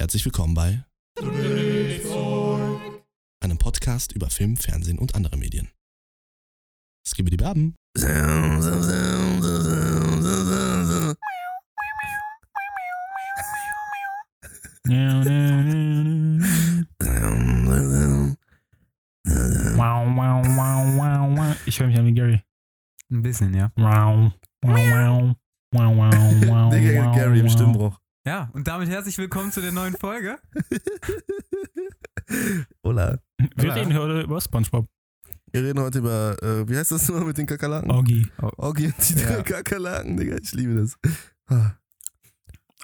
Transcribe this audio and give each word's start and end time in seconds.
Herzlich 0.00 0.24
willkommen 0.24 0.54
bei 0.54 0.84
einem 3.40 3.58
Podcast 3.58 4.12
über 4.12 4.30
Film, 4.30 4.56
Fernsehen 4.56 4.96
und 4.96 5.16
andere 5.16 5.36
Medien. 5.36 5.72
Skibidi 7.04 7.36
Baben. 7.36 7.74
Wow, 7.96 8.06
wow, 20.14 20.46
wow, 20.46 20.96
wow, 20.96 21.36
wow. 21.36 21.56
Ich 21.66 21.80
höre 21.80 21.88
mich 21.88 21.98
an 21.98 22.06
wie 22.06 22.14
Gary. 22.14 22.40
Ein 23.10 23.22
bisschen, 23.22 23.52
ja. 23.52 23.72
Wow, 23.74 24.30
wow, 24.62 24.76
wow, 24.76 25.34
wow, 25.72 25.96
wow, 25.96 26.12
wow. 26.46 26.70
Digga, 26.72 27.04
wow, 27.04 27.16
Gary 27.16 27.40
im. 27.40 27.48
Stimmbruch. 27.48 27.98
Ja, 28.28 28.50
und 28.52 28.68
damit 28.68 28.90
herzlich 28.90 29.16
willkommen 29.16 29.52
zu 29.52 29.62
der 29.62 29.72
neuen 29.72 29.96
Folge. 29.96 30.38
Hola. 32.84 33.18
Wir 33.38 33.48
Hola. 33.64 33.72
reden 33.72 33.96
heute 33.96 34.20
über 34.20 34.38
Spongebob. 34.38 34.86
Wir 35.50 35.64
reden 35.64 35.80
heute 35.80 36.00
über, 36.00 36.36
äh, 36.42 36.68
wie 36.68 36.76
heißt 36.76 36.90
das 36.90 37.08
nur 37.08 37.24
mit 37.24 37.38
den 37.38 37.46
Kakerlaken? 37.46 37.90
Augie. 37.90 38.30
Augie 38.36 38.88
und 38.88 39.08
die 39.08 39.14
drei 39.14 39.36
Ja. 39.38 39.42
Kakerlaken, 39.42 40.18
Digga, 40.18 40.36
ich 40.42 40.52
liebe 40.52 40.74
das. 40.74 40.98
Ah. 41.46 41.70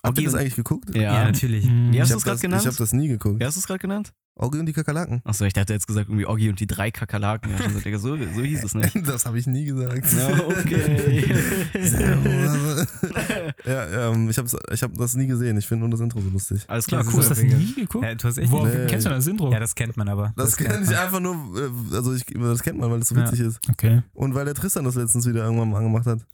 Habt 0.05 0.19
ihr 0.19 0.25
das 0.25 0.35
eigentlich 0.35 0.55
geguckt? 0.57 0.95
Ja. 0.95 1.25
natürlich. 1.25 1.65
Mhm. 1.65 1.93
Wie 1.93 2.01
hast 2.01 2.13
du 2.13 2.17
es 2.19 2.25
gerade 2.25 2.35
das, 2.37 2.43
genannt? 2.43 2.63
ich 2.63 2.69
hab 2.69 2.77
das 2.77 2.93
nie 2.93 3.09
geguckt. 3.09 3.41
Wie 3.41 3.45
hast 3.45 3.57
du 3.57 3.61
es 3.61 3.67
gerade 3.67 3.79
genannt? 3.81 4.13
Augie 4.37 4.59
und 4.59 4.67
die 4.67 4.73
Kakerlaken. 4.73 5.21
Achso, 5.25 5.45
ich 5.45 5.53
dachte 5.53 5.73
jetzt 5.73 5.87
gesagt 5.87 6.09
irgendwie 6.09 6.27
Oggi 6.27 6.49
und 6.49 6.59
die 6.59 6.67
drei 6.67 6.91
Kakerlaken. 6.91 7.53
Ja, 7.53 7.99
so, 7.99 8.17
so 8.17 8.43
hieß 8.43 8.65
es 8.65 8.75
nicht. 8.75 8.93
Das 9.07 9.27
habe 9.27 9.39
ich 9.39 9.47
nie 9.47 9.65
gesagt. 9.65 10.13
Ja, 10.13 10.29
okay. 10.49 11.25
ja, 13.65 14.11
ähm, 14.11 14.29
ich 14.29 14.37
habe 14.39 14.49
ich 14.73 14.83
hab 14.83 14.93
das 14.97 15.15
nie 15.15 15.27
gesehen. 15.29 15.57
Ich 15.57 15.67
finde 15.69 15.83
nur 15.83 15.91
das 15.91 16.01
Intro 16.01 16.21
so 16.21 16.29
lustig. 16.31 16.65
Alles 16.67 16.87
Ja, 16.87 16.89
klar, 16.89 17.05
das 17.05 17.11
Du 17.13 17.17
cool. 17.17 17.21
hast 17.23 17.31
das 17.31 17.43
Mega. 17.43 17.57
nie 17.57 17.75
geguckt? 17.75 18.05
Ja, 18.05 18.15
du 18.17 18.29
hast 18.29 18.39
echt 18.39 18.53
nicht- 18.53 18.65
Nee. 18.65 18.87
kennst 18.89 19.07
du 19.07 19.11
das 19.11 19.27
Intro? 19.27 19.53
Ja, 19.53 19.61
das 19.61 19.75
kennt 19.75 19.97
man 19.97 20.09
aber. 20.09 20.33
Das, 20.37 20.57
kennt 20.57 20.71
kennt 20.71 20.85
ich 20.85 20.91
man. 20.91 20.99
einfach 20.99 21.21
nur, 21.21 21.35
äh, 21.35 21.95
also 21.97 22.13
ich, 22.15 22.25
das 22.27 22.63
kennt 22.63 22.79
man, 22.81 22.91
weil 22.91 23.01
es 23.01 23.09
so 23.09 23.15
Ja. 23.15 23.23
witzig 23.27 23.41
ist. 23.41 23.61
Okay. 23.71 24.03
Und 24.15 24.35
weil 24.35 24.45
der 24.47 24.55
Tristan 24.55 24.85
das 24.85 24.97
letztens 24.97 25.27
wieder 25.29 25.45
irgendwann 25.45 25.71
mal 25.71 25.79
angemacht 25.79 26.07
hat. 26.07 26.27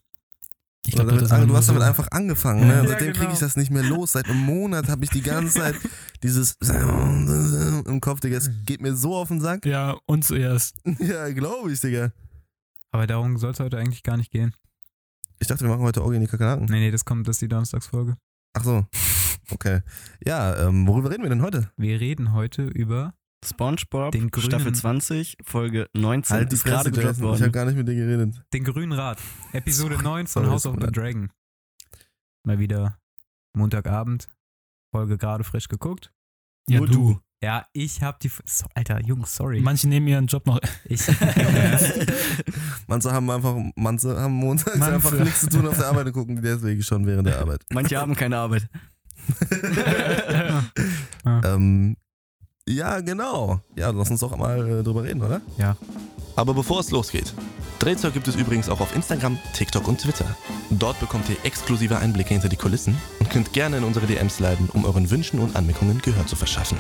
Glaube, 0.88 1.10
damit, 1.12 1.50
du 1.50 1.56
hast 1.56 1.66
so- 1.66 1.72
damit 1.74 1.86
einfach 1.86 2.08
angefangen. 2.10 2.66
Ne? 2.66 2.74
Ja. 2.74 2.86
Seitdem 2.88 3.08
kriege 3.12 3.18
genau. 3.26 3.32
ich 3.32 3.38
das 3.38 3.56
nicht 3.56 3.70
mehr 3.70 3.82
los. 3.82 4.12
Seit 4.12 4.28
einem 4.28 4.40
Monat 4.44 4.88
habe 4.88 5.04
ich 5.04 5.10
die 5.10 5.20
ganze 5.22 5.60
Zeit 5.60 5.74
dieses 6.22 6.56
im 6.62 8.00
Kopf, 8.00 8.20
Digga. 8.20 8.38
Es 8.38 8.50
geht 8.64 8.80
mir 8.80 8.94
so 8.96 9.14
auf 9.14 9.28
den 9.28 9.40
Sack. 9.40 9.66
Ja, 9.66 9.96
und 10.06 10.24
zuerst. 10.24 10.76
Ja, 10.98 11.30
glaube 11.32 11.70
ich, 11.72 11.80
Digga. 11.80 12.12
Aber 12.92 13.06
darum 13.06 13.36
soll 13.36 13.52
es 13.52 13.60
heute 13.60 13.78
eigentlich 13.78 14.02
gar 14.02 14.16
nicht 14.16 14.30
gehen. 14.32 14.54
Ich 15.38 15.46
dachte, 15.48 15.64
wir 15.64 15.70
machen 15.70 15.82
heute 15.82 16.02
Auge 16.02 16.16
in 16.16 16.22
die 16.22 16.26
Kakerlaken. 16.26 16.66
Nee, 16.66 16.80
nee, 16.80 16.90
das 16.90 17.04
kommt, 17.04 17.28
das 17.28 17.36
ist 17.36 17.42
die 17.42 17.48
Donnerstagsfolge. 17.48 18.16
Ach 18.54 18.64
so. 18.64 18.84
Okay. 19.50 19.80
Ja, 20.24 20.66
ähm, 20.68 20.86
worüber 20.86 21.10
reden 21.10 21.22
wir 21.22 21.30
denn 21.30 21.42
heute? 21.42 21.70
Wir 21.76 22.00
reden 22.00 22.32
heute 22.32 22.64
über. 22.64 23.14
SpongeBob, 23.44 24.12
Den 24.12 24.30
grünen- 24.30 24.46
Staffel 24.46 24.72
20, 24.74 25.36
Folge 25.42 25.88
19 25.94 26.36
Halt 26.36 26.50
die 26.52 26.56
ist 26.56 26.64
gerade 26.64 26.90
Fresse, 26.90 27.00
Jason. 27.02 27.10
Ich 27.24 27.24
habe 27.24 27.40
worden. 27.40 27.52
gar 27.52 27.64
nicht 27.66 27.76
mit 27.76 27.88
dir 27.88 27.94
geredet. 27.94 28.42
Den 28.52 28.64
Grünen 28.64 28.92
Rat. 28.92 29.18
Episode 29.52 29.94
Sorry, 29.94 30.04
9 30.04 30.26
von 30.26 30.46
House 30.50 30.66
of 30.66 30.76
the 30.80 30.86
Dragon. 30.90 31.30
Mal 32.46 32.58
wieder 32.58 32.98
Montagabend. 33.56 34.28
Folge 34.94 35.16
gerade 35.18 35.44
frisch 35.44 35.68
geguckt. 35.68 36.12
Ja, 36.68 36.78
Nur 36.78 36.88
du. 36.88 37.20
Ja, 37.42 37.64
ich 37.72 38.02
hab 38.02 38.20
die. 38.20 38.30
So, 38.44 38.66
Alter, 38.74 39.00
Jungs, 39.02 39.34
sorry. 39.34 39.60
Manche 39.60 39.88
nehmen 39.88 40.06
ihren 40.08 40.26
Job 40.26 40.46
noch. 40.46 40.60
Ich, 40.84 41.06
Manche 42.86 43.10
haben 43.12 43.30
einfach, 43.30 43.56
manche 43.76 44.14
haben 44.14 44.34
montags 44.34 44.76
Manche. 44.76 44.94
einfach 44.94 45.12
nichts 45.18 45.40
zu 45.40 45.48
tun 45.48 45.66
auf 45.66 45.78
der 45.78 45.86
Arbeit 45.86 46.06
und 46.08 46.12
gucken 46.12 46.42
deswegen 46.42 46.82
schon 46.82 47.06
während 47.06 47.26
der 47.28 47.38
Arbeit. 47.40 47.64
Manche 47.72 47.96
haben 47.98 48.14
keine 48.14 48.36
Arbeit. 48.36 48.68
ähm, 51.44 51.96
ja, 52.70 53.00
genau. 53.00 53.60
Ja, 53.76 53.90
lass 53.90 54.10
uns 54.10 54.20
doch 54.20 54.36
mal 54.36 54.80
äh, 54.80 54.82
drüber 54.82 55.04
reden, 55.04 55.22
oder? 55.22 55.40
Ja. 55.58 55.76
Aber 56.36 56.54
bevor 56.54 56.80
es 56.80 56.90
losgeht, 56.90 57.34
Drehzeug 57.80 58.14
gibt 58.14 58.28
es 58.28 58.36
übrigens 58.36 58.68
auch 58.68 58.80
auf 58.80 58.94
Instagram, 58.94 59.38
TikTok 59.54 59.88
und 59.88 60.00
Twitter. 60.00 60.36
Dort 60.70 61.00
bekommt 61.00 61.28
ihr 61.28 61.36
exklusive 61.44 61.98
Einblicke 61.98 62.34
hinter 62.34 62.48
die 62.48 62.56
Kulissen 62.56 62.96
und 63.18 63.30
könnt 63.30 63.52
gerne 63.52 63.78
in 63.78 63.84
unsere 63.84 64.06
DMs 64.06 64.38
leiten, 64.38 64.68
um 64.72 64.84
euren 64.84 65.10
Wünschen 65.10 65.40
und 65.40 65.56
Anmerkungen 65.56 66.00
Gehör 66.00 66.26
zu 66.26 66.36
verschaffen. 66.36 66.78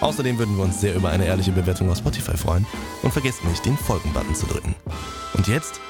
Außerdem 0.00 0.38
würden 0.38 0.56
wir 0.56 0.64
uns 0.64 0.80
sehr 0.80 0.96
über 0.96 1.10
eine 1.10 1.26
ehrliche 1.26 1.52
Bewertung 1.52 1.88
auf 1.88 1.98
Spotify 1.98 2.36
freuen 2.36 2.66
und 3.02 3.12
vergesst 3.12 3.44
nicht, 3.44 3.64
den 3.64 3.76
Folgen-Button 3.76 4.34
zu 4.34 4.46
drücken. 4.46 4.74
Und 5.34 5.46
jetzt 5.46 5.80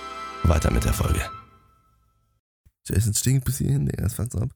weiter 0.43 0.71
mit 0.71 0.85
der 0.85 0.93
Folge. 0.93 1.23
Jason 2.87 3.15
stinkt 3.15 3.45
bis 3.45 3.59
hierhin, 3.59 3.87
Digga, 3.87 4.03
das 4.03 4.15
fuckt's 4.15 4.37
ab. 4.37 4.51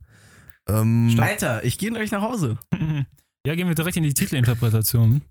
Ähm, 0.68 1.16
Alter, 1.18 1.64
ich 1.64 1.78
gehe 1.78 1.90
gleich 1.90 2.10
nach 2.10 2.22
Hause. 2.22 2.58
Ja, 3.46 3.54
gehen 3.54 3.68
wir 3.68 3.74
direkt 3.74 3.96
in 3.96 4.02
die 4.02 4.12
Titelinterpretation. 4.14 5.22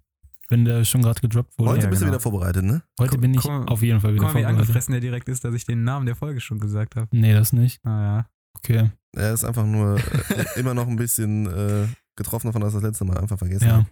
Wenn 0.47 0.63
der 0.63 0.85
schon 0.85 1.01
gerade 1.01 1.19
gedroppt 1.21 1.57
wurde. 1.57 1.71
heute 1.71 1.83
Ja, 1.85 1.89
bist 1.89 2.01
du 2.01 2.05
genau. 2.05 2.13
wieder 2.17 2.21
vorbereitet, 2.21 2.63
ne? 2.63 2.83
Heute 2.99 3.17
bin 3.17 3.33
ich 3.33 3.43
mal- 3.43 3.65
auf 3.65 3.81
jeden 3.81 3.99
Fall 3.99 4.13
wieder 4.13 4.25
Guck 4.25 4.33
mal, 4.33 4.39
wie 4.39 4.43
vorbereitet. 4.43 4.61
angefressen 4.61 4.91
der 4.91 5.01
direkt 5.01 5.27
ist, 5.27 5.43
dass 5.43 5.55
ich 5.55 5.65
den 5.65 5.83
Namen 5.83 6.05
der 6.05 6.15
Folge 6.15 6.39
schon 6.39 6.59
gesagt 6.59 6.95
habe. 6.95 7.07
Nee, 7.11 7.33
das 7.33 7.51
nicht. 7.51 7.83
Naja. 7.83 8.29
Okay. 8.57 8.91
Er 9.17 9.33
ist 9.33 9.43
einfach 9.43 9.65
nur 9.65 9.97
äh, 9.97 10.59
immer 10.59 10.73
noch 10.75 10.87
ein 10.87 10.97
bisschen 10.97 11.47
äh, 11.47 11.87
getroffen 12.15 12.47
davon, 12.47 12.61
dass 12.61 12.73
er 12.75 12.81
das 12.81 12.89
letzte 12.89 13.05
Mal 13.05 13.17
einfach 13.17 13.37
vergessen 13.39 13.67
Ja. 13.67 13.77
hat. 13.79 13.85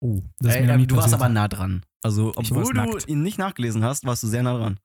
Oh, 0.00 0.22
das 0.40 0.54
ist 0.54 0.60
Ey, 0.60 0.68
äh, 0.82 0.86
du 0.86 0.96
warst 0.96 1.14
aber 1.14 1.28
nah 1.30 1.48
dran. 1.48 1.82
Also, 2.04 2.32
obwohl 2.36 2.64
du 2.64 2.72
nackt. 2.74 3.08
ihn 3.08 3.22
nicht 3.22 3.38
nachgelesen 3.38 3.82
hast, 3.82 4.04
warst 4.04 4.22
du 4.22 4.26
sehr 4.28 4.42
nah 4.42 4.56
dran. 4.56 4.78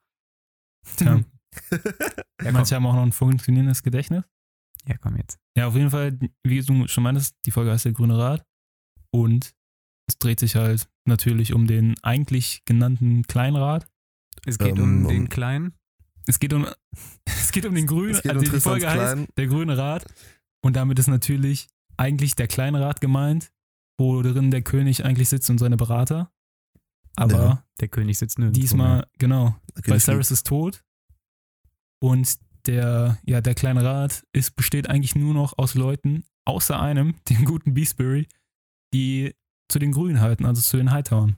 Tja. 0.97 1.19
Ja, 1.71 1.79
komm. 2.45 2.53
Manche 2.53 2.75
haben 2.75 2.85
auch 2.87 2.95
noch 2.95 3.03
ein 3.03 3.11
funktionierendes 3.11 3.83
Gedächtnis. 3.83 4.23
ja, 4.87 4.97
komm 4.97 5.15
jetzt. 5.17 5.37
Ja, 5.55 5.67
auf 5.67 5.75
jeden 5.75 5.91
Fall, 5.91 6.17
wie 6.43 6.61
du 6.61 6.87
schon 6.87 7.03
meintest, 7.03 7.35
die 7.45 7.51
Folge 7.51 7.71
heißt 7.71 7.85
der 7.85 7.91
Grüne 7.91 8.17
Rat. 8.17 8.43
Und 9.13 9.53
es 10.07 10.17
dreht 10.17 10.39
sich 10.39 10.55
halt 10.55 10.89
natürlich 11.05 11.53
um 11.53 11.67
den 11.67 11.95
eigentlich 12.03 12.63
genannten 12.65 13.23
Kleinrat. 13.23 13.87
Es 14.45 14.57
geht 14.57 14.77
Ähm, 14.77 15.05
um 15.05 15.07
den 15.07 15.29
kleinen. 15.29 15.73
Es 16.27 16.39
geht 16.39 16.53
um, 16.53 16.65
es 17.25 17.51
geht 17.51 17.65
um 17.65 17.75
den 17.75 17.87
Grünen, 17.87 18.15
Es 18.15 18.21
geht 18.23 18.31
also 18.31 18.45
um 18.45 18.51
die 18.51 18.59
Folge 18.59 18.89
heißt 18.89 19.13
Klein. 19.13 19.27
der 19.37 19.47
Grüne 19.47 19.77
Rat. 19.77 20.05
Und 20.63 20.75
damit 20.75 20.97
ist 20.99 21.07
natürlich 21.07 21.67
eigentlich 21.97 22.35
der 22.35 22.47
Kleinrat 22.47 23.01
gemeint, 23.01 23.51
wo 23.99 24.21
drin 24.21 24.49
der 24.49 24.61
König 24.63 25.05
eigentlich 25.05 25.29
sitzt 25.29 25.49
und 25.49 25.57
seine 25.59 25.77
Berater. 25.77 26.31
Aber 27.15 27.33
Ja. 27.33 27.65
Der 27.79 27.87
König 27.89 28.17
sitzt 28.17 28.39
nirgendwo. 28.39 28.59
diesmal, 28.61 29.07
genau, 29.19 29.55
Okay, 29.77 29.91
weil 29.91 29.99
Cyrus 29.99 30.31
ist 30.31 30.47
tot. 30.47 30.83
Und 31.99 32.37
der, 32.65 33.19
ja, 33.25 33.41
der 33.41 33.55
kleine 33.55 33.83
Rat 33.83 34.25
ist, 34.33 34.55
besteht 34.55 34.89
eigentlich 34.89 35.15
nur 35.15 35.33
noch 35.33 35.57
aus 35.57 35.75
Leuten, 35.75 36.23
außer 36.45 36.79
einem, 36.79 37.15
dem 37.29 37.45
guten 37.45 37.73
Beastbury, 37.73 38.27
die 38.93 39.33
zu 39.69 39.79
den 39.79 39.91
Grünen 39.91 40.21
halten, 40.21 40.45
also 40.45 40.61
zu 40.61 40.77
den 40.77 40.91
Hightowern. 40.91 41.37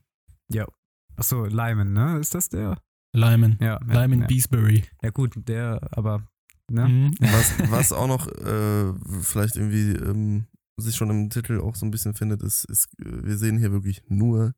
Achso, 1.18 1.46
Lyman, 1.46 1.94
ne? 1.94 2.20
Ist 2.20 2.36
das 2.36 2.50
der? 2.50 2.82
Lyman. 3.14 3.58
Ja. 3.62 3.80
Lyman 3.86 4.22
ja. 4.22 4.28
Beastbury. 4.28 4.84
Ja, 5.02 5.12
gut, 5.12 5.34
der, 5.48 5.80
aber. 5.92 6.28
Ne? 6.70 6.88
Mhm. 6.88 7.16
Was, 7.22 7.54
was 7.72 7.94
auch 7.94 8.08
noch 8.08 8.28
äh, 8.28 8.94
vielleicht 9.22 9.56
irgendwie 9.56 9.92
ähm, 9.92 10.48
sich 10.78 10.96
schon 10.96 11.10
im 11.10 11.30
Titel 11.30 11.62
auch 11.62 11.76
so 11.76 11.86
ein 11.86 11.92
bisschen 11.92 12.16
findet, 12.16 12.44
ist, 12.44 12.66
ist 12.66 12.88
äh, 13.00 13.24
wir 13.24 13.38
sehen 13.38 13.58
hier 13.60 13.72
wirklich 13.72 14.02
nur 14.10 14.54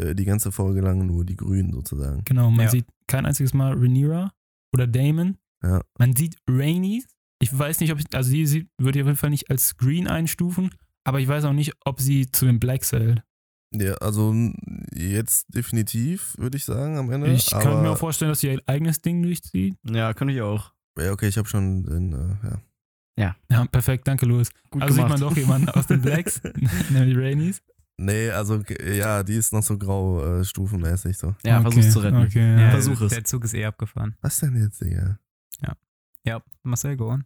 äh, 0.00 0.14
die 0.14 0.24
ganze 0.24 0.52
Folge 0.52 0.80
lang 0.80 1.06
nur 1.06 1.24
die 1.24 1.36
Grünen 1.36 1.72
sozusagen. 1.72 2.22
Genau, 2.24 2.50
man 2.50 2.66
Ja. 2.66 2.70
sieht 2.70 2.86
kein 3.06 3.26
einziges 3.26 3.52
Mal 3.52 3.74
Rhaenyra 3.74 4.32
oder 4.72 4.86
Damon. 4.86 5.36
Ja. 5.62 5.82
Man 5.98 6.14
sieht 6.16 6.36
Rainy. 6.48 7.04
Ich 7.40 7.56
weiß 7.56 7.80
nicht, 7.80 7.92
ob 7.92 7.98
ich, 7.98 8.06
also 8.14 8.30
die 8.30 8.46
sieht, 8.46 8.70
würde 8.78 8.98
ich 8.98 9.02
auf 9.02 9.08
jeden 9.08 9.18
Fall 9.18 9.30
nicht 9.30 9.50
als 9.50 9.76
Green 9.76 10.06
einstufen, 10.08 10.70
aber 11.08 11.20
ich 11.20 11.28
weiß 11.28 11.44
auch 11.44 11.52
nicht, 11.52 11.72
ob 11.84 12.00
sie 12.00 12.30
zu 12.30 12.44
den 12.44 12.60
Black 12.60 12.84
zählt. 12.84 13.22
Ja, 13.74 13.94
also 13.94 14.34
jetzt 14.94 15.46
definitiv, 15.54 16.36
würde 16.38 16.56
ich 16.56 16.64
sagen, 16.64 16.96
am 16.98 17.10
Ende. 17.10 17.30
Ich 17.32 17.54
aber, 17.54 17.64
kann 17.64 17.82
mir 17.82 17.90
auch 17.90 17.98
vorstellen, 17.98 18.30
dass 18.30 18.40
sie 18.40 18.48
ihr 18.48 18.62
eigenes 18.66 19.00
Ding 19.02 19.22
durchzieht. 19.22 19.76
Ja, 19.84 20.14
könnte 20.14 20.34
ich 20.34 20.40
auch. 20.40 20.72
Ja, 20.98 21.12
okay, 21.12 21.28
ich 21.28 21.36
habe 21.36 21.48
schon 21.48 21.84
den, 21.84 22.12
äh, 22.12 22.48
ja. 23.16 23.36
Ja, 23.50 23.64
perfekt, 23.66 24.06
danke, 24.06 24.26
Louis. 24.26 24.50
Gut 24.70 24.82
also 24.82 24.94
gemacht. 24.94 25.10
sieht 25.10 25.20
man 25.20 25.28
doch 25.28 25.36
jemanden 25.36 25.68
aus 25.70 25.86
den 25.86 26.00
Blacks, 26.00 26.40
nämlich 26.90 27.16
Rainies. 27.16 27.62
Nee, 27.96 28.30
also 28.30 28.62
ja, 28.86 29.24
die 29.24 29.34
ist 29.34 29.52
noch 29.52 29.62
so 29.62 29.76
grau 29.76 30.24
äh, 30.24 30.44
stufenmäßig 30.44 31.18
so. 31.18 31.34
Ja, 31.44 31.60
okay, 31.60 31.72
versuch's 31.72 31.92
zu 31.92 31.98
retten. 31.98 32.22
Okay, 32.22 32.52
Ja, 32.52 32.60
ja. 32.60 32.70
Versuch 32.70 33.00
es. 33.00 33.12
Der 33.12 33.24
Zug 33.24 33.44
ist 33.44 33.54
eh 33.54 33.64
abgefahren. 33.64 34.16
Was 34.20 34.38
denn 34.38 34.56
jetzt, 34.56 34.80
Digga? 34.80 35.18
Ja, 36.28 36.42
Marcel, 36.62 36.96
go 36.96 37.10
on. 37.10 37.24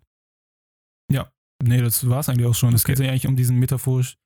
Nee, 1.63 1.81
das 1.81 2.09
war's 2.09 2.29
eigentlich 2.29 2.47
auch 2.47 2.55
schon. 2.55 2.75
Es 2.75 2.85
Okay. 2.85 2.93
geht 2.95 3.05
ja 3.07 3.11
eigentlich 3.11 3.27
um 3.27 3.37
diesen 3.37 3.59
metaphorisch, 3.59 4.17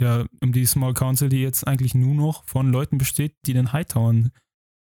ja, 0.00 0.24
um 0.42 0.52
die 0.52 0.66
Small 0.66 0.94
Council, 0.94 1.28
die 1.28 1.38
jetzt 1.42 1.66
eigentlich 1.66 1.94
nur 1.94 2.14
noch 2.14 2.44
von 2.44 2.70
Leuten 2.70 2.98
besteht, 2.98 3.34
die 3.46 3.52
den 3.54 3.72
Hightowern 3.72 4.30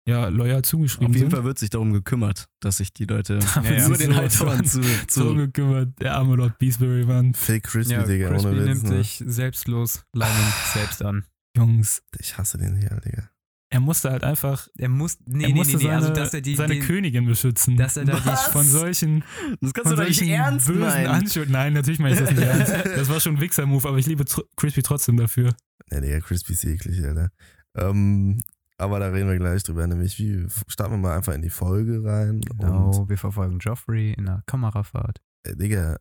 ja 0.09 0.29
loyal 0.29 0.63
zugeschrieben 0.63 1.09
Auf 1.09 1.15
jeden 1.17 1.31
sind. 1.31 1.37
Fall 1.37 1.45
wird 1.45 1.59
sich 1.59 1.71
darum 1.71 1.93
gekümmert, 1.93 2.47
dass 2.61 2.77
sich 2.77 2.93
die 2.93 3.07
Leute 3.07 3.39
Ja, 3.57 3.63
ja. 3.63 3.89
nur 3.89 3.97
den 3.97 4.13
so 4.13 4.17
Hightower 4.17 4.57
von- 4.57 4.65
zu, 4.65 4.83
so 4.83 4.89
zu 5.09 5.35
gekümmert. 5.35 6.01
Der 6.01 6.15
arme 6.17 6.37
Lord 6.37 6.59
Beastbury, 6.59 7.05
Mann. 7.05 7.35
Fake 7.35 7.65
Crispy, 7.65 7.95
Ja, 7.95 8.05
Digga, 8.05 8.29
Crispy 8.31 8.49
ohne 8.49 8.59
Witz. 8.59 8.67
nimmt 8.83 8.83
Ne? 8.85 9.03
sich 9.03 9.23
selbstlos 9.27 10.05
Lyman 10.13 10.53
selbst 10.75 11.03
an. 11.03 11.25
Jungs, 11.57 12.03
Ich 12.21 12.37
hasse 12.39 12.59
den 12.59 12.77
hier, 12.77 13.01
Digga. 13.05 13.31
Er 13.69 13.81
musste 13.81 14.11
halt 14.11 14.23
einfach, 14.25 14.69
Er 14.79 14.89
muss, 14.89 15.19
nee, 15.27 15.43
er 15.45 15.49
nee, 15.49 15.55
musste 15.55 15.77
nee, 15.77 15.83
nee, 15.83 15.89
seine, 15.89 15.97
also 15.97 16.13
dass 16.15 16.33
er 16.35 16.41
die, 16.41 16.55
seine 16.55 16.75
den, 16.75 16.83
Königin 16.85 17.27
beschützen. 17.27 17.77
dass 17.77 17.97
er 17.97 18.05
da 18.05 18.19
die, 18.21 18.27
Was? 18.27 18.47
von 18.49 18.65
solchen, 18.65 19.25
Das 19.61 19.75
kannst 19.75 19.89
von 19.89 19.97
du 19.97 20.03
doch 20.03 20.09
nicht 20.09 20.19
solchen 20.19 20.33
ernst 20.33 20.67
bösen 20.69 20.81
meinen. 20.83 21.07
Anschuldigungen. 21.09 21.53
Nein, 21.53 21.73
natürlich 21.73 21.99
meine 21.99 22.15
ich 22.15 22.21
das 22.21 22.31
nicht 22.31 22.43
ernst. 22.43 22.73
Das 22.97 23.09
war 23.09 23.21
schon 23.21 23.35
ein 23.37 23.41
Wichser-Move, 23.41 23.89
aber 23.89 23.99
ich 23.99 24.07
liebe 24.07 24.25
tr 24.25 24.43
Crispy 24.57 24.83
trotzdem 24.83 25.17
dafür. 25.17 25.55
Ja, 25.91 26.01
Digga, 26.01 26.21
Crispy 26.21 26.53
ist 26.53 26.65
eklig, 26.65 27.05
Alter. 27.05 27.31
Ähm, 27.77 28.41
aber 28.79 29.01
da 29.01 29.09
reden 29.09 29.29
wir 29.29 29.37
gleich 29.39 29.63
drüber. 29.65 29.87
Nämlich, 29.87 30.19
wie 30.19 30.47
starten 30.69 30.93
wir 30.95 30.99
mal 30.99 31.17
einfach 31.17 31.35
in 31.35 31.43
die 31.43 31.51
Folge 31.51 32.05
rein. 32.05 32.43
Und, 32.51 32.59
Genau, 32.59 33.09
wir 33.09 33.19
verfolgen 33.19 33.59
Joffrey 33.59 34.13
in 34.13 34.29
einer 34.29 34.43
Kamerafahrt. 34.47 35.19
äh, 35.45 35.57
Digga, 35.57 35.97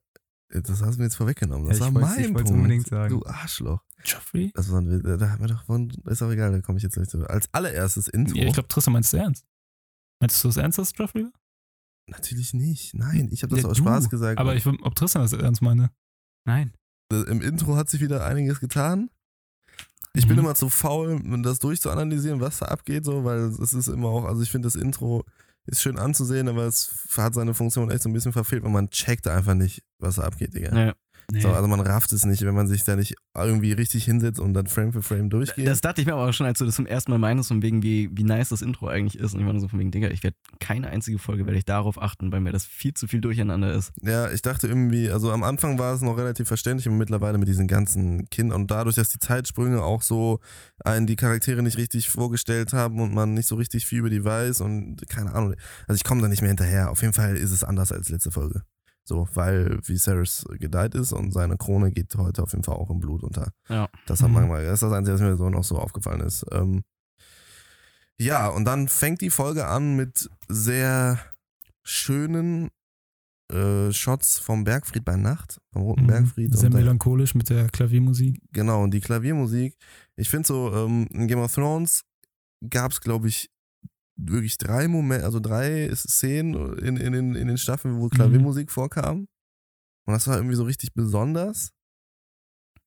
das 0.62 0.82
hast 0.82 0.96
du 0.96 1.00
mir 1.00 1.06
jetzt 1.06 1.16
vorweggenommen. 1.16 1.68
Das 1.68 1.80
Ja, 1.80 1.86
war 1.86 1.92
mein 1.92 2.34
Punkt. 2.34 2.50
unbedingt 2.50 2.88
sagen. 2.88 3.10
Du 3.10 3.26
Arschloch. 3.26 3.82
Joffrey? 4.04 4.52
Das 4.54 4.72
war 4.72 4.82
ein, 4.82 5.02
da 5.04 5.30
haben 5.30 5.42
wir 5.42 5.48
doch 5.48 5.66
von, 5.66 5.90
ist 6.06 6.22
auch 6.22 6.30
egal, 6.32 6.52
da 6.52 6.62
komme 6.62 6.78
ich 6.78 6.84
jetzt 6.84 6.98
nicht 6.98 7.10
zu. 7.10 7.28
Als 7.28 7.48
allererstes 7.54 8.08
Intro. 8.08 8.38
Ja, 8.38 8.46
ich 8.46 8.54
glaube, 8.54 8.68
Tristan 8.68 8.94
meinst 8.94 9.12
du 9.14 9.18
ernst. 9.18 9.46
Meinst 10.22 10.44
du 10.44 10.48
das 10.48 10.58
ernst, 10.58 10.78
dass 10.78 10.92
Joffrey 10.96 11.24
war? 11.24 11.32
Natürlich 12.08 12.54
nicht. 12.54 12.94
Nein, 12.94 13.30
ich 13.32 13.42
habe 13.44 13.56
das 13.56 13.64
Ja, 13.64 13.70
aus. 13.70 13.78
Spaß 13.78 14.10
gesagt. 14.10 14.38
Aber 14.40 14.56
ich, 14.56 14.66
ob 14.68 14.96
Tristan 14.96 15.24
das 15.24 15.34
ernst 15.34 15.62
meine. 15.62 15.90
Nein. 16.46 16.74
Äh, 17.12 17.22
Im 17.30 17.42
Intro 17.42 17.76
hat 17.76 17.90
sich 17.90 18.02
wieder 18.02 18.26
einiges 18.26 18.60
getan. 18.60 19.10
Ich 20.14 20.28
bin 20.28 20.38
Mhm. 20.38 20.44
immer 20.44 20.56
zu 20.56 20.70
faul, 20.70 21.20
das 21.42 21.60
durchzuanalysieren, 21.60 22.40
was 22.40 22.60
da 22.60 22.68
abgeht, 22.68 23.04
so, 23.04 23.26
weil 23.26 23.40
es 23.40 23.74
ist 23.74 23.88
immer 23.88 24.08
auch, 24.08 24.24
also 24.24 24.42
ich 24.44 24.50
finde 24.52 24.68
das 24.68 24.76
Intro 24.76 25.26
ist 25.66 25.82
schön 25.82 25.98
anzusehen, 25.98 26.48
aber 26.48 26.64
es 26.64 27.08
hat 27.18 27.34
seine 27.34 27.54
Funktion 27.54 27.90
echt 27.90 28.04
so 28.04 28.10
ein 28.10 28.14
bisschen 28.14 28.34
verfehlt, 28.34 28.64
weil 28.64 28.72
man 28.72 28.90
checkt 28.90 29.28
einfach 29.28 29.54
nicht, 29.56 29.84
was 30.00 30.16
da 30.16 30.24
abgeht, 30.24 30.54
Digga. 30.54 30.78
Ja. 30.78 30.96
Nee. 31.32 31.42
So, 31.42 31.50
also 31.50 31.68
man 31.68 31.80
rafft 31.80 32.12
es 32.12 32.26
nicht, 32.26 32.44
wenn 32.46 32.54
man 32.54 32.68
sich 32.68 32.84
da 32.84 32.96
nicht 32.96 33.16
irgendwie 33.36 33.72
richtig 33.74 34.06
hinsetzt 34.06 34.40
und 34.40 34.54
dann 34.54 34.68
Frame 34.68 34.94
für 34.94 35.02
Frame 35.02 35.30
durchgeht. 35.30 35.68
Das 35.68 35.82
dachte 35.82 36.02
ich 36.02 36.08
mir 36.08 36.14
aber 36.14 36.30
auch 36.30 36.34
schon, 36.34 36.46
als 36.46 36.60
du 36.60 36.66
das 36.66 36.76
zum 36.76 36.86
ersten 36.86 37.12
Mal 37.12 37.18
meintest, 37.18 37.50
von 37.50 37.62
wegen, 37.62 37.84
wie, 37.84 38.10
wie 38.14 38.24
nice 38.24 38.50
das 38.50 38.62
Intro 38.62 38.88
eigentlich 38.88 39.20
ist. 39.20 39.34
Und 39.34 39.40
ich 39.40 39.46
war 39.46 39.54
nur 39.54 39.62
so 39.62 39.68
von 39.68 39.80
wegen, 39.80 39.92
Digga, 39.92 40.10
ich 40.10 40.24
werde 40.24 40.38
keine 40.60 40.90
einzige 40.90 41.20
Folge 41.20 41.46
werde 41.46 41.58
ich 41.58 41.66
darauf 41.66 42.02
achten, 42.02 42.32
weil 42.32 42.42
mir 42.42 42.52
das 42.52 42.66
viel 42.66 42.94
zu 42.94 43.08
viel 43.08 43.22
durcheinander 43.22 43.74
ist. 43.74 43.92
Ja, 44.02 44.30
ich 44.32 44.42
dachte 44.42 44.68
irgendwie, 44.68 45.10
also 45.10 45.32
am 45.32 45.44
Anfang 45.44 45.80
war 45.80 45.94
es 45.94 46.02
noch 46.02 46.18
relativ 46.18 46.48
verständlich, 46.48 46.88
aber 46.88 46.96
mittlerweile 46.96 47.38
mit 47.38 47.48
diesen 47.48 47.68
ganzen 47.68 48.30
Kindern 48.30 48.62
und 48.62 48.72
dadurch, 48.72 48.96
dass 48.96 49.10
die 49.10 49.20
Zeitsprünge 49.20 49.84
auch 49.84 50.02
so 50.02 50.40
einen 50.84 51.08
die 51.08 51.16
Charaktere 51.16 51.62
nicht 51.64 51.78
richtig 51.78 52.10
vorgestellt 52.10 52.74
haben 52.74 53.00
und 53.00 53.14
man 53.14 53.34
nicht 53.34 53.48
so 53.48 53.56
richtig 53.56 53.86
viel 53.86 54.00
über 54.00 54.10
die 54.10 54.24
weiß 54.24 54.62
und 54.62 55.08
keine 55.10 55.34
Ahnung. 55.34 55.56
Also 55.88 55.98
ich 55.98 56.04
komme 56.04 56.22
da 56.22 56.28
nicht 56.28 56.42
mehr 56.42 56.50
hinterher. 56.50 56.92
Auf 56.92 57.02
jeden 57.02 57.14
Fall 57.14 57.36
ist 57.36 57.52
es 57.52 57.64
anders 57.64 57.92
als 57.92 58.10
letzte 58.10 58.32
Folge. 58.32 58.64
So, 59.08 59.28
weil 59.36 59.80
Viserys 59.84 60.46
gedeiht 60.60 60.96
ist 60.96 61.12
und 61.14 61.32
seine 61.32 61.58
Krone 61.58 61.92
geht 61.92 62.16
heute 62.16 62.42
auf 62.42 62.52
jeden 62.54 62.64
Fall 62.64 62.76
auch 62.76 62.90
im 62.90 63.00
Blut 63.00 63.22
unter. 63.24 63.52
Ja. 63.70 63.88
Das 64.08 64.22
hat 64.22 64.30
Mhm. 64.30 64.34
manchmal, 64.36 64.66
das 64.66 64.74
ist 64.76 64.84
das 64.84 64.94
Einzige, 64.94 65.14
was 65.16 65.22
mir 65.22 65.38
so 65.38 65.50
noch 65.50 65.64
so 65.64 65.78
aufgefallen 65.78 66.22
ist. 66.22 66.44
Ähm, 66.52 66.84
ja, 68.20 68.48
und 68.48 68.66
dann 68.66 68.88
fängt 68.88 69.22
die 69.22 69.30
Folge 69.30 69.68
an 69.68 69.96
mit 69.96 70.30
sehr 70.48 71.20
schönen 71.84 72.70
äh, 73.52 73.92
Shots 73.94 74.40
vom 74.40 74.64
Bergfried 74.64 75.06
bei 75.06 75.18
Nacht, 75.18 75.62
vom 75.72 75.84
Roten 75.84 76.04
Mhm. 76.04 76.08
Bergfried. 76.08 76.58
Sehr 76.58 76.72
melancholisch 76.72 77.36
mit 77.36 77.50
der 77.52 77.70
Klaviermusik. 77.70 78.42
genau, 78.52 78.82
und 78.84 78.92
die 78.92 79.02
Klaviermusik. 79.02 79.78
Ich 80.16 80.32
finde 80.32 80.48
so, 80.48 80.74
ähm, 80.74 81.08
in 81.12 81.28
Game 81.28 81.38
of 81.40 81.54
Thrones 81.54 82.02
gab 82.68 82.92
es, 82.92 83.02
glaube 83.02 83.28
ich, 83.28 83.52
wirklich 84.18 84.58
drei 84.58 84.88
Momente, 84.88 85.26
also 85.26 85.40
drei 85.40 85.90
Szenen 85.96 86.78
in, 86.80 86.98
in, 86.98 87.14
den, 87.14 87.36
in 87.36 87.48
den 87.48 87.58
Staffeln, 87.58 88.00
wo 88.00 88.08
Klaviermusik 88.10 88.72
vorkam. 88.72 89.28
Und 90.08 90.14
das 90.14 90.28
war 90.28 90.36
irgendwie 90.38 90.56
so 90.56 90.64
richtig 90.64 90.94
besonders. 90.94 91.72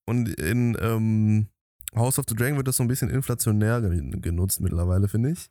Und 0.06 0.28
in 0.40 0.76
ähm, 0.80 1.48
House 1.94 2.18
of 2.18 2.24
the 2.28 2.34
Dragon 2.34 2.56
wird 2.56 2.68
das 2.68 2.76
so 2.76 2.82
ein 2.84 2.88
bisschen 2.88 3.10
inflationär 3.10 3.80
ge- 3.82 4.20
genutzt 4.20 4.60
mittlerweile, 4.60 5.08
finde 5.08 5.32
ich. 5.32 5.50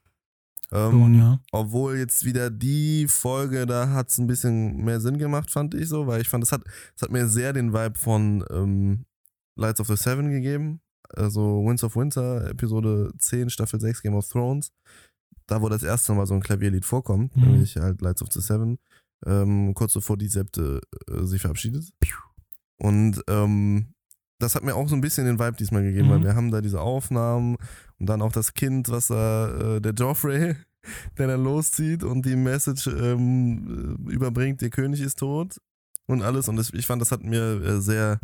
Ähm, 0.72 0.92
Schon, 0.92 1.16
ja. 1.16 1.40
obwohl 1.52 1.98
jetzt 1.98 2.26
wieder 2.26 2.50
die 2.50 3.08
Folge, 3.08 3.66
da 3.66 3.90
hat 3.90 4.10
es 4.10 4.18
ein 4.18 4.28
bisschen 4.28 4.84
mehr 4.84 5.00
Sinn 5.00 5.18
gemacht, 5.18 5.50
fand 5.52 5.74
ich 5.76 5.88
so, 5.88 6.08
weil 6.08 6.22
ich 6.22 6.28
fand, 6.30 6.44
es 6.44 6.52
hat, 6.52 6.64
hat 7.02 7.12
mir 7.12 7.28
sehr 7.28 7.54
den 7.54 7.72
Vibe 7.74 7.98
von 7.98 8.44
ähm, 8.52 9.06
Lights 9.56 9.80
of 9.80 9.88
the 9.88 9.96
Seven 9.96 10.30
gegeben. 10.30 10.82
Also 11.16 11.64
Winds 11.66 11.84
of 11.86 11.96
Winter, 11.96 12.50
Episode 12.50 13.14
10, 13.18 13.50
Staffel 13.50 13.80
6, 13.80 14.02
Game 14.02 14.16
of 14.16 14.28
Thrones. 14.28 14.74
Da, 15.48 15.62
wo 15.62 15.70
das 15.70 15.84
erste 15.84 16.14
Mal 16.14 16.28
so 16.28 16.34
ein 16.34 16.42
Klavierlied 16.42 16.86
vorkommt, 16.86 17.36
Mhm. 17.36 17.44
nämlich 17.44 17.76
halt 17.78 18.02
Lights 18.02 18.22
of 18.22 18.30
the 18.32 18.42
Seven, 18.42 18.78
ähm, 19.26 19.74
kurz 19.74 19.94
bevor 19.94 20.18
die 20.18 20.28
Septe 20.28 20.82
äh, 21.10 21.24
sich 21.26 21.42
verabschiedet. 21.42 21.86
Und 22.78 23.22
ähm, 23.28 23.94
das 24.40 24.54
hat 24.56 24.64
mir 24.64 24.76
auch 24.76 24.88
so 24.88 24.96
ein 24.96 25.02
bisschen 25.02 25.26
den 25.26 25.40
Vibe 25.40 25.58
diesmal 25.58 25.84
gegeben, 25.84 26.08
Mhm. 26.08 26.12
weil 26.12 26.24
wir 26.24 26.36
haben 26.36 26.52
da 26.52 26.62
diese 26.62 26.82
Aufnahmen 26.82 27.56
und 28.00 28.06
dann 28.08 28.22
auch 28.22 28.32
das 28.32 28.54
Kind, 28.54 28.90
was 28.90 29.08
da, 29.08 29.76
äh, 29.78 29.82
der 29.82 29.94
Joffrey, 29.94 30.56
der 31.18 31.28
dann 31.28 31.44
loszieht 31.44 32.04
und 32.04 32.26
die 32.26 32.36
Message 32.36 32.88
ähm, 32.88 33.98
äh, 34.08 34.12
überbringt, 34.14 34.62
der 34.62 34.70
König 34.70 35.02
ist 35.02 35.20
tot 35.20 35.58
und 36.06 36.22
alles. 36.22 36.48
Und 36.50 36.58
das, 36.58 36.72
ich 36.74 36.86
fand, 36.86 37.02
das 37.02 37.12
hat 37.12 37.24
mir 37.24 37.62
äh, 37.64 37.82
sehr, 37.82 38.20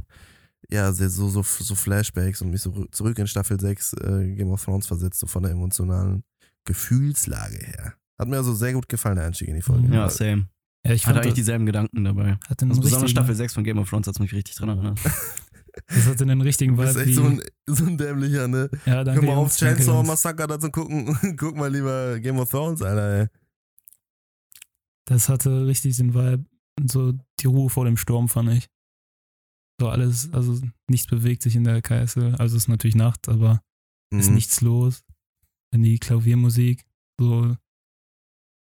ja, 0.70 0.92
sehr 0.94 1.10
so, 1.10 1.30
so, 1.30 1.42
so 1.42 1.74
Flashbacks 1.76 2.42
und 2.42 2.52
mich 2.52 2.62
so 2.62 2.70
rü- 2.72 2.92
zurück 2.92 3.18
in 3.18 3.28
Staffel 3.28 3.60
6 3.60 3.94
äh, 3.94 4.36
Game 4.36 4.50
of 4.52 4.64
Thrones 4.64 4.86
versetzt, 4.88 5.20
so 5.20 5.28
von 5.28 5.44
der 5.44 5.52
emotionalen 5.54 6.24
Gefühlslage 6.66 7.58
her. 7.58 7.96
Hat 8.20 8.28
mir 8.28 8.38
also 8.38 8.54
sehr 8.54 8.74
gut 8.74 8.88
gefallen, 8.90 9.16
der 9.18 9.26
Einstieg 9.26 9.48
in 9.50 9.56
die 9.56 9.62
Folge. 9.62 9.94
Ja, 9.94 10.10
same. 10.10 10.48
ja 10.86 10.94
ich 10.94 11.06
Hatte 11.06 11.16
fand, 11.16 11.18
eigentlich 11.26 11.32
das, 11.32 11.36
dieselben 11.36 11.66
Gedanken 11.66 12.04
dabei. 12.04 12.38
hatte 12.48 12.66
Also 12.68 12.82
besonders 12.82 13.12
Staffel 13.12 13.36
6 13.36 13.54
von 13.54 13.64
Game 13.64 13.78
of 13.80 13.90
Thrones 13.90 14.08
hat 14.08 14.20
mich 14.20 14.34
richtig 14.34 14.56
dran 14.56 14.70
erinnert. 14.70 15.00
das 15.88 16.06
hatte 16.08 16.24
einen 16.24 16.42
richtigen 16.42 16.76
Du 16.78 16.84
bist 16.84 16.96
Vibe. 16.96 17.06
echt 17.06 17.16
so 17.16 17.24
ein, 17.24 17.42
so 17.66 17.86
ein 17.86 17.98
dämlicher, 17.98 18.48
ne? 18.48 18.70
ja, 18.86 19.04
danke, 19.04 19.22
Hör 19.26 19.36
mal 19.36 19.42
auf, 19.42 19.56
Chainsaw. 19.56 20.04
Massacre 20.04 20.48
da 20.48 20.60
zu 20.60 20.70
gucken. 20.72 21.18
Guck 21.38 21.56
mal 21.58 21.72
lieber 21.72 22.20
Game 22.20 22.38
of 22.40 22.50
Thrones, 22.50 22.82
Alter, 22.82 23.22
ey. 23.22 23.28
Das 25.06 25.28
hatte 25.30 25.66
richtig 25.68 25.98
den 25.98 26.14
Vibe. 26.14 26.46
Und 26.80 26.92
so 26.92 27.14
die 27.40 27.48
Ruhe 27.48 27.70
vor 27.70 27.86
dem 27.86 27.98
Sturm, 27.98 28.30
fand 28.30 28.50
ich. 28.52 28.68
So 29.80 29.90
alles, 29.90 30.32
also 30.34 30.60
nichts 30.88 31.08
bewegt 31.08 31.44
sich 31.44 31.56
in 31.56 31.64
der 31.66 31.82
Kaißel. 31.82 32.36
Also 32.36 32.56
es 32.56 32.64
ist 32.64 32.68
natürlich 32.68 32.96
Nacht, 32.96 33.28
aber 33.28 33.62
ist 34.12 34.30
Mhm. 34.30 34.36
nichts 34.36 34.62
los. 34.62 35.04
Dann 35.74 35.82
die 35.82 35.98
Klaviermusik, 35.98 36.86
so 37.20 37.58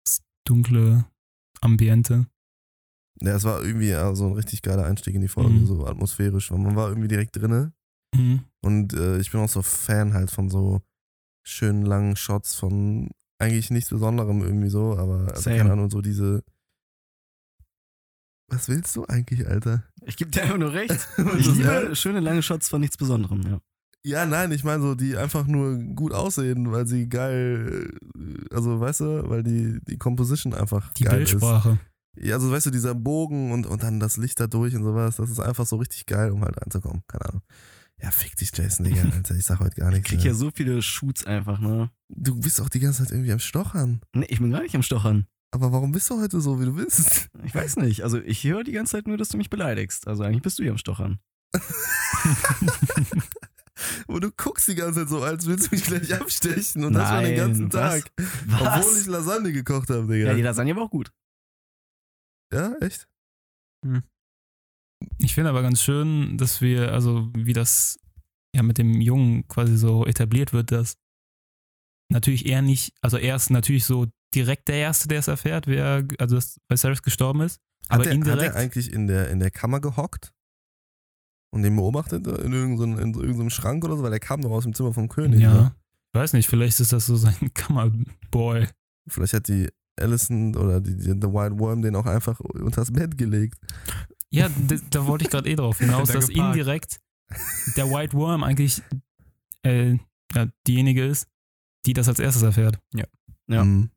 das 0.05 0.23
dunkle 0.47 1.05
Ambiente. 1.61 2.29
Ja, 3.21 3.35
es 3.35 3.43
war 3.43 3.63
irgendwie 3.65 3.89
ja, 3.89 4.15
so 4.15 4.29
ein 4.29 4.35
richtig 4.35 4.63
geiler 4.63 4.85
Einstieg 4.87 5.17
in 5.17 5.21
die 5.21 5.27
Folge, 5.29 5.51
Mhm. 5.51 5.67
so 5.67 5.87
atmosphärisch, 5.87 6.53
weil 6.53 6.59
man 6.59 6.77
war 6.77 6.89
irgendwie 6.89 7.09
direkt 7.09 7.35
drinne. 7.35 7.73
Mhm. 8.15 8.45
Und 8.63 8.93
äh, 8.95 9.19
ich 9.19 9.33
bin 9.33 9.41
auch 9.41 9.49
so 9.49 9.61
Fan 9.61 10.15
halt 10.15 10.31
von 10.31 10.49
so 10.51 10.83
schönen 11.45 11.85
langen 11.85 12.15
Shots 12.15 12.55
von 12.55 13.11
eigentlich 13.41 13.71
nichts 13.71 13.91
Besonderem 13.91 14.41
irgendwie 14.43 14.69
so, 14.71 14.97
aber 14.97 15.33
also, 15.35 15.51
keine 15.51 15.73
Ahnung, 15.73 15.91
so 15.91 16.01
diese. 16.03 16.45
Was 18.49 18.69
willst 18.69 18.95
du 18.95 19.05
eigentlich, 19.07 19.47
Alter? 19.49 19.83
Ich 20.07 20.17
gebe 20.17 20.31
dir 20.31 20.43
einfach 20.45 20.59
nur 20.59 20.73
recht. 20.73 20.93
Ich 21.39 21.47
liebe 21.57 21.91
schöne 21.97 22.21
lange 22.21 22.43
Shots 22.43 22.69
von 22.69 22.81
nichts 22.81 22.97
Besonderem, 22.97 23.43
ja. 23.43 23.61
Ja, 24.05 24.25
nein, 24.25 24.51
ich 24.53 24.65
meine 24.65 24.83
so, 24.83 24.95
die 24.95 25.17
einfach 25.17 25.47
nur 25.47 25.77
gut 25.77 26.13
aussehen, 26.13 26.73
weil 26.73 26.87
sie 26.87 27.09
geil, 27.09 27.93
äh, 28.17 28.55
also 28.55 28.81
weißt 28.81 29.01
du, 29.01 29.29
weil 29.29 29.43
die, 29.43 29.79
die 29.87 29.99
Composition 29.99 30.55
einfach 30.55 30.93
Die 30.95 31.05
geil 31.05 31.19
Bildsprache. 31.19 31.79
ist. 32.17 32.25
Ja, 32.25 32.35
also 32.37 32.51
weißt 32.51 32.67
du, 32.67 32.71
dieser 32.71 32.95
Bogen 32.95 33.53
und, 33.53 33.67
und 33.67 33.83
dann 33.83 34.01
das 34.01 34.17
Licht 34.17 34.41
da 34.41 34.47
durch 34.47 34.75
und 34.75 34.83
sowas, 34.85 35.17
das 35.17 35.31
ist 35.31 35.39
einfach 35.41 35.67
so 35.67 35.77
richtig 35.77 36.07
geil, 36.07 36.31
um 36.33 36.43
halt 36.45 36.57
reinzukommen. 36.61 37.03
Keine 37.09 37.27
Ahnung. 37.27 37.43
Ja, 38.03 38.11
fick 38.11 38.35
dich, 38.37 38.51
Jason, 38.55 38.85
Digga, 38.87 39.03
Alter, 39.15 39.35
ich 39.37 39.45
sag 39.45 39.61
heute 39.61 39.77
gar 39.77 39.91
Ich 39.91 39.97
nichts. 39.97 40.09
krieg 40.09 40.19
mehr. 40.21 40.29
ja 40.29 40.35
so 40.35 40.51
viele 40.55 40.81
Shoots 40.81 41.27
einfach, 41.27 41.61
ne? 41.61 41.91
Du 42.09 42.41
bist 42.41 42.61
auch 42.63 42.71
die 42.71 42.81
ganze 42.81 43.03
Zeit 43.05 43.13
irgendwie 43.13 43.33
am 43.33 43.39
Stochern. 43.39 44.01
Nee, 44.15 44.27
ich 44.31 44.39
bin 44.41 44.51
gar 44.51 44.63
nicht 44.63 44.75
am 44.75 44.83
Stochern. 44.83 45.27
Aber 45.53 45.73
warum 45.73 45.93
bist 45.93 46.09
du 46.09 46.19
heute 46.21 46.41
so, 46.41 46.59
wie 46.61 46.65
du 46.65 46.75
bist? 46.75 47.29
Ich 47.45 47.55
weiß 47.55 47.77
nicht. 47.77 48.03
Also 48.03 48.19
ich 48.19 48.45
höre 48.45 48.65
die 48.65 48.73
ganze 48.73 48.93
Zeit 48.93 49.07
nur, 49.09 49.17
dass 49.19 49.29
du 49.31 49.37
mich 49.37 49.51
beleidigst. 49.51 50.07
Also 50.09 50.23
eigentlich 50.23 50.43
bist 50.43 50.59
du 50.59 50.63
hier 50.63 50.73
am 50.73 50.79
Stochern. 50.79 51.19
Und 54.07 54.25
du 54.25 54.31
guckst 54.33 54.69
die 54.69 54.75
ganze 54.75 55.01
Zeit 55.01 55.09
so, 55.09 55.23
als 55.23 55.47
willst 55.47 55.71
du 55.71 55.75
mich 55.75 55.85
gleich 55.85 56.15
abstechen 56.21 56.85
und 56.85 56.93
das 56.95 57.09
schon 57.09 57.25
den 57.25 57.37
Nein, 57.37 57.37
ganzen 57.37 57.73
was? 57.73 58.03
Tag. 58.03 58.13
Was? 58.47 58.79
Obwohl 58.85 59.01
ich 59.01 59.07
Lasagne 59.07 59.53
gekocht 59.53 59.91
habe, 59.91 60.07
Digga. 60.13 60.29
ja, 60.29 60.35
die 60.35 60.43
Lasagne 60.43 60.77
war 60.77 60.85
auch 60.85 60.91
gut. 60.91 61.13
ja, 62.53 62.75
echt? 62.81 63.09
Ich 65.19 65.35
finde 65.35 65.51
aber 65.51 65.63
ganz 65.63 65.83
schön, 65.83 66.37
dass 66.37 66.61
wir, 66.61 66.93
also 66.93 67.31
wie 67.35 67.53
das 67.55 67.99
ja 68.55 68.63
mit 68.63 68.79
dem 68.79 69.01
Jungen 69.01 69.47
quasi 69.49 69.77
so 69.77 70.05
etabliert 70.07 70.53
wird, 70.53 70.73
dass 70.73 70.97
natürlich 72.11 72.47
er 72.47 72.63
nicht, 72.63 72.93
also 73.01 73.17
er 73.17 73.37
ist 73.37 73.51
natürlich 73.51 73.85
so 73.85 74.07
direkt 74.35 74.69
der 74.69 74.77
Erste, 74.77 75.09
der 75.09 75.21
es 75.21 75.29
erfährt, 75.29 75.67
wer, 75.67 76.07
also 76.19 76.37
dass 76.37 76.61
Viserys 76.69 77.03
gestorben 77.03 77.41
ist. 77.43 77.61
Hat, 77.89 78.01
Aber 78.01 78.05
er, 78.05 78.11
hat 78.11 78.15
indirekt, 78.15 78.55
er 78.55 78.57
eigentlich 78.57 78.93
in 78.93 79.07
der, 79.07 79.31
in 79.31 79.41
der 79.41 79.51
Kammer 79.51 79.81
gehockt? 79.81 80.33
Und 81.53 81.63
den 81.63 81.75
beobachtet 81.77 82.27
in 82.27 82.53
irgendeinem, 82.53 82.99
in 82.99 83.13
so 83.15 83.21
irgendeinem 83.23 83.51
Schrank 83.51 83.85
oder 83.85 83.97
so? 83.97 84.03
Weil 84.03 84.13
er 84.13 84.21
kam 84.21 84.41
doch 84.41 84.51
aus 84.51 84.63
dem 84.65 84.73
Zimmer 84.75 84.93
vom 84.95 85.09
König. 85.09 85.41
ja, 85.41 85.53
Ne? 85.53 85.75
ich 86.15 86.21
weiß 86.21 86.33
nicht, 86.35 86.49
vielleicht 86.49 86.79
ist 86.81 86.93
das 86.93 87.07
so 87.07 87.17
sein 87.17 87.35
Kammerboy. 87.55 88.67
Vielleicht 89.09 89.35
hat 89.35 89.49
die 89.49 89.69
Allison 89.99 90.55
oder 90.57 90.81
die, 90.81 90.97
die, 90.97 91.03
The 91.11 91.27
White 91.33 91.59
Worm 91.59 91.83
den 91.83 91.97
auch 91.97 92.07
einfach 92.07 92.39
unters 92.41 92.93
Bett 92.93 93.19
gelegt. 93.19 93.59
Ja, 94.33 94.49
da, 94.69 94.77
da 94.91 95.07
wollte 95.07 95.25
ich 95.25 95.31
gerade 95.31 95.51
eh 95.51 95.57
drauf 95.57 95.79
hinaus, 95.81 96.09
Da 96.09 96.15
dass 96.15 96.29
geparkt. 96.29 96.57
indirekt 96.57 97.01
der 97.77 97.91
White 97.91 98.13
Worm 98.17 98.45
eigentlich 98.45 98.81
äh, 99.65 99.97
ja, 100.35 100.47
diejenige 100.67 101.05
ist, 101.05 101.27
die 101.87 101.93
das 101.95 102.09
als 102.09 102.21
erstes 102.21 102.43
erfährt. 102.43 102.79
Ja. 103.49 103.65
Mhm. 103.65 103.91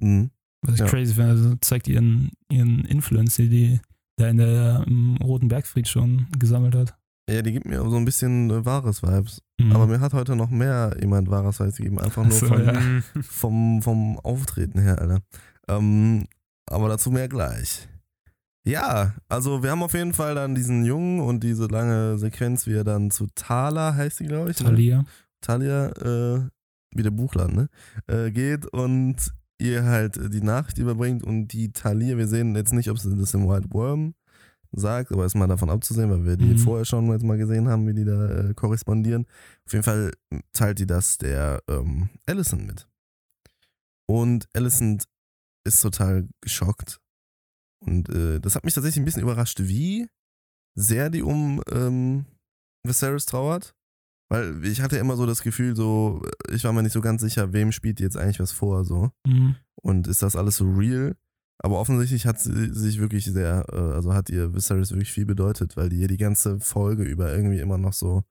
Mhm. 0.00 0.30
Was 0.62 0.74
ich 0.74 0.80
Ja. 0.80 0.86
crazy 0.86 1.14
finde, 1.14 1.30
also 1.30 1.54
zeigt 1.56 1.88
ihren, 1.88 2.30
ihren 2.50 2.84
Influence, 2.84 3.36
die 3.36 3.48
die 3.48 3.80
da 4.16 4.28
in 4.28 4.36
der 4.36 4.84
im 4.86 5.16
Roten 5.16 5.48
Bergfried 5.48 5.88
schon 5.88 6.26
gesammelt 6.38 6.74
hat. 6.74 6.96
Ja, 7.28 7.40
die 7.40 7.52
gibt 7.52 7.66
mir 7.66 7.80
so 7.88 7.96
ein 7.96 8.04
bisschen 8.04 8.50
äh, 8.50 8.64
wahres 8.66 9.02
Vibes. 9.02 9.42
Mhm. 9.58 9.72
Aber 9.72 9.86
mir 9.86 10.00
hat 10.00 10.12
heute 10.12 10.36
noch 10.36 10.50
mehr 10.50 10.94
jemand 11.00 11.30
wahres 11.30 11.58
Vibes 11.58 11.76
gegeben. 11.76 11.98
Einfach 11.98 12.24
nur 12.24 12.32
so, 12.32 12.46
von, 12.46 12.64
ja. 12.64 13.02
Vom, 13.22 13.82
vom 13.82 14.18
Auftreten 14.18 14.80
her, 14.80 14.98
Alter. 15.00 15.20
Ähm, 15.68 16.26
aber 16.66 16.88
dazu 16.88 17.10
mehr 17.10 17.28
gleich. 17.28 17.88
Ja, 18.66 19.14
also 19.28 19.62
wir 19.62 19.70
haben 19.70 19.82
auf 19.82 19.94
jeden 19.94 20.14
Fall 20.14 20.34
dann 20.34 20.54
diesen 20.54 20.84
Jungen 20.84 21.20
und 21.20 21.44
diese 21.44 21.66
lange 21.66 22.18
Sequenz, 22.18 22.66
wie 22.66 22.74
er 22.74 22.84
dann 22.84 23.10
zu 23.10 23.26
Thala, 23.34 23.94
heißt 23.94 24.18
sie, 24.18 24.26
glaube 24.26 24.50
ich. 24.50 24.60
Ne? 24.60 24.66
Talia. 24.66 25.04
Talia, 25.42 25.88
äh, 25.88 26.48
wie 26.94 27.02
der 27.02 27.10
Buchladen, 27.10 27.56
ne? 27.56 27.68
Äh, 28.06 28.30
geht 28.30 28.66
und 28.66 29.16
ihr 29.58 29.84
halt 29.84 30.18
die 30.32 30.42
Nachricht 30.42 30.78
überbringt 30.78 31.22
und 31.22 31.48
die 31.48 31.72
Talia, 31.72 32.16
wir 32.16 32.26
sehen 32.28 32.54
jetzt 32.56 32.72
nicht, 32.72 32.90
ob 32.90 32.98
sie 32.98 33.16
das 33.16 33.34
im 33.34 33.48
White 33.48 33.68
Worm 33.70 34.14
sagt, 34.72 35.12
aber 35.12 35.24
ist 35.24 35.36
mal 35.36 35.46
davon 35.46 35.70
abzusehen, 35.70 36.10
weil 36.10 36.24
wir 36.24 36.36
die 36.36 36.54
Mhm. 36.54 36.58
vorher 36.58 36.84
schon 36.84 37.10
jetzt 37.12 37.22
mal 37.22 37.38
gesehen 37.38 37.68
haben, 37.68 37.86
wie 37.86 37.94
die 37.94 38.04
da 38.04 38.28
äh, 38.50 38.54
korrespondieren. 38.54 39.26
Auf 39.66 39.72
jeden 39.72 39.84
Fall 39.84 40.12
teilt 40.52 40.80
die 40.80 40.86
das 40.86 41.16
der 41.18 41.62
ähm, 41.68 42.08
Allison 42.26 42.66
mit. 42.66 42.88
Und 44.06 44.48
Allison 44.52 44.98
ist 45.64 45.80
total 45.80 46.28
geschockt. 46.40 47.00
Und 47.80 48.08
äh, 48.08 48.40
das 48.40 48.54
hat 48.56 48.64
mich 48.64 48.74
tatsächlich 48.74 49.00
ein 49.00 49.04
bisschen 49.04 49.22
überrascht, 49.22 49.60
wie 49.60 50.08
sehr 50.74 51.08
die 51.10 51.22
um 51.22 51.62
ähm, 51.70 52.26
Viserys 52.82 53.26
trauert. 53.26 53.74
Weil 54.28 54.64
ich 54.64 54.80
hatte 54.80 54.96
immer 54.96 55.16
so 55.16 55.26
das 55.26 55.42
Gefühl, 55.42 55.76
so, 55.76 56.22
ich 56.50 56.64
war 56.64 56.72
mir 56.72 56.82
nicht 56.82 56.92
so 56.92 57.00
ganz 57.00 57.22
sicher, 57.22 57.52
wem 57.52 57.72
spielt 57.72 57.98
die 57.98 58.02
jetzt 58.04 58.16
eigentlich 58.16 58.40
was 58.40 58.52
vor, 58.52 58.84
so. 58.84 59.10
Mhm. 59.26 59.56
Und 59.76 60.06
ist 60.06 60.22
das 60.22 60.36
alles 60.36 60.56
so 60.56 60.70
real? 60.70 61.16
Aber 61.58 61.78
offensichtlich 61.78 62.26
hat 62.26 62.40
sie 62.40 62.72
sich 62.72 62.98
wirklich 63.00 63.26
sehr, 63.26 63.64
äh, 63.72 63.76
also 63.76 64.12
hat 64.12 64.30
ihr 64.30 64.54
Viserys 64.54 64.90
wirklich 64.90 65.12
viel 65.12 65.26
bedeutet, 65.26 65.76
weil 65.76 65.88
die 65.88 66.00
ihr 66.00 66.08
die 66.08 66.16
ganze 66.16 66.58
Folge 66.60 67.04
über 67.04 67.32
irgendwie 67.32 67.60
immer 67.60 67.78
noch 67.78 67.92
so 67.92 68.24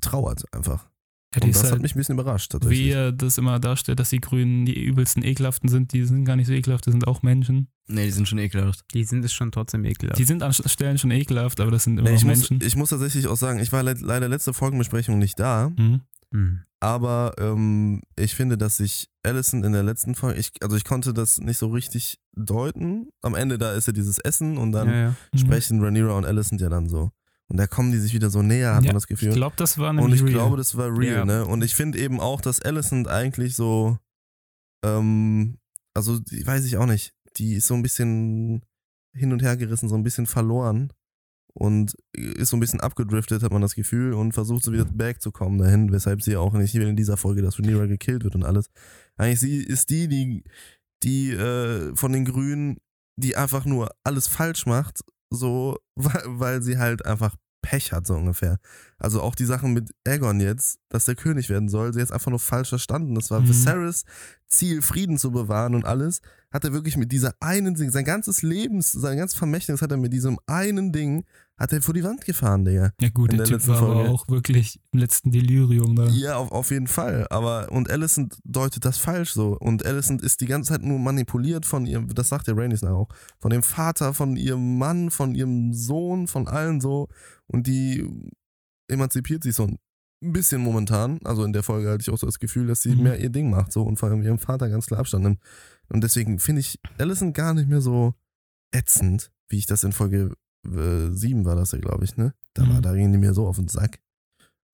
trauert 0.00 0.44
einfach. 0.52 0.90
Ja, 1.34 1.40
das 1.46 1.62
hat 1.62 1.70
halt, 1.72 1.82
mich 1.82 1.94
ein 1.94 1.98
bisschen 1.98 2.18
überrascht 2.18 2.52
wie 2.66 2.90
er 2.90 3.12
das 3.12 3.38
immer 3.38 3.60
darstellt, 3.60 4.00
dass 4.00 4.10
die 4.10 4.20
Grünen 4.20 4.66
die 4.66 4.82
übelsten 4.84 5.22
ekelhaften 5.24 5.68
sind, 5.68 5.92
die 5.92 6.04
sind 6.04 6.24
gar 6.24 6.34
nicht 6.36 6.48
so 6.48 6.52
ekelhaft, 6.52 6.86
das 6.86 6.92
sind 6.92 7.06
auch 7.06 7.22
Menschen. 7.22 7.68
Nee, 7.86 8.06
die 8.06 8.10
sind 8.10 8.26
schon 8.28 8.38
ekelhaft. 8.38 8.84
Die 8.94 9.04
sind 9.04 9.24
es 9.24 9.32
schon 9.32 9.52
trotzdem 9.52 9.84
ekelhaft. 9.84 10.18
Die 10.18 10.24
sind 10.24 10.42
an 10.42 10.52
Stellen 10.52 10.98
schon 10.98 11.10
ekelhaft, 11.12 11.60
aber 11.60 11.70
das 11.70 11.84
sind 11.84 11.98
immer 11.98 12.08
Nee, 12.08 12.14
noch 12.14 12.20
ich, 12.20 12.24
muss, 12.26 12.50
Menschen. 12.50 12.66
ich 12.66 12.76
muss 12.76 12.90
tatsächlich 12.90 13.26
auch 13.28 13.36
sagen, 13.36 13.60
ich 13.60 13.70
war 13.72 13.82
le 13.84 13.94
leider 14.00 14.28
letzte 14.28 14.52
Folgenbesprechung 14.52 15.18
nicht 15.18 15.38
da, 15.38 15.70
Mhm. 15.76 16.00
Mhm. 16.32 16.60
aber 16.80 17.34
ähm, 17.38 18.02
ich 18.16 18.34
finde, 18.36 18.56
dass 18.56 18.76
sich 18.76 19.08
Allison 19.24 19.64
in 19.64 19.72
der 19.72 19.82
letzten 19.82 20.14
Folge, 20.14 20.38
ich, 20.38 20.52
also 20.62 20.76
ich 20.76 20.84
konnte 20.84 21.12
das 21.12 21.38
nicht 21.40 21.58
so 21.58 21.68
richtig 21.68 22.18
deuten. 22.36 23.08
Am 23.22 23.34
Ende 23.34 23.58
da 23.58 23.72
ist 23.72 23.86
ja 23.86 23.92
dieses 23.92 24.18
Essen 24.18 24.56
und 24.56 24.72
dann 24.72 24.88
ja, 24.88 24.94
ja. 24.96 25.14
Mhm. 25.32 25.38
sprechen 25.38 25.80
Rhaenyra 25.80 26.16
und 26.16 26.24
Allison 26.24 26.58
ja 26.58 26.68
dann 26.68 26.88
so. 26.88 27.10
Und 27.50 27.56
da 27.56 27.66
kommen 27.66 27.90
die 27.90 27.98
sich 27.98 28.14
wieder 28.14 28.30
so 28.30 28.42
näher, 28.42 28.74
hat 28.76 28.84
Ja, 28.84 28.90
man 28.90 28.94
das 28.94 29.08
Gefühl. 29.08 29.28
Ich 29.30 29.34
glaube, 29.34 29.56
das 29.56 29.76
war 29.76 29.90
und 29.90 29.96
nämlich 29.96 30.20
ich 30.20 30.22
real. 30.22 30.32
glaube, 30.34 30.56
das 30.56 30.76
war 30.76 30.96
real, 30.96 31.18
Ja. 31.18 31.24
ne? 31.24 31.44
Und 31.46 31.62
ich 31.64 31.74
finde 31.74 31.98
eben 31.98 32.20
auch, 32.20 32.40
dass 32.40 32.60
Allison 32.60 33.06
eigentlich 33.08 33.56
so, 33.56 33.98
ähm, 34.84 35.58
also 35.94 36.18
die 36.20 36.46
weiß 36.46 36.64
ich 36.64 36.76
auch 36.76 36.86
nicht, 36.86 37.12
die 37.36 37.54
ist 37.54 37.66
so 37.66 37.74
ein 37.74 37.82
bisschen 37.82 38.62
hin 39.16 39.32
und 39.32 39.42
her 39.42 39.56
gerissen, 39.56 39.88
so 39.88 39.96
ein 39.96 40.04
bisschen 40.04 40.26
verloren 40.26 40.92
und 41.52 41.96
ist 42.14 42.50
so 42.50 42.56
ein 42.56 42.60
bisschen 42.60 42.80
abgedriftet, 42.80 43.42
hat 43.42 43.50
man 43.52 43.62
das 43.62 43.74
Gefühl, 43.74 44.12
und 44.14 44.32
versucht 44.32 44.62
so 44.62 44.72
wieder 44.72 44.84
back 44.84 45.20
zu 45.20 45.32
kommen 45.32 45.58
dahin, 45.58 45.90
weshalb 45.90 46.22
sie 46.22 46.36
auch 46.36 46.52
nicht 46.52 46.74
in 46.76 46.94
dieser 46.96 47.16
Folge, 47.16 47.42
dass 47.42 47.58
Rhaenyra 47.58 47.86
gekillt 47.86 48.22
wird 48.22 48.36
und 48.36 48.44
alles. 48.44 48.70
Eigentlich 49.16 49.40
sie 49.40 49.56
ist 49.56 49.90
die, 49.90 50.06
die, 50.06 50.44
die 51.02 51.32
äh, 51.32 51.94
von 51.96 52.12
den 52.12 52.24
Grünen, 52.24 52.78
die 53.16 53.36
einfach 53.36 53.64
nur 53.64 53.90
alles 54.04 54.28
falsch 54.28 54.66
macht, 54.66 55.02
so, 55.30 55.78
weil, 55.94 56.22
weil 56.26 56.62
sie 56.62 56.78
halt 56.78 57.06
einfach 57.06 57.36
Pech 57.62 57.92
hat, 57.92 58.06
so 58.06 58.14
ungefähr. 58.14 58.58
Also 58.98 59.20
auch 59.20 59.34
die 59.34 59.44
Sachen 59.44 59.72
mit 59.72 59.90
Aegon 60.06 60.40
jetzt, 60.40 60.78
dass 60.88 61.04
der 61.04 61.14
König 61.14 61.50
werden 61.50 61.68
soll, 61.68 61.92
sie 61.92 62.00
jetzt 62.00 62.12
einfach 62.12 62.30
nur 62.30 62.38
falsch 62.38 62.70
verstanden. 62.70 63.14
Das 63.14 63.30
war 63.30 63.40
Mhm. 63.40 63.48
Viserys 63.48 64.04
Ziel, 64.46 64.82
Frieden 64.82 65.18
zu 65.18 65.30
bewahren 65.30 65.74
und 65.74 65.84
alles, 65.84 66.22
hat 66.50 66.64
er 66.64 66.72
wirklich 66.72 66.96
mit 66.96 67.12
dieser 67.12 67.34
einen 67.40 67.74
Ding, 67.74 67.90
sein 67.90 68.04
ganzes 68.04 68.42
Lebens, 68.42 68.90
sein 68.92 69.18
ganzes 69.18 69.38
Vermächtnis 69.38 69.82
hat 69.82 69.92
er 69.92 69.98
mit 69.98 70.12
diesem 70.12 70.38
einen 70.46 70.90
Ding, 70.92 71.24
hat 71.60 71.72
er 71.74 71.82
vor 71.82 71.92
die 71.94 72.02
Wand 72.02 72.24
gefahren, 72.24 72.64
Digga. 72.64 72.90
ja 73.00 73.08
gut, 73.10 73.30
in 73.32 73.36
der, 73.38 73.46
der 73.46 73.58
Typ 73.58 73.68
war 73.68 73.76
aber 73.82 73.94
Folge. 73.94 74.10
auch 74.10 74.28
wirklich 74.28 74.80
im 74.92 74.98
letzten 74.98 75.30
Delirium 75.30 75.94
da. 75.94 76.06
Ja, 76.08 76.36
auf, 76.36 76.50
auf 76.50 76.70
jeden 76.70 76.86
Fall. 76.86 77.26
Aber, 77.30 77.70
und 77.70 77.90
Alicent 77.90 78.38
deutet 78.44 78.84
das 78.84 78.96
falsch 78.98 79.32
so. 79.32 79.56
Und 79.58 79.84
Alicent 79.84 80.22
ist 80.22 80.40
die 80.40 80.46
ganze 80.46 80.72
Zeit 80.72 80.82
nur 80.82 80.98
manipuliert 80.98 81.66
von 81.66 81.84
ihrem, 81.86 82.08
das 82.14 82.30
sagt 82.30 82.46
der 82.48 82.56
Rhaenys 82.56 82.82
auch, 82.82 83.08
von 83.38 83.50
dem 83.50 83.62
Vater, 83.62 84.14
von 84.14 84.36
ihrem 84.36 84.78
Mann, 84.78 85.10
von 85.10 85.34
ihrem 85.34 85.74
Sohn, 85.74 86.26
von 86.26 86.48
allen 86.48 86.80
so. 86.80 87.08
Und 87.46 87.66
die 87.66 88.08
emanzipiert 88.88 89.42
sich 89.42 89.54
so 89.54 89.64
ein 89.64 89.78
bisschen 90.32 90.62
momentan. 90.62 91.18
Also 91.24 91.44
in 91.44 91.52
der 91.52 91.62
Folge 91.62 91.90
hatte 91.90 92.00
ich 92.02 92.10
auch 92.10 92.18
so 92.18 92.26
das 92.26 92.38
Gefühl, 92.38 92.66
dass 92.66 92.82
sie 92.82 92.94
Mhm. 92.94 93.02
mehr 93.02 93.20
ihr 93.20 93.30
Ding 93.30 93.50
macht 93.50 93.72
so 93.72 93.82
und 93.82 93.98
vor 93.98 94.08
allem 94.08 94.22
ihrem 94.22 94.38
Vater 94.38 94.68
ganz 94.68 94.86
klar 94.86 95.00
Abstand 95.00 95.24
nimmt. 95.24 95.40
Und 95.88 96.02
deswegen 96.02 96.38
finde 96.38 96.60
ich 96.60 96.78
Alicent 96.98 97.34
gar 97.34 97.52
nicht 97.54 97.68
mehr 97.68 97.80
so 97.80 98.14
ätzend, 98.72 99.30
wie 99.48 99.58
ich 99.58 99.66
das 99.66 99.84
in 99.84 99.92
Folge 99.92 100.32
äh, 100.66 101.10
7 101.10 101.44
war 101.44 101.56
das 101.56 101.72
ja, 101.72 101.78
glaube 101.78 102.04
ich, 102.04 102.16
ne? 102.16 102.34
Da, 102.54 102.68
war, 102.68 102.78
Mhm. 102.78 102.82
da 102.82 102.94
gingen 102.94 103.12
die 103.12 103.18
mir 103.18 103.34
so 103.34 103.46
auf 103.46 103.56
den 103.56 103.68
Sack. 103.68 104.00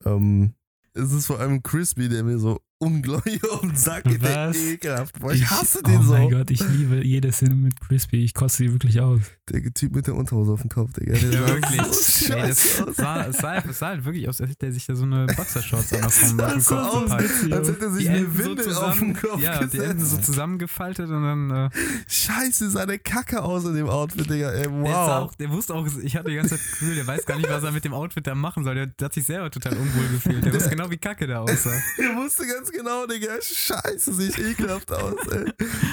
Ähm, 0.05 0.55
es 0.95 1.13
ist 1.13 1.27
vor 1.27 1.41
allem 1.41 1.63
Crispy, 1.63 2.09
der 2.09 2.25
mir 2.25 2.39
so 2.39 2.61
auf 2.79 3.25
geht. 4.05 4.23
Der 4.23 4.49
Was? 4.49 4.57
ekelhaft. 4.57 5.19
Boah, 5.19 5.33
ich 5.33 5.49
hasse 5.49 5.83
den 5.83 5.99
oh 5.99 6.03
so. 6.03 6.13
mein 6.13 6.31
Gott, 6.31 6.51
ich 6.51 6.61
liebe 6.69 7.03
jede 7.05 7.33
Szene 7.33 7.55
mit 7.55 7.81
Crispy. 7.81 8.23
Ich 8.25 8.35
koste 8.35 8.59
sie 8.65 8.73
wirklich 8.73 9.01
aus. 9.01 9.21
Der 9.49 9.63
Typ 9.73 9.95
mit 9.95 10.07
der 10.07 10.15
Unterhose 10.15 10.53
auf 10.53 10.61
dem 10.61 10.71
Kopf, 10.71 10.93
Digga. 10.93 11.15
Der 11.15 11.31
Ja, 11.33 11.49
wirklich. 11.49 11.81
So 11.83 12.35
Ey, 12.35 12.49
das 12.49 12.77
sah, 12.97 13.27
es, 13.27 13.39
sah, 13.39 13.63
sah 13.73 13.87
halt 13.89 14.05
wirklich 14.05 14.29
aus, 14.29 14.41
als 14.41 14.51
hätte 14.51 14.67
er 14.67 14.73
sich 14.73 14.87
da 14.87 14.95
so 14.95 15.05
eine 15.05 15.27
Boxershorts 15.27 15.93
an 15.95 16.11
vom 16.11 16.11
Das 16.11 16.19
vom 16.19 16.37
sah 16.37 16.53
Kopf 16.53 16.63
so 16.65 17.01
gepackt. 17.05 17.25
aus, 17.25 17.53
als 17.53 17.69
hätte 17.69 17.85
er 17.85 17.91
sich 17.93 18.03
Die 18.05 18.09
eine 18.11 18.19
Enden 18.19 18.33
so 18.33 18.45
Windel 18.45 18.67
auf 18.67 18.75
zusammen- 18.95 19.15
den 19.15 19.17
Kopf 19.23 19.41
Ja, 19.41 19.65
die 19.65 19.79
Enden 19.79 20.01
so 20.01 20.05
gesetzt. 20.17 20.25
zusammengefaltet 20.27 21.09
und 21.09 21.23
dann. 21.23 21.51
Äh, 21.51 21.71
Scheiße, 22.09 22.71
sah 22.71 22.87
der 22.87 22.99
Kacke 22.99 23.43
aus 23.43 23.65
in 23.65 23.75
dem 23.75 23.89
Outfit, 23.89 24.29
Digga. 24.29 24.51
Ey, 24.51 24.63
der, 24.69 24.71
ist 24.83 24.87
auch, 24.97 25.27
wow. 25.29 25.37
der 25.37 25.51
wusste 25.51 25.75
auch, 25.75 25.87
ich 26.03 26.17
hatte 26.17 26.29
die 26.31 26.37
ganze 26.37 26.51
Zeit 26.57 26.61
das 26.61 26.71
Gefühl, 26.73 26.95
der 26.97 27.07
weiß 27.07 27.25
gar 27.25 27.37
nicht, 27.37 27.49
was 27.49 27.63
er 27.65 27.73
mit 27.73 27.85
dem 27.85 27.95
Outfit 27.95 28.27
da 28.27 28.35
machen 28.35 28.65
soll. 28.65 28.75
Der, 28.75 28.87
der 28.87 29.05
hat 29.07 29.15
sich 29.15 29.25
selber 29.25 29.51
total 29.51 29.73
unwohl 29.75 30.09
gefühlt. 30.13 30.45
Der 30.45 30.53
wusste 30.55 30.71
genau, 30.71 30.91
wie 30.91 30.99
kacke 30.99 31.27
der 31.27 31.41
aussah. 31.41 31.71
Der 31.99 32.17
wusste 32.17 32.47
ganz 32.47 32.66
genau, 32.73 33.07
Digga. 33.07 33.41
Scheiße, 33.41 34.15
sieht 34.15 34.39
ekelhaft 34.39 34.91
aus, 34.93 35.27
ey. 35.29 35.53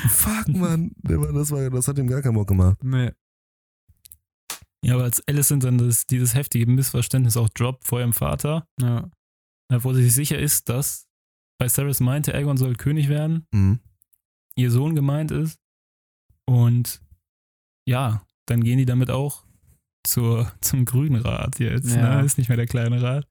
Fuck, 0.09 0.47
Mann. 0.49 0.91
Der 0.97 1.19
war, 1.19 1.31
das, 1.33 1.51
war, 1.51 1.69
das 1.69 1.87
hat 1.87 1.97
ihm 1.97 2.07
gar 2.07 2.21
keinen 2.21 2.35
Bock 2.35 2.47
gemacht. 2.47 2.77
Nee. 2.83 3.11
Ja, 4.85 4.95
aber 4.95 5.03
als 5.03 5.25
Alicent 5.27 5.63
dann 5.63 5.77
das, 5.77 6.05
dieses 6.05 6.35
heftige 6.35 6.65
Missverständnis 6.67 7.37
auch 7.37 7.49
droppt 7.49 7.85
vor 7.87 7.99
ihrem 8.01 8.13
Vater, 8.13 8.67
Ja. 8.81 9.09
wo 9.69 9.93
sie 9.93 10.03
sich 10.03 10.13
sicher 10.13 10.37
ist, 10.37 10.67
dass 10.69 11.07
Viserys 11.61 12.01
meinte, 12.01 12.33
Aegon 12.33 12.57
soll 12.57 12.75
König 12.75 13.07
werden, 13.07 13.47
Mhm. 13.53 13.79
ihr 14.55 14.71
Sohn 14.71 14.95
gemeint 14.95 15.31
ist. 15.31 15.57
Und 16.45 17.01
ja, 17.87 18.25
dann 18.45 18.61
gehen 18.63 18.77
die 18.77 18.85
damit 18.85 19.09
auch 19.09 19.45
zur, 20.05 20.51
zum 20.61 20.83
grünen 20.83 21.21
Rat 21.21 21.59
jetzt. 21.59 21.95
Ja. 21.95 22.17
Ne? 22.19 22.25
Ist 22.25 22.37
nicht 22.37 22.49
mehr 22.49 22.57
der 22.57 22.67
kleine 22.67 23.01
Rat. 23.01 23.25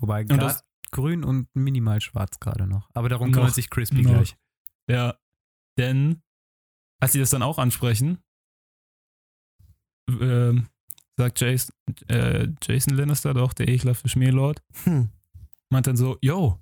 Wobei 0.00 0.24
grad 0.24 0.40
das- 0.42 0.64
grün 0.94 1.22
und 1.24 1.48
minimal 1.54 2.00
schwarz 2.00 2.40
gerade 2.40 2.66
noch. 2.66 2.88
Aber 2.94 3.08
darum 3.10 3.28
Noch. 3.30 3.36
kümmert 3.38 3.54
sich 3.54 3.68
Crispy 3.68 4.02
Noch. 4.02 4.12
gleich. 4.12 4.36
Ja, 4.88 5.18
denn 5.78 6.22
als 7.00 7.12
sie 7.12 7.18
das 7.20 7.30
dann 7.30 7.42
auch 7.42 7.58
ansprechen, 7.58 8.18
ähm, 10.08 10.66
sagt 11.16 11.40
Jason, 11.40 11.74
äh, 12.08 12.48
Jason 12.62 12.94
Lannister, 12.96 13.34
doch 13.34 13.52
der 13.52 13.68
ekelhafte 13.68 14.08
Schmierlord, 14.08 14.62
Hm. 14.84 15.10
meint 15.70 15.86
dann 15.86 15.96
so, 15.96 16.18
yo, 16.22 16.58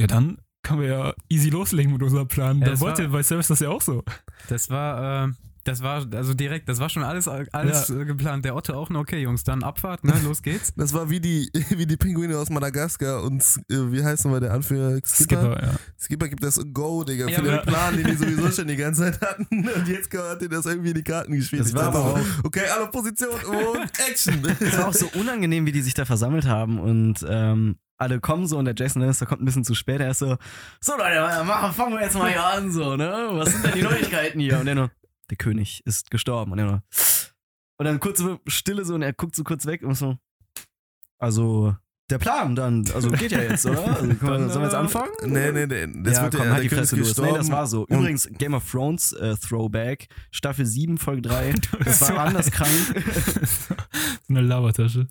ja 0.00 0.06
dann 0.06 0.38
können 0.62 0.80
wir 0.80 0.88
ja 0.88 1.14
easy 1.28 1.50
loslegen 1.50 1.92
mit 1.92 2.02
unserem 2.02 2.26
Plan. 2.28 2.58
Ja, 2.58 2.64
da 2.66 2.70
das 2.72 2.80
wollte 2.80 3.08
bei 3.08 3.22
Service 3.22 3.48
das 3.48 3.60
ja 3.60 3.68
auch 3.68 3.82
so. 3.82 4.02
Das 4.48 4.70
war, 4.70 5.28
äh, 5.28 5.32
das 5.64 5.82
war, 5.82 6.06
also 6.12 6.34
direkt, 6.34 6.68
das 6.68 6.78
war 6.78 6.90
schon 6.90 7.02
alles, 7.02 7.26
alles 7.26 7.88
äh, 7.88 8.04
geplant. 8.04 8.44
Der 8.44 8.54
Otto 8.54 8.74
auch, 8.74 8.90
noch, 8.90 9.00
okay, 9.00 9.20
Jungs, 9.20 9.44
dann 9.44 9.62
Abfahrt, 9.62 10.04
ne, 10.04 10.12
los 10.22 10.42
geht's. 10.42 10.72
Das 10.84 10.92
war 10.92 11.08
wie 11.08 11.20
die, 11.20 11.50
wie 11.70 11.86
die 11.86 11.96
Pinguine 11.96 12.36
aus 12.36 12.50
Madagaskar 12.50 13.22
und 13.22 13.42
äh, 13.70 13.92
wie 13.92 14.04
heißt 14.04 14.24
nochmal 14.24 14.40
der 14.40 14.52
Anführer? 14.52 14.98
Skipper? 15.04 15.40
Skipper, 15.40 15.62
ja. 15.62 15.74
Skipper 15.98 16.28
gibt 16.28 16.42
das 16.42 16.60
Go, 16.72 17.04
Digga, 17.04 17.28
Ja, 17.28 17.40
für 17.40 17.50
den 17.50 17.62
Plan, 17.62 17.96
den 17.96 18.06
die 18.06 18.16
sowieso 18.16 18.50
schon 18.52 18.68
die 18.68 18.76
ganze 18.76 19.02
Zeit 19.02 19.20
hatten. 19.20 19.46
Und 19.68 19.88
jetzt 19.88 20.12
hat 20.12 20.42
er 20.42 20.48
das 20.48 20.66
irgendwie 20.66 20.90
in 20.90 20.94
die 20.96 21.02
Karten 21.02 21.32
gespielt. 21.34 21.62
Das 21.62 21.68
Ich 21.68 21.74
war 21.74 21.84
aber 21.84 22.20
so, 22.20 22.26
Okay, 22.44 22.66
alle 22.76 22.88
Position 22.88 23.30
und 23.30 23.90
Action. 24.08 24.44
Es 24.60 24.76
war 24.76 24.88
auch 24.88 24.94
so 24.94 25.08
unangenehm, 25.18 25.64
wie 25.64 25.72
die 25.72 25.82
sich 25.82 25.94
da 25.94 26.04
versammelt 26.04 26.46
haben 26.46 26.78
und 26.78 27.24
ähm, 27.28 27.76
alle 27.96 28.20
kommen 28.20 28.46
so 28.46 28.58
und 28.58 28.66
der 28.66 28.74
Jason 28.76 29.00
Lannister 29.00 29.24
kommt 29.26 29.40
ein 29.40 29.44
bisschen 29.44 29.64
zu 29.64 29.74
spät. 29.74 30.00
Er 30.00 30.10
ist 30.10 30.18
so, 30.18 30.36
so 30.80 30.92
Leute, 30.96 31.46
fangen 31.72 31.94
wir 31.94 32.02
jetzt 32.02 32.18
mal 32.18 32.30
hier 32.30 32.44
an, 32.44 32.70
so, 32.72 32.96
ne? 32.96 33.28
Was 33.32 33.52
sind 33.52 33.64
denn 33.64 33.72
die 33.74 33.82
Neuigkeiten 33.82 34.40
hier? 34.40 34.58
Und 34.60 34.66
er 34.66 34.74
nur, 34.74 34.90
der 35.30 35.36
König 35.36 35.82
ist 35.84 36.10
gestorben. 36.10 36.52
Und 36.52 36.58
er 36.58 36.66
nur, 36.66 36.82
und 37.78 37.86
dann 37.86 38.00
kurze 38.00 38.40
Stille 38.46 38.84
so 38.84 38.94
und 38.94 39.02
er 39.02 39.12
guckt 39.12 39.34
so 39.34 39.44
kurz 39.44 39.66
weg 39.66 39.82
und 39.82 39.94
so, 39.94 40.16
also 41.18 41.74
der 42.10 42.18
Plan 42.18 42.54
dann. 42.54 42.84
Also 42.94 43.10
geht 43.10 43.32
ja 43.32 43.42
jetzt, 43.42 43.64
oder? 43.64 43.96
Also, 43.96 44.06
Dann, 44.06 44.50
sollen 44.50 44.54
wir 44.54 44.64
jetzt 44.64 44.74
anfangen? 44.74 45.10
Nee, 45.24 45.52
nee, 45.52 45.66
nee. 45.66 46.02
Das 46.02 46.16
ja, 46.16 46.22
wird 46.24 46.34
komm, 46.34 46.46
ja, 46.46 46.52
halt 46.52 46.56
der 46.56 46.62
die 46.62 46.68
König 46.68 46.88
Fresse 46.90 46.96
los. 46.96 47.16
Nee, 47.16 47.32
das 47.32 47.50
war 47.50 47.66
so. 47.66 47.86
Übrigens, 47.86 48.28
Game 48.32 48.52
of 48.52 48.70
Thrones 48.70 49.12
äh, 49.14 49.34
Throwback, 49.36 50.08
Staffel 50.30 50.66
7, 50.66 50.98
Folge 50.98 51.22
3. 51.22 51.54
Das 51.84 52.02
war 52.02 52.08
so 52.08 52.14
anders 52.14 52.50
krank. 52.50 52.70
eine 54.28 54.42
Labertasche. 54.42 55.08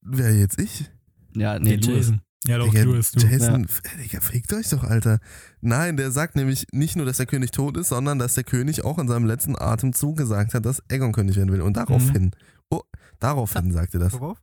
Wer 0.00 0.34
jetzt 0.34 0.60
ich? 0.60 0.90
Ja, 1.36 1.58
nee. 1.60 1.76
Jason. 1.76 2.20
Ja, 2.46 2.58
doch, 2.58 2.70
Digga, 2.70 2.84
du 2.84 2.92
bist 2.92 3.14
du. 3.20 3.26
Jason, 3.26 3.64
äh, 3.64 4.02
Digga, 4.02 4.20
fickt 4.20 4.52
euch 4.52 4.68
doch, 4.68 4.82
Alter. 4.84 5.20
Nein, 5.60 5.96
der 5.96 6.10
sagt 6.10 6.34
nämlich 6.34 6.66
nicht 6.72 6.96
nur, 6.96 7.06
dass 7.06 7.18
der 7.18 7.26
König 7.26 7.52
tot 7.52 7.76
ist, 7.76 7.88
sondern 7.88 8.18
dass 8.18 8.34
der 8.34 8.44
König 8.44 8.84
auch 8.84 8.98
in 8.98 9.06
seinem 9.08 9.26
letzten 9.26 9.56
Atemzug 9.56 10.16
gesagt 10.16 10.54
hat, 10.54 10.66
dass 10.66 10.82
Aegon 10.90 11.12
König 11.12 11.36
werden 11.36 11.52
will. 11.52 11.60
Und 11.60 11.76
daraufhin, 11.76 12.32
oh, 12.70 12.82
daraufhin 13.20 13.70
sagte 13.72 13.98
das. 14.00 14.12
Worauf? 14.14 14.38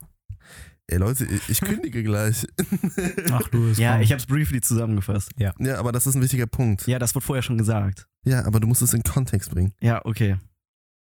Ey 0.88 0.98
Leute, 0.98 1.26
ich, 1.26 1.50
ich 1.50 1.62
kündige 1.62 2.02
gleich. 2.02 2.48
Ach, 3.32 3.48
du 3.50 3.64
bist 3.68 3.80
Ja, 3.80 4.00
ich 4.00 4.12
hab's 4.12 4.26
briefly 4.26 4.60
zusammengefasst. 4.62 5.32
ja, 5.38 5.54
aber 5.78 5.92
das 5.92 6.08
ist 6.08 6.16
ein 6.16 6.22
wichtiger 6.22 6.48
Punkt. 6.48 6.88
Ja, 6.88 6.98
das 7.00 7.14
wurde 7.14 7.26
vorher 7.26 7.44
schon 7.44 7.58
gesagt. 7.60 8.08
Ja, 8.24 8.46
aber 8.46 8.60
du 8.60 8.68
musst 8.68 8.82
es 8.82 8.94
in 8.94 9.04
Kontext 9.04 9.52
bringen. 9.52 9.74
Ja, 9.82 10.04
okay. 10.06 10.38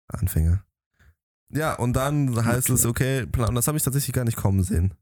Anfänger. 0.08 0.64
Ja, 1.52 1.74
und 1.74 1.94
dann 1.94 2.36
heißt 2.46 2.70
Okay. 2.70 2.74
es, 2.80 2.86
okay, 2.86 3.26
Plan, 3.26 3.54
das 3.56 3.68
habe 3.68 3.78
ich 3.78 3.84
tatsächlich 3.84 4.14
gar 4.14 4.24
nicht 4.24 4.38
kommen 4.38 4.64
sehen. 4.64 4.94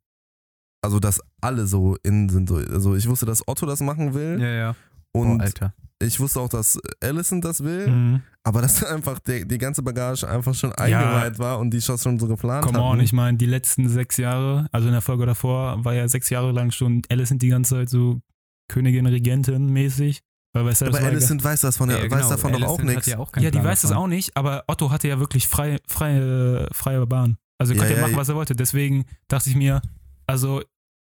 Also, 0.83 0.99
dass 0.99 1.21
alle 1.41 1.65
so 1.65 1.95
in 2.03 2.29
sind. 2.29 2.49
So, 2.49 2.57
also, 2.57 2.95
ich 2.95 3.07
wusste, 3.07 3.25
dass 3.25 3.47
Otto 3.47 3.65
das 3.65 3.79
machen 3.81 4.13
will. 4.13 4.39
Ja, 4.41 4.49
ja. 4.49 4.75
Und 5.13 5.39
oh, 5.39 5.43
Alter. 5.43 5.73
ich 6.01 6.19
wusste 6.19 6.39
auch, 6.41 6.49
dass 6.49 6.79
Allison 7.01 7.39
das 7.39 7.63
will. 7.63 7.87
Mhm. 7.87 8.21
Aber 8.43 8.61
dass 8.61 8.83
einfach 8.83 9.19
die, 9.19 9.47
die 9.47 9.57
ganze 9.57 9.81
Bagage 9.83 10.27
einfach 10.27 10.53
schon 10.53 10.73
eingeweiht 10.73 11.39
war 11.39 11.59
und 11.59 11.69
die 11.71 11.81
schon 11.81 11.97
schon 11.97 12.19
so 12.19 12.27
geplant 12.27 12.65
Come 12.65 12.77
hatten. 12.79 12.87
on, 12.87 12.99
ich 12.99 13.13
meine, 13.13 13.37
die 13.37 13.45
letzten 13.45 13.87
sechs 13.87 14.17
Jahre, 14.17 14.67
also 14.71 14.87
in 14.87 14.93
der 14.93 15.01
Folge 15.01 15.25
davor, 15.25 15.83
war 15.85 15.93
ja 15.93 16.07
sechs 16.07 16.29
Jahre 16.29 16.51
lang 16.51 16.71
schon 16.71 17.01
Alicent 17.09 17.41
die 17.41 17.47
ganze 17.49 17.75
Zeit 17.75 17.89
so 17.89 18.19
Königin, 18.67 19.05
Regentin 19.05 19.67
mäßig. 19.71 20.21
Weil 20.55 20.65
weißt 20.65 20.81
du, 20.81 20.85
das 20.85 20.95
aber 20.95 21.03
ja 21.05 21.09
Alicent 21.11 21.43
weiß, 21.43 21.61
das 21.61 21.77
von 21.77 21.89
der, 21.89 21.99
Ja, 21.99 22.11
weiß 22.11 22.17
genau. 22.19 22.29
davon 22.31 22.51
doch 22.53 22.61
auch 22.63 22.79
Alicent 22.79 22.89
nichts. 22.89 23.05
Ja, 23.07 23.17
auch 23.19 23.31
Ja, 23.37 23.43
die 23.43 23.49
Plan 23.51 23.65
weiß 23.65 23.83
es 23.83 23.89
davon. 23.91 24.03
auch 24.03 24.07
nicht, 24.07 24.35
aber 24.35 24.63
Otto 24.67 24.91
hatte 24.91 25.07
ja 25.07 25.19
wirklich 25.19 25.47
frei, 25.47 25.77
freie, 25.87 26.67
freie 26.73 27.05
Bahn. 27.07 27.37
Also 27.59 27.73
er 27.73 27.75
Ja, 27.75 27.81
konnte 27.81 27.93
ja, 27.93 27.97
ja, 27.99 28.01
machen, 28.01 28.13
ja. 28.13 28.17
was 28.19 28.29
er 28.29 28.35
wollte. 28.35 28.55
Deswegen 28.55 29.05
dachte 29.29 29.49
ich 29.49 29.55
mir, 29.55 29.81
also, 30.27 30.61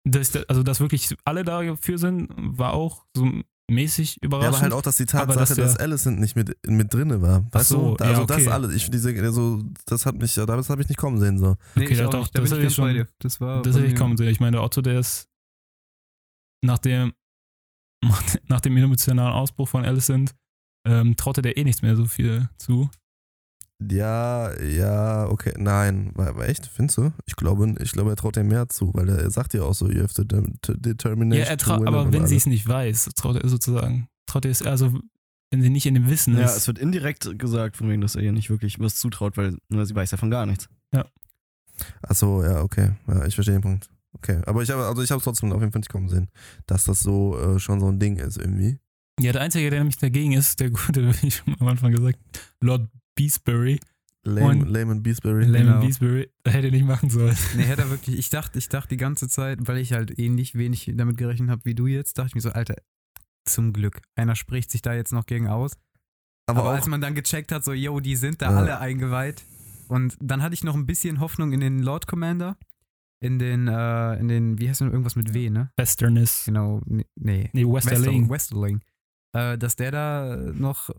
dass, 0.05 0.35
also 0.49 0.63
dass 0.63 0.81
wirklich 0.81 1.15
alle 1.25 1.45
dafür 1.45 1.99
sind, 1.99 2.29
war 2.37 2.73
auch 2.75 3.05
so 3.17 3.31
mäßig 3.71 4.17
Ja, 4.21 4.27
überraschend. 4.27 4.55
aber 4.57 4.63
halt 4.63 4.73
auch, 4.75 4.83
dass 4.83 4.97
die 4.97 5.07
Tatsache, 5.07 5.39
dass 5.39 5.55
der- 5.55 5.65
dass 5.65 5.77
Alicent 5.79 6.21
nicht 6.21 6.37
mit, 6.37 6.57
mit 6.67 6.93
drinne 6.93 7.23
war. 7.23 7.45
Ach 7.51 7.55
Weißt 7.55 7.69
so, 7.69 7.95
du? 7.97 8.05
ja, 8.05 8.11
Also 8.11 8.23
okay. 8.23 8.45
das 8.45 8.49
alles. 8.53 8.75
Ich, 8.75 8.91
diese, 8.91 9.11
also, 9.23 9.63
das 9.87 10.05
hat 10.05 10.17
mich, 10.17 10.35
das 10.35 10.69
habe 10.71 10.83
ich 10.83 10.89
nicht 10.89 10.99
kommen 10.99 11.21
sehen. 11.21 11.39
So. 11.39 11.57
Nee, 11.77 11.85
Okay, 11.85 11.93
ich 11.95 11.99
ja, 11.99 12.09
doch, 12.09 12.21
nicht. 12.21 12.37
Da 12.37 12.41
das 12.41 12.51
hätte 12.51 12.67
ich 12.67 12.75
schon- 12.75 12.93
dir. 12.93 13.09
Das 13.21 13.41
war 13.41 13.63
das 13.63 13.77
hätte 13.77 13.87
ich 13.87 13.95
kommen 13.97 14.17
sehen. 14.17 14.29
Ich 14.29 14.41
meine, 14.41 14.57
der 14.57 14.63
Otto, 14.65 14.83
der 14.83 14.99
ist 14.99 15.29
nach 16.65 16.79
dem, 16.79 17.13
nach 18.49 18.61
dem 18.61 18.77
emotionalen 18.77 19.33
Ausbruch 19.33 19.69
von 19.69 19.85
Alicent, 19.85 20.35
ähm, 20.87 21.17
traute 21.17 21.41
der 21.43 21.57
eh 21.57 21.65
nichts 21.65 21.81
mehr 21.83 21.97
so 21.97 22.05
viel 22.07 22.49
zu. 22.59 22.91
Ja, 23.91 24.61
ja, 24.63 25.27
okay. 25.29 25.55
Nein, 25.57 26.13
war, 26.15 26.37
echt, 26.49 26.67
findest 26.67 26.99
du? 26.99 27.13
Ich 27.27 27.37
glaube, 27.37 27.75
ich 27.81 27.93
glaube, 27.93 28.11
er 28.11 28.17
traut 28.17 28.37
dir 28.37 28.45
mehr 28.45 28.69
zu, 28.69 28.93
weil 28.95 29.09
er, 29.09 29.19
er 29.19 29.31
sagt 29.31 29.55
ja 29.55 29.63
auch 29.63 29.75
so, 29.75 29.91
you 29.91 30.03
have 30.03 30.15
to, 30.15 30.25
determination. 30.75 31.45
Ja, 31.45 31.51
er 31.51 31.57
traut, 31.57 31.87
aber 31.87 32.13
wenn 32.13 32.27
sie 32.27 32.37
es 32.37 32.47
nicht 32.47 32.67
weiß, 32.69 33.11
traut 33.17 33.37
er 33.43 33.49
sozusagen, 33.49 34.09
traut 34.27 34.45
er 34.45 34.51
es, 34.51 34.63
also 34.63 34.99
wenn 35.51 35.63
sie 35.63 35.71
nicht 35.71 35.87
in 35.87 35.95
dem 35.95 36.09
Wissen 36.09 36.37
Ja, 36.37 36.47
ist. 36.47 36.57
es 36.57 36.67
wird 36.67 36.79
indirekt 36.79 37.39
gesagt, 37.39 37.77
von 37.77 37.89
wegen, 37.91 38.01
dass 38.01 38.15
er 38.15 38.23
ihr 38.23 38.33
nicht 38.33 38.49
wirklich 38.49 38.81
was 38.81 38.97
zutraut, 38.97 39.37
weil 39.37 39.57
ne, 39.69 39.85
sie 39.85 39.95
weiß 39.95 40.11
ja 40.11 40.17
von 40.17 40.31
gar 40.31 40.47
nichts. 40.47 40.69
Ach 42.03 42.15
so, 42.15 42.43
ja, 42.43 42.63
okay. 42.63 42.91
Ja, 43.09 43.25
ich 43.27 43.35
verstehe 43.35 43.55
den 43.57 43.63
Punkt. 43.63 43.91
Okay, 44.15 44.41
aber 44.47 44.63
ich 44.63 44.71
habe 44.71 44.85
also 44.85 45.03
ich 45.03 45.11
habe 45.11 45.23
trotzdem 45.23 45.51
auf 45.53 45.61
jeden 45.61 45.73
Fall 45.73 45.81
nicht 45.81 45.91
kommen 45.91 46.09
sehen, 46.09 46.29
dass 46.67 46.85
das 46.85 47.01
so 47.01 47.39
äh, 47.39 47.59
schon 47.59 47.81
so 47.81 47.89
ein 47.89 47.99
Ding 47.99 48.19
ist 48.19 48.37
irgendwie. 48.37 48.79
Ja, 49.19 49.33
der 49.33 49.41
Einzige, 49.41 49.71
der 49.71 49.81
nämlich 49.81 49.99
dagegen 49.99 50.33
ist, 50.33 50.61
der 50.61 50.71
gute, 50.71 51.13
wie 51.23 51.31
schon 51.31 51.57
am 51.59 51.69
Anfang 51.69 51.93
gesagt, 51.93 52.19
Lord 52.61 52.89
Beesbury, 53.15 53.81
Lame, 54.25 54.65
Lame 54.65 54.93
and 54.93 55.03
Beesbury. 55.03 55.45
Layman 55.45 55.67
Genau. 55.75 55.81
Beesbury, 55.81 56.31
hätte 56.47 56.71
nicht 56.71 56.85
machen 56.87 57.11
sollen. 57.11 57.37
Nee, 57.57 57.65
hätte 57.65 57.83
er 57.83 57.91
wirklich, 57.91 58.19
ich 58.19 58.31
dachte, 58.31 58.59
ich 58.59 58.69
dachte 58.69 58.89
die 58.91 58.97
ganze 58.97 59.29
Zeit, 59.29 59.59
weil 59.67 59.79
ich 59.79 59.93
halt 59.93 60.19
ähnlich 60.19 60.55
wenig 60.55 60.91
damit 60.95 61.17
gerechnet 61.19 61.51
habe 61.51 61.65
wie 61.65 61.75
du 61.75 61.87
jetzt, 61.87 62.19
dachte 62.19 62.29
ich 62.29 62.35
mir 62.35 62.41
so, 62.41 62.51
Alter, 62.51 62.77
zum 63.45 63.73
Glück. 63.73 64.01
Einer 64.15 64.37
spricht 64.37 64.71
sich 64.71 64.83
da 64.83 64.95
jetzt 64.95 65.13
noch 65.13 65.27
gegen 65.27 65.49
aus. 65.49 65.73
aber, 66.47 66.61
Aber, 66.61 66.69
auch, 66.71 66.75
als 66.75 66.87
man 66.87 67.01
dann 67.01 67.15
gecheckt 67.15 67.51
hat, 67.53 67.65
so, 67.65 67.73
yo, 67.73 67.99
die 68.01 68.15
sind 68.17 68.41
da 68.43 68.51
Ja. 68.53 68.57
alle 68.59 68.79
eingeweiht. 68.79 69.43
Und 69.89 70.17
dann 70.21 70.43
hatte 70.43 70.55
ich 70.55 70.63
noch 70.65 70.75
ein 70.77 70.87
bisschen 70.87 71.19
Hoffnung 71.21 71.53
in 71.53 71.61
den 71.61 71.83
Lord 71.83 72.07
Commander. 72.07 72.57
In 73.21 73.39
den, 73.39 73.69
äh, 73.69 74.15
in 74.19 74.27
den, 74.29 74.59
wie 74.59 74.69
heißt 74.69 74.81
denn 74.81 74.91
irgendwas 74.91 75.15
mit 75.17 75.33
W, 75.35 75.51
ne? 75.51 75.71
Westerness. 75.77 76.45
Genau, 76.47 76.81
nee. 76.87 77.07
nee. 77.17 77.51
Nee, 77.53 77.65
Westerling. 77.65 78.29
Westerling. 78.31 78.81
Äh, 79.33 79.59
dass 79.59 79.77
der 79.77 79.91
da 79.93 80.37
noch, 80.55 80.91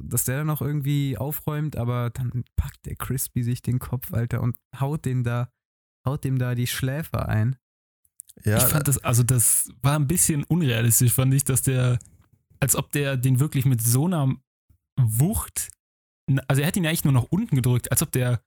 dass 0.00 0.24
der 0.24 0.38
da 0.38 0.44
noch 0.44 0.62
irgendwie 0.62 1.16
aufräumt, 1.18 1.76
aber 1.76 2.10
dann 2.10 2.44
packt 2.56 2.86
der 2.86 2.96
Crispy 2.96 3.42
sich 3.42 3.62
den 3.62 3.78
Kopf, 3.78 4.12
Alter, 4.12 4.40
und 4.42 4.56
haut 4.78 5.04
den 5.04 5.24
da, 5.24 5.50
haut 6.06 6.24
dem 6.24 6.38
da 6.38 6.54
die 6.54 6.66
Schläfer 6.66 7.28
ein. 7.28 7.56
ja, 8.44 8.58
ich 8.58 8.64
fand 8.64 8.86
das, 8.88 8.98
also 8.98 9.22
das 9.22 9.70
war 9.82 9.98
ein 9.98 10.06
bisschen 10.06 10.44
unrealistisch, 10.44 11.12
fand 11.12 11.32
ich, 11.34 11.44
dass 11.44 11.62
der, 11.62 11.98
als 12.60 12.76
ob 12.76 12.92
der 12.92 13.16
den 13.16 13.40
wirklich 13.40 13.64
mit 13.64 13.80
so 13.82 14.06
einer 14.06 14.34
Wucht, 14.98 15.70
also 16.48 16.62
er 16.62 16.68
hat 16.68 16.76
ihn 16.76 16.84
ja 16.84 16.90
eigentlich 16.90 17.04
nur 17.04 17.12
nach 17.12 17.24
unten 17.30 17.56
gedrückt, 17.56 17.90
als 17.90 18.02
ob 18.02 18.12
der 18.12 18.40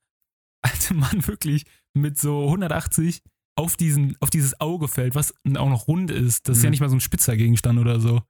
alte 0.62 0.94
Mann 0.94 1.26
wirklich 1.28 1.66
mit 1.94 2.18
so 2.20 2.46
180 2.46 3.22
auf, 3.56 3.76
diesen, 3.76 4.16
auf 4.22 4.30
dieses 4.30 4.60
Auge 4.62 4.88
fällt, 4.88 5.16
was 5.16 5.34
auch 5.56 5.70
noch 5.70 5.88
rund 5.88 6.12
ist. 6.12 6.48
Das 6.48 6.58
ist 6.58 6.64
ja 6.64 6.70
Mhm. 6.70 6.72
nicht 6.72 6.80
mal 6.82 6.90
so 6.90 6.96
ein 6.96 7.02
spitzer 7.02 7.36
Gegenstand 7.36 7.78
oder 7.80 8.00
so. 8.00 8.22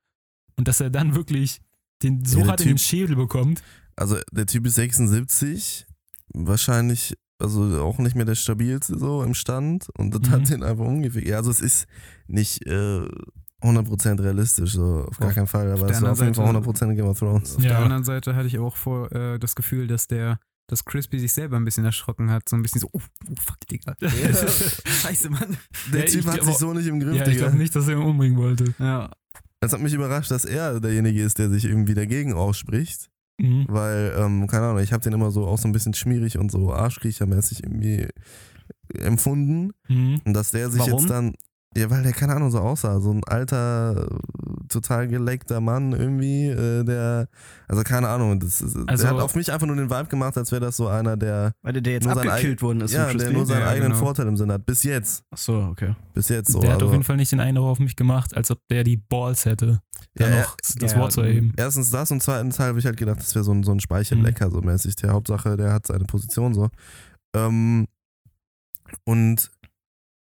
Und 0.55 0.67
dass 0.67 0.81
er 0.81 0.89
dann 0.89 1.13
wirklich 1.15 1.61
den 2.03 2.23
so 2.25 2.37
Ja, 2.39 2.43
der 2.43 2.51
hart 2.51 2.61
in 2.61 2.67
den 2.69 2.77
Typ- 2.77 2.83
Schädel 2.85 3.15
bekommt. 3.15 3.61
also 3.95 4.17
der 4.31 4.45
Typ 4.45 4.65
ist 4.67 4.75
76, 4.75 5.85
wahrscheinlich 6.33 7.15
also 7.41 7.81
auch 7.81 7.97
nicht 7.99 8.15
mehr 8.15 8.25
der 8.25 8.35
stabilste 8.35 8.99
so 8.99 9.23
im 9.23 9.33
Stand 9.33 9.87
und 9.97 10.11
das 10.13 10.21
Mhm. 10.23 10.29
hat 10.31 10.49
ihn 10.49 10.63
einfach 10.63 10.83
umgefickt. 10.85 11.27
Ja, 11.27 11.37
also 11.37 11.51
es 11.51 11.61
ist 11.61 11.87
nicht 12.27 12.65
äh, 12.67 13.07
100% 13.61 14.21
realistisch, 14.21 14.73
so 14.73 15.05
auf 15.07 15.17
gar 15.17 15.29
Auf- 15.29 15.35
keinen 15.35 15.47
Fall, 15.47 15.71
aber 15.71 15.87
der 15.87 15.95
es 15.95 16.01
war 16.01 16.11
auf 16.13 16.19
jeden 16.19 16.33
Fall 16.33 16.45
anderen 16.47 16.63
100% 16.65 16.95
Game 16.95 17.05
of 17.07 17.17
Thrones. 17.19 17.55
Auf 17.55 17.61
der 17.61 17.71
Ja. 17.71 17.79
anderen 17.83 18.03
Seite 18.03 18.35
hatte 18.35 18.47
ich 18.47 18.59
auch 18.59 18.75
vor, 18.75 19.11
äh, 19.13 19.39
das 19.39 19.55
Gefühl, 19.55 19.87
dass 19.87 20.07
der, 20.07 20.39
dass 20.67 20.83
Crispy 20.85 21.19
sich 21.19 21.31
selber 21.33 21.55
ein 21.57 21.65
bisschen 21.65 21.83
erschrocken 21.85 22.29
hat. 22.29 22.47
So 22.47 22.55
ein 22.57 22.61
bisschen 22.61 22.81
so, 22.81 22.89
oh, 22.93 23.01
oh 23.29 23.33
fuck, 23.39 23.57
Digga. 23.71 23.95
Scheiße, 24.01 25.29
Mann. 25.29 25.57
Der 25.93 26.01
Ja, 26.01 26.05
Typ 26.05 26.19
ich 26.21 26.27
hat 26.27 26.33
glaub- 26.35 26.45
sich 26.45 26.57
so 26.57 26.73
nicht 26.73 26.87
im 26.87 26.99
Griff, 26.99 27.15
Ja, 27.15 27.23
ich 27.23 27.29
Digga. 27.29 27.45
glaube 27.45 27.57
nicht, 27.57 27.75
dass 27.75 27.87
er 27.87 27.93
ihn 27.95 28.03
umbringen 28.03 28.37
wollte. 28.37 28.73
Ja. 28.79 29.11
Es 29.61 29.73
hat 29.73 29.81
mich 29.81 29.93
überrascht, 29.93 30.31
dass 30.31 30.45
er 30.45 30.79
derjenige 30.79 31.21
ist, 31.21 31.37
der 31.37 31.49
sich 31.49 31.65
irgendwie 31.65 31.93
dagegen 31.93 32.33
ausspricht. 32.33 33.09
Mhm. 33.39 33.65
Weil, 33.69 34.13
ähm, 34.17 34.47
keine 34.47 34.67
Ahnung, 34.67 34.83
ich 34.83 34.91
habe 34.93 35.03
den 35.03 35.13
immer 35.13 35.31
so 35.31 35.47
auch 35.47 35.57
so 35.57 35.67
ein 35.67 35.71
bisschen 35.71 35.93
schmierig 35.93 36.37
und 36.37 36.51
so 36.51 36.73
arschkriechermäßig 36.73 37.63
irgendwie 37.63 38.07
empfunden. 38.93 39.71
Mhm. 39.87 40.21
Und 40.25 40.33
dass 40.33 40.51
der 40.51 40.69
sich 40.69 40.81
Warum? 40.81 40.99
jetzt 40.99 41.09
dann, 41.09 41.35
ja, 41.77 41.89
weil 41.89 42.01
der 42.03 42.13
keine 42.13 42.35
Ahnung 42.35 42.49
so 42.51 42.59
aussah, 42.59 42.99
so 42.99 43.11
ein 43.11 43.23
alter, 43.25 44.09
total 44.69 45.07
geleckter 45.07 45.61
Mann 45.61 45.91
irgendwie, 45.91 46.47
äh, 46.47 46.83
der, 46.83 47.27
also 47.67 47.83
keine 47.83 48.07
Ahnung, 48.09 48.39
das, 48.39 48.61
ist- 48.61 48.75
Also- 48.87 49.03
der 49.03 49.13
hat 49.15 49.21
auf 49.21 49.35
mich 49.35 49.51
einfach 49.51 49.67
nur 49.67 49.75
den 49.75 49.89
Vibe 49.89 50.05
gemacht, 50.09 50.35
als 50.37 50.51
wäre 50.51 50.61
das 50.61 50.77
so 50.77 50.87
einer, 50.87 51.15
der, 51.15 51.53
Weil 51.61 51.73
der, 51.73 51.93
jetzt 51.93 52.07
abgekillt 52.07 52.61
worden 52.63 52.81
ist. 52.81 52.91
ja, 52.93 53.13
der 53.13 53.31
nur 53.31 53.45
seinen 53.45 53.61
Ja, 53.61 53.67
eigenen 53.69 53.91
genau. 53.91 54.03
Vorteil 54.03 54.27
im 54.27 54.35
Sinne 54.37 54.53
hat. 54.53 54.65
Bis 54.65 54.83
jetzt, 54.83 55.23
Achso, 55.31 55.67
okay. 55.69 55.95
bis 56.13 56.29
jetzt 56.29 56.51
so. 56.51 56.59
der 56.59 56.69
hat 56.71 56.75
also, 56.77 56.87
auf 56.87 56.91
jeden 56.93 57.03
Fall 57.03 57.17
nicht 57.17 57.31
den 57.31 57.39
Eindruck 57.39 57.67
auf 57.67 57.79
mich 57.79 57.95
gemacht, 57.95 58.35
als 58.35 58.49
ob 58.51 58.59
der 58.69 58.83
die 58.83 58.97
Balls 58.97 59.45
hätte, 59.45 59.81
da 60.15 60.27
Ja, 60.29 60.41
noch 60.41 60.57
das 60.79 60.91
ja, 60.93 60.97
Wort 60.99 61.11
zu 61.11 61.21
erheben. 61.21 61.53
Erstens 61.55 61.89
das 61.91 62.09
und 62.11 62.21
zweitens 62.23 62.57
habe 62.59 62.79
ich 62.79 62.85
halt 62.85 62.97
gedacht, 62.97 63.19
das 63.19 63.33
wäre 63.35 63.43
so 63.45 63.51
ein, 63.53 63.63
so 63.63 63.71
ein 63.71 63.79
Speichellecker, 63.79 64.49
so 64.49 64.61
mäßig. 64.61 64.95
Der 64.97 65.11
Hauptsache, 65.11 65.55
der 65.55 65.71
hat 65.73 65.85
seine 65.87 66.05
Position 66.05 66.53
so. 66.53 66.69
Ähm, 67.35 67.85
und 69.05 69.51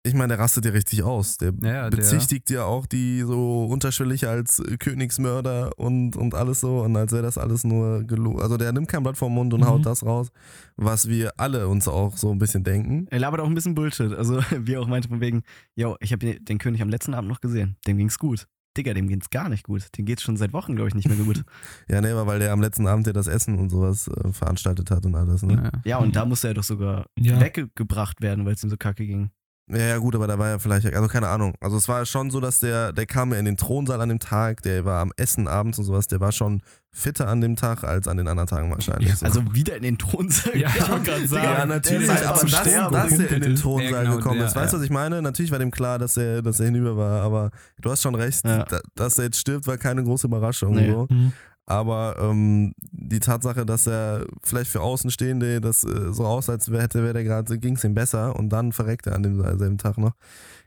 ich 0.03 0.13
meine, 0.13 0.29
der 0.29 0.39
rastet 0.39 0.65
ja 0.65 0.71
richtig 0.71 1.03
aus. 1.03 1.37
Der 1.37 1.53
Ja, 1.61 1.67
ja, 1.73 1.89
der- 1.89 1.97
bezichtigt 1.97 2.49
ja 2.49 2.63
auch 2.65 2.85
die 2.85 3.21
so 3.21 3.65
unterschwellig 3.65 4.27
als 4.27 4.61
Königsmörder 4.79 5.77
und, 5.77 6.15
und 6.15 6.35
alles 6.35 6.61
so 6.61 6.81
und 6.81 6.95
als 6.95 7.11
wäre 7.11 7.23
das 7.23 7.37
alles 7.37 7.63
nur 7.63 8.03
gelogen. 8.03 8.41
Also 8.41 8.57
der 8.57 8.71
nimmt 8.71 8.87
kein 8.87 9.03
Blatt 9.03 9.17
vom 9.17 9.33
Mund 9.33 9.53
und 9.53 9.61
Mhm. 9.61 9.67
haut 9.67 9.85
das 9.85 10.03
raus, 10.05 10.29
was 10.75 11.07
wir 11.07 11.31
alle 11.39 11.67
uns 11.67 11.87
auch 11.87 12.17
so 12.17 12.31
ein 12.31 12.39
bisschen 12.39 12.63
denken. 12.63 13.07
Er 13.11 13.19
labert 13.19 13.41
auch 13.41 13.47
ein 13.47 13.53
bisschen 13.55 13.75
Bullshit. 13.75 14.11
Also, 14.13 14.39
wie 14.67 14.73
er 14.73 14.81
auch 14.81 14.87
meinte, 14.87 15.07
von 15.09 15.21
wegen, 15.21 15.43
yo, 15.75 15.95
ich 15.99 16.11
habe 16.11 16.39
den 16.39 16.57
König 16.57 16.81
am 16.81 16.89
letzten 16.89 17.13
Abend 17.13 17.29
noch 17.29 17.41
gesehen. 17.41 17.77
Dem 17.87 17.97
ging's 17.97 18.17
gut. 18.19 18.47
Digga, 18.77 18.93
dem 18.93 19.09
geht's 19.09 19.29
gar 19.29 19.49
nicht 19.49 19.63
gut. 19.65 19.87
Dem 19.97 20.05
geht's 20.05 20.21
schon 20.23 20.37
seit 20.37 20.53
Wochen, 20.53 20.75
glaube 20.77 20.87
ich, 20.87 20.95
nicht 20.95 21.07
mehr 21.09 21.17
so 21.17 21.25
gut. 21.25 21.43
Ja, 21.89 21.99
nee, 21.99 22.09
aber 22.09 22.25
weil 22.25 22.39
der 22.39 22.53
am 22.53 22.61
letzten 22.61 22.87
Abend 22.87 23.05
ja 23.05 23.11
das 23.11 23.27
Essen 23.27 23.59
und 23.59 23.69
sowas 23.69 24.07
äh, 24.07 24.31
veranstaltet 24.31 24.89
hat 24.91 25.05
und 25.05 25.13
alles, 25.13 25.43
ne? 25.43 25.71
Ja. 25.73 25.81
ja, 25.83 25.97
und 25.97 26.15
da 26.15 26.23
musste 26.25 26.47
er 26.47 26.53
doch 26.53 26.63
sogar 26.63 27.05
Ja. 27.19 27.39
weggebracht 27.41 28.21
werden, 28.21 28.45
weil 28.45 28.53
es 28.53 28.63
ihm 28.63 28.69
so 28.69 28.77
kacke 28.77 29.05
ging. 29.05 29.29
Ja, 29.69 29.77
ja, 29.77 29.97
gut, 29.99 30.15
aber 30.15 30.27
da 30.27 30.37
war 30.37 30.49
ja 30.49 30.59
vielleicht, 30.59 30.85
also 30.93 31.07
keine 31.07 31.29
Ahnung. 31.29 31.53
Also 31.61 31.77
es 31.77 31.87
war 31.87 31.99
ja 31.99 32.05
schon 32.05 32.29
so, 32.29 32.41
dass 32.41 32.59
der, 32.59 32.91
der 32.91 33.05
kam 33.05 33.31
ja 33.31 33.39
in 33.39 33.45
den 33.45 33.55
Thronsaal 33.55 34.01
an 34.01 34.09
dem 34.09 34.19
Tag, 34.19 34.61
der 34.63 34.83
war 34.83 34.99
am 35.01 35.13
Essen 35.15 35.47
abends 35.47 35.79
und 35.79 35.85
sowas, 35.85 36.07
der 36.07 36.19
war 36.19 36.33
schon 36.33 36.61
fitter 36.91 37.29
an 37.29 37.39
dem 37.39 37.55
Tag 37.55 37.85
als 37.85 38.07
an 38.09 38.17
den 38.17 38.27
anderen 38.27 38.47
Tagen 38.49 38.69
wahrscheinlich. 38.69 39.07
Ja, 39.09 39.15
so. 39.15 39.25
Also 39.25 39.43
wieder 39.53 39.77
in 39.77 39.83
den 39.83 39.97
Thronsaal. 39.97 40.57
Ja, 40.57 40.69
wollte 40.89 41.03
gerade 41.11 41.27
sagen. 41.27 41.43
Ja, 41.45 41.65
natürlich, 41.65 42.05
der 42.07 42.15
ist 42.15 42.25
aber 42.25 42.41
am 42.41 42.47
das, 42.49 42.59
Sterben. 42.59 42.93
dass 42.93 43.11
er 43.13 43.31
in 43.31 43.41
den 43.41 43.55
Ja, 43.55 43.61
Thronsaal 43.61 44.03
genau, 44.03 44.17
gekommen 44.17 44.41
ist, 44.41 44.55
weißt 44.55 44.73
du, 44.73 44.77
ja. 44.77 44.79
was 44.81 44.85
ich 44.85 44.91
meine? 44.91 45.21
Natürlich 45.21 45.51
war 45.51 45.59
dem 45.59 45.71
klar, 45.71 45.99
dass 45.99 46.17
er, 46.17 46.41
dass 46.41 46.59
er 46.59 46.65
hinüber 46.65 46.97
war, 46.97 47.21
aber 47.21 47.51
du 47.79 47.89
hast 47.91 48.01
schon 48.01 48.15
recht, 48.15 48.43
Ja. 48.43 48.65
da, 48.65 48.79
dass 48.95 49.17
er 49.19 49.25
jetzt 49.25 49.37
stirbt, 49.39 49.67
war 49.67 49.77
keine 49.77 50.03
große 50.03 50.27
Überraschung. 50.27 50.75
Nee. 50.75 50.91
So. 50.91 51.07
Mhm. 51.09 51.31
Aber 51.71 52.17
ähm, 52.19 52.73
die 52.91 53.21
Tatsache, 53.21 53.65
dass 53.65 53.87
er 53.87 54.25
vielleicht 54.43 54.69
für 54.69 54.81
Außenstehende 54.81 55.61
das 55.61 55.85
äh, 55.85 56.11
so 56.11 56.25
aussah, 56.25 56.51
als 56.51 56.67
hätte, 56.67 57.01
wäre 57.01 57.13
der 57.13 57.23
gerade, 57.23 57.59
ging 57.59 57.77
es 57.77 57.83
ihm 57.85 57.93
besser 57.93 58.35
und 58.35 58.49
dann 58.49 58.73
verreckt 58.73 59.07
er 59.07 59.15
an 59.15 59.23
demselben 59.23 59.77
Tag 59.77 59.97
noch, 59.97 60.11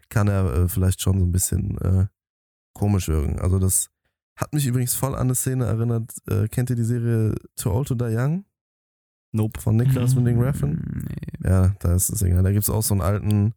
kann 0.08 0.28
er 0.28 0.50
äh, 0.54 0.68
vielleicht 0.68 1.02
schon 1.02 1.18
so 1.18 1.26
ein 1.26 1.30
bisschen 1.30 1.76
äh, 1.82 2.06
komisch 2.72 3.08
wirken. 3.08 3.38
Also 3.38 3.58
das 3.58 3.90
hat 4.36 4.54
mich 4.54 4.66
übrigens 4.66 4.94
voll 4.94 5.14
an 5.14 5.26
eine 5.26 5.34
Szene 5.34 5.66
erinnert. 5.66 6.10
Äh, 6.26 6.48
kennt 6.48 6.70
ihr 6.70 6.76
die 6.76 6.84
Serie 6.84 7.34
Too 7.54 7.70
Old 7.70 7.88
to 7.88 7.94
Die 7.94 8.16
Young? 8.16 8.46
Nope. 9.32 9.60
Von 9.60 9.76
Niklas. 9.76 10.16
Winding 10.16 10.40
Refn? 10.40 11.04
Nee. 11.06 11.48
Ja, 11.50 11.74
da 11.80 11.94
ist 11.94 12.08
es 12.08 12.22
egal. 12.22 12.42
Da 12.42 12.50
gibt 12.50 12.62
es 12.62 12.70
auch 12.70 12.82
so 12.82 12.94
einen 12.94 13.02
alten, 13.02 13.52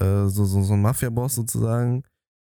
äh, 0.00 0.26
so, 0.28 0.46
so, 0.46 0.62
so 0.62 0.72
einen 0.72 0.82
Mafia-Boss 0.82 1.34
sozusagen, 1.34 2.02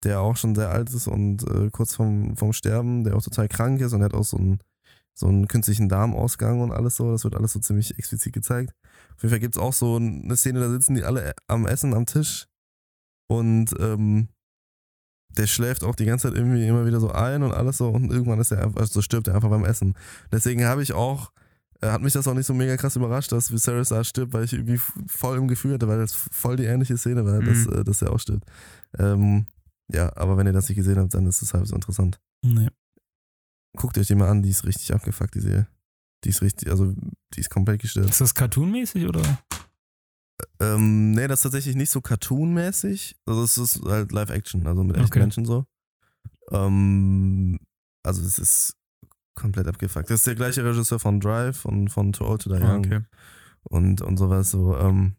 der 0.05 0.21
auch 0.21 0.37
schon 0.37 0.55
sehr 0.55 0.71
alt 0.71 0.91
ist 0.91 1.07
und 1.07 1.43
äh, 1.49 1.71
kurz 1.71 1.95
vorm, 1.95 2.37
vorm 2.37 2.53
Sterben, 2.53 3.05
der 3.05 3.17
auch 3.17 3.23
total 3.23 3.49
krank 3.49 3.81
ist 3.81 3.93
und 3.93 4.03
hat 4.03 4.15
auch 4.15 4.25
so 4.25 4.37
einen, 4.39 4.61
so 5.15 5.27
einen 5.27 5.47
künstlichen 5.49 5.89
Darmausgang 5.89 6.61
und 6.61 6.73
alles 6.73 6.97
so. 6.97 7.11
Das 7.13 7.25
wird 7.25 7.35
alles 7.37 7.53
so 7.53 7.61
ziemlich 7.61 7.99
explizit 7.99 8.33
gezeigt. 8.33 8.75
Auf 9.17 9.23
jeden 9.23 9.31
Fall 9.31 9.41
gibt 9.41 9.57
es 9.57 9.63
auch 9.63 9.73
so 9.75 9.97
eine 9.97 10.37
Szene, 10.37 10.61
da 10.61 10.71
sitzen 10.71 10.95
die 10.95 11.05
alle 11.05 11.35
am 11.49 11.67
Essen 11.67 11.93
am 11.95 12.07
Tisch 12.07 12.47
und 13.29 13.75
ähm, 13.79 14.29
der 15.37 15.47
schläft 15.47 15.85
auch 15.85 15.95
die 15.95 16.07
ganze 16.07 16.29
Zeit 16.29 16.37
irgendwie 16.37 16.67
immer 16.67 16.87
wieder 16.87 16.99
so 16.99 17.11
ein 17.11 17.43
und 17.43 17.53
alles 17.53 17.77
so 17.79 17.89
und 17.89 18.11
irgendwann 18.11 18.41
ist 18.41 18.51
er 18.51 18.65
einfach, 18.65 18.81
also 18.81 19.01
stirbt 19.03 19.29
er 19.29 19.35
einfach 19.35 19.51
beim 19.51 19.65
Essen. 19.65 19.95
Deswegen 20.33 20.65
habe 20.65 20.83
ich 20.83 20.93
auch 20.93 21.31
äh, 21.83 21.89
hat 21.91 22.03
mich 22.03 22.13
das 22.15 22.27
auch 22.27 22.35
nicht 22.35 22.47
so 22.47 22.55
mega 22.55 22.77
krass 22.77 22.97
überrascht, 22.97 23.33
dass 23.33 23.53
Viserys 23.53 23.91
da 23.91 24.03
stirbt, 24.03 24.33
weil 24.33 24.45
ich 24.45 24.53
irgendwie 24.55 24.81
voll 25.07 25.37
im 25.39 25.49
Gefühl 25.49 25.75
hatte, 25.75 25.87
weil 25.89 25.99
das 25.99 26.13
voll 26.15 26.57
die 26.57 26.65
ähnliche 26.65 26.97
Szene 26.99 27.25
war, 27.25 27.41
dass, 27.41 27.67
Mhm. 27.67 27.73
äh, 27.75 27.85
dass 27.85 28.03
er 28.03 28.13
auch 28.13 28.19
stirbt. 28.19 28.45
Ähm, 28.99 29.47
ja, 29.93 30.15
aber 30.17 30.37
wenn 30.37 30.47
ihr 30.47 30.53
das 30.53 30.69
nicht 30.69 30.77
gesehen 30.77 30.99
habt, 30.99 31.15
dann 31.15 31.27
ist 31.27 31.43
es 31.43 31.55
halb 31.55 31.67
so 31.67 31.75
interessant. 31.75 32.21
Nee. 32.45 32.69
Guckt 33.77 33.97
euch 33.99 34.07
die 34.07 34.15
mal 34.15 34.29
an, 34.29 34.43
die 34.43 34.51
ist 34.51 34.65
richtig 34.65 34.93
abgefuckt, 34.93 35.35
die 35.35 35.41
Serie. 35.41 35.69
Die 36.25 36.31
ist 36.31 36.43
richtig, 36.43 36.69
also 36.71 36.95
die 37.35 37.41
ist 37.41 37.51
komplett 37.51 37.81
gestört. 37.81 38.11
Ist 38.11 38.21
das 38.21 38.35
cartoonmäßig 38.35 39.07
oder? 39.07 39.23
Ähm, 40.59 41.13
nee, 41.13 41.27
das 41.29 41.41
ist 41.41 41.43
tatsächlich 41.45 41.77
nicht 41.77 41.91
so 41.91 42.01
cartoonmäßig. 42.01 43.17
Also 43.27 43.43
es 43.45 43.59
ist 43.59 43.83
halt 43.85 44.13
Live-Action, 44.13 44.67
also 44.67 44.83
mit 44.85 44.97
echten 44.97 45.07
Okay. 45.07 45.19
Menschen 45.21 45.45
so. 45.45 45.65
Ähm, 46.51 47.59
also 48.03 48.23
es 48.23 48.39
ist 48.39 48.77
komplett 49.35 49.67
abgefuckt. 49.69 50.11
Das 50.11 50.21
ist 50.21 50.27
der 50.27 50.35
gleiche 50.35 50.65
Regisseur 50.65 50.99
von 50.99 51.21
Drive 51.21 51.65
und 51.65 51.89
von 51.89 52.13
Too 52.13 52.27
Old 52.27 52.43
to 52.43 52.55
Die 52.55 52.63
Young. 52.63 52.79
okay. 52.85 53.01
und, 53.65 54.01
und 54.03 54.17
sowas 54.17 54.51
so. 54.51 54.77
Ähm, 54.77 55.17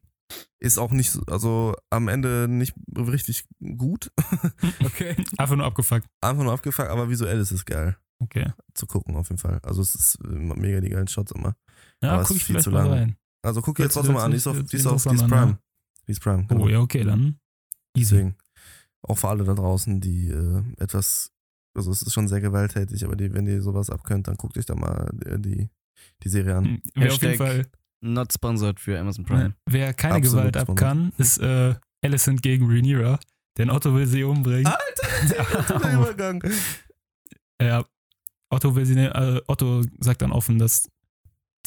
ist 0.59 0.77
auch 0.77 0.91
nicht, 0.91 1.11
so- 1.11 1.23
also 1.27 1.75
am 1.89 2.07
Ende 2.07 2.47
nicht 2.49 2.73
richtig 2.95 3.45
gut. 3.77 4.11
Okay. 4.83 5.15
Einfach 5.37 5.55
nur 5.55 5.65
abgefuckt. 5.65 6.05
Einfach 6.21 6.43
nur 6.43 6.53
abgefuckt, 6.53 6.89
aber 6.89 7.09
visuell 7.09 7.39
ist 7.39 7.51
es 7.51 7.65
geil 7.65 7.95
Okay. 8.19 8.51
zu 8.73 8.85
gucken 8.85 9.15
auf 9.15 9.29
jeden 9.29 9.39
Fall. 9.39 9.59
Also 9.63 9.81
es 9.81 9.95
ist 9.95 10.19
äh, 10.23 10.27
mega 10.27 10.79
die 10.81 10.89
geilen 10.89 11.07
Shots 11.07 11.31
immer. 11.31 11.55
Ja, 12.03 12.11
Aber 12.13 12.23
guck 12.23 12.31
ist 12.31 12.37
ich 12.37 12.43
viel 12.45 12.53
vielleicht 12.55 12.63
zu 12.65 12.71
mal 12.71 12.83
lang. 12.83 12.91
rein. 12.91 13.15
Also 13.43 13.61
guck 13.61 13.77
dir 13.77 13.83
jetzt 13.83 13.93
trotzdem 13.93 14.13
mal 14.13 14.23
an, 14.25 14.31
die 14.31 14.37
ist 14.37 14.45
auf, 14.47 14.61
die 14.61 14.75
ist 14.75 14.85
auf 14.85 15.03
die 15.03 15.15
ist 15.15 15.27
Prime. 15.27 15.57
Die 16.07 16.11
ist 16.11 16.19
Prime, 16.21 16.45
genau. 16.45 16.65
Oh 16.65 16.67
ja, 16.69 16.79
okay, 16.79 17.03
dann 17.03 17.39
easy. 17.95 18.15
Deswegen. 18.15 18.35
Auch 19.03 19.17
für 19.17 19.29
alle 19.29 19.43
da 19.43 19.53
draußen, 19.55 19.99
die 19.99 20.29
äh, 20.29 20.63
etwas, 20.77 21.31
also 21.73 21.89
es 21.91 22.03
ist 22.03 22.13
schon 22.13 22.27
sehr 22.27 22.41
gewalttätig, 22.41 23.03
aber 23.03 23.15
die, 23.15 23.33
wenn 23.33 23.47
ihr 23.47 23.61
sowas 23.63 23.89
abkönnt, 23.89 24.27
dann 24.27 24.35
guckt 24.35 24.57
euch 24.59 24.67
da 24.67 24.75
mal 24.75 25.09
die, 25.13 25.41
die, 25.41 25.69
die 26.21 26.29
Serie 26.29 26.57
an. 26.57 26.65
Hm, 26.65 26.81
Wer 26.93 27.11
auf 27.13 27.21
jeden 27.21 27.37
Fall, 27.37 27.65
Not 28.01 28.33
sponsored 28.33 28.79
für 28.79 28.99
Amazon 28.99 29.25
Prime. 29.25 29.55
wer 29.69 29.93
keine 29.93 30.15
Absolut 30.15 30.39
Gewalt 30.53 30.57
ab 30.57 30.75
kann, 30.75 31.13
ist 31.17 31.37
äh, 31.39 31.75
Alicent 32.03 32.41
gegen 32.41 32.65
Rhaenyra. 32.67 33.19
Denn 33.57 33.69
Otto 33.69 33.93
will 33.93 34.07
sie 34.07 34.23
umbringen. 34.23 34.65
Alter, 34.65 35.79
der 35.79 35.93
Übergang. 35.93 36.43
Ja, 37.61 37.85
Otto 38.49 38.75
will 38.75 38.85
sie, 38.87 38.95
ne- 38.95 39.13
äh, 39.13 39.41
Otto 39.47 39.83
sagt 39.99 40.23
dann 40.23 40.31
offen, 40.31 40.57
dass 40.57 40.89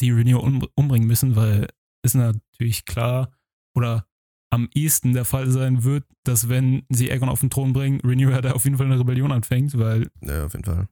die 0.01 0.11
Rhaenyra 0.11 0.39
um, 0.39 0.67
umbringen 0.75 1.07
müssen, 1.07 1.37
weil 1.37 1.67
ist 2.03 2.15
natürlich 2.15 2.83
klar 2.85 3.31
oder 3.77 4.05
am 4.51 4.67
ehesten 4.73 5.13
der 5.13 5.23
Fall 5.23 5.49
sein 5.51 5.83
wird, 5.85 6.03
dass 6.25 6.49
wenn 6.49 6.83
sie 6.89 7.09
Aegon 7.11 7.29
auf 7.29 7.39
den 7.39 7.49
Thron 7.49 7.71
bringen, 7.71 8.01
Rhaenyra 8.03 8.41
da 8.41 8.51
auf 8.51 8.65
jeden 8.65 8.75
Fall 8.77 8.87
eine 8.87 8.99
Rebellion 8.99 9.31
anfängt, 9.31 9.77
weil 9.77 10.09
Ja, 10.21 10.45
auf 10.45 10.53
jeden 10.53 10.65
Fall. 10.65 10.89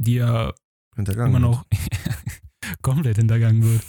die 0.00 0.14
ja 0.14 0.52
Hintergangen. 0.94 1.34
immer 1.34 1.40
noch 1.40 1.66
komplett 2.82 3.16
hintergangen 3.16 3.62
wird. 3.64 3.82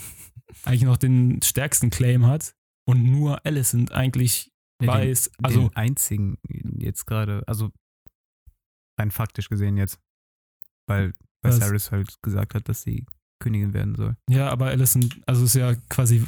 Eigentlich 0.64 0.82
noch 0.82 0.96
den 0.96 1.40
stärksten 1.42 1.90
Claim 1.90 2.26
hat 2.26 2.54
und 2.88 3.02
nur 3.04 3.44
Alicent 3.46 3.92
eigentlich 3.92 4.50
Ja, 4.80 4.86
den- 4.98 5.08
weiß, 5.08 5.30
also 5.42 5.68
den 5.68 5.76
einzigen 5.76 6.38
jetzt 6.78 7.06
gerade, 7.06 7.42
also 7.46 7.70
rein 8.98 9.10
faktisch 9.10 9.48
gesehen 9.48 9.76
jetzt, 9.76 10.00
weil? 10.88 11.14
Viserys 11.44 11.90
halt 11.90 12.22
gesagt 12.22 12.54
hat, 12.54 12.68
dass 12.68 12.82
sie 12.82 13.04
Königin 13.40 13.72
werden 13.74 13.96
soll. 13.96 14.16
ja, 14.30 14.48
aber 14.50 14.66
Alicent, 14.66 15.20
also 15.26 15.44
ist 15.44 15.54
ja 15.54 15.74
quasi 15.88 16.24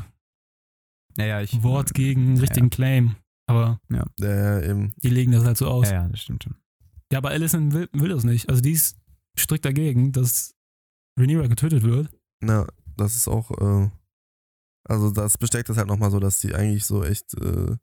Naja, 1.16 1.40
ich. 1.40 1.62
Wort 1.62 1.94
gegen 1.94 2.38
richtigen 2.40 2.70
Claim, 2.70 3.14
aber 3.48 3.78
Ja, 3.88 4.04
ja, 4.18 4.60
eben. 4.62 4.92
die 5.02 5.10
legen 5.10 5.30
das 5.30 5.44
halt 5.44 5.56
so 5.56 5.68
aus. 5.68 5.88
Ja, 5.90 6.02
ja, 6.02 6.08
das 6.08 6.20
stimmt 6.20 6.42
schon. 6.42 6.56
Ja, 7.12 7.18
aber 7.18 7.30
Alicent 7.30 7.72
will, 7.72 7.88
will 7.92 8.08
das 8.08 8.24
nicht. 8.24 8.48
Also 8.48 8.60
die 8.60 8.72
ist 8.72 8.96
strikt 9.38 9.64
dagegen, 9.64 10.10
dass 10.10 10.54
Rhaenyra 11.20 11.46
getötet 11.46 11.84
wird. 11.84 12.10
Na, 12.40 12.66
das 12.96 13.14
ist 13.14 13.28
auch, 13.28 13.50
äh, 13.52 13.90
also 14.84 15.10
das 15.10 15.38
bestärkt 15.38 15.68
das 15.68 15.76
halt 15.76 15.88
nochmal 15.88 16.10
so, 16.10 16.20
dass 16.20 16.40
die 16.40 16.54
eigentlich 16.54 16.84
so 16.84 17.04
echt 17.04 17.34
äh, 17.40 17.76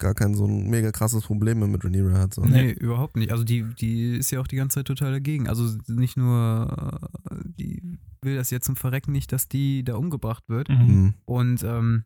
gar 0.00 0.14
kein 0.14 0.34
so 0.34 0.46
ein 0.46 0.68
mega 0.68 0.90
krasses 0.90 1.24
Problem 1.24 1.60
mehr 1.60 1.68
mit 1.68 1.84
Rhaenyra 1.84 2.18
hat. 2.18 2.34
So. 2.34 2.42
Nee, 2.42 2.72
überhaupt 2.72 3.16
nicht. 3.16 3.30
Also 3.30 3.44
die, 3.44 3.62
die 3.74 4.16
ist 4.16 4.30
ja 4.30 4.40
auch 4.40 4.46
die 4.46 4.56
ganze 4.56 4.76
Zeit 4.76 4.86
total 4.86 5.12
dagegen. 5.12 5.48
Also 5.48 5.76
nicht 5.86 6.16
nur, 6.16 6.98
die 7.44 7.98
will 8.22 8.34
das 8.34 8.50
jetzt 8.50 8.66
zum 8.66 8.76
Verrecken 8.76 9.12
nicht, 9.12 9.30
dass 9.32 9.48
die 9.48 9.84
da 9.84 9.96
umgebracht 9.96 10.48
wird. 10.48 10.68
Mhm. 10.68 10.88
Hm. 10.88 11.14
Und 11.26 11.62
ähm, 11.62 12.04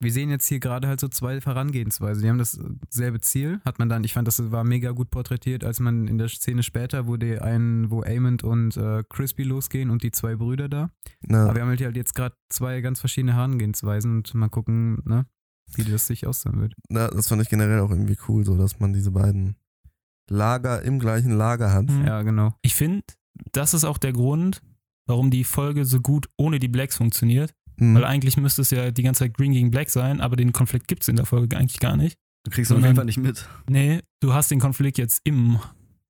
wir 0.00 0.12
sehen 0.12 0.30
jetzt 0.30 0.46
hier 0.46 0.60
gerade 0.60 0.86
halt 0.86 1.00
so 1.00 1.08
zwei 1.08 1.40
Herangehensweise. 1.40 2.22
Die 2.22 2.28
haben 2.28 2.38
dasselbe 2.38 3.20
Ziel, 3.20 3.60
hat 3.64 3.78
man 3.78 3.88
dann, 3.88 4.04
ich 4.04 4.12
fand, 4.12 4.28
das 4.28 4.50
war 4.52 4.64
mega 4.64 4.92
gut 4.92 5.10
porträtiert, 5.10 5.64
als 5.64 5.80
man 5.80 6.06
in 6.06 6.18
der 6.18 6.28
Szene 6.28 6.62
später, 6.62 7.06
wo 7.08 7.16
die 7.16 7.38
einen, 7.38 7.90
wo 7.90 8.02
Aemond 8.02 8.44
und 8.44 8.76
äh, 8.76 9.02
Crispy 9.08 9.42
losgehen 9.42 9.90
und 9.90 10.02
die 10.02 10.10
zwei 10.12 10.36
Brüder 10.36 10.68
da. 10.68 10.90
Na, 11.22 11.44
Aber 11.44 11.56
wir 11.56 11.62
haben 11.62 11.68
halt 11.68 11.96
jetzt 11.96 12.14
gerade 12.14 12.36
zwei 12.48 12.80
ganz 12.80 13.00
verschiedene 13.00 13.34
Herangehensweisen 13.34 14.18
und 14.18 14.34
mal 14.34 14.48
gucken, 14.48 15.02
ne, 15.04 15.26
wie 15.74 15.84
das 15.84 16.06
sich 16.06 16.26
aussehen 16.26 16.60
wird. 16.60 16.74
na, 16.88 17.08
das 17.08 17.28
fand 17.28 17.42
ich 17.42 17.48
generell 17.48 17.80
auch 17.80 17.90
irgendwie 17.90 18.16
cool, 18.28 18.44
so 18.44 18.56
dass 18.56 18.78
man 18.78 18.92
diese 18.92 19.10
beiden 19.10 19.56
Lager 20.30 20.82
im 20.82 20.98
gleichen 20.98 21.32
Lager 21.32 21.72
hat. 21.72 21.88
Mhm. 21.88 22.04
Ja, 22.06 22.22
genau. 22.22 22.54
Ich 22.62 22.74
finde, 22.74 23.02
das 23.52 23.74
ist 23.74 23.84
auch 23.84 23.98
der 23.98 24.12
Grund, 24.12 24.62
warum 25.06 25.30
die 25.30 25.44
Folge 25.44 25.84
so 25.84 26.00
gut 26.00 26.28
ohne 26.36 26.58
die 26.58 26.68
Blacks 26.68 26.96
funktioniert. 26.96 27.54
Hm. 27.78 27.94
Weil 27.94 28.04
eigentlich 28.04 28.36
müsste 28.36 28.62
es 28.62 28.70
ja 28.70 28.90
die 28.90 29.02
ganze 29.02 29.20
Zeit 29.20 29.34
Green 29.34 29.52
gegen 29.52 29.70
Black 29.70 29.90
sein, 29.90 30.20
aber 30.20 30.36
den 30.36 30.52
Konflikt 30.52 30.88
gibt 30.88 31.02
es 31.02 31.08
in 31.08 31.16
der 31.16 31.26
Folge 31.26 31.56
eigentlich 31.56 31.80
gar 31.80 31.96
nicht. 31.96 32.16
Du 32.44 32.50
kriegst 32.50 32.70
ihn 32.70 32.74
auf 32.74 32.82
Sondern- 32.82 32.90
jeden 32.90 32.96
Fall 32.96 33.04
nicht 33.06 33.18
mit. 33.18 33.48
Nee, 33.68 34.00
du 34.20 34.32
hast 34.34 34.50
den 34.50 34.60
Konflikt 34.60 34.98
jetzt 34.98 35.20
im, 35.24 35.58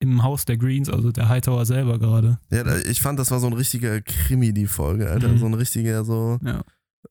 im 0.00 0.22
Haus 0.22 0.44
der 0.44 0.56
Greens, 0.56 0.88
also 0.88 1.10
der 1.12 1.28
Hightower 1.28 1.66
selber 1.66 1.98
gerade. 1.98 2.38
Ja, 2.50 2.64
ich 2.86 3.00
fand, 3.00 3.18
das 3.18 3.30
war 3.30 3.40
so 3.40 3.46
ein 3.48 3.52
richtiger 3.52 4.00
Krimi, 4.00 4.52
die 4.52 4.66
Folge, 4.66 5.10
Alter. 5.10 5.28
Mhm. 5.28 5.38
So 5.38 5.46
ein 5.46 5.54
richtiger, 5.54 6.04
so, 6.04 6.38
Ja. 6.44 6.62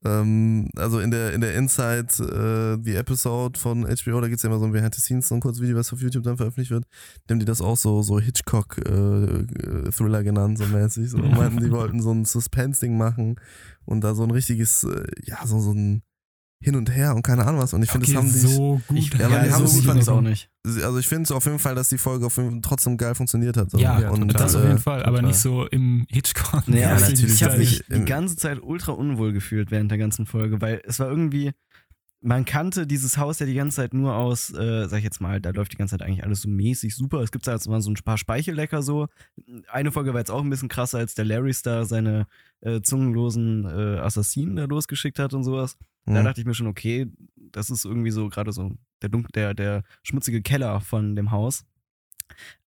ähm, 0.04 0.68
also 0.76 1.00
in 1.00 1.10
der, 1.10 1.32
in 1.34 1.40
der 1.40 1.54
Inside, 1.56 2.76
äh, 2.78 2.82
die 2.82 2.94
Episode 2.94 3.58
von 3.58 3.84
HBO, 3.84 4.20
da 4.20 4.28
gibt 4.28 4.38
es 4.38 4.42
ja 4.42 4.48
immer 4.50 4.58
so 4.58 4.64
ein 4.64 4.72
Behind 4.72 4.94
the 4.94 5.00
Scenes, 5.00 5.28
so 5.28 5.34
ein 5.34 5.40
kurzes 5.40 5.62
Video, 5.62 5.76
was 5.76 5.92
auf 5.92 6.00
YouTube 6.00 6.24
dann 6.24 6.36
veröffentlicht 6.36 6.70
wird. 6.70 6.84
Die 7.28 7.32
haben 7.32 7.40
die 7.40 7.46
das 7.46 7.60
auch 7.60 7.76
so, 7.76 8.02
so 8.02 8.18
Hitchcock-Thriller 8.20 10.22
genannt, 10.22 10.58
so 10.58 10.66
mäßig. 10.66 11.10
So, 11.10 11.18
meinten, 11.18 11.62
die 11.62 11.70
wollten 11.70 12.00
so 12.00 12.12
ein 12.12 12.24
Suspense-Ding 12.24 12.96
machen 12.96 13.36
und 13.88 14.02
da 14.02 14.14
so 14.14 14.22
ein 14.24 14.30
richtiges, 14.30 14.84
äh, 14.84 15.04
ja, 15.24 15.46
so, 15.46 15.58
so 15.60 15.72
ein 15.72 16.02
Hin 16.60 16.74
und 16.74 16.90
Her 16.92 17.14
und 17.14 17.22
keine 17.22 17.44
Ahnung 17.46 17.60
was. 17.60 17.72
Und 17.72 17.82
ich 17.84 17.90
finde, 17.90 18.06
Okay, 18.06 18.14
das 18.14 18.22
haben 18.22 18.32
die. 18.32 18.38
so 18.38 18.80
gut. 18.88 18.98
Ich- 18.98 19.14
ja, 19.14 19.26
aber 19.26 19.38
die 19.40 19.52
haben 19.52 19.66
so 19.66 19.78
es 19.78 19.86
gut 19.86 19.96
es 19.96 20.08
auch 20.08 20.20
nicht. 20.20 20.50
Also 20.64 20.98
ich 20.98 21.06
finde 21.06 21.32
auf 21.34 21.44
jeden 21.46 21.60
Fall, 21.60 21.76
dass 21.76 21.88
die 21.88 21.98
Folge 21.98 22.26
auf 22.26 22.36
jeden 22.36 22.50
Fall 22.50 22.60
trotzdem 22.62 22.96
geil 22.96 23.14
funktioniert 23.14 23.56
hat. 23.56 23.70
So. 23.70 23.78
Ja, 23.78 24.00
Ja, 24.00 24.10
und, 24.10 24.26
das 24.34 24.56
auf 24.56 24.64
äh, 24.64 24.66
jeden 24.66 24.78
Fall, 24.80 25.02
aber 25.04 25.18
total. 25.18 25.28
nicht 25.28 25.38
so 25.38 25.66
im 25.66 26.04
Hitchcock. 26.10 26.66
Nee, 26.66 26.80
Ja, 26.80 26.98
natürlich 26.98 27.34
ich 27.34 27.42
habe 27.44 27.58
mich 27.58 27.84
die 27.88 28.04
ganze 28.04 28.34
Zeit 28.36 28.60
ultra 28.60 28.90
unwohl 28.92 29.32
gefühlt 29.32 29.70
während 29.70 29.90
der 29.92 29.98
ganzen 29.98 30.26
Folge, 30.26 30.60
weil 30.60 30.82
es 30.84 30.98
war 30.98 31.08
irgendwie, 31.08 31.52
man 32.20 32.44
kannte 32.44 32.86
dieses 32.86 33.16
Haus 33.16 33.38
ja 33.38 33.46
die 33.46 33.54
ganze 33.54 33.76
Zeit 33.76 33.94
nur 33.94 34.14
aus, 34.16 34.50
äh, 34.52 34.88
sag 34.88 34.98
ich 34.98 35.04
jetzt 35.04 35.20
mal, 35.20 35.40
da 35.40 35.50
läuft 35.50 35.72
die 35.72 35.76
ganze 35.76 35.96
Zeit 35.96 36.06
eigentlich 36.06 36.24
alles 36.24 36.42
so 36.42 36.48
mäßig 36.48 36.96
super. 36.96 37.20
Es 37.20 37.30
gibt 37.30 37.46
da 37.46 37.52
jetzt 37.52 37.68
mal 37.68 37.80
so 37.80 37.90
ein 37.90 37.94
paar 38.04 38.18
Speichellecker 38.18 38.82
so. 38.82 39.06
Eine 39.68 39.92
Folge 39.92 40.12
war 40.12 40.20
jetzt 40.20 40.30
auch 40.30 40.42
ein 40.42 40.50
bisschen 40.50 40.68
krasser, 40.68 40.98
als 40.98 41.14
der 41.14 41.24
Larry 41.24 41.52
Star 41.52 41.84
seine 41.84 42.26
äh, 42.60 42.80
zungenlosen 42.80 43.64
äh, 43.66 43.98
Assassinen 44.00 44.56
da 44.56 44.64
losgeschickt 44.64 45.18
hat 45.20 45.32
und 45.32 45.44
sowas. 45.44 45.76
Da 46.06 46.20
Mhm. 46.20 46.24
dachte 46.24 46.40
ich 46.40 46.46
mir 46.46 46.54
schon, 46.54 46.66
okay, 46.66 47.06
das 47.36 47.70
ist 47.70 47.84
irgendwie 47.84 48.10
so 48.10 48.28
gerade 48.28 48.50
so 48.52 48.72
der, 49.02 49.10
dunk 49.10 49.30
der, 49.34 49.54
der 49.54 49.84
schmutzige 50.02 50.42
Keller 50.42 50.80
von 50.80 51.14
dem 51.14 51.30
Haus. 51.30 51.66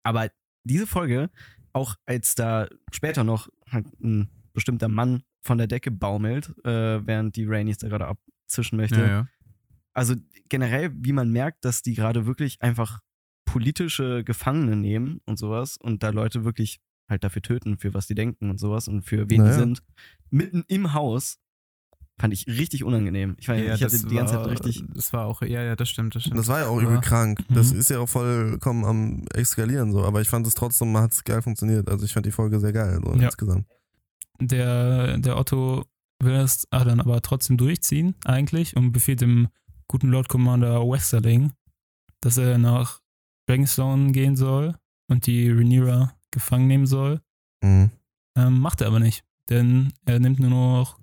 Aber 0.03 0.29
diese 0.65 0.87
Folge, 0.87 1.31
auch 1.73 1.97
als 2.07 2.35
da 2.35 2.69
später 2.93 3.25
noch 3.25 3.49
halt 3.71 3.87
ein 4.01 4.29
bestimmter 4.53 4.89
Mann 4.89 5.23
von 5.43 5.59
der 5.59 5.67
Decke 5.67 5.91
baumelt, 5.91 6.55
äh, 6.65 7.05
während 7.07 7.35
die 7.37 7.47
Rainies 7.47 7.79
da 7.79 7.89
gerade 7.89 8.07
abzischen 8.07 8.77
möchte. 8.77 9.01
Ja, 9.01 9.07
ja. 9.09 9.29
Also 9.93 10.15
generell, 10.49 10.91
wie 10.95 11.13
man 11.13 11.31
merkt, 11.31 11.65
dass 11.65 11.83
die 11.83 11.95
gerade 11.95 12.27
wirklich 12.27 12.61
einfach 12.63 13.01
politische 13.45 14.23
Gefangene 14.25 14.77
nehmen 14.77 15.21
und 15.27 15.39
sowas 15.39 15.77
und 15.77 16.03
da 16.03 16.11
Leute 16.11 16.45
wirklich 16.45 16.81
halt 17.09 17.25
dafür 17.25 17.43
töten, 17.43 17.77
für 17.79 17.93
was 17.95 18.07
die 18.07 18.15
denken 18.15 18.51
und 18.51 18.59
sowas 18.59 18.87
und 18.87 19.03
für 19.03 19.29
wen 19.29 19.39
Naja. 19.43 19.51
die 19.51 19.59
sind, 19.59 19.83
mitten 20.31 20.65
im 20.69 20.95
Haus, 20.95 21.39
fand 22.21 22.33
ich 22.33 22.47
richtig 22.47 22.85
unangenehm. 22.85 23.35
Ich, 23.41 23.49
war, 23.49 23.57
ja, 23.57 23.75
ich 23.75 23.83
hatte 23.83 23.99
die 24.07 24.15
ganze 24.15 24.35
war, 24.37 24.45
Zeit 24.45 24.65
richtig. 24.65 24.85
Das 24.95 25.13
war 25.13 25.27
auch, 25.27 25.43
ja, 25.43 25.63
ja, 25.65 25.75
das 25.75 25.89
stimmt, 25.89 26.15
das 26.15 26.23
stimmt. 26.23 26.39
Das 26.39 26.47
war 26.47 26.61
ja 26.61 26.67
auch 26.69 26.81
Ja. 26.81 26.87
übel 26.87 27.01
krank. 27.01 27.41
Das 27.49 27.73
Mhm. 27.73 27.81
ist 27.81 27.91
ja 27.91 27.99
auch 27.99 28.09
vollkommen 28.09 28.85
am 28.85 29.25
Eskalieren 29.35 29.91
so. 29.91 30.05
Aber 30.05 30.21
ich 30.21 30.29
fand 30.29 30.47
es 30.47 30.55
trotzdem, 30.55 30.97
hat 30.97 31.13
es 31.13 31.25
geil 31.25 31.43
funktioniert. 31.43 31.89
Also 31.89 32.05
ich 32.05 32.13
fand 32.13 32.27
die 32.27 32.31
Folge 32.31 32.61
sehr 32.61 32.73
geil, 32.73 33.01
so 33.03 33.15
Ja. 33.17 33.25
insgesamt. 33.27 33.67
Der, 34.41 35.19
der 35.19 35.37
Otto 35.37 35.85
will 36.23 36.35
das 36.35 36.67
ah, 36.71 36.85
dann 36.85 37.01
aber 37.01 37.21
trotzdem 37.23 37.57
durchziehen, 37.57 38.15
eigentlich, 38.25 38.77
und 38.77 38.93
befiehlt 38.93 39.21
dem 39.23 39.49
guten 39.91 40.09
Lord 40.09 40.29
Commander 40.29 40.81
Westerling, 40.89 41.53
dass 42.21 42.37
er 42.37 42.59
nach 42.59 43.01
Dragonstone 43.49 44.13
gehen 44.13 44.37
soll 44.37 44.77
und 45.09 45.27
die 45.27 45.51
Rhaenyra 45.51 46.15
gefangen 46.31 46.69
nehmen 46.69 46.87
soll. 46.87 47.21
Mhm. 47.61 47.91
Ähm, 48.37 48.61
macht 48.61 48.81
er 48.83 48.87
aber 48.87 49.01
nicht, 49.01 49.25
denn 49.49 49.93
er 50.05 50.21
nimmt 50.21 50.39
nur 50.39 50.51
noch 50.51 51.01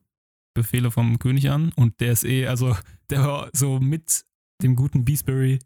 Befehle 0.53 0.89
vom 0.89 1.19
König 1.19 1.49
an 1.49 1.73
und 1.75 1.99
der 1.99 2.13
ist 2.13 2.23
eh, 2.23 2.47
also 2.47 2.77
der 3.09 3.25
war 3.25 3.49
so 3.51 3.81
mit 3.81 4.23
dem 4.63 4.77
guten 4.77 5.03
Beesbury, 5.03 5.59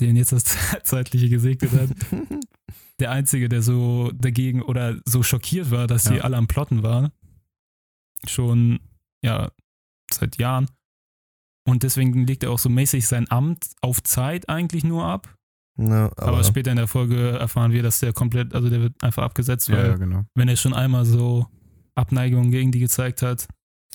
den 0.00 0.16
jetzt 0.16 0.32
das 0.32 0.44
Zeitliche 0.84 1.28
gesegnet 1.28 1.72
hat, 1.72 1.90
der 2.98 3.10
Einzige, 3.10 3.50
der 3.50 3.60
so 3.60 4.10
dagegen 4.12 4.62
oder 4.62 4.98
so 5.04 5.22
schockiert 5.22 5.70
war, 5.70 5.86
dass 5.86 6.06
Ja. 6.06 6.22
alle 6.22 6.38
am 6.38 6.48
Plotten 6.48 6.82
waren. 6.82 7.12
Schon, 8.26 8.80
ja, 9.22 9.52
seit 10.10 10.38
Jahren. 10.38 10.70
Und 11.66 11.82
deswegen 11.82 12.26
legt 12.26 12.44
er 12.44 12.52
auch 12.52 12.58
so 12.58 12.68
mäßig 12.68 13.06
sein 13.06 13.30
Amt 13.30 13.66
auf 13.82 14.02
Zeit 14.02 14.48
eigentlich 14.48 14.84
nur 14.84 15.04
ab. 15.04 15.36
Ja, 15.78 16.06
Aber, 16.16 16.28
aber, 16.28 16.44
später 16.44 16.70
in 16.70 16.78
der 16.78 16.86
Folge 16.86 17.30
erfahren 17.32 17.72
wir, 17.72 17.82
dass 17.82 17.98
der 17.98 18.12
komplett, 18.12 18.54
also 18.54 18.70
der 18.70 18.80
wird 18.80 19.02
einfach 19.02 19.24
abgesetzt, 19.24 19.70
weil 19.70 19.88
ja, 19.88 19.96
genau. 19.96 20.24
wenn 20.34 20.48
er 20.48 20.56
schon 20.56 20.72
einmal 20.72 21.04
so 21.04 21.46
Abneigung 21.94 22.50
gegen 22.50 22.72
die 22.72 22.78
gezeigt 22.78 23.20
hat, 23.20 23.46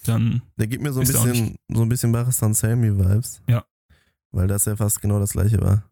dann 0.03 0.41
der 0.57 0.67
gibt 0.67 0.83
mir 0.83 0.93
so 0.93 0.99
ein 0.99 1.07
bisschen, 1.07 1.55
so 1.71 1.81
ein 1.81 1.89
bisschen 1.89 2.11
Baristan 2.11 2.53
Sammy-Vibes. 2.53 3.41
Ja. 3.47 3.65
Weil 4.31 4.47
das 4.47 4.65
ja 4.65 4.75
fast 4.75 5.01
genau 5.01 5.19
das 5.19 5.31
gleiche 5.31 5.59
war. 5.59 5.83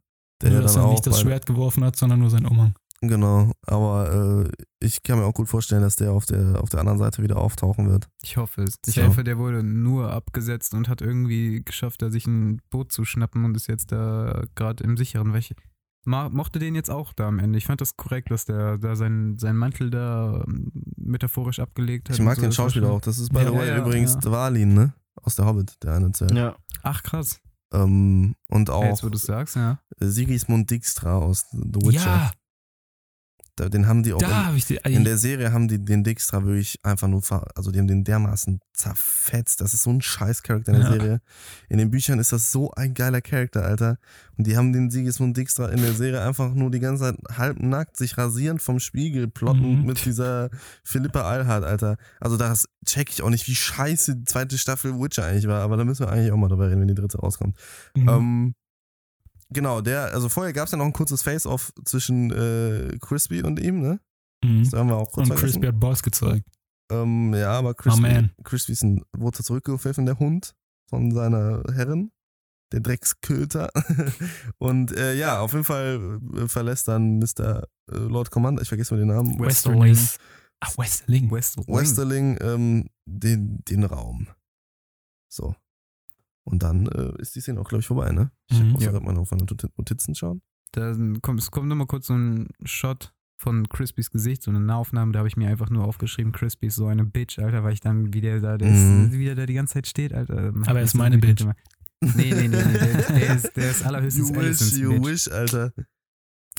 Der 0.41 0.51
nur, 0.51 0.59
ja 0.59 0.63
dass 0.63 0.73
dann 0.73 0.83
er 0.83 0.87
auch 0.87 0.91
nicht 0.91 1.07
das 1.07 1.21
Schwert 1.21 1.45
geworfen 1.45 1.83
hat, 1.83 1.95
sondern 1.95 2.19
nur 2.19 2.29
sein 2.29 2.45
Umhang. 2.45 2.75
Genau, 3.01 3.51
aber 3.65 4.43
äh, 4.45 4.51
ich 4.85 5.03
kann 5.03 5.19
mir 5.19 5.25
auch 5.25 5.33
gut 5.33 5.47
vorstellen, 5.47 5.81
dass 5.81 5.95
der 5.95 6.11
auf 6.11 6.25
der, 6.25 6.61
auf 6.61 6.69
der 6.69 6.81
anderen 6.81 6.99
Seite 6.99 7.23
wieder 7.23 7.37
auftauchen 7.37 7.89
wird. 7.89 8.09
Ich 8.23 8.35
hoffe 8.35 8.63
es. 8.63 8.75
Ich 8.87 8.95
So. 8.95 9.03
hoffe, 9.03 9.23
der 9.23 9.37
wurde 9.37 9.63
nur 9.63 10.11
abgesetzt 10.11 10.73
und 10.73 10.89
hat 10.89 11.01
irgendwie 11.01 11.63
geschafft, 11.63 12.01
da 12.01 12.09
sich 12.09 12.27
ein 12.27 12.61
Boot 12.69 12.91
zu 12.91 13.05
schnappen 13.05 13.45
und 13.45 13.55
ist 13.55 13.67
jetzt 13.67 13.91
da 13.93 14.43
gerade 14.55 14.83
im 14.83 14.97
sicheren. 14.97 15.33
Ma- 16.05 16.29
mochte 16.29 16.59
den 16.59 16.75
jetzt 16.75 16.89
auch 16.89 17.13
da 17.13 17.27
am 17.27 17.39
Ende. 17.39 17.57
Ich 17.57 17.65
fand 17.67 17.81
das 17.81 17.95
korrekt, 17.95 18.31
dass 18.31 18.45
der 18.45 18.77
da 18.77 18.95
seinen, 18.95 19.37
seinen 19.37 19.57
Mantel 19.57 19.89
da 19.89 20.43
ähm, 20.47 20.71
metaphorisch 20.97 21.59
abgelegt 21.59 22.09
hat. 22.09 22.17
Ich 22.17 22.21
mag 22.21 22.35
so. 22.35 22.41
den 22.41 22.51
Schauspieler 22.51 22.91
auch. 22.91 23.01
Das 23.01 23.19
ist 23.19 23.31
by 23.31 23.39
Ja, 23.39 23.47
the 23.51 23.53
way 23.53 23.67
ja, 23.67 23.77
übrigens 23.77 24.13
ja. 24.15 24.19
Dvalin, 24.19 24.73
ne? 24.73 24.93
Aus 25.21 25.35
der 25.35 25.45
Hobbit, 25.45 25.75
der 25.83 25.93
eine 25.95 26.11
Zelt. 26.11 26.31
Ja. 26.31 26.55
Ach 26.83 27.03
krass. 27.03 27.39
Ähm, 27.73 28.35
und 28.49 28.69
Ja, 28.69 28.75
auch 28.75 28.83
jetzt, 28.83 29.03
wo 29.03 29.09
du 29.09 29.17
sagst, 29.17 29.55
ja. 29.55 29.79
Sigismund 29.99 30.71
Dijkstra 30.71 31.17
aus 31.17 31.45
The 31.51 31.59
Witcher. 31.85 32.05
Ja, 32.05 32.31
Den 33.67 33.87
haben 33.87 34.03
die 34.03 34.13
auch 34.13 34.19
da 34.19 34.45
habe 34.45 34.55
ich 34.57 34.65
die. 34.65 34.75
in, 34.85 34.93
in 34.93 35.03
der 35.03 35.17
Serie 35.17 35.51
haben 35.51 35.67
die 35.67 35.83
den 35.83 36.05
Dijkstra 36.05 36.45
wirklich 36.45 36.79
einfach 36.83 37.09
nur, 37.09 37.21
ver 37.21 37.47
also 37.55 37.71
die 37.71 37.79
haben 37.79 37.87
den 37.87 38.05
dermaßen 38.05 38.59
zerfetzt. 38.73 39.59
Das 39.59 39.73
ist 39.73 39.83
so 39.83 39.89
ein 39.89 40.01
scheiß 40.01 40.43
Charakter 40.43 40.71
in 40.71 40.79
der 40.79 40.87
Ja. 40.87 40.93
Serie. 40.95 41.21
In 41.67 41.77
den 41.79 41.91
Büchern 41.91 42.19
ist 42.19 42.31
das 42.31 42.51
so 42.51 42.71
ein 42.71 42.93
geiler 42.93 43.19
Charakter, 43.21 43.65
Alter. 43.65 43.97
Und 44.37 44.47
die 44.47 44.55
haben 44.55 44.71
den 44.71 44.89
Sigismund 44.89 45.35
Dijkstra 45.35 45.67
in 45.69 45.81
der 45.81 45.93
Serie 45.93 46.21
einfach 46.21 46.53
nur 46.53 46.71
die 46.71 46.79
ganze 46.79 47.03
Zeit 47.03 47.37
halbnackt, 47.37 47.97
sich 47.97 48.17
rasierend 48.17 48.61
vom 48.61 48.79
Spiegel 48.79 49.27
plotten 49.27 49.79
Mhm. 49.81 49.85
mit 49.85 50.05
dieser 50.05 50.49
Philippa 50.85 51.21
Alhart, 51.23 51.65
Alter. 51.65 51.97
Also 52.21 52.37
das 52.37 52.65
check 52.85 53.09
ich 53.09 53.21
auch 53.21 53.29
nicht, 53.29 53.47
wie 53.47 53.55
scheiße 53.55 54.15
die 54.15 54.23
zweite 54.25 54.57
Staffel 54.57 54.99
Witcher 54.99 55.25
eigentlich 55.25 55.47
war, 55.47 55.61
aber 55.61 55.75
da 55.75 55.83
müssen 55.83 56.05
wir 56.05 56.11
eigentlich 56.11 56.31
auch 56.31 56.37
mal 56.37 56.47
drüber 56.47 56.69
reden, 56.69 56.79
wenn 56.81 56.87
die 56.87 56.95
dritte 56.95 57.17
rauskommt. 57.17 57.57
Mhm. 57.95 58.09
Ähm, 58.09 58.55
genau, 59.49 59.81
der, 59.81 60.13
also 60.13 60.29
vorher 60.29 60.53
gab 60.53 60.65
es 60.65 60.71
ja 60.71 60.77
noch 60.77 60.85
ein 60.85 60.93
kurzes 60.93 61.21
Face-Off 61.21 61.71
zwischen 61.85 62.31
äh, 62.31 62.97
Crispy 62.99 63.43
und 63.43 63.59
ihm, 63.59 63.81
ne? 63.81 63.99
Mhm. 64.43 64.63
Das 64.63 64.73
haben 64.73 64.89
wir 64.89 64.95
auch 64.97 65.11
kurz 65.11 65.29
Und 65.29 65.37
vergessen. 65.37 65.61
Crispy 65.61 65.67
hat 65.67 65.79
Boss 65.79 66.03
gezeigt. 66.03 66.45
Ähm, 66.91 67.33
ja, 67.33 67.51
aber 67.51 67.71
Oh, 67.71 67.73
Crispy, 67.73 68.01
man. 68.01 68.31
Crispy 68.43 68.71
ist 68.71 68.83
ein, 68.83 69.03
wurde 69.15 69.43
zurückgepfiffen, 69.43 70.05
der 70.05 70.17
Hund 70.19 70.55
von 70.89 71.11
seiner 71.11 71.61
Herrin, 71.73 72.11
der 72.71 72.79
Drecksköter. 72.79 73.69
und 74.57 74.91
äh, 74.95 75.13
ja, 75.15 75.39
auf 75.39 75.53
jeden 75.53 75.65
Fall 75.65 76.19
äh, 76.35 76.47
verlässt 76.47 76.87
dann 76.87 77.19
Mr. 77.19 77.63
äh, 77.91 77.95
Lord 77.95 78.31
Commander, 78.31 78.61
ich 78.61 78.69
vergesse 78.69 78.93
mal 78.95 78.99
den 78.99 79.09
Namen, 79.09 79.39
Westerling. 79.39 79.97
Ach, 80.61 80.77
Westerling. 80.77 81.31
West 81.31 81.57
Westerling, 81.67 82.37
ähm, 82.41 82.89
den, 83.05 83.63
den 83.69 83.83
Raum. 83.83 84.27
So. 85.31 85.55
Und 86.49 86.63
dann 86.63 86.87
äh, 86.87 87.13
ist 87.21 87.35
die 87.35 87.41
Szene 87.41 87.59
auch, 87.61 87.67
glaube 87.69 87.81
ich, 87.81 87.87
vorbei, 87.87 88.11
ne? 88.11 88.31
Ich 88.49 88.59
Mhm. 88.59 88.69
muss 88.71 88.83
Ja. 88.83 88.91
gerade 88.91 89.05
mal 89.05 89.15
auf 89.17 89.29
meine 89.31 89.43
Noti- 89.45 89.67
Notizen 89.77 90.15
schauen. 90.15 90.41
Da 90.71 90.95
kommt, 91.21 91.39
es 91.39 91.51
kommt 91.51 91.67
nochmal 91.67 91.87
kurz 91.87 92.07
so 92.07 92.15
ein 92.15 92.47
Shot 92.63 93.13
von 93.37 93.69
Crispys 93.69 94.11
Gesicht, 94.11 94.43
so 94.43 94.51
eine 94.51 94.59
Nahaufnahme, 94.59 95.11
da 95.13 95.19
habe 95.19 95.27
ich 95.29 95.37
mir 95.37 95.47
einfach 95.47 95.69
nur 95.69 95.85
aufgeschrieben, 95.85 96.31
Crispy 96.33 96.67
ist 96.67 96.75
so 96.75 96.87
eine 96.87 97.05
Bitch, 97.05 97.39
Alter, 97.39 97.63
weil 97.63 97.73
ich 97.73 97.79
dann, 97.79 98.13
wie 98.13 98.21
der 98.21 98.39
da, 98.41 98.57
der 98.57 98.69
Mhm. 98.69 99.05
ist, 99.05 99.11
wie 99.13 99.25
der 99.25 99.35
da 99.35 99.45
die 99.45 99.53
ganze 99.53 99.75
Zeit 99.75 99.87
steht, 99.87 100.13
Alter. 100.13 100.51
Aber 100.65 100.79
er 100.79 100.83
ist 100.83 100.95
meine 100.95 101.17
Bitch. 101.19 101.43
Nee, 102.01 102.33
nee, 102.33 102.33
nee, 102.33 102.47
nee 102.47 102.77
der, 102.77 103.07
der, 103.13 103.35
ist, 103.35 103.55
der 103.57 103.71
ist 103.71 103.85
allerhöchstens 103.85 104.29
You 104.29 104.35
wish, 104.35 104.71
you 104.77 104.89
Bitch. 104.89 105.05
wish, 105.07 105.27
Alter. 105.31 105.73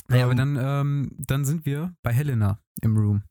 Naja, 0.07 0.23
aber 0.25 0.31
Ähm, 0.33 0.55
dann, 0.55 0.57
ähm, 0.59 1.11
dann 1.17 1.45
sind 1.45 1.65
wir 1.65 1.93
bei 2.03 2.13
Helena 2.13 2.59
im 2.81 2.97
Room. 2.97 3.23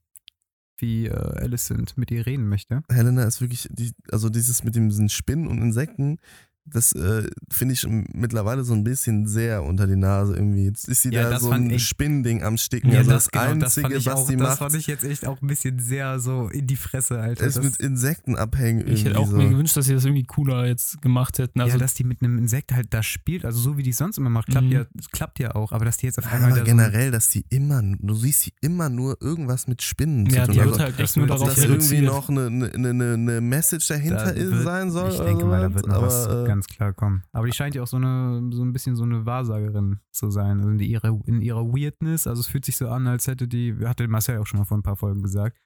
Wie 0.79 1.07
äh, 1.09 1.13
Alicent 1.13 1.99
mit 1.99 2.11
ihr 2.11 2.25
reden 2.27 2.49
möchte. 2.49 2.83
Helena 2.91 3.25
ist 3.25 3.41
wirklich, 3.43 3.69
die, 3.71 3.93
also 4.11 4.31
dieses 4.31 4.65
mit 4.65 4.75
diesen 4.75 5.09
Spinnen 5.11 5.47
und 5.47 5.61
Insekten, 5.61 6.19
das 6.67 6.93
äh, 6.93 7.29
finde 7.51 7.75
ich 7.75 7.87
mittlerweile 8.13 8.63
so 8.65 8.75
ein 8.75 8.85
bisschen 8.85 9.27
sehr 9.27 9.65
unter 9.65 9.87
die 9.87 9.97
Nase 9.97 10.35
irgendwie. 10.37 10.65
Jetzt 10.67 10.89
ist 10.89 11.03
sie 11.03 11.11
Ja, 11.13 11.25
da 11.25 11.31
das 11.31 11.43
so 11.43 11.51
ein 11.51 11.77
Spinnending 11.81 12.43
am 12.45 12.57
Sticken. 12.59 12.95
also 12.95 13.11
das, 13.11 13.29
genau, 13.31 13.45
Einzige, 13.45 13.89
das 13.89 14.07
was 14.07 14.15
auch, 14.15 14.27
sie 14.29 14.37
das 14.37 14.49
macht, 14.49 14.59
fand 14.59 14.75
ich 14.77 14.87
jetzt 14.87 15.05
echt 15.05 15.27
auch 15.27 15.41
ein 15.43 15.47
bisschen 15.49 15.79
sehr 15.81 16.21
so 16.21 16.49
in 16.49 16.67
die 16.67 16.77
Fresse, 16.77 17.19
Alter. 17.19 17.45
ist 17.45 17.57
das, 17.57 17.65
mit 17.65 17.77
Insekten 17.79 18.37
abhängen. 18.37 18.87
Ich 18.87 19.05
hätte 19.05 19.19
auch 19.19 19.27
so. 19.27 19.37
mir 19.37 19.49
gewünscht, 19.49 19.77
dass 19.77 19.87
sie 19.87 19.95
das 19.95 20.05
irgendwie 20.05 20.23
cooler 20.25 20.67
jetzt 20.67 21.03
gemacht 21.03 21.39
hätten. 21.39 21.61
Also 21.61 21.73
ja, 21.75 21.79
dass 21.79 21.95
die 21.95 22.05
mit 22.05 22.23
einem 22.23 22.39
Insekt 22.39 22.73
halt 22.73 22.89
da 22.95 23.03
spielt, 23.03 23.45
also 23.45 23.59
so 23.59 23.77
wie 23.77 23.83
die 23.83 23.91
es 23.91 23.99
sonst 23.99 24.19
immer 24.19 24.31
macht, 24.31 24.49
klappt, 24.49 24.67
Mhm. 24.67 24.73
ja, 24.73 24.85
klappt 25.13 25.39
ja 25.41 25.55
auch, 25.57 25.73
aber 25.73 25.85
dass 25.87 25.97
die 25.97 26.07
jetzt 26.07 26.19
auf 26.19 26.33
einmal 26.33 26.51
Aber 26.51 26.59
da 26.61 26.65
generell, 26.65 27.11
dass 27.11 27.31
sie 27.33 27.45
immer, 27.49 27.83
du 27.83 28.15
siehst 28.15 28.43
sie 28.43 28.53
immer 28.61 28.89
nur 28.89 29.17
irgendwas 29.21 29.67
mit 29.67 29.83
Spinnen 29.83 30.27
ja, 30.27 30.45
zu 30.45 30.53
die 30.53 30.59
tun. 30.59 30.67
wird 30.67 30.75
Also, 30.81 30.85
halt 30.85 31.01
echt 31.01 31.17
nur 31.17 31.27
das 31.27 31.41
darauf 31.41 31.55
das 31.57 31.65
irgendwie 31.65 32.01
noch 32.03 32.29
eine, 32.29 32.47
eine, 32.47 32.89
eine, 32.91 33.13
eine 33.15 33.41
Message 33.41 33.89
dahinter 33.89 34.25
Da 34.27 34.31
ist, 34.31 34.51
wird- 34.53 34.63
sein 34.65 34.91
soll. 34.93 35.11
Ich 35.11 35.19
denke 35.21 35.45
mal, 35.47 35.61
da 35.63 35.75
wird 35.75 35.87
noch 35.89 36.03
was 36.03 36.27
äh, 36.27 36.45
ganz 36.51 36.67
klar 36.67 36.93
kommen. 36.93 37.23
Aber 37.33 37.47
die 37.47 37.53
scheint 37.53 37.75
ja 37.75 37.83
auch 37.83 37.87
so 37.87 37.97
eine, 37.97 38.51
so 38.53 38.63
ein 38.63 38.73
bisschen 38.73 38.97
so 38.97 39.05
eine 39.05 39.25
Wahrsagerin 39.27 40.01
zu 40.13 40.31
sein. 40.31 40.59
Also 40.59 40.71
in 40.71 40.79
ihrer, 40.81 41.19
in 41.27 41.41
ihrer 41.43 41.65
Weirdness. 41.67 42.27
Also 42.27 42.41
es 42.41 42.47
fühlt 42.47 42.65
sich 42.65 42.77
so 42.77 42.89
an, 42.89 43.07
als 43.07 43.27
hätte 43.27 43.49
die, 43.49 43.75
hatte 43.85 44.07
Marcel 44.09 44.39
auch 44.39 44.47
schon 44.47 44.59
mal 44.59 44.65
vor 44.65 44.77
ein 44.79 44.83
paar 44.83 44.97
Folgen 44.97 45.23
gesagt, 45.23 45.57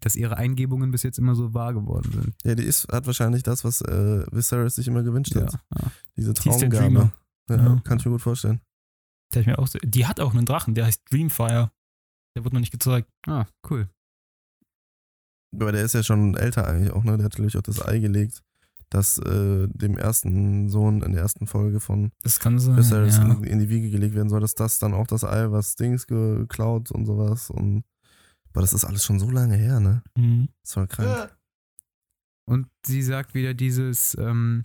dass 0.00 0.14
ihre 0.16 0.36
Eingebungen 0.36 0.90
bis 0.92 1.02
jetzt 1.02 1.18
immer 1.18 1.34
so 1.34 1.52
wahr 1.54 1.74
geworden 1.74 2.12
sind. 2.12 2.34
Ja, 2.44 2.54
die 2.54 2.62
ist, 2.64 2.86
hat 2.92 3.06
wahrscheinlich 3.06 3.42
das, 3.42 3.64
was 3.64 3.80
äh, 3.80 4.24
Viserys 4.30 4.76
sich 4.76 4.86
immer 4.86 5.02
gewünscht 5.02 5.34
Ja, 5.34 5.42
hat. 5.42 5.54
ja. 5.54 5.90
Diese 6.16 6.32
Traumgabe. 6.34 7.10
Ja, 7.48 7.56
Ja. 7.56 7.80
Kann 7.82 7.98
ich 7.98 8.04
mir 8.04 8.12
gut 8.12 8.22
vorstellen. 8.22 8.60
Der, 9.34 9.40
hat 9.42 9.46
mir 9.46 9.58
auch, 9.58 9.66
so- 9.66 9.78
die 9.82 10.06
hat 10.06 10.20
auch 10.20 10.32
einen 10.34 10.46
Drachen, 10.46 10.74
der 10.74 10.86
heißt 10.86 11.02
Dreamfire. 11.10 11.72
Der 12.36 12.44
wurde 12.44 12.54
noch 12.54 12.60
nicht 12.60 12.70
gezeigt. 12.72 13.08
Ah, 13.26 13.46
cool. 13.68 13.88
Aber 15.52 15.72
der 15.72 15.82
ist 15.84 15.94
ja 15.94 16.02
schon 16.04 16.36
älter 16.36 16.66
eigentlich 16.68 16.92
auch, 16.92 17.02
ne? 17.02 17.16
Der 17.16 17.24
hat, 17.24 17.34
glaube 17.34 17.48
ich, 17.48 17.56
auch 17.56 17.62
das 17.62 17.84
Ei 17.84 17.98
gelegt, 17.98 18.42
das 18.90 19.18
äh, 19.18 19.68
dem 19.68 19.96
ersten 19.96 20.68
Sohn 20.68 21.02
in 21.02 21.12
der 21.12 21.22
ersten 21.22 21.46
Folge 21.46 21.80
von 21.80 22.10
Das 22.22 22.40
kann 22.40 22.58
sein. 22.58 22.76
Viserys 22.76 23.16
ja. 23.18 23.24
in, 23.32 23.44
in 23.44 23.58
die 23.60 23.68
Wiege 23.68 23.90
gelegt 23.90 24.14
werden 24.14 24.28
soll, 24.28 24.40
dass 24.40 24.54
das 24.54 24.78
dann 24.78 24.92
auch 24.94 25.06
das 25.06 25.24
Ei, 25.24 25.50
was 25.50 25.76
Dings 25.76 26.06
geklaut 26.06 26.90
und 26.90 27.06
sowas. 27.06 27.50
Und 27.50 27.84
aber 28.52 28.62
das 28.62 28.72
ist 28.72 28.84
alles 28.84 29.04
schon 29.04 29.20
so 29.20 29.30
lange 29.30 29.56
her, 29.56 29.78
ne? 29.80 30.02
Mhm. 30.16 30.48
Das 30.64 30.76
war 30.76 30.86
krank. 30.88 31.36
Und 32.48 32.66
sie 32.84 33.02
sagt 33.02 33.34
wieder 33.34 33.54
dieses 33.54 34.16
ähm, 34.18 34.64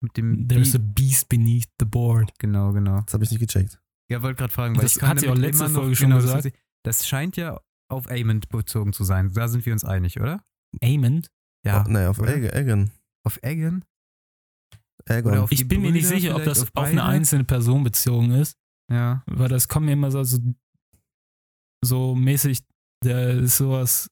mit 0.00 0.16
dem 0.16 0.48
There's 0.48 0.74
a 0.74 0.78
Beat. 0.78 0.94
beast 0.94 1.28
beneath 1.28 1.68
the 1.78 1.84
board. 1.84 2.32
Genau, 2.38 2.72
genau. 2.72 3.02
Das 3.02 3.14
habe 3.14 3.24
ich 3.24 3.30
nicht 3.30 3.40
gecheckt. 3.40 3.80
Ja, 4.08 4.22
wollte 4.22 4.38
gerade 4.38 4.52
fragen, 4.52 4.74
weil 4.76 4.82
Das 4.84 4.92
ich 4.94 5.00
kann 5.00 5.10
hat 5.10 5.20
sie 5.20 5.28
auch 5.28 5.34
letzte 5.34 5.64
immer 5.64 5.72
noch, 5.72 5.80
Folge 5.80 5.96
schon 5.96 6.06
genau, 6.10 6.16
das 6.16 6.24
gesagt. 6.26 6.42
sie- 6.44 6.52
Das 6.82 7.06
scheint 7.06 7.36
ja 7.36 7.60
auf 7.90 8.08
Aemond 8.08 8.48
bezogen 8.48 8.92
zu 8.92 9.04
sein. 9.04 9.32
Da 9.34 9.48
sind 9.48 9.66
wir 9.66 9.72
uns 9.72 9.84
einig, 9.84 10.18
oder? 10.20 10.42
Amond? 10.82 11.30
Ja. 11.64 11.84
Oh, 11.86 11.90
nee, 11.90 12.06
auf? 12.06 12.18
Eggen. 12.20 12.90
Auf 13.26 13.38
Egan? 13.42 13.84
Auf 15.08 15.50
Ich 15.52 15.66
bin 15.68 15.82
mir 15.82 15.90
nicht 15.92 16.06
Brüder 16.06 16.20
sicher, 16.20 16.36
ob 16.36 16.44
das 16.44 16.62
auf 16.62 16.70
auf 16.74 16.84
eine 16.86 17.04
einzelne 17.04 17.44
Person 17.44 17.82
bezogen 17.84 18.30
ist, 18.32 18.56
Ja. 18.90 19.22
weil 19.26 19.48
das 19.48 19.68
kommt 19.68 19.86
mir 19.86 19.92
immer 19.92 20.10
so, 20.10 20.22
so, 20.24 20.38
so 21.84 22.14
mäßig, 22.14 22.62
der 23.04 23.30
ist 23.30 23.56
sowas. 23.56 24.08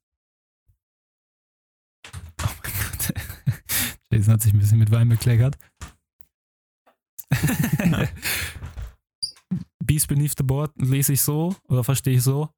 Oh 2.42 2.46
mein 2.62 2.72
Gott. 2.72 3.14
Jason 4.10 4.34
hat 4.34 4.42
sich 4.42 4.52
ein 4.52 4.58
bisschen 4.58 4.78
mit 4.78 4.90
Wein 4.90 5.08
bekleckert. 5.08 5.56
Beast 9.84 10.08
Beneath 10.08 10.34
the 10.38 10.44
Board 10.44 10.72
lese 10.76 11.12
ich 11.12 11.22
so 11.22 11.54
oder 11.68 11.84
verstehe 11.84 12.16
ich 12.16 12.22
so, 12.22 12.50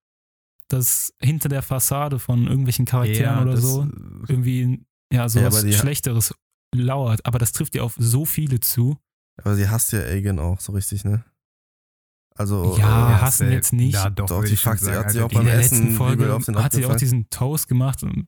dass 0.68 1.12
hinter 1.20 1.48
der 1.48 1.62
Fassade 1.62 2.18
von 2.18 2.46
irgendwelchen 2.46 2.84
Charakteren 2.86 3.36
ja, 3.36 3.42
oder 3.42 3.56
so 3.56 3.82
irgendwie 4.28 4.84
ja 5.12 5.20
Ja, 5.22 5.28
sowas 5.28 5.56
aber 5.58 5.66
die- 5.66 5.72
Schlechteres 5.72 6.34
lauert. 6.82 7.24
Aber 7.26 7.38
das 7.38 7.52
trifft 7.52 7.74
ja 7.74 7.82
auf 7.82 7.94
so 7.98 8.24
viele 8.24 8.60
zu. 8.60 8.96
Aber 9.42 9.54
sie 9.54 9.68
hasst 9.68 9.92
ja 9.92 10.00
Aegon 10.00 10.38
auch 10.38 10.60
so 10.60 10.72
richtig, 10.72 11.04
ne? 11.04 11.24
Also, 12.34 12.76
Ja, 12.78 13.12
äh, 13.16 13.20
hassen 13.20 13.44
safe. 13.46 13.52
jetzt 13.52 13.72
nicht. 13.72 13.94
Ja, 13.94 14.10
doch, 14.10 14.26
Doch, 14.26 14.42
die 14.42 14.48
sie- 14.48 14.56
sagen, 14.56 14.80
hat 14.94 15.10
sie 15.10 15.22
auch 15.22 15.28
beim 15.32 15.46
der 15.46 15.54
Essen 15.58 15.78
letzten 15.84 15.96
Folge 15.96 16.34
auf 16.34 16.44
den 16.44 16.62
hat 16.62 16.72
sie 16.72 16.84
auch 16.84 16.96
diesen 16.96 17.30
Toast 17.30 17.66
gemacht 17.68 18.02
und 18.02 18.26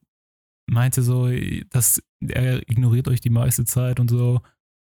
meinte 0.67 1.03
so, 1.03 1.29
dass 1.69 2.01
er 2.27 2.67
ignoriert 2.69 3.07
euch 3.07 3.21
die 3.21 3.29
meiste 3.29 3.65
Zeit 3.65 3.99
und 3.99 4.09
so. 4.09 4.41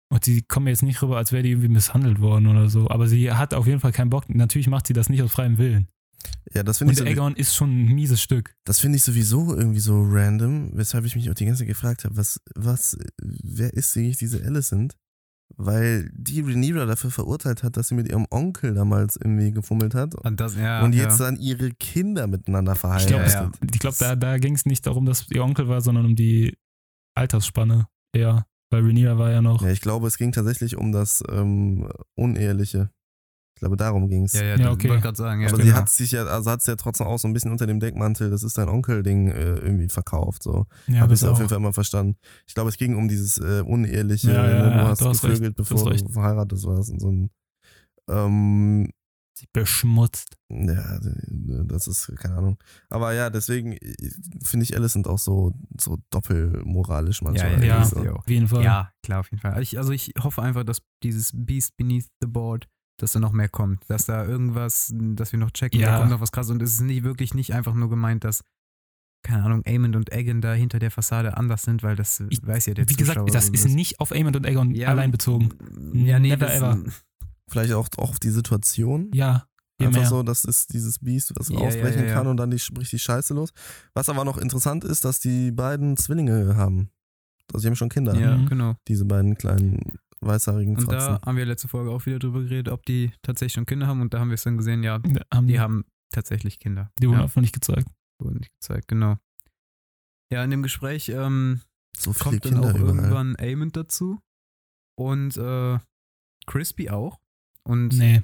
Und 0.09 0.23
sie 0.23 0.41
kommen 0.43 0.67
jetzt 0.67 0.83
nicht 0.83 1.01
rüber, 1.01 1.17
als 1.17 1.31
wäre 1.31 1.43
die 1.43 1.49
irgendwie 1.51 1.67
misshandelt 1.67 2.21
worden 2.21 2.47
oder 2.47 2.69
so. 2.69 2.89
Aber 2.89 3.07
sie 3.07 3.31
hat 3.31 3.53
auf 3.53 3.67
jeden 3.67 3.79
Fall 3.79 3.91
keinen 3.91 4.09
Bock. 4.09 4.29
Natürlich 4.29 4.67
macht 4.69 4.87
sie 4.87 4.93
das 4.93 5.09
nicht 5.09 5.21
aus 5.21 5.31
freiem 5.33 5.57
Willen. 5.57 5.87
Ja, 6.53 6.63
das 6.63 6.77
finde 6.79 6.91
Und 6.91 6.93
ich, 6.93 6.99
so, 6.99 7.05
Aegon 7.05 7.35
ist 7.35 7.55
schon 7.55 7.69
ein 7.69 7.93
mieses 7.93 8.21
Stück. 8.21 8.55
das 8.65 8.79
finde 8.79 8.97
ich 8.97 9.03
sowieso 9.03 9.55
irgendwie 9.55 9.79
so 9.79 10.01
random, 10.01 10.71
weshalb 10.73 11.05
ich 11.05 11.15
mich 11.15 11.29
auch 11.29 11.33
die 11.33 11.45
ganze 11.45 11.59
Zeit 11.59 11.67
gefragt 11.67 12.05
habe, 12.05 12.17
was, 12.17 12.39
was, 12.55 12.97
wer 13.21 13.73
ist 13.73 13.95
eigentlich 13.97 14.17
diese 14.17 14.43
Alicent? 14.43 14.95
Weil 15.55 16.09
die 16.13 16.41
Rhaenyra 16.41 16.85
dafür 16.85 17.09
verurteilt 17.09 17.63
hat, 17.63 17.77
dass 17.77 17.87
sie 17.87 17.95
mit 17.95 18.09
ihrem 18.09 18.27
Onkel 18.31 18.73
damals 18.73 19.15
irgendwie 19.15 19.51
gefummelt 19.51 19.95
hat 19.95 20.13
Und, 20.15 20.41
das, 20.41 20.57
ja, 20.57 20.83
und 20.83 20.93
jetzt 20.93 21.19
ja. 21.21 21.25
dann 21.27 21.37
ihre 21.39 21.71
Kinder 21.71 22.27
miteinander 22.27 22.73
Ich 22.73 22.79
verheiratet. 22.79 23.07
glaube, 23.09 23.29
ja, 23.29 23.43
ja. 23.43 23.51
ich 23.73 23.79
glaub, 23.79 23.97
da, 23.97 24.15
da 24.17 24.37
ging 24.39 24.55
es 24.55 24.65
nicht 24.65 24.85
darum, 24.85 25.05
dass 25.05 25.29
ihr 25.31 25.41
Onkel 25.43 25.69
war, 25.69 25.79
sondern 25.79 26.05
um 26.05 26.15
die 26.17 26.57
Altersspanne 27.15 27.87
eher. 28.13 28.45
Weil 28.69 28.83
Rhaenyra 28.83 29.17
war 29.17 29.31
ja 29.31 29.41
noch. 29.41 29.61
Ja, 29.61 29.69
ich 29.69 29.79
glaube, 29.79 30.07
es 30.07 30.17
ging 30.17 30.33
tatsächlich 30.33 30.75
um 30.75 30.91
das 30.91 31.23
ähm, 31.31 31.89
Uneheliche. 32.15 32.89
Ich 33.57 33.61
glaube, 33.61 33.75
darum 33.75 34.07
ging 34.07 34.25
es. 34.25 34.33
Ja, 34.33 34.43
ja, 34.43 34.55
Ja, 34.57 34.71
okay. 34.71 34.87
wollte 34.87 35.01
gerade 35.01 35.17
sagen. 35.17 35.41
Ja, 35.41 35.47
Aber 35.47 35.57
genau. 35.57 35.69
sie 35.71 35.73
hat 35.73 35.89
sich 35.89 36.11
ja, 36.11 36.25
also 36.25 36.51
hat 36.51 36.59
es 36.59 36.67
ja 36.67 36.75
trotzdem 36.75 37.07
auch 37.07 37.17
so 37.17 37.27
ein 37.27 37.33
bisschen 37.33 37.51
unter 37.51 37.65
dem 37.65 37.79
Deckmantel, 37.79 38.29
das 38.29 38.43
ist 38.43 38.55
dein 38.59 38.69
Onkel-Ding 38.69 39.29
äh, 39.29 39.55
irgendwie 39.55 39.89
verkauft. 39.89 40.43
So. 40.43 40.67
Ja, 40.85 40.99
Habe 40.99 41.15
ich 41.15 41.25
auf 41.25 41.37
jeden 41.39 41.49
Fall 41.49 41.57
immer 41.57 41.73
verstanden. 41.73 42.17
Ich 42.45 42.53
glaube, 42.53 42.69
es 42.69 42.77
ging 42.77 42.95
um 42.95 43.07
dieses 43.07 43.39
äh, 43.39 43.61
Uneheliche, 43.65 44.31
Ja, 44.31 44.47
ja, 44.47 44.65
ne? 44.69 44.75
du 44.75 45.05
hast 45.07 45.21
gevögelt, 45.21 45.41
recht, 45.41 45.59
du 45.59 45.63
bevor 45.63 45.91
hast 45.91 46.03
du 46.07 46.11
verheiratet 46.11 46.63
warst 46.63 46.91
und 46.91 46.99
so 46.99 47.11
ein 47.11 47.31
ähm, 48.09 48.91
Sie 49.37 49.45
beschmutzt. 49.53 50.35
ja, 50.49 50.99
das 51.65 51.85
ist, 51.87 52.11
keine 52.17 52.37
Ahnung. 52.37 52.57
Aber 52.89 53.13
ja, 53.13 53.29
deswegen 53.29 53.73
äh, 53.73 53.93
finde 54.43 54.63
ich 54.63 54.75
Alicent 54.75 55.07
auch 55.07 55.19
so, 55.19 55.51
so 55.79 55.97
doppelmoralisch 56.09 57.21
manchmal. 57.21 57.59
ja, 57.63 57.77
Ja, 57.79 57.85
so. 57.85 58.03
ja. 58.03 58.13
Auf 58.13 58.27
jeden 58.27 58.47
Fall. 58.47 58.63
Ja, 58.63 58.91
klar, 59.03 59.19
auf 59.19 59.29
jeden 59.29 59.41
Fall. 59.41 59.51
Also 59.51 59.61
ich, 59.61 59.77
also 59.77 59.91
ich 59.91 60.11
hoffe 60.19 60.41
einfach, 60.41 60.63
dass 60.63 60.81
dieses 61.03 61.31
Beast 61.35 61.77
Beneath 61.77 62.07
the 62.19 62.27
Board, 62.27 62.67
dass 62.97 63.11
da 63.13 63.19
noch 63.19 63.31
mehr 63.31 63.49
kommt. 63.49 63.83
Dass 63.87 64.05
da 64.05 64.25
irgendwas, 64.25 64.91
dass 64.93 65.31
wir 65.31 65.39
noch 65.39 65.51
checken, 65.51 65.79
Ja. 65.79 65.91
da 65.93 65.99
kommt 65.99 66.11
noch 66.11 66.21
was 66.21 66.31
krasses. 66.31 66.51
Und 66.51 66.61
es 66.61 66.73
ist 66.73 66.81
nicht 66.81 67.03
wirklich 67.03 67.33
nicht 67.33 67.53
einfach 67.53 67.73
nur 67.73 67.89
gemeint, 67.89 68.23
dass, 68.23 68.43
keine 69.23 69.43
Ahnung, 69.43 69.63
Aemond 69.65 69.95
und 69.95 70.11
Egan 70.11 70.41
da 70.41 70.53
hinter 70.53 70.79
der 70.79 70.91
Fassade 70.91 71.37
anders 71.37 71.63
sind, 71.63 71.83
weil 71.83 71.95
das 71.95 72.21
Ich- 72.29 72.45
weiß 72.45 72.65
ja 72.67 72.73
der 72.73 72.89
Wie 72.89 72.95
gesagt, 72.95 73.17
Zuschauer 73.19 73.31
das 73.31 73.47
so 73.47 73.53
ist 73.53 73.69
nicht 73.69 73.99
auf 73.99 74.11
Aemond 74.11 74.35
und 74.35 74.45
Aegon 74.45 74.71
Ja, 74.75 74.89
allein 74.89 75.11
bezogen. 75.11 75.49
Ja, 75.93 76.19
nee, 76.19 76.29
Never 76.29 76.45
das, 76.47 76.55
ever. 76.57 76.83
Vielleicht 77.49 77.73
auch, 77.73 77.87
auch 77.97 78.09
auf 78.11 78.19
die 78.19 78.29
Situation. 78.31 79.09
Ja, 79.13 79.47
Einfach 79.79 80.01
mehr. 80.01 80.09
so, 80.09 80.23
das 80.23 80.43
ist 80.43 80.73
dieses 80.73 80.99
Biest, 80.99 81.33
was 81.37 81.49
Ja, 81.49 81.57
ausbrechen 81.59 81.99
ja, 82.01 82.07
ja. 82.07 82.13
kann 82.13 82.27
und 82.27 82.37
dann 82.37 82.49
die, 82.51 82.61
bricht 82.73 82.91
die 82.91 82.99
Scheiße 82.99 83.33
los. 83.33 83.51
Was 83.93 84.09
aber 84.09 84.25
noch 84.25 84.37
interessant 84.37 84.83
ist, 84.83 85.05
dass 85.05 85.19
die 85.19 85.51
beiden 85.51 85.97
Zwillinge 85.97 86.55
haben. 86.55 86.89
Also 87.53 87.61
sie 87.61 87.67
haben 87.67 87.75
schon 87.75 87.89
Kinder, 87.89 88.15
Ja, 88.19 88.35
Mhm. 88.37 88.47
genau. 88.47 88.75
diese 88.87 89.05
beiden 89.05 89.35
kleinen 89.37 89.99
weißhaarigen 90.21 90.75
Und 90.77 90.83
Fratzen. 90.85 91.19
da 91.19 91.21
haben 91.25 91.37
wir 91.37 91.45
letzte 91.45 91.67
Folge 91.67 91.91
auch 91.91 92.05
wieder 92.05 92.19
drüber 92.19 92.41
geredet, 92.41 92.69
ob 92.69 92.85
die 92.85 93.11
tatsächlich 93.21 93.53
schon 93.53 93.65
Kinder 93.65 93.87
haben. 93.87 94.01
Und 94.01 94.13
da 94.13 94.19
haben 94.19 94.29
wir 94.29 94.35
es 94.35 94.43
dann 94.43 94.57
gesehen, 94.57 94.83
ja, 94.83 94.99
Ja, 95.05 95.21
haben 95.33 95.47
die 95.47 95.59
haben 95.59 95.85
tatsächlich 96.11 96.59
Kinder. 96.59 96.91
die 96.99 97.07
wurden 97.07 97.17
ja, 97.17 97.23
einfach 97.23 97.41
nicht 97.41 97.53
gezeigt. 97.53 97.87
wurden 98.21 98.37
nicht 98.37 98.51
gezeigt, 98.59 98.87
genau. 98.87 99.17
Ja, 100.31 100.43
in 100.43 100.49
dem 100.51 100.63
Gespräch 100.63 101.09
ähm, 101.09 101.61
so 101.97 102.11
kommt 102.13 102.43
dann 102.45 102.51
Kinder 102.53 102.69
auch 102.69 102.75
überall. 102.75 102.95
irgendwann 102.97 103.35
Aemond 103.37 103.77
dazu 103.77 104.19
und 104.97 105.37
äh, 105.37 105.79
Crispy 106.47 106.89
auch. 106.89 107.19
Und 107.63 107.97
Nee. 107.97 108.23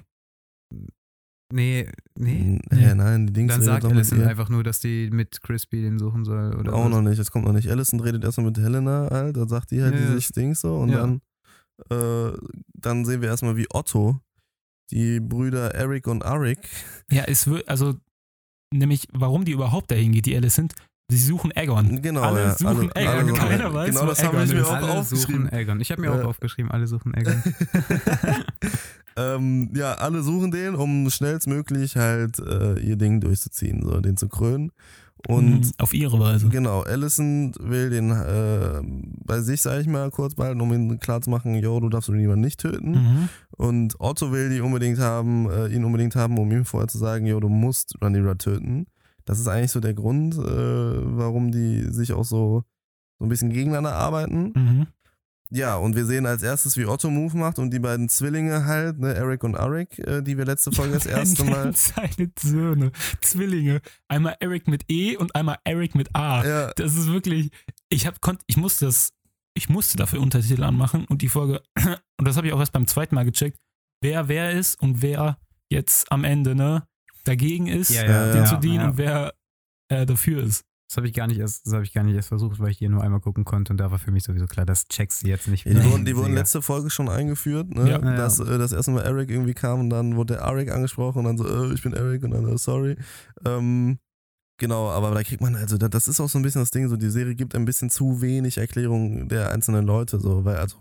nee, 1.51 1.89
nee. 2.17 2.60
Ja, 2.71 2.95
nein, 2.95 3.27
die 3.27 3.34
Dings 3.34 3.53
Dann 3.53 3.62
sagt 3.62 3.84
ihr. 3.84 4.27
einfach 4.27 4.49
nur, 4.49 4.63
dass 4.63 4.79
die 4.79 5.10
mit 5.12 5.41
Crispy 5.41 5.82
den 5.82 5.99
suchen 5.99 6.25
soll. 6.25 6.56
Oder 6.56 6.73
Auch 6.73 6.86
was. 6.86 6.91
noch 6.91 7.01
nicht, 7.01 7.19
das 7.19 7.32
kommt 7.32 7.45
noch 7.45 7.53
nicht. 7.53 7.69
Alicent 7.69 8.03
redet 8.03 8.23
erstmal 8.23 8.47
mit 8.47 8.58
Helena 8.58 9.08
halt, 9.12 9.38
dann 9.38 9.47
sagt 9.47 9.71
die 9.71 9.82
halt 9.84 9.93
Ja, 9.93 9.99
dieses 10.08 10.29
Ding 10.29 10.56
so 10.56 10.77
und 10.79 10.89
ja. 10.89 10.97
dann, 10.99 11.21
äh, 11.89 12.31
dann 12.73 13.05
sehen 13.05 13.21
wir 13.21 13.29
erstmal 13.29 13.57
wie 13.57 13.67
Otto, 13.73 14.19
die 14.91 15.19
Brüder 15.19 15.73
Eric 15.75 16.07
und 16.07 16.23
Arik, 16.25 16.59
Ja, 17.12 17.23
es 17.23 17.47
wird, 17.47 17.67
also, 17.69 17.95
nämlich, 18.73 19.07
warum 19.13 19.45
die 19.45 19.51
überhaupt 19.53 19.89
dahin 19.91 20.12
geht, 20.12 20.25
die 20.25 20.36
Alicent, 20.36 20.73
sie 21.12 21.17
suchen 21.17 21.51
Aegon. 21.55 22.01
genau, 22.01 22.21
Alle 22.21 22.41
ja, 22.41 22.55
suchen 22.57 22.91
alle, 22.91 22.95
Aegon, 22.95 23.07
alle 23.07 23.21
suchen 23.27 23.36
keiner 23.36 23.53
Aegon. 23.65 23.73
weiß, 23.73 23.89
Genau 23.89 24.01
wo 24.01 24.05
das 24.07 24.23
habe 24.23 24.38
Aegon 24.38 24.47
ich 24.49 24.53
mir 24.55 24.62
ist. 24.62 24.67
auch 24.67 24.73
Alle 24.73 24.91
aufgeschrieben. 24.91 25.43
suchen 25.45 25.53
Aegon. 25.53 25.81
Ich 25.81 25.91
habe 25.91 26.01
mir 26.01 26.07
Ja. 26.07 26.21
auch 26.21 26.27
aufgeschrieben, 26.27 26.71
alle 26.71 26.88
suchen 26.88 27.15
Aegon. 27.15 27.43
ähm, 29.15 29.69
ja, 29.75 29.93
alle 29.95 30.23
suchen 30.23 30.51
den, 30.51 30.75
um 30.75 31.09
schnellstmöglich 31.09 31.95
halt 31.97 32.39
äh, 32.39 32.79
ihr 32.79 32.95
Ding 32.95 33.19
durchzuziehen, 33.21 33.83
so 33.83 33.99
den 33.99 34.17
zu 34.17 34.27
krönen. 34.27 34.71
Und 35.27 35.65
Mhm, 35.65 35.71
auf 35.77 35.93
ihre 35.93 36.19
Weise. 36.19 36.49
Genau, 36.49 36.81
Allison 36.81 37.53
will 37.59 37.89
den 37.89 38.12
äh, 38.12 38.81
bei 39.25 39.39
sich, 39.39 39.62
sag 39.62 39.79
ich 39.79 39.88
mal, 39.88 40.12
kurz 40.12 40.36
behalten, 40.36 40.59
um 40.59 40.73
ihm 40.73 40.99
klarzumachen, 40.99 41.55
yo, 41.55 41.79
du 41.79 41.88
darfst 41.89 42.09
niemanden 42.09 42.41
nicht 42.41 42.59
töten. 42.59 42.91
Mhm. 42.91 43.29
Und 43.51 43.95
Otto 43.99 44.33
will 44.33 44.49
die 44.49 44.59
unbedingt 44.59 44.99
haben, 44.99 45.49
äh, 45.49 45.67
ihn 45.67 45.86
unbedingt 45.86 46.15
haben, 46.15 46.38
um 46.38 46.51
ihm 46.51 46.65
vorher 46.65 46.89
zu 46.89 46.97
sagen, 46.97 47.25
yo, 47.25 47.39
du 47.39 47.47
musst 47.47 47.95
Rhaenyra 48.01 48.36
töten. 48.36 48.88
Das 49.23 49.39
ist 49.39 49.47
eigentlich 49.47 49.71
so 49.71 49.79
der 49.79 49.93
Grund, 49.93 50.36
äh, 50.36 50.39
warum 50.41 51.51
die 51.51 51.83
sich 51.83 52.12
auch 52.12 52.25
so, 52.25 52.63
so 53.17 53.25
ein 53.25 53.29
bisschen 53.29 53.51
gegeneinander 53.51 53.93
arbeiten. 53.93 54.51
Mhm. 54.55 54.88
Ja, 55.55 55.75
und 55.75 55.95
wir 55.95 56.07
sehen 56.07 56.25
als 56.25 56.41
erstes, 56.41 56.77
wie 56.77 56.85
Otto 56.87 57.11
Move 57.11 57.37
macht 57.37 57.59
und 57.59 57.71
die 57.71 57.77
beiden 57.79 58.09
Zwillinge 58.09 58.65
halt, 58.65 58.97
ne, 58.97 59.13
Eric 59.13 59.43
und 59.43 59.55
Arik, 59.55 59.99
äh, 59.99 60.23
die 60.23 60.35
wir 60.35 60.45
letzte 60.45 60.71
Folge 60.71 60.95
das 60.95 61.05
erste 61.05 61.43
Mal. 61.43 61.71
Seine 61.75 62.31
Söhne, 62.39 62.91
Zwillinge. 63.21 63.81
Einmal 64.07 64.35
Eric 64.39 64.67
mit 64.67 64.85
E 64.89 65.15
und 65.15 65.35
einmal 65.35 65.57
Eric 65.63 65.93
mit 65.93 66.15
A. 66.15 66.43
Ja, 66.43 66.71
Das 66.75 66.95
ist 66.95 67.07
wirklich, 67.11 67.51
ich 67.89 68.07
hab, 68.07 68.19
konnt, 68.19 68.41
ich 68.47 68.57
musste 68.57 68.85
das, 68.85 69.11
ich 69.53 69.69
musste 69.69 69.95
dafür 69.95 70.21
Untertitel 70.21 70.63
anmachen 70.63 71.05
und 71.05 71.21
die 71.21 71.29
Folge, 71.29 71.61
und 72.17 72.27
das 72.27 72.35
habe 72.35 72.47
ich 72.47 72.53
auch 72.53 72.59
erst 72.59 72.73
beim 72.73 72.87
zweiten 72.87 73.13
Mal 73.13 73.23
gecheckt, 73.25 73.59
wer 74.01 74.27
wer 74.27 74.51
ist 74.53 74.81
und 74.81 75.03
wer 75.03 75.37
jetzt 75.69 76.11
am 76.11 76.23
Ende, 76.23 76.55
ne, 76.55 76.87
dagegen 77.25 77.67
ist, 77.67 77.91
Ja, 77.91 78.05
ja, 78.05 78.31
den 78.31 78.43
ja, 78.43 78.45
zu 78.45 78.57
dienen 78.57 78.79
ja. 78.81 78.87
und 78.87 78.97
wer 78.97 79.33
äh, 79.89 80.07
dafür 80.07 80.41
ist. 80.41 80.65
Das 80.93 80.97
habe 80.97 81.08
ich 81.08 81.13
gar 81.15 81.25
nicht 81.25 81.39
erst, 81.39 81.65
das 81.65 81.73
habe 81.73 81.84
ich 81.84 81.91
gar 81.91 82.03
nicht 82.03 82.13
erst 82.13 82.27
versucht, 82.27 82.60
weil 82.60 82.69
ich 82.69 82.77
hier 82.77 82.88
nur 82.88 83.01
einmal 83.01 83.19
gucken 83.19 83.45
konnte 83.45 83.73
und 83.73 83.77
da 83.77 83.89
war 83.89 83.97
für 83.97 84.12
mich 84.12 84.23
sowieso 84.23 84.45
klar, 84.45 84.63
das 84.63 84.88
checkst 84.88 85.23
du 85.23 85.27
jetzt 85.27 85.47
nicht. 85.47 85.65
Ja, 85.65 85.73
die, 85.73 85.84
wurden, 85.89 86.06
die 86.06 86.15
wurden 86.15 86.36
letzte 86.36 86.62
Folge 86.62 86.91
schon 86.91 87.10
eingeführt, 87.10 87.73
ne? 87.73 87.89
Ja. 87.89 87.99
Ja, 87.99 88.15
dass 88.15 88.38
äh, 88.38 88.60
das 88.60 88.73
erste 88.73 88.91
Mal 88.91 89.01
Eric 89.01 89.32
irgendwie 89.32 89.56
kam 89.56 89.79
und 89.79 89.89
dann 89.89 90.15
wurde 90.15 90.36
der 90.36 90.43
Arik 90.43 90.69
angesprochen 90.71 91.25
und 91.25 91.25
dann 91.25 91.38
so, 91.39 91.47
äh, 91.47 91.73
ich 91.73 91.82
bin 91.82 91.93
Eric 91.93 92.21
und 92.23 92.29
dann, 92.29 92.47
äh, 92.47 92.60
sorry. 92.60 92.95
Ähm, 93.43 93.97
genau, 94.60 94.91
aber 94.91 95.10
da 95.15 95.23
kriegt 95.23 95.41
man, 95.41 95.56
also 95.56 95.79
da, 95.79 95.89
das 95.89 96.08
ist 96.08 96.19
auch 96.19 96.29
so 96.29 96.38
ein 96.38 96.43
bisschen 96.43 96.62
das 96.62 96.69
Ding, 96.69 96.88
so 96.88 96.95
die 96.95 97.10
Serie 97.10 97.34
gibt 97.34 97.56
ein 97.56 97.65
bisschen 97.65 97.89
zu 97.89 98.21
wenig 98.21 98.60
Erklärung 98.60 99.27
der 99.29 99.51
einzelnen 99.51 99.88
Leute, 99.88 100.19
so, 100.19 100.45
weil 100.45 100.58
also 100.58 100.77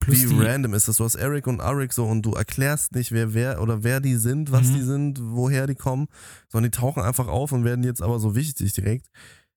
Plus 0.00 0.30
wie 0.30 0.42
random 0.44 0.74
ist 0.74 0.88
das? 0.88 0.96
Du 0.96 1.04
hast 1.04 1.16
Eric 1.16 1.46
und 1.46 1.60
Arik 1.60 1.92
so 1.92 2.04
und 2.06 2.22
du 2.22 2.32
erklärst 2.32 2.94
nicht, 2.94 3.12
wer 3.12 3.34
wer 3.34 3.60
oder 3.60 3.82
wer 3.82 4.00
die 4.00 4.14
sind, 4.14 4.52
was 4.52 4.68
Mhm. 4.68 4.74
die 4.74 4.82
sind, 4.82 5.20
woher 5.22 5.66
die 5.66 5.74
kommen, 5.74 6.06
sondern 6.48 6.70
die 6.70 6.78
tauchen 6.78 7.02
einfach 7.02 7.26
auf 7.28 7.52
und 7.52 7.64
werden 7.64 7.82
jetzt 7.82 8.02
aber 8.02 8.20
so 8.20 8.34
wichtig 8.36 8.72
direkt. 8.74 9.06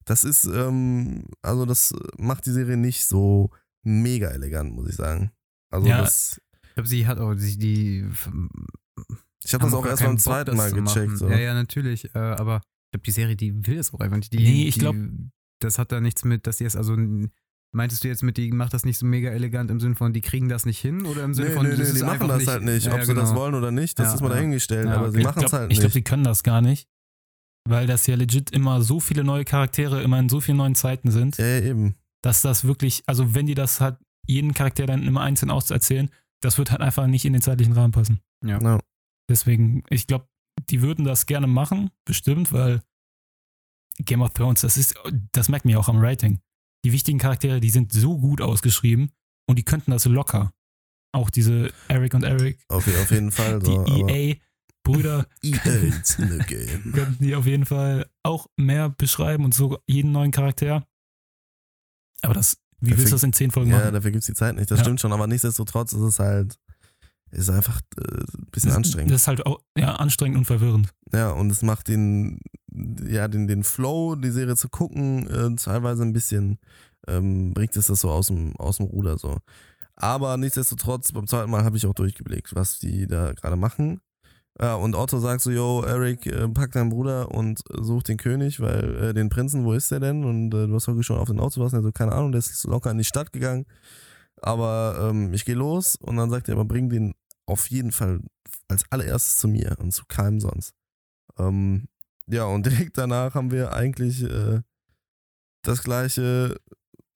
Das 0.05 0.23
ist, 0.23 0.45
ähm, 0.45 1.25
also 1.41 1.65
das 1.65 1.93
macht 2.17 2.45
die 2.45 2.51
Serie 2.51 2.77
nicht 2.77 3.05
so 3.05 3.49
mega 3.83 4.29
elegant, 4.29 4.73
muss 4.73 4.89
ich 4.89 4.95
sagen. 4.95 5.31
Also 5.71 5.87
Ja. 5.87 6.01
das, 6.01 6.41
Ich 6.63 6.73
glaube, 6.75 6.87
sie 6.87 7.05
hat 7.07 7.19
auch 7.19 7.33
die, 7.35 7.57
die 7.57 8.09
ich 9.43 9.53
habe 9.53 9.63
das 9.65 9.73
auch 9.73 9.85
erst 9.85 10.03
beim 10.03 10.17
zweiten 10.17 10.55
das 10.55 10.57
Mal 10.57 10.71
gecheckt. 10.71 11.17
So. 11.17 11.27
Ja, 11.29 11.37
ja, 11.39 11.53
natürlich. 11.53 12.13
Äh, 12.15 12.19
aber 12.19 12.57
ich 12.57 12.91
glaube, 12.91 13.03
die 13.05 13.11
Serie, 13.11 13.35
die 13.35 13.65
will 13.67 13.77
es 13.79 13.93
auch 13.93 13.99
einfach 13.99 14.17
nicht. 14.17 14.31
Die, 14.33 14.37
Nee, 14.37 14.67
ich 14.67 14.75
die- 14.75 14.79
glaub- 14.81 14.95
Das 15.59 15.77
hat 15.77 15.91
da 15.91 15.99
nichts 16.01 16.23
mit, 16.25 16.47
dass 16.47 16.57
sie 16.57 16.65
es, 16.65 16.75
also 16.75 16.97
meintest 17.71 18.03
du 18.03 18.07
jetzt 18.07 18.23
mit, 18.23 18.37
die 18.37 18.51
macht 18.51 18.73
das 18.73 18.83
nicht 18.83 18.97
so 18.97 19.05
mega 19.05 19.29
elegant 19.29 19.69
im 19.71 19.79
Sinne 19.79 19.93
von, 19.95 20.11
die 20.11 20.21
kriegen 20.21 20.49
das 20.49 20.65
nicht 20.65 20.79
hin? 20.79 21.05
Oder 21.05 21.23
im 21.23 21.33
Sinne 21.35 21.49
Nee, 21.49 21.53
von, 21.53 21.63
nee, 21.63 21.69
das 21.69 21.79
nee, 21.79 21.85
ist 21.85 21.97
die 21.99 22.03
machen 22.03 22.27
das 22.27 22.37
nicht, 22.39 22.47
halt 22.47 22.63
nicht. 22.63 22.87
Ob 22.87 22.97
ja, 22.97 23.05
sie 23.05 23.13
das 23.13 23.29
genau. 23.29 23.39
wollen 23.41 23.53
oder 23.55 23.69
nicht, 23.71 23.97
das 23.99 24.07
Ja, 24.07 24.13
ist 24.15 24.21
mal 24.21 24.29
ja. 24.29 24.35
dahingestellt. 24.35 24.87
Ja, 24.87 24.95
aber 24.95 25.03
okay. 25.03 25.11
sie 25.13 25.17
ich 25.19 25.23
machen 25.25 25.43
es 25.43 25.49
glaube, 25.51 25.61
halt 25.61 25.71
ich 25.71 25.77
nicht. 25.77 25.81
glaub, 25.81 25.93
die 25.93 26.01
können 26.03 26.23
das 26.23 26.43
gar 26.43 26.61
nicht, 26.61 26.87
weil 27.67 27.87
das 27.87 28.07
ja 28.07 28.15
legit 28.15 28.51
immer 28.51 28.81
so 28.81 28.99
viele 28.99 29.23
neue 29.23 29.45
Charaktere 29.45 30.01
immer 30.01 30.19
in 30.19 30.29
so 30.29 30.41
vielen 30.41 30.57
neuen 30.57 30.75
Zeiten 30.75 31.11
sind, 31.11 31.37
ja, 31.37 31.59
eben. 31.59 31.95
dass 32.21 32.41
das 32.41 32.65
wirklich, 32.65 33.03
also 33.07 33.35
wenn 33.35 33.45
die 33.45 33.55
das 33.55 33.81
halt 33.81 33.97
jeden 34.27 34.53
Charakter 34.53 34.85
dann 34.85 35.03
immer 35.03 35.21
einzeln 35.21 35.51
auszuerzählen, 35.51 36.09
das 36.41 36.57
wird 36.57 36.71
halt 36.71 36.81
einfach 36.81 37.07
nicht 37.07 37.25
in 37.25 37.33
den 37.33 37.41
zeitlichen 37.41 37.73
Rahmen 37.73 37.91
passen. 37.91 38.21
Ja. 38.43 38.79
Deswegen, 39.29 39.83
ich 39.89 40.07
glaube, 40.07 40.27
die 40.69 40.81
würden 40.81 41.05
das 41.05 41.25
gerne 41.25 41.47
machen, 41.47 41.91
bestimmt, 42.05 42.51
weil 42.51 42.81
Game 43.99 44.21
of 44.21 44.33
Thrones, 44.33 44.61
das 44.61 44.77
ist, 44.77 44.95
das 45.31 45.49
merkt 45.49 45.65
man 45.65 45.73
ja 45.73 45.79
auch 45.79 45.89
am 45.89 46.01
Writing. 46.01 46.39
Die 46.83 46.91
wichtigen 46.91 47.19
Charaktere, 47.19 47.59
die 47.59 47.69
sind 47.69 47.93
so 47.93 48.17
gut 48.17 48.41
ausgeschrieben 48.41 49.11
und 49.47 49.59
die 49.59 49.63
könnten 49.63 49.91
das 49.91 50.05
locker. 50.05 50.51
Auch 51.13 51.29
diese 51.29 51.71
Eric 51.87 52.13
und 52.13 52.23
Eric, 52.23 52.63
Auf, 52.69 52.87
auf 52.87 53.11
jeden 53.11 53.31
Fall. 53.31 53.59
die 53.59 53.71
So, 53.71 53.85
in 54.87 55.59
the 56.29 56.37
game. 56.47 56.91
könnten 56.93 57.23
die 57.23 57.35
auf 57.35 57.45
jeden 57.45 57.65
Fall 57.65 58.07
auch 58.23 58.47
mehr 58.57 58.89
beschreiben 58.89 59.45
und 59.45 59.53
so 59.53 59.77
jeden 59.87 60.11
neuen 60.11 60.31
Charakter. 60.31 60.85
Aber 62.21 62.33
das, 62.33 62.57
wie 62.79 62.89
Dafür- 62.91 62.97
willst 62.99 63.11
du 63.11 63.15
das 63.15 63.23
in 63.23 63.33
zehn 63.33 63.51
Folgen 63.51 63.71
Ja, 63.71 63.79
machen? 63.79 63.93
dafür 63.93 64.11
gibt 64.11 64.21
es 64.21 64.27
die 64.27 64.33
Zeit 64.33 64.55
nicht. 64.55 64.69
Das 64.71 64.79
Ja. 64.79 64.83
stimmt 64.85 65.01
schon, 65.01 65.13
aber 65.13 65.27
nichtsdestotrotz 65.27 65.93
ist 65.93 66.01
es 66.01 66.19
halt, 66.19 66.57
ist 67.31 67.49
einfach 67.49 67.79
äh, 67.97 68.23
ein 68.37 68.47
bisschen 68.51 68.69
Das- 68.69 68.77
anstrengend. 68.77 69.11
Das 69.11 69.21
ist 69.21 69.27
halt 69.27 69.45
auch 69.45 69.59
ja, 69.77 69.95
anstrengend 69.95 70.37
und 70.37 70.45
verwirrend. 70.45 70.89
Ja, 71.13 71.31
und 71.31 71.49
es 71.51 71.61
macht 71.61 71.87
den, 71.87 72.39
ja, 73.07 73.27
den, 73.27 73.47
den 73.47 73.63
Flow, 73.63 74.15
die 74.15 74.31
Serie 74.31 74.55
zu 74.55 74.69
gucken, 74.69 75.27
äh, 75.29 75.55
teilweise 75.55 76.03
ein 76.03 76.13
bisschen, 76.13 76.59
ähm, 77.07 77.53
bringt 77.53 77.75
es 77.75 77.87
das 77.87 78.01
so 78.01 78.09
aus 78.11 78.27
dem, 78.27 78.55
aus 78.57 78.77
dem 78.77 78.87
Ruder 78.87 79.17
so. 79.17 79.37
Aber 79.95 80.37
nichtsdestotrotz, 80.37 81.11
beim 81.11 81.27
zweiten 81.27 81.51
Mal 81.51 81.63
habe 81.63 81.77
ich 81.77 81.85
auch 81.85 81.93
durchgeblickt, 81.93 82.55
was 82.55 82.79
die 82.79 83.07
da 83.07 83.33
gerade 83.33 83.55
machen. 83.55 84.01
Ja, 84.59 84.75
und 84.75 84.95
Otto 84.95 85.19
sagt 85.19 85.41
so, 85.41 85.49
yo, 85.49 85.81
Eric, 85.83 86.25
äh, 86.25 86.47
pack 86.49 86.71
deinen 86.71 86.89
Bruder 86.89 87.31
und 87.31 87.63
such 87.69 88.03
den 88.03 88.17
König, 88.17 88.59
weil 88.59 88.95
äh, 89.03 89.13
den 89.13 89.29
Prinzen, 89.29 89.63
wo 89.63 89.73
ist 89.73 89.91
der 89.91 89.99
denn? 89.99 90.23
Und 90.25 90.53
äh, 90.53 90.67
du 90.67 90.75
hast 90.75 90.87
doch 90.87 91.01
schon 91.01 91.17
auf 91.17 91.29
den 91.29 91.39
Auto 91.39 91.61
was, 91.61 91.73
also 91.73 91.91
keine 91.91 92.11
Ahnung, 92.11 92.31
der 92.31 92.39
ist 92.39 92.63
locker 92.65 92.91
in 92.91 92.97
die 92.97 93.03
Stadt 93.03 93.31
gegangen. 93.31 93.65
Aber 94.41 95.09
ähm, 95.09 95.33
ich 95.33 95.45
gehe 95.45 95.55
los 95.55 95.95
und 95.95 96.17
dann 96.17 96.29
sagt 96.29 96.49
er, 96.49 96.55
aber 96.55 96.65
bring 96.65 96.89
den 96.89 97.13
auf 97.45 97.69
jeden 97.69 97.91
Fall 97.91 98.21
als 98.67 98.83
allererstes 98.91 99.37
zu 99.37 99.47
mir 99.47 99.77
und 99.79 99.93
zu 99.93 100.03
keinem 100.07 100.39
sonst. 100.39 100.73
Ähm, 101.37 101.87
ja, 102.27 102.45
und 102.45 102.65
direkt 102.67 102.97
danach 102.97 103.35
haben 103.35 103.51
wir 103.51 103.73
eigentlich 103.73 104.23
äh, 104.23 104.61
das 105.63 105.83
gleiche 105.83 106.57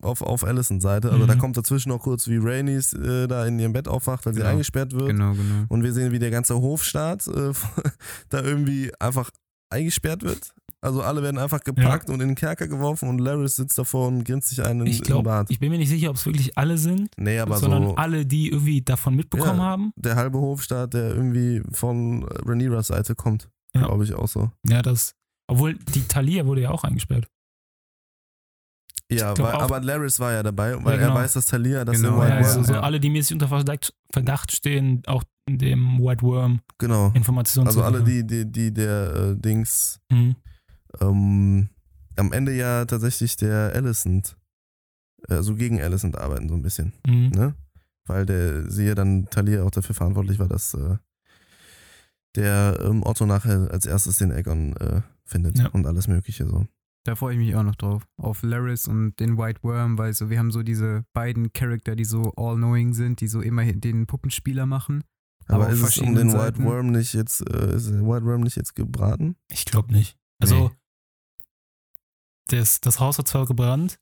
auf, 0.06 0.22
auf 0.22 0.44
Allisons 0.46 0.84
Seite. 0.84 1.12
Also 1.12 1.24
Mhm. 1.24 1.28
da 1.28 1.36
kommt 1.36 1.58
dazwischen 1.58 1.90
noch 1.90 2.00
kurz, 2.00 2.28
wie 2.28 2.38
Rhaenys 2.38 2.94
äh, 2.94 3.28
da 3.28 3.46
in 3.46 3.60
ihrem 3.60 3.74
Bett 3.74 3.88
aufwacht, 3.88 4.26
weil 4.26 4.34
sie 4.34 4.40
Genau. 4.40 4.52
eingesperrt 4.52 4.94
wird. 4.94 5.08
Genau, 5.10 5.34
genau. 5.34 5.66
Und 5.70 5.84
wir 5.84 5.92
sehen, 5.94 6.12
wie 6.12 6.20
der 6.20 6.32
ganze 6.32 6.56
Hofstaat 6.56 7.28
äh, 7.28 7.52
da 8.30 8.42
irgendwie 8.42 8.92
einfach 9.00 9.30
eingesperrt 9.70 10.24
wird. 10.24 10.52
Also 10.82 11.02
alle 11.02 11.24
werden 11.24 11.40
einfach 11.40 11.62
gepackt 11.62 12.10
und 12.12 12.22
in 12.22 12.28
den 12.28 12.36
Kerker 12.36 12.68
geworfen 12.68 13.10
und 13.10 13.18
Laris 13.20 13.56
sitzt 13.56 13.76
davor 13.78 14.08
und 14.08 14.24
grinst 14.24 14.50
sich 14.50 14.64
einen 14.64 14.86
Ich 14.86 15.00
im 15.00 15.04
glaube, 15.06 15.24
Bad. 15.24 15.50
ich 15.50 15.60
bin 15.60 15.72
mir 15.72 15.80
nicht 15.80 15.90
sicher, 15.90 16.12
ob 16.12 16.16
es 16.16 16.26
wirklich 16.28 16.56
alle 16.60 16.78
sind, 16.78 17.10
Nee, 17.18 17.40
aber 17.40 17.58
sondern 17.58 17.84
so 17.88 17.96
alle, 17.96 18.26
die 18.28 18.50
irgendwie 18.52 18.84
davon 18.84 19.16
mitbekommen 19.16 19.58
Ja. 19.58 19.64
haben. 19.66 19.92
der 19.96 20.16
halbe 20.16 20.38
Hofstaat, 20.38 20.94
der 20.94 21.16
irgendwie 21.16 21.64
von 21.72 22.24
Rhaenyras 22.46 22.88
Seite 22.88 23.16
kommt, 23.16 23.50
Ja. 23.74 23.88
glaube 23.88 24.04
ich 24.04 24.14
auch 24.14 24.28
so. 24.28 24.52
Ja, 24.68 24.84
das. 24.84 25.16
Obwohl 25.48 25.74
die 25.96 26.04
Thalia 26.08 26.46
wurde 26.46 26.62
ja 26.62 26.70
auch 26.70 26.84
eingesperrt. 26.84 27.26
Ja, 29.12 29.34
glaub 29.34 29.48
weil, 29.54 29.56
aber 29.62 29.82
Laris 29.82 30.20
war 30.20 30.32
ja 30.34 30.42
dabei, 30.42 30.74
weil 30.84 30.94
Ja, 31.00 31.08
genau. 31.08 31.16
er 31.20 31.22
weiß, 31.24 31.34
dass 31.34 31.46
Talia 31.46 31.86
das 31.86 31.98
Genau, 31.98 32.16
in 32.16 32.22
White 32.22 32.30
Ja, 32.30 32.40
ja, 32.42 32.46
also 32.48 32.56
Worm, 32.60 32.66
so 32.66 32.74
alle, 32.80 33.00
die 33.00 33.10
mäßig 33.12 33.34
unter 33.34 33.48
Verdacht, 33.48 34.52
stehen, 34.52 35.04
auch 35.06 35.24
dem 35.48 36.00
White 36.00 36.24
Worm 36.24 36.62
genau. 36.80 37.12
Informationen 37.14 37.68
Also 37.68 37.82
zu 37.82 37.86
alle, 37.86 38.00
liefern. 38.00 38.28
die, 38.28 38.46
die, 38.46 38.52
die 38.52 38.74
der 38.74 39.14
äh, 39.16 39.36
Dings 39.40 40.00
Mhm. 40.12 40.36
ähm, 41.02 41.70
am 42.16 42.32
Ende 42.32 42.54
ja 42.56 42.86
tatsächlich 42.86 43.36
der 43.38 43.74
Alicent, 43.76 44.38
also 45.28 45.54
gegen 45.56 45.82
Alicent 45.82 46.18
arbeiten 46.18 46.50
so 46.50 46.56
ein 46.56 46.62
bisschen, 46.64 46.94
Mhm. 47.06 47.30
ne? 47.30 47.54
Weil 48.08 48.26
der 48.26 48.70
sie 48.72 48.86
ja 48.86 48.96
dann 48.96 49.28
Talia 49.30 49.64
auch 49.64 49.72
dafür 49.72 49.94
verantwortlich 49.96 50.40
war, 50.40 50.48
dass 50.48 50.74
äh, 50.74 50.98
der 52.36 52.80
ähm, 52.84 53.04
Otto 53.04 53.26
nachher 53.26 53.70
als 53.72 53.86
erstes 53.86 54.18
den 54.18 54.32
Aegon 54.32 54.76
äh, 54.78 55.02
findet 55.26 55.58
Ja. 55.60 55.68
und 55.70 55.86
alles 55.88 56.08
mögliche 56.08 56.46
so. 56.46 56.66
Da 57.06 57.16
freue 57.16 57.34
ich 57.34 57.40
mich 57.40 57.56
auch 57.56 57.64
noch 57.64 57.76
drauf. 57.76 58.08
Auf 58.18 58.42
Laris 58.42 58.88
und 58.88 59.20
den 59.20 59.38
White 59.38 59.62
Worm, 59.64 59.98
weil 59.98 60.12
so, 60.14 60.30
wir 60.30 60.40
haben 60.40 60.52
so 60.52 60.64
diese 60.64 61.06
beiden 61.14 61.54
Charakter, 61.54 61.96
die 61.96 62.04
so 62.06 62.34
all-knowing 62.36 62.94
sind, 62.94 63.22
die 63.22 63.28
so 63.28 63.42
immer 63.42 63.64
den 63.64 64.08
Puppenspieler 64.08 64.66
machen. 64.66 65.04
Aber, 65.48 65.66
Aber 65.66 65.74
ist 65.74 65.82
es 65.84 65.98
um 66.00 66.16
den 66.16 66.34
White. 66.34 66.64
Worm 66.64 66.88
nicht 66.92 67.14
jetzt, 67.14 67.42
äh, 67.48 67.76
ist 67.76 67.92
der 67.92 68.02
White 68.02 68.26
Worm 68.26 68.42
nicht 68.42 68.56
jetzt 68.58 68.76
gebraten? 68.76 69.36
Ich 69.52 69.66
glaube 69.66 69.94
nicht. 69.94 70.18
Also, 70.42 70.70
Nee. 70.70 70.76
das, 72.48 72.82
das 72.82 73.00
Haus 73.00 73.18
hat 73.20 73.28
zwar 73.28 73.46
gebrannt 73.46 74.00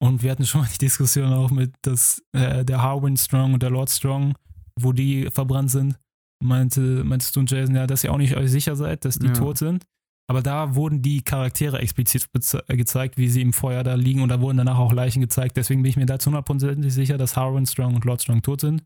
und 0.00 0.22
wir 0.22 0.30
hatten 0.30 0.46
schon 0.46 0.62
mal 0.62 0.68
die 0.72 0.78
Diskussion 0.78 1.32
auch 1.32 1.50
mit 1.50 1.74
dass, 1.82 2.22
äh, 2.32 2.64
der 2.64 2.82
Harwin 2.82 3.16
Strong 3.18 3.54
und 3.54 3.62
der 3.62 3.70
Lord 3.70 3.90
Strong, 3.90 4.34
wo 4.80 4.92
die 4.92 5.28
verbrannt 5.30 5.70
sind. 5.70 5.98
Meinte, 6.42 7.02
meintest 7.04 7.34
du 7.36 7.40
und 7.40 7.50
Jason, 7.50 7.74
ja, 7.74 7.86
dass 7.86 8.04
ihr 8.04 8.12
auch 8.12 8.16
nicht 8.18 8.36
euch 8.36 8.50
sicher 8.50 8.76
seid, 8.76 9.04
dass 9.04 9.18
die 9.18 9.26
Ja. 9.26 9.32
tot 9.34 9.58
sind. 9.58 9.84
Aber 10.30 10.42
da 10.42 10.74
wurden 10.74 11.00
die 11.00 11.22
Charaktere 11.22 11.78
explizit 11.78 12.28
gezeigt, 12.68 13.16
wie 13.16 13.28
sie 13.28 13.40
im 13.40 13.54
Feuer 13.54 13.82
da 13.82 13.94
liegen 13.94 14.20
und 14.20 14.28
da 14.28 14.40
wurden 14.40 14.58
danach 14.58 14.78
auch 14.78 14.92
Leichen 14.92 15.20
gezeigt. 15.20 15.56
Deswegen 15.56 15.82
bin 15.82 15.88
ich 15.88 15.96
mir 15.96 16.04
da 16.04 16.18
zu 16.18 16.30
100% 16.30 16.88
sicher, 16.90 17.16
dass 17.16 17.34
Harwin 17.34 17.66
Strong 17.66 17.94
und 17.94 18.04
Lord 18.04 18.22
Strong 18.22 18.42
tot 18.42 18.60
sind. 18.60 18.84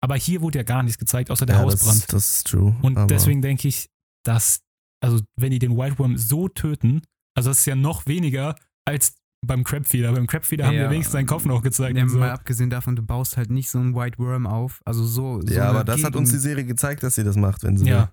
Aber 0.00 0.14
hier 0.14 0.40
wurde 0.40 0.60
ja 0.60 0.62
gar 0.62 0.82
nichts 0.82 0.98
gezeigt, 0.98 1.30
außer 1.30 1.44
der 1.44 1.56
ja, 1.56 1.62
Hausbrand. 1.62 2.02
das, 2.02 2.06
das 2.06 2.30
ist 2.30 2.46
true. 2.46 2.74
Und 2.82 3.10
deswegen 3.10 3.42
denke 3.42 3.68
ich, 3.68 3.90
dass, 4.24 4.62
also 5.02 5.20
wenn 5.36 5.50
die 5.50 5.58
den 5.58 5.76
White 5.76 5.98
Worm 5.98 6.16
so 6.16 6.48
töten, 6.48 7.02
also 7.36 7.50
das 7.50 7.58
ist 7.58 7.66
ja 7.66 7.74
noch 7.74 8.06
weniger 8.06 8.54
als 8.86 9.14
beim 9.44 9.64
Crabfeeder. 9.64 10.12
Beim 10.12 10.26
Crabfeeder 10.26 10.66
haben 10.66 10.74
Ja, 10.74 10.82
wir 10.82 10.90
wenigstens 10.90 11.12
seinen 11.12 11.26
Kopf 11.26 11.46
noch 11.46 11.62
gezeigt. 11.62 11.96
Ja, 11.96 12.04
und 12.04 12.10
so. 12.10 12.18
Mal 12.18 12.30
abgesehen 12.30 12.70
davon, 12.70 12.96
du 12.96 13.02
baust 13.02 13.36
halt 13.36 13.50
nicht 13.50 13.70
so 13.70 13.78
einen 13.78 13.94
White 13.94 14.18
Worm 14.18 14.46
auf. 14.46 14.80
Also 14.84 15.04
so. 15.04 15.40
so 15.40 15.52
Ja, 15.52 15.70
aber 15.70 15.84
das 15.84 16.04
hat 16.04 16.14
uns 16.14 16.30
die 16.30 16.38
Serie 16.38 16.64
gezeigt, 16.64 17.02
dass 17.02 17.14
sie 17.14 17.24
das 17.24 17.36
macht, 17.36 17.62
wenn 17.64 17.76
sie 17.76 17.86
will. 17.86 18.08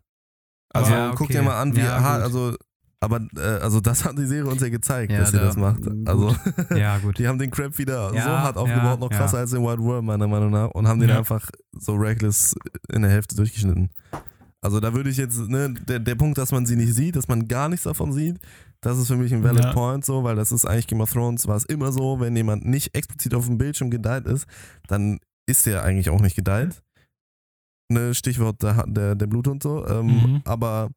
Also 0.78 0.92
Ja, 0.94 1.10
guck 1.12 1.22
okay. 1.22 1.34
dir 1.34 1.42
mal 1.44 1.60
an, 1.62 1.76
wie 1.76 1.80
Ja, 1.82 2.02
hart, 2.02 2.24
also, 2.24 2.56
aber 3.00 3.22
äh, 3.38 3.42
also 3.62 3.80
das 3.80 4.06
hat 4.06 4.18
die 4.18 4.26
Serie 4.26 4.50
uns 4.52 4.62
ja 4.62 4.70
gezeigt, 4.70 5.12
Ja, 5.12 5.20
dass 5.20 5.32
sie 5.32 5.38
da- 5.38 5.46
das 5.46 5.58
macht. 5.58 5.82
Also 6.06 6.36
Ja, 6.76 6.98
gut. 7.00 7.18
die 7.20 7.28
haben 7.28 7.38
den 7.40 7.52
Crab 7.52 7.78
wieder 7.78 8.14
Ja, 8.14 8.24
so 8.24 8.30
hart 8.40 8.58
aufgebaut, 8.58 9.00
noch 9.00 9.10
krasser 9.10 9.38
als 9.40 9.52
den 9.52 9.64
Wild 9.64 9.80
Worm, 9.80 10.06
meiner 10.06 10.28
Meinung 10.28 10.52
nach, 10.52 10.70
und 10.72 10.88
haben 10.88 11.00
den 11.00 11.12
einfach 11.12 11.50
so 11.74 11.94
reckless 11.96 12.56
in 12.92 13.02
der 13.04 13.12
Hälfte 13.12 13.36
durchgeschnitten. 13.36 13.90
Also 14.62 14.80
da 14.80 14.94
würde 14.94 15.10
ich 15.12 15.18
jetzt, 15.18 15.38
ne, 15.38 15.72
der, 15.88 16.00
der 16.00 16.16
Punkt, 16.16 16.38
dass 16.40 16.52
man 16.52 16.66
sie 16.66 16.76
nicht 16.76 16.94
sieht, 16.94 17.16
dass 17.16 17.28
man 17.28 17.48
gar 17.48 17.70
nichts 17.70 17.84
davon 17.84 18.12
sieht, 18.12 18.40
das 18.82 18.98
ist 18.98 19.08
für 19.08 19.16
mich 19.16 19.32
ein 19.34 19.44
valid 19.44 19.72
point 19.72 20.04
so, 20.04 20.24
weil 20.24 20.36
das 20.36 20.52
ist 20.52 20.66
eigentlich 20.66 20.88
Game 20.88 21.00
of 21.02 21.12
Thrones, 21.12 21.48
war 21.48 21.56
es 21.56 21.66
immer 21.66 21.92
so, 21.92 22.20
wenn 22.20 22.36
jemand 22.36 22.66
nicht 22.66 22.96
explizit 22.96 23.36
auf 23.36 23.46
dem 23.46 23.58
Bildschirm 23.60 23.92
gedeiht 23.92 24.26
ist, 24.26 24.46
dann 24.88 25.20
ist 25.46 25.68
der 25.68 25.84
eigentlich 25.84 26.10
auch 26.10 26.22
nicht 26.22 26.36
gedeiht. 26.36 26.82
Ne, 27.90 28.14
Stichwort 28.14 28.62
der, 28.64 28.86
der, 28.88 29.16
der 29.16 29.28
Bluthund 29.28 29.64
so, 29.64 29.86
ähm, 29.88 30.08
Mhm. 30.08 30.42
aber 30.46 30.90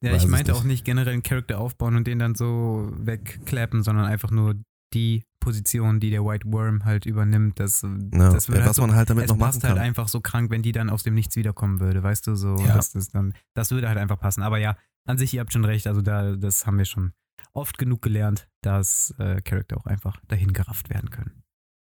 Ja, 0.00 0.14
ich 0.16 0.26
meinte 0.26 0.52
nicht. 0.52 0.60
auch 0.60 0.64
nicht 0.64 0.84
generell 0.84 1.12
einen 1.12 1.22
Charakter 1.22 1.58
aufbauen 1.58 1.96
und 1.96 2.06
den 2.06 2.18
dann 2.18 2.34
so 2.34 2.90
wegklappen, 2.96 3.82
sondern 3.82 4.06
einfach 4.06 4.30
nur 4.30 4.54
die 4.94 5.24
Position, 5.40 6.00
die 6.00 6.10
der 6.10 6.24
White 6.24 6.50
Worm 6.50 6.84
halt 6.84 7.04
übernimmt. 7.06 7.60
Das, 7.60 7.82
Ja, 7.82 7.88
das 8.32 8.48
würde 8.48 8.60
ja, 8.60 8.62
halt 8.62 8.70
was 8.70 8.76
so, 8.76 8.82
man 8.82 8.94
halt 8.94 9.10
damit 9.10 9.24
es 9.24 9.30
noch 9.30 9.36
machen 9.36 9.48
passt 9.52 9.64
halt 9.64 9.74
kann. 9.74 9.82
einfach 9.84 10.08
so 10.08 10.20
krank, 10.20 10.50
wenn 10.50 10.62
die 10.62 10.72
dann 10.72 10.88
aus 10.90 11.02
dem 11.02 11.14
Nichts 11.14 11.36
wiederkommen 11.36 11.80
würde, 11.80 12.02
weißt 12.02 12.26
du, 12.26 12.36
so, 12.36 12.56
Ja. 12.56 12.74
das, 12.74 12.94
ist 12.94 13.14
dann, 13.14 13.34
das 13.54 13.70
würde 13.70 13.88
halt 13.88 13.98
einfach 13.98 14.18
passen. 14.18 14.42
Aber 14.42 14.58
ja, 14.58 14.76
an 15.06 15.18
sich, 15.18 15.34
ihr 15.34 15.40
habt 15.40 15.52
schon 15.52 15.64
recht, 15.64 15.86
also 15.86 16.00
da, 16.02 16.36
das 16.36 16.66
haben 16.66 16.78
wir 16.78 16.84
schon 16.84 17.12
oft 17.52 17.76
genug 17.78 18.00
gelernt, 18.02 18.48
dass 18.62 19.10
äh, 19.18 19.40
Charakter 19.42 19.76
auch 19.76 19.86
einfach 19.86 20.20
dahin 20.28 20.52
gerafft 20.52 20.88
werden 20.90 21.10
können. 21.10 21.42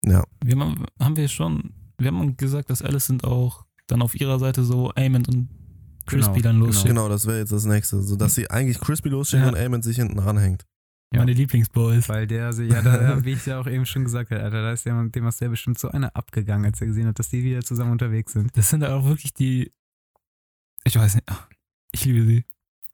ja, 0.04 0.24
Wir 0.42 0.58
haben, 0.58 0.84
haben 1.00 1.16
wir 1.16 1.28
schon, 1.28 1.72
wir 1.98 2.08
haben 2.08 2.36
gesagt, 2.36 2.70
dass 2.70 2.82
Alicent 2.82 3.24
auch 3.24 3.66
dann 3.88 4.00
auf 4.02 4.14
ihrer 4.18 4.38
Seite 4.38 4.62
so 4.64 4.92
Amond 4.94 5.28
und 5.28 5.48
Crispy 6.06 6.34
Genau, 6.36 6.42
dann 6.42 6.52
genau. 6.54 6.66
losschickt. 6.66 6.86
genau, 6.88 7.08
das 7.08 7.26
wäre 7.26 7.38
jetzt 7.38 7.52
das 7.52 7.64
nächste. 7.66 8.00
So 8.02 8.16
dass 8.16 8.34
sie 8.34 8.48
eigentlich 8.50 8.80
Crispy 8.80 9.08
losschicken 9.10 9.44
Ja. 9.44 9.48
und 9.50 9.56
Eamon 9.56 9.82
sich 9.82 9.96
hinten 9.96 10.18
ranhängt. 10.18 10.64
Ja. 11.12 11.20
Meine 11.20 11.32
Lieblingsboys. 11.32 12.08
Weil 12.08 12.26
der, 12.26 12.52
so- 12.52 12.62
ja, 12.62 12.80
da, 12.82 13.24
wie 13.24 13.32
ich 13.32 13.44
ja 13.46 13.60
auch 13.60 13.66
eben 13.66 13.84
schon 13.86 14.04
gesagt 14.04 14.30
habe, 14.30 14.42
Alter, 14.42 14.62
da 14.62 14.72
ist 14.72 14.84
ja 14.86 15.02
dem 15.04 15.26
ist 15.26 15.40
der 15.40 15.48
bestimmt 15.48 15.78
so 15.78 15.88
einer 15.90 16.14
abgegangen, 16.16 16.64
als 16.66 16.80
er 16.80 16.86
gesehen 16.86 17.06
hat, 17.08 17.18
dass 17.18 17.28
die 17.30 17.42
wieder 17.44 17.62
zusammen 17.62 17.92
unterwegs 17.92 18.32
sind. 18.32 18.54
Das 18.56 18.68
sind 18.70 18.84
auch 18.84 19.04
wirklich 19.06 19.32
die, 19.34 19.72
ich 20.84 20.96
weiß 20.96 21.14
nicht, 21.16 21.26
ich 21.92 22.04
liebe 22.04 22.26
sie. 22.26 22.44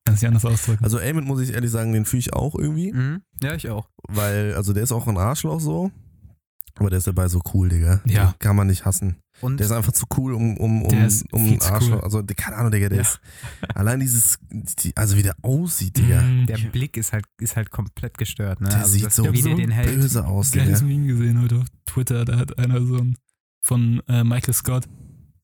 Kann 0.04 0.14
es 0.14 0.20
nicht 0.22 0.28
anders 0.28 0.44
ausdrücken. 0.44 0.84
Also 0.84 0.98
Eamon 0.98 1.24
muss 1.24 1.40
ich 1.40 1.52
ehrlich 1.54 1.70
sagen, 1.70 1.92
den 1.92 2.04
fühle 2.04 2.20
ich 2.20 2.32
auch 2.34 2.54
irgendwie, 2.56 2.92
Mhm. 2.92 3.22
Ja, 3.42 3.54
ich 3.54 3.68
auch. 3.70 3.88
weil, 4.08 4.54
also 4.54 4.72
der 4.72 4.82
ist 4.82 4.92
auch 4.92 5.06
ein 5.08 5.16
Arschloch 5.18 5.60
so, 5.60 5.90
aber 6.76 6.90
der 6.90 6.98
ist 6.98 7.06
dabei 7.06 7.28
so 7.28 7.40
cool, 7.54 7.68
Digga. 7.68 8.00
Ja. 8.04 8.32
Den 8.32 8.38
kann 8.38 8.54
man 8.56 8.66
nicht 8.66 8.84
hassen. 8.84 9.16
Und 9.44 9.58
Der 9.58 9.66
ist 9.66 9.72
einfach 9.72 9.92
zu 9.92 10.06
cool, 10.16 10.34
um, 10.34 10.56
um, 10.56 10.82
um, 10.82 10.88
Der 10.88 11.06
ist 11.06 11.24
um 11.32 11.44
viel 11.44 11.54
ein 11.54 11.60
zu 11.60 11.72
Arschloch. 11.72 11.96
cool. 11.98 12.00
Also, 12.04 12.22
der- 12.22 12.34
keine 12.36 12.56
Ahnung, 12.56 12.70
Digga, 12.72 12.88
der 12.88 12.98
Ja. 12.98 13.02
ist. 13.02 13.20
Allein 13.74 14.00
dieses, 14.00 14.38
die, 14.50 14.96
also 14.96 15.16
wie 15.16 15.22
der 15.22 15.36
aussieht, 15.42 15.96
Digga. 15.96 16.22
Mm, 16.22 16.46
der 16.46 16.58
Blick 16.58 16.96
ist 16.96 17.12
halt, 17.12 17.24
ist 17.40 17.56
halt 17.56 17.70
komplett 17.70 18.18
gestört, 18.18 18.60
ne? 18.60 18.68
Der 18.68 18.78
also, 18.78 18.90
sieht 18.92 19.12
so 19.12 19.24
wie 19.32 19.42
der 19.42 19.52
so 19.52 19.56
den 19.56 19.70
hält. 19.70 19.94
böse 19.94 20.26
aus, 20.26 20.50
Digga. 20.50 20.80
Meme 20.82 21.06
gesehen 21.06 21.40
heute 21.42 21.58
auf 21.58 21.66
Twitter. 21.86 22.24
Da 22.24 22.36
hat 22.38 22.58
einer 22.58 22.84
so 22.84 22.96
ein, 22.96 23.16
von 23.62 24.02
äh, 24.08 24.24
Michael 24.24 24.54
Scott 24.54 24.88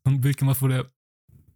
ein 0.04 0.20
Bild 0.20 0.36
gemacht, 0.38 0.60
wo 0.62 0.68
der 0.68 0.86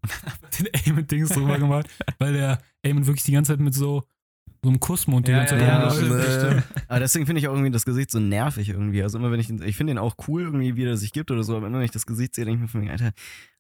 den 0.59 0.67
Eamon-Dings 0.85 1.31
drüber 1.31 1.59
gemacht, 1.59 1.89
weil 2.19 2.35
der 2.35 2.59
Eamon 2.83 3.07
wirklich 3.07 3.25
die 3.25 3.33
ganze 3.33 3.53
Zeit 3.53 3.61
mit 3.61 3.75
so 3.75 4.05
so 4.65 4.69
einem 4.71 4.81
Kussmund 4.81 5.29
die 5.29 5.33
Ja, 5.33 5.39
ganze 5.39 5.55
ja, 5.57 5.61
Zeit 5.61 5.69
ja, 6.03 6.09
das 6.17 6.35
stimmt. 6.59 6.65
Aber 6.89 6.99
deswegen 7.01 7.27
finde 7.27 7.39
ich 7.41 7.47
auch 7.49 7.53
irgendwie 7.53 7.71
das 7.71 7.85
Gesicht 7.85 8.11
so 8.11 8.19
nervig 8.19 8.69
irgendwie. 8.71 9.03
Also 9.03 9.19
immer 9.19 9.31
wenn 9.31 9.39
ich, 9.39 9.49
ich 9.51 9.77
finde 9.77 9.93
ihn 9.93 9.99
auch 9.99 10.17
cool 10.27 10.43
irgendwie, 10.43 10.75
wie 10.77 10.85
er 10.85 10.97
sich 10.97 11.13
gibt 11.13 11.31
oder 11.31 11.45
so, 11.45 11.57
aber 11.57 11.69
immer 11.69 11.79
wenn 11.79 11.85
ich 11.85 11.91
das 11.93 12.07
Gesicht 12.07 12.35
sehe, 12.35 12.45
denke 12.45 12.57
ich 12.57 12.63
mir 12.63 12.69
von 12.69 12.81
mir, 12.81 12.91
Alter, 12.91 13.13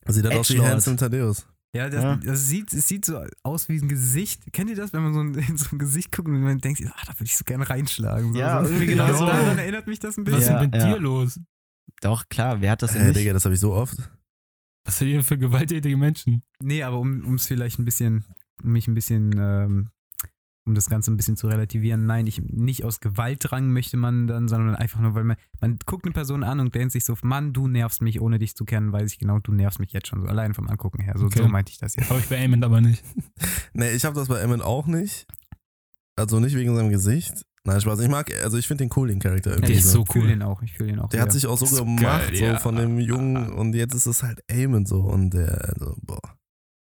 Sieht 0.08 0.24
halt 0.24 0.34
aus 0.34 0.50
wie. 0.50 0.60
Handsome 0.60 0.96
Thaddeus. 0.96 1.46
Ja, 1.74 1.88
das, 1.88 2.02
Ja. 2.02 2.16
das 2.16 2.46
sieht, 2.48 2.72
es 2.72 2.86
sieht 2.88 3.04
so 3.04 3.20
aus 3.42 3.68
wie 3.68 3.78
ein 3.78 3.88
Gesicht. 3.88 4.42
Kennt 4.52 4.70
ihr 4.70 4.76
das, 4.76 4.92
wenn 4.92 5.02
man 5.02 5.12
so 5.14 5.20
ein, 5.20 5.34
in 5.48 5.56
so 5.56 5.68
ein 5.72 5.78
Gesicht 5.78 6.12
guckt 6.12 6.28
und 6.28 6.40
man 6.40 6.58
denkt, 6.58 6.80
ah, 6.86 7.02
da 7.06 7.12
würde 7.14 7.24
ich 7.24 7.36
so 7.36 7.44
gerne 7.44 7.68
reinschlagen. 7.68 8.32
So, 8.32 8.38
Ja, 8.38 8.62
so. 8.64 8.70
irgendwie 8.70 8.86
genau 8.86 9.12
so. 9.12 9.26
Daran 9.26 9.58
erinnert 9.58 9.86
mich 9.86 9.98
das 10.00 10.16
ein 10.16 10.26
Was 10.26 10.34
bisschen. 10.36 10.54
ist 10.56 10.60
denn 10.60 10.70
mit 10.70 10.74
Ja, 10.80 10.86
dir 10.86 10.94
ja. 10.94 10.96
los? 10.98 11.40
doch 12.00 12.28
klar, 12.28 12.60
wer 12.60 12.70
hat 12.72 12.82
das 12.82 12.92
denn 12.92 13.00
Hey, 13.02 13.10
nicht? 13.10 13.20
Digga, 13.20 13.32
das 13.32 13.44
habe 13.44 13.54
ich 13.54 13.60
so 13.60 13.72
oft. 13.72 13.96
Was 14.84 14.98
sind 14.98 15.08
ihr 15.08 15.24
für 15.24 15.38
gewalttätige 15.38 15.96
Menschen? 15.96 16.42
Nee, 16.60 16.82
aber 16.82 16.98
um 16.98 17.34
es 17.34 17.46
vielleicht 17.46 17.78
ein 17.78 17.84
bisschen, 17.84 18.24
um 18.62 18.72
mich 18.72 18.86
ein 18.88 18.94
bisschen, 18.94 19.34
ähm, 19.38 19.88
um 20.66 20.74
das 20.74 20.88
Ganze 20.88 21.12
ein 21.12 21.16
bisschen 21.16 21.36
zu 21.36 21.46
relativieren, 21.46 22.06
nein, 22.06 22.26
ich, 22.26 22.40
nicht 22.42 22.84
aus 22.84 23.00
Gewaltdrang 23.00 23.70
möchte 23.70 23.96
man 23.96 24.26
dann, 24.26 24.48
sondern 24.48 24.74
einfach 24.74 25.00
nur, 25.00 25.14
weil 25.14 25.24
man, 25.24 25.36
man 25.60 25.78
guckt 25.84 26.06
eine 26.06 26.12
Person 26.12 26.42
an 26.42 26.60
und 26.60 26.74
denkt 26.74 26.92
sich 26.92 27.04
so, 27.04 27.14
Mann, 27.22 27.52
du 27.52 27.68
nervst 27.68 28.00
mich, 28.02 28.20
ohne 28.20 28.38
dich 28.38 28.56
zu 28.56 28.64
kennen, 28.64 28.92
weiß 28.92 29.12
ich 29.12 29.18
genau, 29.18 29.38
du 29.40 29.52
nervst 29.52 29.78
mich 29.78 29.92
jetzt 29.92 30.08
schon 30.08 30.22
so, 30.22 30.26
allein 30.26 30.54
vom 30.54 30.68
Angucken 30.68 31.02
her. 31.02 31.14
So, 31.16 31.26
Okay. 31.26 31.40
so 31.42 31.48
meinte 31.48 31.70
ich 31.72 31.78
das 31.78 31.96
jetzt. 31.96 32.08
Habe 32.10 32.20
ich 32.20 32.28
bei 32.28 32.42
Amond 32.44 32.64
aber 32.64 32.80
nicht. 32.80 33.04
Nee, 33.76 33.90
ich 33.90 34.04
habe 34.04 34.14
das 34.14 34.28
bei 34.28 34.38
Emmett 34.40 34.62
auch 34.62 34.86
nicht. 34.86 35.26
Also 36.16 36.38
nicht 36.38 36.54
wegen 36.54 36.76
seinem 36.76 36.90
Gesicht. 36.90 37.44
Nein, 37.64 37.80
Spaß. 37.80 37.98
Ich 38.00 38.08
mag, 38.08 38.30
also 38.42 38.56
ich 38.56 38.68
finde 38.68 38.84
den 38.84 38.90
cool, 38.96 39.08
den 39.08 39.18
Charakter 39.18 39.50
irgendwie. 39.52 39.72
ist 39.72 39.90
so 39.90 40.02
ich 40.02 40.12
fühle 40.12 40.24
cool. 40.26 40.30
den 40.30 40.42
auch, 40.42 40.62
ich 40.62 40.72
fühle 40.74 40.90
den 40.90 41.00
auch. 41.00 41.08
Der 41.08 41.22
hat 41.22 41.32
sich 41.32 41.46
auch 41.46 41.58
so 41.58 41.84
gemacht, 41.84 42.00
geil, 42.28 42.36
so 42.36 42.44
ja. 42.44 42.58
von 42.58 42.76
dem 42.76 43.00
Jungen 43.00 43.52
und 43.52 43.74
jetzt 43.74 43.94
ist 43.94 44.06
es 44.06 44.22
halt 44.22 44.44
Eamon 44.48 44.86
so 44.86 45.00
und 45.00 45.30
der, 45.30 45.70
also, 45.70 45.96
boah. 46.02 46.20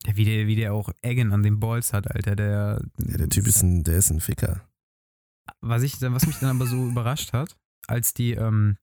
Ja, 0.08 0.16
wie, 0.16 0.26
der, 0.26 0.47
wie 0.47 0.55
der 0.55 0.74
auch 0.74 0.89
Eggen 1.01 1.34
an 1.34 1.43
den 1.43 1.60
Balls 1.60 1.93
hat, 1.93 2.10
Alter. 2.14 2.36
Der, 2.36 2.82
Ja, 2.97 3.18
der 3.18 3.30
Typ 3.30 3.45
ist 3.47 3.62
ein, 3.62 3.84
der 3.84 3.97
ist 3.97 4.10
ein 4.10 4.20
Ficker. 4.22 4.62
was, 5.62 5.82
ich, 5.84 5.97
dann- 5.99 6.14
was 6.14 6.26
mich 6.28 6.38
dann 6.39 6.55
aber 6.55 6.66
so 6.68 6.88
überrascht 6.88 7.34
hat, 7.34 7.58
als 7.88 8.14
die, 8.14 8.32
ähm, 8.34 8.78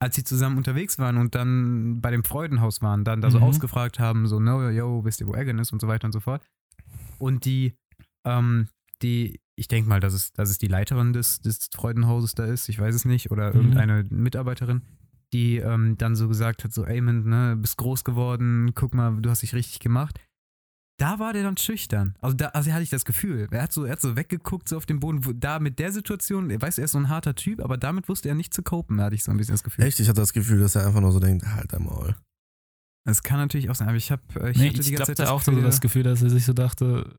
als 0.00 0.16
sie 0.16 0.24
zusammen 0.24 0.56
unterwegs 0.58 0.98
waren 0.98 1.16
und 1.18 1.34
dann 1.34 2.00
bei 2.00 2.10
dem 2.10 2.24
Freudenhaus 2.24 2.82
waren, 2.82 3.04
dann 3.04 3.20
da 3.20 3.30
so 3.30 3.38
Mhm. 3.38 3.44
ausgefragt 3.44 3.98
haben, 3.98 4.26
so, 4.26 4.40
no, 4.40 4.68
yo, 4.70 5.04
wisst 5.04 5.20
ihr, 5.20 5.26
wo 5.26 5.34
Egan 5.34 5.58
ist 5.58 5.72
und 5.72 5.80
so 5.80 5.88
weiter 5.88 6.06
und 6.06 6.12
so 6.12 6.20
fort. 6.20 6.42
Und 7.18 7.44
die, 7.44 7.74
ähm, 8.24 8.68
die, 9.02 9.40
ich 9.56 9.68
denke 9.68 9.88
mal, 9.88 10.00
dass 10.00 10.12
es, 10.14 10.32
dass 10.32 10.50
es 10.50 10.58
die 10.58 10.66
Leiterin 10.68 11.12
des, 11.12 11.40
des 11.40 11.68
Freudenhauses 11.74 12.34
da 12.34 12.44
ist, 12.44 12.68
ich 12.68 12.78
weiß 12.78 12.94
es 12.94 13.04
nicht, 13.04 13.30
oder 13.30 13.50
Mhm. 13.50 13.56
irgendeine 13.56 14.04
Mitarbeiterin, 14.10 14.82
die 15.32 15.56
ähm, 15.58 15.96
dann 15.98 16.16
so 16.16 16.28
gesagt 16.28 16.64
hat, 16.64 16.72
so, 16.72 16.84
Eamon, 16.86 17.28
ne, 17.28 17.56
bist 17.56 17.76
groß 17.76 18.02
geworden, 18.04 18.72
guck 18.74 18.94
mal, 18.94 19.16
du 19.20 19.30
hast 19.30 19.42
dich 19.42 19.54
richtig 19.54 19.80
gemacht. 19.80 20.18
Da 21.00 21.18
war 21.18 21.32
der 21.32 21.44
dann 21.44 21.56
schüchtern. 21.56 22.14
Also 22.20 22.36
da 22.36 22.48
also 22.48 22.70
hatte 22.72 22.82
ich 22.82 22.90
das 22.90 23.06
Gefühl. 23.06 23.48
Er 23.50 23.62
hat 23.62 23.72
so, 23.72 23.84
er 23.84 23.92
hat 23.92 24.02
so 24.02 24.16
weggeguckt, 24.16 24.68
so 24.68 24.76
auf 24.76 24.84
den 24.84 25.00
Boden. 25.00 25.24
Wo, 25.24 25.32
da 25.32 25.58
mit 25.58 25.78
der 25.78 25.92
Situation, 25.92 26.50
er 26.50 26.60
weiß, 26.60 26.76
er 26.76 26.84
ist 26.84 26.90
so 26.90 26.98
ein 26.98 27.08
harter 27.08 27.34
Typ, 27.34 27.60
aber 27.60 27.78
damit 27.78 28.10
wusste 28.10 28.28
er 28.28 28.34
nicht 28.34 28.52
zu 28.52 28.62
copen, 28.62 29.00
hatte 29.00 29.14
ich 29.14 29.24
so 29.24 29.30
ein 29.30 29.38
bisschen 29.38 29.54
das 29.54 29.62
Gefühl. 29.62 29.86
Echt, 29.86 29.98
ich 29.98 30.08
hatte 30.10 30.20
das 30.20 30.34
Gefühl, 30.34 30.60
dass 30.60 30.74
er 30.74 30.86
einfach 30.86 31.00
nur 31.00 31.10
so 31.12 31.18
denkt, 31.18 31.46
halt 31.46 31.72
dein 31.72 31.84
Maul. 31.84 32.14
Das 33.06 33.22
kann 33.22 33.38
natürlich 33.38 33.70
auch 33.70 33.74
sein, 33.74 33.88
aber 33.88 33.96
ich 33.96 34.12
habe 34.12 34.22
ich 34.50 34.58
nee, 34.58 34.68
hatte 34.68 34.80
die 34.80 34.90
ich 34.90 34.96
ganze 34.96 35.14
Zeit 35.14 35.26
da 35.26 35.30
auch 35.30 35.40
so 35.40 35.58
das 35.58 35.80
Gefühl, 35.80 36.02
dass 36.02 36.20
er 36.20 36.28
sich 36.28 36.44
so 36.44 36.52
dachte, 36.52 37.18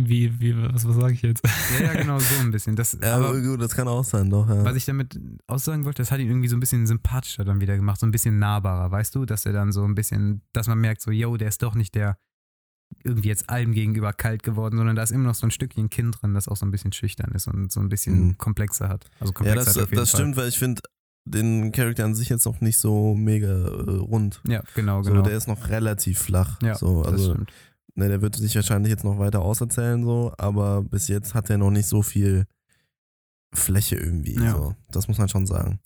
wie, 0.00 0.40
wie, 0.40 0.56
was, 0.56 0.86
was 0.86 0.94
sage 0.94 1.14
ich 1.14 1.22
jetzt? 1.22 1.44
Ja, 1.80 1.86
ja, 1.86 1.94
genau, 1.94 2.20
so 2.20 2.36
ein 2.40 2.52
bisschen. 2.52 2.76
Das, 2.76 2.96
Ja, 3.02 3.16
aber 3.16 3.40
gut, 3.40 3.60
das 3.60 3.74
kann 3.74 3.88
auch 3.88 4.04
sein, 4.04 4.30
doch, 4.30 4.48
ja. 4.48 4.64
was 4.64 4.76
ich 4.76 4.84
damit 4.84 5.18
aussagen 5.48 5.84
wollte, 5.84 6.00
das 6.00 6.12
hat 6.12 6.20
ihn 6.20 6.28
irgendwie 6.28 6.48
so 6.48 6.56
ein 6.56 6.60
bisschen 6.60 6.86
sympathischer 6.86 7.44
dann 7.44 7.60
wieder 7.60 7.74
gemacht, 7.74 7.98
so 7.98 8.06
ein 8.06 8.12
bisschen 8.12 8.38
nahbarer, 8.38 8.92
weißt 8.92 9.16
du? 9.16 9.26
Dass 9.26 9.46
er 9.46 9.52
dann 9.52 9.72
so 9.72 9.84
ein 9.84 9.96
bisschen, 9.96 10.42
dass 10.52 10.68
man 10.68 10.78
merkt, 10.78 11.00
so, 11.00 11.10
yo, 11.10 11.36
der 11.36 11.48
ist 11.48 11.60
doch 11.60 11.74
nicht 11.74 11.96
der 11.96 12.18
irgendwie 13.04 13.28
jetzt 13.28 13.48
allem 13.50 13.72
gegenüber 13.72 14.12
kalt 14.12 14.42
geworden, 14.42 14.76
sondern 14.76 14.96
da 14.96 15.02
ist 15.02 15.10
immer 15.12 15.24
noch 15.28 15.34
so 15.34 15.46
ein 15.46 15.50
Stückchen 15.50 15.90
Kind 15.90 16.20
drin, 16.20 16.34
das 16.34 16.48
auch 16.48 16.56
so 16.56 16.66
ein 16.66 16.70
bisschen 16.70 16.92
schüchtern 16.92 17.32
ist 17.32 17.46
und 17.48 17.70
so 17.72 17.80
ein 17.80 17.88
bisschen 17.88 18.28
Mhm. 18.28 18.38
komplexer 18.38 18.88
hat. 18.88 19.06
Also 19.20 19.30
Ja, 19.32 19.34
komplexer 19.34 19.64
das, 19.64 19.76
hat 19.90 19.92
das 19.96 20.10
Fall. 20.10 20.20
stimmt, 20.20 20.36
weil 20.36 20.48
ich 20.48 20.58
finde 20.58 20.82
den 21.24 21.70
Charakter 21.72 22.04
an 22.04 22.14
sich 22.14 22.28
jetzt 22.28 22.44
noch 22.46 22.60
nicht 22.60 22.78
so 22.78 23.14
mega 23.14 23.46
äh, 23.48 23.90
rund. 23.98 24.40
Ja, 24.46 24.62
genau, 24.74 25.02
So, 25.02 25.10
genau. 25.12 25.22
der 25.22 25.36
ist 25.36 25.46
noch 25.48 25.68
relativ 25.68 26.18
flach. 26.18 26.60
ja, 26.62 26.74
so, 26.74 27.02
das 27.04 27.12
also, 27.12 27.32
stimmt. 27.34 27.52
ne, 27.94 28.08
der 28.08 28.22
wird 28.22 28.34
sich 28.36 28.54
wahrscheinlich 28.56 28.90
jetzt 28.90 29.04
noch 29.04 29.18
weiter 29.18 29.40
auserzählen, 29.42 30.02
so, 30.04 30.34
aber 30.38 30.82
bis 30.82 31.08
jetzt 31.08 31.34
hat 31.34 31.48
er 31.50 31.58
noch 31.58 31.70
nicht 31.70 31.86
so 31.86 32.02
viel 32.02 32.46
Fläche 33.54 33.96
irgendwie. 33.96 34.34
Ja. 34.34 34.52
So. 34.52 34.74
Das 34.90 35.08
muss 35.08 35.18
man 35.18 35.28
schon 35.28 35.46
sagen. 35.46 35.78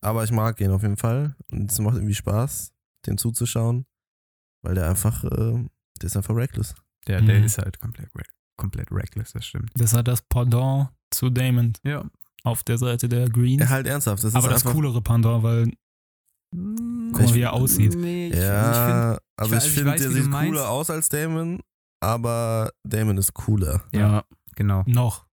Aber 0.00 0.24
ich 0.24 0.32
mag 0.32 0.60
ihn 0.60 0.70
auf 0.70 0.82
jeden 0.82 0.96
Fall. 0.96 1.36
Und 1.50 1.70
es 1.70 1.78
macht 1.78 1.96
irgendwie 1.96 2.14
Spaß, 2.14 2.72
den 3.06 3.18
zuzuschauen, 3.18 3.86
weil 4.62 4.74
der 4.74 4.88
einfach, 4.88 5.24
äh, 5.24 5.64
der 6.02 6.06
ist 6.08 6.16
einfach 6.16 6.34
reckless. 6.34 6.74
Der, 7.06 7.20
der 7.20 7.38
Mhm. 7.40 7.44
ist 7.44 7.58
halt 7.58 7.80
komplett, 7.80 8.10
komplett 8.56 8.90
reckless, 8.92 9.32
das 9.32 9.44
stimmt. 9.46 9.70
Das 9.74 9.92
hat 9.94 10.06
das 10.08 10.22
Pendant 10.22 10.90
zu 11.10 11.30
Damon 11.30 11.72
Ja. 11.84 12.04
auf 12.44 12.62
der 12.64 12.78
Seite 12.78 13.08
der 13.08 13.28
Greens. 13.28 13.62
Ja, 13.62 13.68
halt 13.70 13.86
ernsthaft. 13.86 14.22
Das 14.24 14.34
aber 14.34 14.54
ist 14.54 14.64
das 14.64 14.72
coolere 14.72 15.00
Pendant, 15.02 15.42
weil 15.42 15.72
Guck 16.54 17.22
mal, 17.22 17.34
wie 17.34 17.40
er 17.40 17.54
aussieht. 17.54 17.94
Nee, 17.96 18.28
ich, 18.28 18.36
Ja, 18.36 19.18
also 19.36 19.56
ich 19.56 19.62
finde, 19.64 19.94
wie 19.94 19.98
der 19.98 20.10
sieht 20.10 20.26
meinst. 20.26 20.50
cooler 20.52 20.68
aus 20.68 20.90
als 20.90 21.08
Damon, 21.08 21.60
aber 22.00 22.70
Damon 22.86 23.16
ist 23.16 23.32
cooler. 23.32 23.82
Ja. 23.92 24.00
Ja. 24.00 24.24
genau. 24.54 24.82
noch. 24.86 25.26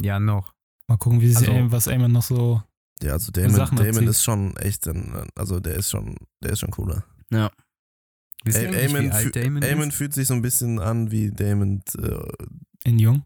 Ja, 0.00 0.20
noch. 0.20 0.54
Mal 0.88 0.96
gucken, 0.98 1.20
wie 1.20 1.28
sich 1.28 1.38
Also- 1.48 1.52
Am- 1.52 1.72
was 1.72 1.88
Amon 1.88 2.12
noch 2.12 2.22
so. 2.22 2.62
Ja, 3.02 3.12
also 3.12 3.32
Damon, 3.32 3.56
Damon 3.76 4.06
ist 4.06 4.22
schon 4.22 4.56
echt, 4.58 4.86
ein, 4.86 5.26
also 5.34 5.58
der 5.58 5.74
ist 5.74 5.90
schon, 5.90 6.16
der 6.42 6.52
ist 6.52 6.60
schon 6.60 6.70
cooler. 6.70 7.04
Wisst 8.44 8.60
ihr 8.60 8.68
alt 9.14 9.36
Damon 9.36 9.62
Eamon 9.62 9.88
ist? 9.88 9.94
fühlt 9.96 10.14
sich 10.14 10.26
so 10.28 10.34
ein 10.34 10.42
bisschen 10.42 10.78
an 10.80 11.10
wie 11.10 11.30
Damon 11.30 11.82
äh, 11.98 12.88
In 12.88 12.98
Jung. 12.98 13.22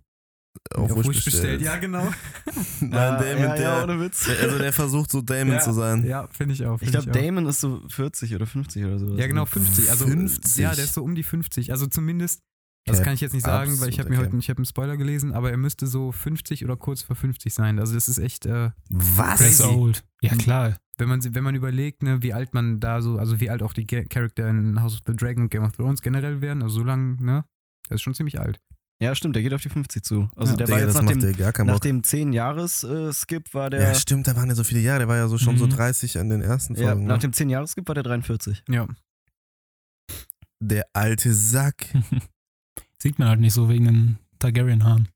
auf 0.75 0.91
Wish 1.09 1.25
bestellt. 1.25 1.61
Ja, 1.63 1.77
genau. 1.77 2.05
Nein, 2.81 2.91
ja, 2.93 3.17
Damon, 3.21 3.43
ja, 3.43 3.55
der, 3.55 3.63
ja, 3.63 3.83
ohne 3.85 4.01
Witz. 4.01 4.25
der, 4.27 4.39
also 4.41 4.59
der 4.59 4.73
versucht 4.73 5.11
so 5.11 5.21
Damon 5.23 5.55
Ja. 5.55 5.61
zu 5.61 5.73
sein. 5.73 6.05
Ja, 6.07 6.29
finde 6.29 6.55
ich 6.55 6.65
auch. 6.67 6.81
Ich 6.81 6.91
find 6.91 7.05
glaube, 7.05 7.11
auch. 7.19 7.23
Damon 7.25 7.47
ist 7.47 7.61
so 7.61 7.83
40 7.89 8.35
oder 8.35 8.47
50 8.47 8.85
oder 8.85 8.99
so. 8.99 9.17
Ja, 9.17 9.27
genau, 9.27 9.45
50. 9.47 9.91
Also, 9.91 10.07
50. 10.07 10.57
Ja, 10.57 10.75
der 10.75 10.85
ist 10.85 10.95
so 10.95 11.03
um 11.03 11.15
die 11.15 11.23
50. 11.23 11.71
Also 11.73 11.87
zumindest, 11.87 12.43
das 12.87 13.03
kann 13.03 13.15
ich 13.15 13.21
jetzt 13.21 13.33
nicht 13.35 13.45
sagen, 13.45 13.79
weil 13.81 13.89
ich 13.89 13.99
habe 13.99 14.09
mir 14.11 14.19
heute 14.19 14.37
ich 14.37 14.49
hab 14.51 14.57
einen 14.59 14.65
Spoiler 14.65 14.97
gelesen, 14.97 15.33
aber 15.33 15.51
er 15.51 15.57
müsste 15.57 15.87
so 15.87 16.13
50 16.13 16.65
oder 16.65 16.77
kurz 16.77 17.03
vor 17.03 17.17
50 17.17 17.53
sein. 17.53 17.79
Also 17.79 17.95
das 17.95 18.09
ist 18.09 18.19
echt, 18.19 18.47
äh, 18.47 18.71
Was? 18.91 19.39
Der 19.39 19.49
ist 19.49 19.61
Crazy. 19.63 19.75
old. 19.75 20.05
Ja, 20.23 20.35
klar. 20.37 20.77
wenn 20.99 21.09
man, 21.09 21.23
wenn 21.35 21.45
man 21.45 21.55
überlegt, 21.55 22.03
ne, 22.03 22.23
wie 22.23 22.33
alt 22.33 22.55
man 22.55 22.81
da 22.81 23.03
so, 23.03 23.19
also 23.19 23.39
wie 23.41 23.51
alt 23.51 23.63
auch 23.63 23.73
die 23.75 23.87
Charakter 23.87 24.49
in 24.49 24.81
House 24.81 24.95
of 24.95 25.01
the 25.07 25.15
Dragon 25.15 25.43
und 25.45 25.51
Game 25.51 25.63
of 25.65 25.73
Thrones 25.73 26.01
generell 26.01 26.41
werden, 26.41 26.63
also 26.63 26.77
so 26.81 26.85
lang, 26.85 27.21
ne, 27.21 27.45
der 27.91 27.97
ist 27.97 28.03
schon 28.03 28.15
ziemlich 28.15 28.41
alt. 28.41 28.61
Ja, 28.99 29.15
stimmt, 29.15 29.37
der 29.37 29.43
geht 29.43 29.53
auf 29.53 29.61
die 29.61 29.69
50 29.69 30.03
zu. 30.03 30.31
Also 30.37 30.53
Ja. 30.53 30.57
der 30.57 30.67
Digga, 30.67 30.79
war 30.79 30.79
jetzt 30.79 30.89
das 30.89 31.03
nach 31.03 31.03
macht 31.03 31.15
dem, 31.17 31.21
der 31.21 31.33
gar 31.35 31.53
keinen 31.53 31.67
nach 31.67 31.75
Bock. 31.75 31.83
dem 31.83 32.01
10-Jahres-Skip 32.03 33.53
war 33.53 33.69
der. 33.69 33.83
Ja, 33.83 33.95
stimmt, 33.95 34.27
da 34.27 34.35
waren 34.37 34.49
ja 34.49 34.55
so 34.55 34.65
viele 34.65 34.81
Jahre. 34.81 35.01
Der 35.01 35.09
war 35.09 35.17
ja 35.19 35.29
so 35.29 35.37
schon 35.37 35.59
so 35.59 35.67
Mhm. 35.67 35.71
30 35.71 36.19
an 36.19 36.31
den 36.31 36.41
ersten 36.41 36.75
Ja, 36.77 36.93
Folgen. 36.93 37.05
nach 37.07 37.17
ne? 37.17 37.21
dem 37.21 37.33
10-Jahres-Skip 37.33 37.87
war 37.89 37.95
der 37.95 38.05
43. 38.05 38.63
Ja. 38.71 38.87
Der 40.61 40.87
alte 40.95 41.35
Sack. 41.35 41.89
Sieht 43.03 43.19
man 43.19 43.29
halt 43.29 43.41
nicht 43.41 43.53
so 43.55 43.69
wegen 43.69 43.85
den 43.85 44.19
Targaryen-Haaren. 44.39 45.09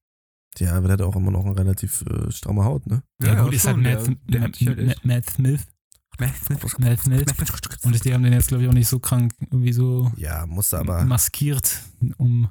Ja, 0.59 0.73
aber 0.77 0.89
der 0.89 0.95
hat 0.95 1.03
auch 1.03 1.17
immer 1.17 1.31
noch 1.31 1.45
eine 1.47 1.57
relativ 1.57 2.03
äh, 2.03 2.31
stramme 2.31 2.65
Haut, 2.65 2.87
ne? 2.87 3.03
Ja, 3.23 3.43
gut, 3.45 3.55
ist 3.55 3.67
halt 3.67 3.77
Matt, 3.79 4.07
der, 4.07 4.17
der 4.29 4.41
hat 4.43 4.49
Matt, 4.51 4.57
sich 4.57 4.69
echt- 4.69 5.05
Matt 5.05 5.31
Smith. 5.31 5.67
Matt 6.19 7.01
Smith. 7.01 7.25
Und 7.85 8.05
die 8.05 8.13
haben 8.13 8.23
den 8.25 8.33
jetzt, 8.33 8.49
glaube 8.49 8.65
ich, 8.65 8.69
auch 8.69 8.75
nicht 8.75 8.89
so 8.89 8.99
krank 8.99 9.33
irgendwie 9.41 9.73
so 9.73 10.11
Ja, 10.17 10.45
musste 10.47 10.79
aber, 10.79 11.05
maskiert, 11.05 11.81
um 12.19 12.51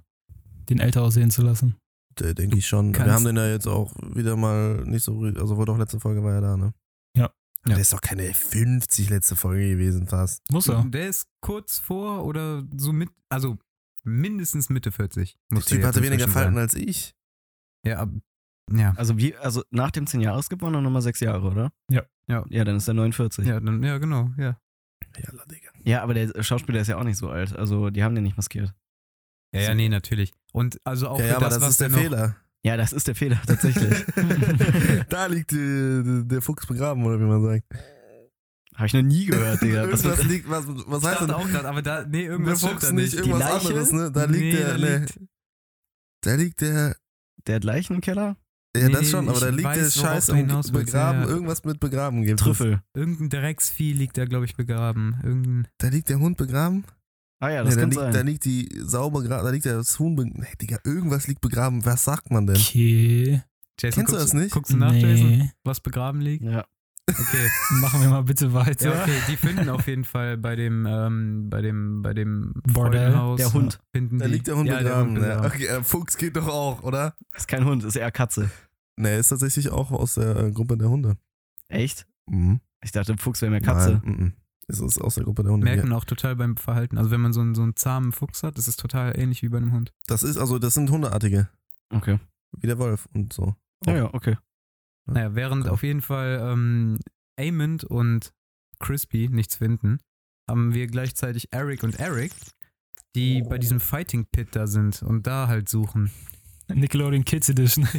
den 0.70 0.80
älter 0.80 1.04
aussehen 1.04 1.30
zu 1.30 1.42
lassen. 1.44 1.76
denke 2.20 2.58
ich 2.58 2.66
schon. 2.68 2.96
Wir 2.96 3.14
haben 3.14 3.26
den 3.26 3.36
ja 3.36 3.48
jetzt 3.50 3.68
auch 3.68 3.94
wieder 4.16 4.36
mal 4.36 4.84
nicht 4.86 5.04
so, 5.04 5.22
also 5.22 5.58
wohl 5.58 5.66
doch 5.66 5.78
letzte 5.78 6.00
Folge 6.00 6.24
war 6.24 6.34
er 6.36 6.42
da, 6.42 6.58
ne? 6.58 6.74
Ja. 7.16 7.30
Ja. 7.66 7.74
Der 7.74 7.80
ist 7.80 7.92
doch 7.94 8.02
keine 8.02 8.34
50 8.34 9.10
letzte 9.10 9.36
Folge 9.36 9.70
gewesen 9.72 10.08
fast. 10.08 10.42
Muss 10.52 10.68
er. 10.70 10.84
Der 10.86 11.10
ist 11.10 11.28
kurz 11.42 11.78
vor 11.78 12.24
oder 12.26 12.64
so 12.78 12.92
mit, 12.94 13.10
also 13.30 13.58
mindestens 14.10 14.70
Mitte 14.70 14.92
40. 14.92 15.38
Der 15.52 15.62
Typ 15.62 15.84
hatte 15.84 16.02
weniger 16.04 16.28
Falten 16.28 16.56
sein. 16.56 16.62
als 16.62 16.74
ich. 16.74 17.16
Ja, 17.86 18.00
ab, 18.00 18.10
ja. 18.72 18.94
Also 18.98 19.18
wie, 19.18 19.36
also 19.38 19.64
nach 19.72 19.92
dem 19.92 20.06
10-Jahres-Skip 20.06 20.62
waren 20.62 20.74
noch 20.74 20.82
nochmal 20.82 21.02
6 21.02 21.20
Jahre, 21.22 21.48
oder? 21.48 21.72
Ja. 21.90 22.04
Ja. 22.28 22.46
Ja, 22.50 22.64
dann 22.64 22.76
ist 22.76 22.88
er 22.88 22.94
49. 22.94 23.46
Ja. 23.46 23.56
Ja, 23.56 23.60
dann, 23.60 23.82
ja, 23.84 23.98
genau, 23.98 24.30
ja. 24.38 24.60
Ja, 25.18 25.32
Digga. 25.46 26.04
aber 26.04 26.14
der 26.14 26.44
Schauspieler 26.44 26.82
ist 26.82 26.88
ja 26.88 26.98
auch 26.98 27.04
nicht 27.04 27.18
so 27.18 27.30
alt. 27.30 27.56
Also 27.56 27.90
die 27.90 28.04
haben 28.04 28.14
den 28.16 28.24
nicht 28.24 28.38
maskiert. 28.38 28.74
Ja, 29.54 29.62
ja, 29.62 29.76
nee, 29.76 29.90
natürlich. 29.90 30.34
Und 30.54 30.80
also 30.84 31.08
auch 31.08 31.20
Ja, 31.20 31.26
für 31.26 31.30
ja, 31.32 31.36
aber 31.38 31.46
das, 31.46 31.56
das, 31.56 31.64
was 31.64 31.70
ist 31.72 31.82
der 31.82 31.90
noch, 31.90 31.98
Fehler. 31.98 32.36
Ja, 32.64 32.78
das 32.78 32.94
ist 32.94 33.08
der 33.08 33.16
Fehler, 33.16 33.42
tatsächlich. 33.48 34.06
da 35.10 35.26
liegt 35.28 35.54
äh, 35.54 36.24
der 36.26 36.42
Fuchs 36.42 36.68
begraben, 36.68 37.04
oder 37.06 37.20
wie 37.20 37.24
man 37.24 37.42
sagt. 37.42 37.64
Habe 38.80 38.88
ich 38.88 38.94
noch 38.94 39.02
nie 39.02 39.26
gehört, 39.26 39.62
Digga. 39.62 39.92
Was 39.92 40.04
irgendwas 40.06 40.26
liegt, 40.26 40.50
was, 40.50 40.66
was 40.68 41.04
Ich 41.04 41.10
heißt 41.10 41.22
denn? 41.22 41.32
auch 41.32 41.48
gerade, 41.48 41.68
aber 41.68 41.82
da, 41.82 42.06
nee, 42.06 42.22
Der 42.24 42.32
irgendwas 42.32 42.60
stimmt 42.62 42.82
da 42.82 42.92
nicht, 42.94 43.14
nicht. 43.14 43.14
Die 43.26 43.30
irgendwas 43.30 43.40
Leiche? 43.52 43.68
anderes, 43.68 43.92
ne? 43.92 44.12
Da 44.12 44.24
liegt 44.26 44.40
Nee, 44.44 44.52
der, 44.54 44.68
da 44.72 44.78
ne, 44.78 44.98
liegt- 45.00 45.20
da 46.22 46.36
liegt 46.36 46.62
der, 46.62 46.96
der 47.46 47.56
hat 47.58 47.64
Leichen 47.66 47.96
im 47.96 48.02
Keller? 48.02 48.38
ja, 48.78 48.88
Nee, 48.88 48.94
das 48.94 49.10
schon, 49.10 49.28
aber 49.30 49.40
da 49.40 49.50
liegt 49.50 49.64
der 49.68 49.84
weiß, 49.84 49.98
worauf 49.98 50.10
Scheiß 50.12 50.26
du 50.28 50.32
im 50.32 50.38
hinaus 50.38 50.72
begraben, 50.72 51.22
ja, 51.24 51.28
irgendwas 51.28 51.64
mit 51.66 51.80
begraben 51.80 52.24
gibt. 52.24 52.40
Trüffel. 52.40 52.82
Irgendein 52.94 53.30
Drecksvieh 53.30 53.94
liegt 53.94 54.18
da, 54.18 54.26
glaube 54.26 54.46
ich, 54.46 54.56
begraben. 54.56 55.20
Irgendein, 55.24 55.68
Da 55.78 55.90
liegt 55.90 56.08
der 56.10 56.20
Hund 56.20 56.38
begraben? 56.38 56.86
Ah 57.42 57.50
ja, 57.50 57.64
Nee, 57.64 57.66
das 57.70 57.76
da, 57.76 57.82
kann 57.82 57.90
liegt, 57.92 58.02
da 58.02 58.14
sein. 58.14 58.26
liegt 58.28 58.46
die 58.46 58.70
sauber 58.82 59.22
begraben, 59.22 59.44
da 59.46 59.52
liegt 59.52 59.66
der 59.66 59.76
das 59.78 59.98
Huhn 60.00 60.16
begraben. 60.16 60.40
Nee, 60.42 60.56
Digga, 60.62 60.80
irgendwas 60.86 61.28
liegt 61.28 61.42
begraben. 61.42 61.84
Was 61.86 62.04
sagt 62.06 62.32
man 62.32 62.48
denn? 62.48 62.56
Okay. 62.58 63.42
Jason, 63.80 63.96
Kennst 63.96 64.14
du 64.14 64.18
guckst, 64.18 64.34
das 64.34 64.34
nicht? 64.34 64.52
Guckst 64.54 64.72
du 64.74 64.78
nach, 64.78 64.94
Jason, 64.94 65.30
Nee. 65.30 65.52
was 65.64 65.80
begraben 65.80 66.22
liegt? 66.22 66.44
Ja. 66.44 66.66
Okay. 67.10 67.50
Machen 67.82 68.02
wir 68.02 68.10
mal 68.10 68.24
bitte 68.24 68.54
weiter. 68.54 68.94
Ja, 68.94 69.02
okay, 69.02 69.18
die 69.28 69.36
finden 69.36 69.70
auf 69.70 69.88
jeden 69.88 70.04
Fall 70.04 70.38
bei 70.38 70.56
dem, 70.56 70.86
ähm, 70.86 71.50
bei 71.50 71.62
dem, 71.62 72.02
bei 72.02 72.14
dem 72.14 72.54
Bordell. 72.72 73.12
Freudenhaus, 73.12 73.38
Der 73.38 73.54
Hund. 73.54 73.80
Finden 73.92 74.20
Da 74.20 74.26
die, 74.26 74.34
liegt 74.34 74.48
der 74.48 74.56
Hund 74.56 74.68
ja, 74.70 74.78
begraben. 74.80 75.16
Der 75.16 75.36
Hund 75.36 75.44
ja. 75.44 75.50
Okay, 75.50 75.66
äh, 75.66 75.84
Fuchs 75.84 76.18
geht 76.18 76.36
doch 76.36 76.48
auch, 76.48 76.84
oder? 76.84 77.16
Ist 77.36 77.48
kein 77.48 77.66
Hund, 77.66 77.84
ist 77.84 77.96
eher 77.96 78.12
Katze. 78.12 78.50
Nee, 78.96 79.18
ist 79.18 79.30
tatsächlich 79.30 79.70
auch 79.70 79.92
aus 79.92 80.16
der 80.16 80.36
äh, 80.36 80.52
Gruppe 80.52 80.78
der 80.78 80.90
Hunde. 80.90 81.18
Echt? 81.70 82.06
Mhm. 82.28 82.60
Ich 82.84 82.92
dachte, 82.92 83.16
Fuchs 83.18 83.42
wäre 83.42 83.52
mehr 83.52 83.62
Katze. 83.62 84.02
Nein, 84.04 84.16
mhm. 84.16 84.34
Es 84.68 84.80
ist 84.80 85.02
aus 85.02 85.16
der 85.16 85.24
Gruppe 85.24 85.42
der 85.44 85.52
Hunde. 85.52 85.66
Merkt 85.66 85.84
man 85.84 85.94
auch 85.94 86.06
total 86.06 86.36
beim 86.36 86.56
Verhalten. 86.56 87.00
Also 87.00 87.10
wenn 87.10 87.22
man 87.22 87.34
so 87.34 87.42
einen, 87.42 87.56
so 87.56 87.64
einen 87.64 87.76
zahmen 87.76 88.12
Fuchs 88.12 88.44
hat, 88.44 88.58
ist 88.60 88.68
es 88.68 88.76
total 88.76 89.18
ähnlich 89.20 89.42
wie 89.42 89.50
bei 89.50 89.58
einem 89.58 89.72
Hund. 89.72 89.92
Das 90.06 90.22
ist, 90.22 90.38
also, 90.38 90.60
das 90.60 90.76
sind 90.76 90.92
Hundeartige. 90.92 91.50
Okay. 91.90 92.20
Wie 92.52 92.68
der 92.68 92.78
Wolf 92.78 93.08
und 93.14 93.34
so. 93.34 93.56
Ja, 93.86 93.96
ja, 93.96 94.14
okay. 94.14 94.38
Naja, 95.14 95.36
während 95.36 95.64
Okay. 95.66 95.72
auf 95.74 95.84
jeden 95.84 96.02
Fall 96.02 96.40
ähm, 96.42 96.98
Amond 97.40 97.84
und 97.84 98.32
Crispy 98.80 99.28
nichts 99.30 99.56
finden, 99.56 100.00
haben 100.50 100.74
wir 100.74 100.88
gleichzeitig 100.88 101.48
Eric 101.52 101.84
und 101.84 102.00
Eric, 102.00 102.32
die 103.16 103.42
bei 103.44 103.58
diesem 103.58 103.80
Fighting 103.80 104.26
Pit 104.32 104.50
da 104.56 104.68
sind 104.68 105.02
und 105.04 105.28
da 105.28 105.48
halt 105.48 105.70
suchen. 105.70 106.12
Nickelodeon 106.72 107.26
Kids 107.26 107.50
Edition. 107.50 107.88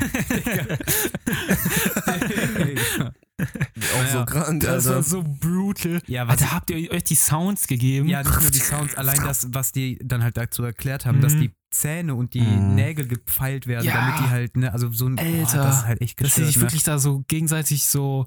Auch 3.40 4.06
so 4.12 4.24
krank, 4.24 4.62
Das 4.62 4.88
war 4.88 5.02
so 5.02 5.22
brutal. 5.24 6.00
Ja, 6.06 6.28
was 6.28 6.40
Alter, 6.42 6.52
habt 6.54 6.70
ihr 6.70 6.90
euch 6.90 7.04
die 7.04 7.14
Sounds 7.14 7.66
gegeben? 7.66 8.08
Ja, 8.08 8.22
nicht 8.22 8.40
nur 8.40 8.50
die 8.50 8.58
Sounds, 8.60 8.94
allein 8.94 9.16
das, 9.24 9.48
was 9.52 9.72
die 9.72 9.98
dann 10.04 10.22
halt 10.22 10.36
dazu 10.36 10.62
erklärt 10.62 11.06
haben, 11.06 11.20
dass 11.20 11.34
Mhm. 11.34 11.40
die 11.40 11.50
Zähne 11.70 12.14
und 12.14 12.34
die 12.34 12.40
Mhm. 12.40 12.74
Nägel 12.74 13.06
gefeilt 13.08 13.66
werden, 13.66 13.86
Ja. 13.86 13.94
damit 13.94 14.20
die 14.20 14.30
halt, 14.30 14.56
ne, 14.56 14.72
also 14.72 14.90
so 14.92 15.06
ein, 15.06 15.18
Alter, 15.18 15.58
boah, 15.58 15.64
das 15.64 15.78
ist 15.78 15.86
halt 15.86 16.00
echt 16.00 16.20
Dass 16.20 16.34
sie 16.34 16.42
gestört, 16.42 16.46
sich 16.48 16.56
ne? 16.56 16.62
wirklich 16.62 16.82
da 16.82 16.98
so 16.98 17.24
gegenseitig 17.28 17.84
so, 17.86 18.26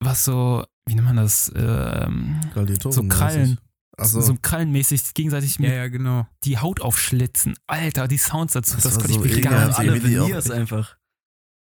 was 0.00 0.24
so, 0.24 0.64
wie 0.86 0.94
nennt 0.94 1.06
man 1.06 1.16
das, 1.16 1.50
ähm, 1.56 2.40
so 2.90 3.02
Krallen, 3.08 3.58
Achso, 3.98 4.20
so 4.20 4.36
krallenmäßig 4.40 5.14
gegenseitig 5.14 5.58
mit 5.58 5.70
Ja, 5.70 5.76
ja, 5.76 5.88
genau. 5.88 6.26
die 6.44 6.58
Haut 6.58 6.82
aufschlitzen. 6.82 7.54
Alter, 7.66 8.06
die 8.08 8.18
Sounds 8.18 8.52
dazu, 8.52 8.74
Das 8.74 8.84
das, 8.84 8.94
konnte 8.98 9.14
so 9.14 9.20
ich 9.20 9.24
wirklich 9.24 9.42
gar 9.44 9.66
nicht. 9.66 9.78
Alle 9.78 9.92
einfach. 10.50 10.96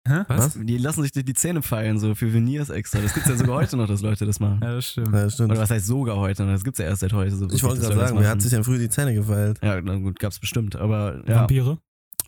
Hä? 0.08 0.24
Was? 0.28 0.54
Die 0.56 0.78
lassen 0.78 1.04
sich 1.04 1.12
die 1.12 1.34
Zähne 1.34 1.62
feilen, 1.62 2.00
so 2.00 2.16
für 2.16 2.34
Veneers 2.34 2.70
extra. 2.70 3.00
Das 3.00 3.14
gibt's 3.14 3.30
ja 3.30 3.36
sogar 3.36 3.56
heute 3.58 3.78
noch, 3.78 3.88
dass 3.88 4.02
Leute 4.02 4.26
das 4.26 4.40
machen. 4.40 4.60
Ja, 4.64 4.76
das 4.76 4.88
stimmt. 4.88 5.14
Ja, 5.14 5.30
stimmt. 5.30 5.52
Oder 5.52 5.60
was 5.62 5.70
heißt 5.70 5.86
sogar 5.86 6.16
heute? 6.18 6.46
Das 6.48 6.64
gibt's 6.64 6.80
ja 6.80 6.86
erst 6.86 7.02
seit 7.02 7.14
heute. 7.14 7.36
So 7.36 7.48
Ich 7.52 7.62
wollte 7.64 7.82
gerade 7.82 7.96
sagen, 7.96 8.16
das 8.16 8.24
wer 8.24 8.30
hat 8.30 8.42
sich 8.42 8.50
denn 8.52 8.64
früher 8.64 8.80
die 8.80 8.90
Zähne 8.90 9.14
gefeilt? 9.14 9.60
Ja, 9.62 9.80
na 9.82 9.96
gut, 9.98 10.18
gab's 10.20 10.40
bestimmt. 10.40 10.76
Aber 10.78 11.22
ja, 11.28 11.42
Vampire? 11.42 11.78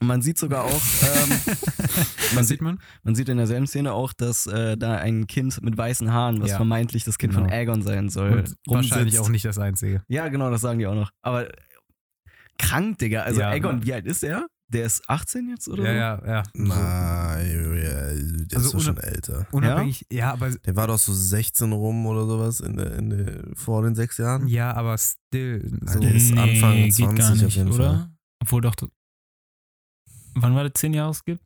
man 0.03 0.21
sieht 0.21 0.37
sogar 0.37 0.63
auch, 0.65 0.69
ähm, 0.71 1.29
man, 1.45 1.55
Was 2.35 2.47
sieht, 2.49 2.61
man? 2.61 2.79
man 3.03 3.15
sieht 3.15 3.29
in 3.29 3.37
derselben 3.37 3.67
Szene 3.67 3.93
auch, 3.93 4.13
dass 4.13 4.47
äh, 4.47 4.75
da 4.77 4.95
ein 4.97 5.25
Kind 5.27 5.61
mit 5.63 5.77
weißen 5.77 6.11
Haaren, 6.11 6.41
was 6.41 6.49
Ja. 6.51 6.55
vermeintlich 6.57 7.03
das 7.05 7.17
Kind 7.17 7.33
Genau. 7.33 7.45
von 7.45 7.53
Aegon 7.53 7.81
sein 7.83 8.09
soll, 8.09 8.31
Und 8.39 8.55
wahrscheinlich 8.67 9.17
auch 9.19 9.29
nicht 9.29 9.45
das 9.45 9.57
Einzige. 9.59 10.03
Ja, 10.07 10.27
genau, 10.27 10.51
das 10.51 10.61
sagen 10.61 10.79
die 10.79 10.87
auch 10.87 10.95
noch. 10.95 11.09
Aber 11.21 11.47
krank, 12.57 12.97
Digga. 12.99 13.21
Also 13.23 13.41
Ja. 13.41 13.49
Aegon, 13.49 13.85
wie 13.85 13.93
alt 13.93 14.05
ist 14.05 14.23
er? 14.23 14.45
Der 14.73 14.85
ist 14.85 15.09
18 15.09 15.49
jetzt 15.49 15.67
oder 15.67 15.83
Ja, 15.93 16.17
so? 16.19 16.25
ja, 16.25 16.31
ja. 16.33 16.43
Nein, 16.53 17.75
ja, 17.75 18.45
der 18.45 18.57
Also 18.57 18.67
ist 18.69 18.73
doch 18.73 18.79
schon 18.81 18.97
älter. 18.97 19.45
Unabhängig, 19.51 20.05
ja, 20.11 20.31
aber 20.31 20.49
Der 20.51 20.75
war 20.77 20.87
doch 20.87 20.97
so 20.97 21.13
16 21.13 21.71
rum 21.73 22.05
oder 22.05 22.25
sowas 22.25 22.61
in 22.61 22.77
der, 22.77 22.95
in 22.95 23.09
der, 23.09 23.43
vor 23.55 23.81
den 23.83 23.95
sechs 23.95 24.17
Jahren. 24.17 24.47
ja, 24.47 24.73
aber 24.73 24.97
still. 24.97 25.77
So. 25.85 25.99
Der 25.99 26.15
ist 26.15 26.31
Anfang 26.31 26.89
20 26.91 26.95
geht 27.07 27.15
gar 27.17 27.31
auf 27.33 27.37
nicht, 27.41 27.55
jeden 27.57 27.71
oder? 27.71 27.89
Fall. 27.89 28.09
Obwohl 28.43 28.61
doch, 28.61 28.75
wann 30.35 30.55
war 30.55 30.63
der 30.63 30.73
10 30.73 30.93
Jahre 30.93 31.15
gibt? 31.25 31.43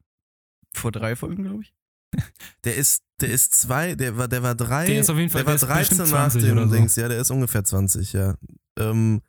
Vor 0.75 0.91
drei 0.91 1.15
Folgen, 1.15 1.43
glaube 1.43 1.63
ich. 1.63 1.73
Der 2.63 2.75
ist, 2.75 3.03
der 3.21 3.29
ist 3.29 3.53
zwei, 3.55 3.95
der 3.95 4.17
war, 4.17 4.27
der 4.27 4.41
war 4.43 4.55
drei. 4.55 4.85
Der 4.85 4.99
ist 5.01 5.09
auf 5.09 5.17
jeden 5.17 5.29
Fall- 5.29 5.41
der 5.43 5.47
war 5.47 5.57
der 5.57 5.81
ist 5.81 5.89
13 5.89 5.97
bestimmt 5.97 6.11
nach 6.11 6.29
20 6.31 6.41
dem 6.43 6.57
oder 6.57 6.67
so. 6.67 6.75
Dings. 6.75 6.95
Ja, 6.95 7.07
der 7.07 7.19
ist 7.19 7.31
ungefähr 7.31 7.63
20, 7.63 8.13
ja. 8.13 8.35
Ähm, 8.79 9.21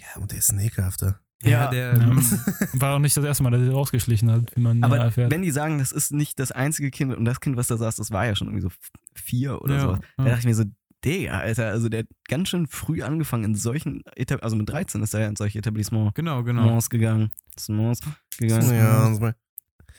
ja, 0.00 0.06
und 0.20 0.30
der 0.30 0.38
ist 0.38 0.50
ein 0.50 0.58
ekelhafter. 0.60 1.20
Ja, 1.42 1.50
Ja. 1.50 1.70
der. 1.70 1.92
Ähm, 1.94 2.16
war 2.80 2.94
auch 2.94 2.98
nicht 2.98 3.16
das 3.16 3.24
erste 3.24 3.42
Mal, 3.42 3.50
dass 3.50 3.60
er 3.62 3.72
rausgeschlichen 3.72 4.30
hat, 4.30 4.56
wie 4.56 4.60
man 4.60 4.82
Aber 4.82 4.96
ja 4.96 5.04
erfährt. 5.04 5.30
wenn 5.30 5.42
die 5.42 5.50
sagen, 5.50 5.78
das 5.78 5.92
ist 5.92 6.12
nicht 6.12 6.38
das 6.38 6.50
einzige 6.52 6.90
Kind 6.90 7.14
und 7.14 7.24
das 7.24 7.40
Kind, 7.40 7.56
was 7.56 7.66
da 7.68 7.76
saß, 7.76 7.96
das 7.96 8.10
war 8.10 8.24
ja 8.26 8.34
schon 8.34 8.48
irgendwie 8.48 8.62
so 8.62 8.70
vier 9.14 9.60
oder 9.62 9.74
Ja, 9.74 9.80
so. 9.80 9.92
ja. 9.92 10.00
Da 10.16 10.24
dachte 10.24 10.38
ich 10.40 10.44
mir 10.46 10.54
so, 10.54 10.64
Digga, 11.04 11.38
Alter, 11.38 11.66
also 11.68 11.88
der 11.90 12.00
hat 12.00 12.06
ganz 12.26 12.48
schön 12.48 12.66
früh 12.66 13.02
angefangen 13.02 13.44
in 13.44 13.54
solchen, 13.54 14.02
Etab 14.16 14.42
also 14.42 14.56
mit 14.56 14.68
13 14.68 15.02
ist 15.02 15.14
er 15.14 15.20
ja 15.20 15.28
in 15.28 15.36
solche 15.36 15.58
Etablissements 15.58 16.14
Genau, 16.14 16.42
genau. 16.42 16.78
gegangen. 16.88 17.30
Smons 17.58 18.00
gegangen. 18.38 18.74
Ja, 18.74 19.34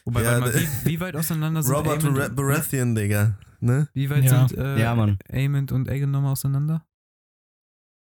Wobei, 0.06 0.24
Ja, 0.24 0.42
warte 0.42 0.58
mal, 0.58 0.62
wie, 0.84 0.90
wie 0.90 1.00
weit 1.00 1.16
auseinander 1.16 1.62
sind 1.64 1.76
Robert 1.76 2.04
und- 2.04 2.36
Baratheon, 2.36 2.96
Digga. 2.96 3.38
Ne? 3.60 3.88
Wie 3.94 4.10
weit 4.10 4.24
Ja. 4.26 4.48
sind 4.48 4.58
äh, 4.58 4.80
Ja, 4.80 4.96
Mann. 4.96 5.18
Aemond 5.32 5.72
und 5.72 5.88
Aegon 5.90 6.12
nochmal 6.12 6.32
auseinander? 6.32 6.84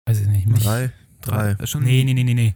Weiß 0.05 0.21
ich 0.21 0.27
nicht. 0.27 0.47
Drei? 0.65 0.91
Drei. 1.21 1.51
Äh, 1.51 1.67
Schon 1.67 1.83
Nee, 1.83 2.03
nee, 2.03 2.13
nee, 2.13 2.23
nee, 2.23 2.33
nee. 2.33 2.55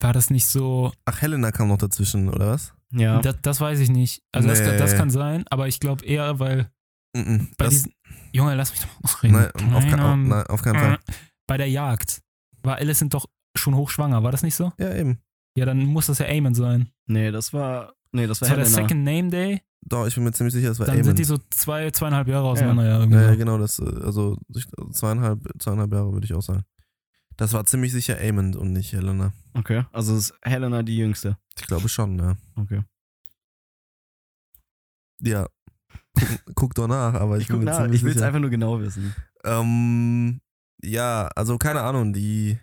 War 0.00 0.12
das 0.12 0.30
nicht 0.30 0.46
so. 0.46 0.92
Ach, 1.06 1.20
Helena 1.22 1.50
kam 1.52 1.68
noch 1.68 1.78
dazwischen, 1.78 2.28
oder 2.28 2.48
was? 2.50 2.74
Ja. 2.92 3.20
Das, 3.20 3.36
das 3.42 3.60
weiß 3.60 3.80
ich 3.80 3.88
nicht. 3.90 4.22
Also 4.32 4.48
das, 4.48 4.60
Nee. 4.60 4.76
das 4.76 4.94
kann 4.94 5.10
sein, 5.10 5.44
aber 5.50 5.68
ich 5.68 5.80
glaube 5.80 6.04
eher, 6.04 6.38
weil 6.38 6.70
Mhm, 7.16 7.48
bei 7.56 7.68
diesen. 7.68 7.92
Junge, 8.32 8.54
lass 8.54 8.70
mich 8.72 8.80
doch 8.80 8.88
mal 8.88 9.00
ausreden. 9.04 9.32
nein, 9.34 9.74
auf, 9.74 9.82
kein, 9.84 9.90
Keine 9.90 10.04
auf, 10.04 10.16
nein, 10.18 10.46
auf 10.48 10.62
keinen 10.62 10.78
Fall. 10.78 10.98
Bei 11.46 11.56
der 11.56 11.68
Jagd 11.70 12.20
war 12.62 12.76
Alicent 12.76 13.14
doch 13.14 13.26
schon 13.56 13.74
hochschwanger, 13.74 14.22
war 14.22 14.32
das 14.32 14.42
nicht 14.42 14.54
so? 14.54 14.70
Ja, 14.78 14.94
eben. 14.94 15.18
Ja, 15.56 15.64
dann 15.64 15.78
muss 15.86 16.06
das 16.06 16.18
ja 16.18 16.26
Aemon 16.26 16.54
sein. 16.54 16.90
Nee, 17.06 17.30
das 17.30 17.54
war. 17.54 17.94
Nee, 18.12 18.26
das 18.26 18.40
war 18.42 18.48
Das 18.48 18.56
war 18.58 18.64
der. 18.64 18.66
Second 18.66 19.02
Name 19.04 19.30
Day. 19.30 19.62
Doch, 19.88 20.06
ich 20.06 20.14
bin 20.14 20.24
mir 20.24 20.32
ziemlich 20.32 20.52
sicher, 20.52 20.68
das 20.68 20.78
war 20.78 20.86
Dann 20.86 20.96
Aemon. 20.96 21.04
sind 21.04 21.18
die 21.18 21.24
so 21.24 21.38
zwei, 21.50 21.90
zweieinhalb 21.90 22.28
Jahre 22.28 22.46
auseinander, 22.48 22.84
ja. 22.84 22.98
irgendwie 22.98 23.16
Ja, 23.18 23.22
ja, 23.24 23.32
so. 23.32 23.36
genau, 23.38 23.58
das, 23.58 23.78
äh, 23.78 23.84
also 24.04 24.36
ich- 24.54 24.66
zweieinhalb, 24.92 25.40
zweieinhalb 25.58 25.92
Jahre 25.92 26.12
würde 26.12 26.24
ich 26.26 26.34
auch 26.34 26.42
sagen. 26.42 26.64
Das 27.36 27.52
war 27.52 27.64
ziemlich 27.66 27.92
sicher 27.92 28.18
Aemond 28.18 28.56
und 28.56 28.72
nicht 28.72 28.92
Helena. 28.92 29.32
Okay, 29.54 29.84
also 29.92 30.16
ist 30.16 30.34
Helena 30.42 30.82
die 30.82 30.96
jüngste. 30.96 31.36
Ich 31.58 31.66
glaube 31.66 31.88
schon, 31.88 32.18
ja. 32.18 32.36
Okay. 32.56 32.82
Ja. 35.20 35.48
Guck, 36.14 36.54
guck 36.54 36.74
doch 36.74 36.88
nach, 36.88 37.14
aber 37.14 37.36
ich, 37.36 37.42
Ich 37.42 37.48
bin 37.48 37.58
guck 37.58 37.64
nach, 37.66 37.76
ziemlich 37.78 38.00
ich 38.00 38.04
will 38.04 38.16
es 38.16 38.22
einfach 38.22 38.40
nur 38.40 38.50
genau 38.50 38.80
wissen. 38.80 39.14
Ähm, 39.44 40.40
ja, 40.82 41.28
also 41.36 41.58
keine 41.58 41.82
Ahnung, 41.82 42.12
die, 42.12 42.58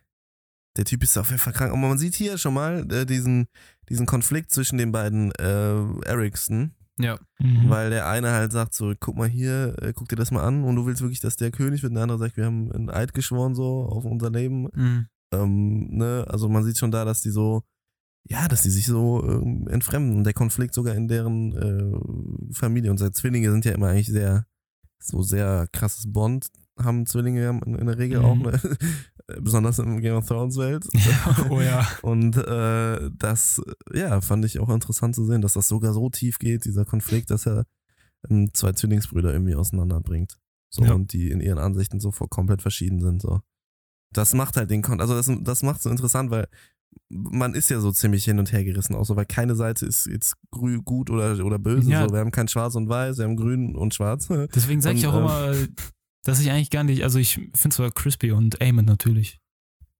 der 0.76 0.86
Typ 0.86 1.03
ist 1.03 1.17
auf 1.17 1.30
jeden 1.30 1.39
Fall 1.39 1.53
krank. 1.53 1.71
Aber 1.71 1.80
man 1.88 1.97
sieht 1.99 2.15
hier 2.15 2.38
schon 2.38 2.55
mal 2.55 2.91
äh, 2.91 3.05
diesen, 3.05 3.47
diesen 3.89 4.05
Konflikt 4.07 4.51
zwischen 4.51 4.78
den 4.78 4.91
beiden 4.91 5.32
äh, 5.34 6.07
Ericsson, 6.07 6.74
Ja. 6.99 7.17
Mhm. 7.39 7.69
weil 7.69 7.89
der 7.89 8.07
eine 8.07 8.31
halt 8.31 8.51
sagt 8.51 8.75
so, 8.75 8.93
guck 8.99 9.15
mal 9.17 9.27
hier, 9.27 9.75
äh, 9.81 9.93
guck 9.95 10.09
dir 10.09 10.15
das 10.15 10.29
mal 10.29 10.43
an 10.43 10.63
und 10.63 10.75
du 10.75 10.85
willst 10.85 11.01
wirklich, 11.01 11.19
dass 11.21 11.35
der 11.37 11.49
König 11.49 11.81
wird 11.81 11.89
und 11.89 11.95
der 11.95 12.03
andere 12.03 12.19
sagt, 12.19 12.37
wir 12.37 12.45
haben 12.45 12.71
einen 12.71 12.89
Eid 12.91 13.13
geschworen 13.15 13.55
so 13.55 13.87
auf 13.89 14.05
unser 14.05 14.29
Leben. 14.29 14.67
Mhm. 14.73 15.07
Ähm, 15.33 15.87
ne? 15.97 16.25
Also 16.29 16.49
man 16.49 16.63
sieht 16.63 16.77
schon 16.77 16.91
da, 16.91 17.03
dass 17.03 17.21
die 17.21 17.31
so, 17.31 17.63
ja, 18.29 18.47
dass 18.47 18.61
die 18.61 18.69
sich 18.69 18.85
so 18.85 19.23
ähm, 19.27 19.67
entfremden 19.67 20.17
und 20.17 20.23
der 20.23 20.33
Konflikt 20.33 20.75
sogar 20.75 20.93
in 20.93 21.07
deren 21.07 21.51
äh, 21.55 22.53
Familie 22.53 22.91
und 22.91 22.97
seine 22.99 23.11
Zwillinge 23.11 23.49
sind 23.51 23.65
ja 23.65 23.71
immer 23.71 23.87
eigentlich 23.87 24.07
sehr, 24.07 24.45
so 24.99 25.23
sehr 25.23 25.67
krasses 25.71 26.11
Bond, 26.13 26.47
haben 26.79 27.05
Zwillinge 27.07 27.59
in 27.65 27.85
der 27.87 27.97
Regel 27.97 28.19
Mhm. 28.19 28.25
auch, 28.25 28.35
ne? 28.35 28.59
Besonders 29.39 29.80
in 29.80 30.01
Game 30.01 30.15
of 30.15 30.28
Thrones 30.28 30.57
Welt. 30.57 30.86
Oh 31.49 31.61
ja. 31.61 31.88
Und 32.01 32.36
äh, 32.38 33.09
das, 33.17 33.61
ja, 33.93 34.21
fand 34.21 34.45
ich 34.45 34.59
auch 34.59 34.69
interessant 34.69 35.15
zu 35.15 35.26
sehen, 35.26 35.41
dass 35.41 35.53
das 35.53 35.67
sogar 35.67 35.93
so 35.93 36.09
tief 36.09 36.39
geht, 36.39 36.65
dieser 36.65 36.86
Konflikt, 36.86 37.30
dass 37.30 37.45
er 37.45 37.65
ähm, 38.30 38.49
zwei 38.53 38.74
Zwillingsbrüder 38.74 39.32
irgendwie 39.32 39.55
auseinanderbringt. 39.55 40.38
So, 40.69 40.84
Ja. 40.84 40.93
und 40.93 41.13
die 41.13 41.30
in 41.30 41.39
ihren 41.41 41.59
Ansichten 41.59 41.99
so 41.99 42.11
komplett 42.11 42.61
verschieden 42.61 42.99
sind. 42.99 43.21
So. 43.21 43.41
Das 44.11 44.34
macht 44.34 44.57
halt 44.57 44.69
den 44.71 44.82
Kon 44.82 44.99
also 44.99 45.15
das, 45.15 45.30
das 45.41 45.63
macht 45.63 45.82
so 45.82 45.89
interessant, 45.89 46.32
weil 46.32 46.47
man 47.09 47.53
ist 47.53 47.69
ja 47.69 47.80
so 47.80 47.91
ziemlich 47.91 48.26
hin 48.26 48.39
und 48.39 48.51
her 48.51 48.63
gerissen, 48.63 48.95
auch 48.95 49.05
so, 49.05 49.15
weil 49.15 49.26
keine 49.26 49.55
Seite 49.55 49.86
ist 49.86 50.05
jetzt 50.05 50.36
grü 50.51 50.82
gut 50.82 51.09
oder, 51.09 51.43
oder 51.45 51.59
böse. 51.59 51.89
Ja. 51.89 52.07
So. 52.07 52.13
Wir 52.13 52.19
haben 52.19 52.32
kein 52.32 52.47
Schwarz 52.47 52.76
und 52.76 52.89
Weiß, 52.89 53.17
wir 53.17 53.26
haben 53.26 53.36
Grün 53.38 53.76
und 53.76 53.93
Schwarz. 53.93 54.28
Deswegen 54.53 54.82
sage 54.82 54.97
ich 54.97 55.07
auch 55.07 55.17
immer, 55.17 55.53
dass 56.24 56.39
ich 56.39 56.49
eigentlich 56.49 56.69
gar 56.69 56.84
nicht, 56.84 57.03
also 57.03 57.19
ich 57.19 57.36
finde 57.55 57.76
zwar 57.76 57.91
Crispy 57.91 58.32
und 58.32 58.61
Aemon 58.61 58.86
natürlich. 58.86 59.39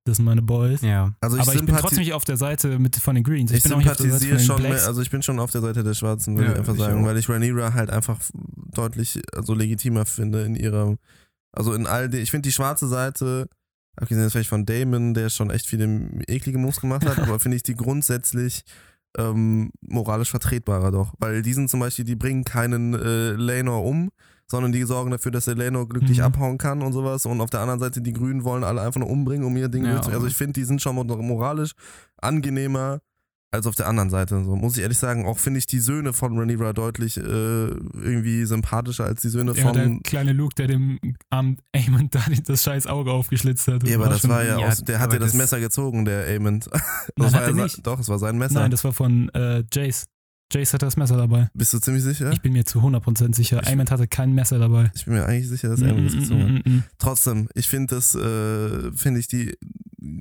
Das 0.06 0.18
sind 0.18 0.26
meine 0.26 0.42
Boys. 0.42 0.82
Ja. 0.82 1.16
Also 1.22 1.40
aber 1.40 1.54
ich 1.54 1.66
bin 1.66 1.78
trotzdem 1.78 2.00
nicht 2.00 2.12
auf 2.14 2.26
der 2.26 2.36
Seite 2.36 2.78
mit, 2.78 2.98
von 2.98 3.16
den 3.16 3.24
Greens. 3.24 3.52
Ich 3.52 3.64
bin 3.64 3.72
auch 3.72 3.78
nicht 3.78 3.90
auf 3.90 3.96
der 3.96 4.12
Seite 4.12 4.20
sympathisiere 4.26 4.58
schon, 4.58 4.66
Blacks. 4.66 4.86
also 4.86 5.02
ich 5.02 5.10
bin 5.10 5.22
schon 5.24 5.40
auf 5.40 5.52
der 5.52 5.62
Seite 5.62 5.82
der 5.84 5.94
Schwarzen, 5.94 6.36
würde 6.36 6.48
Ja, 6.48 6.54
ich 6.54 6.60
einfach 6.60 6.74
ich 6.74 6.80
sagen, 6.80 7.02
auch. 7.04 7.08
weil 7.08 7.18
ich 7.18 7.30
Rhaenyra 7.30 7.74
halt 7.74 7.90
einfach 7.90 8.20
deutlich 8.74 9.22
also 9.34 9.54
legitimer 9.54 10.06
finde 10.06 10.44
in 10.44 10.56
ihrer, 10.56 10.98
also 11.54 11.74
in 11.74 11.88
all 11.88 12.10
die, 12.10 12.18
ich 12.18 12.32
finde 12.32 12.50
die 12.50 12.54
schwarze 12.54 12.90
Seite, 12.90 13.48
abgesehen 13.96 14.24
jetzt 14.24 14.34
vielleicht 14.34 14.50
von 14.50 14.66
Damon, 14.66 15.14
der 15.14 15.30
schon 15.30 15.50
echt 15.50 15.68
viele 15.68 15.86
eklige 16.28 16.58
Moves 16.58 16.82
gemacht 16.82 17.06
hat, 17.06 17.20
aber 17.20 17.40
finde 17.40 17.56
ich 17.56 17.64
die 17.64 17.76
grundsätzlich 17.76 18.66
ähm, 19.18 19.72
moralisch 19.80 20.32
vertretbarer 20.32 20.92
doch, 20.92 21.14
weil 21.20 21.44
die 21.44 21.54
sind 21.54 21.70
zum 21.70 21.80
Beispiel, 21.80 22.04
die 22.04 22.16
bringen 22.18 22.44
keinen 22.44 22.94
äh, 22.94 23.32
Laenor 23.34 23.86
um, 23.86 24.12
sondern 24.48 24.72
die 24.72 24.84
sorgen 24.84 25.12
dafür, 25.12 25.32
dass 25.32 25.48
Eleno 25.48 25.88
glücklich 25.88 26.18
Mhm. 26.20 26.24
abhauen 26.26 26.58
kann 26.58 26.82
und 26.82 26.94
sowas. 26.94 27.26
Und 27.26 27.42
auf 27.42 27.50
der 27.50 27.62
anderen 27.62 27.80
Seite, 27.80 28.02
die 28.02 28.14
Grünen 28.14 28.44
wollen 28.44 28.64
alle 28.64 28.82
einfach 28.82 29.00
nur 29.00 29.10
umbringen, 29.10 29.46
um 29.46 29.56
ihr 29.58 29.70
Ding 29.70 29.86
Ja. 29.86 29.96
durchzu- 30.00 30.12
Also 30.12 30.28
ich 30.28 30.36
finde, 30.36 30.54
die 30.54 30.64
sind 30.64 30.82
schon 30.82 30.96
moralisch 30.96 31.72
angenehmer 32.22 33.00
als 33.52 33.68
auf 33.68 33.76
der 33.76 33.88
anderen 33.88 34.10
Seite. 34.10 34.44
So 34.44 34.56
muss 34.56 34.76
ich 34.78 34.82
ehrlich 34.82 34.98
sagen, 34.98 35.28
auch 35.28 35.38
finde 35.38 35.60
ich 35.60 35.68
die 35.68 35.78
Söhne 35.80 36.12
von 36.14 36.36
Rhaenyra 36.38 36.74
deutlich 36.74 37.18
äh, 37.18 37.22
irgendwie 37.22 38.46
sympathischer 38.46 39.06
als 39.06 39.22
die 39.22 39.30
Söhne 39.30 39.54
Ja, 39.56 39.72
der 39.72 39.84
von. 39.84 40.02
kleine 40.02 40.34
Luke, 40.34 40.56
der 40.56 40.66
dem 40.68 40.98
armen 41.30 41.58
Eamon 41.72 42.10
da 42.10 42.20
das 42.48 42.64
scheiß 42.64 42.88
Auge 42.88 43.12
aufgeschlitzt 43.12 43.68
hat. 43.68 43.88
Ja, 43.88 43.98
aber 43.98 44.10
das 44.10 44.28
war 44.28 44.44
ja, 44.44 44.58
aus, 44.58 44.84
der 44.84 45.00
hat 45.00 45.14
ja 45.14 45.20
das 45.20 45.32
das- 45.34 45.38
Messer 45.38 45.60
gezogen, 45.60 46.04
der 46.06 46.26
Aemond. 46.28 46.68
Das 46.72 46.82
Nein, 47.18 47.34
war 47.34 47.42
hat 47.42 47.42
er 47.50 47.56
ja 47.56 47.64
nicht. 47.64 47.86
Doch, 47.86 48.00
es 48.00 48.10
war 48.10 48.18
sein 48.18 48.38
Messer. 48.40 48.56
Nein, 48.62 48.72
das 48.72 48.84
war 48.84 48.92
von 48.94 49.30
äh, 49.36 49.64
Jace. 49.72 50.06
Jace 50.54 50.74
hatte 50.74 50.86
das 50.86 50.98
Messer 50.98 51.18
dabei. 51.18 51.50
Bist 51.54 51.74
du 51.74 51.80
ziemlich 51.80 52.04
sicher? 52.04 52.32
Ich 52.32 52.42
bin 52.42 52.54
mir 52.54 52.64
zu 52.66 52.82
100% 52.82 53.34
sicher. 53.36 53.62
Ich- 53.62 53.68
Aemon 53.70 53.90
hatte 53.90 54.08
kein 54.08 54.34
Messer 54.34 54.60
dabei. 54.60 54.92
Ich 54.96 55.06
bin 55.06 55.16
mir 55.16 55.26
eigentlich 55.26 55.50
sicher, 55.50 55.70
dass 55.70 55.82
Aemond 55.82 56.06
das 56.08 56.14
gezogen 56.14 56.44
hat. 56.58 56.66
mm, 56.66 56.70
mm, 56.70 56.76
mm. 56.78 56.84
Trotzdem, 57.00 57.50
ich 57.56 57.68
finde 57.68 57.96
das, 57.96 58.16
äh, 58.16 58.92
finde 58.94 59.20
ich 59.20 59.28
die 59.28 59.58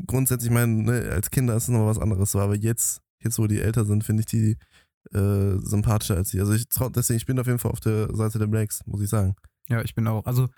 grundsätzlich, 0.06 0.50
ich 0.50 0.54
meine, 0.54 0.72
ne, 0.82 1.10
als 1.12 1.30
Kinder 1.30 1.56
ist 1.56 1.64
es 1.64 1.68
noch 1.68 1.86
was 1.86 1.98
anderes 1.98 2.30
so, 2.32 2.38
aber 2.40 2.54
jetzt, 2.56 3.00
jetzt 3.22 3.38
wo 3.38 3.46
die 3.46 3.60
älter 3.60 3.84
sind, 3.84 4.04
finde 4.04 4.20
ich 4.20 4.26
die 4.26 4.56
äh, 5.12 5.58
sympathischer 5.58 6.16
als 6.16 6.30
sie. 6.30 6.40
Also 6.40 6.52
ich 6.52 6.64
trau- 6.68 6.88
deswegen, 6.90 7.16
ich 7.16 7.26
bin 7.26 7.38
auf 7.38 7.46
jeden 7.46 7.58
Fall 7.58 7.72
auf 7.72 7.80
der 7.80 8.14
Seite 8.14 8.38
der 8.38 8.46
Blacks, 8.46 8.80
muss 8.86 9.02
ich 9.02 9.08
sagen. 9.10 9.34
Ja, 9.68 9.82
ich 9.82 9.94
bin 9.94 10.06
auch. 10.06 10.24
Also 10.26 10.48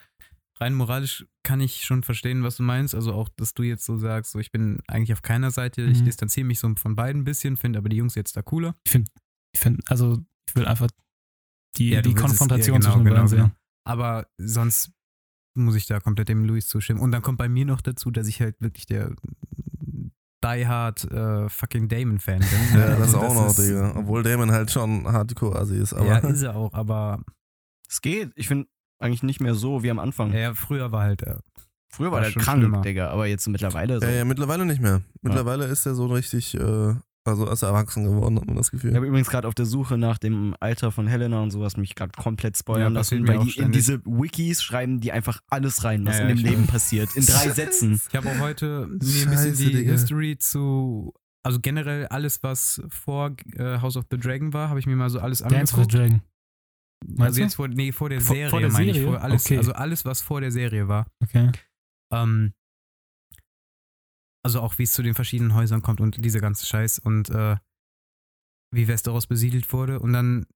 rein 0.60 0.74
moralisch 0.74 1.26
kann 1.42 1.60
ich 1.60 1.82
schon 1.84 2.02
verstehen, 2.02 2.42
was 2.44 2.56
du 2.56 2.62
meinst. 2.62 2.94
Also 2.94 3.12
auch, 3.14 3.28
dass 3.36 3.54
du 3.54 3.62
jetzt 3.62 3.84
so 3.86 3.96
sagst, 3.98 4.32
so 4.32 4.38
ich 4.38 4.52
bin 4.52 4.80
eigentlich 4.86 5.12
auf 5.14 5.22
keiner 5.22 5.50
Seite. 5.50 5.82
Ich 5.82 6.00
Mhm. 6.00 6.04
distanziere 6.04 6.46
mich 6.46 6.58
so 6.58 6.72
von 6.76 6.94
beiden 6.94 7.22
ein 7.22 7.24
bisschen, 7.24 7.56
finde 7.56 7.78
aber 7.78 7.88
die 7.88 7.96
Jungs 7.96 8.14
jetzt 8.14 8.36
da 8.36 8.42
cooler. 8.42 8.76
Ich 8.84 8.92
finde, 8.92 9.10
ich 9.54 9.60
find, 9.60 9.80
also 9.90 10.18
ich 10.48 10.54
will 10.56 10.66
einfach 10.66 10.88
die, 11.76 11.90
Ja, 11.90 12.02
die 12.02 12.10
es- 12.10 12.16
Konfrontation 12.20 12.74
ja, 12.76 12.80
genau, 12.80 12.92
zwischen 12.92 13.04
den 13.04 13.14
beiden 13.14 13.30
genau, 13.30 13.42
sehen. 13.46 13.52
Aber 13.86 14.26
sonst 14.38 14.90
muss 15.56 15.74
ich 15.76 15.86
da 15.86 16.00
komplett 16.00 16.28
dem 16.28 16.44
Luis 16.44 16.66
zustimmen. 16.68 17.00
Und 17.00 17.12
dann 17.12 17.22
kommt 17.22 17.38
bei 17.38 17.48
mir 17.48 17.64
noch 17.64 17.80
dazu, 17.80 18.10
dass 18.10 18.26
ich 18.26 18.40
halt 18.40 18.60
wirklich 18.60 18.86
der 18.86 19.12
Die 20.44 20.66
Hard 20.66 21.10
äh, 21.10 21.48
fucking 21.48 21.88
Damon-Fan 21.88 22.40
bin. 22.40 22.48
Ja, 22.80 22.88
das 22.96 23.14
Also 23.14 23.18
auch 23.20 23.34
noch, 23.34 23.46
ist- 23.48 23.58
Digga. 23.58 23.94
Obwohl 23.96 24.22
Damon 24.22 24.50
halt 24.52 24.70
schon 24.70 25.06
Hardcore-Assi 25.10 25.76
ist, 25.76 25.94
aber 25.94 26.06
ja, 26.06 26.18
ist 26.28 26.42
er 26.42 26.54
auch, 26.56 26.72
aber 26.74 27.22
Es 27.88 28.00
geht. 28.02 28.32
Ich 28.36 28.48
finde 28.48 28.68
eigentlich 28.98 29.22
nicht 29.22 29.40
mehr 29.40 29.54
so 29.54 29.82
wie 29.82 29.90
am 29.90 29.98
Anfang. 29.98 30.32
ja, 30.32 30.54
früher 30.54 30.92
war 30.92 31.02
halt. 31.02 31.22
Äh, 31.22 31.36
Früher 31.90 32.06
war 32.10 32.14
war 32.14 32.20
der 32.22 32.30
schon 32.32 32.42
krank, 32.42 32.60
schlimmer. 32.60 32.82
Digga, 32.82 33.10
aber 33.10 33.26
jetzt 33.26 33.46
mittlerweile 33.46 34.00
so. 34.00 34.06
ja, 34.06 34.12
ja, 34.12 34.24
mittlerweile 34.24 34.66
nicht 34.66 34.80
mehr. 34.82 35.02
Mittlerweile 35.22 35.66
ist 35.66 35.86
er 35.86 35.94
so 35.94 36.06
richtig, 36.06 36.54
äh, 36.54 36.94
also 37.24 37.48
ist 37.48 37.62
er 37.62 37.68
erwachsen 37.68 38.04
geworden, 38.04 38.38
hat 38.38 38.46
man 38.46 38.56
das 38.56 38.70
Gefühl. 38.70 38.90
Ich 38.90 38.96
habe 38.96 39.06
übrigens 39.06 39.28
gerade 39.30 39.48
auf 39.48 39.54
der 39.54 39.64
Suche 39.66 39.96
nach 39.98 40.18
dem 40.18 40.54
Alter 40.60 40.92
von 40.92 41.06
Helena 41.06 41.42
und 41.42 41.50
sowas 41.50 41.76
mich 41.76 41.94
gerade 41.94 42.12
komplett 42.12 42.56
Ja, 42.56 42.60
spoilern 42.60 42.94
passiert 42.94 43.22
lassen, 43.26 43.38
weil 43.40 43.46
die 43.46 43.58
in 43.58 43.72
diese 43.72 44.00
Wikis 44.04 44.62
schreiben 44.62 45.00
die 45.00 45.12
einfach 45.12 45.40
alles 45.48 45.84
rein, 45.84 46.06
was 46.06 46.18
Ja, 46.18 46.22
in 46.24 46.28
ja, 46.28 46.34
dem 46.34 46.44
ich 46.44 46.50
Leben 46.50 46.62
weiß. 46.64 46.70
passiert. 46.70 47.16
In 47.16 47.24
drei 47.26 47.48
Sätzen. 47.50 48.00
Ich 48.08 48.14
habe 48.16 48.30
auch 48.30 48.38
heute 48.40 48.86
mir 48.86 48.92
ein 48.92 48.98
bisschen 48.98 49.56
die 49.56 49.72
Digga. 49.72 49.92
History 49.92 50.36
zu, 50.38 51.14
also 51.42 51.60
generell 51.60 52.06
alles, 52.08 52.42
was 52.42 52.82
vor 52.88 53.32
äh, 53.56 53.78
House 53.80 53.96
of 53.96 54.04
the 54.10 54.18
Dragon 54.18 54.52
war, 54.52 54.68
habe 54.68 54.78
ich 54.80 54.86
mir 54.86 54.96
mal 54.96 55.08
so 55.10 55.18
alles 55.20 55.38
Dance 55.38 55.74
angeguckt. 55.74 55.92
the 55.92 55.98
Dragon. 55.98 56.22
Also 57.18 57.40
jetzt 57.42 57.54
vor, 57.56 57.68
nee, 57.68 57.92
vor 57.92 58.08
der 58.08 58.20
Vor- 58.20 58.34
Serie, 58.34 58.50
vor 58.50 58.60
der 58.60 58.70
meine 58.72 58.86
ich. 58.90 58.96
Serie? 58.96 59.10
Vor 59.12 59.22
alles, 59.22 59.44
Okay. 59.44 59.58
Also 59.58 59.72
alles, 59.72 60.04
was 60.04 60.22
vor 60.22 60.40
der 60.40 60.50
Serie 60.50 60.88
war. 60.88 61.06
Okay. 61.22 61.50
Ähm, 62.12 62.52
also 64.44 64.60
auch 64.60 64.78
wie 64.78 64.84
es 64.84 64.92
zu 64.92 65.02
den 65.02 65.14
verschiedenen 65.14 65.54
Häusern 65.54 65.82
kommt 65.82 66.00
und 66.00 66.24
dieser 66.24 66.40
ganze 66.40 66.66
Scheiß 66.66 66.98
und 66.98 67.30
äh, 67.30 67.56
wie 68.70 68.88
Westeros 68.88 69.26
besiedelt 69.26 69.72
wurde. 69.72 70.00
Und 70.00 70.12
dann 70.12 70.46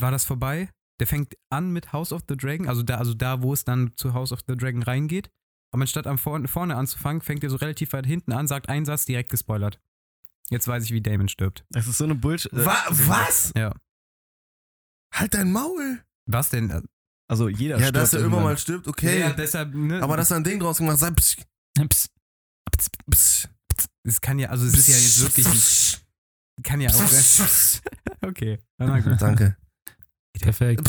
war 0.00 0.10
das 0.10 0.24
vorbei. 0.24 0.70
Der 0.98 1.06
fängt 1.06 1.34
an 1.50 1.72
mit 1.72 1.92
House 1.92 2.12
of 2.12 2.22
the 2.26 2.36
Dragon, 2.36 2.68
also 2.68 2.82
da, 2.82 2.96
also 2.96 3.12
da, 3.12 3.42
wo 3.42 3.52
es 3.52 3.64
dann 3.64 3.92
zu 3.96 4.14
House 4.14 4.32
of 4.32 4.40
the 4.48 4.56
Dragon 4.56 4.82
reingeht. 4.82 5.30
Aber 5.72 5.82
anstatt 5.82 6.06
am 6.06 6.16
vorne, 6.16 6.48
vorne 6.48 6.74
anzufangen, 6.76 7.20
fängt 7.20 7.44
er 7.44 7.50
so 7.50 7.56
relativ 7.56 7.92
weit 7.92 8.06
hinten 8.06 8.32
an, 8.32 8.46
sagt 8.46 8.70
einen 8.70 8.86
Satz, 8.86 9.04
direkt 9.04 9.30
gespoilert. 9.30 9.78
Jetzt 10.48 10.66
weiß 10.68 10.84
ich, 10.84 10.92
wie 10.92 11.02
Damon 11.02 11.28
stirbt. 11.28 11.66
Das 11.70 11.86
ist 11.86 11.98
so 11.98 12.04
eine 12.04 12.14
Bullshit. 12.14 12.52
äh, 12.52 12.64
Wa 12.64 12.84
was? 12.88 13.52
Ja. 13.54 13.74
Halt 15.12 15.34
dein 15.34 15.52
Maul! 15.52 16.02
Was 16.26 16.48
denn? 16.48 16.88
Also 17.28 17.48
jeder 17.48 17.78
Ja, 17.78 17.90
dass 17.90 18.04
er 18.04 18.06
stirbt 18.06 18.22
irgendwann 18.22 18.44
mal 18.44 18.58
stirbt, 18.58 18.88
okay. 18.88 19.20
Ja, 19.20 19.32
deshalb, 19.32 19.74
ne, 19.74 20.02
aber 20.02 20.16
dass 20.16 20.30
er 20.30 20.38
ein 20.38 20.44
Ding 20.44 20.60
draus 20.60 20.78
gemacht 20.78 21.02
hat, 21.02 21.16
psch, 21.16 21.36
Psst. 21.88 22.15
Es 23.08 24.20
kann 24.20 24.38
ja, 24.38 24.48
also 24.50 24.66
es 24.66 24.74
ist 24.74 24.88
ja 24.88 24.94
jetzt 24.94 25.20
wirklich, 25.22 26.00
kann 26.62 26.80
ja 26.80 26.90
auch. 26.90 27.02
okay, 28.28 28.58
na 28.78 29.00
gut. 29.00 29.20
Danke. 29.20 29.56
Perfekt. 30.40 30.88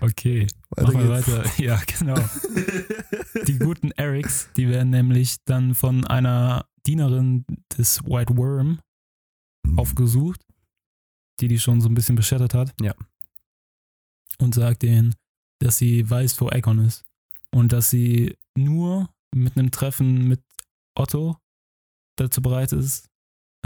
Okay. 0.00 0.46
Weiter 0.70 0.92
Machen 0.92 1.00
wir 1.00 1.10
weiter. 1.10 1.44
Ja, 1.58 1.80
genau. 1.86 2.16
Die 3.46 3.58
guten 3.58 3.90
Erics, 3.92 4.48
die 4.56 4.68
werden 4.68 4.90
nämlich 4.90 5.36
dann 5.44 5.74
von 5.74 6.06
einer 6.06 6.66
Dienerin 6.86 7.44
des 7.76 8.04
White 8.04 8.36
Worm 8.36 8.80
aufgesucht, 9.76 10.40
die 11.40 11.48
die 11.48 11.58
schon 11.58 11.80
so 11.80 11.88
ein 11.88 11.94
bisschen 11.94 12.16
beschattet 12.16 12.54
hat. 12.54 12.74
Ja. 12.80 12.94
Und 14.38 14.54
sagt 14.54 14.82
denen, 14.82 15.14
dass 15.60 15.78
sie 15.78 16.08
weiß, 16.08 16.40
wo 16.40 16.50
Egon 16.50 16.78
ist. 16.80 17.04
Und 17.50 17.72
dass 17.72 17.90
sie 17.90 18.36
nur 18.56 19.08
mit 19.34 19.56
einem 19.56 19.70
Treffen 19.70 20.28
mit 20.28 20.42
Otto 20.94 21.36
dazu 22.16 22.40
bereit 22.42 22.72
ist, 22.72 23.10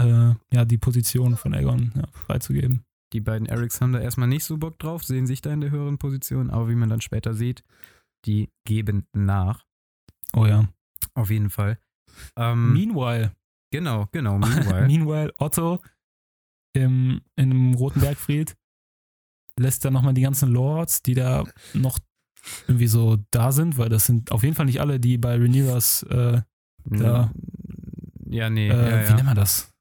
äh, 0.01 0.33
ja, 0.51 0.65
die 0.65 0.77
Position 0.77 1.37
von 1.37 1.53
Egon 1.53 1.91
ja, 1.95 2.07
freizugeben. 2.11 2.85
Die 3.13 3.21
beiden 3.21 3.47
Erics 3.47 3.81
haben 3.81 3.93
da 3.93 3.99
erstmal 3.99 4.27
nicht 4.27 4.43
so 4.43 4.57
Bock 4.57 4.77
drauf, 4.79 5.03
sehen 5.03 5.27
sich 5.27 5.41
da 5.41 5.51
in 5.51 5.61
der 5.61 5.71
höheren 5.71 5.97
Position, 5.97 6.49
aber 6.49 6.69
wie 6.69 6.75
man 6.75 6.89
dann 6.89 7.01
später 7.01 7.33
sieht, 7.33 7.63
die 8.25 8.49
geben 8.65 9.07
nach. 9.13 9.65
Oh 10.33 10.45
ja. 10.45 10.67
Auf 11.15 11.29
jeden 11.29 11.49
Fall. 11.49 11.79
Ähm, 12.35 12.73
Meanwhile, 12.73 13.35
genau, 13.71 14.07
genau, 14.11 14.37
meanwhile. 14.39 14.87
Meanwhile, 14.87 15.33
Otto 15.37 15.79
im, 16.73 17.21
in 17.35 17.49
dem 17.49 17.73
Roten 17.73 18.01
Bergfried 18.01 18.55
lässt 19.59 19.83
dann 19.83 19.93
nochmal 19.93 20.13
die 20.13 20.21
ganzen 20.21 20.51
Lords, 20.51 21.01
die 21.01 21.15
da 21.15 21.43
noch 21.73 21.99
irgendwie 22.67 22.87
so 22.87 23.17
da 23.31 23.51
sind, 23.51 23.77
weil 23.77 23.89
das 23.89 24.05
sind 24.05 24.31
auf 24.31 24.43
jeden 24.43 24.55
Fall 24.55 24.65
nicht 24.65 24.81
alle, 24.81 24.99
die 24.99 25.17
bei 25.17 25.35
Rhaenyras, 25.35 26.03
äh, 26.03 26.41
da- 26.85 27.31
Ja, 28.29 28.49
nee, 28.49 28.67
äh, 28.69 28.71
ja, 28.71 28.99
wie 29.01 29.09
ja. 29.09 29.13
nennt 29.15 29.25
man 29.25 29.35
das? 29.35 29.71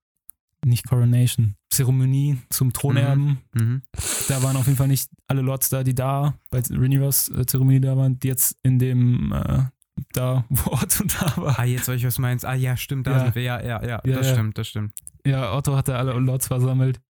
Nicht 0.64 0.88
Coronation, 0.88 1.54
Zeremonie 1.70 2.38
zum 2.50 2.72
Thronerben. 2.72 3.38
Mhm. 3.54 3.82
Da 4.28 4.42
waren 4.42 4.56
auf 4.56 4.66
jeden 4.66 4.76
Fall 4.76 4.88
nicht 4.88 5.08
alle 5.28 5.40
Lords 5.42 5.68
da, 5.68 5.84
die 5.84 5.94
da 5.94 6.34
bei 6.50 6.60
Rhaenyras 6.68 7.28
äh, 7.30 7.46
Zeremonie 7.46 7.80
da 7.80 7.96
waren, 7.96 8.18
die 8.18 8.28
jetzt 8.28 8.56
in 8.62 8.78
dem, 8.78 9.32
äh, 9.32 9.64
da, 10.12 10.44
wo 10.48 10.72
Otto 10.72 11.04
da 11.04 11.36
war. 11.36 11.58
Ah, 11.60 11.64
jetzt 11.64 11.86
weiß 11.88 11.96
ich, 11.96 12.06
was 12.06 12.16
du 12.16 12.22
meinst. 12.22 12.44
Ah, 12.44 12.54
ja, 12.54 12.76
stimmt, 12.76 13.06
da 13.06 13.12
Ja. 13.12 13.18
sind 13.20 13.34
wir. 13.36 13.42
Ja, 13.42 13.60
ja, 13.62 13.82
ja, 13.82 14.00
Ja, 14.04 14.16
das 14.16 14.30
stimmt, 14.30 14.58
das 14.58 14.66
stimmt. 14.68 14.92
Ja, 15.26 15.54
Otto 15.54 15.76
hat 15.76 15.88
da 15.88 15.96
alle 15.96 16.12
Lords 16.18 16.48
versammelt 16.48 17.00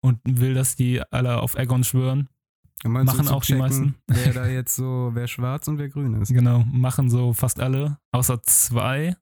und 0.00 0.18
will, 0.24 0.54
dass 0.54 0.76
die 0.76 1.02
alle 1.10 1.40
auf 1.40 1.56
Aegon 1.58 1.84
schwören. 1.84 2.28
Machen 2.84 3.28
auch 3.28 3.40
die 3.42 3.46
checken, 3.54 3.58
meisten. 3.58 3.94
Wer 4.06 4.32
da 4.34 4.46
jetzt 4.46 4.76
so, 4.76 5.10
wer 5.14 5.26
schwarz 5.26 5.66
und 5.68 5.78
wer 5.78 5.88
grün 5.88 6.20
ist. 6.20 6.28
Genau, 6.32 6.62
machen 6.64 7.08
so 7.10 7.32
fast 7.32 7.58
alle, 7.60 7.98
außer 8.12 8.42
zwei. 8.42 9.16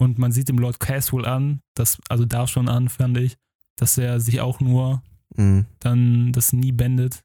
Und 0.00 0.18
man 0.18 0.32
sieht 0.32 0.48
dem 0.48 0.58
Lord 0.58 0.80
Caswell 0.80 1.24
an, 1.26 1.60
das, 1.74 1.98
also 2.08 2.24
da 2.24 2.46
schon 2.46 2.68
an, 2.68 2.88
fand 2.88 3.16
ich, 3.18 3.36
dass 3.76 3.96
er 3.98 4.20
sich 4.20 4.40
auch 4.40 4.60
nur 4.60 5.02
Mhm. 5.36 5.66
dann 5.80 6.32
das 6.32 6.52
nie 6.52 6.70
bändet, 6.72 7.24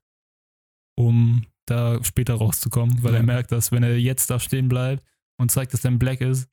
um 0.98 1.46
da 1.68 2.04
später 2.04 2.34
rauszukommen, 2.36 3.04
weil 3.04 3.14
Ja. 3.14 3.18
er 3.20 3.24
merkt, 3.24 3.52
dass 3.52 3.72
wenn 3.72 3.84
er 3.84 3.98
jetzt 4.00 4.30
da 4.30 4.40
stehen 4.40 4.68
bleibt 4.68 5.04
und 5.40 5.52
zeigt, 5.52 5.74
dass 5.74 5.86
er 5.86 5.92
ein 5.92 6.00
Black 6.00 6.22
ist, 6.22 6.48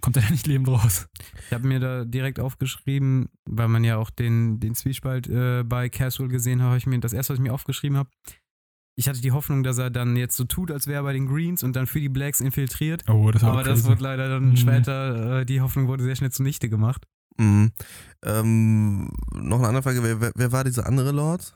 kommt 0.00 0.16
er 0.16 0.22
nicht 0.30 0.46
lebend 0.46 0.68
raus. 0.68 1.08
Ich 1.46 1.52
habe 1.52 1.66
mir 1.66 1.80
da 1.80 2.04
direkt 2.04 2.40
aufgeschrieben, 2.40 3.28
weil 3.48 3.68
man 3.68 3.84
ja 3.84 3.96
auch 3.96 4.10
den, 4.10 4.60
den 4.60 4.74
Zwiespalt 4.74 5.28
äh, 5.28 5.62
bei 5.64 5.88
Caswell 5.88 6.28
gesehen 6.28 6.60
hat, 6.60 6.68
habe 6.68 6.78
ich 6.78 6.86
mir 6.86 6.98
das 7.00 7.12
erste, 7.12 7.32
was 7.32 7.38
ich 7.38 7.42
mir 7.42 7.52
aufgeschrieben 7.54 7.96
habe. 7.98 8.10
Ich 8.96 9.08
hatte 9.08 9.20
die 9.20 9.30
Hoffnung, 9.30 9.62
dass 9.62 9.78
er 9.78 9.90
dann 9.90 10.16
jetzt 10.16 10.36
so 10.36 10.42
tut, 10.44 10.72
als 10.72 10.88
wäre 10.88 11.00
er 11.00 11.02
bei 11.04 11.12
den 11.12 11.28
Greens 11.28 11.62
und 11.62 11.76
dann 11.76 11.86
für 11.86 12.00
die 12.00 12.08
Blacks 12.08 12.40
infiltriert. 12.40 13.08
Oh, 13.08 13.30
das 13.30 13.44
Aber 13.44 13.62
das 13.62 13.84
wurde 13.84 14.02
leider 14.02 14.28
dann 14.28 14.50
Mhm. 14.50 14.56
später, 14.56 15.40
äh, 15.40 15.46
die 15.46 15.60
Hoffnung 15.60 15.86
wurde 15.86 16.02
sehr 16.02 16.16
schnell 16.16 16.32
zunichte 16.32 16.68
gemacht. 16.68 17.06
Mhm. 17.36 17.70
Ähm, 18.24 19.08
noch 19.32 19.58
eine 19.58 19.68
andere 19.68 19.82
Frage, 19.84 20.02
wer, 20.02 20.20
wer, 20.20 20.32
wer 20.34 20.50
war 20.52 20.64
dieser 20.64 20.86
andere 20.86 21.12
Lord? 21.12 21.54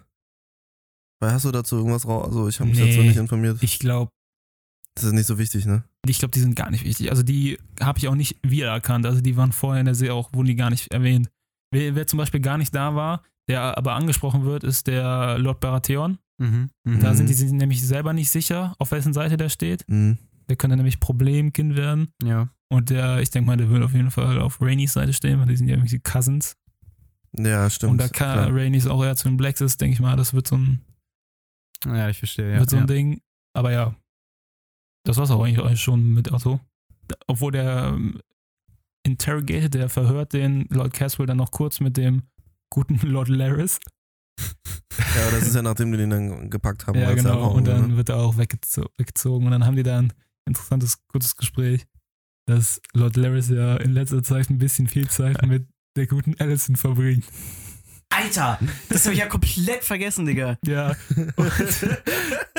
Weil 1.20 1.32
hast 1.32 1.44
du 1.44 1.50
dazu 1.50 1.76
irgendwas 1.76 2.06
raus? 2.06 2.26
Also 2.26 2.48
ich 2.48 2.60
habe 2.60 2.70
mich 2.70 2.78
Nee. 2.78 2.86
dazu 2.90 3.00
nicht 3.02 3.16
informiert. 3.16 3.58
Ich 3.60 3.80
glaube, 3.80 4.12
Das 4.94 5.04
ist 5.04 5.12
nicht 5.12 5.26
so 5.26 5.38
wichtig, 5.38 5.64
ne? 5.66 5.84
ich 6.06 6.18
glaube, 6.18 6.32
die 6.32 6.40
sind 6.40 6.56
gar 6.56 6.70
nicht 6.70 6.84
wichtig. 6.84 7.10
Also 7.10 7.22
die 7.22 7.58
habe 7.80 7.98
ich 7.98 8.08
auch 8.08 8.14
nicht 8.14 8.36
wiedererkannt. 8.42 9.06
Also 9.06 9.20
die 9.20 9.36
waren 9.36 9.52
vorher 9.52 9.80
in 9.80 9.86
der 9.86 9.94
Serie 9.94 10.14
auch, 10.14 10.32
wurden 10.32 10.48
die 10.48 10.56
gar 10.56 10.70
nicht 10.70 10.92
erwähnt. 10.92 11.30
Wer, 11.70 11.94
wer 11.94 12.06
zum 12.06 12.18
Beispiel 12.18 12.40
gar 12.40 12.58
nicht 12.58 12.74
da 12.74 12.94
war, 12.94 13.22
der 13.48 13.78
aber 13.78 13.94
angesprochen 13.94 14.44
wird, 14.44 14.64
ist 14.64 14.86
der 14.86 15.38
Lord 15.38 15.60
Baratheon. 15.60 16.18
Mhm. 16.38 16.70
Mhm. 16.84 17.00
Da 17.00 17.14
sind 17.14 17.28
die 17.28 17.34
sich 17.34 17.50
nämlich 17.52 17.86
selber 17.86 18.12
nicht 18.12 18.30
sicher, 18.30 18.74
auf 18.78 18.90
wessen 18.90 19.12
Seite 19.12 19.36
der 19.36 19.48
steht. 19.48 19.84
Mhm. 19.88 20.18
Der 20.48 20.56
könnte 20.56 20.76
nämlich 20.76 21.00
Problemkind 21.00 21.76
werden. 21.76 22.12
Ja. 22.22 22.48
Und 22.68 22.90
der, 22.90 23.20
ich 23.20 23.30
denke 23.30 23.46
mal, 23.46 23.56
der 23.56 23.70
wird 23.70 23.82
auf 23.82 23.92
jeden 23.92 24.10
Fall 24.10 24.40
auf 24.40 24.60
Rainys 24.60 24.94
Seite 24.94 25.12
stehen, 25.12 25.38
weil 25.38 25.46
die 25.46 25.56
sind 25.56 25.68
ja 25.68 25.76
irgendwie 25.76 26.00
Cousins. 26.00 26.56
Ja, 27.38 27.70
stimmt. 27.70 27.92
und 27.92 27.98
da 27.98 28.08
kann 28.08 28.32
klar. 28.32 28.54
Rainys 28.54 28.86
auch 28.86 29.02
eher 29.02 29.16
zu 29.16 29.28
den 29.28 29.36
Blacks 29.36 29.60
ist, 29.60 29.80
denke 29.80 29.94
ich 29.94 30.00
mal, 30.00 30.16
das 30.16 30.34
wird 30.34 30.48
so 30.48 30.56
ein 30.56 30.80
Ja, 31.86 32.08
ich 32.10 32.18
verstehe, 32.18 32.52
ja. 32.52 32.58
wird 32.58 32.68
so 32.68 32.76
ein 32.76 32.82
ja. 32.82 32.86
Ding. 32.86 33.22
Aber 33.54 33.72
ja, 33.72 33.94
das 35.04 35.16
war's 35.16 35.30
auch 35.30 35.42
eigentlich 35.42 35.80
schon 35.80 36.14
mit 36.14 36.32
Otto. 36.32 36.60
Obwohl 37.26 37.52
der 37.52 37.92
ähm, 37.94 38.20
Interrogated, 39.04 39.74
der 39.74 39.88
verhört 39.88 40.32
den 40.32 40.66
Lord 40.70 40.92
Caswell 40.92 41.26
dann 41.26 41.38
noch 41.38 41.50
kurz 41.50 41.80
mit 41.80 41.96
dem 41.96 42.22
guten 42.70 42.98
Lord 43.02 43.28
Laris. 43.28 43.78
Ja, 44.38 45.30
das 45.30 45.46
ist 45.46 45.54
ja 45.54 45.62
nachdem 45.62 45.92
die 45.92 45.98
den 45.98 46.10
dann 46.10 46.50
gepackt 46.50 46.86
haben. 46.86 46.98
Ja, 46.98 47.08
als 47.08 47.16
genau. 47.16 47.34
Erfahrung, 47.34 47.56
Und 47.56 47.66
dann 47.66 47.90
ne? 47.90 47.96
wird 47.96 48.08
er 48.08 48.16
auch 48.16 48.36
weggezo 48.36 48.86
weggezogen. 48.96 49.46
Und 49.46 49.52
dann 49.52 49.66
haben 49.66 49.76
die 49.76 49.82
da 49.82 49.98
ein 49.98 50.12
interessantes, 50.46 51.06
kurzes 51.08 51.36
Gespräch, 51.36 51.86
dass 52.46 52.80
Lord 52.92 53.16
Laris 53.16 53.48
ja 53.48 53.76
in 53.76 53.92
letzter 53.92 54.22
Zeit 54.22 54.50
ein 54.50 54.58
bisschen 54.58 54.86
viel 54.86 55.08
Zeit 55.08 55.40
mit 55.46 55.66
der 55.96 56.06
guten 56.06 56.34
Allison 56.38 56.76
verbringt. 56.76 57.24
Alter, 58.10 58.58
das 58.90 59.04
habe 59.04 59.14
ich 59.14 59.20
ja 59.20 59.26
komplett 59.26 59.84
vergessen, 59.84 60.26
Digga. 60.26 60.58
Ja. 60.66 60.94
Und, 61.36 61.52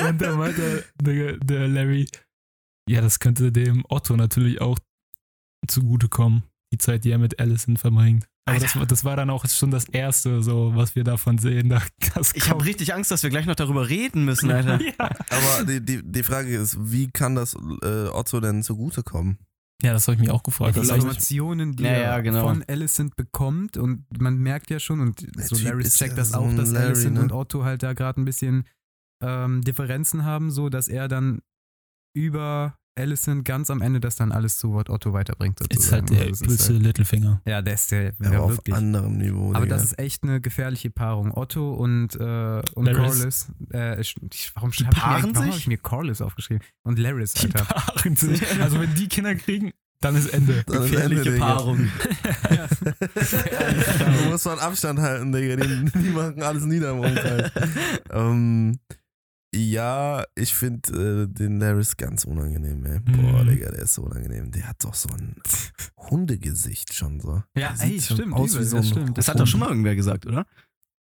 und 0.00 0.20
da 0.20 0.34
meinte 0.34 0.84
der, 1.00 1.36
der 1.36 1.68
Larry, 1.68 2.08
ja, 2.88 3.00
das 3.00 3.18
könnte 3.18 3.50
dem 3.52 3.84
Otto 3.88 4.16
natürlich 4.16 4.60
auch 4.60 4.78
zugutekommen, 5.66 6.42
die 6.72 6.78
Zeit, 6.78 7.04
die 7.04 7.10
er 7.10 7.18
mit 7.18 7.38
Allison 7.40 7.76
verbringt. 7.76 8.26
Aber 8.46 8.58
das, 8.58 8.76
war- 8.76 8.84
das 8.86 9.04
war 9.04 9.16
dann 9.16 9.30
auch 9.30 9.46
schon 9.48 9.70
das 9.70 9.88
Erste, 9.88 10.42
so, 10.42 10.72
was 10.74 10.94
wir 10.94 11.04
davon 11.04 11.38
sehen. 11.38 11.74
Ich 12.34 12.48
habe 12.50 12.64
richtig 12.64 12.92
Angst, 12.94 13.10
dass 13.10 13.22
wir 13.22 13.30
gleich 13.30 13.46
noch 13.46 13.56
darüber 13.56 13.88
reden 13.88 14.24
müssen, 14.24 14.50
Alter. 14.50 14.80
ja. 14.84 14.92
Aber 14.98 15.64
die, 15.66 15.80
die, 15.84 16.00
die 16.04 16.22
Frage 16.22 16.54
ist, 16.54 16.76
wie 16.80 17.10
kann 17.10 17.34
das 17.34 17.54
äh, 17.82 18.06
Otto 18.08 18.40
denn 18.40 18.62
zugutekommen? 18.62 19.38
ja, 19.82 19.92
das 19.92 20.06
habe 20.06 20.14
ich 20.14 20.20
mich 20.20 20.30
auch 20.30 20.42
gefragt. 20.42 20.76
Die 20.76 20.80
Informationen, 20.80 21.74
die 21.76 21.82
Ja, 21.82 21.90
er 21.90 22.00
ja, 22.02 22.20
genau. 22.20 22.46
von 22.48 22.62
Alicent 22.68 23.16
bekommt 23.16 23.76
und 23.76 24.04
man 24.18 24.38
merkt 24.38 24.70
ja 24.70 24.78
schon 24.78 25.00
und 25.00 25.36
Der 25.36 25.44
so 25.46 25.56
Typ 25.56 25.64
Larry 25.66 25.82
checkt 25.84 26.12
ja 26.12 26.16
das 26.16 26.30
so 26.30 26.38
auch, 26.38 26.54
dass 26.54 26.70
Larry, 26.70 26.86
Alicent 26.86 27.14
ne? 27.14 27.22
und 27.22 27.32
Otto 27.32 27.64
halt 27.64 27.82
da 27.82 27.92
gerade 27.94 28.20
ein 28.20 28.24
bisschen 28.24 28.64
ähm, 29.22 29.60
Differenzen 29.62 30.24
haben, 30.24 30.50
so 30.50 30.68
dass 30.68 30.88
er 30.88 31.08
dann 31.08 31.40
über 32.14 32.78
Alicent 32.96 33.44
ganz 33.44 33.70
am 33.70 33.82
Ende 33.82 33.98
das 33.98 34.14
dann 34.14 34.30
alles 34.30 34.56
zu 34.58 34.72
Wort 34.72 34.88
Otto 34.88 35.12
weiterbringt. 35.12 35.60
ist 35.60 35.68
Sozusagen. 35.72 36.06
halt 36.06 36.10
der 36.10 36.20
Also 36.28 36.30
ist 36.32 36.42
übelste 36.42 36.72
halt, 36.74 36.82
Littlefinger. 36.84 37.42
ja, 37.44 37.60
der 37.60 37.74
ist 37.74 37.90
der, 37.90 38.12
Aber 38.20 38.32
ja, 38.32 38.38
auf 38.38 38.50
wirklich. 38.52 38.72
anderem 38.74 39.18
Niveau. 39.18 39.50
Aber 39.52 39.64
Digga. 39.64 39.74
das 39.74 39.84
ist 39.84 39.98
echt 39.98 40.22
eine 40.22 40.40
gefährliche 40.40 40.90
Paarung. 40.90 41.32
Otto 41.36 41.74
und, 41.74 42.14
äh, 42.14 42.62
und. 42.74 42.92
Corliss. 42.94 43.48
Äh, 43.70 44.00
warum 44.54 44.70
Die 44.70 44.84
hab 44.86 44.92
ich 44.92 44.96
mir, 44.96 45.00
paaren 45.00 45.22
warum 45.34 45.36
hab 45.36 45.44
sich? 45.54 45.56
ich 45.62 45.66
mir 45.66 45.78
Corliss 45.78 46.22
aufgeschrieben? 46.22 46.62
Und 46.84 47.00
Laris, 47.00 47.32
Die 47.32 47.46
Alter. 47.46 47.64
paaren 47.64 48.14
sich. 48.16 48.40
Also 48.60 48.80
wenn 48.80 48.94
die 48.94 49.08
Kinder 49.08 49.34
kriegen, 49.34 49.72
dann 50.00 50.14
ist 50.14 50.28
Ende. 50.32 50.62
Dann 50.66 50.82
ist 50.84 50.90
Gefährliche 50.92 51.20
Ende, 51.22 51.32
Digga. 51.32 51.46
Paarung. 51.46 51.78
du 54.24 54.30
musst 54.30 54.46
mal 54.46 54.60
Abstand 54.60 55.00
halten, 55.00 55.32
Digga. 55.32 55.56
Die, 55.56 55.84
die 55.84 56.10
machen 56.10 56.42
alles 56.42 56.64
nieder 56.64 56.92
im 56.92 57.00
Umkreis. 57.00 57.50
ähm, 58.12 58.78
ja, 59.54 60.24
ich 60.34 60.54
finde 60.54 61.24
äh, 61.24 61.26
den 61.32 61.58
Laris 61.60 61.96
ganz 61.96 62.24
unangenehm, 62.24 62.84
ey. 62.84 63.00
Boah, 63.00 63.42
Mhm. 63.44 63.48
Digga, 63.48 63.70
der 63.70 63.80
ist 63.82 63.94
so 63.94 64.02
unangenehm. 64.02 64.50
Der 64.50 64.68
hat 64.68 64.82
doch 64.84 64.94
so 64.94 65.08
ein 65.10 65.36
Hundegesicht 66.10 66.94
schon 66.94 67.20
so. 67.20 67.42
Ja, 67.56 67.72
Der 67.72 67.86
ey, 67.86 68.00
stimmt, 68.00 68.34
aus 68.34 68.58
wie 68.58 68.64
so 68.64 68.76
das 68.78 68.88
stimmt. 68.88 69.18
Das 69.18 69.28
hat 69.28 69.38
doch 69.40 69.46
schon 69.46 69.60
mal 69.60 69.68
irgendwer 69.68 69.94
gesagt, 69.96 70.26
oder? 70.26 70.46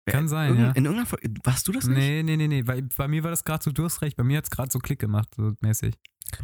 Kann 0.08 0.28
sein, 0.28 0.50
Irgend- 0.50 0.60
ja. 0.62 0.68
In 0.72 0.84
irgendeiner 0.84 1.06
Folge. 1.06 1.30
Warst 1.42 1.66
du 1.66 1.72
das 1.72 1.86
nicht? 1.86 1.96
Nee, 1.98 2.22
nee, 2.22 2.36
nee, 2.36 2.46
nee. 2.46 2.62
Bei, 2.62 2.80
bei 2.96 3.08
mir 3.08 3.24
war 3.24 3.30
das 3.30 3.42
gerade 3.42 3.62
so, 3.64 3.72
du 3.72 3.84
hast 3.84 4.02
recht, 4.02 4.16
bei 4.16 4.22
mir 4.22 4.38
hat 4.38 4.44
es 4.44 4.50
gerade 4.50 4.70
so 4.70 4.78
Klick 4.78 5.00
gemacht, 5.00 5.28
so 5.36 5.52
mäßig. 5.60 5.94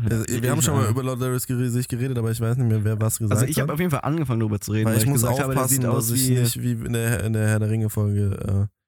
Also, 0.09 0.25
wir 0.43 0.51
haben 0.51 0.63
schon 0.63 0.75
mal 0.75 0.89
über 0.89 1.03
Lord 1.03 1.21
Laris 1.21 1.47
geredet, 1.47 2.17
aber 2.19 2.31
ich 2.31 2.41
weiß 2.41 2.57
nicht 2.57 2.69
mehr, 2.69 2.83
wer 2.85 3.01
was 3.01 3.19
gesagt 3.19 3.33
Also 3.33 3.47
ich 3.47 3.57
hat. 3.57 3.63
habe 3.63 3.73
auf 3.75 3.79
jeden 3.81 3.91
Fall 3.91 4.01
angefangen 4.03 4.41
darüber 4.41 4.61
zu 4.61 4.73
reden, 4.73 4.87
Weil 4.91 4.99
ich, 4.99 5.07
muss 5.07 5.23
gesagt 5.23 5.41
habe, 5.41 5.51
aufpassen, 5.55 5.75
sieht 5.75 5.87
aus 5.87 6.09
dass 6.09 6.17
ich 6.17 6.29
wie 6.29 6.35
nicht 6.41 6.63
wie 6.63 6.73
in 6.87 6.93
der, 6.93 7.25
in 7.25 7.33
der 7.33 7.49
Herr 7.49 7.59
der 7.61 7.69
Ringe-Folge 7.71 8.69
äh, 8.71 8.82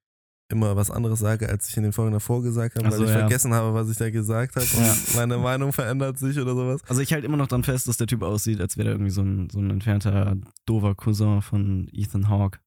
immer 0.54 0.74
was 0.76 0.90
anderes 0.90 1.18
sage, 1.18 1.48
als 1.48 1.68
ich 1.68 1.76
in 1.76 1.82
den 1.82 1.92
Folgen 1.92 2.12
davor 2.12 2.42
gesagt 2.42 2.76
habe, 2.76 2.86
Ach 2.88 2.92
weil 2.92 3.02
ich 3.02 3.08
ja. 3.10 3.18
vergessen 3.18 3.52
habe, 3.54 3.74
was 3.74 3.90
ich 3.90 3.96
da 3.96 4.08
gesagt 4.10 4.56
habe 4.56 4.66
Ja. 4.66 4.90
und 4.92 5.14
meine 5.16 5.38
Meinung 5.38 5.72
verändert 5.72 6.18
sich 6.18 6.38
oder 6.38 6.54
sowas. 6.54 6.80
Also 6.88 7.00
ich 7.02 7.12
halte 7.12 7.26
immer 7.26 7.36
noch 7.36 7.48
dran 7.48 7.62
fest, 7.64 7.86
dass 7.88 7.96
der 7.96 8.06
Typ 8.06 8.22
aussieht, 8.22 8.60
als 8.60 8.76
wäre 8.76 8.88
er 8.88 8.94
irgendwie 8.94 9.10
so 9.10 9.22
ein, 9.22 9.48
so 9.50 9.58
ein 9.60 9.70
entfernter, 9.70 10.36
dover 10.66 10.94
Cousin 10.94 11.42
von 11.42 11.88
Ethan 11.92 12.28
Hawke. 12.28 12.58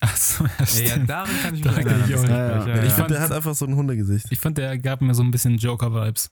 Achso, 0.00 0.44
ja, 0.44 0.50
Ja, 0.60 0.66
stimmt. 0.66 1.10
daran 1.10 1.28
kann 1.42 1.54
ich 1.54 1.60
Da 1.62 1.72
mich 1.72 1.84
kann 1.86 2.04
ich 2.04 2.10
erinnern. 2.14 2.60
auch- 2.60 2.66
Ja, 2.66 2.66
ja. 2.68 2.76
Ja, 2.76 2.82
ich 2.82 2.88
ja. 2.90 2.94
finde, 2.94 3.14
der 3.14 3.20
hat 3.22 3.32
einfach 3.32 3.54
so 3.54 3.66
ein 3.66 3.74
Hundegesicht. 3.74 4.26
Ich 4.30 4.38
fand, 4.38 4.56
der 4.58 4.78
gab 4.78 5.00
mir 5.00 5.14
so 5.14 5.22
ein 5.22 5.30
bisschen 5.30 5.56
Joker-Vibes. 5.58 6.30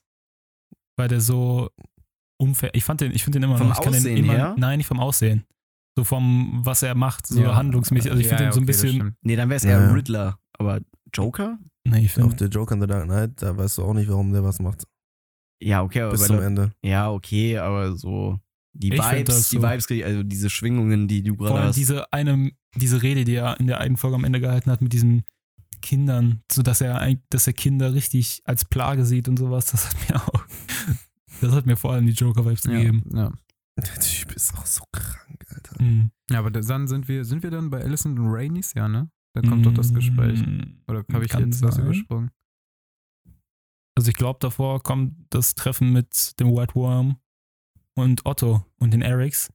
Weil 0.97 1.09
der 1.09 1.21
so 1.21 1.69
unfair. 2.39 2.71
Ich 2.73 2.83
fand 2.83 3.01
den, 3.01 3.11
ich 3.11 3.23
finde 3.23 3.39
den 3.39 3.43
immer 3.49 3.57
Vom 3.57 3.67
noch. 3.69 3.77
Ich 3.77 3.83
kann 3.83 3.93
den 3.93 3.99
Aussehen 4.01 4.17
immer, 4.17 4.33
her? 4.33 4.55
Nein, 4.57 4.77
nicht 4.77 4.87
vom 4.87 4.99
Aussehen. 4.99 5.43
So 5.97 6.03
vom, 6.03 6.61
was 6.63 6.81
er 6.83 6.95
macht, 6.95 7.27
so 7.27 7.41
Ja. 7.41 7.55
handlungsmäßig. 7.55 8.09
Also 8.11 8.21
ich 8.21 8.27
finde 8.27 8.43
Ja, 8.45 8.49
den 8.49 8.53
so 8.53 8.59
ein 8.59 8.63
okay, 8.63 8.67
bisschen. 8.71 9.15
Nee, 9.21 9.35
dann 9.35 9.49
wäre 9.49 9.57
es 9.57 9.63
Ja, 9.63 9.71
eher 9.71 9.81
ja. 9.87 9.91
Riddler. 9.93 10.39
Aber 10.57 10.79
Joker? 11.13 11.57
Nee, 11.85 12.05
ich 12.05 12.11
Auch 12.13 12.15
finde. 12.29 12.35
der 12.35 12.47
Joker 12.49 12.75
in 12.75 12.81
The 12.81 12.87
Dark 12.87 13.05
Knight, 13.05 13.41
da 13.41 13.55
weißt 13.57 13.77
du 13.77 13.83
auch 13.83 13.93
nicht, 13.93 14.09
warum 14.09 14.31
der 14.33 14.43
was 14.43 14.59
macht. 14.59 14.83
Ja, 15.61 15.81
okay, 15.83 16.01
aber 16.01 16.11
Bis 16.11 16.25
zum 16.27 16.39
Ende. 16.41 16.71
Ja, 16.83 17.09
okay, 17.11 17.57
aber 17.57 17.95
so 17.95 18.39
die 18.73 18.89
Ich 18.93 19.01
Vibes, 19.01 19.49
die 19.49 19.55
so- 19.57 19.63
Vibes, 19.63 19.87
also 20.05 20.23
diese 20.23 20.49
Schwingungen, 20.49 21.07
die 21.07 21.23
du 21.23 21.35
Vor 21.35 21.47
gerade 21.47 21.59
allem 21.59 21.67
hast. 21.69 21.77
diese 21.77 22.11
eine, 22.13 22.51
diese 22.75 23.01
Rede, 23.01 23.23
die 23.25 23.35
er 23.35 23.59
in 23.59 23.67
der 23.67 23.79
einen 23.79 23.97
Folge 23.97 24.15
am 24.15 24.23
Ende 24.23 24.39
gehalten 24.39 24.69
hat 24.69 24.81
mit 24.81 24.93
diesen 24.93 25.23
Kindern, 25.81 26.41
so 26.51 26.61
dass 26.61 26.81
er 26.81 26.99
eigentlich, 26.99 27.23
dass 27.29 27.47
er 27.47 27.53
Kinder 27.53 27.93
richtig 27.93 28.41
als 28.45 28.65
Plage 28.65 29.05
sieht 29.05 29.27
und 29.29 29.37
sowas, 29.37 29.67
das 29.67 29.87
hat 29.89 30.09
mir 30.09 30.15
auch, 30.27 30.45
das 31.41 31.53
hat 31.53 31.65
mir 31.65 31.77
vor 31.77 31.93
allem 31.93 32.05
die 32.05 32.13
Joker-Vibes 32.13 32.63
gegeben. 32.63 33.03
Ja, 33.13 33.17
ja. 33.23 33.31
Der 33.77 33.99
Typ 33.99 34.31
ist 34.33 34.53
auch 34.55 34.65
so 34.65 34.83
krank, 34.91 35.45
Alter. 35.49 35.81
Mhm. 35.81 36.11
ja, 36.31 36.39
aber 36.39 36.51
dann 36.51 36.87
sind 36.87 37.07
wir, 37.07 37.25
sind 37.25 37.43
wir 37.43 37.51
dann 37.51 37.69
bei 37.69 37.81
Alicent 37.83 38.19
und 38.19 38.27
Rainey's, 38.27 38.73
ja, 38.75 38.87
ne? 38.87 39.09
Da 39.41 39.49
kommt 39.49 39.65
doch 39.65 39.73
das 39.73 39.93
Gespräch. 39.93 40.45
Mhm. 40.45 40.77
Oder 40.87 41.03
habe 41.13 41.25
ich 41.25 41.33
jetzt 41.33 41.61
was 41.61 41.77
übersprungen? 41.77 42.31
Also 43.95 44.09
ich 44.09 44.15
glaube, 44.15 44.37
davor 44.39 44.81
kommt 44.83 45.13
das 45.29 45.55
Treffen 45.55 45.91
mit 45.91 46.39
dem 46.39 46.49
White 46.55 46.75
Worm 46.75 47.17
und 47.95 48.25
Otto 48.25 48.63
und 48.79 48.93
den 48.93 49.01
Erics. 49.01 49.51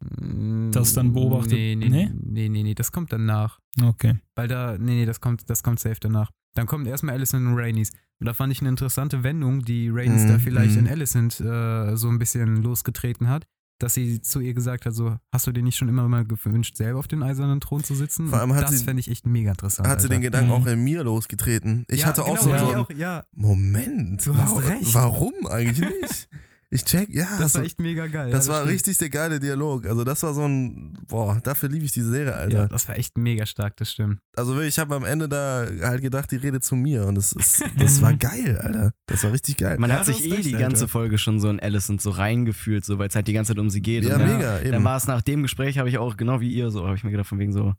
Das 0.73 0.95
dann 0.95 1.13
beobachtet- 1.13 1.53
Nee, 1.53 1.77
nee, 1.77 1.89
Nee? 1.89 2.11
nee, 2.13 2.49
nee, 2.49 2.63
nee, 2.65 2.75
das 2.75 2.91
kommt 2.91 3.13
danach. 3.13 3.61
Okay. 3.81 4.19
Weil 4.35 4.49
da, 4.49 4.77
nee, 4.79 4.97
nee, 4.97 5.07
das 5.07 5.21
kommt, 5.21 5.49
das 5.49 5.63
kommt 5.63 5.79
safe 5.79 5.99
danach. 6.01 6.31
Dann 6.55 6.67
kommt 6.67 6.87
erstmal 6.87 7.15
Alicent 7.15 7.47
und 7.47 7.55
Rainey's. 7.55 7.93
Und 8.21 8.27
da 8.27 8.35
fand 8.35 8.53
ich 8.53 8.61
eine 8.61 8.69
interessante 8.69 9.23
Wendung, 9.23 9.65
die 9.65 9.89
Rainey's 9.89 10.25
Mhm, 10.25 10.29
da 10.29 10.39
vielleicht 10.39 10.73
mhm. 10.75 10.87
in 10.87 10.89
Alicent 10.89 11.41
äh, 11.41 11.97
so 11.97 12.09
ein 12.09 12.19
bisschen 12.19 12.57
losgetreten 12.63 13.29
hat, 13.29 13.47
dass 13.83 13.95
sie 13.95 14.21
zu 14.23 14.41
ihr 14.41 14.55
gesagt 14.55 14.87
hat, 14.87 14.95
so, 14.95 15.17
hast 15.33 15.47
du 15.47 15.53
dir 15.53 15.63
nicht 15.63 15.77
schon 15.77 15.89
immer 15.89 16.07
mal 16.09 16.25
gewünscht, 16.25 16.77
selber 16.77 16.99
auf 16.99 17.09
den 17.09 17.23
eisernen 17.23 17.61
Thron 17.61 17.83
zu 17.83 17.95
sitzen? 17.95 18.29
Vor 18.29 18.39
allem 18.39 18.55
hat 18.55 18.65
das 18.65 18.83
fände 18.83 19.01
ich 19.01 19.11
echt 19.11 19.27
mega 19.27 19.51
interessant. 19.51 19.89
Hat 19.89 20.01
sie 20.01 20.09
den 20.09 20.17
Alter. 20.19 20.23
Gedanken 20.31 20.49
Mhm. 20.51 20.55
auch 20.63 20.67
in 20.67 20.85
mir 20.85 21.05
losgetreten. 21.05 21.85
Ich 21.89 22.01
Ja, 22.01 22.07
hatte 22.07 22.23
auch 22.23 22.39
genau, 22.41 22.43
so, 22.43 22.51
ja, 22.51 22.59
so 22.61 22.67
einen 22.67 22.77
auch, 22.77 22.91
ja. 22.91 23.25
Moment. 23.33 24.25
Du 24.27 24.37
hast 24.37 24.57
recht. 24.65 24.95
Warum 24.95 25.33
eigentlich 25.51 25.81
nicht? 26.03 26.29
Ich 26.75 26.87
check, 26.87 27.11
ja. 27.11 27.27
Das 27.39 27.53
so- 27.53 27.59
war 27.59 27.67
echt 27.67 27.79
mega 27.81 28.07
geil. 28.07 28.31
das 28.31 28.47
ja, 28.47 28.53
war 28.55 28.61
stimmt. 28.61 28.73
richtig 28.75 28.97
der 28.97 29.11
geile 29.11 29.39
Dialog. 29.39 29.85
Also 29.87 30.05
das 30.05 30.23
war 30.23 30.33
so 30.33 30.47
ein, 30.49 30.97
boah, 31.07 31.39
dafür 31.45 31.69
liebe 31.69 31.85
ich 31.85 31.93
diese 31.93 32.09
Serie, 32.11 32.35
Alter. 32.35 32.57
Ja, 32.63 32.67
das 32.67 32.89
war 32.89 32.97
echt 32.97 33.19
mega 33.19 33.45
stark, 33.45 33.77
das 33.77 33.93
stimmt. 33.93 34.21
Also 34.37 34.55
wirklich, 34.55 34.71
ich 34.75 34.79
habe 34.79 34.95
am 34.95 35.05
Ende 35.05 35.29
da 35.29 35.67
halt 35.83 36.01
gedacht, 36.01 36.31
die 36.31 36.37
redet 36.37 36.65
zu 36.65 36.75
mir 36.75 37.05
und 37.05 37.17
das, 37.17 37.33
ist, 37.35 37.63
das 37.79 38.01
war 38.01 38.15
geil, 38.15 38.59
Alter. 38.59 38.93
Das 39.05 39.23
war 39.23 39.33
richtig 39.33 39.59
geil. 39.59 39.77
Man 39.79 39.91
Ja, 39.91 39.99
hat 39.99 40.07
sich 40.07 40.25
eh 40.25 40.41
die 40.41 40.55
Alter. 40.55 40.59
ganze 40.67 40.89
Folge 40.89 41.19
schon 41.19 41.41
so 41.41 41.51
in 41.51 41.61
Alicent 41.61 42.01
so 42.01 42.09
reingefühlt, 42.09 42.87
so, 42.87 42.99
weil 42.99 43.09
es 43.09 43.15
halt 43.15 43.29
die 43.29 43.35
ganze 43.35 43.53
Zeit 43.53 43.59
um 43.61 43.69
sie 43.69 43.83
geht. 43.83 44.05
ja, 44.05 44.17
und 44.17 44.25
mega, 44.25 44.61
eben. 44.61 44.73
dann 44.73 44.85
war 44.85 44.97
es 44.97 45.07
nach 45.07 45.21
dem 45.21 45.43
Gespräch, 45.43 45.77
habe 45.77 45.91
ich 45.91 45.99
auch, 45.99 46.17
genau 46.17 46.41
wie 46.41 46.51
ihr, 46.55 46.71
so, 46.71 46.87
habe 46.87 46.97
ich 46.97 47.05
mir 47.05 47.11
gedacht, 47.11 47.29
von 47.29 47.39
wegen 47.39 47.53
so, 47.53 47.75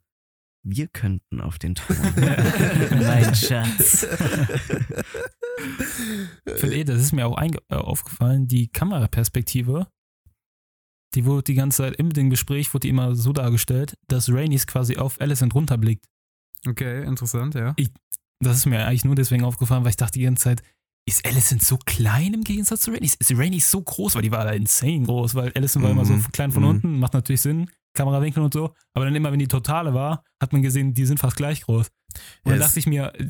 wir 0.66 0.88
könnten 0.88 1.42
auf 1.42 1.58
den 1.58 1.74
Thron. 1.74 1.98
mein 2.92 3.34
Schatz. 3.34 4.06
Ich 6.46 6.60
finde 6.60 6.78
eh, 6.78 6.84
das 6.84 7.02
ist 7.02 7.12
mir 7.14 7.28
auch 7.28 7.40
äh, 7.42 7.76
aufgefallen, 7.76 8.48
die 8.48 8.68
Kameraperspektive, 8.70 9.88
die 11.16 11.26
wurde 11.26 11.44
die 11.44 11.54
ganze 11.54 11.84
Zeit 11.84 11.96
in 11.96 12.10
dem 12.10 12.30
Gespräch, 12.30 12.74
wurde 12.74 12.82
die 12.82 12.90
immer 12.90 13.16
so 13.16 13.34
dargestellt, 13.34 13.96
dass 14.08 14.30
Rainey's 14.30 14.66
quasi 14.68 14.98
auf 14.98 15.22
Alicent 15.22 15.54
runterblickt. 15.54 16.06
Okay, 16.68 17.04
interessant, 17.04 17.56
ja. 17.56 17.76
Das 18.40 18.58
ist 18.58 18.66
mir 18.66 18.86
eigentlich 18.86 19.06
nur 19.06 19.16
deswegen 19.16 19.44
aufgefallen, 19.44 19.84
weil 19.84 19.92
ich 19.92 19.98
dachte 19.98 20.18
die 20.20 20.26
ganze 20.26 20.44
Zeit, 20.44 20.64
ist 21.06 21.26
Alicent 21.26 21.62
so 21.64 21.78
klein 21.86 22.34
im 22.34 22.44
Gegensatz 22.44 22.82
zu 22.82 22.92
Rainey? 22.92 23.06
Ist 23.06 23.32
Rainey 23.38 23.60
so 23.60 23.82
groß? 23.82 24.16
Weil 24.16 24.22
die 24.22 24.32
war 24.32 24.46
da 24.46 24.52
insane 24.52 25.04
groß, 25.04 25.36
weil 25.36 25.52
Alicent 25.54 25.84
war 25.84 25.92
immer 25.92 26.06
so 26.06 26.14
Mhm. 26.14 26.32
klein 26.32 26.52
von 26.52 26.64
Mhm. 26.64 26.70
unten, 26.70 27.00
macht 27.00 27.14
natürlich 27.14 27.42
Sinn, 27.42 27.70
Kamerawinkel 27.94 28.42
und 28.42 28.54
so. 28.54 28.74
Aber 28.94 29.06
dann 29.06 29.14
immer, 29.16 29.32
wenn 29.32 29.40
die 29.40 29.48
totale 29.48 29.94
war, 29.94 30.24
hat 30.42 30.54
man 30.54 30.62
gesehen, 30.62 30.94
die 30.94 31.06
sind 31.06 31.20
fast 31.20 31.36
gleich 31.36 31.62
groß. 31.62 31.88
Und 31.88 31.92
Ja, 32.46 32.52
dann 32.52 32.60
dachte 32.60 32.80
ich 32.80 32.88
mir, 32.88 33.14
äh, 33.16 33.28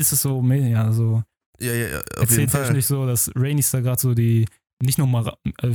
ist 0.00 0.12
es 0.12 0.22
so, 0.22 0.42
ja, 0.42 0.92
so 0.92 1.22
ja, 1.60 1.72
ja, 1.72 1.88
ja, 1.88 1.98
auf 2.18 2.30
jeden 2.30 2.48
Fall. 2.48 2.60
erzähltechnisch 2.62 2.86
so, 2.86 3.06
dass 3.06 3.30
Rainey's 3.34 3.70
da 3.70 3.80
gerade 3.80 4.00
so 4.00 4.14
die, 4.14 4.46
nicht 4.82 4.98
nur, 4.98 5.38
äh, 5.62 5.74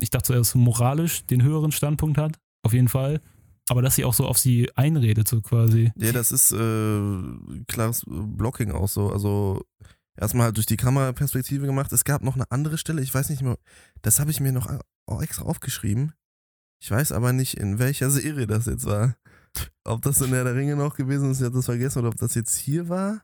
ich 0.00 0.10
dachte 0.10 0.28
zuerst 0.28 0.54
moralisch 0.54 1.24
den 1.26 1.42
höheren 1.42 1.72
Standpunkt 1.72 2.18
hat, 2.18 2.38
auf 2.64 2.72
jeden 2.72 2.88
Fall. 2.88 3.20
Aber 3.68 3.80
dass 3.80 3.94
sie 3.94 4.04
auch 4.04 4.14
so 4.14 4.26
auf 4.26 4.38
sie 4.38 4.70
einredet, 4.74 5.28
so 5.28 5.40
quasi. 5.40 5.92
Ja, 5.96 6.12
das 6.12 6.32
ist 6.32 6.52
äh, 6.52 7.08
klares 7.68 8.04
Blocking 8.06 8.72
auch 8.72 8.88
so. 8.88 9.10
Also 9.10 9.64
erstmal 10.16 10.46
halt 10.46 10.56
durch 10.56 10.66
die 10.66 10.76
Kameraperspektive 10.76 11.66
gemacht. 11.66 11.92
Es 11.92 12.04
gab 12.04 12.22
noch 12.22 12.34
eine 12.34 12.50
andere 12.50 12.76
Stelle, 12.76 13.02
ich 13.02 13.14
weiß 13.14 13.30
nicht 13.30 13.42
mehr, 13.42 13.56
das 14.02 14.18
habe 14.18 14.30
ich 14.30 14.40
mir 14.40 14.52
noch 14.52 14.68
auch 15.06 15.22
extra 15.22 15.44
aufgeschrieben. 15.44 16.12
Ich 16.82 16.90
weiß 16.90 17.12
aber 17.12 17.32
nicht, 17.32 17.56
in 17.56 17.78
welcher 17.78 18.10
Serie 18.10 18.48
das 18.48 18.66
jetzt 18.66 18.84
war. 18.84 19.16
Ob 19.84 20.02
das 20.02 20.20
in 20.20 20.30
Herr 20.30 20.44
der 20.44 20.56
Ringe 20.56 20.74
noch 20.74 20.96
gewesen 20.96 21.30
ist, 21.30 21.38
ich 21.38 21.44
habe 21.44 21.54
das 21.54 21.66
vergessen, 21.66 22.00
oder 22.00 22.08
ob 22.08 22.16
das 22.16 22.34
jetzt 22.34 22.56
hier 22.56 22.88
war. 22.88 23.22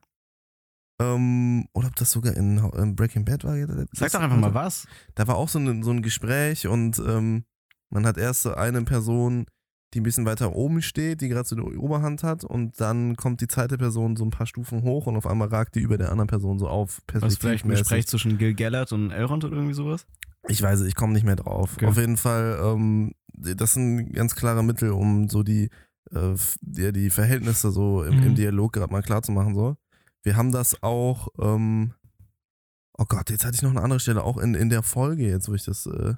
Ähm, 1.01 1.69
oder 1.75 1.89
ob 1.89 1.97
das 1.97 2.11
sogar 2.11 2.37
in, 2.37 2.59
in 2.59 2.97
Breaking 2.97 3.25
Bad 3.25 3.45
war. 3.45 3.57
Sag 3.93 4.13
doch 4.13 4.21
einfach 4.21 4.37
mal 4.37 4.55
was. 4.55 4.87
Da 5.15 5.29
war 5.29 5.37
auch 5.37 5.49
so 5.49 5.59
ein, 5.59 5.83
so 5.83 5.91
ein 5.93 6.03
Gespräch 6.03 6.67
und 6.67 6.99
ähm, 6.99 7.45
man 7.91 8.05
hat 8.05 8.19
erst 8.19 8.43
so 8.43 8.55
eine 8.55 8.83
Person, 8.83 9.47
die 9.95 10.01
ein 10.01 10.03
bisschen 10.03 10.27
weiter 10.27 10.55
oben 10.55 10.83
steht, 10.83 11.21
die 11.21 11.29
gerade 11.29 11.49
so 11.49 11.57
die 11.57 11.63
Oberhand 11.63 12.23
hat 12.23 12.45
und 12.45 12.81
dann 12.81 13.17
kommt 13.17 13.41
die 13.41 13.47
zweite 13.47 13.79
Person 13.79 14.17
so 14.17 14.25
ein 14.25 14.31
paar 14.31 14.47
Stufen 14.47 14.83
hoch 14.83 15.07
und 15.07 15.17
auf 15.17 15.27
einmal 15.27 15.49
ragt 15.49 15.77
die 15.77 15.81
über 15.81 15.97
der 15.99 16.11
anderen 16.11 16.27
Person 16.27 16.59
so 16.59 16.69
auf. 16.69 17.01
Was 17.13 17.37
vielleicht 17.37 17.65
ein. 17.65 17.71
Gespräch 17.71 18.07
zwischen 18.07 18.37
Gil 18.37 18.55
Gellert 18.55 18.93
und 18.93 19.11
Elrond 19.13 19.45
oder 19.45 19.55
irgendwie 19.57 19.75
sowas? 19.75 20.07
Ich 20.49 20.61
weiß, 20.61 20.81
es, 20.81 20.89
ich 20.89 20.95
komme 20.95 21.13
nicht 21.13 21.25
mehr 21.25 21.37
drauf. 21.37 21.75
Okay. 21.77 21.87
Auf 21.87 21.97
jeden 21.97 22.17
Fall, 22.17 22.59
ähm, 22.63 23.13
das 23.33 23.75
sind 23.75 24.13
ganz 24.13 24.35
klare 24.35 24.63
Mittel, 24.65 24.91
um 24.91 25.29
so 25.29 25.43
die, 25.43 25.71
äh, 26.11 26.35
die, 26.61 26.93
die 26.93 27.11
Verhältnisse 27.11 27.71
so 27.71 28.03
im, 28.03 28.19
im 28.23 28.31
Mhm. 28.31 28.35
Dialog 28.35 28.73
gerade 28.73 28.93
mal 28.93 29.03
klar 29.03 29.23
zu 29.23 29.33
machen. 29.33 29.55
So. 29.55 29.77
Wir 30.25 30.37
haben 30.37 30.53
das 30.53 30.83
auch, 30.83 31.29
ähm, 31.39 31.95
oh 32.99 33.05
Gott, 33.09 33.31
jetzt 33.31 33.45
hatte 33.45 33.55
ich 33.55 33.63
noch 33.63 33.71
eine 33.71 33.83
andere 33.83 34.01
Stelle, 34.01 34.25
auch 34.25 34.39
in, 34.39 34.55
in 34.55 34.69
der 34.69 34.83
Folge 34.83 35.27
jetzt, 35.29 35.49
wo 35.49 35.55
ich 35.55 35.65
das, 35.65 35.87
äh, 35.87 36.15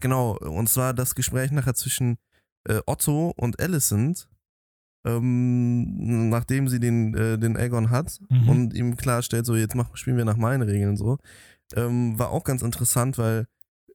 genau, 0.00 0.36
und 0.38 0.68
zwar 0.68 0.94
das 0.94 1.14
Gespräch 1.14 1.50
nachher 1.50 1.74
zwischen 1.74 2.16
äh, 2.68 2.80
Otto 2.86 3.32
und 3.36 3.60
Alicent, 3.60 4.28
ähm, 5.04 6.28
nachdem 6.28 6.68
sie 6.68 6.78
den, 6.80 7.14
äh, 7.14 7.38
den 7.38 7.56
Aegon 7.56 7.90
hat 7.90 8.20
Mhm. 8.28 8.48
und 8.48 8.74
ihm 8.74 8.96
klarstellt, 8.96 9.46
so 9.46 9.56
jetzt 9.56 9.74
mach, 9.74 9.96
spielen 9.96 10.16
wir 10.18 10.24
nach 10.24 10.36
meinen 10.36 10.62
Regeln 10.62 10.96
so, 10.96 11.18
ähm, 11.74 12.18
war 12.18 12.30
auch 12.30 12.44
ganz 12.44 12.62
interessant, 12.62 13.16
weil 13.18 13.46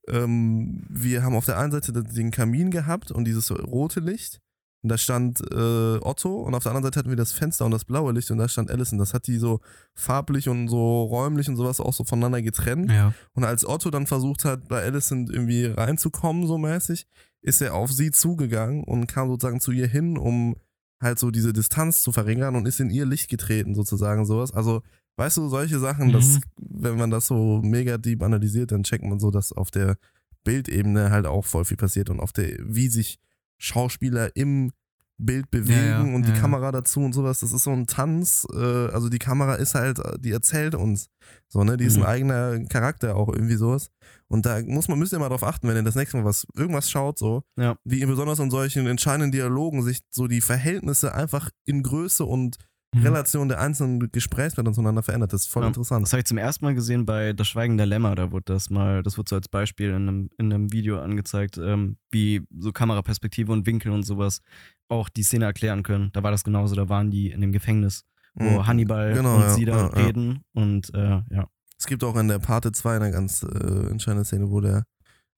ähm, 0.07 0.85
wir 0.89 1.23
haben 1.23 1.35
auf 1.35 1.45
der 1.45 1.57
einen 1.59 1.71
Seite 1.71 1.91
den 1.91 2.31
Kamin 2.31 2.71
gehabt 2.71 3.11
und 3.11 3.25
dieses 3.25 3.51
rote 3.51 3.99
Licht. 3.99 4.41
Und 4.85 4.89
da 4.89 4.99
stand 4.99 5.41
äh, 5.51 5.97
Otto 5.99 6.41
und 6.43 6.53
auf 6.53 6.61
der 6.61 6.71
anderen 6.71 6.83
Seite 6.83 6.99
hatten 6.99 7.09
wir 7.09 7.15
das 7.15 7.31
Fenster 7.31 7.65
und 7.65 7.71
das 7.71 7.85
blaue 7.85 8.13
Licht 8.13 8.29
und 8.29 8.37
da 8.37 8.47
stand 8.47 8.69
Allison. 8.69 8.99
Das 8.99 9.15
hat 9.15 9.25
die 9.25 9.37
so 9.39 9.61
farblich 9.95 10.47
und 10.47 10.67
so 10.67 11.05
räumlich 11.05 11.49
und 11.49 11.55
sowas 11.55 11.79
auch 11.79 11.91
so 11.91 12.03
voneinander 12.03 12.43
getrennt. 12.43 12.91
Ja. 12.91 13.11
Und 13.33 13.45
als 13.45 13.67
Otto 13.67 13.89
dann 13.89 14.05
versucht 14.05 14.45
hat, 14.45 14.67
bei 14.67 14.83
Allison 14.83 15.25
irgendwie 15.27 15.65
reinzukommen, 15.65 16.45
so 16.45 16.59
mäßig, 16.59 17.07
ist 17.41 17.61
er 17.63 17.73
auf 17.73 17.91
sie 17.91 18.11
zugegangen 18.11 18.83
und 18.83 19.07
kam 19.07 19.27
sozusagen 19.27 19.59
zu 19.59 19.71
ihr 19.71 19.87
hin, 19.87 20.19
um 20.19 20.55
halt 21.01 21.17
so 21.17 21.31
diese 21.31 21.51
Distanz 21.51 22.03
zu 22.03 22.11
verringern 22.11 22.55
und 22.55 22.67
ist 22.67 22.79
in 22.79 22.91
ihr 22.91 23.07
Licht 23.07 23.27
getreten, 23.27 23.73
sozusagen 23.73 24.23
sowas. 24.27 24.53
Also, 24.53 24.83
weißt 25.15 25.37
du, 25.37 25.49
solche 25.49 25.79
Sachen, 25.79 26.09
Mhm. 26.09 26.13
dass, 26.13 26.39
wenn 26.57 26.95
man 26.95 27.09
das 27.09 27.25
so 27.25 27.59
mega 27.63 27.97
deep 27.97 28.21
analysiert, 28.21 28.71
dann 28.71 28.83
checkt 28.83 29.03
man 29.03 29.19
so, 29.19 29.31
dass 29.31 29.51
auf 29.51 29.71
der 29.71 29.97
Bildebene 30.43 31.09
halt 31.09 31.25
auch 31.25 31.43
voll 31.43 31.65
viel 31.65 31.77
passiert 31.77 32.11
und 32.11 32.19
auf 32.19 32.33
der, 32.33 32.55
wie 32.61 32.87
sich 32.87 33.17
Schauspieler 33.65 34.35
im 34.35 34.71
Bild 35.17 35.49
bewegen 35.49 35.77
Ja, 35.79 36.05
ja, 36.05 36.13
und 36.15 36.23
die 36.23 36.29
ja, 36.31 36.35
ja. 36.35 36.41
Kamera 36.41 36.73
dazu 36.73 36.99
und 36.99 37.13
sowas, 37.13 37.39
das 37.39 37.53
ist 37.53 37.63
so 37.63 37.71
ein 37.71 37.87
Tanz. 37.87 38.45
Äh, 38.53 38.57
also 38.57 39.07
die 39.07 39.17
Kamera 39.17 39.55
ist 39.55 39.73
halt, 39.73 39.97
die 40.19 40.31
erzählt 40.31 40.75
uns. 40.75 41.07
So, 41.47 41.63
ne? 41.63 41.77
Die 41.77 41.85
ist 41.85 41.95
Mhm. 41.95 42.03
ein 42.03 42.09
eigener 42.09 42.65
Charakter 42.65 43.15
auch 43.15 43.29
irgendwie 43.29 43.55
sowas. 43.55 43.91
Und 44.27 44.45
da 44.45 44.61
muss 44.61 44.89
man, 44.89 44.99
müsst 44.99 45.13
ihr 45.13 45.19
mal 45.19 45.29
drauf 45.29 45.43
achten, 45.43 45.69
wenn 45.69 45.77
ihr 45.77 45.83
das 45.83 45.95
nächste 45.95 46.17
Mal 46.17 46.25
was, 46.25 46.45
irgendwas 46.53 46.91
schaut, 46.91 47.17
so, 47.17 47.43
wie 47.85 47.99
ihr 48.01 48.07
besonders 48.07 48.39
in 48.39 48.51
solchen 48.51 48.87
entscheidenden 48.87 49.31
Dialogen 49.31 49.83
sich 49.83 50.01
so 50.11 50.27
die 50.27 50.41
Verhältnisse 50.41 51.15
einfach 51.15 51.49
in 51.63 51.81
Größe 51.81 52.25
und 52.25 52.57
Mhm. 52.93 53.01
Relation 53.03 53.49
der 53.49 53.59
einzelnen 53.59 53.99
Gesprächspartner 54.11 54.71
zueinander 54.73 55.03
verändert. 55.03 55.33
Das 55.33 55.41
ist 55.41 55.47
voll 55.49 55.63
Ja. 55.63 55.67
interessant. 55.67 56.03
Das 56.03 56.13
habe 56.13 56.19
ich 56.19 56.25
zum 56.25 56.37
ersten 56.37 56.63
Mal 56.65 56.75
gesehen 56.75 57.05
bei 57.05 57.33
Das 57.33 57.47
Schweigen 57.47 57.77
der 57.77 57.85
Lämmer. 57.85 58.15
Da 58.15 58.31
wurde 58.31 58.45
das 58.53 58.69
mal, 58.69 59.03
das 59.03 59.17
wurde 59.17 59.29
so 59.29 59.35
als 59.35 59.49
Beispiel 59.49 59.89
in 59.89 59.95
einem, 60.07 60.29
in 60.37 60.53
einem 60.53 60.71
Video 60.71 60.99
angezeigt, 60.99 61.57
ähm, 61.57 61.97
wie 62.11 62.45
so 62.57 62.71
Kameraperspektive 62.71 63.51
und 63.51 63.65
Winkel 63.65 63.91
und 63.91 64.03
sowas 64.03 64.41
auch 64.87 65.09
die 65.09 65.23
Szene 65.23 65.45
erklären 65.45 65.83
können. 65.83 66.09
Da 66.13 66.23
war 66.23 66.31
das 66.31 66.43
genauso, 66.43 66.75
da 66.75 66.87
waren 66.89 67.11
die 67.11 67.31
in 67.31 67.41
dem 67.41 67.51
Gefängnis, 67.51 68.03
wo 68.35 68.45
Mhm. 68.59 68.67
Hannibal 68.67 69.13
Genau, 69.13 69.35
und 69.35 69.41
ja, 69.41 69.49
sie 69.55 69.65
da 69.65 69.77
ja, 69.77 69.85
reden 69.87 70.41
und 70.53 70.93
äh, 70.93 71.21
ja. 71.31 71.47
Es 71.77 71.87
gibt 71.87 72.03
auch 72.05 72.15
in 72.15 72.27
der 72.29 72.39
Parte 72.39 72.71
2 72.71 72.95
eine 72.95 73.11
ganz 73.11 73.43
äh, 73.43 73.89
entscheidende 73.89 74.23
Szene, 74.25 74.49
wo 74.49 74.61
der 74.61 74.85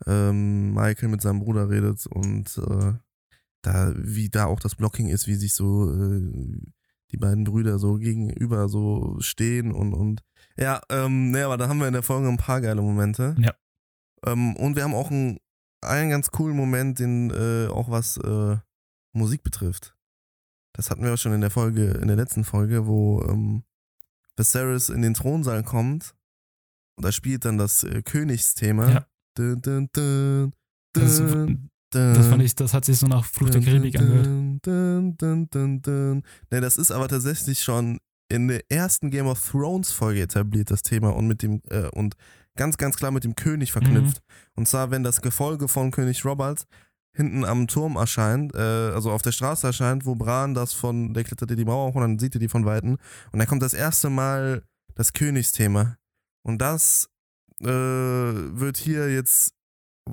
ähm, 0.06 0.74
Michael 0.76 1.10
mit 1.10 1.22
seinem 1.22 1.40
Bruder 1.40 1.70
redet 1.72 2.06
und 2.06 2.56
äh, 2.60 2.94
da, 3.64 3.94
wie 3.98 4.30
da 4.30 4.46
auch 4.46 4.60
das 4.60 4.76
Blocking 4.76 5.08
ist, 5.08 5.26
wie 5.28 5.34
sich 5.34 5.56
so 5.56 5.92
äh, 5.92 6.60
die 7.12 7.18
beiden 7.18 7.44
Brüder 7.44 7.80
so 7.80 7.96
gegenüber 7.96 8.68
so 8.68 9.18
stehen 9.20 9.72
und, 9.72 9.94
und 9.94 10.24
ja, 10.58 10.82
ähm, 10.90 11.32
ne, 11.32 11.46
aber 11.46 11.58
da 11.58 11.70
haben 11.70 11.80
wir 11.80 11.88
in 11.88 11.94
der 11.94 12.04
Folge 12.04 12.28
ein 12.28 12.38
paar 12.38 12.62
geile 12.62 12.82
Momente. 12.82 13.36
Ja. 13.38 13.54
Ähm, 14.26 14.56
und 14.56 14.76
wir 14.76 14.84
haben 14.84 14.96
auch 14.96 15.12
einen, 15.12 15.40
einen 15.82 16.10
ganz 16.10 16.32
coolen 16.32 16.56
Moment, 16.56 17.00
den 17.00 17.30
äh, 17.30 17.68
auch 17.68 17.90
was 17.90 18.18
äh, 18.18 18.58
Musik 19.14 19.44
betrifft. 19.44 19.96
Das 20.74 20.90
hatten 20.90 21.04
wir 21.04 21.14
auch 21.14 21.18
schon 21.18 21.34
in 21.34 21.42
der 21.42 21.52
Folge, 21.52 21.92
in 21.92 22.08
der 22.08 22.18
letzten 22.18 22.44
Folge, 22.44 22.88
wo 22.88 23.24
ähm, 23.24 23.64
Viserys 24.36 24.90
in 24.90 25.02
den 25.02 25.14
Thronsaal 25.14 25.64
kommt 25.64 26.16
und 26.98 27.06
da 27.06 27.12
spielt 27.12 27.46
dann 27.46 27.58
das 27.58 27.84
äh, 27.84 28.02
Königsthema. 28.02 28.90
Ja. 28.90 29.08
Dun, 29.36 29.62
dun, 29.62 29.90
dun, 29.94 30.54
Das, 30.94 31.20
das 31.90 32.28
fand 32.28 32.44
ich, 32.44 32.56
das 32.56 32.74
hat 32.74 32.86
sich 32.86 32.98
so 32.98 33.08
nach 33.08 33.26
Fluch 33.26 33.50
der 33.50 33.62
Karibik 33.62 33.98
angehört. 34.00 34.28
Ne, 36.52 36.62
das 36.62 36.78
ist 36.78 36.92
aber 36.92 37.08
tatsächlich 37.08 37.62
schon 37.62 38.00
in 38.30 38.48
der 38.48 38.62
ersten 38.70 39.10
Game 39.10 39.28
of 39.28 39.52
Thrones 39.52 39.92
Folge 39.92 40.22
etabliert, 40.22 40.70
das 40.70 40.82
Thema 40.82 41.16
und 41.16 41.28
mit 41.28 41.42
dem, 41.42 41.62
äh, 41.70 41.88
und 41.90 42.16
ganz, 42.58 42.78
ganz 42.78 42.98
klar 42.98 43.12
mit 43.12 43.24
dem 43.24 43.36
König 43.36 43.72
verknüpft. 43.72 44.22
Und 44.56 44.68
zwar, 44.68 44.92
wenn 44.92 45.04
das 45.04 45.22
Gefolge 45.22 45.68
von 45.68 45.92
König 45.92 46.26
Robert 46.26 46.66
hinten 47.14 47.46
am 47.46 47.68
Turm 47.68 47.96
erscheint, 47.96 48.54
äh, 48.54 48.58
also 48.60 49.12
auf 49.12 49.22
der 49.22 49.32
Straße 49.32 49.66
erscheint, 49.66 50.06
wo 50.06 50.16
Bran 50.16 50.54
das 50.54 50.74
von, 50.74 51.14
der 51.14 51.24
klettert 51.24 51.50
die 51.50 51.66
Mauer 51.66 51.90
hoch 51.90 51.96
und 51.96 52.02
dann 52.02 52.20
sieht 52.20 52.36
er 52.36 52.40
die 52.40 52.50
von 52.50 52.66
Weitem. 52.66 52.98
Und 53.32 53.40
dann 53.40 53.48
kommt 53.48 53.64
das 53.64 53.74
erste 53.74 54.10
Mal 54.10 54.64
das 54.94 55.14
Königsthema. 55.14 55.98
Und 56.44 56.60
das 56.62 57.10
äh, 57.62 57.68
wird 57.68 58.78
hier 58.78 59.12
jetzt, 59.12 59.54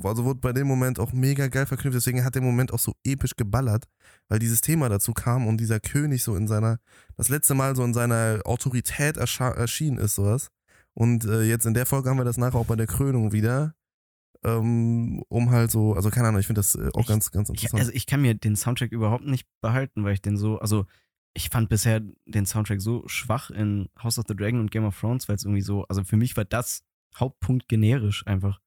also 0.03 0.25
wurde 0.25 0.41
bei 0.41 0.53
dem 0.53 0.67
Moment 0.67 0.99
auch 0.99 1.13
mega 1.13 1.49
geil 1.49 1.67
verknüpft, 1.67 1.97
deswegen 1.97 2.25
hat 2.25 2.35
der 2.35 2.43
Moment 2.43 2.73
auch 2.73 2.79
so 2.79 2.95
episch 3.05 3.37
geballert, 3.37 3.85
weil 4.29 4.39
dieses 4.39 4.61
Thema 4.61 4.89
dazu 4.89 5.13
kam 5.13 5.47
und 5.47 5.59
dieser 5.59 5.81
König 5.81 6.23
so 6.23 6.37
in 6.37 6.49
seiner, 6.49 6.79
das 7.17 7.29
letzte 7.29 7.55
Mal 7.55 7.77
so 7.77 7.85
in 7.85 7.95
seiner 7.95 8.41
Autorität 8.45 9.17
erschienen 9.17 9.99
ist, 9.99 10.15
sowas. 10.17 10.49
Und 10.95 11.25
äh, 11.25 11.43
jetzt 11.43 11.67
in 11.67 11.75
der 11.75 11.87
Folge 11.87 12.09
haben 12.11 12.19
wir 12.19 12.25
das 12.25 12.37
nachher 12.39 12.59
auch 12.59 12.67
bei 12.67 12.77
der 12.77 12.87
Krönung 12.87 13.33
wieder. 13.33 13.75
Ähm, 14.45 15.23
um 15.29 15.51
halt 15.51 15.71
so, 15.71 15.95
also 15.95 16.11
keine 16.11 16.29
Ahnung, 16.29 16.41
ich 16.41 16.47
finde 16.47 16.59
das 16.59 16.75
äh, 16.75 16.91
auch 16.93 17.01
Ich- 17.01 17.07
ganz, 17.07 17.31
ganz 17.31 17.49
Ich, 17.49 17.55
interessant. 17.55 17.81
also 17.81 17.93
ich 17.93 18.07
kann 18.07 18.21
mir 18.21 18.35
den 18.35 18.57
Soundtrack 18.57 18.93
überhaupt 18.93 19.25
nicht 19.25 19.47
behalten, 19.63 20.05
weil 20.05 20.13
ich 20.15 20.21
den 20.23 20.37
so, 20.37 20.59
also 20.59 20.85
ich 21.33 21.49
fand 21.49 21.69
bisher 21.71 22.01
den 22.27 22.45
Soundtrack 22.47 22.81
so 22.81 23.03
schwach 23.09 23.51
in 23.51 23.89
House 24.03 24.19
of 24.19 24.27
the 24.29 24.37
Dragon 24.37 24.61
und 24.61 24.71
Game 24.71 24.85
of 24.85 24.99
Thrones, 25.01 25.29
weil 25.29 25.37
es 25.37 25.45
irgendwie 25.45 25.63
so, 25.63 25.85
also 25.87 26.05
für 26.05 26.17
mich 26.17 26.37
war 26.37 26.45
das 26.45 26.85
Hauptpunkt 27.17 27.69
generisch 27.69 28.27
einfach. 28.27 28.61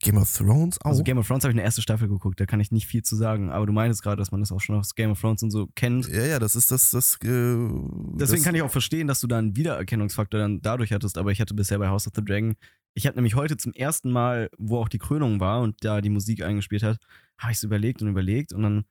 Game 0.00 0.16
of 0.16 0.32
Thrones 0.32 0.80
auch. 0.80 0.90
Also 0.90 1.02
Game 1.02 1.18
of 1.18 1.26
Thrones 1.26 1.44
habe 1.44 1.52
ich 1.52 1.56
eine 1.56 1.64
erste 1.64 1.82
Staffel 1.82 2.08
geguckt, 2.08 2.38
da 2.40 2.46
kann 2.46 2.60
ich 2.60 2.70
nicht 2.70 2.86
viel 2.86 3.02
zu 3.02 3.16
sagen, 3.16 3.50
aber 3.50 3.66
du 3.66 3.72
meinst 3.72 4.02
gerade, 4.02 4.16
dass 4.16 4.30
man 4.30 4.40
das 4.40 4.52
auch 4.52 4.60
schon 4.60 4.76
aus 4.76 4.94
Game 4.94 5.10
of 5.10 5.20
Thrones 5.20 5.42
und 5.42 5.50
so 5.50 5.68
kennt. 5.74 6.08
ja, 6.08 6.24
ja, 6.24 6.38
das 6.38 6.56
ist 6.56 6.70
das, 6.70 6.90
das, 6.90 7.16
äh, 7.16 7.18
Deswegen 7.26 8.18
das, 8.18 8.42
kann 8.42 8.54
ich 8.54 8.62
auch 8.62 8.70
verstehen, 8.70 9.06
dass 9.06 9.20
du 9.20 9.26
da 9.26 9.38
einen 9.38 9.56
Wiedererkennungsfaktor 9.56 10.40
dann 10.40 10.60
dadurch 10.60 10.92
hattest, 10.92 11.18
aber 11.18 11.32
ich 11.32 11.40
hatte 11.40 11.54
bisher 11.54 11.78
bei 11.78 11.88
House 11.88 12.06
of 12.06 12.12
the 12.14 12.24
Dragon, 12.24 12.54
ich 12.94 13.06
habe 13.06 13.16
nämlich 13.16 13.34
heute 13.34 13.56
zum 13.56 13.72
ersten 13.72 14.10
Mal, 14.10 14.50
wo 14.58 14.78
auch 14.78 14.88
die 14.88 14.98
Krönung 14.98 15.40
war 15.40 15.60
und 15.60 15.84
da 15.84 16.00
die 16.00 16.10
Musik 16.10 16.42
eingespielt 16.42 16.82
hat, 16.82 16.98
habe 17.38 17.52
ich 17.52 17.58
es 17.58 17.64
überlegt 17.64 18.02
und 18.02 18.08
überlegt 18.08 18.52
und 18.52 18.62
dann 18.62 18.84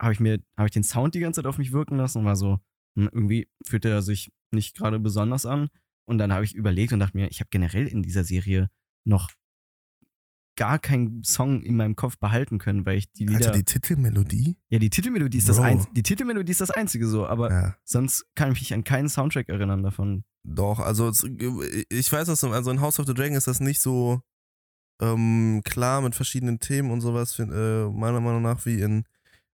habe 0.00 0.12
ich 0.12 0.20
mir, 0.20 0.40
habe 0.56 0.66
ich 0.66 0.72
den 0.72 0.82
Sound 0.82 1.14
die 1.14 1.20
ganze 1.20 1.42
Zeit 1.42 1.46
auf 1.46 1.58
mich 1.58 1.72
wirken 1.72 1.96
lassen 1.96 2.18
und 2.18 2.24
war 2.24 2.36
so, 2.36 2.58
hm, 2.96 3.08
irgendwie 3.12 3.48
fühlte 3.64 3.88
er 3.88 4.02
sich 4.02 4.32
nicht 4.50 4.76
gerade 4.76 4.98
besonders 4.98 5.46
an 5.46 5.68
und 6.06 6.18
dann 6.18 6.32
habe 6.32 6.44
ich 6.44 6.54
überlegt 6.54 6.92
und 6.92 6.98
dachte 6.98 7.16
mir, 7.16 7.28
ich 7.28 7.40
habe 7.40 7.50
generell 7.50 7.86
in 7.86 8.02
dieser 8.02 8.24
Serie 8.24 8.68
noch 9.04 9.30
gar 10.56 10.78
keinen 10.78 11.24
Song 11.24 11.62
in 11.62 11.76
meinem 11.76 11.96
Kopf 11.96 12.18
behalten 12.18 12.58
können, 12.58 12.84
weil 12.84 12.98
ich 12.98 13.10
die 13.12 13.24
Lieder, 13.26 13.46
Alter, 13.46 13.52
die 13.52 13.64
Titelmelodie? 13.64 14.56
ja 14.68 14.78
die 14.78 14.90
Titelmelodie 14.90 15.38
ist 15.38 15.48
das 15.48 15.58
einzige, 15.58 15.92
die 15.94 16.02
Titelmelodie 16.02 16.52
ist 16.52 16.60
das 16.60 16.70
einzige 16.70 17.06
so, 17.06 17.26
aber 17.26 17.50
Ja. 17.50 17.76
Sonst 17.84 18.26
kann 18.34 18.52
ich 18.52 18.60
mich 18.60 18.74
an 18.74 18.84
keinen 18.84 19.08
Soundtrack 19.08 19.48
erinnern 19.48 19.82
davon. 19.82 20.24
Doch, 20.44 20.80
also 20.80 21.10
ich 21.88 22.12
weiß, 22.12 22.28
was 22.28 22.44
also 22.44 22.70
in 22.70 22.80
House 22.80 22.98
of 22.98 23.06
the 23.06 23.14
Dragon 23.14 23.36
ist 23.36 23.46
das 23.46 23.60
nicht 23.60 23.80
so 23.80 24.20
ähm, 25.00 25.62
klar 25.64 26.00
mit 26.00 26.14
verschiedenen 26.14 26.60
Themen 26.60 26.90
und 26.90 27.00
sowas, 27.00 27.38
äh, 27.38 27.44
meiner 27.44 28.20
Meinung 28.20 28.42
nach, 28.42 28.66
wie 28.66 28.80
in, 28.80 29.04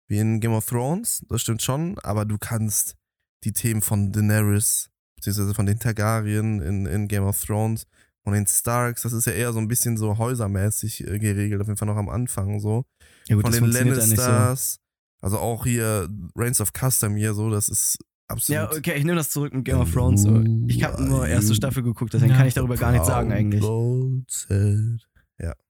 wie 0.08 0.20
in 0.20 0.40
Game 0.40 0.54
of 0.54 0.66
Thrones. 0.66 1.24
Das 1.30 1.42
stimmt 1.42 1.62
schon, 1.62 1.98
aber 2.00 2.26
du 2.26 2.38
kannst 2.38 2.96
die 3.44 3.54
Themen 3.54 3.82
von 3.82 4.12
Daenerys, 4.12 4.90
beziehungsweise 5.16 5.54
von 5.54 5.66
den 5.66 5.80
Targaryen 5.80 6.62
in, 6.62 6.86
in 6.86 7.08
Game 7.08 7.24
of 7.24 7.40
Thrones, 7.42 7.86
von 8.28 8.34
den 8.34 8.46
Starks, 8.46 9.04
das 9.04 9.14
ist 9.14 9.26
ja 9.26 9.32
eher 9.32 9.54
so 9.54 9.60
ein 9.60 9.70
bisschen 9.70 9.96
so 9.96 10.18
häusermäßig 10.18 11.08
äh, 11.08 11.18
geregelt, 11.18 11.62
auf 11.62 11.68
jeden 11.68 11.78
Fall 11.78 11.88
noch 11.88 11.96
am 11.96 12.10
Anfang 12.10 12.60
so. 12.60 12.84
Ja 13.30 13.38
gut, 13.38 13.46
von 13.46 13.54
das 13.54 13.62
den 13.62 13.88
ja 13.88 13.94
nicht 13.94 14.02
so. 14.02 14.02
Lannisters, 14.02 14.80
also 15.22 15.38
auch 15.38 15.64
hier 15.64 16.10
Reigns 16.36 16.60
of 16.60 16.74
Custom 16.74 17.16
hier 17.16 17.34
so, 17.34 17.50
das 17.50 17.70
ist 17.70 18.00
absolut. 18.28 18.54
Ja, 18.54 18.78
okay, 18.78 18.96
ich 18.98 19.06
nehme 19.06 19.16
das 19.16 19.30
zurück 19.30 19.54
mit 19.54 19.64
Game 19.64 19.80
of 19.80 19.94
Thrones. 19.94 20.24
So. 20.24 20.44
Ich 20.68 20.84
habe 20.84 21.02
nur 21.06 21.26
erste 21.26 21.56
Staffel 21.56 21.84
geguckt, 21.84 22.14
deswegen 22.14 22.34
kann 22.34 22.46
ich 22.48 22.54
darüber 22.54 22.76
gar 22.76 22.92
nichts 22.92 23.08
sagen 23.08 23.32
eigentlich. 23.32 23.62
Promoted. 23.62 25.08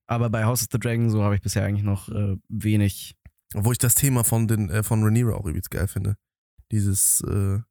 Aber 0.07 0.29
bei 0.31 0.45
House 0.45 0.63
of 0.63 0.69
the 0.71 0.79
Dragon 0.79 1.11
so 1.11 1.21
habe 1.21 1.35
ich 1.35 1.41
bisher 1.41 1.63
eigentlich 1.63 1.83
noch 1.83 2.09
äh, 2.09 2.37
wenig. 2.49 3.15
Obwohl 3.53 3.73
ich 3.73 3.77
das 3.77 3.93
Thema 3.93 4.23
von, 4.23 4.47
den, 4.47 4.71
äh, 4.71 4.81
von 4.81 5.03
Rhaenyra 5.03 5.35
auch 5.35 5.45
übelst 5.45 5.69
geil 5.69 5.87
finde. 5.87 6.15
Dieses, 6.71 7.21
äh, 7.21 7.57
Ja, 7.57 7.63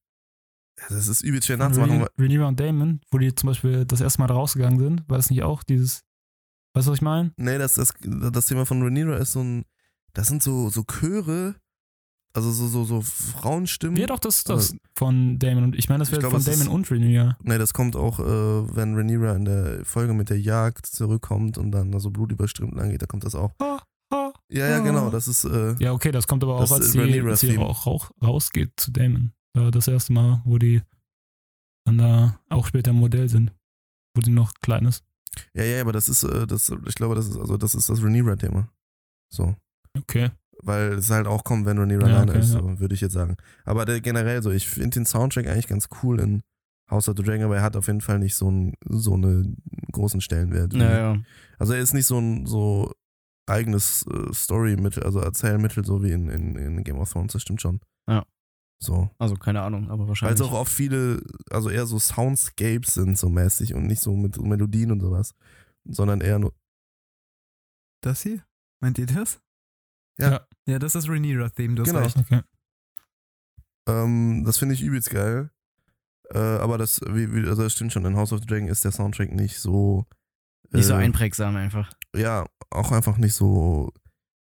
das 0.89 1.09
ist 1.09 1.23
übelst 1.23 1.47
schwer 1.47 1.57
nachzumachen. 1.57 2.07
Rhaenyra 2.19 2.49
und 2.49 2.61
Damon, 2.61 3.01
wo 3.11 3.19
die 3.19 3.35
zum 3.35 3.49
Beispiel 3.49 3.85
das 3.85 4.01
erste 4.01 4.21
Mal 4.21 4.31
rausgegangen 4.31 4.79
sind, 4.79 5.09
war 5.09 5.17
das 5.17 5.31
nicht 5.31 5.43
auch 5.43 5.63
dieses, 5.63 6.03
weißt 6.75 6.87
du, 6.87 6.91
was 6.93 6.99
ich 6.99 7.03
meine? 7.03 7.33
Nee, 7.37 7.59
das, 7.59 7.75
das, 7.75 7.93
das 8.03 8.47
Thema 8.47 8.67
von 8.67 8.83
Rhaenyra 8.83 9.17
ist 9.17 9.33
so 9.33 9.41
ein, 9.41 9.65
das 10.13 10.29
sind 10.29 10.43
so, 10.43 10.69
so 10.71 10.85
Chöre, 10.85 11.55
also 12.35 12.51
so, 12.53 12.69
so, 12.69 12.85
so 12.85 13.01
Frauenstimmen. 13.01 13.97
Ja, 13.97 14.07
doch, 14.07 14.19
das 14.19 14.37
ist 14.39 14.49
das 14.51 14.77
von 14.95 15.39
Damon. 15.39 15.65
Und 15.65 15.77
ich 15.77 15.89
meine, 15.89 16.01
das 16.01 16.13
wäre 16.13 16.21
von 16.31 16.39
es 16.41 16.47
ist- 16.47 16.61
Damon 16.61 16.75
und 16.75 16.91
Rhaenyra. 16.91 17.39
Nee, 17.43 17.57
das 17.57 17.73
kommt 17.73 17.97
auch, 17.97 18.21
äh, 18.21 18.77
wenn 18.77 18.95
Rhaenyra 18.95 19.35
in 19.37 19.47
der 19.47 19.85
Folge 19.87 20.13
mit 20.13 20.29
der 20.29 20.39
Jagd 20.41 20.85
zurückkommt 20.85 21.57
und 21.57 21.71
dann 21.73 21.91
da 21.93 21.99
so 22.01 22.11
blutüberströmt 22.11 22.75
lang 22.75 22.91
geht, 22.91 23.01
da 23.01 23.07
kommt 23.07 23.25
das 23.25 23.35
auch. 23.35 23.53
Ja, 24.49 24.69
ja, 24.69 24.79
genau, 24.79 25.11
das 25.11 25.27
ist, 25.27 25.45
äh, 25.45 25.75
Ja, 25.81 25.93
okay, 25.93 26.13
das 26.13 26.29
kommt 26.29 26.45
aber 26.45 26.57
auch, 26.57 26.71
als 26.71 26.93
sie, 26.93 27.01
als 27.23 27.41
sie 27.41 27.59
auch 27.59 28.11
rausgeht 28.23 28.73
zu 28.77 28.93
Damon. 28.93 29.33
Da 29.57 29.71
das 29.71 29.89
erste 29.89 30.13
Mal, 30.13 30.43
wo 30.45 30.59
die 30.59 30.83
dann 31.87 31.99
da 31.99 32.39
auch 32.51 32.67
später 32.67 32.91
im 32.91 32.97
Modell 32.99 33.29
sind. 33.29 33.53
Wo 34.15 34.21
die 34.21 34.31
noch 34.31 34.53
klein 34.61 34.85
ist. 34.87 35.05
ja, 35.55 35.65
ja, 35.65 35.81
aber 35.81 35.93
das 35.93 36.09
ist, 36.09 36.23
äh, 36.25 36.47
das, 36.47 36.71
ich 36.87 36.95
glaube, 36.95 37.15
das 37.15 37.27
ist, 37.29 37.37
also 37.39 37.57
das 37.57 37.75
ist 37.75 37.89
das 37.89 38.03
Rhaenyra-Thema. 38.03 38.69
So. 39.33 39.55
Okay. 39.99 40.31
Weil 40.63 40.93
es 40.95 41.11
halt 41.11 41.27
auch 41.27 41.45
kommt, 41.45 41.67
wenn 41.67 41.79
Rhaenyra 41.79 42.09
Ja, 42.09 42.23
okay, 42.23 42.39
ist, 42.39 42.53
ja. 42.55 42.61
so, 42.61 42.79
würde 42.81 42.95
ich 42.95 43.01
jetzt 43.01 43.13
sagen. 43.13 43.37
Aber 43.65 43.85
der, 43.85 44.01
generell 44.01 44.43
so, 44.43 44.51
ich 44.51 44.69
finde 44.69 44.91
den 44.91 45.07
Soundtrack 45.07 45.47
eigentlich 45.47 45.67
ganz 45.69 45.89
cool 46.03 46.21
in 46.21 46.43
House 46.91 47.09
of 47.09 47.17
the 47.17 47.23
Dragon, 47.23 47.45
aber 47.47 47.57
er 47.57 47.63
hat 47.63 47.77
auf 47.77 47.87
jeden 47.89 48.01
Fall 48.01 48.19
nicht 48.19 48.35
so, 48.37 48.49
einen 48.49 48.75
so 48.89 49.15
einen 49.15 49.57
großen 49.93 50.21
Stellenwert. 50.21 50.73
wie- 50.73 50.79
Naja. 50.79 51.21
Also 51.59 51.73
er 51.75 51.81
ist 51.81 51.95
nicht 51.95 52.07
so 52.07 52.19
ein 52.19 52.47
so 52.47 52.93
eigenes 53.47 54.07
äh, 54.07 54.33
Storymittel, 54.33 55.03
also 55.03 55.21
Erzählmittel, 55.21 55.85
so 55.85 56.03
wie 56.03 56.13
in, 56.13 56.29
in, 56.29 56.57
in 56.57 56.85
Game 56.85 56.99
of 56.99 57.11
Thrones, 57.11 57.33
das 57.33 57.43
stimmt 57.43 57.61
schon. 57.63 57.81
Ja. 58.09 58.25
So. 58.79 59.11
Also 59.19 59.37
keine 59.37 59.63
Ahnung, 59.63 59.89
aber 59.91 60.03
Weil 60.03 60.09
wahrscheinlich. 60.09 60.41
es 60.41 60.47
auch 60.47 60.53
oft 60.53 60.73
viele, 60.73 61.23
also 61.51 61.71
eher 61.71 61.87
so 61.87 61.99
Soundscapes 61.99 62.95
sind 62.95 63.17
so 63.19 63.29
mäßig 63.31 63.75
und 63.75 63.87
nicht 63.87 64.01
so 64.03 64.15
mit 64.17 64.39
Melodien 64.41 64.93
und 64.93 65.01
sowas, 65.01 65.35
sondern 65.85 66.21
eher 66.21 66.39
nur, 66.39 66.53
Das 68.03 68.23
hier? 68.23 68.45
Meint 68.81 68.99
ihr 68.99 69.07
das? 69.07 69.41
Ja. 70.19 70.31
Ja. 70.31 70.47
Ja, 70.67 70.79
das 70.79 70.95
ist 70.95 71.05
das 71.05 71.09
Rhaenyra-Theme, 71.11 71.75
du 71.75 71.83
hast 71.83 71.89
Genau. 71.89 72.01
recht. 72.03 72.17
Okay. 72.19 72.43
ähm, 73.89 74.43
das 74.45 74.59
finde 74.59 74.75
ich 74.75 74.83
übelst 74.83 75.11
geil. 75.11 75.51
Äh, 76.31 76.39
aber 76.39 76.77
das, 76.77 77.01
wie, 77.09 77.33
wie, 77.33 77.49
also 77.49 77.63
das 77.63 77.73
stimmt 77.73 77.93
schon, 77.93 78.05
in 78.05 78.17
House 78.17 78.33
of 78.33 78.41
the 78.41 78.47
Dragon 78.47 78.69
ist 78.69 78.85
der 78.85 78.93
Soundtrack 78.93 79.31
nicht 79.33 79.59
so. 79.59 80.07
nicht 80.73 80.85
so 80.87 80.95
äh, 80.95 80.97
einprägsam 80.97 81.55
einfach. 81.57 81.93
Ja, 82.15 82.47
auch 82.71 82.91
einfach 82.93 83.17
nicht 83.17 83.35
so 83.35 83.93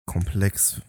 komplex. 0.06 0.82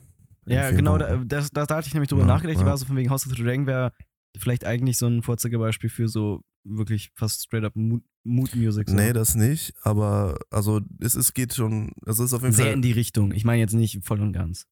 Ja, 0.49 0.71
genau, 0.71 0.99
da, 0.99 1.17
das, 1.25 1.51
da, 1.51 1.67
da 1.67 1.77
hatte 1.77 1.89
ich 1.89 1.95
nämlich 1.95 2.09
drüber 2.09 2.23
Ja, 2.23 2.29
nachgedacht. 2.29 2.57
Ich 2.57 2.61
ja. 2.61 2.67
war 2.67 2.77
so 2.77 2.87
von 2.87 2.97
wegen 2.97 3.11
House 3.11 3.27
of 3.27 3.33
the 3.35 3.43
Dragon 3.43 3.67
wäre 3.67 3.93
vielleicht 4.37 4.65
eigentlich 4.65 4.99
so 4.99 5.07
ein 5.07 5.23
Vorzeigebeispiel 5.23 5.91
für 5.91 6.09
so 6.09 6.43
wirklich 6.65 7.11
fast 7.15 7.43
straight 7.43 7.65
up 7.65 7.75
Mood, 7.77 8.03
Mood 8.25 8.55
Music. 8.55 8.89
So. 8.89 8.97
Nee, 8.97 9.13
das 9.13 9.35
nicht, 9.35 9.75
aber 9.83 10.39
also 10.51 10.81
es 11.01 11.15
ist, 11.15 11.35
geht 11.35 11.55
schon, 11.55 11.93
es 12.07 12.19
ist 12.19 12.33
auf 12.35 12.43
jeden 12.43 12.55
Sehr 12.55 12.67
Fall. 12.67 12.75
in 12.75 12.83
die 12.83 12.93
Richtung. 12.93 13.33
Ich 13.33 13.45
meine 13.45 13.61
jetzt 13.61 13.75
nicht 13.75 14.05
voll 14.05 14.21
und 14.21 14.33
ganz. 14.33 14.67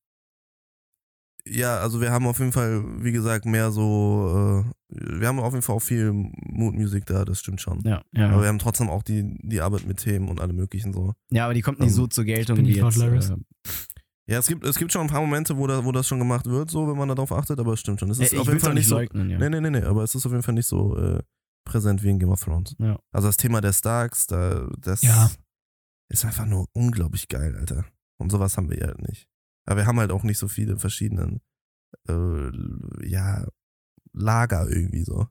Ja, 1.48 1.78
also 1.78 2.00
wir 2.00 2.10
haben 2.10 2.26
auf 2.26 2.40
jeden 2.40 2.50
Fall, 2.50 2.82
wie 3.04 3.12
gesagt, 3.12 3.46
mehr 3.46 3.70
so, 3.70 4.64
äh, 4.66 4.98
wir 5.20 5.28
haben 5.28 5.38
auf 5.38 5.52
jeden 5.52 5.62
Fall 5.62 5.76
auch 5.76 5.82
viel 5.82 6.12
Mood-Musik 6.12 7.06
da, 7.06 7.24
das 7.24 7.38
stimmt 7.38 7.60
schon. 7.60 7.82
Ja, 7.84 8.02
ja. 8.12 8.30
Aber 8.30 8.42
wir 8.42 8.48
haben 8.48 8.58
trotzdem 8.58 8.90
auch 8.90 9.04
die, 9.04 9.38
die 9.42 9.60
Arbeit 9.60 9.86
mit 9.86 9.98
Themen 9.98 10.28
und 10.28 10.40
alle 10.40 10.52
möglichen 10.52 10.92
so. 10.92 11.14
ja, 11.30 11.44
aber 11.44 11.54
die 11.54 11.60
kommt 11.62 11.78
nicht 11.78 11.90
Ähm, 11.90 11.94
so 11.94 12.06
zur 12.08 12.24
Geltung 12.24 12.56
bin 12.56 12.66
wie 12.66 12.70
ich 12.72 12.76
jetzt. 12.78 13.00
Äh, 13.00 13.36
Ja, 14.28 14.38
es 14.38 14.46
gibt, 14.48 14.64
es 14.66 14.76
gibt 14.76 14.92
schon 14.92 15.02
ein 15.02 15.06
paar 15.08 15.20
Momente, 15.20 15.56
wo, 15.56 15.66
da, 15.68 15.84
wo 15.84 15.92
das 15.92 16.08
schon 16.08 16.18
gemacht 16.18 16.46
wird, 16.46 16.68
so, 16.70 16.88
wenn 16.88 16.96
man 16.96 17.08
darauf 17.08 17.30
achtet, 17.32 17.60
aber 17.60 17.74
es 17.74 17.80
stimmt 17.80 18.00
schon. 18.00 18.10
Es 18.10 18.18
ist 18.18 18.32
ich 18.32 18.38
auf 18.38 18.48
jeden 18.48 18.58
Fall 18.60 18.74
nicht 18.74 18.88
so. 18.88 18.96
leugnen, 18.96 19.30
ja. 19.30 19.38
Nee, 19.38 19.48
nee, 19.50 19.60
nee, 19.60 19.70
nee, 19.70 19.82
aber 19.82 20.02
es 20.02 20.14
ist 20.16 20.26
auf 20.26 20.32
jeden 20.32 20.42
Fall 20.42 20.54
nicht 20.54 20.66
so 20.66 20.96
äh, 20.96 21.22
präsent 21.64 22.02
wie 22.02 22.10
in 22.10 22.18
Game 22.18 22.30
of 22.30 22.42
Thrones. 22.42 22.74
Ja. 22.78 22.98
Also 23.12 23.28
das 23.28 23.36
Thema 23.36 23.60
der 23.60 23.72
Starks, 23.72 24.26
da, 24.26 24.68
das 24.78 25.02
Ja. 25.02 25.30
ist 26.12 26.24
einfach 26.24 26.46
nur 26.46 26.66
unglaublich 26.72 27.28
geil, 27.28 27.54
Alter. 27.56 27.84
Und 28.18 28.30
sowas 28.32 28.56
haben 28.56 28.68
wir 28.68 28.78
ja 28.78 28.86
halt 28.88 29.02
nicht. 29.06 29.28
Aber 29.64 29.76
wir 29.78 29.86
haben 29.86 29.98
halt 30.00 30.10
auch 30.10 30.22
nicht 30.24 30.38
so 30.38 30.48
viele 30.48 30.76
verschiedene, 30.78 31.40
äh, 32.08 32.50
ja, 33.08 33.46
Lager 34.12 34.68
irgendwie 34.68 35.04
so. 35.04 35.26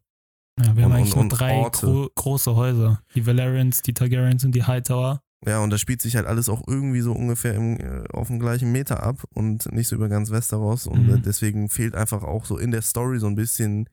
Ja, 0.60 0.68
wir 0.68 0.70
Und- 0.70 0.84
haben 0.84 0.92
eigentlich 0.94 1.16
und- 1.16 1.28
nur 1.30 1.38
drei 1.38 1.70
gro 1.72 2.10
große 2.16 2.56
Häuser. 2.56 3.02
Die 3.14 3.26
Valerians, 3.26 3.82
die 3.82 3.94
Targaryens 3.94 4.46
und 4.46 4.54
die 4.54 4.64
Hightower. 4.64 5.22
Ja, 5.48 5.60
und 5.60 5.70
da 5.70 5.78
spielt 5.78 6.02
sich 6.02 6.16
halt 6.16 6.26
alles 6.26 6.50
auch 6.50 6.64
irgendwie 6.68 7.02
so 7.02 7.12
ungefähr 7.14 7.54
im, 7.54 7.80
äh, 7.80 8.04
auf 8.12 8.28
dem 8.28 8.40
gleichen 8.40 8.72
Meter 8.72 9.04
ab 9.04 9.24
und 9.34 9.72
nicht 9.72 9.88
so 9.88 9.96
über 9.96 10.10
ganz 10.10 10.32
Westeros. 10.32 10.88
Und 10.88 11.08
Mhm. 11.08 11.14
äh, 11.16 11.20
deswegen 11.20 11.70
fehlt 11.70 11.94
einfach 11.96 12.24
auch 12.24 12.46
so 12.46 12.58
in 12.58 12.72
der 12.72 12.82
Story 12.82 13.20
so 13.20 13.28
ein 13.28 13.36
bisschen 13.36 13.88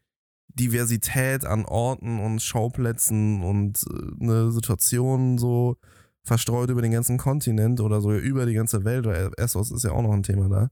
Diversität 0.55 1.45
an 1.45 1.65
Orten 1.65 2.21
und 2.21 2.41
Schauplätzen 2.43 3.43
und 3.43 3.85
äh, 3.91 4.23
eine 4.25 4.53
Situation 4.53 5.39
so 5.39 5.77
verstreut 6.25 6.71
über 6.71 6.83
den 6.83 6.93
ganzen 6.93 7.19
Kontinent 7.19 7.81
oder 7.81 8.01
so 8.01 8.13
über 8.13 8.47
die 8.47 8.55
ganze 8.55 8.85
Welt, 8.85 9.07
weil 9.07 9.31
Essos 9.39 9.71
ist 9.73 9.83
ja 9.85 9.91
auch 9.93 10.03
noch 10.03 10.13
ein 10.13 10.23
Thema 10.23 10.49
da. 10.49 10.69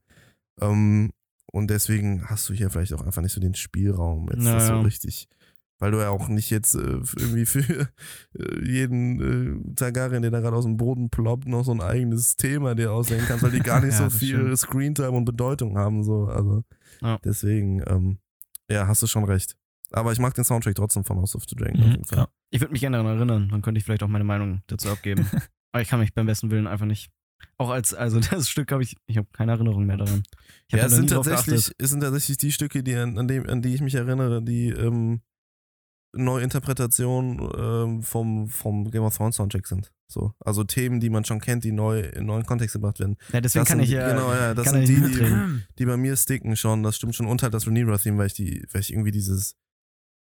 Ähm, 0.61 1.11
und 1.53 1.69
deswegen 1.71 2.29
hast 2.29 2.49
du 2.49 2.53
hier 2.55 2.71
vielleicht 2.71 2.93
auch 2.93 3.03
einfach 3.05 3.23
nicht 3.23 3.33
so 3.33 3.41
den 3.41 3.55
Spielraum, 3.55 4.29
jetzt 4.31 4.45
das 4.47 4.69
so 4.69 4.75
Naja. 4.75 4.81
richtig 4.83 5.29
weil 5.81 5.91
du 5.91 5.99
ja 5.99 6.11
auch 6.11 6.29
nicht 6.29 6.51
jetzt 6.51 6.77
äh, 6.77 7.01
irgendwie 7.19 7.45
für 7.47 7.89
äh, 8.39 8.65
jeden 8.65 9.71
äh, 9.73 9.75
Targaryen, 9.75 10.23
der 10.23 10.31
da 10.31 10.39
gerade 10.41 10.57
aus 10.57 10.65
dem 10.65 10.77
Boden 10.77 11.11
ploppt, 11.11 11.49
noch 11.49 11.65
so 11.65 11.73
ein 11.73 11.81
eigenes 11.81 12.37
Thema 12.37 12.77
dir 12.77 12.93
ausdenken 12.93 13.25
kannst, 13.27 13.43
weil 13.43 13.51
die 13.51 13.59
gar 13.61 13.81
nicht 13.85 13.99
Ja, 13.99 14.09
so 14.09 14.17
viel 14.17 14.39
stimmt. 14.39 14.59
Screentime 14.59 15.11
und 15.11 15.25
Bedeutung 15.25 15.77
haben. 15.77 16.05
So. 16.05 16.27
Also 16.27 16.63
Ja. 17.03 17.19
deswegen, 17.25 17.83
ähm, 17.89 18.19
ja, 18.71 18.87
hast 18.87 19.03
du 19.03 19.09
schon 19.09 19.25
recht. 19.25 19.57
Aber 19.91 20.13
ich 20.13 20.21
mag 20.21 20.35
den 20.35 20.45
Soundtrack 20.45 20.77
trotzdem 20.77 21.03
von 21.05 21.19
House 21.19 21.35
of 21.35 21.43
the 21.49 21.57
Dragon. 21.57 21.81
auf 21.81 21.87
Mhm, 21.87 21.91
jeden 21.93 22.05
Fall. 22.05 22.19
ja. 22.19 22.29
Ich 22.51 22.61
würde 22.61 22.71
mich 22.73 22.81
gerne 22.81 22.99
daran 22.99 23.17
erinnern, 23.17 23.49
dann 23.51 23.61
könnte 23.63 23.79
ich 23.79 23.85
vielleicht 23.85 24.05
auch 24.05 24.09
meine 24.09 24.23
Meinung 24.25 24.63
dazu 24.69 24.89
abgeben. 24.89 25.27
aber 25.73 25.83
ich 25.83 25.89
kann 25.89 25.99
mich 25.99 26.15
beim 26.15 26.27
besten 26.27 26.51
Willen 26.53 26.67
einfach 26.69 26.87
nicht. 26.87 27.11
Auch 27.57 27.71
als, 27.71 27.95
also 27.95 28.21
das 28.21 28.49
Stück 28.51 28.71
habe 28.71 28.83
ich, 28.83 28.97
ich 29.07 29.17
habe 29.17 29.27
keine 29.33 29.53
Erinnerung 29.53 29.87
mehr 29.87 29.97
daran. 29.97 30.23
Ich 30.69 30.75
Ja, 30.77 30.85
es 30.85 30.93
sind, 30.93 31.09
tatsächlich, 31.11 31.73
es 31.79 31.91
sind 31.91 32.01
tatsächlich 32.01 32.37
die 32.37 32.53
Stücke, 32.53 32.83
die 32.83 32.95
an, 32.95 33.19
an, 33.19 33.27
dem, 33.29 33.49
an 33.49 33.63
die 33.63 33.75
ich 33.75 33.81
mich 33.81 33.95
erinnere, 33.95 34.43
die 34.43 34.69
ähm, 34.69 35.23
Neuinterpretation 36.13 37.51
ähm, 37.57 38.03
vom, 38.03 38.49
vom 38.49 38.91
Game 38.91 39.03
of 39.03 39.17
Thrones 39.17 39.37
Soundtrack 39.37 39.67
sind. 39.67 39.93
So. 40.09 40.33
Also 40.41 40.65
Themen, 40.65 41.01
die 41.01 41.11
man 41.11 41.25
schon 41.25 41.41
kennt, 41.41 41.65
die 41.65 41.73
neu 41.73 42.01
in 42.01 42.27
neuen 42.27 42.45
Kontext 42.45 42.73
gebracht 42.75 42.99
werden. 42.99 43.17
Ja, 43.33 43.41
deswegen 43.41 43.63
das 43.65 43.69
kann 43.69 43.79
sind, 43.79 43.85
ich 43.85 43.91
ja. 43.91 44.09
Genau, 44.09 44.33
ja, 44.33 44.55
das 44.55 44.71
sind 44.71 44.89
die, 44.89 45.01
die, 45.01 45.63
die 45.79 45.87
bei 45.87 45.97
mir 45.97 46.17
sticken 46.17 46.57
schon. 46.57 46.83
Das 46.83 46.97
stimmt 46.97 47.15
schon. 47.15 47.27
Und 47.27 47.43
halt 47.43 47.55
das 47.55 47.67
Rhaenyra-Theme, 47.67 48.19
weil 48.19 48.27
ich 48.27 48.35
die, 48.35 48.67
weil 48.73 48.81
ich 48.81 48.93
irgendwie 48.93 49.13
dieses, 49.13 49.55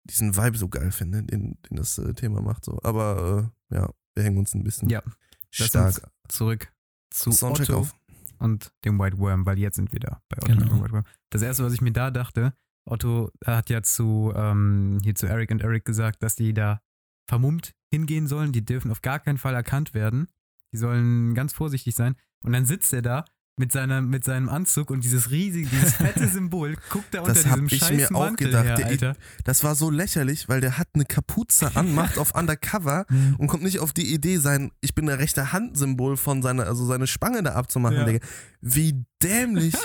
diesen 0.03 0.35
Vibe 0.35 0.57
so 0.57 0.67
geil 0.69 0.91
finde, 0.91 1.23
den, 1.23 1.57
den 1.69 1.77
das 1.77 1.97
äh, 1.97 2.13
Thema 2.13 2.41
macht. 2.41 2.65
So. 2.65 2.79
Aber 2.83 3.51
äh, 3.71 3.75
ja, 3.75 3.89
wir 4.15 4.23
hängen 4.23 4.37
uns 4.37 4.53
ein 4.53 4.63
bisschen 4.63 4.89
Ja, 4.89 5.01
stark 5.49 6.01
Zurück 6.27 6.71
zu 7.09 7.31
Soundtrack 7.31 7.69
Otto 7.69 7.79
auf. 7.79 7.95
und 8.39 8.71
dem 8.85 8.99
White 8.99 9.17
Worm, 9.17 9.45
weil 9.45 9.57
jetzt 9.59 9.75
sind 9.75 9.91
wir 9.91 9.99
da 9.99 10.21
bei 10.29 10.37
Otto 10.37 10.53
Genau. 10.53 10.73
und 10.73 10.83
White 10.83 10.93
Worm. 10.93 11.03
Das 11.31 11.41
erste, 11.41 11.63
was 11.63 11.73
ich 11.73 11.81
mir 11.81 11.91
da 11.91 12.11
dachte, 12.11 12.53
Otto 12.91 13.31
hat 13.45 13.69
ja 13.69 13.81
zu, 13.83 14.33
ähm, 14.35 14.99
hier 15.03 15.15
zu 15.15 15.25
Eric 15.27 15.49
und 15.51 15.61
Eric 15.63 15.85
gesagt, 15.85 16.21
dass 16.23 16.35
die 16.35 16.53
da 16.53 16.81
vermummt 17.29 17.71
hingehen 17.93 18.27
sollen. 18.27 18.51
Die 18.51 18.65
dürfen 18.65 18.91
auf 18.91 19.01
gar 19.01 19.19
keinen 19.19 19.37
Fall 19.37 19.55
erkannt 19.55 19.93
werden. 19.93 20.27
Die 20.73 20.77
sollen 20.77 21.33
ganz 21.33 21.53
vorsichtig 21.53 21.95
sein. 21.95 22.15
Und 22.43 22.53
dann 22.53 22.65
sitzt 22.65 22.91
er 22.93 23.01
da 23.01 23.25
mit, 23.57 23.71
seiner, 23.71 24.01
mit 24.01 24.23
seinem 24.23 24.49
Anzug 24.49 24.89
und 24.89 25.03
dieses 25.03 25.29
riesige, 25.29 25.67
dieses 25.69 25.93
fette 25.95 26.27
Symbol, 26.29 26.75
guckt 26.89 27.13
da 27.13 27.19
unter 27.19 27.33
Das 27.33 27.43
diesem 27.43 27.67
ich 27.67 27.77
scheiß 27.77 27.91
mir 27.91 28.07
auch 28.15 28.25
Mantel 28.25 28.47
gedacht. 28.47 28.65
her, 28.65 28.75
Der- 28.77 28.87
Alter. 28.87 29.15
Das 29.43 29.63
war 29.63 29.75
so 29.75 29.89
lächerlich, 29.89 30.49
weil 30.49 30.61
der 30.61 30.77
hat 30.77 30.87
eine 30.93 31.05
Kapuze 31.05 31.75
an, 31.75 31.93
macht 31.95 32.17
auf 32.17 32.33
Undercover 32.33 33.05
Mhm. 33.09 33.35
und 33.37 33.47
kommt 33.47 33.63
nicht 33.63 33.79
auf 33.79 33.93
die 33.93 34.11
Idee, 34.13 34.37
sein 34.37 34.71
Ich 34.81 34.95
bin 34.95 35.05
der 35.05 35.19
rechte 35.19 35.51
Hand-Symbol 35.53 36.17
von 36.17 36.41
seiner, 36.41 36.65
also 36.65 36.85
seine 36.85 37.07
Spange 37.07 37.43
da 37.43 37.53
abzumachen, 37.53 37.97
Ja. 37.97 38.05
Digga. 38.05 38.25
Wie 38.61 39.05
dämlich. 39.21 39.75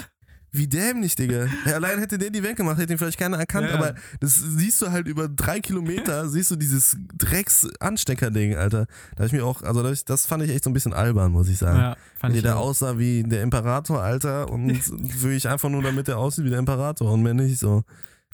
Wie 0.53 0.67
dämlich, 0.67 1.17
Digga. 1.17 1.49
Allein 1.67 1.99
hätte 1.99 2.19
der 2.19 2.31
die 2.31 2.43
weggemacht, 2.43 2.79
hätte 2.79 2.93
ihn 2.93 2.99
vielleicht 2.99 3.19
keiner 3.19 3.39
erkannt, 3.39 3.69
Ja, 3.69 3.75
aber 3.75 3.95
das 4.21 4.37
siehst 4.37 4.81
du 4.81 4.91
halt 4.91 5.07
über 5.07 5.29
drei 5.29 5.61
Kilometer, 5.61 6.29
siehst 6.31 6.51
du 6.51 6.57
dieses 6.57 6.97
Drecks-Anstecker-Ding, 7.19 8.57
Alter. 8.57 8.87
Da 9.17 9.21
hab 9.21 9.27
ich 9.27 9.33
mir 9.33 9.45
auch, 9.45 9.63
also 9.63 9.83
das, 9.83 10.05
das 10.05 10.27
fand 10.27 10.43
ich 10.45 10.51
echt 10.51 10.65
so 10.65 10.71
ein 10.71 10.73
bisschen 10.73 10.95
albern, 10.95 11.33
muss 11.33 11.49
ich 11.49 11.59
sagen. 11.59 11.79
Ja, 11.79 11.97
fand 12.19 12.35
der 12.35 12.39
ich 12.39 12.45
da 12.45 12.55
aussah 12.55 12.99
wie 12.99 13.23
der 13.23 13.43
Imperator, 13.43 14.03
Alter, 14.03 14.51
und 14.51 14.77
für 15.19 15.33
ich 15.33 15.49
einfach 15.49 15.69
nur 15.69 15.83
damit 15.83 16.09
der 16.09 16.19
aussieht 16.19 16.45
wie 16.45 16.51
der 16.51 16.59
Imperator 16.59 17.13
und 17.13 17.23
mehr 17.23 17.35
nicht 17.35 17.59
so. 17.59 17.83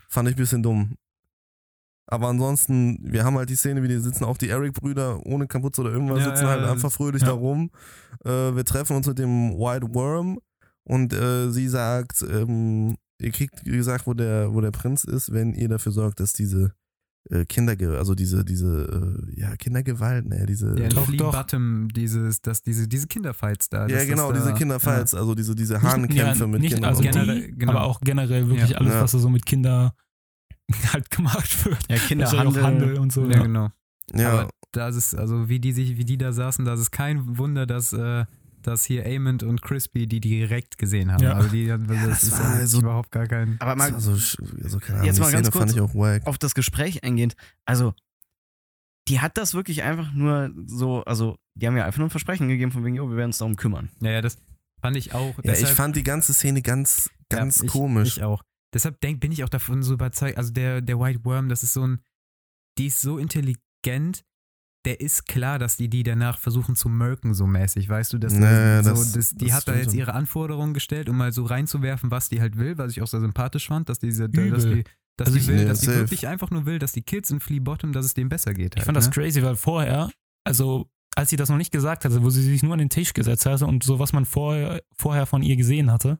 Fand 0.09 0.29
ich 0.29 0.37
ein 0.37 0.39
bisschen 0.39 0.63
dumm. 0.63 0.97
Aber 2.07 2.29
ansonsten, 2.29 2.99
wir 3.03 3.25
haben 3.25 3.39
halt 3.39 3.49
die 3.49 3.57
Szene, 3.57 3.83
wie 3.83 3.89
die 3.89 3.99
sitzen 3.99 4.25
auch 4.25 4.37
die 4.37 4.51
Eric-Brüder 4.51 5.25
ohne 5.25 5.47
Kapuze 5.47 5.81
oder 5.81 5.93
irgendwas, 5.93 6.19
Ja, 6.19 6.25
sitzen 6.27 6.45
ja, 6.45 6.51
halt 6.51 6.65
einfach 6.65 6.93
fröhlich 6.93 7.23
da 7.23 7.31
rum. 7.31 7.71
Äh, 8.25 8.55
wir 8.55 8.65
treffen 8.65 8.97
uns 8.97 9.07
mit 9.07 9.19
dem 9.19 9.53
White 9.53 9.95
Worm 9.95 10.39
und 10.85 11.13
äh, 11.13 11.51
sie 11.51 11.69
sagt, 11.69 12.23
ähm, 12.23 12.97
ihr 13.21 13.31
kriegt 13.31 13.65
gesagt, 13.65 14.07
wo 14.07 14.15
der, 14.15 14.53
wo 14.53 14.61
der 14.61 14.71
Prinz 14.73 15.05
ist, 15.05 15.33
wenn 15.33 15.55
ihr 15.55 15.69
dafür 15.69 15.93
sorgt, 15.93 16.21
dass 16.21 16.33
diese 16.33 16.73
äh, 17.31 17.45
Kinderge 17.45 17.97
also 17.99 18.15
diese, 18.17 18.45
diese, 18.45 19.23
äh, 19.31 19.41
ja, 19.41 19.55
Kindergewalt, 19.57 20.27
ne, 20.27 20.45
diese. 20.47 20.77
Ja, 20.77 20.89
Doch, 20.89 21.09
doch. 21.13 21.33
Bottom, 21.33 21.89
dieses, 21.89 22.41
das, 22.41 22.63
diese, 22.63 22.89
diese 22.89 23.07
Kinderfights 23.07 23.69
da. 23.69 23.83
Ja, 23.83 23.89
dass 23.89 23.99
das 23.99 24.09
genau, 24.09 24.33
da, 24.33 24.39
diese 24.41 24.55
Kinderfights, 24.55 25.15
also 25.15 25.35
diese, 25.37 25.55
diese 25.55 25.75
ja, 25.75 25.97
mit 25.97 26.11
nicht, 26.11 26.73
Kindern. 26.75 26.85
Also. 26.85 27.03
Generell- 27.03 27.53
genau. 27.53 27.73
aber 27.73 27.85
auch 27.85 28.01
generell 28.01 28.49
wirklich 28.49 28.71
Ja. 28.71 28.79
alles, 28.79 28.95
Ja. 28.95 29.03
was 29.03 29.13
da 29.13 29.19
so 29.19 29.29
mit 29.29 29.47
Kinder, 29.47 29.95
halt 30.93 31.11
gemacht 31.11 31.65
wird. 31.65 31.79
Ja, 31.89 31.97
Kinderhandel. 31.99 32.63
Handel 32.63 32.99
und 32.99 33.13
so. 33.13 33.25
Ja, 33.27 33.37
Ja. 33.37 33.43
genau. 33.43 33.69
Ja, 34.15 34.33
Aber 34.33 34.51
da 34.73 34.89
ist 34.89 34.97
es, 34.97 35.15
also 35.15 35.49
wie 35.49 35.61
die 35.61 35.73
sich, 35.73 35.97
wie 35.97 36.05
die 36.05 36.19
da 36.19 36.33
saßen, 36.33 36.65
da 36.65 36.75
ist 36.75 36.81
es 36.81 36.91
kein 36.91 37.39
Wunder, 37.39 37.67
dass, 37.67 37.93
äh, 37.93 38.25
dass 38.67 38.85
hier 38.85 39.05
Amond 39.07 39.43
und 39.43 39.63
Crispy 39.63 40.07
die 40.07 40.21
direkt 40.21 40.79
gesehen 40.79 41.13
haben. 41.13 41.23
Ja. 41.23 41.35
Also 41.35 41.49
die, 41.51 41.67
das, 41.67 41.81
das 41.87 42.23
ist 42.23 42.33
war 42.33 42.55
ja 42.55 42.61
also- 42.61 42.81
überhaupt 42.81 43.11
gar 43.11 43.27
kein. 43.27 43.57
Aber 43.61 43.75
das 43.75 43.79
mal 43.79 43.93
war 43.95 44.01
so, 44.01 44.13
sch- 44.13 44.63
also 44.65 44.79
keine 44.79 44.95
Ahnung, 44.99 45.07
Jetzt 45.07 45.21
mal 45.21 45.31
ganz 45.33 45.49
Szene 45.49 45.59
kurz 45.59 45.73
ich 45.73 46.27
auf 46.27 46.39
das 46.39 46.55
Gespräch 46.55 47.05
eingehend. 47.05 47.35
Also, 47.65 47.95
die 49.09 49.21
hat 49.21 49.37
das 49.37 49.55
wirklich 49.55 49.83
einfach 49.83 50.13
nur 50.13 50.51
so, 50.67 51.03
also, 51.05 51.37
die 51.55 51.67
haben 51.67 51.77
ja 51.77 51.85
einfach 51.85 51.99
nur 51.99 52.07
ein 52.07 52.11
Versprechen 52.11 52.49
gegeben 52.49 52.71
von 52.73 52.85
wegen, 52.85 52.95
jo, 52.97 53.09
wir 53.11 53.17
werden 53.17 53.31
uns 53.31 53.39
darum 53.39 53.57
kümmern. 53.57 53.91
Ja, 54.01 54.11
ja, 54.13 54.21
das 54.21 54.37
fand 54.81 54.97
ich 54.97 55.13
auch. 55.15 55.37
Ja, 55.43 55.53
ich 55.53 55.59
deshalb- 55.61 55.77
fand 55.77 55.97
die 55.97 56.03
ganze 56.05 56.33
Szene 56.35 56.63
ganz, 56.63 57.11
ganz 57.29 57.59
Ja, 57.59 57.65
ich, 57.65 57.71
komisch. 57.71 58.17
Ich 58.19 58.23
auch. 58.23 58.43
Deshalb 58.75 59.01
denk, 59.01 59.21
bin 59.21 59.33
ich 59.33 59.45
auch 59.45 59.49
davon 59.49 59.83
so 59.83 59.95
überzeugt. 59.95 60.39
Also 60.39 60.53
der, 60.53 60.81
der 60.81 60.99
White 60.99 61.25
Worm, 61.25 61.49
das 61.49 61.63
ist 61.63 61.73
so 61.75 61.87
ein, 61.87 62.01
die 62.79 62.87
ist 62.87 63.01
so 63.01 63.19
intelligent. 63.19 64.25
Der 64.85 65.01
ist 65.01 65.27
klar, 65.27 65.61
dass 65.61 65.77
die 65.77 65.89
die 65.89 66.03
danach 66.03 66.39
versuchen 66.39 66.75
zu 66.75 66.89
merken, 66.89 67.35
so 67.35 67.47
mäßig, 67.47 67.89
weißt 67.89 68.13
du? 68.15 68.19
Dass 68.19 68.35
Naja, 68.35 68.83
so, 68.83 68.91
das- 68.91 69.13
das, 69.13 69.31
die 69.31 69.47
das 69.47 69.55
hat 69.55 69.69
da 69.69 69.77
jetzt 69.77 69.95
ihre 69.95 70.13
Anforderungen 70.15 70.75
gestellt, 70.75 71.09
um 71.09 71.17
mal 71.17 71.33
so 71.33 71.45
reinzuwerfen, 71.45 72.11
was 72.11 72.29
die 72.29 72.41
halt 72.41 72.57
will, 72.59 72.79
was 72.79 72.91
ich 72.93 73.01
auch 73.03 73.07
sehr 73.07 73.21
sympathisch 73.21 73.69
fand, 73.69 73.89
dass 73.89 74.01
diese, 74.01 74.29
dass 74.29 74.65
Übel. 74.65 74.75
die, 74.77 74.85
dass 75.17 75.27
Also 75.29 75.39
die 75.39 75.43
ich- 75.45 75.49
will, 75.49 75.57
Nee, 75.57 75.65
dass 75.67 75.81
die 75.83 75.87
wirklich 75.89 76.27
einfach 76.27 76.51
nur 76.51 76.67
will, 76.67 76.81
dass 76.81 76.91
die 76.93 77.03
Kids 77.03 77.31
in 77.31 77.39
Flea 77.39 77.61
Bottom, 77.61 77.93
dass 77.93 78.05
es 78.07 78.15
denen 78.15 78.29
besser 78.29 78.55
geht. 78.55 78.75
Ich 78.75 78.79
Halt, 78.81 78.87
fand 78.87 78.97
das 78.97 79.07
ne? 79.07 79.13
crazy, 79.13 79.41
weil 79.43 79.55
vorher, 79.55 80.11
also 80.45 80.89
als 81.15 81.31
sie 81.31 81.37
das 81.37 81.49
noch 81.49 81.59
nicht 81.59 81.71
gesagt 81.71 82.05
hatte, 82.05 82.23
wo 82.25 82.31
sie 82.31 82.43
sich 82.43 82.63
nur 82.65 82.73
an 82.73 82.79
den 82.81 82.89
Tisch 82.91 83.13
gesetzt 83.13 83.47
hatte 83.47 83.67
und 83.67 83.85
so, 83.85 83.99
was 84.01 84.13
man 84.13 84.25
vorher, 84.25 84.83
vorher 84.97 85.27
von 85.27 85.43
ihr 85.43 85.55
gesehen 85.57 85.93
hatte, 85.93 86.19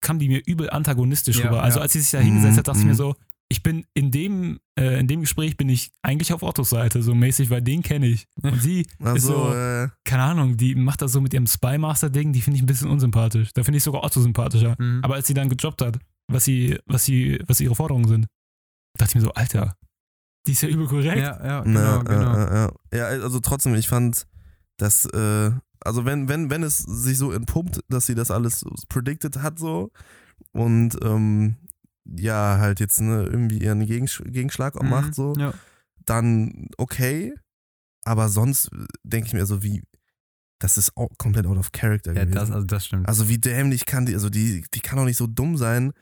kam 0.00 0.18
die 0.18 0.28
mir 0.28 0.42
übel 0.46 0.68
antagonistisch 0.70 1.38
Ja, 1.38 1.46
rüber. 1.46 1.62
Also 1.62 1.78
ja. 1.78 1.82
als 1.84 1.92
sie 1.94 2.00
sich 2.00 2.10
da 2.10 2.18
hingesetzt 2.18 2.58
hat, 2.58 2.68
dachte 2.68 2.80
ich 2.80 2.84
mir 2.84 2.92
Mhm. 2.92 2.96
so, 2.96 3.14
ich 3.50 3.62
bin 3.62 3.86
in 3.94 4.10
dem, 4.10 4.60
äh, 4.78 5.00
in 5.00 5.08
dem 5.08 5.20
Gespräch 5.20 5.56
bin 5.56 5.68
ich 5.68 5.90
eigentlich 6.02 6.32
auf 6.32 6.42
Ottos 6.42 6.70
Seite, 6.70 7.02
so 7.02 7.14
mäßig, 7.14 7.48
weil 7.48 7.62
den 7.62 7.82
kenne 7.82 8.06
ich. 8.06 8.26
Und 8.42 8.60
sie 8.60 8.80
ist 8.98 9.06
Also, 9.06 9.50
so, 9.50 9.54
äh, 9.54 9.88
keine 10.04 10.22
Ahnung, 10.24 10.56
die 10.56 10.74
macht 10.74 11.00
das 11.00 11.12
so 11.12 11.20
mit 11.20 11.32
ihrem 11.32 11.46
Spy-Master-Ding, 11.46 12.32
die 12.32 12.42
finde 12.42 12.56
ich 12.56 12.62
ein 12.62 12.66
bisschen 12.66 12.90
unsympathisch. 12.90 13.50
Da 13.54 13.64
finde 13.64 13.78
ich 13.78 13.84
sogar 13.84 14.04
Otto 14.04 14.20
sympathischer. 14.20 14.76
Mhm. 14.78 15.00
Aber 15.02 15.14
als 15.14 15.26
sie 15.26 15.34
dann 15.34 15.48
gejobbt 15.48 15.80
hat, 15.80 15.98
was 16.30 16.44
sie, 16.44 16.78
was 16.86 17.06
sie, 17.06 17.38
was 17.46 17.60
ihre 17.60 17.74
Forderungen 17.74 18.08
sind, 18.08 18.26
dachte 18.98 19.12
ich 19.12 19.14
mir 19.14 19.20
so, 19.22 19.32
Alter, 19.32 19.76
die 20.46 20.52
ist 20.52 20.62
ja 20.62 20.68
übel 20.68 20.86
korrekt. 20.86 21.18
ja, 21.18 21.44
ja, 21.44 21.62
na, 21.64 22.02
genau, 22.02 22.04
genau. 22.04 22.36
Äh, 22.36 22.64
äh, 22.64 22.66
äh. 22.66 22.98
Ja, 22.98 23.06
also 23.22 23.40
trotzdem, 23.40 23.74
ich 23.74 23.88
fand, 23.88 24.26
dass, 24.76 25.06
äh, 25.06 25.50
also 25.80 26.04
wenn, 26.04 26.28
wenn, 26.28 26.50
wenn 26.50 26.62
es 26.62 26.78
sich 26.78 27.16
so 27.16 27.32
entpuppt, 27.32 27.80
dass 27.88 28.06
sie 28.06 28.14
das 28.14 28.30
alles 28.30 28.64
predicted 28.88 29.38
hat, 29.38 29.58
so, 29.58 29.90
und, 30.52 30.98
ähm, 31.02 31.56
ja, 32.16 32.58
halt 32.58 32.80
jetzt 32.80 33.00
ne, 33.00 33.24
irgendwie 33.24 33.58
ihren 33.58 33.84
Gegensch 33.86 34.22
Gegenschlag 34.24 34.76
auch 34.76 34.82
Mhm, 34.82 34.90
macht, 34.90 35.14
so, 35.14 35.34
Ja. 35.36 35.52
dann 36.04 36.68
okay. 36.78 37.34
Aber 38.04 38.28
sonst 38.28 38.70
denke 39.02 39.26
ich 39.26 39.34
mir 39.34 39.44
so, 39.44 39.62
wie, 39.62 39.82
das 40.60 40.78
ist 40.78 40.96
auch 40.96 41.08
komplett 41.18 41.46
out 41.46 41.58
of 41.58 41.72
character 41.72 42.12
ja, 42.14 42.22
gewesen. 42.24 42.34
das, 42.34 42.50
also 42.50 42.66
das 42.66 42.86
stimmt. 42.86 43.06
Also 43.08 43.28
wie 43.28 43.38
dämlich 43.38 43.84
kann 43.86 44.06
die, 44.06 44.14
also 44.14 44.30
die, 44.30 44.64
die 44.72 44.80
kann 44.80 44.96
doch 44.98 45.04
nicht 45.04 45.18
so 45.18 45.26
dumm 45.26 45.56
sein, 45.56 45.92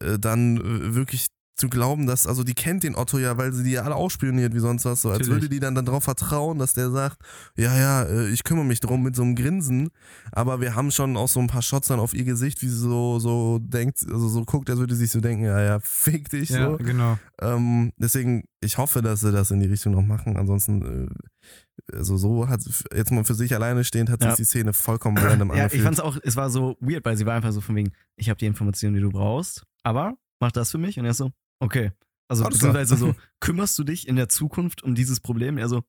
äh, 0.00 0.18
dann 0.18 0.56
äh, 0.56 0.94
wirklich 0.94 1.28
zu 1.56 1.68
glauben, 1.68 2.06
dass, 2.06 2.26
also 2.26 2.42
die 2.42 2.54
kennt 2.54 2.82
den 2.82 2.96
Otto 2.96 3.18
ja, 3.18 3.38
weil 3.38 3.52
sie 3.52 3.62
die 3.62 3.70
ja 3.72 3.82
alle 3.82 3.94
ausspioniert 3.94 4.54
wie 4.54 4.58
sonst 4.58 4.84
was, 4.84 5.02
so 5.02 5.10
als 5.10 5.20
Natürlich. 5.20 5.42
würde 5.42 5.48
die 5.48 5.60
dann, 5.60 5.74
dann 5.76 5.84
darauf 5.84 6.02
vertrauen, 6.04 6.58
dass 6.58 6.72
der 6.72 6.90
sagt, 6.90 7.18
ja, 7.56 7.76
ja, 7.78 8.02
äh, 8.02 8.28
ich 8.30 8.42
kümmere 8.42 8.64
mich 8.64 8.80
drum 8.80 9.02
mit 9.04 9.14
so 9.14 9.22
einem 9.22 9.36
Grinsen, 9.36 9.90
aber 10.32 10.60
wir 10.60 10.74
haben 10.74 10.90
schon 10.90 11.16
auch 11.16 11.28
so 11.28 11.38
ein 11.38 11.46
paar 11.46 11.62
Shots 11.62 11.88
dann 11.88 12.00
auf 12.00 12.12
ihr 12.12 12.24
Gesicht, 12.24 12.60
wie 12.62 12.68
sie 12.68 12.76
so, 12.78 13.18
so 13.20 13.60
denkt, 13.60 13.98
also 14.10 14.28
so 14.28 14.44
guckt, 14.44 14.68
als 14.68 14.80
würde 14.80 14.94
sie 14.96 15.02
sich 15.02 15.12
so 15.12 15.20
denken, 15.20 15.44
ja, 15.44 15.60
ja, 15.62 15.78
fick 15.80 16.28
dich, 16.28 16.48
ja, 16.50 16.70
so. 16.72 16.76
genau. 16.78 17.18
Ähm, 17.40 17.92
deswegen, 17.98 18.44
ich 18.60 18.76
hoffe, 18.78 19.00
dass 19.00 19.20
sie 19.20 19.30
das 19.30 19.50
in 19.52 19.60
die 19.60 19.66
Richtung 19.66 19.92
noch 19.92 20.02
machen. 20.02 20.36
Ansonsten, 20.36 21.08
äh, 21.08 21.96
also 21.96 22.16
so 22.16 22.48
hat 22.48 22.60
jetzt 22.94 23.10
mal 23.12 23.24
für 23.24 23.34
sich 23.34 23.54
alleine 23.54 23.84
stehend, 23.84 24.10
hat 24.10 24.22
Ja. 24.22 24.30
sich 24.30 24.38
die 24.38 24.44
Szene 24.44 24.72
vollkommen 24.72 25.18
random 25.18 25.50
Ja, 25.50 25.54
ich 25.54 25.62
angefühlt. 25.62 25.84
fand's 25.84 26.00
auch, 26.00 26.16
es 26.22 26.34
war 26.36 26.50
so 26.50 26.76
weird, 26.80 27.04
weil 27.04 27.16
sie 27.16 27.26
war 27.26 27.34
einfach 27.34 27.52
so 27.52 27.60
von 27.60 27.76
wegen, 27.76 27.92
ich 28.16 28.28
habe 28.28 28.38
die 28.38 28.46
Informationen, 28.46 28.94
die 28.94 29.00
du 29.00 29.10
brauchst, 29.10 29.64
aber 29.82 30.14
mach 30.40 30.50
das 30.52 30.70
für 30.70 30.78
mich. 30.78 30.98
Und 30.98 31.04
er 31.04 31.12
ist 31.12 31.18
so, 31.18 31.30
okay. 31.60 31.92
Also 32.28 32.44
Alles 32.44 32.58
klar. 32.58 32.72
beziehungsweise 32.72 32.96
so, 32.96 33.14
kümmerst 33.40 33.78
du 33.78 33.84
dich 33.84 34.08
in 34.08 34.16
der 34.16 34.28
Zukunft 34.28 34.82
um 34.82 34.94
dieses 34.94 35.20
Problem? 35.20 35.58
Er 35.58 35.68
so, 35.68 35.82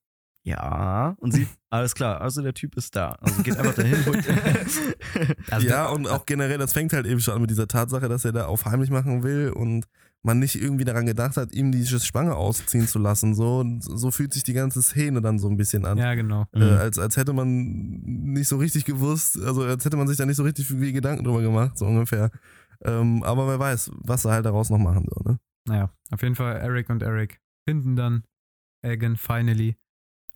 ja. 0.46 1.16
Und 1.20 1.32
sie, 1.32 1.48
alles 1.72 1.96
klar, 1.96 2.22
also 2.22 2.42
der 2.44 2.54
Typ 2.54 2.76
ist 2.76 2.96
da. 2.96 3.18
Also 3.20 3.42
geht 3.42 3.58
einfach 3.58 3.74
dahin. 3.74 3.98
Also 5.50 5.68
ja, 5.68 5.88
und 5.88 6.08
auch 6.08 6.26
generell, 6.26 6.58
das 6.58 6.74
fängt 6.74 6.94
halt 6.94 7.08
eben 7.08 7.20
schon 7.20 7.34
an 7.34 7.42
mit 7.42 7.50
dieser 7.50 7.68
Tatsache, 7.68 8.08
dass 8.08 8.26
er 8.26 8.32
da 8.32 8.46
auf 8.46 8.66
heimlich 8.66 8.90
machen 8.92 9.24
will 9.24 9.50
und 9.50 9.86
man 10.22 10.40
nicht 10.40 10.60
irgendwie 10.60 10.86
daran 10.86 11.06
gedacht 11.06 11.38
hat, 11.38 11.54
ihm 11.54 11.72
die 11.72 11.86
Spange 11.86 12.36
ausziehen 12.36 12.88
zu 12.88 13.00
lassen. 13.00 13.36
So, 13.36 13.64
so 13.80 14.12
fühlt 14.12 14.34
sich 14.34 14.44
die 14.44 14.54
ganze 14.54 14.82
Szene 14.82 15.22
dann 15.22 15.40
so 15.40 15.48
ein 15.48 15.58
bisschen 15.58 15.86
an. 15.86 15.98
ja, 15.98 16.14
genau. 16.16 16.46
Äh, 16.54 16.64
als, 16.64 17.00
als 17.00 17.18
hätte 17.18 17.34
man 17.34 18.02
nicht 18.04 18.48
so 18.48 18.58
richtig 18.58 18.86
gewusst, 18.86 19.40
also 19.42 19.64
als 19.64 19.86
hätte 19.86 19.98
man 19.98 20.08
sich 20.08 20.18
da 20.18 20.26
nicht 20.26 20.38
so 20.38 20.44
richtig 20.44 20.68
viel 20.68 20.94
Gedanken 20.94 21.24
drüber 21.24 21.42
gemacht, 21.42 21.78
so 21.78 21.86
ungefähr. 21.86 22.32
Ähm, 22.84 23.24
aber 23.24 23.48
wer 23.48 23.60
weiß, 23.60 23.92
was 23.96 24.24
sie 24.24 24.32
halt 24.32 24.46
daraus 24.46 24.70
noch 24.70 24.78
machen. 24.80 25.06
So, 25.10 25.30
ne? 25.30 25.40
Naja, 25.68 25.90
auf 26.12 26.22
jeden 26.22 26.36
Fall 26.36 26.58
Eric 26.58 26.90
und 26.90 27.02
Eric 27.04 27.40
finden 27.68 27.96
dann 27.96 28.24
Egan 28.84 29.18
finally 29.18 29.76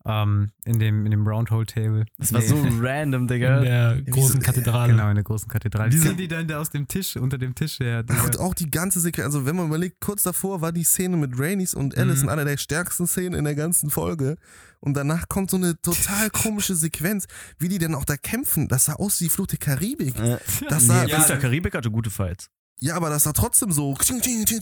ähm, 0.05 0.51
in, 0.65 0.79
dem, 0.79 1.05
in 1.05 1.11
dem 1.11 1.27
Roundhole 1.27 1.65
Table. 1.65 2.05
Das 2.17 2.31
war 2.33 2.41
so 2.41 2.55
random, 2.81 3.23
In 3.23 3.27
Digga. 3.27 3.59
der 3.59 4.01
großen 4.09 4.39
Kathedrale. 4.39 4.93
Genau, 4.93 5.09
in 5.09 5.15
der 5.15 5.23
großen 5.25 5.47
Kathedrale. 5.49 5.89
Diese- 5.89 6.07
Ziehen 6.07 6.17
die 6.17 6.27
dann 6.29 6.47
da 6.47 6.59
aus 6.59 6.71
dem 6.71 6.87
Tisch, 6.87 7.15
unter 7.17 7.37
dem 7.37 7.53
Tisch 7.53 7.79
her. 7.79 8.03
Ach, 8.07 8.25
und 8.25 8.39
auch 8.39 8.53
die 8.53 8.71
ganze 8.71 9.01
Sequenz, 9.01 9.25
also 9.25 9.45
wenn 9.45 9.57
man 9.57 9.67
überlegt, 9.67 9.99
kurz 9.99 10.23
davor 10.23 10.61
war 10.61 10.71
die 10.71 10.85
Szene 10.85 11.17
mit 11.17 11.37
Rainys 11.37 11.73
und 11.75 11.97
Allison 11.97 12.23
Mhm. 12.25 12.29
einer 12.29 12.45
der 12.45 12.57
stärksten 12.57 13.05
Szenen 13.07 13.33
in 13.37 13.43
der 13.43 13.55
ganzen 13.55 13.89
Folge. 13.91 14.37
Und 14.79 14.95
danach 14.95 15.27
kommt 15.27 15.51
so 15.51 15.57
eine 15.57 15.79
total 15.81 16.29
komische 16.31 16.75
Sequenz, 16.75 17.27
wie 17.59 17.67
die 17.67 17.77
denn 17.77 17.93
auch 17.93 18.05
da 18.05 18.15
kämpfen. 18.15 18.69
Das 18.69 18.85
sah 18.85 18.93
aus 18.93 19.19
wie 19.21 19.27
Flucht 19.29 19.51
der 19.51 19.59
Karibik. 19.59 20.17
Äh, 20.17 20.37
Das 20.69 20.83
nee, 20.83 20.87
sah, 20.87 21.03
ja, 21.05 21.17
Fluch 21.17 21.27
der 21.27 21.39
Karibik 21.39 21.75
hatte 21.75 21.91
gute 21.91 22.09
Fights. 22.09 22.49
Ja, 22.81 22.95
aber 22.95 23.09
das 23.09 23.25
war 23.25 23.33
trotzdem 23.33 23.71
so. 23.71 23.93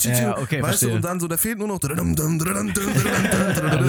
Ja, 0.06 0.38
okay, 0.38 0.62
weißt 0.62 0.82
du, 0.84 0.88
verstehe. 0.88 0.96
und 0.96 1.06
dann 1.06 1.20
so, 1.20 1.28
da 1.28 1.38
fehlt 1.38 1.58
nur 1.60 1.68
noch. 1.68 1.80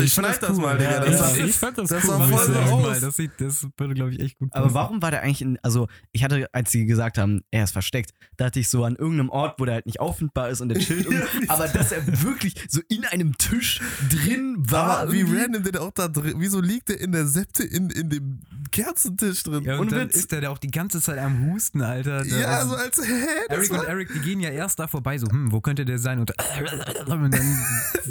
Ich 0.03 0.13
schneid 0.13 0.43
das 0.43 0.57
mal, 0.57 0.77
Digga. 0.79 0.91
Ja, 0.91 1.05
Das 1.05 1.37
ich 1.37 1.55
fand 1.57 1.79
das, 1.79 1.89
das 1.89 2.05
cool, 2.05 2.21
ich 2.29 2.37
voll 2.37 2.57
aus. 2.57 2.83
Mal, 2.83 3.01
das, 3.01 3.17
sieht, 3.17 3.33
das 3.39 3.67
würde, 3.77 3.95
glaube 3.95 4.13
ich, 4.13 4.21
echt 4.21 4.39
gut 4.39 4.51
Aber 4.53 4.75
warum 4.75 5.03
war 5.03 5.11
der 5.11 5.23
eigentlich 5.23 5.43
in, 5.43 5.59
also 5.63 5.89
ich 6.13 6.25
hatte, 6.25 6.49
als 6.53 6.71
sie 6.71 6.87
gesagt 6.87 7.19
haben, 7.19 7.41
er 7.51 7.65
ist 7.65 7.73
versteckt, 7.73 8.11
dachte 8.37 8.61
ich 8.61 8.69
so 8.69 8.85
an 8.85 8.97
irgendeinem 8.97 9.31
Ort, 9.31 9.59
wo 9.61 9.65
der 9.65 9.75
halt 9.75 9.87
nicht 9.87 10.01
auffindbar 10.01 10.49
ist 10.51 10.61
und 10.61 10.69
der 10.71 10.79
chillt. 10.79 11.07
Und, 11.09 11.23
aber 11.49 11.69
dass 11.69 11.93
er 11.93 12.07
wirklich 12.23 12.55
so 12.69 12.81
in 12.89 13.05
einem 13.07 13.37
Tisch 13.39 13.81
drin 14.11 14.57
war. 14.59 15.01
aber 15.01 15.13
wie 15.13 15.23
random 15.23 15.63
der 15.63 15.81
auch 15.83 15.91
da 15.93 16.09
drin, 16.09 16.35
wieso 16.39 16.61
liegt 16.61 16.89
der 16.91 17.01
in 17.01 17.13
der 17.13 17.27
Septe 17.27 17.63
in, 17.65 17.91
in 17.91 18.11
dem 18.11 18.41
Kerzentisch 18.71 19.43
drin? 19.45 19.65
Ja, 19.65 19.75
und 19.79 19.89
Ohne 19.89 19.99
dann 20.01 20.09
ist 20.11 20.31
der 20.33 20.41
da 20.43 20.51
auch 20.51 20.59
die 20.59 20.71
ganze 20.71 21.01
Zeit 21.01 21.19
am 21.19 21.51
Husten, 21.53 21.81
Alter. 21.83 22.25
Da- 22.25 22.39
Ja, 22.39 22.49
also 22.59 22.71
so 22.71 22.77
als, 22.77 22.99
hä? 22.99 23.13
Das 23.49 23.57
Eric 23.59 23.71
war, 23.71 23.81
und 23.81 23.87
Eric, 23.87 24.11
die 24.19 24.25
gehen 24.29 24.41
ja 24.41 24.51
erst 24.51 24.79
da 24.79 24.87
vorbei, 24.87 25.19
so, 25.19 25.27
hm, 25.29 25.53
wo 25.53 25.61
könnte 25.61 25.85
der 25.85 25.99
sein? 25.99 26.21
Und, 26.21 26.31
und 27.07 27.31
dann 27.33 27.59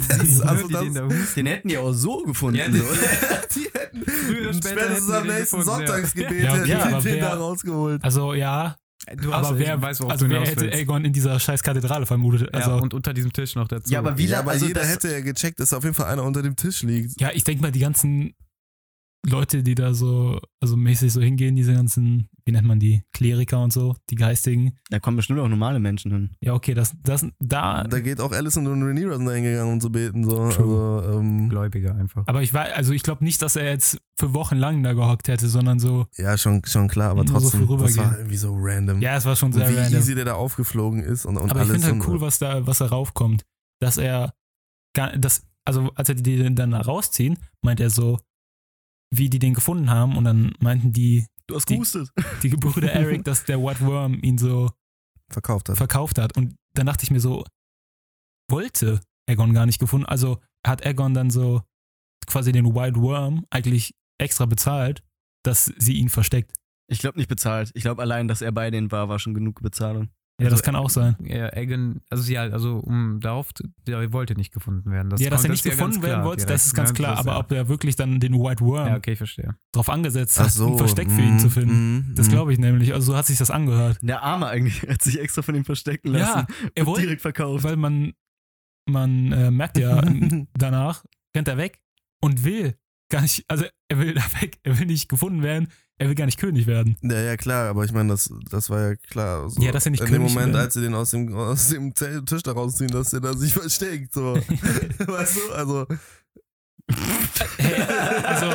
Das- 0.08 0.40
also 0.40 0.68
das- 0.68 0.82
den 0.82 0.94
da. 0.94 1.08
Den 1.36 1.46
hätten 1.46 1.68
die 1.68 1.78
auch 1.78 1.92
so 1.92 2.22
gefunden. 2.24 2.58
Ja, 2.58 2.66
so. 2.66 2.72
die 3.54 3.68
hätten 3.72 4.02
Früher 4.26 4.52
spätestens 4.54 5.06
hätten 5.08 5.12
am 5.12 5.26
nächsten 5.26 5.58
gefunden, 5.58 5.80
ja. 5.80 5.86
Sonntagsgebet 5.86 6.42
Ja, 6.42 6.54
hätten 6.56 6.92
den 7.02 7.04
wer- 7.04 7.20
da 7.20 7.34
rausgeholt. 7.34 8.04
Also 8.04 8.34
ja, 8.34 8.76
Du 9.16 9.32
hast, 9.32 9.46
aber 9.46 9.58
ich 9.58 9.66
wer, 9.66 9.80
weiß, 9.80 10.00
worauf 10.00 10.12
also 10.12 10.26
du 10.26 10.32
wer 10.32 10.40
hätte. 10.42 10.70
Aegon 10.70 11.02
in 11.06 11.12
dieser 11.14 11.40
scheiß 11.40 11.62
Kathedrale 11.62 12.04
vermutet? 12.04 12.52
Also, 12.52 12.70
ja, 12.70 12.76
ja, 12.76 12.82
und 12.82 12.92
unter 12.92 13.14
diesem 13.14 13.32
Tisch 13.32 13.54
noch 13.54 13.66
dazu. 13.66 13.90
Ja, 13.90 14.00
aber 14.00 14.18
wie 14.18 14.26
Ja, 14.26 14.40
aber 14.40 14.50
also 14.50 14.66
jeder 14.66 14.84
hätte 14.84 15.10
ja 15.10 15.20
gecheckt, 15.20 15.60
dass 15.60 15.72
auf 15.72 15.82
jeden 15.82 15.94
Fall 15.94 16.06
einer 16.12 16.24
unter 16.24 16.42
dem 16.42 16.56
Tisch 16.56 16.82
liegt. 16.82 17.14
ich 17.32 17.44
denke 17.44 17.62
mal, 17.62 17.72
die 17.72 17.78
ganzen 17.80 18.34
Leute, 19.26 19.62
die 19.62 19.74
da 19.74 19.94
so, 19.94 20.40
also 20.60 20.76
mäßig 20.76 21.12
so 21.12 21.20
hingehen, 21.20 21.56
diese 21.56 21.74
ganzen, 21.74 22.28
wie 22.44 22.52
nennt 22.52 22.66
man 22.66 22.78
die, 22.78 23.02
Kleriker 23.12 23.62
und 23.62 23.72
so, 23.72 23.96
die 24.10 24.14
Geistigen. 24.14 24.74
Da 24.90 25.00
kommen 25.00 25.16
bestimmt 25.16 25.40
auch 25.40 25.48
normale 25.48 25.80
Menschen 25.80 26.12
hin. 26.12 26.30
Ja, 26.40 26.54
okay, 26.54 26.72
das, 26.72 26.94
das, 27.02 27.26
da, 27.40 27.84
Da 27.84 28.00
geht 28.00 28.20
auch 28.20 28.30
Allison 28.32 28.66
und 28.68 28.82
Rhaenyra 28.82 29.16
sind 29.16 29.26
da 29.26 29.32
hingegangen, 29.32 29.72
um 29.74 29.80
zu 29.80 29.90
beten. 29.90 30.24
So. 30.24 30.48
True. 30.50 31.02
Also, 31.02 31.18
ähm, 31.18 31.48
Gläubiger 31.48 31.94
einfach. 31.96 32.22
aber 32.26 32.42
ich 32.42 32.54
weiß, 32.54 32.72
also 32.74 32.92
ich 32.92 33.02
glaube 33.02 33.24
nicht, 33.24 33.42
dass 33.42 33.56
er 33.56 33.64
jetzt 33.70 33.98
für 34.18 34.34
Wochen 34.34 34.56
lang 34.56 34.82
da 34.82 34.92
gehockt 34.92 35.28
hätte, 35.28 35.48
sondern 35.48 35.78
so, 35.80 36.06
ja, 36.16 36.38
schon, 36.38 36.62
schon 36.64 36.88
klar, 36.88 37.10
aber 37.10 37.24
Nur 37.24 37.40
so 37.40 37.50
trotzdem, 37.50 37.78
das 37.78 37.96
war 37.96 38.16
irgendwie 38.18 38.36
so 38.36 38.54
random. 38.56 39.00
ja, 39.00 39.16
es 39.16 39.24
war 39.24 39.34
schon 39.36 39.52
sehr 39.52 39.68
wie 39.68 39.74
random. 39.74 39.98
easy 39.98 40.14
der 40.14 40.24
da 40.26 40.34
aufgeflogen 40.34 41.02
ist 41.02 41.26
und, 41.26 41.36
und 41.36 41.50
Aber 41.50 41.62
ich 41.64 41.70
alles. 41.70 41.84
finde 41.84 42.00
halt 42.00 42.08
cool, 42.08 42.20
was 42.20 42.38
da, 42.38 42.66
was 42.66 42.78
da 42.78 42.86
raufkommt. 42.86 43.44
Dass 43.80 43.96
er, 43.96 44.32
gar, 44.94 45.16
das, 45.16 45.44
also 45.64 45.90
als 45.96 46.08
er 46.08 46.14
die 46.14 46.54
dann 46.54 46.70
da 46.70 46.80
rausziehen, 46.80 47.36
meint 47.62 47.80
er 47.80 47.90
so, 47.90 48.18
wie 49.10 49.30
die 49.30 49.38
den 49.38 49.54
gefunden 49.54 49.90
haben 49.90 50.16
und 50.16 50.24
dann 50.24 50.52
meinten 50.60 50.92
die, 50.92 51.26
Du 51.46 51.56
hast 51.56 51.68
Die- 51.70 51.74
gehustet. 51.74 52.10
die 52.42 52.50
Brüder 52.50 52.92
Eric, 52.92 53.24
dass 53.24 53.44
der 53.46 53.58
White 53.62 53.80
Worm 53.86 54.20
ihn 54.22 54.36
so 54.36 54.70
verkauft 55.30 55.68
hat. 55.70 55.78
verkauft 55.78 56.18
hat. 56.18 56.36
Und 56.36 56.54
dann 56.74 56.86
dachte 56.86 57.04
ich 57.04 57.10
mir 57.10 57.20
so, 57.20 57.44
wollte 58.50 59.00
Aegon 59.28 59.54
gar 59.54 59.66
nicht 59.66 59.78
gefunden. 59.78 60.06
Also 60.06 60.40
hat 60.66 60.84
Aegon 60.84 61.14
dann 61.14 61.30
so 61.30 61.62
quasi 62.26 62.52
den 62.52 62.74
White 62.74 63.00
Worm 63.00 63.46
eigentlich 63.50 63.94
extra 64.18 64.46
bezahlt, 64.46 65.02
dass 65.42 65.72
sie 65.78 65.94
ihn 65.94 66.08
versteckt. 66.10 66.52
Ich 66.90 66.98
glaube 66.98 67.18
nicht 67.18 67.28
bezahlt. 67.28 67.70
Ich 67.74 67.82
glaube 67.82 68.02
allein, 68.02 68.28
dass 68.28 68.42
er 68.42 68.52
bei 68.52 68.70
denen 68.70 68.90
war, 68.90 69.08
war 69.08 69.18
schon 69.18 69.34
genug 69.34 69.62
Bezahlung. 69.62 70.08
Ja, 70.40 70.44
das 70.44 70.60
Also, 70.60 70.62
kann 70.62 70.76
auch 70.76 70.88
sein. 70.90 71.16
Ja, 71.24 71.52
Egan, 71.56 72.00
also 72.10 72.30
ja, 72.32 72.42
also 72.42 72.76
um 72.78 73.18
darauf, 73.18 73.52
zu- 73.52 73.64
der 73.88 74.12
wollte 74.12 74.34
nicht 74.36 74.52
gefunden 74.52 74.88
werden. 74.90 75.10
Das 75.10 75.20
ja, 75.20 75.30
dass 75.30 75.42
er 75.44 75.50
nicht 75.50 75.64
ist 75.64 75.64
ja 75.64 75.70
ganz 75.70 75.78
gefunden 75.96 76.02
werden 76.02 76.12
klar 76.20 76.24
wollte, 76.26 76.46
das 76.46 76.66
ist 76.66 76.74
ganz 76.74 76.90
ne? 76.90 76.94
klar. 76.94 77.10
Das, 77.16 77.20
Aber 77.20 77.32
ja. 77.32 77.38
ob 77.40 77.50
er 77.52 77.68
wirklich 77.68 77.96
dann 77.96 78.20
den 78.20 78.34
White 78.34 78.60
Worm 78.64 78.86
Ja, 78.86 78.96
okay, 78.96 79.12
ich 79.12 79.18
verstehe. 79.18 79.56
drauf 79.72 79.88
angesetzt 79.88 80.38
hat, 80.38 80.52
so. 80.52 80.72
ein 80.72 80.78
Versteck 80.78 81.10
für 81.10 81.20
ihn 81.20 81.40
zu 81.40 81.48
mm, 81.48 81.50
finden. 81.50 81.96
mm, 81.96 82.14
Das 82.14 82.28
mm. 82.28 82.30
glaube 82.30 82.52
ich 82.52 82.58
nämlich. 82.60 82.94
Also 82.94 83.12
so 83.12 83.18
hat 83.18 83.26
sich 83.26 83.36
das 83.38 83.50
angehört. 83.50 83.98
Der 84.00 84.22
Arme 84.22 84.46
eigentlich 84.46 84.82
hat 84.88 85.02
sich 85.02 85.18
extra 85.18 85.42
von 85.42 85.56
ihm 85.56 85.64
verstecken 85.64 86.12
lassen. 86.12 86.46
Ja, 86.48 86.68
er 86.76 86.86
wollte, 86.86 87.02
direkt 87.02 87.22
verkauft. 87.22 87.64
weil 87.64 87.74
man, 87.76 88.12
man 88.86 89.32
äh, 89.32 89.50
merkt 89.50 89.76
ja 89.76 90.00
danach, 90.54 91.04
rennt 91.34 91.48
er 91.48 91.56
weg 91.56 91.80
und 92.22 92.44
will 92.44 92.76
gar 93.10 93.22
nicht, 93.22 93.44
also 93.48 93.64
er 93.88 93.98
will 93.98 94.14
da 94.14 94.22
weg, 94.40 94.58
er 94.62 94.78
will 94.78 94.86
nicht 94.86 95.08
gefunden 95.08 95.42
werden, 95.42 95.68
er 95.98 96.08
will 96.08 96.14
gar 96.14 96.26
nicht 96.26 96.38
König 96.38 96.66
werden. 96.66 96.96
Ja, 97.02 97.20
ja, 97.20 97.36
klar, 97.36 97.68
aber 97.70 97.84
ich 97.84 97.92
meine, 97.92 98.10
das, 98.10 98.32
das 98.50 98.70
war 98.70 98.80
ja 98.90 98.96
klar. 98.96 99.48
So. 99.50 99.60
Ja, 99.62 99.72
dass 99.72 99.84
er 99.86 99.90
nicht 99.90 100.00
In 100.00 100.06
dem 100.06 100.14
König 100.14 100.32
Moment, 100.34 100.52
wird. 100.54 100.64
als 100.64 100.74
sie 100.74 100.80
den 100.82 100.94
aus 100.94 101.10
dem, 101.10 101.34
aus 101.34 101.68
dem 101.68 101.92
Tisch 101.94 102.42
da 102.42 102.52
rausziehen, 102.52 102.90
dass 102.90 103.10
der 103.10 103.20
da 103.20 103.34
sich 103.34 103.52
versteckt. 103.52 104.14
So. 104.14 104.34
weißt 104.98 105.36
du? 105.36 105.52
Also, 105.54 105.86
also, 108.24 108.46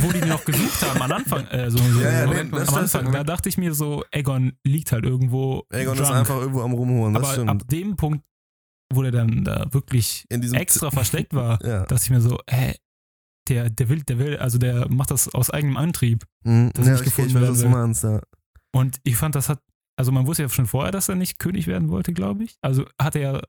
wo 0.00 0.12
die 0.12 0.18
ihn 0.20 0.28
noch 0.28 0.44
gesucht 0.44 0.82
haben, 0.82 1.02
am 1.02 1.12
Anfang, 1.12 1.46
äh, 1.48 1.70
so, 1.70 1.78
so, 1.78 2.00
Ja, 2.00 2.10
ja, 2.10 2.26
nee, 2.26 2.40
am 2.40 2.54
Anfang, 2.54 2.86
stimmt. 2.88 3.14
da 3.14 3.24
dachte 3.24 3.48
ich 3.48 3.58
mir 3.58 3.74
so, 3.74 4.04
Egon 4.10 4.52
liegt 4.64 4.92
halt 4.92 5.04
irgendwo. 5.04 5.64
Egon 5.70 5.94
ist 5.94 6.00
drunk. 6.02 6.14
einfach 6.14 6.36
irgendwo 6.40 6.62
am 6.62 6.72
Rumholen, 6.72 7.14
das 7.14 7.22
Aber 7.24 7.32
stimmt. 7.32 7.50
ab 7.50 7.68
dem 7.68 7.96
Punkt, 7.96 8.24
wo 8.92 9.02
der 9.02 9.10
dann 9.12 9.44
da 9.44 9.66
wirklich 9.72 10.24
extra 10.30 10.90
versteckt 10.90 11.34
war, 11.34 11.58
Ja. 11.66 11.80
dachte 11.84 12.02
ich 12.04 12.10
mir 12.10 12.20
so, 12.20 12.38
hä, 12.48 12.74
der, 13.48 13.70
der 13.70 13.88
will, 13.88 14.02
der 14.02 14.18
will, 14.18 14.36
also 14.38 14.58
der 14.58 14.88
macht 14.90 15.10
das 15.10 15.32
aus 15.34 15.50
eigenem 15.50 15.76
Antrieb. 15.76 16.24
Mhm. 16.44 16.70
dass 16.74 16.86
ja, 16.86 16.92
nicht 16.92 17.04
gefunden 17.04 17.30
ich 17.36 17.42
weiß, 17.42 17.64
meinst, 17.64 18.04
ja. 18.04 18.20
Und 18.74 18.98
ich 19.04 19.16
fand, 19.16 19.34
das 19.34 19.48
hat, 19.48 19.60
also 19.96 20.10
man 20.12 20.26
wusste 20.26 20.42
ja 20.44 20.48
schon 20.48 20.66
vorher, 20.66 20.90
dass 20.92 21.08
er 21.08 21.14
nicht 21.14 21.38
König 21.38 21.66
werden 21.66 21.88
wollte, 21.90 22.12
glaube 22.12 22.44
ich. 22.44 22.56
Also 22.62 22.84
hat 23.00 23.14
er 23.16 23.20
ja, 23.34 23.42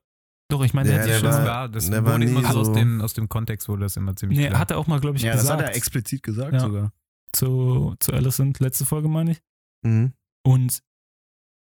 doch, 0.48 0.62
ich 0.64 0.74
meine, 0.74 0.90
Ja, 0.90 0.96
der 0.96 1.02
hat 1.02 1.08
der 1.10 1.16
ja 1.18 1.22
war- 1.24 1.32
schon, 1.32 1.40
Das, 1.44 1.48
war, 1.48 1.68
das 1.68 1.90
der 1.90 2.04
war 2.04 2.14
wurde 2.14 2.24
immer 2.26 2.52
so 2.52 2.58
aus 2.60 2.72
dem, 2.72 3.00
aus 3.00 3.14
dem 3.14 3.28
Kontext 3.28 3.68
wurde 3.68 3.82
das 3.82 3.96
immer 3.96 4.14
ziemlich 4.14 4.38
nee, 4.38 4.46
klar. 4.48 4.60
hat 4.60 4.70
er 4.70 4.78
auch 4.78 4.86
mal, 4.86 5.00
glaube 5.00 5.16
ich, 5.16 5.22
ja, 5.24 5.32
das 5.32 5.42
gesagt. 5.42 5.60
hat 5.62 5.68
er 5.70 5.74
explizit 5.76 6.22
gesagt 6.22 6.52
Ja. 6.52 6.60
sogar. 6.60 6.92
zu, 7.32 7.94
zu 8.00 8.12
Alicent, 8.12 8.60
letzte 8.60 8.84
Folge 8.86 9.08
meine 9.08 9.32
ich. 9.32 9.40
Mhm. 9.82 10.12
Und 10.44 10.80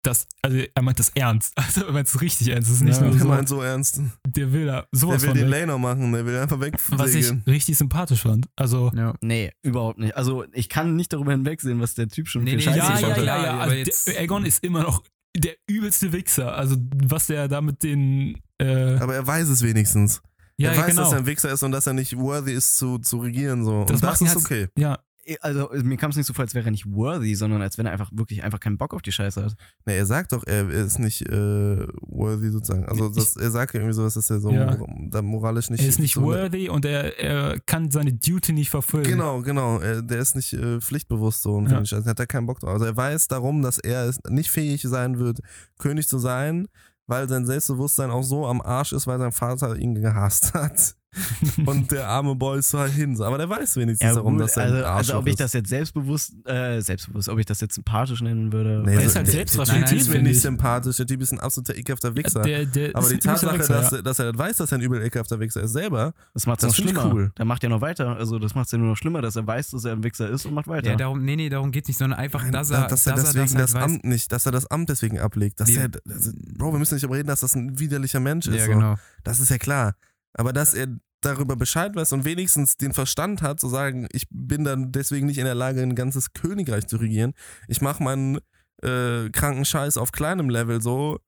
das, 0.04 0.28
also 0.42 0.58
er 0.76 0.82
meint 0.84 1.00
das 1.00 1.10
ernst. 1.16 1.54
Also 1.58 1.86
er 1.88 1.94
meint 1.94 2.08
es 2.08 2.22
richtig 2.22 2.50
ernst. 2.50 2.70
Es 2.70 2.76
ist 2.78 2.82
nicht 2.84 2.96
Ja, 2.98 3.02
nur 3.04 3.12
Der 3.12 3.20
so, 3.22 3.28
meint 3.28 3.50
so 3.50 3.62
ernst. 3.62 4.02
der 4.28 4.52
will 4.52 4.66
da 4.68 4.82
Der 4.82 4.88
sowas 4.92 5.22
will 5.22 5.30
von 5.30 5.38
den 5.38 5.50
weg. 5.50 5.60
Laner 5.62 5.78
machen, 5.78 6.12
der 6.12 6.26
will 6.26 6.38
einfach 6.38 6.60
Was 6.92 7.16
ich 7.16 7.32
richtig 7.48 7.78
sympathisch 7.78 8.22
fand. 8.22 8.48
Also, 8.56 8.92
ja. 8.96 9.14
Nee, 9.22 9.52
überhaupt 9.64 10.00
nicht. 10.00 10.16
Also 10.16 10.46
ich 10.54 10.70
kann 10.70 10.96
nicht 10.96 11.12
darüber 11.14 11.32
hinwegsehen, 11.32 11.80
was 11.80 11.96
der 11.96 12.08
Typ 12.10 12.28
schon 12.28 12.44
Nee, 12.44 12.52
für 12.52 12.58
nee, 12.58 12.62
Scheiße 12.64 12.78
ja, 12.80 12.96
ich 12.96 13.02
ja, 13.02 13.18
ja, 13.18 13.44
ja. 13.44 13.54
aber 13.54 13.72
Also 13.72 13.92
der, 14.08 14.20
Aegon 14.20 14.46
ist 14.46 14.64
immer 14.64 14.84
noch 14.84 15.04
der 15.36 15.54
übelste 15.68 16.12
Wichser. 16.14 16.54
Also 16.56 16.76
was 17.06 17.28
der 17.28 17.48
da 17.48 17.62
mit 17.62 17.82
den, 17.84 18.40
äh, 18.60 18.96
Aber 18.98 19.16
er 19.16 19.26
weiß 19.26 19.48
es 19.50 19.64
wenigstens. 19.64 20.22
ja, 20.58 20.72
er 20.72 20.78
weiß, 20.78 20.88
genau. 20.88 21.02
dass 21.04 21.12
er 21.14 21.18
ein 21.20 21.26
Wichser 21.26 21.52
ist 21.52 21.64
und 21.64 21.72
dass 21.72 21.88
er 21.88 21.94
nicht 21.94 22.18
worthy 22.18 22.52
ist 22.54 22.78
zu, 22.78 23.00
zu 23.00 23.18
regieren. 23.20 23.64
So. 23.66 23.86
Das 23.86 24.02
und 24.02 24.04
macht 24.04 24.22
das 24.22 24.22
ist 24.22 24.36
halt- 24.36 24.46
okay. 24.46 24.68
ja, 24.78 25.00
Also 25.42 25.70
mir 25.84 25.98
kam 25.98 26.10
es 26.12 26.18
nicht 26.18 26.26
so 26.28 26.34
vor, 26.34 26.44
als 26.44 26.54
wäre 26.54 26.66
er 26.66 26.72
nicht 26.72 26.86
worthy, 26.92 27.36
sondern 27.36 27.62
als 27.62 27.78
wenn 27.78 27.86
er 27.86 27.92
einfach 27.94 28.12
wirklich 28.14 28.44
einfach 28.44 28.60
keinen 28.60 28.78
Bock 28.78 28.94
auf 28.94 29.02
die 29.02 29.12
Scheiße 29.12 29.44
hat. 29.44 29.56
Nee, 29.86 29.98
er 29.98 30.06
sagt 30.06 30.34
doch, 30.34 30.44
er 30.46 30.70
ist 30.70 31.00
nicht 31.00 31.22
äh, 31.30 31.88
worthy 32.02 32.50
sozusagen. 32.50 32.86
Also 32.86 33.10
das, 33.10 33.36
er 33.38 33.52
sagt 33.52 33.74
ja 33.74 33.80
irgendwie 33.80 33.96
sowas, 33.96 34.16
dass 34.16 34.30
er 34.30 34.40
so 34.40 34.52
Ja. 34.52 34.78
da 35.10 35.22
moralisch 35.22 35.70
nicht. 35.70 35.82
er 35.82 35.88
ist 35.90 36.00
nicht 36.00 36.16
so, 36.16 36.24
worthy 36.24 36.70
und 36.70 36.86
er, 36.86 37.18
er 37.20 37.60
kann 37.62 37.90
seine 37.92 38.14
Duty 38.14 38.54
nicht 38.54 38.70
verfüllen. 38.70 39.06
Genau, 39.08 39.42
genau. 39.42 39.80
Er, 39.80 40.02
der 40.02 40.20
ist 40.20 40.36
nicht 40.36 40.54
äh, 40.54 40.82
pflichtbewusst 40.82 41.42
so 41.44 41.56
und 41.56 41.70
Ja. 41.72 41.82
ja. 41.82 42.06
hat 42.06 42.20
er 42.20 42.28
keinen 42.28 42.46
Bock 42.46 42.60
drauf. 42.60 42.74
Also 42.74 42.86
er 42.86 42.98
weiß 42.98 43.28
darum, 43.30 43.62
dass 43.62 43.78
er 43.80 44.06
es 44.10 44.20
nicht 44.30 44.52
fähig 44.52 44.82
sein 44.82 45.20
wird, 45.20 45.40
König 45.78 46.08
zu 46.08 46.18
sein, 46.20 46.68
weil 47.08 47.28
sein 47.30 47.46
Selbstbewusstsein 47.46 48.12
auch 48.12 48.24
so 48.24 48.46
am 48.48 48.62
Arsch 48.62 48.94
ist, 48.94 49.08
weil 49.08 49.20
sein 49.20 49.32
Vater 49.32 49.76
ihn 49.78 49.96
gehasst 49.96 50.54
hat. 50.54 50.96
und 51.66 51.92
der 51.92 52.08
arme 52.08 52.36
Boy 52.36 52.60
ist 52.60 52.70
so 52.70 52.80
halt 52.80 52.92
hin. 52.94 53.20
Aber 53.22 53.38
der 53.38 53.50
weiß 53.50 53.76
wenigstens 53.78 54.14
darum, 54.14 54.34
gut, 54.34 54.44
dass 54.44 54.58
er 54.58 54.64
also, 54.64 54.76
ein 54.78 54.84
also 54.86 55.18
ob 55.18 55.28
ich 55.28 55.36
das 55.36 55.54
jetzt 55.54 55.70
selbstbewusst, 55.70 56.34
äh, 56.48 56.80
selbstbewusst, 56.82 57.30
ob 57.30 57.40
ich 57.40 57.46
das 57.46 57.62
jetzt 57.62 57.76
sympathisch 57.76 58.22
nennen 58.22 58.52
würde. 58.52 58.82
Nee, 58.86 58.94
Er 58.94 58.98
weiß 59.00 59.06
ist 59.08 59.16
halt 59.16 59.26
nicht. 59.28 59.36
selbst 59.36 59.58
Der 59.58 59.86
Typ 59.86 59.98
ist 60.00 60.10
nicht 60.10 60.26
ich. 60.32 60.42
sympathisch. 60.42 60.98
Der 60.98 61.06
Typ 61.08 61.22
ist 61.22 61.32
ein 61.32 61.40
absoluter 61.40 61.76
ekelhafter 61.76 62.16
Wichser. 62.16 62.42
Der, 62.42 62.66
der 62.66 62.96
Aber 62.96 63.08
die 63.10 63.18
Tatsache, 63.18 63.60
Wichser, 63.60 63.74
dass, 63.74 63.92
ja. 63.92 64.02
dass 64.02 64.20
er 64.20 64.38
weiß, 64.38 64.58
dass 64.58 64.72
er 64.72 64.78
ein 64.78 64.82
übel 64.82 65.02
ekelhafter 65.04 65.40
Wichser 65.40 65.62
ist 65.62 65.74
selber, 65.74 66.14
Das 66.34 66.46
macht 66.48 66.64
es 66.64 66.68
Das 66.70 66.78
noch 66.78 66.84
schlimmer. 66.86 67.12
cool. 67.14 67.32
Der 67.38 67.46
macht 67.46 67.64
ja 67.64 67.70
noch 67.70 67.82
weiter. 67.82 68.16
Also 68.16 68.40
das 68.40 68.56
macht 68.56 68.66
es 68.68 68.72
ja 68.72 68.78
nur 68.78 68.90
noch 68.90 68.98
schlimmer, 68.98 69.22
dass 69.22 69.36
er 69.36 69.46
weiß, 69.46 69.72
dass 69.72 69.86
er 69.86 69.94
ein 69.94 70.04
Wichser 70.04 70.30
ist 70.30 70.46
und 70.46 70.54
macht 70.54 70.68
weiter. 70.68 70.90
Ja, 70.90 70.96
darum, 70.96 71.24
nee, 71.24 71.36
nee, 71.36 71.50
darum 71.50 71.72
geht 71.72 71.88
nicht, 71.88 71.98
sondern 71.98 72.20
einfach, 72.20 72.50
dass 72.50 72.72
er, 72.72 72.88
dass 72.88 73.06
er 73.08 73.14
dass 73.16 73.34
deswegen 73.34 73.56
er 73.56 73.62
das, 73.62 73.72
das, 73.72 73.76
halt 73.76 73.84
weiß. 73.90 73.94
Amt 73.96 74.06
nicht, 74.06 74.32
dass 74.32 74.46
er 74.46 74.52
das 74.52 74.66
Amt 74.68 74.90
deswegen 74.90 75.20
ablegt. 75.20 75.60
Dass 75.60 75.70
Wie- 75.70 75.76
er, 75.78 75.90
also, 76.10 76.32
Bro, 76.58 76.72
wir 76.74 76.80
müssen 76.80 76.96
nicht 76.96 77.04
darüber 77.04 77.18
reden, 77.18 77.28
dass 77.28 77.42
das 77.42 77.56
ein 77.56 77.78
widerlicher 77.80 78.20
Mensch 78.20 78.48
ist. 78.48 78.56
Ja, 78.56 78.68
genau. 78.68 78.96
Das 79.24 79.40
ist 79.40 79.50
ja 79.50 79.58
klar. 79.58 79.96
Aber 80.34 80.54
dass 80.54 80.74
er 80.74 80.88
darüber 81.22 81.56
Bescheid 81.56 81.96
weiß 81.96 82.12
und 82.14 82.26
wenigstens 82.26 82.76
den 82.78 82.94
Verstand 82.94 83.42
hat, 83.42 83.60
zu 83.60 83.70
sagen, 83.70 84.08
ich 84.12 84.26
bin 84.30 84.64
dann 84.66 84.92
deswegen 84.92 85.26
nicht 85.28 85.38
in 85.38 85.46
der 85.46 85.56
Lage, 85.56 85.82
ein 85.82 85.96
ganzes 85.96 86.34
Königreich 86.34 86.88
zu 86.88 86.98
regieren. 86.98 87.34
Ich 87.68 87.82
mache 87.82 88.04
meinen 88.04 88.40
äh, 88.82 89.30
kranken 89.32 89.64
Scheiß 89.66 89.98
auf 89.98 90.12
kleinem 90.12 90.50
Level 90.50 90.82
so. 90.82 91.20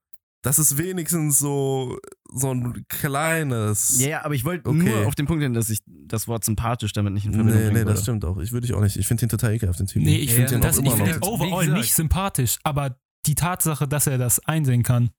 Das 0.42 0.60
ist 0.60 0.78
wenigstens 0.78 1.40
so, 1.40 1.98
so 2.32 2.54
ein 2.54 2.86
kleines. 2.90 4.00
ja, 4.00 4.08
ja, 4.10 4.26
aber 4.26 4.36
ich 4.36 4.46
wollte 4.46 4.70
Okay. 4.70 4.78
nur 4.84 5.08
auf 5.08 5.16
den 5.16 5.26
Punkt 5.26 5.42
hin, 5.42 5.54
dass 5.54 5.70
ich 5.70 5.80
das 5.88 6.28
Wort 6.28 6.44
sympathisch 6.46 6.92
damit 6.94 7.14
nicht 7.14 7.26
in 7.26 7.34
Verbindung 7.34 7.62
Nee, 7.64 7.70
nee, 7.70 7.76
würde. 7.78 7.92
das 7.94 8.04
stimmt 8.04 8.24
auch. 8.26 8.38
Ich 8.38 8.52
würde 8.52 8.68
ich 8.68 8.74
auch 8.74 8.82
nicht. 8.82 8.98
Ich 8.98 9.08
finde 9.08 9.26
ihn 9.26 9.30
total 9.30 9.54
ekelhaft, 9.54 9.80
den 9.80 9.88
Typen. 9.88 10.06
Nee, 10.06 10.18
ich 10.18 10.30
Ja, 10.32 10.36
finde 10.36 10.52
ja, 10.52 10.58
den, 10.58 10.62
das- 10.62 10.76
das, 10.76 10.86
ich 10.86 10.86
ich 10.86 10.94
find 10.94 11.08
finde- 11.08 11.20
den 11.20 11.24
wie 11.24 11.34
overall 11.34 11.68
nicht 11.70 11.94
sympathisch, 11.96 12.58
aber 12.64 13.00
die 13.26 13.34
Tatsache, 13.36 13.88
dass 13.88 14.06
er 14.06 14.18
das 14.20 14.40
einsehen 14.46 14.84
kann, 14.84 15.10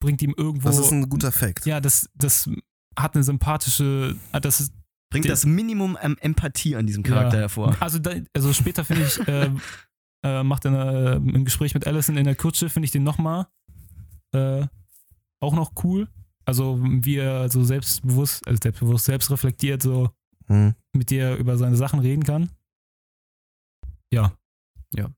bringt 0.00 0.22
ihm 0.22 0.34
irgendwo. 0.36 0.68
Das 0.68 0.78
ist 0.78 0.90
ein 0.92 1.08
guter 1.08 1.30
Fact. 1.32 1.66
ja, 1.66 1.80
das, 1.80 2.08
das 2.14 2.48
hat 2.98 3.14
eine 3.14 3.22
sympathische. 3.24 4.16
ah, 4.32 4.40
Das 4.40 4.60
ist, 4.60 4.72
Bringt 5.12 5.28
das 5.28 5.44
Minimum 5.44 5.96
an 5.96 6.16
Empathie 6.18 6.76
an 6.76 6.86
diesem 6.86 7.02
Charakter 7.02 7.34
Ja. 7.36 7.40
hervor. 7.42 7.76
also, 7.80 7.98
da, 7.98 8.12
also 8.32 8.52
später 8.52 8.84
finde 8.84 9.04
ich, 9.06 9.18
äh, 9.28 9.50
äh, 10.24 10.42
macht 10.44 10.64
er 10.66 11.14
äh, 11.14 11.16
im 11.16 11.44
Gespräch 11.44 11.74
mit 11.74 11.86
Allison 11.86 12.16
in 12.16 12.24
der 12.24 12.36
Kutsche, 12.36 12.68
finde 12.70 12.84
ich 12.84 12.92
den 12.92 13.02
nochmal 13.02 13.46
äh, 14.32 14.66
auch 15.40 15.54
noch 15.54 15.72
cool. 15.84 16.08
Also, 16.44 16.78
wie 16.82 17.16
er 17.16 17.48
so 17.48 17.64
selbstbewusst, 17.64 18.46
also 18.46 18.58
selbstbewusst, 18.62 19.04
selbstreflektiert 19.06 19.82
so 19.82 20.10
Hm. 20.46 20.74
mit 20.92 21.10
dir 21.10 21.36
über 21.36 21.56
seine 21.56 21.76
Sachen 21.76 22.00
reden 22.00 22.24
kann. 22.24 22.50
Ja. 24.12 24.32
Ja. 24.94 25.10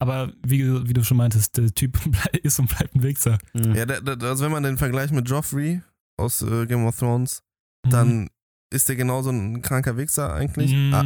Aber 0.00 0.32
wie, 0.46 0.58
du- 0.62 0.86
wie 0.88 0.92
du 0.92 1.02
schon 1.02 1.16
meintest, 1.16 1.56
der 1.56 1.72
Typ 1.74 1.98
ist 2.42 2.58
und 2.60 2.68
bleibt 2.68 2.94
ein 2.94 3.02
Wichser. 3.02 3.38
Mhm. 3.52 3.74
Ja, 3.74 3.84
da, 3.86 4.00
da, 4.00 4.28
also 4.28 4.44
wenn 4.44 4.52
man 4.52 4.62
den 4.62 4.78
Vergleich 4.78 5.10
mit 5.10 5.28
Joffrey 5.28 5.82
aus 6.16 6.42
äh, 6.42 6.66
Game 6.66 6.84
of 6.86 6.96
Thrones, 6.98 7.42
Mhm. 7.86 7.90
dann 7.90 8.30
ist 8.70 8.88
der 8.88 8.96
genauso 8.96 9.30
ein 9.30 9.62
kranker 9.62 9.96
Wichser 9.96 10.34
eigentlich. 10.34 10.74
Ah, 10.92 11.00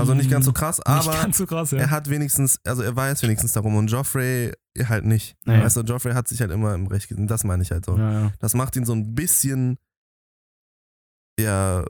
Also 0.00 0.14
nicht 0.14 0.30
ganz 0.30 0.46
so 0.46 0.52
krass, 0.52 0.78
Nicht 0.78 0.88
aber 0.88 1.12
ganz 1.12 1.38
so 1.38 1.46
krass, 1.46 1.70
ja. 1.70 1.78
er 1.78 1.90
hat 1.90 2.10
wenigstens, 2.10 2.58
also 2.64 2.82
er 2.82 2.96
weiß 2.96 3.22
wenigstens 3.22 3.52
darum 3.52 3.76
und 3.76 3.86
Joffrey 3.88 4.52
halt 4.88 5.04
nicht. 5.04 5.36
Naja. 5.44 5.62
Weißt 5.62 5.76
du, 5.76 5.82
Joffrey 5.82 6.12
hat 6.14 6.26
sich 6.26 6.40
halt 6.40 6.50
immer 6.50 6.74
im 6.74 6.86
Recht 6.88 7.08
gesehen. 7.08 7.28
Das 7.28 7.44
meine 7.44 7.62
ich 7.62 7.70
halt 7.70 7.84
so. 7.84 7.96
Ja, 7.96 8.12
ja. 8.24 8.32
Das 8.40 8.54
macht 8.54 8.74
ihn 8.74 8.84
so 8.84 8.94
ein 8.94 9.14
bisschen 9.14 9.78
ja 11.38 11.84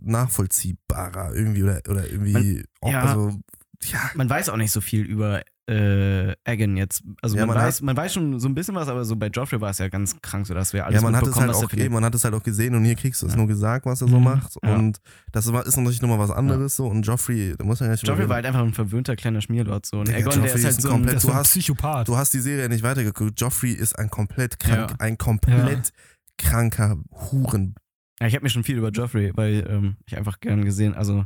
nachvollziehbarer 0.00 1.34
irgendwie 1.34 1.62
oder, 1.64 1.80
oder 1.88 2.08
irgendwie 2.08 2.32
Man- 2.32 2.64
auch, 2.80 2.90
ja. 2.92 3.02
also 3.02 3.40
ja, 3.82 4.10
Man 4.14 4.30
weiß 4.30 4.48
auch 4.50 4.56
nicht 4.56 4.72
so 4.72 4.80
viel 4.80 5.02
über 5.04 5.42
äh, 5.66 6.32
Egan 6.44 6.76
jetzt. 6.76 7.02
Also 7.22 7.36
Ja, 7.36 7.46
man, 7.46 7.56
man 7.56 7.64
weiß, 7.66 7.80
man 7.82 7.96
weiß 7.96 8.12
schon 8.12 8.38
so 8.38 8.48
ein 8.48 8.54
bisschen 8.54 8.74
was, 8.74 8.88
aber 8.88 9.04
so 9.04 9.16
bei 9.16 9.28
Joffrey 9.28 9.60
war 9.60 9.70
es 9.70 9.78
ja 9.78 9.88
ganz 9.88 10.20
krank, 10.20 10.46
so 10.46 10.52
dass 10.52 10.72
wir 10.74 10.84
alles 10.84 10.96
ja, 10.96 11.00
man 11.02 11.16
hat 11.16 11.26
es 11.26 11.36
halt 11.36 11.50
auch 11.54 11.72
eben, 11.72 11.94
man 11.94 12.04
hat 12.04 12.14
es 12.14 12.22
halt 12.24 12.34
auch 12.34 12.42
gesehen 12.42 12.74
und 12.74 12.84
hier 12.84 12.94
kriegst 12.96 13.22
du 13.22 13.26
es 13.26 13.32
Ja. 13.32 13.38
nur 13.38 13.46
gesagt, 13.46 13.86
was 13.86 14.02
er 14.02 14.08
so 14.08 14.18
Mhm. 14.18 14.24
macht 14.24 14.56
Ja. 14.62 14.74
und 14.76 14.98
das 15.32 15.46
ist 15.46 15.76
natürlich 15.76 16.02
nochmal 16.02 16.18
was 16.18 16.30
anderes 16.30 16.76
so 16.76 16.86
und 16.86 17.02
Joffrey, 17.04 17.54
da 17.56 17.64
muss 17.64 17.80
man 17.80 17.88
ja 17.88 17.92
nicht 17.92 18.06
Joffrey 18.06 18.28
war 18.28 18.36
halt 18.36 18.46
einfach 18.46 18.60
ein 18.60 18.74
verwöhnter 18.74 19.16
kleiner 19.16 19.40
Schmierlord 19.40 19.86
so. 19.86 20.00
Und 20.00 20.08
Digga, 20.08 20.18
Egon, 20.18 20.32
der 20.34 20.42
Joffrey 20.42 20.58
ist 20.58 20.64
halt 20.66 20.76
ist 20.76 20.82
so 20.82 20.88
ein 20.88 20.94
ein 20.96 21.00
komplett- 21.04 21.24
du 21.24 21.28
ein 21.28 21.34
hast- 21.34 21.50
Psychopath. 21.50 22.08
Du 22.08 22.16
hast 22.16 22.34
die 22.34 22.40
Serie 22.40 22.68
nicht 22.68 22.82
weitergeguckt. 22.82 23.40
Joffrey 23.40 23.72
ist 23.72 23.98
ein 23.98 24.10
komplett 24.10 24.58
krank, 24.58 24.90
Ja. 24.90 24.96
ein 24.98 25.16
komplett 25.18 25.92
kranker 26.36 26.98
Huren. 27.10 27.74
Ja, 28.20 28.26
ich 28.26 28.34
habe 28.34 28.44
mir 28.44 28.50
schon 28.50 28.64
viel 28.64 28.76
über 28.76 28.90
Joffrey, 28.90 29.32
weil 29.34 29.66
ähm, 29.68 29.96
ich 30.06 30.16
einfach 30.16 30.40
gern 30.40 30.64
gesehen, 30.64 30.94
also 30.94 31.24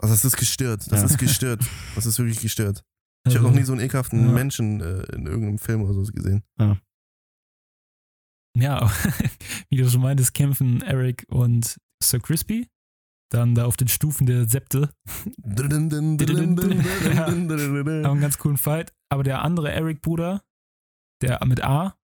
Also 0.00 0.12
das 0.14 0.24
ist 0.24 0.36
gestört. 0.36 0.82
Das 0.90 1.00
Ja. 1.00 1.06
ist 1.06 1.18
gestört. 1.18 1.62
Das 1.94 2.04
ist 2.04 2.18
wirklich 2.18 2.40
gestört. 2.40 2.84
Ich 3.26 3.34
Also, 3.34 3.38
habe 3.38 3.48
noch 3.48 3.54
nie 3.58 3.64
so 3.64 3.72
einen 3.72 3.80
ekelhaften 3.80 4.26
Ja. 4.26 4.32
Menschen 4.32 4.80
äh, 4.80 5.02
in 5.14 5.26
irgendeinem 5.26 5.58
Film 5.58 5.82
oder 5.82 5.94
so 5.94 6.12
gesehen. 6.12 6.42
Ja, 8.56 8.90
wie 9.70 9.76
du 9.76 9.88
schon 9.88 10.02
meintest, 10.02 10.34
kämpfen 10.34 10.82
Eric 10.82 11.26
und 11.28 11.80
Sir 12.02 12.20
Crispy. 12.20 12.68
Dann 13.32 13.54
da 13.56 13.64
auf 13.64 13.76
den 13.76 13.88
Stufen 13.88 14.26
der 14.26 14.48
Septe. 14.48 14.90
Haben 18.04 18.06
einen 18.06 18.20
ganz 18.20 18.38
coolen 18.38 18.58
Fight. 18.58 18.92
Aber 19.08 19.22
der 19.24 19.42
andere 19.42 19.72
Eric-Bruder, 19.72 20.42
der 21.22 21.44
mit 21.46 21.64
A, 21.64 21.96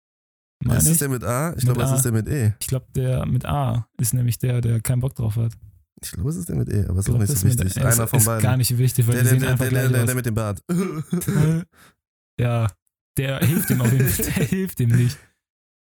meine 0.64 0.78
Ist 0.78 1.00
der 1.00 1.08
mit 1.08 1.22
A? 1.24 1.54
Ich 1.56 1.64
glaube, 1.64 1.82
es 1.82 1.90
ist 1.92 2.02
der 2.04 2.12
mit 2.12 2.28
E. 2.28 2.54
ich 2.60 2.66
glaube, 2.66 2.86
der 2.94 3.26
mit 3.26 3.44
A 3.46 3.88
ist 4.00 4.12
nämlich 4.14 4.38
der, 4.38 4.60
der 4.60 4.80
keinen 4.80 5.00
Bock 5.00 5.14
drauf 5.14 5.36
hat. 5.36 5.52
Ich 6.02 6.12
glaube, 6.12 6.30
es 6.30 6.36
ist 6.36 6.48
der 6.48 6.56
mit 6.56 6.68
E, 6.68 6.84
aber 6.86 7.00
ist 7.00 7.08
Ich 7.08 7.14
auch 7.14 7.18
nicht 7.18 7.28
so 7.36 7.46
mit- 7.46 7.58
wichtig. 7.58 7.76
ist- 7.76 7.78
Einer 7.78 8.06
von 8.06 8.18
ist 8.20 8.24
beiden. 8.26 8.42
gar 8.42 8.56
nicht 8.56 8.76
wichtig, 8.78 9.06
weil 9.06 9.14
der, 9.14 9.22
die 9.24 9.28
sehen 9.30 9.40
der, 9.40 9.50
einfach 9.50 9.68
der, 9.68 9.88
der, 9.88 10.04
der, 10.06 10.14
mit 10.14 10.26
dem 10.26 10.34
Bart. 10.34 10.62
ja, 12.40 12.70
der 13.16 13.40
hilft 13.40 13.70
ihm 13.70 13.80
auf 13.80 13.92
jeden 13.92 14.08
Fall, 14.08 14.24
der 14.26 14.44
hilft 14.44 14.80
ihm 14.80 14.90
nicht. 14.90 15.18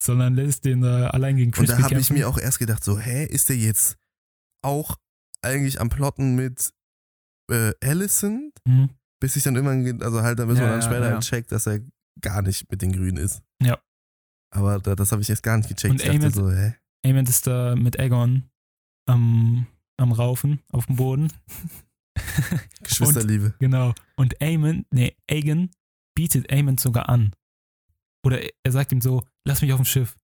Sondern 0.02 0.34
lässt 0.34 0.64
den 0.64 0.84
allein 0.84 1.36
gegen 1.36 1.48
Und 1.50 1.54
Crispy 1.54 1.82
da 1.82 1.90
habe 1.90 2.00
ich 2.00 2.10
mir 2.10 2.28
auch 2.28 2.38
erst 2.38 2.58
gedacht, 2.60 2.84
so, 2.84 2.98
hä, 2.98 3.24
ist 3.26 3.48
der 3.48 3.56
jetzt 3.56 3.96
auch 4.64 4.96
eigentlich 5.42 5.80
am 5.80 5.88
Plotten 5.88 6.36
mit 6.36 6.72
äh, 7.50 7.72
Allison? 7.82 8.52
Mhm. 8.64 8.90
Bis 9.20 9.34
ich 9.34 9.42
dann 9.42 9.56
irgendwann, 9.56 9.82
ge- 9.84 10.04
also 10.04 10.22
halt, 10.22 10.38
da 10.38 10.46
müssen 10.46 10.60
wir 10.60 10.68
dann 10.68 10.82
später 10.82 11.06
ja. 11.06 11.12
halt 11.14 11.22
checkt, 11.24 11.50
dass 11.50 11.66
er 11.66 11.80
gar 12.20 12.42
nicht 12.42 12.70
mit 12.70 12.80
den 12.82 12.92
Grünen 12.92 13.16
ist. 13.16 13.42
Ja. 13.60 13.78
Aber 14.54 14.78
da, 14.78 14.94
das 14.94 15.10
habe 15.10 15.20
ich 15.22 15.28
erst 15.30 15.42
gar 15.42 15.56
nicht 15.56 15.68
gecheckt. 15.68 15.90
Und 15.90 16.00
ich 16.00 16.06
dachte 16.06 16.18
Ament- 16.18 16.34
so, 16.34 16.50
hä? 16.50 16.74
Ament 17.04 17.28
ist 17.28 17.46
da 17.48 17.74
mit 17.74 17.98
Aegon 17.98 18.44
am, 19.08 19.66
am 19.98 20.12
Raufen 20.12 20.60
auf 20.72 20.86
dem 20.86 20.96
Boden. 20.96 21.32
Geschwisterliebe. 22.82 23.54
Genau. 23.58 23.94
Und 24.16 24.40
Aemon, 24.40 24.86
nee, 24.90 25.16
Aegon 25.30 25.70
bietet 26.14 26.50
Aemon 26.50 26.78
sogar 26.78 27.08
an. 27.08 27.34
Oder 28.24 28.40
er 28.64 28.72
sagt 28.72 28.92
ihm 28.92 29.00
so, 29.00 29.24
lass 29.44 29.62
mich 29.62 29.72
auf 29.72 29.80
dem 29.80 29.84
Schiff. 29.84 30.16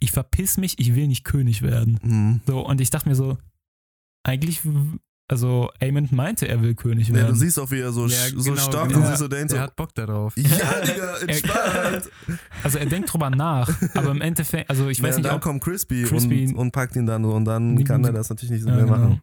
Ich 0.00 0.12
verpiss 0.12 0.58
mich, 0.58 0.78
ich 0.78 0.94
will 0.94 1.08
nicht 1.08 1.24
König 1.24 1.62
werden. 1.62 1.98
Mhm. 2.02 2.40
So, 2.46 2.64
und 2.66 2.80
ich 2.80 2.90
dachte 2.90 3.08
mir 3.08 3.14
so, 3.14 3.38
eigentlich, 4.24 4.62
also 5.28 5.70
Aemon 5.80 6.08
meinte, 6.10 6.48
er 6.48 6.62
will 6.62 6.74
König 6.74 7.08
Ja, 7.08 7.14
werden. 7.14 7.28
du 7.28 7.34
siehst 7.34 7.58
auch, 7.58 7.70
wie 7.70 7.80
er 7.80 7.92
so, 7.92 8.06
Ja, 8.06 8.16
so 8.34 8.50
genau, 8.52 8.56
stark 8.62 8.88
genau. 8.88 9.00
und 9.00 9.06
siehst 9.06 9.18
so 9.18 9.28
denkt 9.28 9.50
so, 9.50 9.58
hat 9.60 9.76
Bock 9.76 9.94
da 9.94 10.06
drauf. 10.06 10.34
ja, 10.36 10.46
Digga, 10.86 11.16
entspannt. 11.26 12.10
also 12.64 12.78
er 12.78 12.86
denkt 12.86 13.12
drüber 13.12 13.28
nach, 13.30 13.68
aber 13.94 14.10
im 14.10 14.20
Endeffekt, 14.22 14.70
also 14.70 14.88
ich 14.88 15.02
weiß 15.02 15.10
ja, 15.10 15.16
nicht, 15.18 15.26
dann 15.28 15.36
ob, 15.36 15.42
kommt 15.42 15.62
Crispy, 15.62 16.04
Crispy- 16.04 16.48
und, 16.48 16.56
und 16.56 16.72
packt 16.72 16.96
ihn 16.96 17.06
dann 17.06 17.22
so 17.24 17.32
und 17.32 17.44
dann 17.44 17.84
kann 17.84 18.02
er 18.04 18.08
so- 18.08 18.16
das 18.16 18.30
natürlich 18.30 18.50
nicht 18.52 18.62
so 18.62 18.68
Ja, 18.70 18.76
mehr 18.76 18.84
genau. 18.86 18.96
machen. 18.98 19.22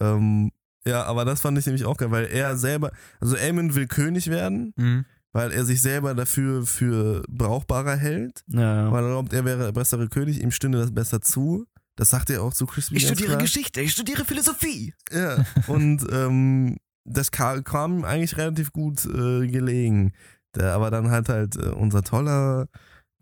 Ähm, 0.00 0.50
ja, 0.86 1.02
aber 1.04 1.24
das 1.24 1.40
fand 1.40 1.58
ich 1.58 1.66
nämlich 1.66 1.84
auch 1.84 1.96
geil, 1.96 2.10
weil 2.10 2.26
er 2.26 2.56
selber, 2.56 2.90
also 3.20 3.36
Aemon 3.36 3.74
will 3.74 3.86
König 3.86 4.30
werden, 4.30 4.72
Mhm. 4.76 5.04
weil 5.32 5.52
er 5.52 5.64
sich 5.64 5.82
selber 5.82 6.14
dafür 6.14 6.64
für 6.64 7.22
brauchbarer 7.28 7.96
hält, 7.96 8.42
Ja. 8.46 8.90
weil 8.90 9.04
er 9.04 9.10
glaubt, 9.10 9.32
er 9.32 9.44
wäre 9.44 9.64
der 9.64 9.72
bessere 9.72 10.08
König, 10.08 10.40
ihm 10.42 10.50
stünde 10.50 10.78
das 10.78 10.92
besser 10.94 11.20
zu. 11.20 11.66
Das 12.00 12.08
sagt 12.08 12.30
er 12.30 12.42
auch 12.42 12.54
zu 12.54 12.64
Crispy. 12.64 12.96
Ich 12.96 13.04
studiere 13.04 13.32
klar. 13.32 13.42
Geschichte, 13.42 13.82
ich 13.82 13.92
studiere 13.92 14.24
Philosophie. 14.24 14.94
Ja, 15.12 15.44
und 15.66 16.02
ähm, 16.10 16.78
das 17.04 17.30
kam, 17.30 18.06
eigentlich 18.06 18.38
relativ 18.38 18.72
gut 18.72 19.04
äh, 19.04 19.46
gelegen. 19.46 20.14
Der, 20.54 20.72
aber 20.72 20.90
dann 20.90 21.10
halt 21.10 21.28
halt 21.28 21.56
äh, 21.56 21.68
unser 21.68 22.02
toller 22.02 22.68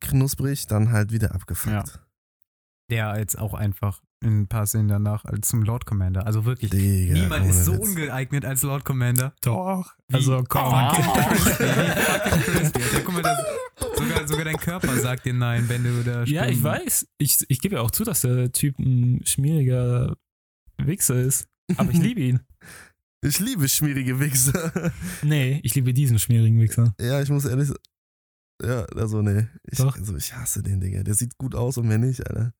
Knusprig 0.00 0.68
dann 0.68 0.92
halt 0.92 1.10
wieder 1.10 1.34
abgefuckt. 1.34 1.88
Ja. 1.88 2.00
Der 2.88 3.18
jetzt 3.18 3.36
auch 3.36 3.54
einfach 3.54 4.00
in 4.20 4.40
ein 4.42 4.48
paar 4.48 4.66
Szenen 4.66 4.88
danach 4.88 5.24
als 5.24 5.48
zum 5.48 5.62
Lord 5.62 5.86
Commander. 5.86 6.26
Also 6.26 6.44
wirklich. 6.44 6.70
Digga, 6.70 7.14
Niemand 7.14 7.46
ist 7.48 7.64
so 7.64 7.72
Witz. 7.74 7.88
ungeeignet 7.88 8.44
als 8.44 8.62
Lord 8.62 8.84
Commander. 8.84 9.32
doch, 9.42 9.94
Wie 10.08 10.14
also 10.16 10.42
komm. 10.48 10.70
fucking 10.70 11.04
Crispy. 11.04 11.64
Wie 11.64 12.02
fucking 12.02 12.42
Crispy. 12.42 12.82
Also, 12.82 13.00
guck 13.04 13.14
mal, 13.14 13.22
das, 13.22 13.38
sogar, 13.96 14.28
sogar 14.28 14.44
dein 14.44 14.56
Körper 14.56 14.96
sagt 14.96 15.24
dir 15.26 15.34
nein, 15.34 15.68
wenn 15.68 15.84
du 15.84 16.02
da 16.02 16.24
Ja, 16.24 16.46
ich 16.46 16.62
weiß. 16.62 17.06
Ich, 17.18 17.38
ich 17.48 17.60
gebe 17.60 17.76
ja 17.76 17.80
auch 17.82 17.90
zu, 17.92 18.02
dass 18.04 18.22
der 18.22 18.50
Typ 18.52 18.78
ein 18.78 19.20
schmieriger 19.24 20.16
Wichser 20.78 21.16
ist. 21.16 21.46
Aber 21.76 21.90
ich 21.92 21.98
liebe 21.98 22.20
ihn. 22.20 22.40
Ich 23.20 23.40
liebe 23.40 23.68
schmierige 23.68 24.20
Wichser. 24.20 24.92
Nee, 25.22 25.58
ich 25.64 25.74
liebe 25.74 25.92
diesen 25.92 26.20
schmierigen 26.20 26.60
Wichser. 26.60 26.94
ja, 27.00 27.20
ich 27.20 27.28
muss 27.30 27.44
ehrlich 27.46 27.66
sagen. 27.66 27.80
Ja, 28.62 28.84
also 28.94 29.22
nee. 29.22 29.48
Ich, 29.68 29.78
Doch. 29.78 29.96
also 29.96 30.16
ich 30.16 30.32
hasse 30.36 30.62
den, 30.62 30.80
Digga. 30.80 31.02
Der 31.02 31.14
sieht 31.14 31.36
gut 31.36 31.56
aus 31.56 31.78
und 31.78 31.88
mehr 31.88 31.98
nicht, 31.98 32.24
Alter. 32.28 32.52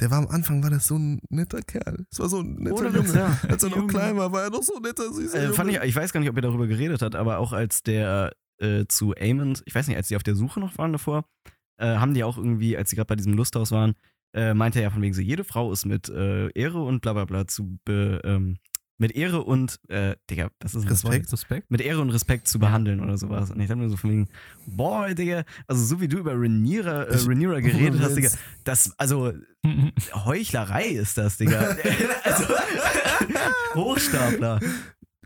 Der 0.00 0.10
war 0.10 0.18
am 0.18 0.28
Anfang, 0.28 0.62
war 0.62 0.70
das 0.70 0.86
so 0.86 0.96
ein 0.96 1.20
netter 1.30 1.62
Kerl. 1.62 2.04
Das 2.10 2.18
war 2.18 2.28
so 2.28 2.40
ein 2.40 2.54
netter 2.56 2.90
Junge. 2.90 3.14
Ja. 3.14 3.38
Als 3.48 3.62
er 3.62 3.70
noch 3.70 3.86
klein 3.86 4.16
war, 4.16 4.30
war 4.32 4.42
er 4.42 4.50
doch 4.50 4.62
so 4.62 4.76
ein 4.76 4.82
netter, 4.82 5.12
süßer 5.12 5.50
Äh, 5.50 5.52
fand 5.52 5.70
ich, 5.70 5.78
ich 5.78 5.96
weiß 5.96 6.12
gar 6.12 6.20
nicht, 6.20 6.28
ob 6.28 6.36
er 6.36 6.42
darüber 6.42 6.66
geredet 6.66 7.02
hat, 7.02 7.14
aber 7.14 7.38
auch 7.38 7.52
als 7.52 7.82
der 7.82 8.32
äh, 8.58 8.84
zu 8.88 9.14
Amond, 9.18 9.62
ich 9.66 9.74
weiß 9.74 9.88
nicht, 9.88 9.96
als 9.96 10.08
die 10.08 10.16
auf 10.16 10.22
der 10.22 10.36
Suche 10.36 10.60
noch 10.60 10.76
waren 10.78 10.92
davor, 10.92 11.24
äh, 11.78 11.96
haben 11.96 12.14
die 12.14 12.24
auch 12.24 12.36
irgendwie, 12.36 12.76
als 12.76 12.90
sie 12.90 12.96
gerade 12.96 13.08
bei 13.08 13.16
diesem 13.16 13.34
Lusthaus 13.34 13.70
waren, 13.70 13.94
äh, 14.34 14.54
meinte 14.54 14.80
er 14.80 14.84
ja 14.84 14.90
von 14.90 15.02
wegen 15.02 15.14
so, 15.14 15.22
jede 15.22 15.44
Frau 15.44 15.72
ist 15.72 15.86
mit 15.86 16.08
äh, 16.08 16.48
Ehre 16.50 16.82
und 16.82 17.00
bla 17.00 17.12
bla 17.14 17.24
bla 17.24 17.46
zu 17.46 17.78
be, 17.84 18.20
ähm, 18.24 18.58
mit 18.98 19.12
Ehre 19.12 19.42
und, 19.42 19.78
äh, 19.88 20.16
Digga, 20.30 20.50
das 20.58 20.74
ist 20.74 20.90
das 20.90 21.04
Wort? 21.04 21.14
Respekt. 21.14 21.32
Respekt. 21.32 21.70
mit 21.70 21.80
Ehre 21.80 22.00
und 22.00 22.10
Respekt 22.10 22.48
zu 22.48 22.58
behandeln 22.58 23.00
oder 23.00 23.18
sowas. 23.18 23.50
Und 23.50 23.60
ich 23.60 23.68
dachte 23.68 23.80
mir 23.80 23.88
so 23.88 23.96
von 23.96 24.10
wegen, 24.10 24.28
boah, 24.66 25.08
Digga, 25.14 25.44
also 25.66 25.84
so 25.84 26.00
wie 26.00 26.08
du 26.08 26.18
über 26.18 26.32
Rhaenyra, 26.32 27.04
äh, 27.04 27.16
Rhaenyra 27.16 27.60
geredet 27.60 28.00
hast, 28.00 28.16
Digga, 28.16 28.30
das, 28.64 28.92
also 28.98 29.32
Heuchlerei 30.14 30.86
ist 30.86 31.18
das, 31.18 31.36
Digga. 31.36 31.58
also, 32.24 32.44
Hochstapler. 33.74 34.60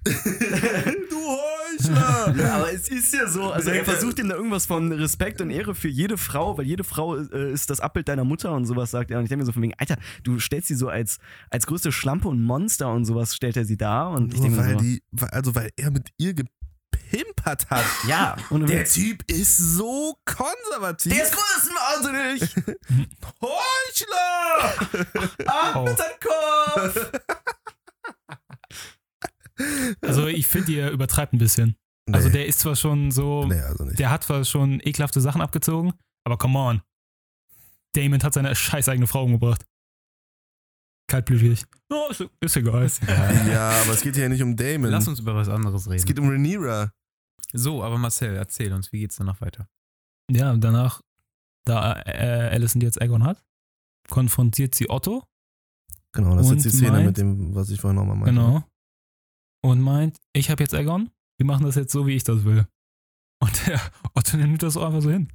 du 1.10 1.16
Heuchler! 1.16 2.34
Ja, 2.36 2.56
aber 2.56 2.72
es 2.72 2.88
ist 2.88 3.12
ja 3.14 3.28
so, 3.28 3.52
also 3.52 3.70
er 3.70 3.84
versucht 3.84 4.18
ihm 4.18 4.28
da 4.28 4.34
irgendwas 4.34 4.66
von 4.66 4.90
Respekt 4.92 5.40
und 5.40 5.50
Ehre 5.50 5.74
für 5.74 5.88
jede 5.88 6.16
Frau, 6.18 6.56
weil 6.58 6.66
jede 6.66 6.84
Frau 6.84 7.16
äh, 7.16 7.52
ist 7.52 7.70
das 7.70 7.80
Abbild 7.80 8.08
deiner 8.08 8.24
Mutter 8.24 8.52
und 8.52 8.64
sowas 8.66 8.90
sagt 8.90 9.10
er. 9.10 9.18
Und 9.18 9.24
ich 9.24 9.28
denke 9.28 9.42
mir 9.42 9.46
so 9.46 9.52
von 9.52 9.62
wegen, 9.62 9.74
Alter, 9.78 9.96
du 10.22 10.38
stellst 10.38 10.68
sie 10.68 10.74
so 10.74 10.88
als, 10.88 11.18
als 11.50 11.66
größte 11.66 11.92
Schlampe 11.92 12.28
und 12.28 12.42
Monster 12.42 12.90
und 12.92 13.04
sowas 13.04 13.34
stellt 13.34 13.56
er 13.56 13.64
sie 13.64 13.76
da. 13.76 14.08
Und 14.08 14.34
ich 14.34 14.40
denke 14.40 14.56
mir 14.58 14.64
weil 14.66 14.72
so, 14.74 14.78
die, 14.80 15.02
also 15.30 15.54
weil 15.54 15.70
er 15.76 15.90
mit 15.90 16.10
ihr 16.18 16.34
gepimpert 16.34 17.68
hat. 17.70 17.84
ja, 18.08 18.36
ohne 18.50 18.66
Der. 18.66 18.84
Typ 18.84 19.22
ist 19.30 19.56
so 19.58 20.16
konservativ. 20.24 21.12
Der 21.12 21.24
ist 21.24 21.34
größenwahnsinnig! 21.36 22.54
Heuchler! 23.40 25.06
Ab 25.46 25.76
Oh. 25.76 25.84
mit 25.84 25.98
seinem 25.98 26.20
Kopf! 26.20 27.10
Also 30.02 30.26
ich 30.26 30.46
finde, 30.46 30.72
ihr 30.72 30.90
übertreibt 30.90 31.32
ein 31.32 31.38
bisschen. 31.38 31.76
Also 32.12 32.28
Nee. 32.28 32.32
der 32.34 32.46
ist 32.46 32.58
zwar 32.60 32.76
schon 32.76 33.10
so, 33.10 33.46
Nee, 33.46 33.60
also 33.60 33.84
nicht. 33.84 33.98
der 33.98 34.10
hat 34.10 34.24
zwar 34.24 34.44
schon 34.44 34.80
ekelhafte 34.80 35.20
Sachen 35.20 35.40
abgezogen, 35.40 35.92
aber 36.24 36.38
come 36.38 36.58
on. 36.58 36.82
Damon 37.94 38.22
hat 38.22 38.34
seine 38.34 38.54
scheiß 38.54 38.88
eigene 38.88 39.06
Frau 39.06 39.24
umgebracht. 39.24 39.64
Kaltblütig. 41.08 41.64
Oh, 41.92 42.06
ist, 42.10 42.24
ist 42.40 42.56
egal. 42.56 42.88
ja, 43.50 43.70
aber 43.82 43.92
es 43.92 44.00
geht 44.02 44.14
hier 44.14 44.28
nicht 44.28 44.42
um 44.42 44.56
Damon. 44.56 44.90
Lass 44.90 45.08
uns 45.08 45.18
über 45.18 45.34
was 45.34 45.48
anderes 45.48 45.82
es 45.82 45.90
reden. 45.90 46.04
geht 46.04 46.18
um 46.20 46.28
Rhaenyra. 46.28 46.92
So, 47.52 47.82
aber 47.82 47.98
Marcel, 47.98 48.36
erzähl 48.36 48.72
uns, 48.72 48.92
wie 48.92 49.00
geht's 49.00 49.16
danach 49.16 49.40
weiter? 49.40 49.68
Ja, 50.30 50.56
danach, 50.56 51.02
da 51.66 52.00
äh, 52.06 52.50
Alison 52.52 52.80
jetzt 52.80 53.00
Aegon 53.02 53.24
hat, 53.24 53.42
konfrontiert 54.08 54.74
sie 54.76 54.88
Otto. 54.88 55.24
Genau, 56.12 56.36
das 56.36 56.46
ist 56.46 56.52
jetzt 56.52 56.64
die 56.66 56.70
Szene 56.70 56.92
meint- 56.92 57.06
mit 57.06 57.18
dem, 57.18 57.54
was 57.56 57.70
ich 57.70 57.80
vorhin 57.80 57.96
nochmal 57.96 58.16
meinte. 58.16 58.30
Genau. 58.32 58.64
Und 59.62 59.80
meint, 59.80 60.18
ich 60.32 60.50
habe 60.50 60.62
jetzt 60.62 60.74
Aegon, 60.74 61.10
wir 61.38 61.46
machen 61.46 61.64
das 61.64 61.74
jetzt 61.74 61.92
so, 61.92 62.06
wie 62.06 62.14
ich 62.14 62.24
das 62.24 62.44
will. 62.44 62.66
Und 63.42 63.66
der 63.66 63.80
Otto 64.14 64.36
nimmt 64.36 64.62
das 64.62 64.76
auch 64.76 64.86
einfach 64.86 65.02
so 65.02 65.10
hin. 65.10 65.32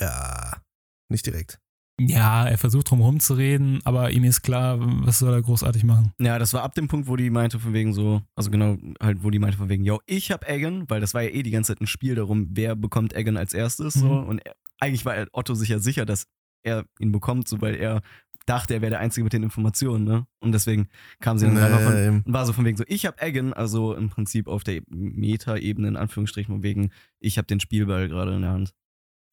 Ja, 0.00 0.60
nicht 1.08 1.26
direkt. 1.26 1.60
Ja, 1.98 2.46
er 2.46 2.58
versucht 2.58 2.90
drum 2.90 3.00
rumzureden, 3.00 3.80
aber 3.84 4.10
ihm 4.10 4.24
ist 4.24 4.42
klar, 4.42 4.76
was 4.78 5.18
soll 5.18 5.32
er 5.32 5.40
großartig 5.40 5.82
machen. 5.84 6.12
Ja, 6.20 6.38
das 6.38 6.52
war 6.52 6.62
ab 6.62 6.74
dem 6.74 6.88
Punkt, 6.88 7.08
wo 7.08 7.16
die 7.16 7.30
meinte 7.30 7.58
von 7.58 7.72
wegen 7.72 7.94
so, 7.94 8.20
also 8.34 8.50
genau, 8.50 8.76
halt, 9.00 9.22
wo 9.22 9.30
die 9.30 9.38
meinte 9.38 9.56
von 9.56 9.70
wegen, 9.70 9.84
yo, 9.84 10.00
ich 10.04 10.30
hab 10.30 10.46
Egan, 10.46 10.90
weil 10.90 11.00
das 11.00 11.14
war 11.14 11.22
ja 11.22 11.30
eh 11.30 11.42
die 11.42 11.50
ganze 11.50 11.72
Zeit 11.72 11.80
ein 11.80 11.86
Spiel 11.86 12.14
darum, 12.14 12.48
wer 12.50 12.76
bekommt 12.76 13.14
Egan 13.14 13.38
als 13.38 13.54
erstes, 13.54 13.94
so. 13.94 14.08
Mhm. 14.08 14.28
Und 14.28 14.38
er, 14.40 14.56
eigentlich 14.78 15.06
war 15.06 15.26
Otto 15.32 15.54
sich 15.54 15.70
ja 15.70 15.78
sicher, 15.78 16.04
dass 16.04 16.26
er 16.62 16.84
ihn 16.98 17.12
bekommt, 17.12 17.48
so, 17.48 17.62
weil 17.62 17.76
er 17.76 18.02
dachte, 18.46 18.74
er 18.74 18.80
wäre 18.80 18.90
der 18.90 19.00
Einzige 19.00 19.24
mit 19.24 19.32
den 19.32 19.42
Informationen, 19.42 20.04
ne? 20.04 20.26
Und 20.40 20.52
deswegen 20.52 20.88
kam 21.20 21.36
sie 21.38 21.46
dann 21.46 21.58
einfach 21.58 21.80
von, 21.82 21.94
Nee, 21.94 22.08
und 22.08 22.32
war 22.32 22.46
so 22.46 22.52
von 22.52 22.64
wegen 22.64 22.76
so, 22.76 22.84
ich 22.86 23.04
hab 23.04 23.20
Egan, 23.22 23.52
also 23.52 23.94
im 23.94 24.08
Prinzip 24.08 24.46
auf 24.48 24.62
der 24.64 24.82
Meta-Ebene, 24.88 25.88
in 25.88 25.96
Anführungsstrichen, 25.96 26.54
von 26.54 26.62
wegen, 26.62 26.90
ich 27.18 27.38
hab 27.38 27.46
den 27.48 27.60
Spielball 27.60 28.08
gerade 28.08 28.34
in 28.34 28.42
der 28.42 28.52
Hand. 28.52 28.74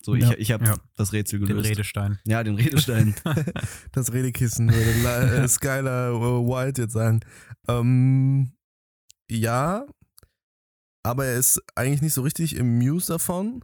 So, 0.02 0.16
Ja. 0.16 0.32
ich, 0.32 0.38
ich 0.40 0.52
hab 0.52 0.66
Ja. 0.66 0.76
das 0.98 1.14
Rätsel 1.14 1.40
Den 1.40 1.48
gelöst. 1.48 1.70
Redestein. 1.70 2.20
Ja, 2.26 2.44
den 2.44 2.56
Redestein. 2.56 3.16
das 3.94 4.12
Redekissen 4.12 4.70
würde 4.74 5.38
äh, 5.44 5.48
Skylar 5.48 6.10
äh, 6.12 6.14
White 6.46 6.82
jetzt 6.82 6.94
sagen. 6.94 7.22
Ähm, 7.70 8.52
ja, 9.32 9.86
aber 11.04 11.26
er 11.26 11.38
ist 11.38 11.62
eigentlich 11.76 12.02
nicht 12.02 12.14
so 12.14 12.22
richtig 12.22 12.56
im 12.56 12.78
Muse 12.80 13.14
davon. 13.14 13.64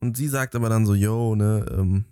Und 0.00 0.16
sie 0.18 0.28
sagt 0.28 0.54
aber 0.54 0.68
dann 0.68 0.84
so, 0.84 0.94
yo, 0.94 1.34
ne, 1.34 1.64
ähm, 1.70 2.04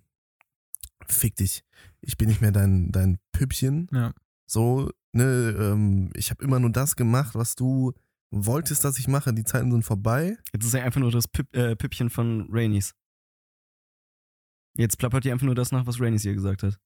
fick 1.09 1.37
dich. 1.37 1.63
Ich 2.05 2.17
bin 2.17 2.29
nicht 2.29 2.41
mehr 2.41 2.53
dein, 2.53 2.91
dein 2.93 3.19
Püppchen. 3.33 3.89
Ja. 3.93 4.13
So, 4.47 4.91
ne, 5.13 5.57
ähm, 5.59 6.11
ich 6.15 6.31
habe 6.31 6.45
immer 6.45 6.59
nur 6.61 6.71
das 6.71 6.97
gemacht, 6.97 7.35
was 7.35 7.55
du 7.55 7.93
wolltest, 8.35 8.85
dass 8.85 8.99
ich 8.99 9.09
mache. 9.09 9.33
Die 9.33 9.45
Zeiten 9.45 9.71
sind 9.71 9.85
vorbei. 9.85 10.37
Jetzt 10.53 10.65
ist 10.67 10.75
er 10.75 10.85
einfach 10.85 11.01
nur 11.01 11.11
das 11.13 11.29
Püpp, 11.29 11.55
äh, 11.55 11.77
Püppchen 11.77 12.11
von 12.11 12.49
Rainies. 12.51 12.93
Jetzt 14.77 14.99
plappert 14.99 15.25
ihr 15.25 15.33
einfach 15.33 15.47
nur 15.47 15.55
das 15.55 15.71
nach, 15.71 15.87
was 15.87 16.01
Rainies 16.01 16.25
ihr 16.25 16.35
gesagt 16.35 16.63
hat. 16.63 16.79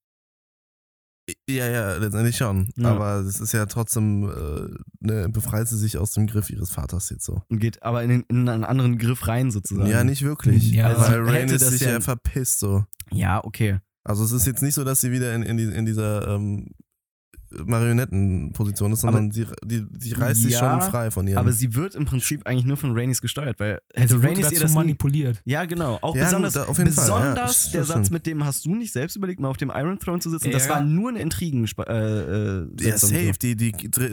Ja, 1.48 1.66
ja, 1.68 1.96
letztendlich 1.96 2.36
schon. 2.36 2.70
Ja. 2.76 2.92
Aber 2.94 3.16
es 3.20 3.40
ist 3.40 3.52
ja 3.52 3.66
trotzdem, 3.66 4.28
äh, 4.30 4.78
ne, 5.00 5.28
befreit 5.28 5.66
sie 5.66 5.76
sich 5.76 5.98
aus 5.98 6.12
dem 6.12 6.28
Griff 6.28 6.50
ihres 6.50 6.70
Vaters 6.70 7.10
jetzt 7.10 7.24
so. 7.24 7.42
Und 7.48 7.58
geht 7.58 7.82
aber 7.82 8.02
in, 8.04 8.10
den, 8.10 8.20
in 8.28 8.48
einen 8.48 8.64
anderen 8.64 8.96
Griff 8.98 9.26
rein 9.26 9.50
sozusagen. 9.50 9.88
Ja, 9.90 10.04
nicht 10.04 10.22
wirklich. 10.22 10.70
Ja. 10.70 10.86
weil 10.90 10.94
Also 10.96 11.12
hätte 11.12 11.26
Rhaenys 11.26 11.60
das 11.62 11.70
sich 11.70 11.80
ja- 11.80 11.90
ja 11.92 12.00
verpisst 12.00 12.60
so. 12.60 12.84
Ja, 13.10 13.42
okay. 13.44 13.80
Also 14.06 14.22
es 14.22 14.30
ist 14.30 14.46
jetzt 14.46 14.62
nicht 14.62 14.74
so, 14.74 14.84
dass 14.84 15.00
sie 15.00 15.10
wieder 15.10 15.34
in, 15.34 15.42
in, 15.42 15.56
die, 15.56 15.64
in 15.64 15.84
dieser 15.84 16.28
ähm, 16.28 16.68
Marionettenposition 17.50 18.92
ist, 18.92 19.00
sondern 19.00 19.30
sie, 19.30 19.46
die, 19.64 19.84
die 19.90 20.12
reißt 20.12 20.42
sich 20.42 20.52
Ja, 20.52 20.80
schon 20.80 20.90
frei 20.90 21.10
von 21.10 21.26
ihrem. 21.26 21.38
Aber 21.38 21.52
sie 21.52 21.74
wird 21.74 21.94
im 21.94 22.04
Prinzip 22.04 22.46
eigentlich 22.46 22.64
nur 22.64 22.76
von 22.76 22.92
Rhaenys 22.96 23.20
gesteuert, 23.20 23.58
weil 23.60 23.80
Also 23.94 24.16
hätte 24.16 24.28
Rhaenys 24.28 24.52
ihr 24.52 24.60
das 24.60 24.70
nie, 24.72 24.76
manipuliert. 24.76 25.40
Ja, 25.44 25.64
genau. 25.64 25.98
Auch 26.02 26.14
Ja, 26.16 26.24
besonders, 26.24 26.54
gut, 26.54 26.68
auf 26.68 26.78
jeden 26.78 26.92
Fall, 26.92 27.08
ja, 27.08 27.16
besonders 27.18 27.62
das- 27.62 27.70
der 27.72 27.80
das 27.82 27.88
Satz, 27.88 28.10
mit 28.10 28.26
dem 28.26 28.44
hast 28.44 28.64
du 28.66 28.74
nicht 28.74 28.92
selbst 28.92 29.16
überlegt, 29.16 29.40
mal 29.40 29.48
auf 29.48 29.56
dem 29.56 29.70
Iron 29.74 29.98
Throne 29.98 30.20
zu 30.20 30.30
sitzen. 30.30 30.50
Das 30.50 30.66
Ja. 30.66 30.74
war 30.74 30.80
nur 30.82 31.10
eine 31.10 31.20
Intrigen. 31.20 31.64
Äh, 31.78 31.82
äh, 31.82 32.66
ja, 32.80 32.98
safe, 32.98 33.26
so. 33.26 33.32
die, 33.42 33.56
die 33.56 33.70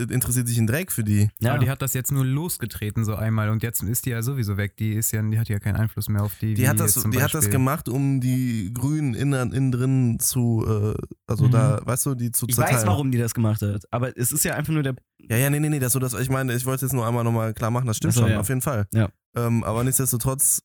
interessiert 0.09 0.47
sich 0.47 0.57
in 0.57 0.67
Dreck 0.67 0.91
für 0.91 1.03
die. 1.03 1.29
Ja. 1.39 1.51
Aber 1.51 1.59
die 1.63 1.69
hat 1.69 1.81
das 1.81 1.93
jetzt 1.93 2.11
nur 2.11 2.25
losgetreten 2.25 3.03
so 3.05 3.15
einmal 3.15 3.49
und 3.49 3.63
jetzt 3.63 3.83
ist 3.83 4.05
die 4.05 4.11
ja 4.11 4.21
sowieso 4.21 4.57
weg. 4.57 4.77
Die 4.77 4.93
ist 4.93 5.11
ja, 5.11 5.21
die 5.21 5.39
hat 5.39 5.49
ja 5.49 5.59
keinen 5.59 5.75
Einfluss 5.75 6.09
mehr 6.09 6.23
auf 6.23 6.33
die. 6.39 6.53
Die 6.53 6.67
hat 6.67 6.79
das, 6.79 6.93
die 6.95 7.21
hat 7.21 7.33
das 7.33 7.49
gemacht, 7.49 7.89
um 7.89 8.21
die 8.21 8.71
Grünen 8.73 9.13
innen, 9.13 9.51
innen 9.51 9.71
drin 9.71 10.17
zu, 10.19 10.65
äh, 10.67 10.93
also 11.27 11.45
Mhm. 11.45 11.51
da, 11.51 11.81
weißt 11.83 12.05
du, 12.07 12.15
die 12.15 12.31
zu 12.31 12.47
ich 12.47 12.55
zerteilen. 12.55 12.77
weiß, 12.77 12.85
warum 12.87 13.11
die 13.11 13.17
das 13.23 13.33
gemacht 13.33 13.61
hat, 13.61 13.83
aber 13.91 14.17
es 14.17 14.31
ist 14.31 14.43
ja 14.43 14.55
einfach 14.55 14.73
nur 14.73 14.83
der. 14.83 14.95
Ja, 15.19 15.37
ja, 15.37 15.49
nee, 15.49 15.59
nee, 15.59 15.69
nee, 15.69 15.79
das 15.79 15.93
so, 15.93 15.99
das, 15.99 16.13
ich 16.13 16.29
meine, 16.29 16.53
ich 16.53 16.65
wollte 16.65 16.77
es 16.77 16.91
jetzt 16.91 16.93
nur 16.93 17.07
einmal 17.07 17.23
nochmal 17.23 17.53
klar 17.53 17.71
machen, 17.71 17.87
das 17.87 17.97
stimmt 17.97 18.13
Ach 18.13 18.15
so, 18.15 18.21
schon, 18.21 18.31
ja. 18.31 18.39
auf 18.39 18.49
jeden 18.49 18.61
Fall. 18.61 18.87
Ja. 18.93 19.09
Ähm, 19.35 19.63
aber 19.63 19.83
nichtsdestotrotz, 19.83 20.61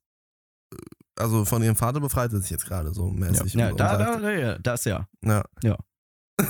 äh, 0.72 0.76
also 1.16 1.44
von 1.44 1.62
ihrem 1.62 1.76
Vater 1.76 2.00
befreit 2.00 2.32
er 2.32 2.40
sich 2.40 2.50
jetzt 2.50 2.66
gerade 2.66 2.92
so 2.92 3.10
mäßig. 3.10 3.54
Ja, 3.54 3.70
und 3.70 3.80
da, 3.80 3.96
da, 3.96 4.16
da, 4.18 4.30
ja, 4.30 4.58
das 4.58 4.84
ja. 4.84 5.08
Ja. 5.24 5.44
Ja. 5.62 5.76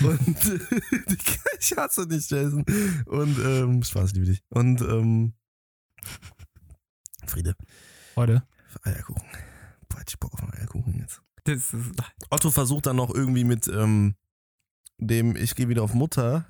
und 0.00 0.36
ich 1.60 1.76
hasse 1.76 2.06
dich, 2.06 2.28
Jason. 2.28 2.64
Und 3.06 3.38
ähm, 3.38 3.82
Spaß, 3.82 4.10
ich 4.10 4.14
liebe 4.14 4.26
dich. 4.26 4.42
Und 4.50 4.82
ähm, 4.82 5.32
Friede, 7.26 7.54
Heute. 8.16 8.42
Eierkuchen. 8.82 9.28
Boah, 9.88 10.00
hätte 10.00 10.10
ich 10.10 10.18
Bock 10.18 10.32
auf 10.34 10.42
einen 10.42 10.54
Eierkuchen 10.54 10.98
jetzt. 11.00 11.22
Das 11.44 11.72
ist, 11.72 11.74
Otto 12.30 12.50
versucht 12.50 12.86
dann 12.86 12.96
noch 12.96 13.14
irgendwie 13.14 13.44
mit 13.44 13.68
ähm, 13.68 14.16
dem 14.98 15.36
Ich 15.36 15.54
gehe 15.54 15.68
wieder 15.68 15.82
auf 15.82 15.94
Mutter 15.94 16.46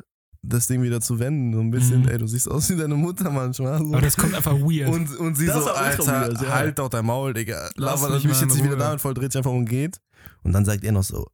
das 0.48 0.68
Ding 0.68 0.80
wieder 0.82 1.00
zu 1.00 1.18
wenden. 1.18 1.52
So 1.54 1.60
ein 1.60 1.70
bisschen, 1.72 2.02
Mhm. 2.02 2.08
ey, 2.08 2.18
du 2.18 2.26
siehst 2.28 2.48
aus 2.48 2.70
wie 2.70 2.76
deine 2.76 2.94
Mutter 2.94 3.30
manchmal. 3.30 3.78
So. 3.78 3.86
Aber 3.92 4.00
das 4.00 4.16
kommt 4.16 4.32
einfach 4.34 4.54
weird. 4.54 4.88
Und, 4.90 5.16
und 5.16 5.34
sie 5.36 5.46
Das 5.46 5.64
so, 5.64 5.70
Alter, 5.72 6.06
weird, 6.28 6.40
ja. 6.40 6.54
halt 6.54 6.78
doch 6.78 6.88
dein 6.88 7.04
Maul, 7.04 7.34
Digga. 7.34 7.68
Lass 7.74 8.04
Aber 8.04 8.14
mich 8.14 8.24
mich 8.24 8.40
jetzt 8.40 8.54
nicht 8.54 8.64
wieder 8.64 8.76
damit 8.76 9.00
voll, 9.00 9.12
dreht 9.14 9.32
sich 9.32 9.38
einfach 9.38 9.50
um 9.50 9.58
und 9.58 9.64
geht. 9.68 10.00
Und 10.44 10.52
dann 10.52 10.64
sagt 10.64 10.84
er 10.84 10.92
noch 10.92 11.02
so, 11.02 11.26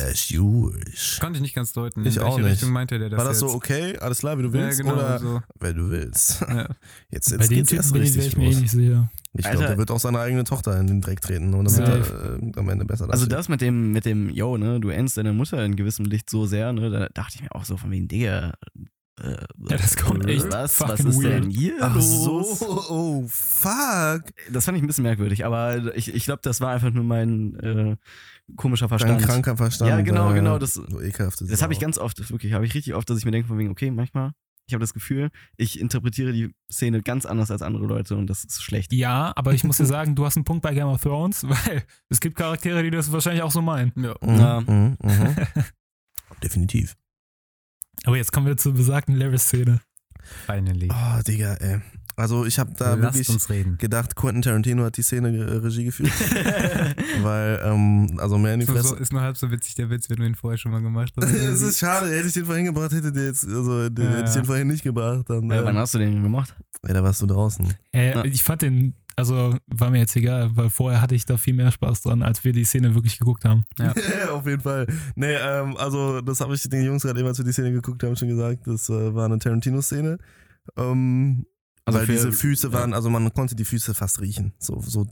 as 0.00 0.28
you 0.30 0.72
wish. 0.72 1.18
konnte 1.20 1.38
ich 1.38 1.42
nicht 1.42 1.54
ganz 1.54 1.72
deuten. 1.72 2.04
Ich 2.06 2.16
in 2.16 2.22
auch 2.22 2.36
welche 2.36 2.42
nicht. 2.42 2.52
Richtung 2.54 2.70
meinte 2.72 2.98
der 2.98 3.10
das 3.10 3.18
War 3.18 3.24
das 3.26 3.40
jetzt? 3.40 3.50
so, 3.50 3.56
okay, 3.56 3.96
alles 3.98 4.18
klar, 4.18 4.38
wie 4.38 4.42
du 4.42 4.48
Ja, 4.48 4.54
willst? 4.54 4.78
genau 4.80 4.94
Oder 4.94 5.18
so. 5.18 5.42
wenn 5.60 5.76
du 5.76 5.90
willst. 5.90 6.40
Ja. 6.48 6.68
Jetzt, 7.10 7.30
jetzt 7.30 7.38
Bei 7.38 7.46
den 7.46 7.56
geht's 7.64 7.70
Typen 7.70 7.76
erst 7.82 7.94
ich, 7.96 8.02
richtig 8.02 8.26
ich 8.26 8.36
mir 8.36 8.44
eh 8.44 8.50
los. 8.50 8.60
nicht 8.60 8.70
sicher. 8.70 9.10
Ich 9.36 9.44
glaube, 9.50 9.66
der 9.66 9.78
wird 9.78 9.90
auch 9.90 9.98
seine 9.98 10.20
eigene 10.20 10.44
Tochter 10.44 10.78
in 10.78 10.86
den 10.86 11.00
Dreck 11.00 11.20
treten, 11.20 11.54
und 11.54 11.64
damit 11.72 11.86
Safe. 11.86 12.38
er 12.42 12.48
äh, 12.48 12.52
am 12.60 12.68
Ende 12.68 12.84
besser 12.84 13.10
Also 13.10 13.26
das 13.26 13.48
mit 13.48 13.60
dem, 13.60 13.90
mit 13.92 14.04
dem, 14.04 14.30
yo, 14.30 14.56
ne, 14.56 14.78
du 14.78 14.90
ähnst 14.90 15.16
deine 15.16 15.32
Mutter 15.32 15.64
in 15.64 15.74
gewissem 15.74 16.04
Licht 16.04 16.30
so 16.30 16.46
sehr, 16.46 16.72
ne, 16.72 16.88
da 16.90 17.08
dachte 17.12 17.34
ich 17.36 17.42
mir 17.42 17.52
auch 17.52 17.64
so 17.64 17.76
von 17.76 17.90
wegen, 17.90 18.06
Digga, 18.06 18.52
äh, 19.20 19.30
Ja, 19.68 19.76
das 19.76 19.96
kommt 19.96 20.26
echt 20.28 20.52
was, 20.52 20.80
was 20.80 21.00
ist 21.00 21.20
weird. 21.22 21.44
denn 21.44 21.50
hier 21.50 21.74
Ach 21.80 21.94
los? 21.96 22.24
so, 22.24 22.84
oh 22.90 23.24
fuck. 23.28 24.22
Das 24.52 24.64
fand 24.66 24.76
ich 24.76 24.84
ein 24.84 24.86
bisschen 24.86 25.02
merkwürdig, 25.04 25.44
aber 25.44 25.96
ich, 25.96 26.14
ich 26.14 26.24
glaube, 26.26 26.40
das 26.44 26.60
war 26.60 26.70
einfach 26.70 26.92
nur 26.92 27.04
mein 27.04 27.56
äh, 27.58 27.96
komischer 28.56 28.88
Dein 28.88 28.98
Verstand. 28.98 29.22
kranker 29.22 29.56
Verstand. 29.56 29.88
Ja, 29.90 30.00
genau, 30.00 30.30
äh, 30.30 30.34
genau, 30.34 30.58
das- 30.58 30.74
So 30.74 31.00
ekelhafte 31.00 31.46
Das 31.46 31.62
habe 31.62 31.72
ich 31.72 31.80
ganz 31.80 31.98
oft, 31.98 32.30
wirklich, 32.30 32.52
habe 32.52 32.66
ich 32.66 32.74
richtig 32.74 32.94
oft, 32.94 33.08
dass 33.08 33.18
ich 33.18 33.24
mir 33.24 33.30
denke 33.30 33.48
von 33.48 33.58
wegen, 33.58 33.70
okay, 33.70 33.90
manchmal, 33.90 34.32
ich 34.66 34.72
habe 34.74 34.80
das 34.82 34.94
Gefühl, 34.94 35.30
ich 35.58 35.78
interpretiere 35.78 36.32
die 36.32 36.54
Szene 36.72 37.02
ganz 37.02 37.26
anders 37.26 37.50
als 37.50 37.60
andere 37.62 37.84
Leute 37.86 38.16
und 38.16 38.28
das 38.28 38.44
ist 38.44 38.62
schlecht. 38.62 38.92
Ja, 38.94 39.32
aber 39.36 39.52
ich 39.52 39.62
muss 39.64 39.76
dir 39.76 39.84
sagen, 39.86 40.14
du 40.14 40.24
hast 40.24 40.36
einen 40.36 40.44
Punkt 40.44 40.62
bei 40.62 40.72
Game 40.74 40.86
of 40.88 41.02
Thrones, 41.02 41.44
weil 41.48 41.82
es 42.08 42.20
gibt 42.20 42.36
Charaktere, 42.36 42.82
die 42.82 42.90
das 42.90 43.12
wahrscheinlich 43.12 43.42
auch 43.42 43.50
so 43.50 43.60
meinen. 43.62 43.92
Ja. 43.96 44.14
Mhm, 44.22 44.38
Ja. 44.38 44.60
mhm, 44.60 44.96
mhm. 45.02 45.36
Definitiv. 46.42 46.96
Aber 48.04 48.16
jetzt 48.16 48.32
kommen 48.32 48.46
wir 48.46 48.56
zur 48.56 48.74
besagten 48.74 49.14
Level-Szene. 49.16 49.80
Finally. 50.46 50.88
Oh, 50.90 51.22
Digga, 51.22 51.54
ey. 51.54 51.80
Also 52.16 52.44
ich 52.46 52.58
habe 52.58 52.72
da 52.76 52.94
Lasst 52.94 53.18
wirklich 53.18 53.28
uns 53.30 53.48
reden. 53.50 53.76
gedacht, 53.78 54.14
Quentin 54.14 54.42
Tarantino 54.42 54.84
hat 54.84 54.96
die 54.96 55.02
Szene 55.02 55.36
äh, 55.36 55.56
Regie 55.58 55.84
geführt. 55.84 56.12
weil, 57.22 57.60
ähm, 57.64 58.18
also 58.18 58.38
mehr 58.38 58.54
in 58.54 58.60
die 58.60 58.66
So, 58.66 58.72
Fresse. 58.72 58.88
so, 58.88 58.94
ist 58.96 59.12
nur 59.12 59.20
halb 59.22 59.36
so 59.36 59.50
witzig 59.50 59.74
der 59.74 59.90
Witz, 59.90 60.08
wenn 60.10 60.18
du 60.18 60.24
ihn 60.26 60.34
vorher 60.34 60.58
schon 60.58 60.72
mal 60.72 60.80
gemacht 60.82 61.12
hast. 61.16 61.32
Es 61.34 61.62
ist 61.62 61.78
schade, 61.78 62.06
hätte 62.14 62.28
ich 62.28 62.34
den 62.34 62.46
vorhin 62.46 62.66
gebracht, 62.66 62.92
hätte 62.92 63.12
der 63.12 63.26
jetzt, 63.26 63.44
also 63.46 63.88
den, 63.88 64.04
Ja, 64.04 64.10
hätte 64.12 64.28
ich 64.28 64.34
den 64.34 64.44
vorhin 64.44 64.68
nicht 64.68 64.84
gebracht, 64.84 65.24
dann 65.28 65.50
Äh, 65.50 65.64
wann 65.64 65.76
hast 65.76 65.94
du 65.94 65.98
den 65.98 66.22
gemacht? 66.22 66.54
ja, 66.86 66.94
da 66.94 67.02
warst 67.02 67.20
du 67.22 67.26
draußen. 67.26 67.72
Äh, 67.92 68.12
Ja. 68.14 68.24
Ich 68.24 68.42
fand 68.42 68.62
den, 68.62 68.94
also 69.16 69.56
war 69.66 69.90
mir 69.90 69.98
jetzt 69.98 70.14
egal, 70.16 70.50
weil 70.56 70.70
vorher 70.70 71.00
hatte 71.00 71.14
ich 71.14 71.24
da 71.26 71.36
viel 71.36 71.54
mehr 71.54 71.70
Spaß 71.72 72.02
dran, 72.02 72.22
als 72.22 72.44
wir 72.44 72.52
die 72.52 72.64
Szene 72.64 72.94
wirklich 72.94 73.18
geguckt 73.18 73.44
haben. 73.44 73.64
Ja. 73.78 73.92
Auf 74.32 74.46
jeden 74.46 74.60
Fall. 74.60 74.86
Nee, 75.16 75.34
ähm, 75.34 75.76
also 75.76 76.20
das 76.20 76.40
habe 76.40 76.54
ich 76.54 76.62
den 76.68 76.84
Jungs 76.84 77.02
gerade 77.02 77.18
eben, 77.18 77.28
als 77.28 77.38
wir 77.38 77.44
die 77.44 77.52
Szene 77.52 77.72
geguckt 77.72 78.02
haben, 78.02 78.14
schon 78.16 78.28
gesagt. 78.28 78.66
Das 78.66 78.88
äh, 78.88 79.14
war 79.14 79.24
eine 79.26 79.38
Tarantino-Szene. 79.38 80.18
Ähm, 80.76 81.46
Also 81.86 81.98
weil 81.98 82.06
für- 82.06 82.12
diese 82.12 82.32
Füße 82.32 82.72
waren, 82.72 82.94
also 82.94 83.10
man 83.10 83.32
konnte 83.34 83.54
die 83.54 83.64
Füße 83.64 83.92
fast 83.94 84.20
riechen. 84.20 84.54
So, 84.58 84.80
so 84.80 85.06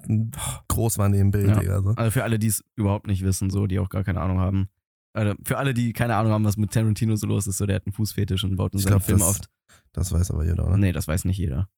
groß 0.68 0.96
waren 0.98 1.12
die 1.12 1.18
im 1.18 1.30
Bild, 1.30 1.48
Ja. 1.48 1.58
Digga. 1.60 1.82
So. 1.82 1.90
Also 1.90 2.10
für 2.10 2.24
alle, 2.24 2.38
die 2.38 2.46
es 2.46 2.64
überhaupt 2.76 3.06
nicht 3.06 3.22
wissen, 3.22 3.50
so, 3.50 3.66
die 3.66 3.78
auch 3.78 3.90
gar 3.90 4.04
keine 4.04 4.20
Ahnung 4.20 4.38
haben. 4.40 4.68
Also 5.14 5.34
für 5.44 5.58
alle, 5.58 5.74
die 5.74 5.92
keine 5.92 6.16
Ahnung 6.16 6.32
haben, 6.32 6.44
was 6.44 6.56
mit 6.56 6.70
Tarantino 6.72 7.14
so 7.16 7.26
los 7.26 7.46
ist, 7.46 7.58
so, 7.58 7.66
der 7.66 7.76
hat 7.76 7.86
einen 7.86 7.92
Fußfetisch 7.92 8.44
und 8.44 8.56
baut 8.56 8.72
in 8.72 8.78
Ich 8.78 8.84
seinen 8.86 9.02
das- 9.06 9.20
oft. 9.22 9.50
Das 9.92 10.12
weiß 10.12 10.30
aber 10.30 10.44
jeder, 10.44 10.66
oder? 10.66 10.78
Nee, 10.78 10.92
das 10.92 11.06
weiß 11.08 11.26
nicht 11.26 11.36
jeder. 11.38 11.68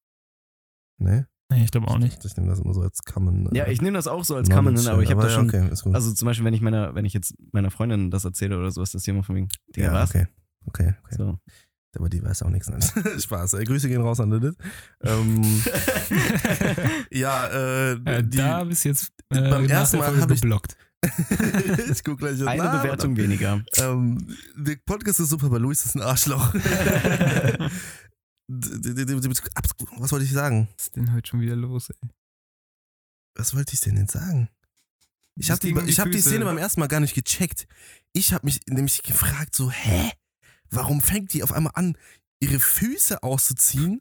Nee? 0.99 1.25
Nee, 1.51 1.65
ich 1.65 1.71
glaube 1.73 1.89
auch 1.89 1.99
nicht. 1.99 2.25
Ich 2.25 2.37
nehme 2.37 2.49
das 2.49 2.61
immer 2.61 2.73
so 2.75 2.81
als 2.83 3.03
Common. 3.03 3.47
äh, 3.53 3.57
Ja, 3.59 3.67
ich 3.67 3.83
nehme 3.83 3.97
das 3.99 4.07
auch 4.07 4.25
so 4.25 4.37
als 4.37 4.49
Common, 4.49 4.79
aber 4.87 5.03
ich 5.03 5.11
habe 5.11 5.21
ja, 5.21 5.27
das 5.27 5.33
schon. 5.35 5.49
Okay, 5.49 5.69
ist 5.71 5.83
gut. 5.83 5.95
Also 5.95 6.13
zum 6.13 6.27
Beispiel, 6.27 6.45
wenn 6.45 6.55
ich 6.55 6.61
meiner, 6.61 6.95
wenn 6.95 7.05
ich 7.05 7.13
jetzt 7.13 7.35
meiner 7.53 7.71
Freundin 7.71 8.11
das 8.11 8.25
erzähle 8.25 8.57
oder 8.59 8.71
so, 8.71 8.81
ist 8.83 8.95
das 8.95 9.03
Thema 9.03 9.23
von 9.23 9.35
wegen, 9.37 9.49
ja, 9.77 9.93
was? 9.93 10.11
okay. 10.11 10.27
Okay, 10.67 10.95
okay. 11.05 11.15
So. 11.19 11.39
Aber 11.97 12.09
die 12.09 12.23
weiß 12.23 12.43
auch 12.43 12.51
nichts. 12.51 12.69
Nein. 12.69 12.83
Spaß. 13.21 13.55
Äh, 13.55 13.65
Grüße 13.65 13.89
gehen 13.89 14.01
raus 14.03 14.21
an 14.21 14.31
Lilith. 14.31 14.57
Ähm, 15.03 15.43
ja, 17.11 17.47
äh, 17.49 17.93
Äh, 17.93 18.23
die, 18.25 18.37
da 18.39 18.65
bis 18.65 18.85
jetzt 18.85 19.13
äh, 19.31 19.41
beim 19.49 19.67
ersten 19.69 19.99
Mal 19.99 20.07
Folge 20.07 20.21
hab 20.23 20.31
ich- 20.31 20.41
geblockt. 20.41 20.77
ich 21.91 22.03
guck 22.03 22.19
gleich 22.19 22.39
jetzt 22.39 22.47
Eine 22.49 22.63
nach, 22.65 22.81
Bewertung 22.83 23.15
weniger. 23.19 23.63
Ähm, 23.77 24.27
der 24.57 24.77
Podcast 24.87 25.21
ist 25.21 25.29
super, 25.29 25.47
aber 25.47 25.59
Luis 25.59 25.85
ist 25.85 25.97
ein 25.97 26.01
Arschloch. 26.03 26.55
Was 29.99 30.13
wollte 30.13 30.25
ich 30.25 30.33
sagen? 30.33 30.69
Was 30.77 30.87
ist 30.87 30.97
denn 30.97 31.13
heute 31.13 31.29
schon 31.29 31.41
wieder 31.41 31.57
los, 31.57 31.91
ey? 31.91 31.97
Was 33.37 33.55
wollte 33.55 33.75
ich 33.75 33.81
denn 33.81 33.97
jetzt 33.97 34.13
sagen? 34.13 34.49
Ich 35.37 35.51
habe 35.51 35.61
die, 35.61 35.75
die 35.75 35.91
ich 35.91 35.99
hab 36.01 36.11
die. 36.11 36.21
Szene 36.21 36.45
beim 36.45 36.59
ersten 36.59 36.81
Mal 36.81 36.87
gar 36.87 37.01
nicht 37.01 37.15
gecheckt. 37.15 37.67
Ich 38.13 38.33
habe 38.33 38.47
mich 38.47 38.61
nämlich 38.67 39.03
gefragt, 39.03 39.55
so, 39.55 39.71
hä? 39.71 40.13
Warum 40.71 41.01
fängt 41.01 41.33
die 41.33 41.43
auf 41.43 41.53
einmal 41.53 41.73
an, 41.75 41.97
ihre 42.41 42.61
Füße 42.61 43.23
auszuziehen? 43.23 44.01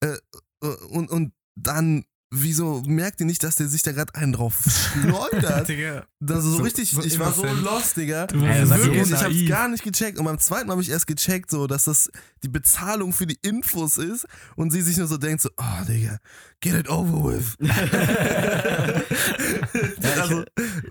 Äh, 0.00 0.16
äh, 0.62 0.66
und, 0.90 1.10
und 1.10 1.32
dann, 1.56 2.04
wieso 2.30 2.82
merkt 2.86 3.20
ihr 3.20 3.26
nicht, 3.26 3.42
dass 3.44 3.56
der 3.56 3.68
sich 3.68 3.82
da 3.82 3.92
gerade 3.92 4.14
einen 4.14 4.32
drauf 4.32 4.54
schleudert? 4.66 5.68
Digga. 5.68 6.06
Das 6.20 6.38
ist 6.44 6.52
so, 6.52 6.56
So- 6.58 6.62
richtig, 6.62 6.90
so 6.90 7.02
ich 7.02 7.18
war 7.18 7.32
so 7.32 7.44
lost, 7.46 7.96
Digga. 7.96 8.26
Du 8.26 8.40
sag 8.40 8.78
Wirklich, 8.84 9.10
ich 9.10 9.22
hab's 9.22 9.46
gar 9.48 9.68
nicht 9.68 9.84
gecheckt. 9.84 10.18
Und 10.18 10.24
beim 10.24 10.38
zweiten 10.38 10.66
Mal 10.66 10.72
habe 10.72 10.82
ich 10.82 10.90
erst 10.90 11.06
gecheckt, 11.06 11.50
so, 11.50 11.66
dass 11.66 11.84
das 11.84 12.10
die 12.42 12.48
Bezahlung 12.48 13.12
für 13.12 13.26
die 13.26 13.38
Infos 13.42 13.96
ist 13.96 14.26
und 14.56 14.70
sie 14.70 14.82
sich 14.82 14.96
nur 14.96 15.06
so 15.06 15.18
denkt, 15.18 15.42
so, 15.42 15.50
oh, 15.56 15.84
Digga, 15.88 16.18
get 16.60 16.74
it 16.74 16.88
over 16.88 17.32
with. 17.32 17.56
Ja, 20.02 20.22
also, 20.22 20.44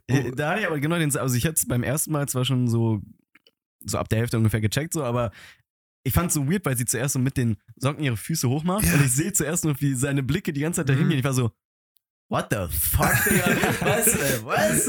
ich, 0.08 0.16
äh, 0.16 0.32
da 0.32 0.52
hatte 0.52 0.62
ich 0.62 0.68
aber 0.68 0.80
genau 0.80 0.98
den, 0.98 1.16
also 1.16 1.36
ich 1.36 1.46
hatte 1.46 1.56
es 1.56 1.68
beim 1.68 1.84
ersten 1.84 2.12
Mal 2.12 2.28
zwar 2.28 2.46
schon 2.46 2.68
so, 2.68 3.02
so 3.86 3.98
ab 3.98 4.10
der 4.10 4.20
Hälfte 4.20 4.38
ungefähr 4.38 4.62
gecheckt, 4.62 4.94
so, 4.94 5.04
aber 5.04 5.32
ich 6.04 6.14
fand 6.14 6.30
es 6.30 6.34
so 6.34 6.50
weird, 6.50 6.66
weil 6.66 6.76
sie 6.78 6.86
zuerst 6.86 7.14
so 7.14 7.20
mit 7.20 7.38
den 7.38 7.58
Socken 7.76 8.04
ihre 8.04 8.18
Füße 8.18 8.50
hochmacht 8.50 8.86
Ja. 8.86 8.94
und 8.96 9.06
ich 9.06 9.12
sehe 9.12 9.34
zuerst 9.34 9.64
nur, 9.66 9.80
wie 9.82 9.94
seine 9.94 10.24
Blicke 10.24 10.52
die 10.54 10.62
ganze 10.62 10.82
Zeit 10.82 10.90
dahin 10.90 11.06
Mhm. 11.06 11.10
gehen. 11.10 11.20
Ich 11.20 11.24
war 11.26 11.34
so, 11.34 11.52
what 12.30 12.48
the 12.50 12.66
fuck, 12.76 13.12
Digga? 13.30 13.46
was, 13.82 14.08
äh, 14.08 14.40
was? 14.46 14.88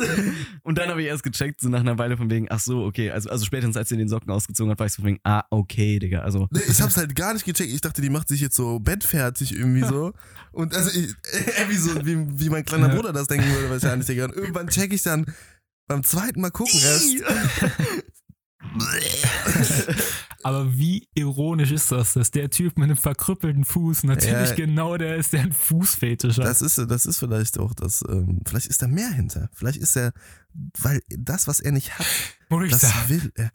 Und 0.63 0.79
dann 0.79 0.89
habe 0.89 1.03
ich 1.03 1.09
erst 1.09 1.23
gecheckt, 1.25 1.61
so 1.61 1.69
nach 1.69 1.81
einer 1.81 1.99
Weile 1.99 2.17
von 2.17 2.31
wegen, 2.31 2.47
ach 2.51 2.61
so, 2.61 2.85
okay, 2.85 3.11
also, 3.11 3.29
also 3.31 3.45
spätestens 3.45 3.77
als 3.77 3.89
sie 3.91 3.97
den 3.97 4.09
Socken 4.09 4.31
ausgezogen 4.31 4.71
hat, 4.71 4.79
war 4.79 4.87
ich 4.87 4.93
so 4.93 5.03
von 5.03 5.09
wegen, 5.11 5.21
ah, 5.25 5.43
okay, 5.51 5.99
Digga, 5.99 6.21
also. 6.21 6.49
nee, 6.53 6.61
ich 6.69 6.81
hab's 6.81 6.97
halt 6.97 7.15
gar 7.17 7.35
nicht 7.35 7.45
gecheckt. 7.45 7.73
Ich 7.73 7.81
dachte, 7.81 8.01
die 8.01 8.11
macht 8.11 8.29
sich 8.29 8.41
jetzt 8.41 8.55
so 8.57 8.79
bettfertig 8.79 9.55
irgendwie 9.57 9.83
so. 9.83 10.13
Und 10.53 10.75
also, 10.75 10.91
ich, 10.99 11.11
äh, 11.33 11.69
wie, 11.69 11.77
so, 11.77 12.07
wie, 12.07 12.17
wie 12.41 12.49
mein 12.49 12.65
kleiner. 12.65 12.89
Bruder 12.91 13.13
das 13.13 13.27
denken 13.27 13.51
würde 13.53 13.69
wahrscheinlich, 13.71 14.07
Digga. 14.07 14.27
Und 14.27 14.37
irgendwann 14.37 14.69
check 14.69 14.93
ich 14.95 15.03
dann 15.03 15.27
beim 15.89 16.05
zweiten 16.05 16.41
Mal 16.41 16.51
gucken 16.53 16.79
erst. 16.81 17.17
Aber 20.45 20.73
wie 20.77 21.09
ironisch 21.15 21.71
ist 21.71 21.93
das, 21.93 22.15
dass 22.15 22.31
der 22.33 22.51
Typ 22.51 22.77
mit 22.77 22.85
einem 22.87 22.97
verkrüppelten 22.97 23.65
Fuß 23.65 24.05
natürlich 24.05 24.51
Ja. 24.51 24.55
genau 24.57 24.97
der 24.97 25.17
ist, 25.17 25.33
der 25.33 25.43
einen 25.43 25.53
Fußfetisch 25.53 26.39
hat. 26.39 26.45
Das 26.47 26.63
ist, 26.63 26.79
das 26.79 27.07
ist 27.07 27.19
vielleicht 27.19 27.59
auch 27.59 27.75
das, 27.75 28.03
ähm, 28.09 28.41
vielleicht 28.47 28.67
ist 28.67 28.83
da 28.83 28.89
mehr 28.89 29.11
hinter. 29.11 29.49
Vielleicht 29.55 29.79
ist 29.79 29.97
er, 29.97 30.13
weil 30.81 31.01
das, 31.09 31.47
was 31.47 31.61
er 31.61 31.73
nicht 31.73 31.97
hat, 31.99 32.07
ich 32.65 32.71
das 32.73 33.09
will 33.09 33.33
er. 33.37 33.51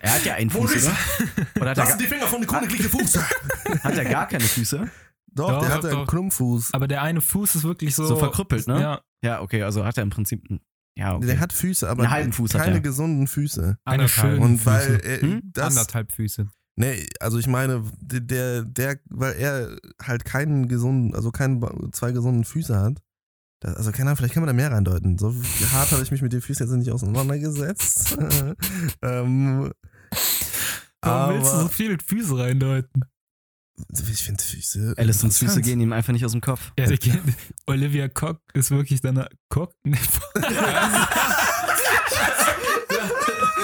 Er 0.00 0.14
hat 0.14 0.24
ja 0.24 0.34
einen 0.34 0.50
Fuß, 0.50 0.60
Maurice, 0.60 0.86
oder? 0.90 1.46
Oder 1.62 1.70
hat 1.70 1.78
er, 1.78 1.84
Lassen 1.84 1.98
die 1.98 2.06
Finger 2.06 2.26
von 2.26 2.40
dem 2.40 2.48
königlichen 2.50 2.90
Fuß. 2.90 3.12
gar- 3.12 3.28
hat 3.84 3.96
er 3.96 4.04
gar 4.04 4.26
keine 4.26 4.44
Füße? 4.44 4.90
Doch, 5.34 5.48
Doch, 5.50 5.60
der 5.60 5.68
doch, 5.68 5.76
hat 5.76 5.84
einen 5.86 5.94
doch. 5.94 6.06
Klumpfuß. 6.08 6.74
Aber 6.74 6.88
der 6.88 7.00
eine 7.02 7.20
Fuß 7.20 7.54
ist 7.54 7.62
wirklich 7.64 7.94
so. 7.94 8.04
So 8.06 8.16
verkrüppelt, 8.16 8.66
ne? 8.66 8.80
Ja, 8.80 9.00
Ja, 9.22 9.40
okay, 9.40 9.62
also 9.62 9.84
hat 9.84 9.96
er 9.96 10.02
im 10.02 10.10
Prinzip 10.10 10.44
einen 10.50 10.60
Ja, 10.96 11.14
okay. 11.16 11.26
Der 11.26 11.40
hat 11.40 11.52
Füße, 11.52 11.88
aber 11.88 12.02
Einen 12.02 12.12
halben 12.12 12.32
Fuß 12.32 12.54
hat 12.54 12.62
keine 12.62 12.76
er. 12.76 12.80
gesunden 12.82 13.26
Füße. 13.26 13.78
Eine 13.84 14.08
schöne 14.08 14.40
Und 14.40 14.58
Füße. 14.58 14.66
weil 14.66 15.00
er, 15.04 15.20
Hm? 15.22 15.40
das, 15.44 15.68
Anderthalb 15.76 16.12
Füße. 16.12 16.48
nee, 16.76 17.06
also 17.20 17.38
ich 17.38 17.46
meine, 17.46 17.82
der, 18.00 18.62
der, 18.64 18.98
weil 19.08 19.32
er 19.34 19.76
halt 20.02 20.24
keinen 20.24 20.68
gesunden, 20.68 21.14
also 21.14 21.30
keinen, 21.30 21.62
zwei 21.92 22.12
gesunden 22.12 22.44
Füße 22.44 22.78
hat. 22.78 22.98
Da, 23.60 23.72
also 23.74 23.90
keine 23.92 24.10
Ahnung, 24.10 24.16
vielleicht 24.18 24.34
kann 24.34 24.42
man 24.42 24.48
da 24.48 24.52
mehr 24.52 24.70
reindeuten. 24.72 25.16
So 25.18 25.34
hart 25.72 25.92
habe 25.92 26.02
ich 26.02 26.10
mich 26.10 26.20
mit 26.20 26.32
den 26.32 26.40
Füßen 26.42 26.66
jetzt 26.66 26.76
nicht 26.76 26.90
auseinandergesetzt. 26.90 28.18
ähm, 29.02 29.72
Warum 31.00 31.34
willst 31.34 31.50
du 31.52 31.54
so 31.56 31.60
aber 31.62 31.68
viele 31.70 31.96
Füße 32.04 32.38
reindeuten? 32.38 33.02
Ich 34.10 34.22
finde 34.22 34.42
Füße. 34.42 34.94
Allisons 34.96 35.38
Füße 35.38 35.60
gehen 35.60 35.80
ihm 35.80 35.92
einfach 35.92 36.12
nicht 36.12 36.24
aus 36.24 36.32
dem 36.32 36.40
Kopf. 36.40 36.72
Ja, 36.78 36.86
geht, 36.86 37.18
Olivia 37.66 38.08
Cock 38.08 38.40
ist 38.54 38.70
wirklich 38.70 39.00
deine 39.00 39.28
Cock. 39.48 39.72
Nee, 39.84 39.98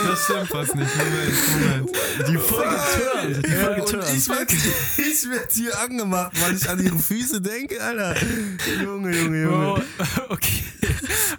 Das 0.07 0.25
stimmt 0.25 0.49
fast 0.49 0.75
nicht. 0.75 0.91
Moment, 0.97 1.87
Moment. 1.87 2.29
Die 2.29 2.37
Folge 2.37 2.77
turnt. 2.77 3.47
Die 3.47 3.51
Ja, 3.51 3.65
Folge 3.65 3.85
turnt. 3.85 4.05
ich 4.17 4.29
werde 4.29 4.55
ich 4.55 5.31
werd 5.31 5.53
hier 5.53 5.79
angemacht, 5.81 6.33
weil 6.41 6.55
ich 6.57 6.69
an 6.69 6.83
ihre 6.83 6.99
Füße 6.99 7.41
denke, 7.43 7.83
Alter. 7.83 8.15
Junge, 8.83 9.17
Junge, 9.17 9.43
Junge. 9.43 9.67
oh, 9.75 9.81
okay. 10.31 10.63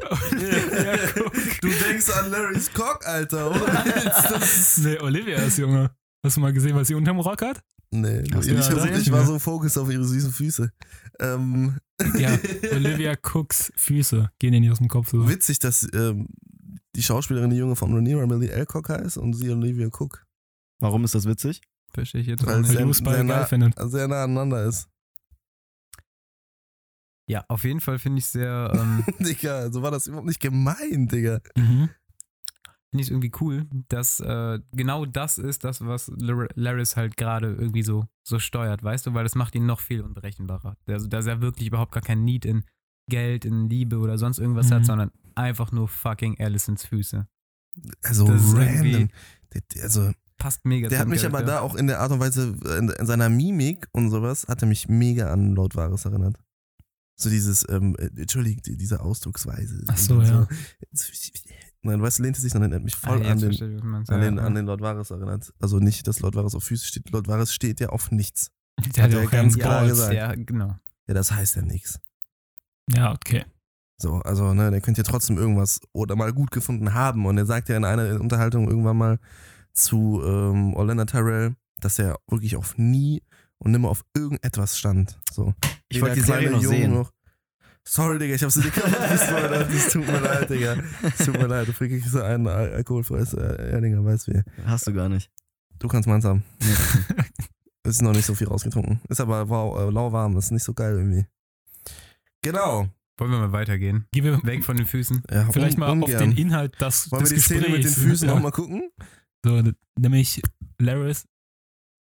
Olivia. 0.09 0.97
Du 1.61 1.67
denkst 1.69 2.09
an 2.11 2.31
Larry's 2.31 2.71
Cock, 2.73 3.05
Alter, 3.05 3.51
oder? 3.51 3.83
Das 4.29 4.57
ist 4.57 4.77
Nee, 4.79 4.97
Olivia 4.99 5.37
ist 5.39 5.57
Junge. 5.57 5.91
Hast 6.23 6.37
du 6.37 6.41
mal 6.41 6.53
gesehen, 6.53 6.75
was 6.75 6.87
sie 6.87 6.95
unterm 6.95 7.19
Rock 7.19 7.41
hat? 7.41 7.61
Nee, 7.91 8.23
Hast 8.33 8.47
ich, 8.47 8.53
nicht 8.53 9.07
ich, 9.07 9.11
war 9.11 9.25
so 9.25 9.39
fokussiert 9.39 9.83
auf 9.83 9.91
ihre 9.91 10.03
süßen 10.05 10.31
Füße. 10.31 10.71
Ähm, 11.19 11.77
Ja, 12.17 12.37
Olivia 12.71 13.15
Cooks 13.33 13.71
Füße 13.75 14.29
gehen 14.37 14.53
ihr 14.53 14.59
nicht 14.59 14.71
aus 14.71 14.77
dem 14.77 14.87
Kopf. 14.89 15.09
So. 15.09 15.27
witzig, 15.27 15.57
dass 15.59 15.87
ähm, 15.93 16.27
die 16.95 17.01
Schauspielerin, 17.03 17.49
die 17.49 17.55
Junge 17.57 17.75
von 17.75 17.91
Rhaenyra, 17.93 18.27
Millie 18.27 18.53
Alcock 18.53 18.89
heißt 18.89 19.17
und 19.17 19.33
sie 19.33 19.49
Olivia 19.49 19.87
Cook. 19.87 20.25
Warum 20.79 21.03
ist 21.03 21.15
das 21.15 21.25
witzig? 21.25 21.61
Verstehe 21.91 22.21
ich 22.21 22.27
jetzt 22.27 22.43
auch 22.43 22.47
Weil 22.47 22.61
nicht. 22.61 22.69
Weil 22.69 22.75
sehr- 22.77 22.85
du 22.85 22.91
es 22.91 23.01
beide 23.01 23.15
sehr 23.47 23.57
nah-. 23.57 23.87
Sehr 23.89 24.07
nah 24.07 24.23
aneinander 24.23 24.65
ist. 24.65 24.87
Ja, 27.27 27.45
auf 27.47 27.63
jeden 27.63 27.79
Fall 27.79 27.99
finde 27.99 28.19
ich 28.19 28.25
sehr, 28.25 28.71
ähm, 28.75 29.03
Digga, 29.19 29.71
so 29.71 29.81
war 29.81 29.91
das 29.91 30.07
überhaupt 30.07 30.27
nicht 30.27 30.39
gemein, 30.39 31.07
Digga. 31.07 31.41
Mhm. 31.55 31.89
Finde 32.91 33.03
ich 33.03 33.11
irgendwie 33.11 33.31
cool, 33.39 33.67
dass 33.89 34.19
äh, 34.19 34.59
genau 34.71 35.05
das 35.05 35.37
ist 35.37 35.63
das, 35.63 35.81
was 35.85 36.11
Lar- 36.17 36.47
Laris 36.55 36.95
halt 36.95 37.17
gerade 37.17 37.53
irgendwie 37.53 37.83
so, 37.83 38.05
so 38.23 38.39
steuert, 38.39 38.83
weißt 38.83 39.05
du, 39.07 39.13
weil 39.13 39.23
das 39.23 39.35
macht 39.35 39.53
ihn 39.55 39.65
noch 39.65 39.79
viel 39.79 40.01
unberechenbarer. 40.01 40.75
Also, 40.87 41.07
dass 41.07 41.25
er 41.27 41.41
wirklich 41.41 41.67
überhaupt 41.67 41.91
gar 41.91 42.01
kein 42.03 42.23
Need 42.23 42.45
in 42.45 42.63
Geld, 43.09 43.45
in 43.45 43.69
Liebe 43.69 43.97
oder 43.99 44.17
sonst 44.17 44.39
irgendwas 44.39 44.69
Mhm. 44.69 44.73
hat, 44.73 44.85
sondern 44.85 45.11
einfach 45.35 45.71
nur 45.71 45.87
fucking 45.87 46.39
Alicents 46.39 46.85
Füße. 46.85 47.27
Also 48.03 48.27
Das 48.27 48.53
random. 48.55 49.09
Also, 49.81 50.11
Passt 50.37 50.63
mega 50.65 50.87
der 50.87 50.99
hat 50.99 51.07
mich 51.09 51.25
aber 51.25 51.39
Charakter. 51.43 51.53
da 51.55 51.59
auch 51.59 51.75
in 51.75 51.87
der 51.87 51.99
Art 51.99 52.11
und 52.13 52.21
Weise, 52.21 52.55
in, 52.77 52.87
in 52.89 53.05
seiner 53.05 53.27
Mimik 53.27 53.87
und 53.91 54.09
sowas, 54.09 54.47
hat 54.47 54.61
er 54.61 54.69
mich 54.69 54.87
mega 54.87 55.33
an 55.33 55.53
Lord 55.53 55.75
Varys 55.75 56.05
erinnert. 56.05 56.37
So 57.17 57.29
dieses, 57.29 57.67
ähm, 57.67 57.93
äh, 57.99 58.05
Entschuldigung, 58.21 58.61
die- 58.63 58.77
diese 58.77 59.01
Ausdrucksweise. 59.01 59.83
Ach 59.89 59.97
so, 59.97 60.21
ja. 60.21 60.47
Nein, 61.81 62.01
weißt 62.01 62.19
du, 62.19 62.23
lehnte 62.23 62.41
sich, 62.41 62.51
sondern 62.51 62.71
er 62.71 62.75
hat 62.77 62.83
mich 62.83 62.95
Ah, 63.03 63.07
voll 63.07 63.17
jetzt 63.19 63.29
an, 63.31 63.37
den, 63.39 63.47
verstehe 63.53 63.81
an, 63.81 64.05
Ja, 64.09 64.17
den, 64.19 64.37
ja. 64.37 64.43
an 64.43 64.55
den 64.55 64.65
Lord 64.65 64.81
Varys 64.81 65.11
erinnert. 65.11 65.53
Also 65.59 65.79
nicht, 65.79 66.05
dass 66.07 66.19
Lord 66.19 66.35
Varys 66.35 66.55
auf 66.55 66.63
Füße 66.63 66.85
steht. 66.85 67.09
Lord 67.11 67.27
Varys 67.27 67.53
steht 67.53 67.79
ja 67.79 67.89
auf 67.89 68.11
nichts. 68.11 68.51
Der 68.95 69.03
hat 69.05 69.11
ja 69.13 69.19
er 69.19 69.27
auch 69.27 69.31
ganz 69.31 69.57
klar 69.57 69.79
Balls. 69.81 69.91
gesagt. 69.91 70.13
Ja, 70.13 70.33
genau. 70.35 70.75
Ja, 71.07 71.13
das 71.13 71.31
heißt 71.31 71.55
ja 71.55 71.61
nichts. 71.61 71.99
Ja, 72.91 73.11
okay. 73.13 73.45
So, 73.97 74.15
also, 74.21 74.53
ne, 74.53 74.71
der 74.71 74.79
könnte 74.81 75.01
ja 75.01 75.03
trotzdem 75.03 75.37
irgendwas 75.37 75.81
oder 75.91 76.15
mal 76.15 76.31
gut 76.31 76.51
gefunden 76.51 76.93
haben. 76.93 77.25
Und 77.25 77.37
er 77.37 77.45
sagt 77.45 77.67
ja 77.69 77.75
in 77.77 77.83
einer 77.85 78.19
Unterhaltung 78.21 78.69
irgendwann 78.69 78.97
mal 78.97 79.19
zu 79.73 80.21
ähm, 80.25 80.73
Orlando 80.73 81.05
Tyrell, 81.05 81.55
dass 81.79 81.99
er 81.99 82.17
wirklich 82.29 82.55
auf 82.55 82.77
nie 82.77 83.21
und 83.57 83.71
nimmer 83.71 83.89
auf 83.89 84.03
irgendetwas 84.15 84.77
stand. 84.77 85.19
So. 85.31 85.53
Ich 85.89 86.01
wollte 86.01 86.15
die 86.15 86.21
Serie 86.21 86.51
noch 86.51 86.61
sehen. 86.63 86.93
Noch. 86.93 87.11
Sorry, 87.91 88.19
Digga, 88.19 88.35
ich 88.35 88.43
hab's 88.43 88.53
dir 88.53 88.69
kaputt. 88.69 88.95
Es 89.73 89.91
tut 89.91 90.05
mir 90.05 90.19
leid, 90.19 90.49
Digga. 90.49 90.77
Es 91.01 91.25
tut 91.25 91.33
mir 91.37 91.47
leid. 91.47 91.67
Du 91.67 91.73
kriegst 91.73 92.11
so 92.11 92.21
ein 92.21 92.45
Al 92.47 92.71
alkoholfreies 92.73 93.33
äh, 93.33 93.71
Erdinger, 93.71 94.05
weißt 94.05 94.27
wie. 94.27 94.41
Hast 94.65 94.85
du 94.85 94.93
gar 94.93 95.09
nicht. 95.09 95.31
Du 95.79 95.87
kannst 95.87 96.07
meins 96.07 96.23
haben. 96.25 96.43
Ist 97.83 98.01
noch 98.03 98.13
nicht 98.13 98.25
so 98.25 98.35
viel 98.35 98.47
rausgetrunken. 98.47 99.01
Ist 99.09 99.21
aber 99.21 99.49
wow, 99.49 99.79
äh, 99.79 99.89
lauwarm. 99.89 100.35
Das 100.35 100.45
ist 100.45 100.51
nicht 100.51 100.63
so 100.63 100.73
geil 100.73 100.95
irgendwie. 100.97 101.25
Genau. 102.43 102.87
Wollen 103.17 103.31
wir 103.31 103.39
mal 103.39 103.51
weitergehen? 103.51 104.05
Gehen 104.11 104.23
wir 104.25 104.43
Weg 104.43 104.63
von 104.63 104.77
den 104.77 104.85
Füßen. 104.85 105.23
Ja, 105.31 105.49
vielleicht 105.51 105.75
un- 105.75 105.79
mal 105.79 105.87
auf 105.87 105.93
ungern. 105.93 106.19
den 106.19 106.37
Inhalt 106.37 106.79
des, 106.79 107.11
Wollen 107.11 107.27
wir 107.27 107.35
die 107.35 107.41
Szene 107.41 107.69
mit 107.69 107.83
den. 107.83 107.91
Füßen 107.91 108.27
ja. 108.27 108.35
nochmal 108.35 108.51
gucken? 108.51 108.91
So, 109.43 109.63
nämlich 109.97 110.41
Laris 110.77 111.25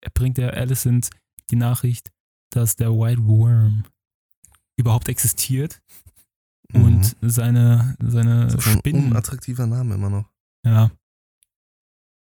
er 0.00 0.10
bringt 0.10 0.38
der 0.38 0.54
Alicent 0.54 1.10
die 1.50 1.56
Nachricht, 1.56 2.10
dass 2.50 2.76
der 2.76 2.90
White 2.90 3.24
Worm 3.26 3.84
überhaupt 4.76 5.08
existiert 5.08 5.80
und 6.72 7.16
seine, 7.22 7.96
seine 8.00 8.34
Mhm. 8.46 8.48
das 8.48 8.54
ist 8.54 8.66
ein 8.66 8.78
Spinnen, 8.78 9.06
unattraktiver 9.10 9.66
Name 9.66 9.94
immer 9.94 10.10
noch. 10.10 10.30
ja, 10.64 10.90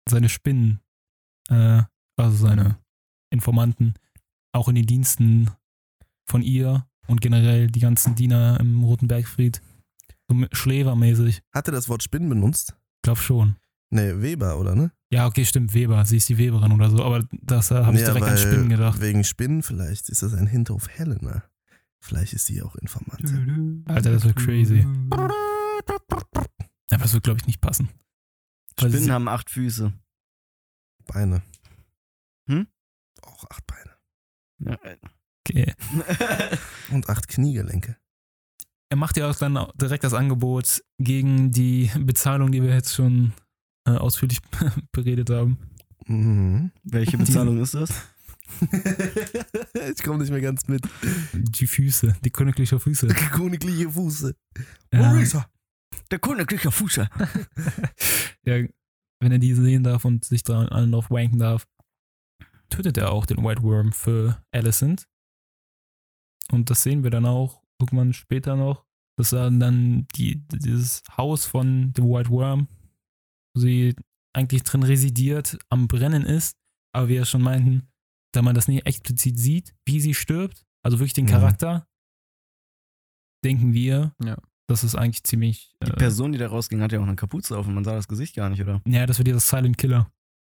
seine 0.09 0.29
Spinnen, 0.29 0.79
äh, 1.49 1.83
also 2.15 2.37
seine 2.37 2.77
Informanten, 3.29 3.95
auch 4.53 4.69
in 4.69 4.75
den 4.75 4.85
Diensten 4.85 5.49
von 6.25 6.41
ihr 6.41 6.87
und 7.07 7.21
generell 7.21 7.67
die 7.67 7.79
ganzen 7.79 8.15
Diener 8.15 8.59
im 8.59 8.83
Roten 8.83 9.07
Bergfried, 9.07 9.61
so 10.29 10.45
schläfermäßig, 10.51 11.41
Hat 11.53 11.67
er 11.67 11.71
das 11.73 11.89
Wort 11.89 12.03
Spinnen 12.03 12.29
benutzt? 12.29 12.75
glaub 13.03 13.17
schon. 13.17 13.55
Nee, 13.89 14.21
Weber, 14.21 14.59
oder 14.59 14.75
ne? 14.75 14.91
Ja, 15.11 15.25
okay, 15.27 15.45
stimmt, 15.45 15.73
Weber, 15.73 16.05
sie 16.05 16.17
ist 16.17 16.27
die 16.27 16.37
Weberin 16.37 16.73
oder 16.73 16.89
so, 16.89 17.03
aber 17.03 17.23
das 17.41 17.71
äh, 17.71 17.75
habe 17.75 17.95
ich 17.95 18.01
Ja, 18.01 18.07
direkt 18.13 18.27
an 18.27 18.37
Spinnen 18.37 18.69
gedacht. 18.69 18.99
Wegen 18.99 19.23
Spinnen 19.23 19.63
vielleicht 19.63 20.09
ist 20.09 20.21
das 20.23 20.33
ein 20.33 20.47
Hint 20.47 20.69
auf 20.71 20.89
Helena. 20.89 21.43
Vielleicht 21.99 22.33
ist 22.33 22.45
sie 22.45 22.61
auch 22.61 22.75
Informantin. 22.75 23.83
Alter, 23.87 24.11
das 24.11 24.23
wird 24.23 24.35
crazy. 24.37 24.85
Aber 26.89 27.03
das 27.03 27.13
wird, 27.13 27.23
glaube 27.23 27.39
ich, 27.39 27.47
nicht 27.47 27.61
passen. 27.61 27.89
Weil 28.77 28.89
Spinnen 28.89 29.05
sie- 29.05 29.11
haben 29.11 29.27
acht 29.27 29.49
Füße. 29.49 29.93
Beine. 31.05 31.41
Hm? 32.49 32.67
Auch 33.23 33.43
acht 33.49 33.65
Beine. 33.67 33.91
Ja, 34.59 34.73
äh. 34.83 34.97
Okay. 35.47 35.73
Und 36.91 37.09
acht 37.09 37.27
Kniegelenke. 37.27 37.97
Er 38.89 38.97
macht 38.97 39.17
ja 39.17 39.29
auch 39.29 39.35
dann 39.35 39.57
direkt 39.75 40.03
das 40.03 40.13
Angebot 40.13 40.83
gegen 40.97 41.51
die 41.51 41.91
Bezahlung, 41.99 42.51
die 42.51 42.61
wir 42.61 42.73
jetzt 42.73 42.93
schon 42.93 43.33
äh, 43.85 43.91
ausführlich 43.91 44.39
beredet 44.91 45.29
haben. 45.29 45.57
Mhm. 46.05 46.71
Welche 46.83 47.17
Bezahlung 47.17 47.59
ist 47.61 47.73
das? 47.73 47.91
ich 49.93 50.03
komme 50.03 50.19
nicht 50.19 50.31
mehr 50.31 50.41
ganz 50.41 50.67
mit. 50.67 50.83
Die 51.33 51.67
Füße, 51.67 52.15
die 52.23 52.31
königliche 52.31 52.79
Füße. 52.79 53.07
Königliche 53.31 53.89
Fuße. 53.89 54.35
Ja, 54.93 54.99
Marisa. 54.99 55.49
Der 56.11 56.19
königliche 56.19 56.71
Fuße. 56.71 57.09
ja, 58.45 58.67
wenn 59.19 59.31
er 59.31 59.39
die 59.39 59.53
sehen 59.53 59.83
darf 59.83 60.05
und 60.05 60.25
sich 60.25 60.43
dran 60.43 60.91
drauf 60.91 61.09
wanken 61.09 61.39
darf, 61.39 61.67
tötet 62.69 62.97
er 62.97 63.11
auch 63.11 63.25
den 63.25 63.43
White 63.43 63.63
Worm 63.63 63.91
für 63.91 64.41
Alicent. 64.51 65.07
Und 66.51 66.69
das 66.69 66.83
sehen 66.83 67.03
wir 67.03 67.11
dann 67.11 67.25
auch 67.25 67.61
irgendwann 67.79 68.13
später 68.13 68.55
noch, 68.55 68.85
dass 69.17 69.33
er 69.33 69.51
dann 69.51 70.07
die, 70.15 70.47
dieses 70.47 71.03
Haus 71.17 71.45
von 71.45 71.93
dem 71.93 72.05
White 72.05 72.29
Worm, 72.29 72.67
wo 73.53 73.61
sie 73.61 73.95
eigentlich 74.33 74.63
drin 74.63 74.83
residiert, 74.83 75.57
am 75.69 75.87
Brennen 75.87 76.23
ist. 76.23 76.55
Aber 76.93 77.09
wie 77.09 77.15
wir 77.15 77.25
schon 77.25 77.41
meinten, 77.41 77.89
da 78.37 78.43
man 78.43 78.53
das 78.55 78.67
nicht 78.67 78.85
explizit 78.85 79.39
sieht, 79.39 79.75
wie 79.87 79.99
sie 79.99 80.13
stirbt, 80.13 80.63
also 80.83 80.99
wirklich 80.99 81.13
den 81.13 81.25
Mhm. 81.25 81.29
Charakter, 81.29 81.87
denken 83.43 83.73
wir, 83.73 84.13
Ja. 84.23 84.37
das 84.67 84.83
ist 84.83 84.95
eigentlich 84.95 85.23
ziemlich. 85.23 85.75
Die 85.83 85.91
Äh, 85.91 85.95
Person, 85.95 86.31
die 86.31 86.37
da 86.37 86.47
rausging, 86.47 86.81
hatte 86.81 86.95
ja 86.95 87.01
auch 87.01 87.05
eine 87.07 87.15
Kapuze 87.15 87.57
auf 87.57 87.67
und 87.67 87.73
man 87.73 87.83
sah 87.83 87.93
das 87.95 88.07
Gesicht 88.07 88.35
gar 88.35 88.49
nicht, 88.49 88.61
oder? 88.61 88.81
ja, 88.87 89.05
das 89.05 89.17
wird 89.17 89.27
dieser 89.27 89.39
Silent 89.39 89.77
Killer. 89.77 90.11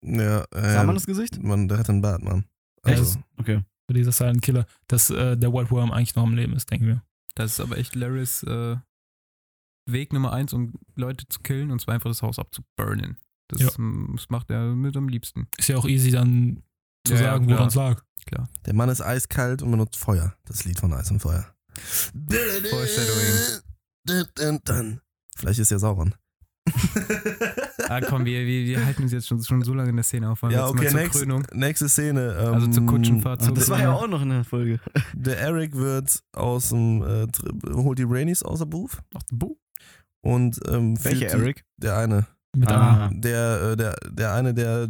Ja, 0.04 0.44
äh, 0.52 0.72
Sah 0.74 0.84
man 0.84 0.94
das 0.94 1.06
Gesicht? 1.06 1.42
Man, 1.42 1.68
der 1.68 1.78
hat 1.78 1.88
einen 1.90 2.02
Bart, 2.02 2.22
Mann. 2.22 2.44
Also, 2.82 3.02
Echt? 3.18 3.26
Okay. 3.38 3.64
Für 3.88 3.94
dieser 3.94 4.12
Silent 4.12 4.42
Killer, 4.42 4.66
dass 4.86 5.10
äh, 5.10 5.36
der 5.36 5.52
White 5.52 5.70
Worm 5.70 5.90
eigentlich 5.92 6.14
noch 6.14 6.22
am 6.24 6.34
Leben 6.34 6.52
ist, 6.52 6.70
denken 6.70 6.86
wir. 6.86 7.02
Das 7.34 7.52
ist 7.52 7.60
aber 7.60 7.78
echt 7.78 7.94
Laris 7.94 8.42
äh, 8.42 8.76
Weg 9.90 10.12
Nummer 10.12 10.32
eins, 10.32 10.52
um 10.52 10.74
Leute 10.94 11.26
zu 11.28 11.40
killen, 11.40 11.70
und 11.70 11.80
zwar 11.80 11.94
einfach 11.94 12.10
das 12.10 12.22
Haus 12.22 12.38
abzuburnen. 12.38 13.16
Das, 13.48 13.60
Ja. 13.62 13.70
ähm, 13.78 14.12
das 14.16 14.28
macht 14.28 14.50
er 14.50 14.74
mit 14.74 14.96
am 14.96 15.08
liebsten. 15.08 15.48
Ist 15.56 15.68
ja 15.68 15.76
auch 15.78 15.86
easy 15.88 16.10
dann 16.10 16.62
zu 17.08 17.14
Ja, 17.14 17.30
sagen, 17.32 17.46
klar. 17.46 17.58
woran 17.58 17.68
es 17.68 17.74
lag. 17.74 18.02
der 18.66 18.74
Mann 18.74 18.88
ist 18.88 19.00
eiskalt 19.00 19.62
und 19.62 19.70
benutzt 19.70 19.96
Feuer. 19.96 20.34
Das 20.46 20.64
Lied 20.64 20.78
von 20.78 20.92
Eis 20.92 21.10
und 21.10 21.20
Feuer. 21.20 21.46
Foreshadowing. 24.08 25.00
Vielleicht 25.36 25.58
ist 25.60 25.70
er 25.72 25.78
Sauron. 25.78 26.14
Ah, 27.88 28.00
komm, 28.02 28.24
wir, 28.26 28.40
wir, 28.44 28.66
wir 28.66 28.84
halten 28.84 29.04
uns 29.04 29.12
jetzt 29.12 29.26
schon, 29.26 29.42
schon 29.42 29.62
so 29.62 29.72
lange 29.72 29.88
in 29.90 29.96
der 29.96 30.02
Szene 30.04 30.28
auf. 30.30 30.42
Ja, 30.50 30.66
okay, 30.68 31.08
Krönung. 31.08 31.46
nächste 31.54 31.88
Szene. 31.88 32.36
Ähm, 32.38 32.54
Also 32.54 32.66
zur 32.66 32.84
Kutschenfahrt, 32.86 33.40
Ach, 33.40 33.46
zur 33.46 33.54
das 33.54 33.70
war 33.70 33.80
ja 33.80 33.92
auch 33.92 34.06
noch 34.06 34.20
eine 34.20 34.44
Folge. 34.44 34.78
Der 35.14 35.38
Eric 35.40 35.74
wird 35.74 36.22
aus 36.32 36.68
dem, 36.68 37.02
äh, 37.02 37.26
holt 37.72 37.98
die 37.98 38.04
Rainies 38.06 38.42
aus 38.42 38.58
der 38.58 38.66
Booth 38.66 38.98
Ach, 39.14 39.22
Buh. 39.30 39.56
Und 40.20 40.60
ähm, 40.68 41.02
Welcher 41.04 41.28
Eric? 41.28 41.64
Der 41.78 41.96
eine. 41.96 42.26
Mit 42.56 42.68
Ah. 42.70 43.06
A. 43.06 43.10
Der, 43.12 43.60
äh, 43.72 43.76
der, 43.76 43.94
der 44.10 44.32
eine, 44.34 44.54
der 44.54 44.84
äh, 44.84 44.88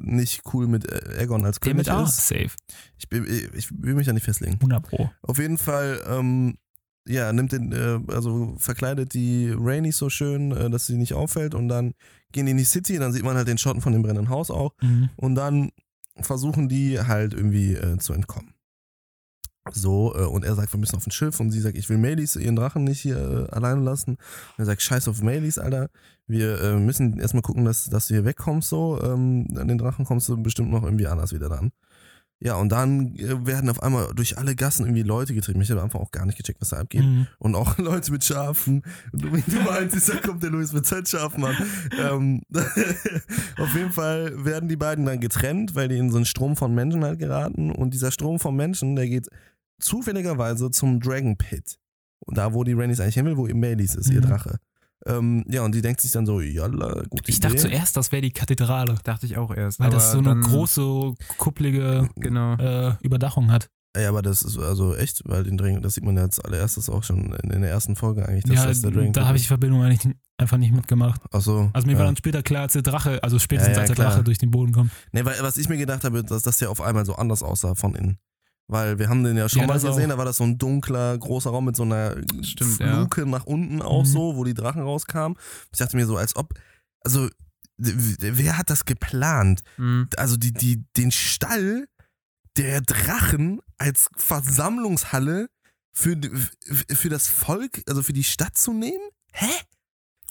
nicht 0.00 0.42
cool 0.52 0.68
mit 0.68 0.90
äh, 0.90 1.18
Aegon 1.20 1.44
als 1.44 1.58
Der 1.60 1.72
König 1.72 1.86
mit 1.86 1.90
A. 1.94 2.04
ist. 2.04 2.26
Safe. 2.28 2.50
Ich, 2.96 3.08
ich 3.54 3.68
will 3.82 3.94
mich 3.94 4.06
da 4.06 4.12
nicht 4.12 4.24
festlegen. 4.24 4.54
100 4.54 4.82
Pro. 4.82 5.10
Auf 5.22 5.38
jeden 5.38 5.58
Fall, 5.58 6.00
ähm, 6.08 6.56
ja, 7.06 7.32
nimmt 7.32 7.52
den, 7.52 7.72
äh, 7.72 7.98
also 8.12 8.54
verkleidet 8.58 9.12
die 9.14 9.52
Rainy 9.56 9.92
so 9.92 10.08
schön, 10.08 10.52
äh, 10.52 10.70
dass 10.70 10.86
sie 10.86 10.96
nicht 10.96 11.14
auffällt 11.14 11.54
und 11.54 11.68
dann 11.68 11.94
gehen 12.32 12.46
die 12.46 12.52
in 12.52 12.58
die 12.58 12.64
City, 12.64 12.98
dann 12.98 13.12
sieht 13.12 13.24
man 13.24 13.36
halt 13.36 13.48
den 13.48 13.58
Schotten 13.58 13.80
von 13.80 13.92
dem 13.92 14.02
brennenden 14.02 14.28
Haus 14.28 14.50
auch 14.50 14.72
Mhm. 14.82 15.10
und 15.16 15.34
dann 15.34 15.70
versuchen 16.20 16.68
die 16.68 17.00
halt 17.00 17.32
irgendwie 17.32 17.74
äh, 17.74 17.96
zu 17.98 18.12
entkommen. 18.12 18.52
So, 19.72 20.14
äh, 20.14 20.24
und 20.24 20.44
er 20.44 20.54
sagt, 20.54 20.72
wir 20.72 20.80
müssen 20.80 20.96
auf 20.96 21.06
ein 21.06 21.10
Schiff 21.10 21.40
und 21.40 21.50
sie 21.50 21.60
sagt, 21.60 21.76
ich 21.76 21.88
will 21.88 21.98
Maelys, 21.98 22.36
ihren 22.36 22.56
Drachen 22.56 22.84
nicht 22.84 23.00
hier 23.00 23.48
äh, 23.50 23.54
alleine 23.54 23.82
lassen. 23.82 24.12
Und 24.12 24.58
er 24.58 24.66
sagt, 24.66 24.82
scheiß 24.82 25.08
auf 25.08 25.22
Maelys, 25.22 25.58
Alter. 25.58 25.90
Wir 26.26 26.60
äh, 26.60 26.76
müssen 26.76 27.18
erstmal 27.18 27.42
gucken, 27.42 27.64
dass, 27.64 27.88
dass 27.88 28.08
du 28.08 28.14
hier 28.14 28.24
wegkommst, 28.24 28.68
so. 28.68 29.00
Ähm, 29.02 29.48
an 29.56 29.68
den 29.68 29.78
Drachen 29.78 30.04
kommst 30.04 30.28
du 30.28 30.36
bestimmt 30.42 30.70
noch 30.70 30.82
irgendwie 30.82 31.06
anders 31.06 31.32
wieder 31.32 31.48
dran. 31.48 31.72
Ja, 32.40 32.54
und 32.54 32.70
dann 32.70 33.16
äh, 33.16 33.46
werden 33.46 33.68
auf 33.68 33.82
einmal 33.82 34.14
durch 34.14 34.38
alle 34.38 34.54
Gassen 34.54 34.86
irgendwie 34.86 35.02
Leute 35.02 35.34
getrieben. 35.34 35.60
Ich 35.60 35.70
habe 35.72 35.82
einfach 35.82 35.98
auch 35.98 36.12
gar 36.12 36.24
nicht 36.24 36.38
gecheckt, 36.38 36.60
was 36.60 36.68
da 36.68 36.78
abgeht. 36.78 37.02
Mhm. 37.02 37.26
Und 37.38 37.56
auch 37.56 37.78
Leute 37.78 38.12
mit 38.12 38.22
Schafen. 38.22 38.82
Und 39.12 39.24
du, 39.24 39.60
meintest, 39.64 40.08
da 40.08 40.16
kommt 40.18 40.42
der 40.44 40.50
Louis 40.50 40.72
mit 40.72 40.86
seinen 40.86 41.06
Schafen 41.06 41.44
an. 41.44 41.56
ähm, 41.98 42.42
auf 43.58 43.74
jeden 43.74 43.90
Fall 43.90 44.44
werden 44.44 44.68
die 44.68 44.76
beiden 44.76 45.04
dann 45.04 45.18
getrennt, 45.18 45.74
weil 45.74 45.88
die 45.88 45.98
in 45.98 46.10
so 46.10 46.16
einen 46.16 46.26
Strom 46.26 46.56
von 46.56 46.72
Menschen 46.74 47.04
halt 47.04 47.18
geraten. 47.18 47.72
Und 47.72 47.92
dieser 47.92 48.12
Strom 48.12 48.38
von 48.38 48.54
Menschen, 48.54 48.94
der 48.94 49.08
geht 49.08 49.28
zufälligerweise 49.80 50.70
zum 50.70 51.00
Dragon 51.00 51.36
Pit. 51.36 51.78
Und 52.20 52.36
da, 52.38 52.52
wo 52.52 52.64
die 52.64 52.72
Rhaenys 52.72 53.00
eigentlich 53.00 53.14
hin 53.14 53.26
will, 53.26 53.36
wo 53.36 53.46
ihr 53.46 53.54
Maelys 53.54 53.94
ist, 53.94 54.10
ihr 54.10 54.20
Mhm. 54.20 54.26
Drache. 54.26 54.58
Ähm, 55.06 55.44
ja, 55.48 55.62
und 55.62 55.74
die 55.74 55.80
denkt 55.80 56.00
sich 56.00 56.10
dann 56.10 56.26
so, 56.26 56.40
jalla, 56.40 57.04
gute 57.08 57.30
Ich 57.30 57.38
dachte 57.40 57.54
Idee. 57.54 57.62
zuerst, 57.62 57.96
das 57.96 58.10
wäre 58.10 58.20
die 58.22 58.32
Kathedrale. 58.32 58.96
Dachte 59.04 59.26
ich 59.26 59.36
auch 59.38 59.54
erst. 59.54 59.78
Weil 59.78 59.86
aber 59.86 59.96
das 59.96 60.12
so 60.12 60.18
eine 60.18 60.38
große, 60.40 61.14
kuppelige 61.38 62.08
Genau. 62.16 62.54
äh, 62.56 62.94
Überdachung 63.02 63.50
hat. 63.52 63.68
Ja, 63.96 64.10
aber 64.10 64.20
das 64.22 64.42
ist 64.42 64.58
also 64.58 64.94
echt, 64.96 65.22
weil 65.24 65.44
den 65.44 65.56
Dragon, 65.56 65.80
das 65.82 65.94
sieht 65.94 66.04
man 66.04 66.16
ja 66.16 66.22
als 66.24 66.38
allererstes 66.40 66.90
auch 66.90 67.02
schon 67.04 67.32
in, 67.42 67.50
in 67.50 67.62
der 67.62 67.70
ersten 67.70 67.96
Folge 67.96 68.28
eigentlich, 68.28 68.44
dass 68.44 68.56
ja, 68.56 68.66
das 68.66 68.80
der 68.82 68.90
Dragon 68.90 69.12
da 69.12 69.26
habe 69.26 69.36
ich 69.36 69.44
die 69.44 69.48
Verbindung 69.48 69.82
eigentlich 69.82 70.14
einfach 70.36 70.58
nicht 70.58 70.72
mitgemacht. 70.74 71.20
Ach 71.32 71.40
so. 71.40 71.70
Also 71.72 71.86
mir 71.86 71.94
ja. 71.94 71.98
war 72.00 72.06
dann 72.06 72.16
später 72.16 72.42
klar, 72.42 72.62
als 72.62 72.74
der 72.74 72.82
Drache, 72.82 73.22
also 73.22 73.38
spätestens 73.38 73.76
Ja, 73.76 73.76
ja, 73.76 73.80
als 73.82 73.88
der 73.88 73.94
klar. 73.96 74.10
Drache 74.10 74.24
durch 74.24 74.38
den 74.38 74.50
Boden 74.50 74.72
kommt. 74.72 74.90
Ne, 75.12 75.24
weil 75.24 75.36
was 75.40 75.56
ich 75.56 75.68
mir 75.68 75.78
gedacht 75.78 76.04
habe, 76.04 76.22
dass 76.22 76.42
das 76.42 76.60
ja 76.60 76.68
auf 76.68 76.80
einmal 76.80 77.06
so 77.06 77.14
anders 77.14 77.42
aussah 77.42 77.74
von 77.74 77.94
innen. 77.94 78.18
Weil 78.70 78.98
wir 78.98 79.08
haben 79.08 79.24
den 79.24 79.36
ja 79.36 79.48
schon 79.48 79.62
Ja, 79.62 79.66
mal 79.66 79.80
gesehen, 79.80 80.04
auch. 80.06 80.08
da 80.14 80.18
war 80.18 80.24
das 80.26 80.36
so 80.36 80.44
ein 80.44 80.58
dunkler, 80.58 81.16
großer 81.16 81.48
Raum 81.50 81.64
mit 81.64 81.74
so 81.76 81.84
einer 81.84 82.16
Stimmt, 82.42 82.78
ja. 82.80 82.96
Fluke 82.98 83.24
nach 83.26 83.44
unten 83.44 83.80
auch 83.80 84.02
Mhm. 84.02 84.06
so, 84.06 84.36
wo 84.36 84.44
die 84.44 84.52
Drachen 84.54 84.82
rauskamen. 84.82 85.38
Ich 85.72 85.78
dachte 85.78 85.96
mir 85.96 86.06
so, 86.06 86.16
als 86.18 86.36
ob, 86.36 86.52
also 87.02 87.28
wer 87.78 88.58
hat 88.58 88.68
das 88.70 88.84
geplant? 88.84 89.62
Mhm. 89.78 90.08
Also 90.16 90.36
die, 90.36 90.52
die, 90.52 90.84
den 90.96 91.10
Stall 91.10 91.86
der 92.58 92.80
Drachen 92.82 93.60
als 93.78 94.08
Versammlungshalle 94.16 95.48
für, 95.94 96.16
für 96.94 97.08
das 97.08 97.28
Volk, 97.28 97.82
also 97.88 98.02
für 98.02 98.12
die 98.12 98.24
Stadt 98.24 98.58
zu 98.58 98.72
nehmen? 98.72 99.08
Hä? 99.32 99.46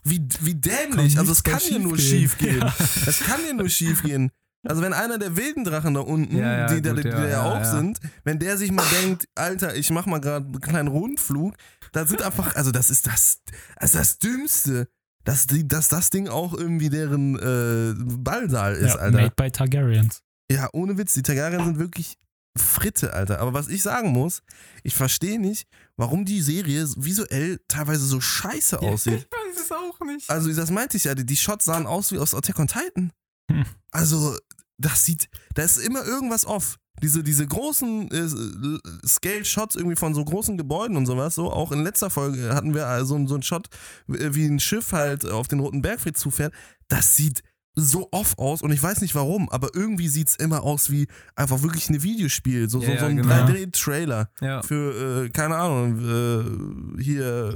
Wie, 0.03 0.25
wie 0.41 0.55
dämlich. 0.55 1.17
Also 1.17 1.31
es 1.31 1.43
kann 1.43 1.59
hier 1.59 1.79
nur 1.79 1.97
schiefgehen. 1.97 2.27
schief 2.27 2.37
gehen. 2.37 2.59
Ja. 2.59 3.05
Das 3.05 3.19
kann 3.19 3.41
hier 3.41 3.53
nur 3.53 3.69
schief 3.69 4.03
gehen. 4.03 4.31
Also 4.67 4.81
wenn 4.81 4.93
einer 4.93 5.17
der 5.17 5.35
wilden 5.35 5.63
Drachen 5.63 5.93
da 5.93 6.01
unten, 6.01 6.37
Ja, 6.37 6.59
ja, 6.59 6.67
die 6.67 6.81
da 6.81 6.93
gut, 6.93 7.03
die, 7.03 7.09
ja, 7.09 7.15
da 7.15 7.27
ja 7.27 7.43
auch 7.43 7.59
ja. 7.59 7.65
sind, 7.65 7.99
wenn 8.23 8.39
der 8.39 8.57
sich 8.57 8.71
mal 8.71 8.85
denkt, 9.01 9.27
Alter, 9.35 9.75
ich 9.75 9.89
mach 9.89 10.05
mal 10.05 10.19
gerade 10.19 10.45
einen 10.45 10.61
kleinen 10.61 10.87
Rundflug, 10.87 11.55
da 11.91 12.05
sind 12.05 12.21
einfach, 12.21 12.55
also 12.55 12.71
das 12.71 12.89
ist 12.89 13.07
das, 13.07 13.39
das, 13.79 13.93
ist 13.93 13.95
das 13.95 14.19
Dümmste, 14.19 14.87
dass, 15.23 15.47
die, 15.47 15.67
dass 15.67 15.89
das 15.89 16.09
Ding 16.09 16.27
auch 16.27 16.53
irgendwie 16.53 16.89
deren 16.89 17.37
äh, 17.37 17.93
Ballsaal 17.97 18.75
ist, 18.75 18.95
ja, 18.95 18.99
Alter. 18.99 19.17
Made 19.17 19.33
by 19.35 19.51
Targaryens. 19.51 20.21
Ja, 20.51 20.69
ohne 20.71 20.97
Witz, 20.97 21.13
die 21.13 21.23
Targaryen 21.23 21.63
sind 21.65 21.79
wirklich 21.79 22.17
Fritte, 22.57 23.13
Alter. 23.13 23.39
Aber 23.39 23.53
was 23.53 23.67
ich 23.67 23.81
sagen 23.83 24.09
muss, 24.09 24.41
ich 24.83 24.95
verstehe 24.95 25.39
nicht, 25.39 25.67
warum 25.95 26.25
die 26.25 26.41
Serie 26.41 26.87
visuell 26.95 27.59
teilweise 27.67 28.05
so 28.05 28.19
scheiße 28.19 28.79
aussieht. 28.81 29.27
Ich 29.37 29.55
weiß 29.55 29.65
es 29.65 29.71
auch 29.71 29.99
nicht. 30.05 30.29
Also, 30.29 30.53
das 30.53 30.71
meinte 30.71 30.97
ich 30.97 31.05
ja, 31.05 31.15
die, 31.15 31.25
die 31.25 31.37
Shots 31.37 31.65
sahen 31.65 31.87
aus 31.87 32.11
wie 32.11 32.19
aus 32.19 32.33
Attack 32.33 32.59
on 32.59 32.67
Titan. 32.67 33.11
Hm. 33.51 33.65
Also, 33.91 34.37
das 34.77 35.05
sieht, 35.05 35.29
da 35.55 35.63
ist 35.63 35.77
immer 35.77 36.03
irgendwas 36.05 36.45
off. 36.45 36.77
Diese, 37.03 37.23
diese 37.23 37.45
großen 37.45 38.09
äh, 38.09 39.07
Scale-Shots 39.07 39.75
irgendwie 39.75 39.95
von 39.95 40.15
so 40.15 40.25
großen 40.25 40.57
Gebäuden 40.57 40.97
und 40.97 41.05
sowas, 41.05 41.35
so 41.35 41.51
auch 41.51 41.71
in 41.71 41.83
letzter 41.83 42.09
Folge 42.09 42.55
hatten 42.55 42.73
wir 42.73 42.87
also 42.87 43.23
so 43.27 43.35
einen 43.35 43.43
Shot, 43.43 43.67
äh, 44.09 44.33
wie 44.33 44.45
ein 44.47 44.59
Schiff 44.59 44.93
halt 44.93 45.25
auf 45.29 45.47
den 45.47 45.59
Roten 45.59 45.83
Bergfried 45.83 46.17
zufährt. 46.17 46.53
Das 46.87 47.15
sieht 47.15 47.43
so 47.75 48.07
off 48.11 48.33
aus 48.39 48.63
und 48.63 48.71
ich 48.71 48.81
weiß 48.81 49.01
nicht 49.01 49.13
warum, 49.13 49.47
aber 49.49 49.69
irgendwie 49.75 50.07
sieht 50.07 50.29
es 50.29 50.35
immer 50.37 50.63
aus 50.63 50.89
wie 50.89 51.07
einfach 51.35 51.61
wirklich 51.61 51.87
ein 51.91 52.01
Videospiel, 52.01 52.67
so, 52.67 52.81
Ja, 52.81 52.93
so, 52.93 52.97
so 52.97 53.05
ein 53.05 53.17
genau. 53.17 53.29
3D-Trailer 53.29 54.31
ja. 54.41 54.63
für, 54.63 55.25
äh, 55.25 55.29
keine 55.29 55.57
Ahnung, 55.57 56.97
äh, 56.97 57.03
hier 57.03 57.55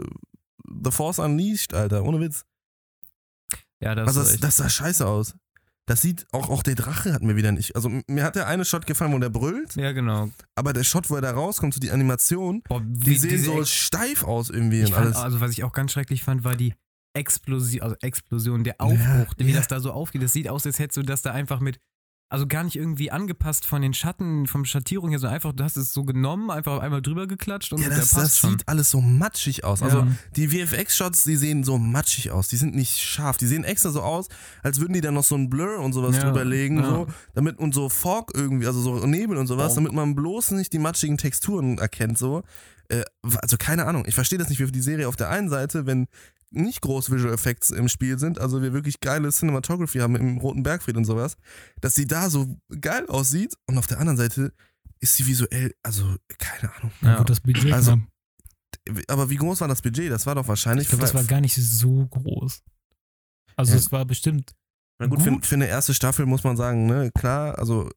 The 0.84 0.92
Force 0.92 1.18
Unleashed, 1.18 1.74
Alter, 1.74 2.04
ohne 2.04 2.20
Witz. 2.20 2.46
ja, 3.80 3.96
das 3.96 4.08
Also 4.10 4.22
ist 4.22 4.34
das, 4.34 4.40
das 4.42 4.58
sah 4.58 4.70
scheiße 4.70 5.08
aus. 5.08 5.34
Das 5.88 6.02
sieht, 6.02 6.26
auch, 6.32 6.50
auch 6.50 6.64
der 6.64 6.76
Drache 6.76 7.12
hat 7.14 7.22
mir 7.24 7.36
wieder 7.36 7.52
nicht. 7.52 7.76
Also 7.76 7.90
mir 8.08 8.24
hat 8.24 8.36
der 8.36 8.48
eine 8.48 8.64
Shot 8.66 8.86
gefallen, 8.86 9.12
wo 9.14 9.20
der 9.20 9.30
brüllt, 9.30 9.76
Ja, 9.76 9.92
genau. 9.92 10.30
aber 10.56 10.74
der 10.74 10.84
Shot, 10.84 11.10
wo 11.10 11.16
er 11.16 11.22
da 11.22 11.32
rauskommt, 11.32 11.74
so 11.74 11.80
die 11.80 11.92
Animation, 11.92 12.62
Boah, 12.70 12.82
die 12.82 13.06
wie- 13.12 13.18
sehen 13.18 13.44
so 13.44 13.66
steif 13.66 14.24
aus 14.24 14.50
irgendwie 14.50 14.86
und 14.86 14.94
alles. 14.94 15.16
Also, 15.18 15.42
was 15.42 15.52
ich 15.52 15.64
auch 15.64 15.74
ganz 15.74 15.92
schrecklich 15.92 16.24
fand, 16.24 16.44
war 16.44 16.56
die 16.56 16.76
Explosion, 17.14 17.82
also 17.82 17.96
Explosion, 18.02 18.64
der 18.64 18.80
Aufbruch, 18.80 19.34
wie 19.38 19.52
ja. 19.52 19.58
das 19.58 19.68
da 19.68 19.80
so 19.80 19.92
aufgeht. 19.92 20.24
Das 20.24 20.32
sieht 20.34 20.48
aus, 20.48 20.66
als 20.66 20.80
hättest 20.80 20.98
du 20.98 21.04
das 21.04 21.22
da 21.24 21.32
einfach 21.34 21.60
mit, 21.60 21.80
also 22.32 22.48
gar 22.48 22.64
nicht 22.64 22.78
irgendwie 22.78 23.12
angepasst 23.12 23.66
von 23.66 23.82
den 23.82 23.94
Schatten, 23.94 24.48
vom 24.48 24.64
Schattierung 24.66 25.10
her, 25.10 25.20
sondern 25.20 25.36
einfach, 25.36 25.52
du 25.54 25.64
hast 25.64 25.76
es 25.78 25.94
so 25.94 26.04
genommen, 26.06 26.50
einfach 26.50 26.80
einmal 26.80 27.02
drüber 27.02 27.28
geklatscht 27.28 27.74
und 27.74 27.82
ja, 27.82 27.90
das, 27.90 28.12
das 28.12 28.38
schon. 28.40 28.52
sieht 28.52 28.68
alles 28.68 28.90
so 28.90 29.02
matschig 29.02 29.64
aus. 29.66 29.82
Also 29.84 30.00
Ja. 30.00 30.08
die 30.38 30.48
VFX-Shots, 30.48 31.26
die 31.26 31.36
sehen 31.36 31.64
so 31.64 31.78
matschig 31.78 32.32
aus. 32.32 32.48
Die 32.48 32.56
sind 32.56 32.74
nicht 32.74 32.98
scharf. 33.00 33.38
Die 33.38 33.48
sehen 33.48 33.64
extra 33.66 33.90
so 33.92 34.02
aus, 34.02 34.28
als 34.64 34.80
würden 34.80 34.94
die 34.94 35.02
da 35.02 35.12
noch 35.12 35.24
so 35.26 35.36
ein 35.36 35.50
Blur 35.50 35.80
und 35.80 35.94
sowas 35.94 36.16
Ja, 36.16 36.24
drüber 36.24 36.46
legen, 36.46 36.78
ja. 36.80 36.86
so, 36.86 37.08
damit 37.34 37.60
und 37.60 37.74
so 37.76 37.90
Fog 37.90 38.32
irgendwie, 38.34 38.66
also 38.66 38.82
so 38.82 39.06
Nebel 39.06 39.38
und 39.38 39.48
sowas, 39.48 39.74
Oh. 39.74 39.76
damit 39.76 39.92
man 39.92 40.16
bloß 40.16 40.52
nicht 40.52 40.72
die 40.74 40.80
matschigen 40.80 41.18
Texturen 41.18 41.78
erkennt, 41.80 42.18
so. 42.18 42.44
Äh, 42.88 43.04
also 43.42 43.58
keine 43.58 43.86
Ahnung. 43.86 44.06
Ich 44.08 44.16
verstehe 44.16 44.40
das 44.40 44.48
nicht 44.50 44.58
für 44.60 44.72
die 44.72 44.82
Serie 44.82 45.08
auf 45.10 45.16
der 45.18 45.30
einen 45.30 45.50
Seite, 45.50 45.86
wenn 45.86 46.08
nicht 46.52 46.82
groß 46.82 47.12
Visual 47.12 47.34
Effects 47.34 47.70
im 47.70 47.88
Spiel 47.88 48.20
sind, 48.20 48.40
also 48.40 48.62
wir 48.62 48.74
wirklich 48.74 49.00
geile 49.00 49.30
Cinematography 49.32 50.00
haben 50.00 50.16
im 50.16 50.38
Roten 50.38 50.64
Bergfried 50.64 50.98
und 50.98 51.06
sowas, 51.06 51.38
dass 51.80 51.96
sie 51.96 52.06
da 52.08 52.30
so 52.30 52.58
geil 52.80 53.06
aussieht 53.08 53.56
und 53.68 53.78
auf 53.78 53.88
der 53.88 54.00
anderen 54.00 54.18
Seite 54.18 54.54
ist 55.00 55.16
sie 55.16 55.26
visuell, 55.26 55.74
also 55.82 56.16
keine 56.38 56.74
Ahnung. 56.76 56.92
Ja. 57.02 57.18
Gut, 57.18 57.30
das 57.30 57.40
Budget 57.40 57.74
Also, 57.74 57.94
knapp. 57.94 58.08
Aber 59.08 59.30
wie 59.30 59.36
groß 59.36 59.62
war 59.62 59.68
das 59.68 59.82
Budget? 59.82 60.12
Das 60.12 60.26
war 60.26 60.36
doch 60.36 60.48
wahrscheinlich. 60.48 60.86
Ich 60.86 60.90
glaube, 60.90 61.02
das 61.04 61.14
war 61.14 61.24
gar 61.24 61.42
nicht 61.42 61.56
so 61.56 62.06
groß. 62.08 62.62
Also 63.56 63.72
Ja. 63.74 63.78
es 63.78 63.92
war 63.92 64.06
bestimmt 64.06 64.52
Na 65.00 65.08
gut, 65.08 65.22
Für, 65.22 65.32
gut. 65.32 65.46
für 65.46 65.56
eine 65.56 65.68
erste 65.68 65.94
Staffel 65.94 66.26
muss 66.26 66.44
man 66.44 66.56
sagen, 66.58 66.86
ne, 66.86 67.12
klar, 67.18 67.58
also 67.58 67.90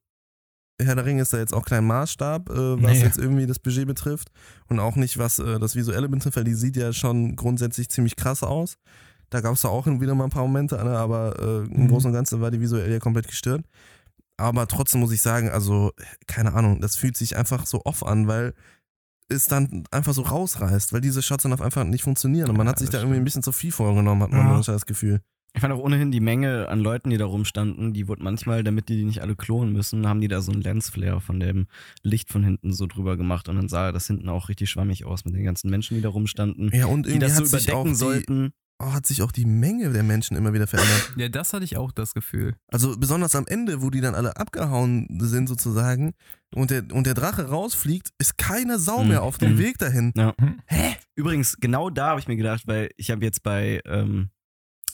Herr 0.80 0.96
der 0.96 1.04
Ringe 1.04 1.22
ist 1.22 1.32
da 1.32 1.38
jetzt 1.38 1.54
auch 1.54 1.64
kein 1.64 1.84
Maßstab, 1.86 2.50
äh, 2.50 2.82
was 2.82 2.98
Nee. 2.98 3.04
jetzt 3.04 3.18
irgendwie 3.18 3.46
das 3.46 3.58
Budget 3.60 3.86
betrifft 3.86 4.30
und 4.68 4.80
auch 4.80 4.96
nicht, 4.96 5.18
was 5.18 5.38
äh, 5.38 5.58
das 5.60 5.76
Visuelle 5.76 6.08
betrifft, 6.08 6.36
weil 6.36 6.44
die 6.44 6.54
sieht 6.54 6.76
ja 6.76 6.92
schon 6.92 7.36
grundsätzlich 7.36 7.88
ziemlich 7.90 8.16
krass 8.16 8.42
aus. 8.42 8.76
Da 9.30 9.40
gab 9.40 9.54
es 9.54 9.62
da 9.62 9.68
auch 9.68 9.86
wieder 9.86 10.14
mal 10.14 10.24
ein 10.24 10.30
paar 10.30 10.42
Momente, 10.42 10.76
ne, 10.76 10.98
aber 10.98 11.36
äh, 11.40 11.72
im 11.72 11.84
Mhm. 11.84 11.88
Großen 11.88 12.08
und 12.08 12.14
Ganzen 12.14 12.40
war 12.40 12.50
die 12.50 12.60
visuell 12.60 12.90
ja 12.90 12.98
komplett 12.98 13.28
gestört. 13.28 13.64
Aber 14.36 14.66
trotzdem 14.66 15.00
muss 15.00 15.12
ich 15.12 15.22
sagen, 15.22 15.48
also, 15.48 15.92
keine 16.26 16.54
Ahnung, 16.54 16.80
das 16.80 16.96
fühlt 16.96 17.16
sich 17.16 17.36
einfach 17.36 17.66
so 17.66 17.82
off 17.84 18.04
an, 18.04 18.26
weil 18.26 18.52
es 19.28 19.46
dann 19.46 19.84
einfach 19.92 20.12
so 20.12 20.22
rausreißt, 20.22 20.92
weil 20.92 21.00
diese 21.00 21.22
Shots 21.22 21.44
dann 21.44 21.52
auf 21.52 21.62
einfach 21.62 21.84
nicht 21.84 22.02
funktionieren 22.02 22.50
und 22.50 22.56
man 22.56 22.66
Ja, 22.66 22.72
hat 22.72 22.78
sich 22.80 22.88
da 22.90 22.98
das 22.98 23.02
irgendwie 23.02 23.14
ein 23.16 23.18
stimmt. 23.18 23.24
bisschen 23.26 23.42
zu 23.44 23.52
viel 23.52 23.70
vorgenommen, 23.72 24.22
hat 24.24 24.32
man 24.32 24.46
Ja. 24.46 24.62
so 24.62 24.72
das 24.72 24.86
Gefühl. 24.86 25.20
Ich 25.56 25.60
fand 25.60 25.72
auch 25.72 25.78
ohnehin 25.78 26.10
die 26.10 26.18
Menge 26.20 26.68
an 26.68 26.80
Leuten, 26.80 27.10
die 27.10 27.16
da 27.16 27.26
rumstanden, 27.26 27.92
die 27.92 28.08
wurde 28.08 28.24
manchmal, 28.24 28.64
damit 28.64 28.88
die 28.88 28.96
die 28.96 29.04
nicht 29.04 29.22
alle 29.22 29.36
klonen 29.36 29.72
müssen, 29.72 30.08
haben 30.08 30.20
die 30.20 30.26
da 30.26 30.40
so 30.40 30.50
einen 30.50 30.62
Lensflare 30.62 31.20
von 31.20 31.38
dem 31.38 31.68
Licht 32.02 32.28
von 32.30 32.42
hinten 32.42 32.72
so 32.72 32.86
drüber 32.88 33.16
gemacht 33.16 33.48
und 33.48 33.54
dann 33.56 33.68
sah 33.68 33.92
das 33.92 34.08
hinten 34.08 34.28
auch 34.28 34.48
richtig 34.48 34.68
schwammig 34.70 35.04
aus 35.04 35.24
mit 35.24 35.34
den 35.36 35.44
ganzen 35.44 35.70
Menschen, 35.70 35.94
die 35.96 36.00
da 36.02 36.08
rumstanden, 36.08 36.70
Ja, 36.74 36.86
und 36.86 37.06
die 37.06 37.10
irgendwie 37.12 37.26
das 37.28 37.36
so 37.36 37.42
hat 37.44 37.46
sich 37.62 37.70
auch 37.72 37.84
überdecken 37.84 37.90
die, 37.90 37.94
sollten. 37.94 38.52
oh, 38.82 38.92
hat 38.92 39.06
sich 39.06 39.22
auch 39.22 39.30
die 39.30 39.44
Menge 39.44 39.92
der 39.92 40.02
Menschen 40.02 40.36
immer 40.36 40.52
wieder 40.52 40.66
verändert. 40.66 41.12
Ja, 41.16 41.28
das 41.28 41.52
hatte 41.52 41.64
ich 41.64 41.76
auch 41.76 41.92
das 41.92 42.14
Gefühl. 42.14 42.56
Also 42.72 42.96
besonders 42.98 43.36
am 43.36 43.46
Ende, 43.46 43.80
wo 43.80 43.90
die 43.90 44.00
dann 44.00 44.16
alle 44.16 44.36
abgehauen 44.36 45.06
sind 45.20 45.48
sozusagen 45.48 46.14
und 46.52 46.72
der, 46.72 46.82
und 46.92 47.06
der 47.06 47.14
Drache 47.14 47.46
rausfliegt, 47.48 48.10
ist 48.18 48.38
keine 48.38 48.80
Sau 48.80 49.02
Mhm. 49.04 49.08
mehr 49.08 49.22
auf 49.22 49.38
dem 49.38 49.52
Mhm. 49.54 49.58
Weg 49.58 49.78
dahin. 49.78 50.12
Übrigens, 51.14 51.56
genau 51.60 51.90
da 51.90 52.08
habe 52.08 52.18
ich 52.20 52.26
mir 52.26 52.34
gedacht, 52.36 52.66
weil 52.66 52.90
ich 52.96 53.12
habe 53.12 53.24
jetzt 53.24 53.44
bei 53.44 53.80
ähm, 53.86 54.30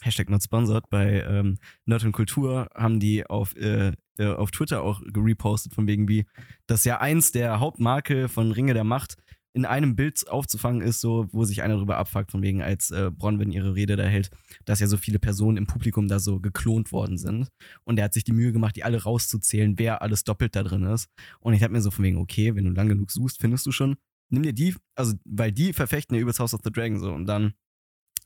Hashtag 0.03 0.31
not 0.31 0.43
sponsored, 0.43 0.89
bei 0.91 1.23
ähm, 1.23 1.59
Nerd 1.85 2.05
und 2.05 2.13
Kultur 2.13 2.69
haben 2.75 3.01
die 3.01 3.27
auf, 3.27 3.57
äh, 3.57 3.93
äh, 4.19 4.27
auf 4.27 4.51
Twitter 4.51 4.83
auch 4.83 5.01
gerepostet 5.13 5.75
von 5.75 5.87
wegen 5.87 6.09
wie, 6.09 6.27
dass 6.67 6.85
ja 6.85 7.01
eins 7.01 7.33
der 7.33 7.61
Hauptmarke 7.61 8.29
von 8.29 8.53
Ringe 8.53 8.75
der 8.75 8.85
Macht 8.85 9.17
in 9.53 9.65
einem 9.65 9.97
Bild 9.97 10.29
aufzufangen 10.29 10.81
ist, 10.81 11.01
so, 11.01 11.27
wo 11.33 11.45
sich 11.45 11.63
einer 11.63 11.77
drüber 11.77 11.97
abfuckt, 11.97 12.31
von 12.31 12.43
wegen, 12.43 12.63
als 12.63 12.91
äh, 12.91 13.11
Bronwyn 13.11 13.51
ihre 13.51 13.75
Rede 13.75 13.97
da 13.97 14.05
hält, 14.05 14.31
dass 14.65 14.81
ja 14.81 14.87
so 14.87 14.97
viele 14.97 15.19
Personen 15.19 15.57
im 15.57 15.67
Publikum 15.67 16.07
da 16.07 16.21
so 16.21 16.41
geklont 16.41 16.93
worden 16.93 17.19
sind. 17.19 17.49
Und 17.83 17.99
er 17.99 18.05
hat 18.05 18.15
sich 18.15 18.25
die 18.25 18.33
Mühe 18.33 18.53
gemacht, 18.53 18.77
die 18.77 18.85
alle 18.85 19.03
rauszuzählen, 19.03 19.79
wer 19.79 20.03
alles 20.03 20.25
doppelt 20.25 20.55
da 20.55 20.63
drin 20.63 20.85
ist. 20.85 21.09
Und 21.41 21.55
ich 21.55 21.63
hab 21.63 21.73
mir 21.73 21.81
so 21.81 21.91
von 21.91 22.05
wegen, 22.05 22.19
okay, 22.19 22.55
wenn 22.55 22.65
du 22.65 22.71
lang 22.71 22.89
genug 22.89 23.11
suchst, 23.11 23.41
findest 23.41 23.67
du 23.67 23.73
schon. 23.73 23.97
Nimm 24.29 24.45
dir 24.45 24.53
die, 24.53 24.77
also, 24.95 25.15
weil 25.25 25.51
die 25.51 25.73
verfechten 25.73 26.15
ja 26.15 26.23
übelst 26.23 26.39
House 26.39 26.55
of 26.55 26.61
the 26.63 26.71
Dragon 26.71 27.01
so. 27.01 27.13
Und 27.13 27.27
dann 27.27 27.55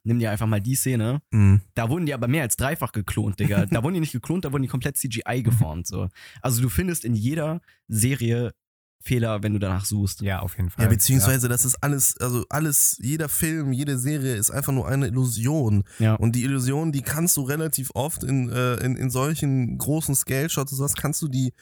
nimm 0.05 0.19
dir 0.19 0.31
einfach 0.31 0.47
mal 0.47 0.61
die 0.61 0.75
Szene. 0.75 1.21
Mhm. 1.31 1.63
Da 1.75 1.89
wurden 1.89 2.07
die 2.07 2.15
aber 2.15 2.29
mehr 2.29 2.43
als 2.43 2.57
dreifach 2.57 2.93
geklont, 2.93 3.41
Digga. 3.41 3.67
Da 3.67 3.83
wurden 3.83 3.95
die 3.95 4.01
nicht 4.01 4.13
geklont, 4.13 4.45
da 4.45 4.53
wurden 4.53 4.63
die 4.63 4.69
komplett 4.69 4.97
CGI 4.97 5.43
geformt, 5.43 5.87
so. 5.87 6.09
Also 6.41 6.63
du 6.63 6.69
findest 6.69 7.05
in 7.05 7.15
jeder 7.15 7.61
Serie 7.89 8.53
Fehler, 9.05 9.43
wenn 9.43 9.53
du 9.53 9.59
danach 9.59 9.85
suchst. 9.85 10.23
Ja, 10.23 10.41
auf 10.41 10.57
jeden 10.57 10.71
Fall. 10.71 10.85
Ja, 10.85 10.89
beziehungsweise 10.89 11.47
das 11.49 11.67
ist 11.67 11.77
alles, 11.83 12.17
also 12.19 12.45
alles, 12.49 12.99
jeder 13.03 13.29
Film, 13.29 13.73
jede 13.73 13.99
Serie 13.99 14.35
ist 14.35 14.51
einfach 14.51 14.73
nur 14.73 14.89
eine 14.89 15.09
Illusion. 15.09 15.85
Ja. 15.99 16.15
Und 16.15 16.35
die 16.35 16.43
Illusion, 16.43 16.91
die 16.91 17.03
kannst 17.03 17.37
du 17.37 17.43
relativ 17.43 17.91
oft 17.93 18.25
in, 18.25 18.49
äh, 18.49 18.77
in, 18.77 18.97
in 18.97 19.11
solchen 19.11 19.77
großen 19.77 20.15
Scale-Shots 20.15 20.73
und 20.73 20.79
sowas, 20.79 20.95
kannst 20.95 21.21
du 21.21 21.29
die 21.29 21.53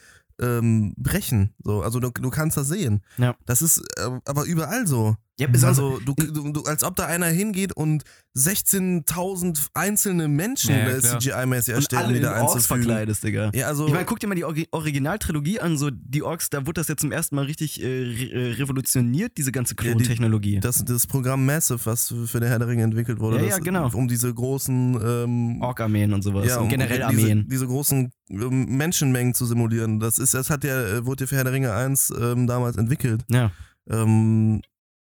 ähm, 0.41 0.95
brechen. 0.97 1.55
So, 1.65 1.83
also 1.83 1.99
du, 1.99 2.11
du 2.11 2.31
kannst 2.31 2.57
das 2.57 2.69
sehen. 2.69 3.03
Ja. 3.19 3.37
Das 3.45 3.61
ist 3.61 3.79
äh, 3.99 4.21
aber 4.25 4.45
überall 4.45 4.87
so. 4.87 5.17
Ja, 5.41 5.49
ist 5.49 5.65
also, 5.65 5.99
du, 6.05 6.15
du, 6.15 6.63
als 6.65 6.85
ob 6.85 6.95
da 6.95 7.07
einer 7.07 7.27
hingeht 7.27 7.73
und 7.73 8.05
16.000 8.37 9.69
einzelne 9.75 10.29
Menschen 10.29 10.71
Ja, 10.75 10.89
äh. 10.89 10.99
CGI-mäßig 11.01 11.73
erstellen, 11.75 12.03
alle 12.05 12.15
die 12.15 12.21
da 12.21 12.33
einzufügen. 12.35 12.63
verkleidest, 12.83 13.25
Digga. 13.25 13.51
Ja, 13.55 13.67
also 13.67 13.87
Ich 13.87 13.93
meine, 13.93 14.05
guck 14.05 14.21
dir 14.21 14.27
mal 14.27 14.35
die 14.35 14.45
Orgi- 14.45 14.69
Originaltrilogie 14.71 15.61
an, 15.61 15.77
so 15.79 15.91
die 15.91 16.23
Orks, 16.23 16.51
da 16.51 16.61
wurde 16.67 16.75
das 16.81 16.89
jetzt 16.89 17.01
zum 17.01 17.13
ersten 17.13 17.37
Mal 17.37 17.47
richtig 17.47 17.83
äh, 17.83 17.87
re 17.87 18.31
äh, 18.31 18.53
revolutioniert, 18.55 19.33
diese 19.37 19.53
ganze 19.53 19.75
Ja, 19.75 19.83
Klontechnologie. 19.83 20.61
das, 20.61 20.85
das 20.85 21.07
Programm 21.07 21.47
Massive, 21.47 21.81
was 21.85 22.15
für 22.27 22.41
der 22.41 22.49
Herr 22.51 22.59
der 22.59 22.69
Ringe 22.69 22.83
entwickelt 22.85 23.19
wurde, 23.21 23.37
Ja, 23.39 23.43
das, 23.43 23.51
ja, 23.53 23.59
genau. 23.59 23.91
um 23.95 24.09
diese 24.09 24.33
großen 24.33 25.01
ähm, 25.03 25.63
Ork-Armeen 25.63 26.13
und 26.13 26.23
sowas. 26.23 26.47
ja, 26.47 26.59
und 26.59 26.69
generell 26.69 26.97
diese, 26.99 27.07
Armeen. 27.07 27.49
Diese 27.49 27.67
großen 27.67 28.13
ähm, 28.31 28.77
Menschenmengen 28.77 29.35
zu 29.35 29.47
simulieren. 29.47 29.99
Das 30.01 30.19
ist, 30.19 30.35
das 30.35 30.51
hat 30.51 30.65
ja, 30.65 30.81
äh, 30.99 31.07
wurde 31.07 31.25
ja 31.25 31.29
für 31.29 31.37
Herr 31.37 31.45
der 31.45 31.53
Ringe 31.53 31.73
1 31.73 32.13
ähm, 32.21 32.47
damals 32.47 32.77
entwickelt. 32.77 33.23
Ja. 33.31 33.51
Ähm, 33.91 34.63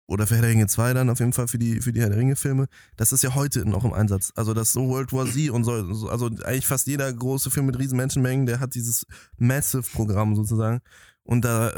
oder 0.08 0.26
für 0.26 0.34
Herr 0.36 0.42
der 0.42 0.50
Ringe 0.50 0.66
2 0.68 0.94
dann 0.94 1.10
auf 1.10 1.18
jeden 1.18 1.32
Fall 1.32 1.48
für 1.48 1.58
die, 1.58 1.80
für 1.80 1.92
die 1.92 2.00
Herr 2.00 2.08
der 2.10 2.18
Ringe-Filme. 2.18 2.66
Das 2.96 3.12
ist 3.12 3.22
ja 3.22 3.34
heute 3.34 3.68
noch 3.68 3.84
im 3.84 3.92
Einsatz. 3.92 4.32
Also 4.36 4.54
das 4.54 4.72
so 4.72 4.88
World 4.88 5.12
War 5.12 5.26
Z 5.26 5.50
und 5.50 5.64
so, 5.64 5.92
so- 5.94 6.08
also 6.08 6.26
eigentlich 6.44 6.66
fast 6.66 6.86
jeder 6.86 7.12
große 7.12 7.50
Film 7.50 7.66
mit 7.66 7.78
riesen 7.78 7.96
Menschenmengen, 7.96 8.46
der 8.46 8.60
hat 8.60 8.74
dieses 8.74 9.04
Massive-Programm 9.38 10.36
sozusagen. 10.36 10.80
Und 11.24 11.44
da 11.44 11.70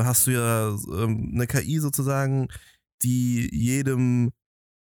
äh, 0.00 0.04
hast 0.04 0.26
du 0.26 0.32
ja 0.32 0.70
ähm, 1.02 1.30
eine 1.34 1.46
KI 1.46 1.78
sozusagen, 1.78 2.48
die 3.02 3.48
jedem 3.54 4.30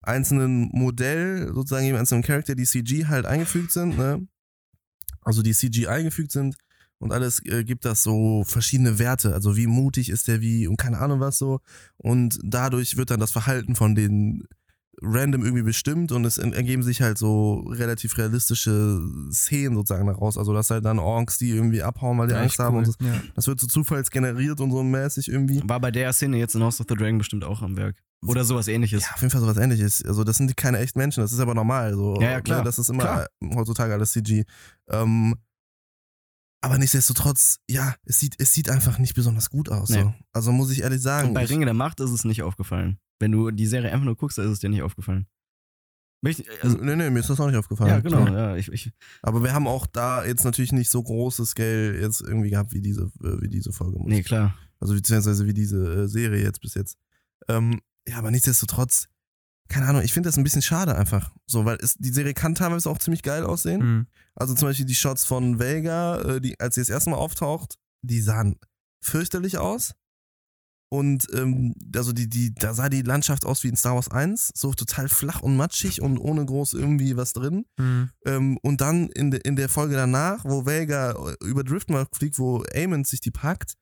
einzelnen 0.01 0.69
Modell, 0.73 1.51
sozusagen 1.53 1.85
jedem 1.85 1.99
einzelnen 1.99 2.23
Charakter, 2.23 2.55
die 2.55 2.65
CG 2.65 3.05
halt 3.05 3.26
eingefügt 3.26 3.72
sind, 3.72 3.97
ne? 3.97 4.27
Also 5.22 5.43
die 5.43 5.53
CG 5.53 5.88
eingefügt 5.88 6.31
sind 6.31 6.55
und 7.02 7.11
alles 7.11 7.45
äh, 7.45 7.64
gibt 7.65 7.84
das 7.84 8.03
so 8.03 8.44
verschiedene 8.45 8.98
Werte. 8.99 9.34
Also 9.34 9.57
wie 9.57 9.68
mutig 9.68 10.10
ist 10.10 10.28
der 10.30 10.40
wie 10.40 10.68
und 10.68 10.78
keine 10.78 10.99
Ahnung 10.99 11.19
was 11.19 11.38
so. 11.38 11.60
Und 11.98 12.40
dadurch 12.44 12.95
wird 12.95 13.11
dann 13.11 13.19
das 13.19 13.32
Verhalten 13.32 13.76
von 13.76 13.95
den 13.95 14.44
random 15.03 15.44
irgendwie 15.44 15.64
bestimmt 15.64 16.11
und 16.11 16.26
es 16.26 16.38
en- 16.38 16.53
ergeben 16.53 16.84
sich 16.84 17.02
halt 17.02 17.18
so 17.18 17.61
relativ 17.69 18.18
realistische 18.19 19.02
Szenen 19.32 19.76
sozusagen 19.76 20.06
daraus. 20.06 20.38
Also 20.38 20.53
das 20.53 20.69
halt 20.69 20.86
dann 20.86 20.99
Orks, 20.99 21.40
die 21.40 21.49
irgendwie 21.49 21.82
abhauen, 21.82 22.19
weil 22.19 22.28
die 22.28 22.34
Ja, 22.36 22.41
Angst 22.41 22.60
haben 22.60 22.78
und 22.78 22.88
cool. 22.88 22.94
so. 22.99 23.06
Ja. 23.06 23.15
Das 23.36 23.48
wird 23.48 23.60
so 23.60 23.65
zufallsgeneriert 23.68 24.60
und 24.61 24.69
so 24.72 24.84
mäßig 24.84 25.28
irgendwie. 25.30 25.61
War 25.65 25.80
bei 25.80 25.90
der 25.91 26.14
Szene 26.14 26.38
jetzt 26.38 26.53
in 26.56 26.61
House 26.61 26.80
of 26.80 26.86
the 26.88 26.95
Dragon 26.95 27.18
bestimmt 27.18 27.44
auch 27.44 27.61
am 27.64 27.78
Werk. 27.78 27.95
Oder 28.28 28.44
sowas 28.44 28.68
ähnliches. 28.68 29.02
Ja, 29.03 29.14
auf 29.15 29.22
jeden 29.22 29.32
Fall 29.32 29.41
sowas 29.41 29.57
ähnliches. 29.57 30.06
Also 30.06 30.23
das 30.23 30.38
sind 30.38 30.56
keine 30.56 30.78
echten 30.78 30.99
Menschen, 30.99 31.22
das 31.22 31.32
ist 31.34 31.40
aber 31.40 31.56
normal. 31.56 31.95
So. 31.95 32.22
Ja, 32.22 32.32
ja, 32.32 32.41
klar. 32.41 32.60
Ne, 32.60 32.65
Das 32.65 32.78
ist 32.78 32.90
immer 32.91 33.02
Klar. 33.03 33.28
heutzutage 33.56 33.94
alles 33.94 34.11
CG. 34.11 34.44
Ähm, 34.90 35.34
aber 36.61 36.77
nichtsdestotrotz, 36.77 37.57
ja, 37.69 37.95
es 38.05 38.19
sieht, 38.19 38.35
es 38.39 38.53
sieht 38.53 38.69
einfach 38.69 38.99
nicht 38.99 39.13
besonders 39.15 39.49
gut 39.49 39.69
aus. 39.69 39.89
Nee. 39.89 40.01
So. 40.03 40.13
Also 40.31 40.51
muss 40.51 40.71
ich 40.71 40.81
ehrlich 40.81 41.01
sagen. 41.01 41.29
Und 41.29 41.33
bei 41.33 41.45
Ringe 41.45 41.65
der 41.65 41.73
Macht 41.73 41.99
ist 41.99 42.11
es 42.11 42.23
nicht 42.23 42.43
aufgefallen. 42.43 42.99
Wenn 43.19 43.31
du 43.31 43.51
die 43.51 43.65
Serie 43.67 43.91
einfach 43.91 44.05
nur 44.05 44.15
guckst, 44.15 44.38
dann 44.38 44.45
ist 44.45 44.51
es 44.53 44.59
dir 44.59 44.69
nicht 44.69 44.81
aufgefallen. 44.83 45.27
Möcht- 46.23 46.45
Also, 46.61 46.77
nee, 46.77 46.95
nee, 46.95 47.09
mir 47.09 47.19
ist 47.19 47.29
das 47.31 47.39
auch 47.39 47.47
nicht 47.47 47.55
aufgefallen. 47.57 47.89
ja, 47.89 47.99
genau. 47.99 48.27
Ja, 48.27 48.55
ich, 48.55 48.71
ich, 48.71 48.91
Aber 49.23 49.43
wir 49.43 49.53
haben 49.53 49.67
auch 49.67 49.88
da 49.88 50.23
jetzt 50.23 50.43
natürlich 50.43 50.71
nicht 50.71 50.89
so 50.91 51.01
große 51.01 51.45
Scale 51.47 51.99
jetzt 51.99 52.21
irgendwie 52.21 52.51
gehabt 52.51 52.73
wie 52.73 52.81
diese, 52.81 53.05
äh, 53.23 53.41
wie 53.41 53.47
diese 53.49 53.71
Folge. 53.71 53.97
muss 53.97 54.07
nee, 54.07 54.21
klar. 54.21 54.55
Also 54.79 54.93
beziehungsweise 54.93 55.45
wie 55.47 55.53
diese 55.53 56.03
äh, 56.03 56.07
Serie 56.07 56.43
jetzt 56.43 56.61
bis 56.61 56.75
jetzt. 56.75 56.97
Ähm, 57.47 57.81
ja, 58.07 58.17
aber 58.17 58.29
nichtsdestotrotz, 58.31 59.07
keine 59.72 59.88
Ahnung, 59.88 60.02
ich 60.02 60.14
finde 60.14 60.27
das 60.27 60.38
ein 60.38 60.43
bisschen 60.43 60.61
schade 60.61 60.95
einfach. 60.95 61.31
So, 61.48 61.65
weil 61.65 61.77
es, 61.81 61.95
die 61.95 62.11
Serie 62.11 62.34
kann 62.34 62.56
teilweise 62.56 62.89
auch 62.89 62.98
ziemlich 62.98 63.23
geil 63.23 63.45
aussehen. 63.45 63.81
Mhm. 63.81 64.07
Also 64.35 64.53
zum 64.53 64.68
Beispiel 64.68 64.85
die 64.85 64.95
Shots 64.95 65.23
von 65.23 65.60
Vega, 65.60 66.19
äh, 66.22 66.41
die, 66.41 66.60
als 66.60 66.76
sie 66.76 66.81
das 66.81 66.89
erste 66.89 67.10
Mal 67.10 67.18
auftaucht, 67.18 67.76
die 68.02 68.22
sahen 68.22 68.57
fürchterlich 69.02 69.57
aus. 69.57 69.93
Und 70.93 71.26
ähm, 71.34 71.73
also 71.95 72.11
die, 72.11 72.30
die, 72.30 72.53
da 72.53 72.73
sah 72.73 72.89
die 72.89 73.02
Landschaft 73.02 73.45
aus 73.45 73.64
wie 73.64 73.69
in 73.69 73.77
Star 73.77 73.95
Wars 73.95 74.11
1, 74.11 74.52
so 74.53 74.73
total 74.73 75.07
flach 75.07 75.41
und 75.41 75.56
matschig 75.56 76.02
und 76.02 76.18
ohne 76.18 76.45
groß 76.45 76.73
irgendwie 76.73 77.15
was 77.15 77.31
drin. 77.31 77.65
Mhm. 77.77 78.10
Ähm, 78.26 78.57
und 78.61 78.81
dann 78.81 79.07
in, 79.10 79.31
de, 79.31 79.39
in 79.41 79.56
der 79.56 79.69
Folge 79.69 79.95
danach, 79.95 80.43
wo 80.43 80.65
Vega 80.65 81.11
äh, 81.11 81.45
über 81.45 81.64
Driftmark 81.64 82.10
fliegt, 82.14 82.38
wo 82.39 82.64
Eamon 82.73 83.06
sich 83.06 83.22
die 83.22 83.31
packt, 83.31 83.76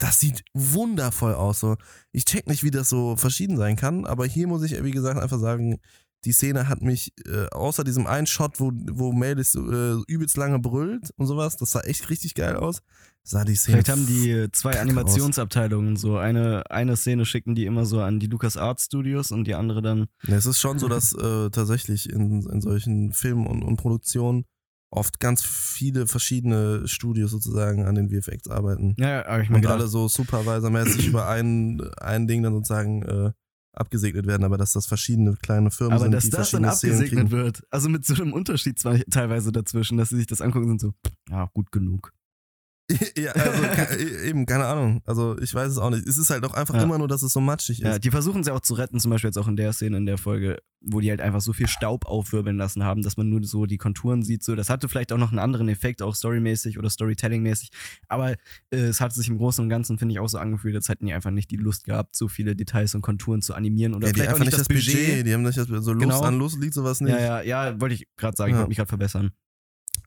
das 0.00 0.18
sieht 0.18 0.42
wundervoll 0.54 1.34
aus. 1.34 1.60
So. 1.60 1.76
Ich 2.10 2.24
check 2.24 2.48
nicht, 2.48 2.62
wie 2.64 2.70
das 2.70 2.88
so 2.88 3.16
verschieden 3.16 3.56
sein 3.56 3.76
kann, 3.76 4.06
aber 4.06 4.26
hier 4.26 4.48
muss 4.48 4.62
ich, 4.62 4.82
wie 4.82 4.90
gesagt, 4.90 5.20
einfach 5.20 5.38
sagen, 5.38 5.78
die 6.24 6.32
Szene 6.32 6.68
hat 6.68 6.82
mich, 6.82 7.12
äh, 7.26 7.46
außer 7.50 7.84
diesem 7.84 8.06
einen 8.06 8.26
Shot, 8.26 8.60
wo, 8.60 8.72
wo 8.90 9.12
Melis 9.12 9.54
äh, 9.54 9.94
übelst 10.06 10.36
lange 10.36 10.58
brüllt 10.58 11.10
und 11.16 11.26
sowas, 11.26 11.56
das 11.56 11.70
sah 11.70 11.80
echt 11.80 12.10
richtig 12.10 12.34
geil 12.34 12.56
aus, 12.56 12.82
sah 13.22 13.44
die 13.44 13.54
Szene. 13.56 13.78
Vielleicht 13.78 13.88
haben 13.88 14.06
die 14.06 14.30
äh, 14.30 14.52
zwei 14.52 14.80
Animationsabteilungen 14.80 15.96
so. 15.96 16.18
Eine, 16.18 16.70
eine 16.70 16.96
Szene 16.96 17.24
schicken 17.24 17.54
die 17.54 17.64
immer 17.64 17.86
so 17.86 18.00
an 18.00 18.20
die 18.20 18.26
Lucas 18.26 18.56
Arts 18.56 18.86
Studios 18.86 19.32
und 19.32 19.44
die 19.44 19.54
andere 19.54 19.80
dann. 19.80 20.08
Ja, 20.24 20.36
es 20.36 20.46
ist 20.46 20.60
schon 20.60 20.78
so, 20.78 20.88
dass 20.88 21.14
äh, 21.14 21.50
tatsächlich 21.50 22.10
in, 22.10 22.42
in 22.50 22.60
solchen 22.60 23.12
Filmen 23.12 23.46
und, 23.46 23.62
und 23.62 23.76
Produktionen 23.76 24.44
oft 24.90 25.20
ganz 25.20 25.42
viele 25.42 26.06
verschiedene 26.06 26.86
Studios 26.88 27.30
sozusagen 27.30 27.86
an 27.86 27.94
den 27.94 28.10
VFX 28.10 28.48
arbeiten. 28.48 28.94
Ja, 28.98 29.08
ja, 29.08 29.26
aber 29.26 29.42
ich 29.42 29.50
Und 29.50 29.56
gedacht, 29.56 29.74
alle 29.74 29.86
so 29.86 30.08
supervisormäßig 30.08 31.08
über 31.08 31.28
ein, 31.28 31.80
ein 31.98 32.26
Ding 32.26 32.42
dann 32.42 32.52
sozusagen 32.52 33.02
äh, 33.02 33.32
abgesegnet 33.72 34.26
werden, 34.26 34.44
aber 34.44 34.58
dass 34.58 34.72
das 34.72 34.86
verschiedene 34.86 35.36
kleine 35.36 35.70
Firmen 35.70 35.94
aber 35.94 36.04
sind, 36.04 36.12
dass 36.12 36.24
die 36.24 36.30
das 36.30 36.50
dann 36.50 36.64
verschiedene 36.64 36.76
Szenen 36.76 36.94
abgesegnet 36.94 37.30
wird, 37.30 37.62
also 37.70 37.88
mit 37.88 38.04
so 38.04 38.14
einem 38.14 38.32
Unterschied 38.32 38.78
zwar 38.78 38.98
teilweise 39.10 39.52
dazwischen, 39.52 39.96
dass 39.96 40.08
sie 40.08 40.16
sich 40.16 40.26
das 40.26 40.40
angucken 40.40 40.70
und 40.70 40.80
sind 40.80 40.94
so, 41.02 41.10
ja, 41.30 41.48
gut 41.54 41.70
genug. 41.70 42.12
ja, 43.16 43.32
also 43.32 43.62
ke- 43.62 44.24
eben, 44.26 44.46
keine 44.46 44.66
Ahnung. 44.66 45.02
Also 45.06 45.38
ich 45.38 45.54
weiß 45.54 45.70
es 45.72 45.78
auch 45.78 45.90
nicht. 45.90 46.06
Es 46.06 46.18
ist 46.18 46.30
halt 46.30 46.44
auch 46.44 46.54
einfach 46.54 46.74
Ja. 46.74 46.82
immer 46.82 46.98
nur, 46.98 47.08
dass 47.08 47.22
es 47.22 47.32
so 47.32 47.40
matschig 47.40 47.78
Ja, 47.78 47.92
ist. 47.92 48.04
die 48.04 48.10
versuchen 48.10 48.40
es 48.40 48.46
ja 48.48 48.54
auch 48.54 48.60
zu 48.60 48.74
retten, 48.74 48.98
zum 49.00 49.10
Beispiel 49.10 49.28
jetzt 49.28 49.36
auch 49.38 49.48
in 49.48 49.56
der 49.56 49.72
Szene 49.72 49.96
in 49.96 50.06
der 50.06 50.18
Folge, 50.18 50.58
wo 50.80 51.00
die 51.00 51.10
halt 51.10 51.20
einfach 51.20 51.40
so 51.40 51.52
viel 51.52 51.68
Staub 51.68 52.06
aufwirbeln 52.06 52.56
lassen 52.56 52.84
haben, 52.84 53.02
dass 53.02 53.16
man 53.16 53.28
nur 53.28 53.44
so 53.44 53.66
die 53.66 53.76
Konturen 53.76 54.22
sieht. 54.22 54.42
So, 54.42 54.54
das 54.56 54.70
hatte 54.70 54.88
vielleicht 54.88 55.12
auch 55.12 55.18
noch 55.18 55.30
einen 55.30 55.38
anderen 55.38 55.68
Effekt, 55.68 56.00
auch 56.02 56.14
storymäßig 56.14 56.78
oder 56.78 56.88
Storytelling-mäßig. 56.90 57.70
Aber 58.08 58.32
äh, 58.32 58.36
es 58.76 59.00
hat 59.00 59.12
sich 59.12 59.28
im 59.28 59.36
Großen 59.38 59.62
und 59.62 59.68
Ganzen, 59.68 59.98
finde 59.98 60.12
ich, 60.14 60.18
auch 60.20 60.28
so 60.28 60.38
angefühlt, 60.38 60.74
als 60.74 60.88
hätten 60.88 61.06
die 61.06 61.12
einfach 61.12 61.30
nicht 61.30 61.50
die 61.50 61.56
Lust 61.56 61.84
gehabt, 61.84 62.16
so 62.16 62.28
viele 62.28 62.56
Details 62.56 62.94
und 62.94 63.02
Konturen 63.02 63.42
zu 63.42 63.54
animieren 63.54 63.94
oder 63.94 64.06
Ja, 64.06 64.12
die 64.12 64.20
vielleicht 64.20 64.30
einfach 64.34 64.44
nicht 64.46 64.58
das 64.58 64.68
Budget. 64.68 65.26
Die 65.26 65.34
haben 65.34 65.42
nicht 65.42 65.58
das 65.58 65.66
so 65.68 65.92
Lust 65.92 66.00
Genau. 66.02 66.20
an 66.22 66.38
Lust 66.38 66.58
liegt 66.60 66.74
sowas 66.74 67.00
nicht. 67.00 67.12
Ja, 67.12 67.42
ja, 67.42 67.66
ja, 67.68 67.80
wollte 67.80 67.94
ich 67.94 68.08
gerade 68.16 68.36
sagen, 68.36 68.50
ich 68.50 68.54
Ja. 68.54 68.58
wollte 68.60 68.68
mich 68.70 68.76
gerade 68.78 68.88
verbessern. 68.88 69.32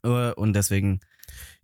Äh, 0.03 0.31
Und 0.34 0.53
deswegen 0.53 0.99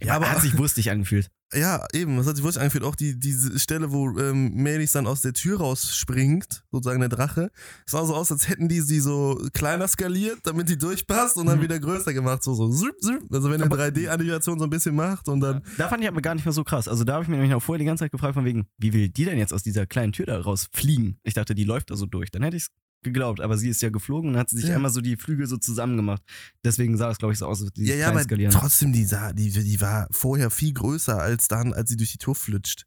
Ja, 0.02 0.16
aber- 0.16 0.32
hat 0.32 0.42
sich 0.42 0.58
wurstig 0.58 0.92
angefühlt. 0.92 1.30
Ja, 1.52 1.84
eben, 1.94 2.16
das 2.18 2.28
hat 2.28 2.36
sich 2.36 2.44
wirklich 2.46 2.60
angefühlt. 2.62 2.84
Auch 2.84 2.96
die, 2.96 3.20
diese 3.20 3.58
Stelle, 3.60 3.92
wo 3.92 4.08
ähm, 4.20 4.54
Melis 4.54 4.92
dann 4.92 5.08
aus 5.08 5.22
der 5.22 5.34
Tür 5.34 5.58
rausspringt, 5.60 6.64
sozusagen 6.72 7.00
der 7.00 7.10
Drache, 7.10 7.50
sah 7.88 8.06
so 8.06 8.16
aus, 8.16 8.32
als 8.32 8.48
hätten 8.50 8.70
die 8.70 8.82
sie 8.82 9.00
so 9.00 9.42
kleiner 9.54 9.88
skaliert, 9.88 10.38
damit 10.44 10.70
die 10.70 10.78
durchpasst 10.78 11.38
und 11.38 11.48
dann 11.48 11.58
Mhm. 11.58 11.64
wieder 11.64 11.80
größer 11.80 12.14
gemacht. 12.14 12.44
So, 12.44 12.54
so, 12.54 12.70
züp, 12.72 13.02
züp. 13.02 13.24
Also 13.34 13.50
wenn 13.50 13.56
eine 13.62 13.66
Aber- 13.66 13.78
3D-Animation 13.78 14.60
so 14.60 14.66
ein 14.66 14.70
bisschen 14.70 14.96
macht 14.96 15.28
und 15.28 15.40
dann. 15.42 15.64
Da 15.78 15.90
fand 15.90 16.04
ich 16.04 16.08
aber 16.08 16.22
gar 16.22 16.36
nicht 16.36 16.46
mehr 16.46 16.54
so 16.54 16.64
krass. 16.64 16.88
Also 16.88 17.04
da 17.04 17.14
habe 17.14 17.24
ich 17.24 17.30
mir 17.30 17.38
nämlich 17.38 17.56
auch 17.56 17.64
vorher 17.64 17.80
die 17.80 17.86
ganze 17.86 18.04
Zeit 18.06 18.12
gefragt, 18.12 18.36
von 18.36 18.46
wegen, 18.46 18.68
wie 18.78 18.94
will 18.94 19.10
die 19.10 19.26
denn 19.26 19.40
jetzt 19.40 19.54
aus 19.54 19.64
dieser 19.64 19.88
kleinen 19.88 20.12
Tür 20.14 20.28
da 20.28 20.40
rausfliegen? 20.40 21.20
Ich 21.24 21.34
dachte, 21.34 21.56
die 21.56 21.64
läuft 21.64 21.90
da 21.90 21.96
so 21.96 22.06
durch. 22.06 22.30
Dann 22.30 22.44
hätte 22.44 22.58
ich 22.58 22.64
es 22.64 22.70
geglaubt, 23.02 23.40
aber 23.42 23.58
sie 23.58 23.70
ist 23.70 23.82
ja 23.82 23.90
geflogen 23.90 24.32
und 24.32 24.38
hat 24.38 24.50
sich 24.50 24.66
Ja. 24.66 24.76
einmal 24.76 24.92
so 24.92 25.02
die 25.02 25.16
Flügel 25.18 25.48
so 25.48 25.58
zusammen 25.58 25.96
gemacht. 25.98 26.22
Deswegen 26.64 26.98
sah 26.98 27.10
es, 27.12 27.18
glaube 27.18 27.34
ich, 27.34 27.40
so 27.40 27.46
aus, 27.46 27.62
als 27.62 27.72
die 27.74 27.86
Ja, 27.86 27.96
ja, 27.96 28.08
aber 28.10 28.22
skalieren. 28.22 28.52
trotzdem, 28.52 28.92
die, 28.94 29.06
sah, 29.06 29.32
die, 29.34 29.52
die 29.52 29.82
war 29.82 30.08
vorher 30.12 30.50
viel 30.50 30.74
größer 30.74 31.18
als 31.20 31.48
dann, 31.48 31.74
als 31.74 31.90
sie 31.90 31.98
durch 31.98 32.12
die 32.12 32.18
Tür 32.18 32.36
flutscht. 32.36 32.86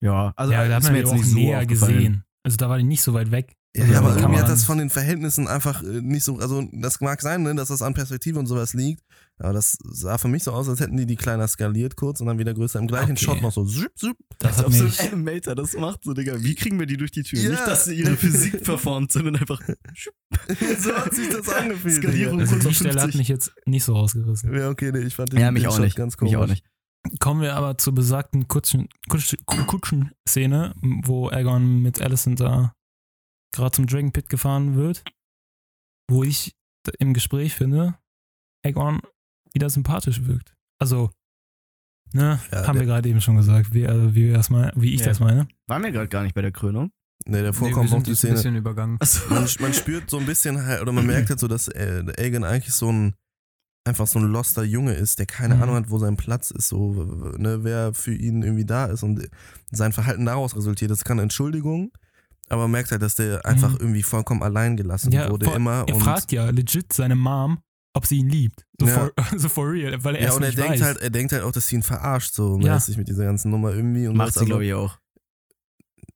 Ja, 0.00 0.32
also 0.36 0.52
ja, 0.52 0.66
da 0.68 0.76
hat 0.76 0.82
man 0.84 0.96
jetzt 0.96 1.08
auch 1.10 1.14
nicht 1.14 1.26
so 1.28 1.34
näher 1.34 1.64
gesehen. 1.66 2.24
Also 2.44 2.56
da 2.56 2.68
war 2.68 2.78
die 2.78 2.84
nicht 2.84 3.02
so 3.02 3.14
weit 3.14 3.30
weg. 3.30 3.56
Ja, 3.74 3.86
ja, 3.86 3.98
aber 4.00 4.14
irgendwie 4.16 4.38
hat 4.38 4.50
das 4.50 4.64
von 4.64 4.76
den 4.76 4.90
Verhältnissen 4.90 5.48
einfach 5.48 5.82
äh, 5.82 6.02
nicht 6.02 6.24
so, 6.24 6.36
also 6.38 6.62
das 6.72 7.00
mag 7.00 7.22
sein, 7.22 7.42
ne, 7.42 7.54
dass 7.54 7.68
das 7.68 7.80
an 7.80 7.94
Perspektive 7.94 8.38
und 8.38 8.44
sowas 8.44 8.74
liegt, 8.74 9.02
aber 9.38 9.54
das 9.54 9.78
sah 9.82 10.18
für 10.18 10.28
mich 10.28 10.42
so 10.44 10.52
aus, 10.52 10.68
als 10.68 10.80
hätten 10.80 10.98
die 10.98 11.06
die 11.06 11.16
kleiner 11.16 11.48
skaliert 11.48 11.96
kurz 11.96 12.20
und 12.20 12.26
dann 12.26 12.38
wieder 12.38 12.52
größer 12.52 12.78
im 12.78 12.86
gleichen 12.86 13.12
Okay. 13.12 13.24
Shot 13.24 13.40
noch 13.40 13.50
so. 13.50 13.64
Zip, 13.64 13.90
zip. 13.96 14.14
Das 14.38 14.58
Als 14.58 14.66
hat 14.66 14.72
so 14.74 14.84
mich, 14.84 15.00
ein 15.00 15.12
Animator 15.14 15.54
das 15.54 15.72
macht, 15.74 16.04
so, 16.04 16.12
Digga. 16.12 16.34
Wie 16.42 16.54
kriegen 16.54 16.78
wir 16.78 16.84
die 16.86 16.98
durch 16.98 17.12
die 17.12 17.22
Tür? 17.22 17.40
Ja. 17.40 17.48
Nicht, 17.50 17.66
dass 17.66 17.86
sie 17.86 17.94
ihre 17.94 18.14
Physik 18.14 18.60
verformt, 18.62 19.10
sondern 19.10 19.36
einfach 19.36 19.60
so 20.78 20.94
hat 20.94 21.14
sich 21.14 21.30
das 21.30 21.48
angefühlt. 21.56 21.94
Skalierung 21.94 22.40
also 22.40 22.56
die 22.58 22.74
Stelle 22.74 22.90
hat 22.94 23.00
50. 23.12 23.18
mich 23.18 23.28
jetzt 23.28 23.52
nicht 23.64 23.84
so 23.84 23.94
rausgerissen. 23.94 24.54
Ja, 24.54 24.68
okay, 24.68 24.92
nee, 24.92 24.98
ich 25.00 25.14
fand 25.14 25.32
den, 25.32 25.40
Ja, 25.40 25.50
mich 25.50 25.62
den 25.62 25.70
auch 25.70 25.76
Shot 25.76 25.84
nicht. 25.86 25.96
ganz 25.96 26.18
komisch. 26.18 26.32
Mich 26.34 26.36
auch 26.42 26.46
nicht. 26.46 26.66
Kommen 27.20 27.40
wir 27.40 27.54
aber 27.56 27.78
zur 27.78 27.94
besagten 27.94 28.48
Kutschen, 28.48 28.88
Kutsch, 29.08 29.34
Kutschen-Szene, 29.46 30.74
wo 31.04 31.30
Aegon 31.30 31.80
mit 31.80 32.00
Alicent 32.02 32.38
da 32.38 32.74
gerade 33.52 33.72
zum 33.72 33.86
Dragon 33.86 34.12
Pit 34.12 34.28
gefahren 34.28 34.74
wird, 34.76 35.04
wo 36.10 36.24
ich 36.24 36.54
im 36.98 37.14
Gespräch 37.14 37.54
finde, 37.54 37.94
Aegon 38.64 39.00
wieder 39.52 39.70
sympathisch 39.70 40.24
wirkt. 40.26 40.54
Also, 40.80 41.10
ne, 42.12 42.40
Ja, 42.50 42.66
haben 42.66 42.78
wir 42.78 42.86
gerade 42.86 43.08
eben 43.08 43.20
schon 43.20 43.36
gesagt, 43.36 43.72
wie, 43.74 43.86
also 43.86 44.14
wie, 44.14 44.26
wir 44.28 44.34
das 44.34 44.50
mein, 44.50 44.72
wie 44.74 44.94
ich 44.94 45.00
Ja. 45.00 45.08
das 45.08 45.20
meine. 45.20 45.46
Waren 45.68 45.82
wir 45.82 45.92
gerade 45.92 46.08
gar 46.08 46.22
nicht 46.22 46.34
bei 46.34 46.42
der 46.42 46.52
Krönung? 46.52 46.90
Nee, 47.24 47.42
davor 47.42 47.68
Nee, 47.68 47.74
kommt 47.74 47.90
sind 47.90 48.06
die 48.06 48.12
ein 48.12 48.16
Szene. 48.16 48.32
bisschen 48.34 48.56
übergangen. 48.56 48.96
Achso. 49.00 49.32
Man, 49.32 49.46
man 49.60 49.72
spürt 49.74 50.10
so 50.10 50.18
ein 50.18 50.26
bisschen 50.26 50.64
halt, 50.64 50.82
oder 50.82 50.90
man 50.92 51.06
merkt 51.06 51.28
halt 51.30 51.38
so, 51.38 51.46
dass 51.46 51.68
äh, 51.68 52.02
Aegon 52.18 52.42
eigentlich 52.42 52.74
so 52.74 52.90
ein, 52.90 53.14
einfach 53.84 54.08
so 54.08 54.18
ein 54.18 54.24
loster 54.24 54.64
Junge 54.64 54.94
ist, 54.94 55.20
der 55.20 55.26
keine 55.26 55.54
Mhm. 55.56 55.62
Ahnung 55.62 55.74
hat, 55.76 55.90
wo 55.90 55.98
sein 55.98 56.16
Platz 56.16 56.50
ist, 56.50 56.68
so, 56.68 56.92
ne, 57.38 57.62
wer 57.62 57.94
für 57.94 58.14
ihn 58.14 58.42
irgendwie 58.42 58.64
da 58.64 58.86
ist 58.86 59.04
und 59.04 59.28
sein 59.70 59.92
Verhalten 59.92 60.24
daraus 60.24 60.56
resultiert. 60.56 60.90
Das 60.90 61.04
kann 61.04 61.20
Entschuldigung, 61.20 61.92
aber 62.48 62.62
man 62.62 62.72
merkt 62.72 62.90
halt, 62.90 63.02
dass 63.02 63.14
der 63.14 63.44
einfach 63.46 63.70
Mhm. 63.72 63.78
irgendwie 63.80 64.02
vollkommen 64.02 64.42
allein 64.42 64.76
gelassen 64.76 65.12
Ja, 65.12 65.30
wurde 65.30 65.46
vor- 65.46 65.56
immer. 65.56 65.84
Er 65.86 65.94
und, 65.94 66.00
fragt 66.02 66.32
ja 66.32 66.48
legit 66.50 66.92
seine 66.92 67.14
Mom, 67.16 67.58
ob 67.94 68.06
sie 68.06 68.18
ihn 68.18 68.28
liebt. 68.28 68.66
So, 68.80 68.86
Ja. 68.86 68.94
for, 68.94 69.12
so 69.38 69.48
for 69.48 69.70
real, 69.70 70.02
weil 70.04 70.16
er 70.16 70.22
ja, 70.22 70.28
es 70.30 70.36
und 70.36 70.42
er 70.42 70.52
denkt 70.52 70.70
weiß. 70.72 70.82
halt, 70.82 70.98
er 70.98 71.10
denkt 71.10 71.32
halt 71.32 71.42
auch, 71.42 71.52
dass 71.52 71.66
sie 71.68 71.76
ihn 71.76 71.82
verarscht, 71.82 72.34
so 72.34 72.58
Ja. 72.60 72.74
mäßig 72.74 72.96
mit 72.96 73.08
dieser 73.08 73.24
ganzen 73.24 73.50
Nummer 73.50 73.72
irgendwie. 73.74 74.06
Und 74.06 74.16
Macht 74.16 74.34
sie, 74.34 74.40
also, 74.40 74.46
glaube 74.46 74.64
ich, 74.66 74.74
auch. 74.74 74.98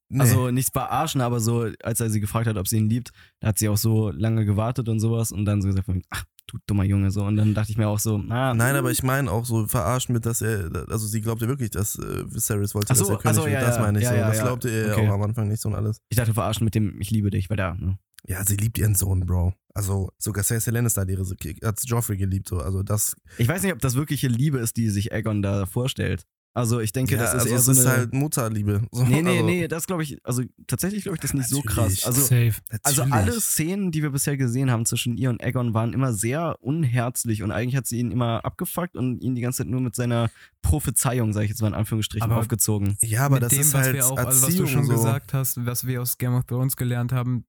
nee. 0.09 0.21
Also 0.21 0.51
nichts 0.51 0.71
verarschen, 0.73 1.21
aber 1.21 1.41
so, 1.41 1.69
als 1.83 2.01
er 2.01 2.11
sie 2.11 2.21
gefragt 2.21 2.47
hat, 2.47 2.57
ob 2.57 2.69
sie 2.69 2.77
ihn 2.79 2.89
liebt, 2.89 3.11
da 3.41 3.49
hat 3.49 3.59
sie 3.59 3.69
auch 3.69 3.77
so 3.77 4.11
lange 4.11 4.45
gewartet 4.45 4.89
und 4.89 5.01
sowas 5.01 5.33
und 5.33 5.45
dann 5.45 5.61
so 5.63 5.69
gesagt, 5.69 5.87
von, 5.87 6.03
ach, 6.11 6.25
du 6.47 6.59
dummer 6.67 6.85
Junge, 6.85 7.11
so. 7.11 7.25
Und 7.25 7.37
dann 7.37 7.55
dachte 7.55 7.71
ich 7.73 7.79
mir 7.79 7.89
auch 7.89 7.99
so, 7.99 8.19
na. 8.19 8.55
Nein, 8.55 8.77
aber 8.77 8.91
ich 8.91 9.03
meine 9.03 9.31
auch 9.31 9.45
so 9.45 9.67
verarscht 9.67 10.09
mit, 10.11 10.25
dass 10.27 10.43
er, 10.43 10.71
also 10.89 11.07
sie 11.07 11.21
glaubte 11.21 11.49
wirklich, 11.49 11.71
dass 11.71 11.97
äh, 11.99 12.25
Viserys 12.33 12.75
wollte, 12.75 12.95
so, 12.95 13.05
dass 13.05 13.11
er 13.11 13.19
König 13.19 13.37
so, 13.37 13.43
wird. 13.45 13.53
ja, 13.55 13.61
das 13.61 13.79
meine 13.79 13.99
ich 13.99 14.05
Ja, 14.05 14.11
so. 14.11 14.17
ja, 14.17 14.29
das 14.29 14.41
glaubte 14.43 14.69
er 14.71 14.93
Okay. 14.97 15.09
auch 15.09 15.15
am 15.15 15.23
Anfang 15.23 15.49
nicht 15.49 15.61
so 15.61 15.69
und 15.69 15.75
alles. 15.75 16.01
Ich 16.09 16.17
dachte 16.17 16.35
verarschen 16.35 16.65
mit 16.65 16.75
dem, 16.75 17.01
ich 17.01 17.11
liebe 17.11 17.31
dich, 17.31 17.51
weil 17.51 17.57
da, 17.57 17.75
ne? 17.75 17.99
Ja, 18.29 18.45
sie 18.45 18.57
liebt 18.57 18.77
ihren 18.79 18.95
Sohn, 18.97 19.21
Bro. 19.25 19.53
Also 19.73 20.11
sogar 20.19 20.43
Cersei 20.43 20.73
Lannister 20.73 21.03
hat 21.03 21.09
ihre 21.11 21.25
hat 21.65 21.81
Joffrey 21.85 22.17
geliebt, 22.17 22.49
so. 22.49 22.59
Also 22.59 22.83
das. 22.83 23.15
Ich 23.39 23.47
weiß 23.47 23.63
nicht, 23.63 23.73
ob 23.73 23.79
das 23.81 23.95
wirkliche 23.95 24.27
Liebe 24.29 24.59
ist, 24.59 24.77
die 24.77 24.89
sich 24.91 25.13
Aegon 25.13 25.43
da 25.43 25.67
vorstellt. 25.67 26.25
Also 26.57 26.81
ich 26.81 26.91
denke, 26.93 27.17
ja, 27.17 27.21
das 27.21 27.35
ist 27.35 27.41
also 27.43 27.49
eher 27.51 27.59
so 27.61 27.73
ist 27.73 27.81
eine. 27.87 27.91
halt 27.99 28.15
Mutterliebe. 28.15 28.87
So, 28.91 29.05
nee, 29.05 29.21
nee, 29.21 29.31
also, 29.31 29.45
nee, 29.45 29.69
das 29.69 29.87
glaube 29.87 30.03
ich, 30.05 30.17
also 30.25 30.43
tatsächlich 30.67 31.03
glaube 31.03 31.17
ich 31.17 31.21
das 31.21 31.35
nicht 31.35 31.51
so 31.51 31.57
Natürlich. 31.63 32.01
krass. 32.01 32.07
Also, 32.07 32.23
Safe. 32.23 32.55
also 32.83 33.03
natürlich. 33.05 33.13
alle 33.15 33.41
Szenen, 33.43 33.91
die 33.93 34.03
wir 34.03 34.09
bisher 34.11 34.39
gesehen 34.39 34.71
haben 34.71 34.87
zwischen 34.87 35.19
ihr 35.19 35.29
und 35.29 35.43
Aegon, 35.45 35.75
waren 35.75 35.93
immer 35.93 36.15
sehr 36.15 36.57
unherzlich 36.63 37.43
und 37.43 37.51
eigentlich 37.53 37.77
hat 37.77 37.87
sie 37.87 37.99
ihn 37.99 38.11
immer 38.11 38.43
abgefuckt 38.45 38.97
und 38.97 39.21
ihn 39.23 39.35
die 39.35 39.43
ganze 39.43 39.59
Zeit 39.59 39.67
nur 39.69 39.83
mit 39.83 39.95
seiner 39.95 40.31
Prophezeiung, 40.63 41.33
sage 41.35 41.45
ich 41.45 41.51
jetzt 41.51 41.61
mal 41.61 41.69
in 41.69 41.75
Anführungsstrichen, 41.75 42.31
Aber- 42.31 42.41
aufgezogen. 42.41 42.97
Ja, 43.03 43.27
aber 43.27 43.35
mit 43.37 43.43
das 43.43 43.51
dem, 43.51 43.61
ist 43.61 43.75
was 43.75 43.83
halt 43.83 43.95
wir 43.95 44.07
auch, 44.07 44.17
also 44.17 44.47
was 44.47 44.57
du 44.57 44.67
schon 44.67 44.87
so. 44.87 44.93
gesagt 44.95 45.35
hast, 45.35 45.65
was 45.67 45.87
wir 45.87 46.01
aus 46.01 46.17
Game 46.17 46.35
of 46.35 46.45
Thrones 46.47 46.77
gelernt 46.77 47.13
haben 47.13 47.45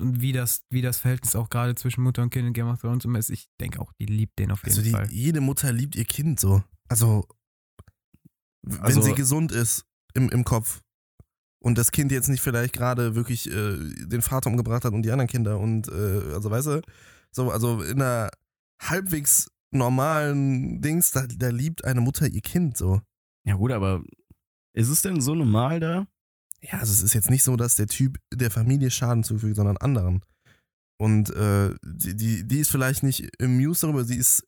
und 0.00 0.22
wie 0.22 0.32
das, 0.32 0.62
wie 0.70 0.80
das 0.80 0.98
Verhältnis 0.98 1.36
auch 1.36 1.50
gerade 1.50 1.74
zwischen 1.74 2.02
Mutter 2.02 2.22
und 2.22 2.30
Kind 2.30 2.46
in 2.46 2.52
Game 2.54 2.68
of 2.68 2.80
Thrones 2.80 3.04
immer 3.04 3.18
ist, 3.18 3.28
ich 3.28 3.48
denke 3.60 3.80
auch, 3.80 3.92
die 4.00 4.06
liebt 4.06 4.38
den 4.38 4.50
auf 4.50 4.60
jeden 4.64 4.70
Also 4.70 4.82
die, 4.82 4.90
Fall. 4.92 5.08
jede 5.10 5.42
Mutter 5.42 5.72
liebt 5.72 5.94
ihr 5.94 6.06
Kind 6.06 6.40
so. 6.40 6.62
Also 6.88 7.26
wenn 8.62 8.80
Also- 8.80 9.02
sie 9.02 9.14
gesund 9.14 9.52
ist 9.52 9.84
im, 10.14 10.28
im 10.30 10.44
Kopf 10.44 10.80
und 11.62 11.76
das 11.78 11.92
Kind 11.92 12.10
jetzt 12.12 12.28
nicht 12.28 12.40
vielleicht 12.40 12.72
gerade 12.72 13.14
wirklich 13.14 13.50
äh, 13.50 13.76
den 14.06 14.22
Vater 14.22 14.50
umgebracht 14.50 14.84
hat 14.84 14.92
und 14.92 15.02
die 15.02 15.10
anderen 15.10 15.28
Kinder 15.28 15.58
und 15.58 15.88
äh, 15.88 16.32
also 16.34 16.50
weißt 16.50 16.66
du, 16.68 16.82
so 17.32 17.50
also 17.50 17.82
in 17.82 18.00
einer 18.02 18.30
halbwegs 18.80 19.50
normalen 19.72 20.80
Dings, 20.80 21.12
da, 21.12 21.26
da 21.26 21.48
liebt 21.48 21.84
eine 21.84 22.00
Mutter 22.00 22.26
ihr 22.26 22.40
Kind 22.40 22.76
so. 22.76 23.00
Ja 23.44 23.54
gut, 23.54 23.72
aber 23.72 24.02
ist 24.72 24.88
es 24.88 25.02
denn 25.02 25.20
so 25.20 25.34
normal 25.34 25.80
da? 25.80 26.06
Ja, 26.62 26.78
also 26.80 26.92
es 26.92 27.02
ist 27.02 27.14
jetzt 27.14 27.30
nicht 27.30 27.42
so, 27.44 27.56
dass 27.56 27.76
der 27.76 27.86
Typ 27.86 28.18
der 28.32 28.50
Familie 28.50 28.90
Schaden 28.90 29.22
zufügt, 29.24 29.56
sondern 29.56 29.76
anderen. 29.78 30.22
Und 30.98 31.30
äh, 31.30 31.74
die, 31.82 32.14
die, 32.14 32.46
die 32.46 32.58
ist 32.58 32.70
vielleicht 32.70 33.02
nicht 33.02 33.30
amused 33.40 33.82
darüber, 33.82 34.04
sie 34.04 34.16
ist, 34.16 34.44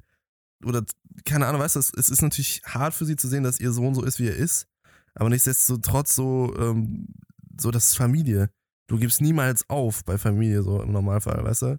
oder 0.64 0.84
keine 1.24 1.46
Ahnung, 1.46 1.60
weißt 1.60 1.76
du, 1.76 1.80
es 1.80 1.92
es 1.94 2.08
ist 2.08 2.22
natürlich 2.22 2.62
hart 2.64 2.94
für 2.94 3.04
sie 3.04 3.16
zu 3.16 3.28
sehen, 3.28 3.42
dass 3.42 3.60
ihr 3.60 3.72
Sohn 3.72 3.94
so 3.94 4.02
ist, 4.02 4.18
wie 4.18 4.28
er 4.28 4.36
ist, 4.36 4.66
aber 5.14 5.28
nichtsdestotrotz 5.28 6.14
so, 6.14 6.54
ähm, 6.58 7.08
so, 7.58 7.70
das 7.70 7.88
ist 7.88 7.96
Familie. 7.96 8.50
Du 8.88 8.98
gibst 8.98 9.20
niemals 9.20 9.68
auf 9.68 10.04
bei 10.04 10.18
Familie, 10.18 10.62
so 10.62 10.82
im 10.82 10.92
Normalfall, 10.92 11.42
weißt 11.44 11.62
du? 11.62 11.78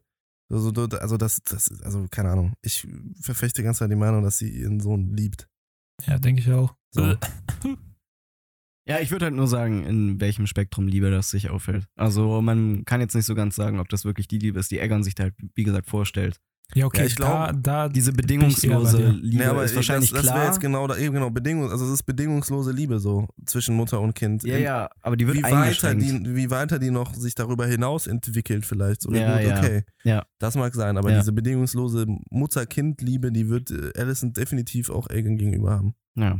Also, 0.50 0.72
also 0.72 1.18
das, 1.18 1.42
das, 1.44 1.82
also 1.82 2.08
keine 2.10 2.32
Ahnung. 2.32 2.54
Ich 2.62 2.88
verfechte 3.20 3.64
ganze 3.64 3.80
Zeit 3.80 3.92
die 3.92 3.96
Meinung, 3.96 4.24
dass 4.24 4.38
sie 4.38 4.50
ihren 4.50 4.80
Sohn 4.80 5.16
liebt. 5.16 5.48
Ja, 6.06 6.20
denke 6.20 6.42
ich 6.42 6.52
auch. 6.52 6.76
So. 6.92 7.16
Ja, 8.86 9.00
ich 9.00 9.12
würde 9.12 9.26
halt 9.26 9.36
nur 9.36 9.48
sagen, 9.48 9.86
in 9.86 10.20
welchem 10.20 10.46
Spektrum 10.46 10.88
Liebe 10.88 11.10
das 11.10 11.30
sich 11.30 11.50
auffällt. 11.50 11.88
Also 11.96 12.42
man 12.42 12.84
kann 12.84 13.00
jetzt 13.00 13.16
nicht 13.16 13.26
so 13.26 13.34
ganz 13.34 13.56
sagen, 13.56 13.80
ob 13.80 13.88
das 13.88 14.04
wirklich 14.04 14.28
die 14.28 14.40
Liebe 14.40 14.60
ist, 14.60 14.72
die 14.72 14.82
Aegon 14.82 15.04
sich 15.04 15.16
da 15.16 15.24
halt, 15.24 15.36
wie 15.56 15.64
gesagt, 15.64 15.88
vorstellt. 15.88 16.42
Ja, 16.76 16.85
okay, 16.88 17.02
Ja, 17.02 17.06
ich 17.06 17.15
glaub, 17.15 17.30
da, 17.30 17.52
da 17.53 17.90
Diese 17.90 18.14
bedingungslose. 18.14 19.10
Liebe 19.10 19.44
Nee, 19.44 19.49
aber 19.49 19.64
ist 19.64 19.76
wahrscheinlich 19.76 20.10
das, 20.10 20.22
das 20.22 20.26
wäre 20.27 20.35
klar. 20.40 20.48
jetzt 20.48 20.60
genau 20.60 20.88
da, 20.88 20.98
eben 20.98 21.14
genau, 21.14 21.30
Bedingung, 21.30 21.69
also 21.69 21.85
es 21.85 21.91
ist 21.91 22.03
bedingungslose 22.03 22.72
Liebe 22.72 22.99
so 22.99 23.27
zwischen 23.45 23.76
Mutter 23.76 24.02
und 24.02 24.15
Kind. 24.15 24.44
ja, 24.44 24.57
ja, 24.57 24.90
aber 25.02 25.15
die 25.15 25.27
wird 25.27 25.38
wie 25.38 25.44
weiter, 25.44 25.94
die, 25.94 26.35
wie 26.35 26.49
weiter 26.49 26.80
die 26.80 26.90
noch 26.90 27.14
sich 27.14 27.35
darüber 27.35 27.68
hinaus 27.68 28.07
entwickelt 28.07 28.65
vielleicht. 28.65 29.02
So, 29.03 29.14
Ja, 29.14 29.38
gut, 29.38 29.48
ja. 29.49 29.60
okay. 29.60 29.84
Ja. 30.03 30.26
Das 30.40 30.56
mag 30.56 30.73
sein, 30.73 30.98
aber 30.98 31.11
Ja. 31.11 31.19
diese 31.19 31.31
bedingungslose 31.31 32.07
Mutter-Kind-Liebe, 32.31 33.31
die 33.31 33.49
wird 33.49 33.69
äh, 33.69 33.91
Alicent 33.99 34.35
definitiv 34.38 34.90
auch 34.90 35.07
Aegon 35.10 35.38
gegenüber 35.38 35.72
haben. 35.72 35.95
ja. 36.15 36.40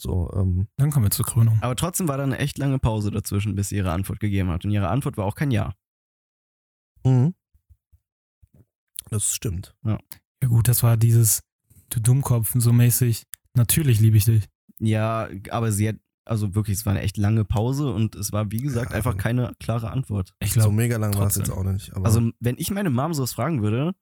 So, 0.00 0.32
ähm, 0.34 0.66
Dann 0.78 0.90
kommen 0.90 1.06
wir 1.06 1.10
zur 1.10 1.24
Krönung. 1.26 1.58
Aber 1.60 1.76
trotzdem 1.76 2.08
war 2.08 2.16
da 2.16 2.24
eine 2.24 2.38
echt 2.38 2.58
lange 2.58 2.78
Pause 2.80 3.10
dazwischen, 3.12 3.54
bis 3.54 3.68
sie 3.68 3.76
ihre 3.76 3.92
Antwort 3.92 4.18
gegeben 4.20 4.48
hat. 4.50 4.64
Und 4.64 4.72
ihre 4.72 4.88
Antwort 4.88 5.16
war 5.16 5.26
auch 5.26 5.34
kein 5.36 5.50
Ja. 5.52 5.74
mhm. 7.04 7.34
Das 9.12 9.34
stimmt. 9.34 9.74
Ja 9.84 9.98
gut, 10.48 10.66
das 10.68 10.82
war 10.82 10.96
dieses 10.96 11.42
du 11.90 12.00
Dummkopf 12.00 12.52
so 12.56 12.72
mäßig. 12.72 13.24
Natürlich 13.54 14.00
liebe 14.00 14.16
ich 14.16 14.24
dich. 14.24 14.48
Ja, 14.78 15.28
aber 15.50 15.70
sie 15.72 15.88
hat, 15.90 15.96
also 16.24 16.54
wirklich, 16.54 16.78
es 16.78 16.86
war 16.86 16.92
eine 16.92 17.02
echt 17.02 17.16
lange 17.18 17.44
Pause 17.44 17.92
und 17.92 18.14
es 18.16 18.32
war, 18.32 18.50
wie 18.50 18.62
gesagt, 18.62 18.90
Ja. 18.90 18.96
einfach 18.96 19.16
keine 19.16 19.54
klare 19.60 19.90
Antwort. 19.90 20.34
Ich 20.40 20.52
So 20.52 20.60
glaube, 20.60 20.74
mega 20.76 20.96
lang 20.96 21.14
war 21.14 21.26
es 21.26 21.36
jetzt 21.36 21.50
auch 21.50 21.62
nicht. 21.64 21.94
Aber 21.94 22.06
Also, 22.06 22.30
wenn 22.40 22.56
ich 22.58 22.70
meine 22.70 22.90
Mom 22.90 23.12
sowas 23.14 23.32
fragen 23.34 23.62
würde, 23.62 23.92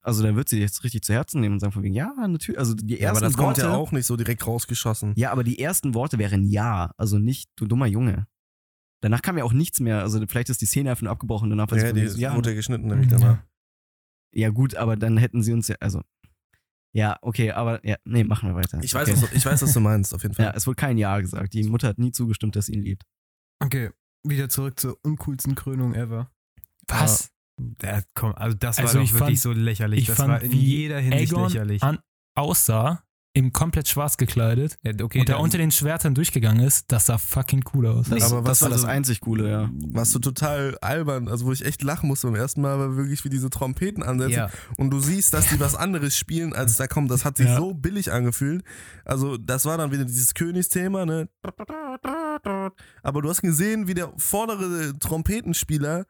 also 0.00 0.22
dann 0.22 0.36
wird 0.36 0.48
sie 0.48 0.58
jetzt 0.60 0.84
richtig 0.84 1.02
zu 1.02 1.12
Herzen 1.12 1.40
nehmen 1.40 1.54
und 1.54 1.60
sagen 1.60 1.72
von 1.72 1.82
wegen, 1.82 1.94
ja, 1.94 2.12
natürlich. 2.28 2.58
Also 2.58 2.74
die 2.74 2.94
ja, 2.94 3.00
ersten 3.08 3.16
aber 3.18 3.26
das 3.26 3.36
kommt 3.36 3.48
Worte. 3.58 3.60
ja 3.62 3.74
auch 3.74 3.92
nicht 3.92 4.06
so 4.06 4.16
direkt 4.16 4.46
rausgeschossen. 4.46 5.12
Ja, 5.16 5.32
aber 5.32 5.44
die 5.44 5.58
ersten 5.58 5.92
Worte 5.94 6.18
wären 6.18 6.44
ja, 6.44 6.92
also 6.96 7.18
nicht 7.18 7.50
du 7.56 7.66
dummer 7.66 7.86
Junge. 7.86 8.26
Danach 9.00 9.20
kam 9.22 9.36
ja 9.36 9.44
auch 9.44 9.52
nichts 9.52 9.80
mehr. 9.80 10.00
Also 10.00 10.24
vielleicht 10.28 10.48
ist 10.48 10.60
die 10.60 10.66
Szene 10.66 10.90
einfach 10.90 11.02
nur 11.02 11.12
abgebrochen. 11.12 11.50
Danach 11.50 11.70
war 11.70 11.78
sie 11.78 11.86
Ja, 11.86 11.92
die 11.92 12.06
so, 12.08 12.18
ja, 12.18 12.34
wurde 12.34 12.50
ja 12.50 12.56
geschnitten 12.56 12.86
nämlich 12.86 13.08
danach. 13.08 13.38
Ja 14.34 14.50
gut, 14.50 14.74
aber 14.74 14.96
dann 14.96 15.16
hätten 15.16 15.42
sie 15.42 15.52
uns 15.52 15.68
ja, 15.68 15.76
also 15.80 16.02
ja, 16.94 17.18
okay, 17.22 17.52
aber 17.52 17.84
ja, 17.86 17.96
nee, 18.04 18.24
machen 18.24 18.48
wir 18.48 18.54
weiter. 18.56 18.80
Ich 18.82 18.94
weiß, 18.94 19.08
okay. 19.08 19.20
was, 19.22 19.30
du- 19.30 19.36
ich 19.36 19.44
weiß, 19.46 19.62
was 19.62 19.72
du 19.74 19.80
meinst, 19.80 20.14
auf 20.14 20.22
jeden 20.22 20.34
Fall. 20.36 20.46
Ja, 20.46 20.52
es 20.54 20.66
wurde 20.66 20.76
kein 20.76 20.96
Ja 20.98 21.20
gesagt. 21.20 21.52
Die 21.52 21.64
Mutter 21.64 21.88
hat 21.88 21.98
nie 21.98 22.12
zugestimmt, 22.12 22.56
dass 22.56 22.66
sie 22.66 22.72
ihn 22.74 22.82
liebt. 22.82 23.02
Okay, 23.62 23.90
wieder 24.26 24.48
zurück 24.48 24.80
zur 24.80 24.98
uncoolsten 25.04 25.54
Krönung 25.54 25.94
ever. 25.94 26.30
was? 26.88 27.30
Ja, 27.82 28.00
komm, 28.14 28.34
also 28.34 28.56
das 28.56 28.78
Also 28.78 28.94
war 28.94 29.00
doch 29.00 29.04
ich 29.04 29.12
wirklich 29.14 29.40
fand- 29.40 29.54
so 29.56 29.60
lächerlich. 29.60 30.00
ich 30.02 30.06
das 30.06 30.16
fand, 30.16 30.28
war 30.30 30.42
in 30.42 30.52
wie 30.52 30.56
jeder 30.64 31.00
Hinsicht 31.00 31.32
Aegon 31.32 31.44
lächerlich. 31.48 31.82
an, 31.82 31.98
aussah, 32.36 33.02
im 33.34 33.52
komplett 33.52 33.86
schwarz 33.88 34.16
gekleidet 34.16 34.76
ja, 34.82 34.92
okay, 35.02 35.20
und 35.20 35.28
der 35.28 35.38
unter 35.38 35.58
den 35.58 35.70
Schwertern 35.70 36.14
durchgegangen 36.14 36.64
ist, 36.66 36.90
das 36.90 37.06
sah 37.06 37.18
fucking 37.18 37.62
cool 37.74 37.86
aus. 37.86 38.08
Das, 38.08 38.32
Aber 38.32 38.42
was 38.44 38.58
das 38.58 38.62
war 38.62 38.70
das 38.70 38.84
einzig 38.84 39.20
Coole, 39.20 39.48
ja. 39.50 39.70
Was 39.92 40.10
so 40.10 40.18
total 40.18 40.76
albern, 40.80 41.28
also 41.28 41.46
wo 41.46 41.52
ich 41.52 41.64
echt 41.64 41.82
lachen 41.82 42.08
musste 42.08 42.26
beim 42.26 42.36
ersten 42.36 42.62
Mal, 42.62 42.78
war 42.78 42.96
wirklich 42.96 43.24
wie 43.24 43.28
diese 43.28 43.50
Trompeten 43.50 44.02
ansetzen. 44.02 44.32
ja, 44.32 44.50
Und 44.76 44.90
du 44.90 44.98
siehst, 44.98 45.34
dass 45.34 45.48
die 45.50 45.60
was 45.60 45.74
anderes 45.76 46.16
spielen, 46.16 46.52
als 46.52 46.76
da 46.78 46.86
kommt. 46.88 47.10
Das 47.10 47.24
hat 47.24 47.36
sich 47.36 47.46
Ja. 47.46 47.56
so 47.56 47.74
billig 47.74 48.10
angefühlt. 48.12 48.64
Also, 49.04 49.36
das 49.36 49.64
war 49.66 49.78
dann 49.78 49.92
wieder 49.92 50.04
dieses 50.04 50.34
Königsthema, 50.34 51.06
ne? 51.06 51.28
Aber 53.02 53.22
du 53.22 53.28
hast 53.28 53.42
gesehen, 53.42 53.86
wie 53.86 53.94
der 53.94 54.12
vordere 54.16 54.98
Trompetenspieler 54.98 56.06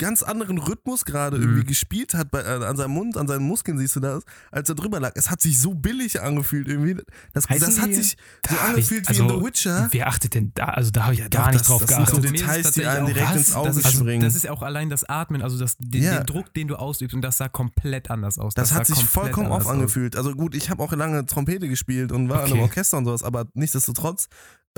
ganz 0.00 0.24
anderen 0.24 0.58
Rhythmus 0.58 1.04
gerade 1.04 1.36
Mhm. 1.36 1.42
irgendwie 1.44 1.64
gespielt 1.64 2.14
hat 2.14 2.32
bei, 2.32 2.40
äh, 2.40 2.64
an 2.64 2.76
seinem 2.76 2.90
Mund, 2.90 3.16
an 3.16 3.28
seinen 3.28 3.44
Muskeln 3.46 3.78
siehst 3.78 3.94
du 3.94 4.00
das, 4.00 4.24
als 4.50 4.68
er 4.68 4.74
drüber 4.74 4.98
lag. 4.98 5.12
Es 5.14 5.30
hat 5.30 5.40
sich 5.40 5.60
so 5.60 5.74
billig 5.74 6.20
angefühlt 6.20 6.66
irgendwie. 6.66 6.96
Das, 7.32 7.44
das 7.46 7.78
hat 7.80 7.92
sich 7.94 8.16
so 8.48 8.56
angefühlt 8.58 8.78
ich- 9.08 9.16
wie 9.18 9.22
in 9.22 9.28
also, 9.30 9.38
The 9.40 9.44
Witcher. 9.46 9.88
Wer 9.92 10.08
achtet 10.08 10.34
denn 10.34 10.50
da? 10.54 10.64
Also 10.64 10.90
da 10.90 11.04
habe 11.04 11.14
ich 11.14 11.20
Ja, 11.20 11.28
gar 11.28 11.44
doch, 11.44 11.50
nicht 11.52 11.60
das- 11.60 11.68
drauf 11.68 11.80
das 11.82 11.90
sind 11.90 11.98
geachtet. 11.98 12.14
so 12.16 12.20
Mir 12.22 12.34
ist 12.34 12.40
Details, 12.42 12.72
die 12.72 12.86
einem 12.86 13.04
auch- 13.04 13.08
direkt 13.08 13.28
das- 13.28 13.36
ins 13.36 13.54
Auge 13.54 13.68
das 13.68 13.76
ist, 13.76 13.92
springen. 13.92 14.22
Das 14.22 14.34
ist 14.34 14.42
ja 14.44 14.50
auch 14.50 14.62
allein 14.62 14.90
das 14.90 15.04
Atmen, 15.04 15.42
also 15.42 15.58
das, 15.58 15.76
den, 15.78 16.02
Ja. 16.02 16.16
den 16.18 16.26
Druck, 16.26 16.52
den 16.54 16.66
du 16.68 16.74
ausübst 16.76 17.14
und 17.14 17.22
das 17.22 17.36
sah 17.36 17.48
komplett 17.48 18.10
anders 18.10 18.38
aus. 18.38 18.54
Das, 18.54 18.72
hat 18.72 18.86
sich 18.86 19.04
vollkommen 19.04 19.52
off 19.52 19.66
aus. 19.66 19.70
angefühlt. 19.70 20.16
Also 20.16 20.32
gut, 20.32 20.54
ich 20.54 20.70
habe 20.70 20.82
auch 20.82 20.92
lange 20.92 21.24
Trompete 21.26 21.68
gespielt 21.68 22.10
und 22.10 22.28
war 22.28 22.40
in 22.40 22.44
einem 22.46 22.52
Okay. 22.54 22.62
Orchester 22.62 22.98
und 22.98 23.04
sowas, 23.04 23.22
aber 23.22 23.46
nichtsdestotrotz, 23.54 24.28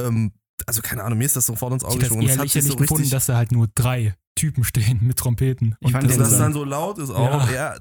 ähm, 0.01 0.33
also 0.67 0.83
keine 0.83 1.05
Ahnung, 1.05 1.19
mir 1.19 1.25
ist 1.25 1.37
das 1.37 1.47
sofort 1.47 1.73
ins 1.73 1.83
Ich 1.83 1.89
Auge 1.89 1.99
gesprungen. 2.01 2.25
Es 2.29 2.33
eher 2.37 2.39
hat 2.39 2.43
sich 2.49 2.55
lächerlich 2.55 2.73
so 2.73 2.77
gefunden, 2.77 3.03
richtig, 3.03 3.11
dass 3.13 3.27
da 3.27 3.37
halt 3.37 3.53
nur 3.53 3.69
drei 3.75 4.15
Typen 4.35 4.65
stehen 4.65 4.99
mit 5.03 5.19
Trompeten. 5.19 5.77
Ich 5.81 5.93
fand 5.93 6.05
das 6.05 6.17
dass 6.17 6.19
das 6.29 6.33
ist 6.33 6.39
dann 6.41 6.53
so 6.55 6.65
laut 6.65 6.99
ist 6.99 7.11
auch, 7.11 7.51
ja, 7.51 7.77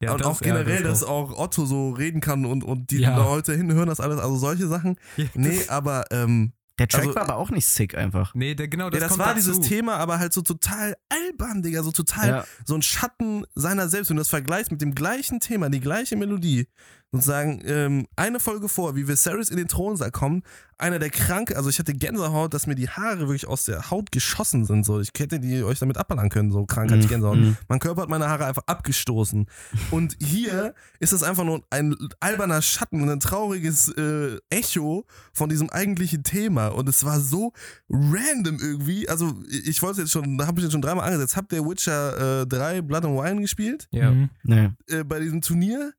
Ja, 0.00 0.12
und 0.12 0.20
das- 0.20 0.26
auch 0.26 0.40
ja, 0.42 0.54
generell, 0.54 0.82
das 0.82 1.00
dass 1.00 1.08
auch 1.08 1.38
Otto 1.38 1.64
so 1.64 1.90
reden 1.90 2.20
kann 2.20 2.44
und, 2.44 2.64
und 2.64 2.90
die 2.90 2.98
Ja. 2.98 3.16
Leute 3.16 3.54
hinten 3.54 3.74
hören 3.74 3.88
das 3.88 4.00
alles, 4.00 4.18
also 4.18 4.36
solche 4.36 4.66
Sachen. 4.66 4.96
Ja, 5.16 5.24
Nee, 5.34 5.60
aber 5.68 6.04
ähm, 6.10 6.52
Der 6.78 6.88
Track 6.88 7.04
Also- 7.04 7.14
war 7.14 7.22
aber 7.22 7.36
auch 7.36 7.50
nicht 7.50 7.64
sick 7.66 7.96
einfach. 7.96 8.34
Nee, 8.34 8.54
der, 8.54 8.68
genau, 8.68 8.90
das, 8.90 9.00
ja, 9.00 9.06
das 9.06 9.08
kommt 9.16 9.20
war 9.26 9.34
dazu. 9.34 9.50
dieses 9.52 9.66
Thema, 9.66 9.94
aber 9.96 10.18
halt 10.18 10.34
so 10.34 10.42
total 10.42 10.94
albern, 11.08 11.62
Digga, 11.62 11.82
so 11.82 11.90
total 11.90 12.28
Ja. 12.28 12.44
so 12.66 12.74
ein 12.74 12.82
Schatten 12.82 13.46
seiner 13.54 13.88
selbst. 13.88 14.10
Wenn 14.10 14.16
du 14.18 14.20
das 14.20 14.28
vergleichst 14.28 14.70
mit 14.72 14.82
dem 14.82 14.94
gleichen 14.94 15.40
Thema, 15.40 15.70
die 15.70 15.80
gleiche 15.80 16.16
Melodie, 16.16 16.68
sozusagen 17.12 17.62
ähm, 17.64 18.06
eine 18.16 18.40
Folge 18.40 18.68
vor, 18.68 18.96
wie 18.96 19.08
Viserys 19.08 19.50
in 19.50 19.56
den 19.56 19.68
Thronsaal 19.68 20.10
kommt, 20.10 20.44
einer 20.78 20.98
der 20.98 21.08
kranke, 21.08 21.56
also 21.56 21.70
ich 21.70 21.78
hatte 21.78 21.94
Gänsehaut, 21.94 22.52
dass 22.52 22.66
mir 22.66 22.74
die 22.74 22.88
Haare 22.88 23.20
wirklich 23.20 23.46
aus 23.46 23.64
der 23.64 23.90
Haut 23.90 24.12
geschossen 24.12 24.66
sind. 24.66 24.84
So, 24.84 25.00
ich 25.00 25.10
hätte 25.16 25.40
die 25.40 25.62
euch 25.62 25.78
damit 25.78 25.96
abballern 25.96 26.28
können, 26.28 26.52
so 26.52 26.66
krank 26.66 26.90
hatte 26.90 27.00
ich 27.00 27.08
Gänsehaut. 27.08 27.38
Mhm. 27.38 27.56
Mein 27.68 27.78
Körper 27.78 28.02
hat 28.02 28.10
meine 28.10 28.28
Haare 28.28 28.44
einfach 28.44 28.64
abgestoßen. 28.66 29.46
Und 29.90 30.16
hier 30.20 30.74
ist 31.00 31.12
es 31.12 31.22
einfach 31.22 31.44
nur 31.44 31.62
ein 31.70 31.96
alberner 32.20 32.60
Schatten 32.60 33.00
und 33.00 33.08
ein 33.08 33.20
trauriges 33.20 33.88
äh, 33.96 34.38
Echo 34.50 35.06
von 35.32 35.48
diesem 35.48 35.70
eigentlichen 35.70 36.24
Thema. 36.24 36.68
Und 36.68 36.88
es 36.88 37.04
war 37.04 37.20
so 37.20 37.52
random 37.88 38.58
irgendwie. 38.60 39.08
Also, 39.08 39.34
ich 39.48 39.80
wollte 39.80 40.02
jetzt 40.02 40.10
schon, 40.12 40.36
da 40.36 40.46
habe 40.46 40.58
ich 40.58 40.64
jetzt 40.64 40.72
schon 40.72 40.82
dreimal 40.82 41.06
angesetzt. 41.06 41.36
Habt 41.36 41.52
ihr 41.54 41.64
Witcher 41.64 42.42
äh, 42.42 42.46
3 42.46 42.82
Blood 42.82 43.06
and 43.06 43.18
Wine 43.18 43.40
gespielt? 43.40 43.88
Ja. 43.92 44.10
Mhm. 44.10 44.30
Nee. 44.42 44.70
Äh, 44.88 45.04
bei 45.04 45.20
diesem 45.20 45.40
Turnier? 45.40 45.92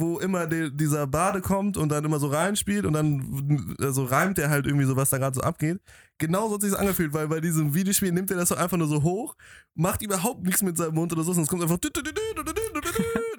Wo 0.00 0.18
immer 0.18 0.46
der, 0.46 0.70
dieser 0.70 1.06
Bade 1.06 1.40
kommt 1.40 1.76
und 1.76 1.90
dann 1.90 2.04
immer 2.04 2.18
so 2.18 2.28
reinspielt 2.28 2.86
und 2.86 2.94
dann 2.94 3.76
also 3.80 4.04
reimt 4.04 4.38
er 4.38 4.48
halt 4.48 4.66
irgendwie 4.66 4.86
so, 4.86 4.96
was 4.96 5.10
da 5.10 5.18
gerade 5.18 5.34
so 5.34 5.42
abgeht. 5.42 5.78
Genau 6.18 6.48
so 6.48 6.54
hat 6.54 6.62
sich 6.62 6.70
das 6.70 6.80
angefühlt, 6.80 7.12
weil 7.12 7.28
bei 7.28 7.40
diesem 7.40 7.74
Videospiel 7.74 8.12
nimmt 8.12 8.30
er 8.30 8.36
das 8.36 8.48
so 8.48 8.54
einfach 8.54 8.76
nur 8.76 8.88
so 8.88 9.02
hoch, 9.02 9.36
macht 9.74 10.02
überhaupt 10.02 10.44
nichts 10.44 10.62
mit 10.62 10.76
seinem 10.76 10.94
Mund 10.94 11.12
oder 11.12 11.22
so, 11.22 11.32
sondern 11.32 11.44
es 11.44 11.48
kommt 11.48 11.62
einfach 11.62 11.78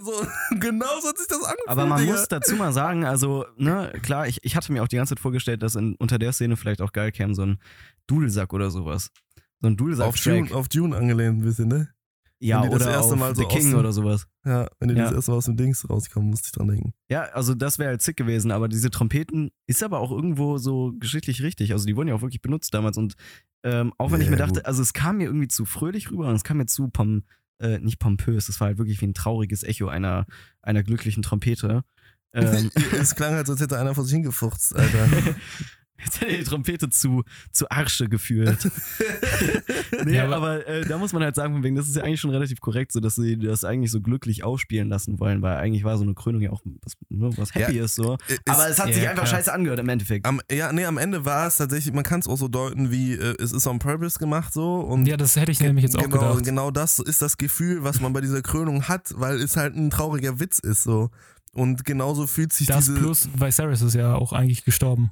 so. 0.02 0.26
Genau 0.60 1.00
so 1.02 1.10
hat 1.10 1.18
sich 1.18 1.28
das 1.28 1.44
angefühlt. 1.44 1.68
Aber 1.68 1.86
man 1.86 2.00
Digga. 2.00 2.14
muss 2.14 2.28
dazu 2.28 2.56
mal 2.56 2.74
sagen, 2.74 3.06
also, 3.06 3.46
ne, 3.58 3.92
klar, 4.02 4.28
ich, 4.28 4.40
ich 4.44 4.56
hatte 4.56 4.72
mir 4.72 4.84
auch 4.84 4.88
die 4.88 4.96
ganze 4.98 5.16
Zeit 5.16 5.22
vorgestellt, 5.22 5.64
dass 5.64 5.76
in, 5.76 5.96
unter 5.96 6.20
der 6.20 6.34
Szene 6.34 6.58
vielleicht 6.58 6.82
auch 6.82 6.92
geil 6.92 7.12
käme, 7.12 7.36
so 7.36 7.44
ein 7.44 7.60
Dudelsack 8.08 8.54
oder 8.54 8.72
sowas. 8.72 9.12
So 9.62 9.68
ein 9.68 9.74
auf 9.74 9.78
Dudelsack-Track. 9.78 10.48
Dune, 10.48 10.56
auf 10.56 10.70
Dune 10.70 10.98
angelehnt 10.98 11.40
ein 11.40 11.44
bisschen, 11.44 11.68
ne? 11.68 11.90
Ja, 12.42 12.62
wenn 12.64 12.70
die 12.72 12.78
das 12.78 12.82
oder 12.88 12.92
erste 12.96 13.16
Mal 13.16 13.36
so 13.36 13.42
The 13.44 13.48
King 13.48 13.70
dem- 13.72 13.80
oder 13.80 13.92
sowas. 13.94 14.26
Ja, 14.46 14.68
wenn 14.80 14.90
die 14.90 14.96
Ja. 14.96 15.04
das 15.06 15.14
erste 15.14 15.32
Mal 15.32 15.38
aus 15.38 15.46
dem 15.46 15.58
Dings 15.58 15.88
rauskommen, 15.90 16.30
musste 16.30 16.48
ich 16.48 16.52
dran 16.52 16.68
denken. 16.68 16.94
Ja, 17.10 17.24
also 17.34 17.54
das 17.54 17.78
wäre 17.80 17.90
halt 17.92 18.02
sick 18.02 18.18
gewesen, 18.18 18.52
aber 18.52 18.68
diese 18.68 18.90
Trompeten 18.90 19.52
ist 19.68 19.84
aber 19.84 20.00
auch 20.00 20.12
irgendwo 20.12 20.58
so 20.58 20.94
geschichtlich 21.00 21.42
richtig. 21.44 21.72
Also 21.74 21.86
die 21.86 21.96
wurden 21.96 22.08
ja 22.10 22.16
auch 22.16 22.22
wirklich 22.22 22.42
benutzt 22.42 22.74
damals 22.74 22.98
und 22.98 23.16
ähm, 23.64 23.94
auch 24.00 24.12
wenn 24.12 24.20
ich 24.22 24.26
Ja, 24.26 24.32
mir 24.32 24.38
dachte, 24.38 24.56
gut. 24.62 24.66
also 24.66 24.82
es 24.82 24.94
kam 24.94 25.18
mir 25.18 25.26
irgendwie 25.26 25.48
zu 25.48 25.66
fröhlich 25.66 26.10
rüber 26.12 26.28
und 26.28 26.36
es 26.36 26.44
kam 26.44 26.58
mir 26.58 26.66
zu 26.66 26.88
pom 26.90 27.24
äh, 27.60 27.78
nicht 27.78 28.00
pompös, 28.00 28.50
es 28.50 28.60
war 28.60 28.70
halt 28.70 28.80
wirklich 28.80 29.00
wie 29.02 29.06
ein 29.06 29.14
trauriges 29.14 29.62
Echo 29.62 29.88
einer, 29.88 30.26
einer 30.64 30.82
glücklichen 30.84 31.22
Trompete. 31.24 31.84
Ähm, 32.34 32.72
es 32.98 33.14
klang 33.16 33.34
halt, 33.34 33.50
als 33.50 33.60
hätte 33.60 33.78
einer 33.78 33.94
vor 33.94 34.06
sich 34.06 34.14
hingefurzt, 34.14 34.74
Alter. 34.74 35.10
Jetzt 36.04 36.22
hätte 36.22 36.38
die 36.38 36.44
Trompete 36.44 36.90
zu, 36.90 37.24
zu 37.52 37.70
Arsche 37.70 38.10
gefühlt. 38.10 38.58
nee, 40.06 40.16
Ja, 40.16 40.26
aber, 40.26 40.36
aber- 40.38 40.68
äh, 40.68 40.86
da 40.86 40.98
muss 40.98 41.14
man 41.14 41.24
halt 41.24 41.36
sagen, 41.36 41.54
von 41.54 41.64
wegen, 41.64 41.76
das 41.76 41.88
ist 41.88 41.96
ja 41.96 42.04
eigentlich 42.04 42.20
schon 42.20 42.32
relativ 42.32 42.60
korrekt, 42.62 42.92
so 42.92 43.00
dass 43.00 43.16
sie 43.16 43.38
das 43.38 43.64
eigentlich 43.64 43.92
so 43.92 44.02
glücklich 44.02 44.44
ausspielen 44.44 44.90
lassen 44.90 45.20
wollen, 45.20 45.42
weil 45.42 45.58
eigentlich 45.58 45.84
war 45.84 45.98
so 45.98 46.04
eine 46.04 46.14
Krönung 46.14 46.42
ja 46.42 46.52
auch 46.52 46.62
was, 46.84 46.94
ne, 47.10 47.30
was 47.38 47.54
happy 47.56 47.80
ist 47.80 47.96
so. 47.96 48.18
Ist- 48.28 48.42
Aber 48.50 48.70
es 48.70 48.80
hat 48.80 48.88
ja, 48.90 48.94
sich 48.94 49.04
einfach 49.10 49.24
klar. 49.26 49.38
scheiße 49.38 49.54
angehört 49.54 49.80
im 49.80 49.90
Endeffekt. 49.90 50.26
Am, 50.26 50.42
ja, 50.52 50.72
nee, 50.72 50.86
am 50.86 50.98
Ende 50.98 51.26
war 51.26 51.48
es 51.48 51.58
tatsächlich, 51.58 51.94
man 51.94 52.04
kann 52.04 52.20
es 52.20 52.28
auch 52.28 52.38
so 52.38 52.48
deuten, 52.48 52.92
wie 52.92 53.14
äh, 53.14 53.36
es 53.40 53.52
ist 53.52 53.68
on 53.68 53.80
purpose 53.80 54.20
gemacht 54.20 54.54
so. 54.54 54.80
Und 54.82 55.06
Ja, 55.06 55.18
das 55.18 55.36
hätte 55.36 55.52
ich 55.52 55.60
nämlich 55.60 55.84
jetzt 55.84 55.98
auch 55.98 56.04
genau, 56.04 56.20
gedacht. 56.30 56.44
genau 56.46 56.72
das 56.72 57.00
ist 57.00 57.22
das 57.22 57.38
Gefühl, 57.38 57.84
was 57.84 58.00
man 58.02 58.14
bei 58.14 58.22
dieser 58.22 58.42
Krönung 58.42 58.88
hat, 58.88 59.14
weil 59.18 59.36
es 59.42 59.58
halt 59.58 59.76
ein 59.76 59.90
trauriger 59.90 60.40
Witz 60.40 60.60
ist 60.60 60.84
so. 60.84 61.10
Und 61.54 61.84
genauso 61.84 62.28
fühlt 62.28 62.54
sich 62.54 62.68
Das 62.68 62.86
diese. 62.86 62.98
plus 62.98 63.28
Viserys 63.36 63.82
ist 63.82 63.94
ja 63.94 64.16
auch 64.16 64.32
eigentlich 64.32 64.64
gestorben. 64.64 65.12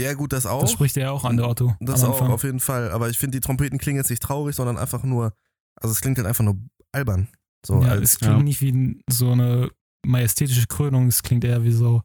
Ja, 0.00 0.14
gut, 0.14 0.32
das 0.32 0.46
auch. 0.46 0.62
Das 0.62 0.72
spricht 0.72 0.96
er 0.96 1.04
ja 1.04 1.10
auch 1.10 1.24
an 1.24 1.36
der 1.36 1.48
Otto. 1.48 1.74
Das 1.80 2.04
auch, 2.04 2.20
auf 2.20 2.44
jeden 2.44 2.60
Fall. 2.60 2.90
Aber 2.90 3.10
ich 3.10 3.18
finde, 3.18 3.36
die 3.38 3.40
Trompeten 3.40 3.78
klingen 3.78 3.98
jetzt 3.98 4.10
nicht 4.10 4.22
traurig, 4.22 4.56
sondern 4.56 4.78
einfach 4.78 5.02
nur. 5.02 5.32
Also, 5.76 5.92
es 5.92 6.00
klingt 6.00 6.18
halt 6.18 6.26
einfach 6.26 6.44
nur 6.44 6.56
albern. 6.92 7.28
So, 7.64 7.82
ja, 7.82 7.90
als, 7.90 8.02
es 8.02 8.18
klingt 8.18 8.36
ja. 8.36 8.42
nicht 8.42 8.60
wie 8.60 9.02
so 9.08 9.32
eine 9.32 9.70
majestätische 10.04 10.66
Krönung, 10.66 11.08
es 11.08 11.22
klingt 11.22 11.44
eher 11.44 11.62
wie 11.62 11.72
so 11.72 12.02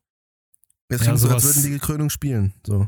es 0.88 1.00
ja, 1.00 1.06
klingt 1.06 1.20
so, 1.20 1.30
als 1.30 1.44
würden 1.44 1.64
die 1.64 1.72
die 1.72 1.80
Krönung 1.80 2.10
spielen. 2.10 2.54
So. 2.66 2.88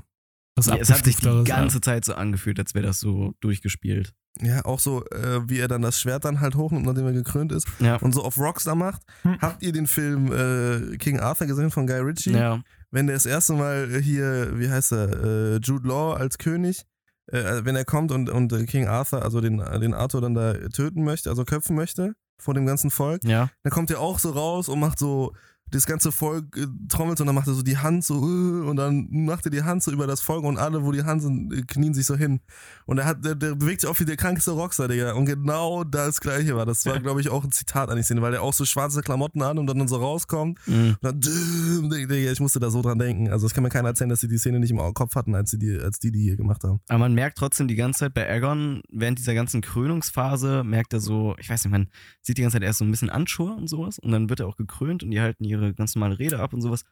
was 0.56 0.68
Ja, 0.68 0.76
es 0.76 0.92
hat 0.92 1.04
sich 1.04 1.18
die 1.18 1.44
ganze 1.46 1.82
Zeit 1.82 2.06
so 2.06 2.14
angefühlt, 2.14 2.60
als 2.60 2.76
wäre 2.76 2.86
das 2.86 3.00
so 3.00 3.34
durchgespielt. 3.40 4.14
Ja, 4.40 4.64
auch 4.66 4.80
so, 4.80 5.04
äh, 5.08 5.50
wie 5.50 5.58
er 5.58 5.68
dann 5.68 5.82
das 5.82 6.00
Schwert 6.00 6.24
dann 6.24 6.42
halt 6.42 6.54
hochnimmt, 6.56 6.86
nachdem 6.86 7.08
er 7.08 7.14
gekrönt 7.14 7.52
ist. 7.52 7.68
Ja. 7.80 7.96
Und 7.96 8.14
so 8.14 8.24
auf 8.24 8.38
Rockstar 8.38 8.76
macht. 8.76 9.02
Hm. 9.24 9.40
Habt 9.42 9.64
ihr 9.64 9.72
den 9.72 9.88
Film 9.88 10.32
äh, 10.32 10.98
King 10.98 11.20
Arthur 11.20 11.48
gesehen 11.48 11.72
von 11.72 11.88
Guy 11.88 12.00
Ritchie? 12.02 12.34
Ja. 12.34 12.62
Wenn 12.92 13.08
der 13.08 13.16
das 13.16 13.26
erste 13.26 13.54
Mal 13.54 14.00
hier, 14.02 14.58
wie 14.60 14.70
heißt 14.70 14.92
er, 14.94 15.24
äh, 15.24 15.56
Jude 15.58 15.88
Law 15.88 16.14
als 16.16 16.38
König, 16.38 16.86
äh, 17.28 17.62
wenn 17.64 17.76
er 17.76 17.86
kommt 17.86 18.12
und, 18.12 18.30
und 18.30 18.54
äh, 18.54 18.66
King 18.66 18.88
Arthur, 18.88 19.22
also 19.24 19.42
den, 19.42 19.58
den 19.58 19.94
Arthur 19.94 20.22
dann 20.22 20.34
da 20.34 20.54
töten 20.70 21.04
möchte, 21.04 21.30
also 21.30 21.44
köpfen 21.46 21.76
möchte 21.76 22.14
vor 22.40 22.54
dem 22.54 22.66
ganzen 22.66 22.92
Volk, 22.92 23.24
Ja. 23.26 23.50
dann 23.64 23.72
kommt 23.72 23.90
er 23.92 24.00
auch 24.00 24.20
so 24.20 24.30
raus 24.32 24.70
und 24.70 24.80
macht 24.80 25.00
so 25.00 25.34
das 25.72 25.86
ganze 25.86 26.12
Volk 26.12 26.56
äh, 26.58 26.66
trommelt 26.90 27.20
und 27.20 27.28
dann 27.28 27.36
macht 27.36 27.48
er 27.48 27.54
so 27.54 27.62
die 27.62 27.78
Hand 27.78 28.04
so 28.06 28.16
äh, 28.16 28.68
und 28.68 28.78
dann 28.78 29.08
macht 29.12 29.46
er 29.46 29.52
die 29.52 29.64
Hand 29.64 29.84
so 29.84 29.92
über 29.92 30.08
das 30.08 30.22
Volk 30.22 30.44
und 30.44 30.58
alle, 30.58 30.84
wo 30.84 30.92
die 30.92 31.04
Hand 31.04 31.22
sind, 31.22 31.54
äh, 31.54 31.62
knien 31.64 31.94
sich 31.94 32.06
so 32.06 32.16
hin. 32.16 32.40
Und 32.86 33.00
er 33.00 33.06
hat, 33.06 33.24
der, 33.26 33.36
der 33.36 33.56
bewegt 33.56 33.82
sich 33.82 33.90
auch 33.90 34.00
wie 34.00 34.06
der 34.06 34.16
krankeste 34.16 34.52
Rockstar, 34.52 34.88
Digga. 34.88 35.14
Und 35.14 35.26
genau 35.26 35.84
das 35.84 36.22
gleiche 36.22 36.56
war. 36.56 36.66
Das 36.66 36.86
war, 36.86 37.00
glaube 37.00 37.20
ich, 37.22 37.30
auch 37.30 37.44
ein 37.44 37.52
Zitat 37.52 37.90
an 37.90 37.98
die 37.98 38.04
Szene, 38.04 38.22
weil 38.22 38.34
er 38.34 38.42
auch 38.42 38.54
so 38.54 38.64
schwarze 38.66 39.02
Klamotten 39.02 39.42
an 39.42 39.58
und 39.58 39.68
dann 39.68 39.88
so 39.88 39.98
rauskommt 39.98 40.60
Mhm. 40.68 40.96
und 41.02 41.04
dann, 41.04 41.90
Digga, 41.90 42.32
ich 42.32 42.40
musste 42.40 42.60
da 42.60 42.70
so 42.70 42.82
dran 42.82 43.00
denken. 43.00 43.30
Also, 43.30 43.46
es 43.48 43.54
kann 43.54 43.64
mir 43.64 43.70
keiner 43.70 43.90
erzählen, 43.90 44.10
dass 44.10 44.22
sie 44.22 44.28
die 44.28 44.38
Szene 44.38 44.60
nicht 44.60 44.72
im 44.72 44.78
Kopf 44.94 45.16
hatten, 45.16 45.36
als, 45.36 45.52
sie 45.52 45.60
die, 45.60 45.78
als 45.78 46.00
die 46.00 46.12
die 46.12 46.22
hier 46.24 46.38
gemacht 46.38 46.64
haben. 46.64 46.80
Aber 46.88 47.00
man 47.00 47.14
merkt 47.14 47.38
trotzdem 47.38 47.68
die 47.68 47.76
ganze 47.76 48.00
Zeit 48.00 48.14
bei 48.14 48.28
Aegon, 48.30 48.82
während 48.90 49.20
dieser 49.20 49.34
ganzen 49.34 49.62
Krönungsphase, 49.62 50.64
merkt 50.64 50.94
er 50.94 51.00
so, 51.00 51.36
ich 51.40 51.50
weiß 51.50 51.66
nicht, 51.66 51.72
man 51.72 51.88
sieht 52.22 52.38
die 52.38 52.42
ganze 52.42 52.56
Zeit 52.56 52.64
erst 52.64 52.80
so 52.80 52.86
ein 52.86 52.92
bisschen 52.92 53.10
Anschur 53.10 53.56
und 53.58 53.68
sowas 53.70 54.00
und 54.00 54.12
dann 54.12 54.30
wird 54.30 54.40
er 54.40 54.48
auch 54.48 54.56
gekrönt 54.58 55.04
und 55.04 55.12
die 55.12 55.20
halten 55.22 55.44
ihre 55.44 55.57
ganz 55.74 55.96
normale 55.96 56.20
Rede 56.20 56.40
ab 56.40 56.54
und 56.54 56.62
sowas. 56.62 56.84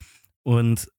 Und 0.44 0.92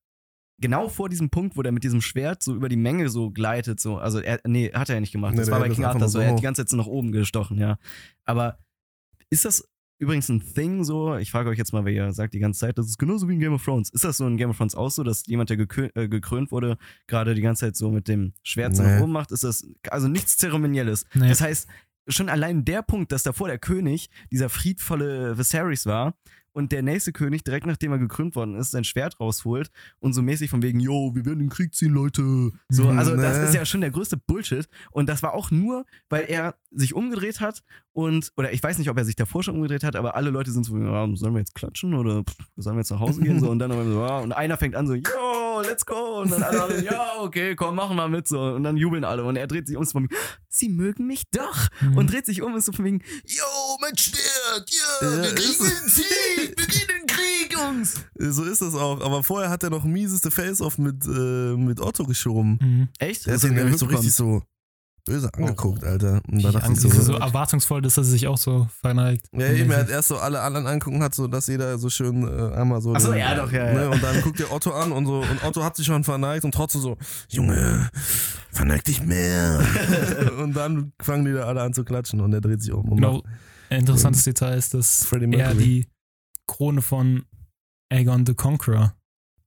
genau 0.59 0.89
vor 0.89 1.09
diesem 1.09 1.31
Punkt, 1.31 1.57
wo 1.57 1.63
der 1.63 1.73
mit 1.73 1.85
diesem 1.85 2.01
Schwert 2.01 2.43
so 2.43 2.55
über 2.55 2.69
die 2.69 2.77
Menge 2.77 3.09
so 3.09 3.31
gleitet, 3.31 3.81
so, 3.81 3.99
also 3.99 4.21
er, 4.21 4.41
nee, 4.47 4.71
hat 4.73 4.89
er 4.89 4.97
ja 4.97 5.01
nicht 5.01 5.13
gemacht. 5.13 5.33
Nee, 5.35 5.41
das 5.41 5.51
war 5.51 5.61
bei 5.61 5.69
King 5.69 5.85
Arthur 5.85 6.09
so, 6.09 6.19
er 6.19 6.31
hat 6.31 6.39
die 6.39 6.43
ganze 6.43 6.63
Zeit 6.63 6.71
so 6.71 6.77
nach 6.77 6.87
oben 6.87 7.13
gestochen, 7.13 7.59
ja. 7.59 7.79
Aber 8.25 8.59
ist 9.31 9.45
das 9.45 9.69
übrigens 9.99 10.29
ein 10.29 10.43
Thing 10.55 10.85
so? 10.85 11.17
Ich 11.17 11.31
frage 11.31 11.49
euch 11.51 11.59
jetzt 11.59 11.73
mal, 11.73 11.85
wer 11.85 11.93
ihr 11.93 12.13
sagt 12.13 12.35
die 12.35 12.39
ganze 12.39 12.61
Zeit, 12.61 12.79
das 12.79 12.87
ist 12.87 12.99
genauso 12.99 13.29
wie 13.29 13.35
in 13.35 13.41
Game 13.41 13.53
of 13.55 13.65
Thrones. 13.65 13.91
Ist 13.91 14.05
das 14.05 14.17
so 14.19 14.27
in 14.27 14.37
Game 14.37 14.51
of 14.51 14.57
Thrones 14.57 14.75
auch 14.75 14.91
so, 14.91 15.03
dass 15.03 15.27
jemand, 15.27 15.51
der 15.51 15.57
gekö 15.57 15.89
äh, 15.95 16.09
gekrönt 16.09 16.51
wurde, 16.53 16.77
gerade 17.07 17.35
die 17.35 17.43
ganze 17.43 17.67
Zeit 17.67 17.77
so 17.77 17.91
mit 17.91 18.09
dem 18.09 18.33
Schwert 18.43 18.77
so 18.77 18.83
Nee. 18.83 18.95
nach 18.97 19.03
oben 19.03 19.13
macht? 19.13 19.33
Ist 19.33 19.45
das 19.45 19.67
also 19.91 20.09
nichts 20.09 20.37
Zeremonielles? 20.39 21.07
Nee. 21.15 21.29
Das 21.29 21.41
heißt, 21.41 21.69
schon 22.09 22.29
allein 22.29 22.65
der 22.65 22.83
Punkt, 22.83 23.11
dass 23.11 23.23
davor 23.25 23.49
der 23.49 23.59
König 23.59 24.11
dieser 24.31 24.49
friedvolle 24.49 25.37
Viserys 25.39 25.87
war 25.87 26.15
und 26.57 26.73
der 26.73 26.83
nächste 26.83 27.12
König, 27.12 27.45
direkt 27.45 27.66
nachdem 27.66 27.93
er 27.93 27.99
gekrönt 27.99 28.35
worden 28.35 28.55
ist, 28.55 28.70
sein 28.70 28.83
Schwert 28.83 29.20
rausholt 29.20 29.70
und 30.01 30.15
so 30.15 30.23
mäßig 30.23 30.49
von 30.49 30.62
wegen, 30.62 30.81
yo, 30.81 31.15
wir 31.15 31.27
werden 31.27 31.41
in 31.41 31.47
den 31.47 31.51
Krieg 31.51 31.74
ziehen, 31.74 31.93
Leute. 31.93 32.23
So, 32.70 32.85
Mhm, 32.85 32.99
also 32.99 33.15
das 33.15 33.37
ne. 33.37 33.45
ist 33.45 33.55
ja 33.55 33.66
schon 33.66 33.83
der 33.83 33.91
größte 33.91 34.16
Bullshit. 34.16 34.66
Und 34.91 35.07
das 35.11 35.23
war 35.23 35.35
auch 35.35 35.51
nur, 35.51 35.85
weil 36.09 36.24
er 36.28 36.55
sich 36.70 36.95
umgedreht 36.95 37.41
hat 37.41 37.62
und, 37.93 38.33
oder 38.39 38.55
ich 38.55 38.62
weiß 38.62 38.78
nicht, 38.78 38.89
ob 38.89 38.97
er 38.97 39.05
sich 39.05 39.16
davor 39.16 39.43
schon 39.43 39.55
umgedreht 39.55 39.85
hat, 39.85 39.97
aber 39.97 40.16
alle 40.16 40.31
Leute 40.31 40.51
sind 40.51 40.65
so, 40.65 40.78
ja, 40.78 41.07
sollen 41.15 41.35
wir 41.35 41.41
jetzt 41.41 41.55
klatschen 41.55 41.93
oder 41.93 42.24
pff, 42.24 42.37
sollen 42.57 42.77
wir 42.77 42.81
jetzt 42.81 42.91
nach 42.91 43.01
Hause 43.01 43.20
gehen? 43.20 43.39
So, 43.39 43.51
und 43.51 43.59
dann 43.59 43.70
so, 43.73 44.01
ja, 44.01 44.19
und 44.20 44.33
einer 44.33 44.57
fängt 44.57 44.77
an 44.77 44.87
so, 44.87 44.95
yo, 44.95 45.56
let's 45.61 45.85
go. 45.85 46.20
Und 46.23 46.31
dann 46.31 46.43
alle 46.43 46.83
ja, 46.85 47.19
okay, 47.19 47.55
komm, 47.55 47.77
machen 47.77 47.97
wir 47.97 48.09
mit. 48.09 48.28
So, 48.28 48.41
und 48.41 48.65
dann 48.65 48.77
jubeln 48.77 49.05
alle. 49.05 49.24
Und 49.24 49.37
er 49.37 49.47
dreht 49.47 49.66
sich 49.66 49.77
um, 49.77 49.85
so 49.85 49.93
von 49.93 50.05
wegen, 50.05 50.15
sie 50.49 50.69
mögen 50.69 51.07
mich 51.07 51.24
doch. 51.31 51.69
Mhm. 51.81 51.97
Und 51.97 52.12
dreht 52.12 52.27
sich 52.27 52.43
um, 52.43 52.57
ist 52.57 52.66
so 52.66 52.73
von 52.73 52.85
wegen, 52.85 53.03
yo, 53.24 53.45
mein 53.81 53.97
Schwert, 53.97 54.70
ja, 54.70 55.09
Ja, 55.09 55.23
wir 55.23 55.33
ist 55.33 55.59
kriegen 55.59 55.70
den 55.70 55.89
Sieg, 55.89 56.59
wir 56.59 56.66
gehen 56.66 56.83
in 56.83 56.99
den 56.99 57.07
Krieg, 57.07 57.53
Jungs. 57.53 57.95
So 58.15 58.45
ist 58.45 58.62
das 58.62 58.74
auch. 58.74 59.01
Aber 59.01 59.23
vorher 59.23 59.51
hat 59.51 59.62
er 59.62 59.70
noch 59.70 59.85
mieseste 59.85 60.31
Face-Off 60.31 60.78
mit, 60.78 61.05
äh, 61.07 61.57
mit 61.57 61.81
Otto 61.81 62.05
geschoben. 62.05 62.59
Mhm. 62.61 62.89
Echt? 62.99 63.27
Der 63.27 63.35
Das 63.35 63.45
ist 63.45 63.51
nicht 63.53 63.78
so 63.78 63.87
richtig 63.87 64.15
so. 64.15 64.43
Böse 65.07 65.33
angeguckt, 65.33 65.83
Alter. 65.85 66.20
Und 66.28 66.43
da 66.43 66.49
Ich 66.51 66.55
dachte 66.57 66.73
ich 66.73 66.81
Sie 66.81 66.89
so, 66.91 66.99
ist 66.99 67.05
so 67.07 67.15
erwartungsvoll, 67.15 67.81
dass 67.81 67.97
er 67.97 68.05
sich 68.05 68.27
auch 68.27 68.37
so 68.37 68.69
verneigt. 68.83 69.27
ja, 69.33 69.49
eben, 69.53 69.70
er 69.70 69.78
hat 69.78 69.89
erst 69.89 70.09
so 70.09 70.19
alle 70.19 70.41
anderen 70.43 70.66
angucken, 70.66 71.03
hat 71.03 71.15
so, 71.15 71.27
dass 71.28 71.47
jeder 71.47 71.78
so 71.78 71.89
schön 71.89 72.23
äh, 72.28 72.55
einmal 72.55 72.81
so. 72.83 72.93
Ach 72.95 73.01
so, 73.01 73.12
den- 73.12 73.20
ja, 73.20 73.35
doch, 73.35 73.51
ja, 73.51 73.73
Ne, 73.73 73.83
ja. 73.85 73.89
und 73.89 74.03
dann 74.03 74.20
guckt 74.20 74.39
der 74.39 74.53
Otto 74.53 74.73
an 74.73 74.93
und 74.93 75.07
so, 75.07 75.20
und 75.20 75.43
Otto 75.45 75.65
hat 75.65 75.77
sich 75.77 75.87
schon 75.87 76.05
verneigt 76.05 76.45
und 76.45 76.53
trotzdem 76.53 76.83
so, 76.83 76.99
Junge, 77.31 77.89
verneig 78.51 78.85
dich 78.85 79.03
mehr. 79.03 79.61
und 80.43 80.53
dann 80.55 80.93
fangen 81.01 81.24
die 81.24 81.33
da 81.33 81.45
alle 81.45 81.62
an 81.62 81.73
zu 81.73 81.85
klatschen 81.85 82.20
und 82.20 82.33
er 82.35 82.41
dreht 82.43 82.61
sich 82.61 82.73
um. 82.73 82.85
und 82.91 82.97
Genau. 82.97 83.23
Ein 83.70 83.81
interessantes 83.81 84.24
Detail 84.24 84.59
ist, 84.59 84.74
dass 84.74 85.11
er 85.11 85.55
die 85.55 85.89
Krone 86.47 86.83
von 86.83 87.24
Aegon 87.91 88.24
the 88.27 88.35
Conqueror 88.35 88.95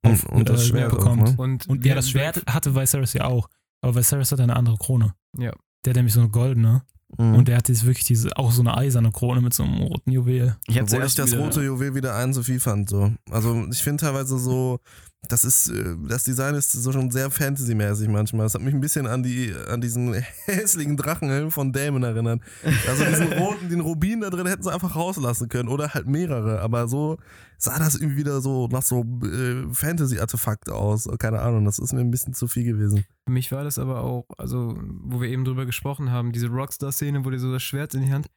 Und, 0.05 0.23
und 0.25 0.49
das 0.49 0.63
äh, 0.63 0.65
Schwert 0.67 0.91
auch, 0.93 0.97
bekommt. 0.97 1.23
ne? 1.23 1.33
Und, 1.37 1.67
Und 1.67 1.85
ja, 1.85 1.95
das 1.95 2.09
Schwert 2.09 2.43
hatte 2.47 2.75
Viserys 2.75 3.13
ja 3.13 3.25
auch. 3.25 3.47
Aber 3.81 3.95
Viserys 3.95 4.31
hat 4.31 4.39
eine 4.39 4.55
andere 4.55 4.77
Krone. 4.77 5.13
Ja. 5.37 5.51
Der 5.85 5.91
hat 5.91 5.95
nämlich 5.95 6.13
so 6.13 6.19
eine 6.21 6.29
goldene. 6.29 6.83
Mhm. 7.17 7.35
Und 7.35 7.47
der 7.47 7.57
hat 7.57 7.69
jetzt 7.69 7.85
wirklich 7.85 8.05
diese, 8.05 8.35
auch 8.37 8.51
so 8.51 8.61
eine 8.61 8.77
eiserne 8.77 9.11
Krone 9.11 9.41
mit 9.41 9.53
so 9.53 9.63
einem 9.63 9.81
roten 9.81 10.11
Juwel. 10.11 10.57
Ich 10.67 10.79
Obwohl 10.81 11.03
ich 11.03 11.15
das 11.15 11.31
wieder- 11.31 11.41
rote 11.41 11.63
Juwel 11.63 11.95
wieder 11.95 12.15
ein 12.15 12.33
so 12.33 12.43
viel 12.43 12.59
fand. 12.59 12.89
So. 12.89 13.11
Also 13.31 13.65
ich 13.71 13.81
finde 13.81 14.01
teilweise 14.03 14.37
so, 14.37 14.79
das 15.27 15.43
ist, 15.43 15.69
äh, 15.69 15.95
das 16.07 16.23
Design 16.23 16.55
ist 16.55 16.71
so 16.71 16.91
schon 16.91 17.11
sehr 17.11 17.29
Fantasy-mäßig 17.29 18.07
manchmal. 18.07 18.45
Das 18.45 18.53
hat 18.53 18.61
mich 18.61 18.73
ein 18.73 18.79
bisschen 18.79 19.05
an 19.05 19.21
die, 19.21 19.53
an 19.69 19.81
diesen 19.81 20.13
hässlichen 20.45 20.97
Drachenhelm 20.97 21.51
von 21.51 21.73
Damon 21.73 22.03
erinnert. 22.03 22.41
Also 22.87 23.05
diesen 23.05 23.33
roten, 23.39 23.69
den 23.69 23.81
Rubin 23.81 24.21
da 24.21 24.29
drin 24.29 24.47
hätten 24.47 24.63
sie 24.63 24.73
einfach 24.73 24.95
rauslassen 24.95 25.49
können 25.49 25.69
oder 25.69 25.93
halt 25.93 26.07
mehrere. 26.07 26.61
Aber 26.61 26.87
so 26.87 27.17
sah 27.57 27.77
das 27.77 27.95
irgendwie 27.95 28.17
wieder 28.17 28.39
so 28.41 28.67
nach 28.67 28.81
so 28.81 29.05
äh, 29.23 29.73
Fantasy-Artefakt 29.73 30.69
aus. 30.69 31.07
Keine 31.19 31.41
Ahnung, 31.41 31.65
das 31.65 31.79
ist 31.79 31.93
mir 31.93 32.01
ein 32.01 32.11
bisschen 32.11 32.33
zu 32.33 32.47
viel 32.47 32.63
gewesen. 32.63 33.05
Für 33.25 33.33
mich 33.33 33.51
war 33.51 33.63
das 33.63 33.77
aber 33.77 34.01
auch, 34.01 34.25
also, 34.37 34.75
wo 35.03 35.21
wir 35.21 35.29
eben 35.29 35.43
drüber 35.43 35.65
gesprochen 35.65 36.11
haben, 36.11 36.31
diese 36.31 36.47
Rockstar-Szene, 36.47 37.25
wo 37.25 37.29
der 37.29 37.39
so 37.39 37.51
das 37.51 37.61
Schwert 37.61 37.93
in 37.93 38.01
die 38.01 38.11
Hand. 38.11 38.27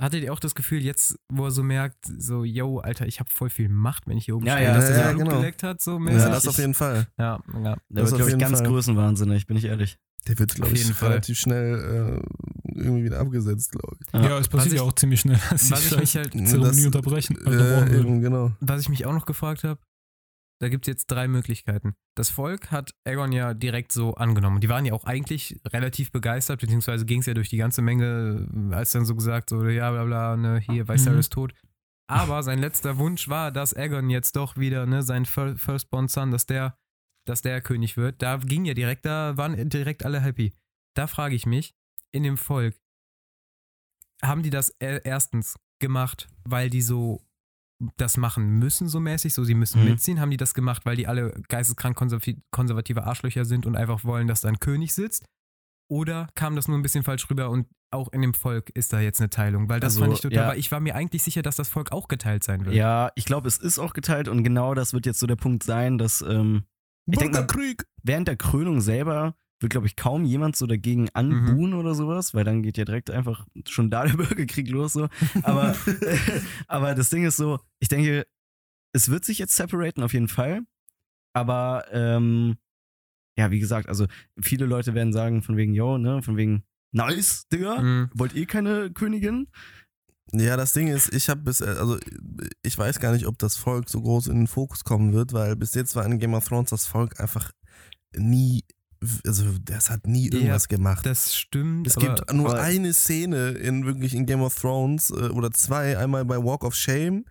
Hattet 0.00 0.22
ihr 0.24 0.32
auch 0.32 0.40
das 0.40 0.54
Gefühl, 0.54 0.82
jetzt, 0.82 1.18
wo 1.30 1.44
er 1.44 1.50
so 1.50 1.62
merkt, 1.62 2.06
so, 2.18 2.42
yo, 2.44 2.78
Alter, 2.78 3.06
ich 3.06 3.20
habe 3.20 3.28
voll 3.30 3.50
viel 3.50 3.68
Macht, 3.68 4.06
wenn 4.06 4.16
ich 4.16 4.24
hier 4.24 4.36
oben 4.36 4.46
Ja, 4.46 4.54
stehe, 4.54 4.68
ja, 4.68 4.74
dass 4.74 4.88
er 4.88 4.96
ja, 4.98 5.08
so 5.10 5.14
Blut 5.16 5.24
genau. 5.28 5.36
geleckt 5.40 5.62
hat, 5.62 5.80
so 5.82 5.92
Ja, 5.92 5.98
mäßig? 5.98 6.30
das 6.30 6.48
auf 6.48 6.58
jeden 6.58 6.74
Fall. 6.74 7.06
Ja, 7.18 7.38
ja. 7.52 7.62
Der 7.62 8.02
Das 8.02 8.10
wird, 8.10 8.12
auf 8.12 8.16
glaube 8.16 8.30
ich, 8.30 8.38
ganz 8.38 8.58
Fall. 8.58 8.66
größenwahnsinnig, 8.68 9.46
bin 9.46 9.56
ich 9.58 9.64
ehrlich. 9.66 9.98
Der 10.28 10.38
wird, 10.38 10.54
glaube 10.54 10.70
Auf 10.70 10.76
ich, 10.76 10.82
jeden 10.84 10.94
Fall. 10.94 11.08
relativ 11.10 11.38
schnell 11.38 12.22
äh, 12.24 12.78
irgendwie 12.78 13.04
wieder 13.04 13.20
abgesetzt, 13.20 13.72
glaube 13.72 13.96
ich. 14.00 14.12
Ja, 14.12 14.38
es 14.38 14.48
passiert 14.48 14.74
ja 14.74 14.82
auch 14.82 14.92
ziemlich 14.92 15.20
schnell, 15.20 15.38
dass 15.50 15.70
ich 15.70 15.96
mich 15.98 16.16
halt, 16.16 16.32
Zeremonie 16.32 16.76
Das- 16.76 16.84
unterbrechen. 16.86 17.38
Äh, 17.46 17.98
eben, 17.98 18.20
genau. 18.20 18.52
was 18.60 18.82
ich 18.82 18.88
mich 18.90 19.06
auch 19.06 19.14
noch 19.14 19.24
gefragt 19.26 19.64
habe, 19.64 19.80
da 20.60 20.68
gibt 20.68 20.86
es 20.86 20.92
jetzt 20.92 21.06
drei 21.06 21.26
Möglichkeiten. 21.26 21.94
Das 22.16 22.30
Volk 22.30 22.70
hat 22.70 22.94
Aegon 23.04 23.32
ja 23.32 23.54
direkt 23.54 23.92
so 23.92 24.14
angenommen. 24.14 24.60
Die 24.60 24.68
waren 24.68 24.84
ja 24.84 24.92
auch 24.92 25.04
eigentlich 25.04 25.58
relativ 25.66 26.12
begeistert, 26.12 26.60
beziehungsweise 26.60 27.06
ging 27.06 27.20
es 27.20 27.26
ja 27.26 27.34
durch 27.34 27.48
die 27.48 27.56
ganze 27.56 27.80
Menge, 27.82 28.46
als 28.72 28.92
dann 28.92 29.06
so 29.06 29.14
gesagt, 29.14 29.50
so, 29.50 29.66
ja, 29.66 29.90
bla, 29.90 30.04
bla, 30.04 30.36
ne, 30.36 30.58
hier, 30.60 30.86
Viserys 30.88 31.28
tot. 31.30 31.54
Aber 32.08 32.42
sein 32.42 32.58
letzter 32.58 32.98
Wunsch 32.98 33.28
war, 33.28 33.52
dass 33.52 33.72
Aegon 33.74 34.10
jetzt 34.10 34.36
doch 34.36 34.56
wieder, 34.56 34.84
ne, 34.84 35.02
sein 35.02 35.24
Fir- 35.24 35.56
Firstborn 35.56 36.08
Son, 36.08 36.30
dass 36.30 36.44
der, 36.44 36.76
dass 37.26 37.40
der 37.40 37.60
König 37.62 37.96
wird. 37.96 38.20
Da 38.20 38.36
ging 38.36 38.64
ja 38.64 38.74
direkt, 38.74 39.06
da 39.06 39.36
waren 39.36 39.68
direkt 39.70 40.04
alle 40.04 40.20
happy. 40.20 40.52
Da 40.94 41.06
frage 41.06 41.36
ich 41.36 41.46
mich, 41.46 41.74
in 42.12 42.22
dem 42.24 42.36
Volk, 42.36 42.76
haben 44.22 44.42
die 44.42 44.50
das 44.50 44.70
e- 44.80 45.00
erstens 45.04 45.56
gemacht, 45.78 46.28
weil 46.44 46.68
die 46.68 46.82
so 46.82 47.24
das 47.96 48.16
machen 48.16 48.58
müssen, 48.58 48.88
so 48.88 49.00
mäßig, 49.00 49.32
so 49.34 49.44
sie 49.44 49.54
müssen 49.54 49.82
Mhm. 49.82 49.90
mitziehen? 49.90 50.20
Haben 50.20 50.30
die 50.30 50.36
das 50.36 50.54
gemacht, 50.54 50.84
weil 50.84 50.96
die 50.96 51.06
alle 51.06 51.32
geisteskrank 51.48 51.96
konservative 52.50 53.04
Arschlöcher 53.04 53.44
sind 53.44 53.66
und 53.66 53.76
einfach 53.76 54.04
wollen, 54.04 54.26
dass 54.26 54.42
da 54.42 54.48
ein 54.48 54.58
König 54.60 54.92
sitzt? 54.94 55.24
Oder 55.88 56.28
kam 56.34 56.54
das 56.56 56.68
nur 56.68 56.78
ein 56.78 56.82
bisschen 56.82 57.02
falsch 57.02 57.28
rüber 57.30 57.50
und 57.50 57.66
auch 57.92 58.12
in 58.12 58.22
dem 58.22 58.34
Volk 58.34 58.70
ist 58.70 58.92
da 58.92 59.00
jetzt 59.00 59.20
eine 59.20 59.30
Teilung? 59.30 59.68
Weil 59.68 59.80
das 59.80 59.94
Also, 59.94 60.00
fand 60.02 60.12
ich 60.14 60.20
total, 60.20 60.36
ja. 60.38 60.48
weil 60.50 60.58
ich 60.58 60.70
war 60.70 60.78
mir 60.78 60.94
eigentlich 60.94 61.22
sicher, 61.24 61.42
dass 61.42 61.56
das 61.56 61.68
Volk 61.68 61.90
auch 61.90 62.06
geteilt 62.06 62.44
sein 62.44 62.64
wird. 62.64 62.76
Ja, 62.76 63.10
ich 63.16 63.24
glaube, 63.24 63.48
es 63.48 63.56
ist 63.58 63.78
auch 63.80 63.92
geteilt 63.92 64.28
und 64.28 64.44
genau 64.44 64.74
das 64.74 64.92
wird 64.92 65.06
jetzt 65.06 65.18
so 65.18 65.26
der 65.26 65.34
Punkt 65.36 65.64
sein, 65.64 65.98
dass 65.98 66.20
ähm, 66.22 66.64
Ich 67.06 67.18
denk 67.18 67.32
mal- 67.32 67.46
während 68.04 68.28
der 68.28 68.36
Krönung 68.36 68.80
selber 68.80 69.34
wird, 69.60 69.70
glaube 69.72 69.86
ich, 69.86 69.94
kaum 69.96 70.24
jemand 70.24 70.56
so 70.56 70.66
dagegen 70.66 71.08
anbuhen 71.12 71.74
oder 71.74 71.94
sowas, 71.94 72.34
weil 72.34 72.44
dann 72.44 72.62
geht 72.62 72.78
ja 72.78 72.84
direkt 72.84 73.10
einfach 73.10 73.46
schon 73.68 73.90
da 73.90 74.04
der 74.06 74.14
Bürgerkrieg 74.16 74.68
los. 74.70 74.94
So. 74.94 75.08
Aber, 75.42 75.76
aber 76.66 76.94
das 76.94 77.10
Ding 77.10 77.24
ist 77.24 77.36
so, 77.36 77.60
ich 77.78 77.88
denke, 77.88 78.26
es 78.92 79.10
wird 79.10 79.24
sich 79.24 79.38
jetzt 79.38 79.54
separaten 79.54 80.02
auf 80.02 80.12
jeden 80.14 80.28
Fall. 80.28 80.62
Aber 81.34 81.84
ähm, 81.92 82.56
ja, 83.38 83.50
wie 83.50 83.60
gesagt, 83.60 83.88
also 83.88 84.06
viele 84.40 84.66
Leute 84.66 84.94
werden 84.94 85.12
sagen, 85.12 85.42
von 85.42 85.56
wegen, 85.56 85.74
yo, 85.74 85.96
ne, 85.98 86.22
von 86.22 86.36
wegen, 86.36 86.64
nice, 86.92 87.46
Digga, 87.52 87.80
Mhm. 87.80 88.10
wollt 88.14 88.34
ihr 88.34 88.46
keine 88.46 88.90
Königin? 88.90 89.46
Ja, 90.32 90.56
das 90.56 90.72
Ding 90.72 90.88
ist, 90.88 91.12
ich 91.12 91.28
habe 91.28 91.40
bis, 91.42 91.60
also 91.60 91.98
ich 92.62 92.76
weiß 92.78 93.00
gar 93.00 93.12
nicht, 93.12 93.26
ob 93.26 93.38
das 93.38 93.56
Volk 93.56 93.88
so 93.88 94.00
groß 94.00 94.28
in 94.28 94.36
den 94.38 94.46
Fokus 94.46 94.84
kommen 94.84 95.12
wird, 95.12 95.32
weil 95.32 95.56
bis 95.56 95.74
jetzt 95.74 95.94
war 95.96 96.04
in 96.06 96.18
Game 96.18 96.34
of 96.34 96.46
Thrones 96.48 96.70
das 96.70 96.86
Volk 96.86 97.18
einfach 97.20 97.50
nie, 98.16 98.64
also 99.26 99.44
das 99.64 99.88
hat 99.90 100.06
nie 100.06 100.28
Ja, 100.28 100.34
irgendwas 100.34 100.68
gemacht. 100.68 101.06
Das 101.06 101.34
stimmt. 101.34 101.86
Es 101.86 101.96
aber, 101.96 102.14
gibt 102.16 102.32
nur 102.32 102.50
aber- 102.50 102.60
eine 102.62 102.92
Szene 102.92 103.50
in 103.50 103.86
wirklich 103.86 104.14
in 104.14 104.26
Game 104.26 104.42
of 104.42 104.54
Thrones 104.54 105.10
äh, 105.10 105.28
oder 105.30 105.50
zwei, 105.52 105.96
einmal 105.98 106.24
bei 106.24 106.36
Walk 106.36 106.64
of 106.64 106.74
Shame 106.74 107.24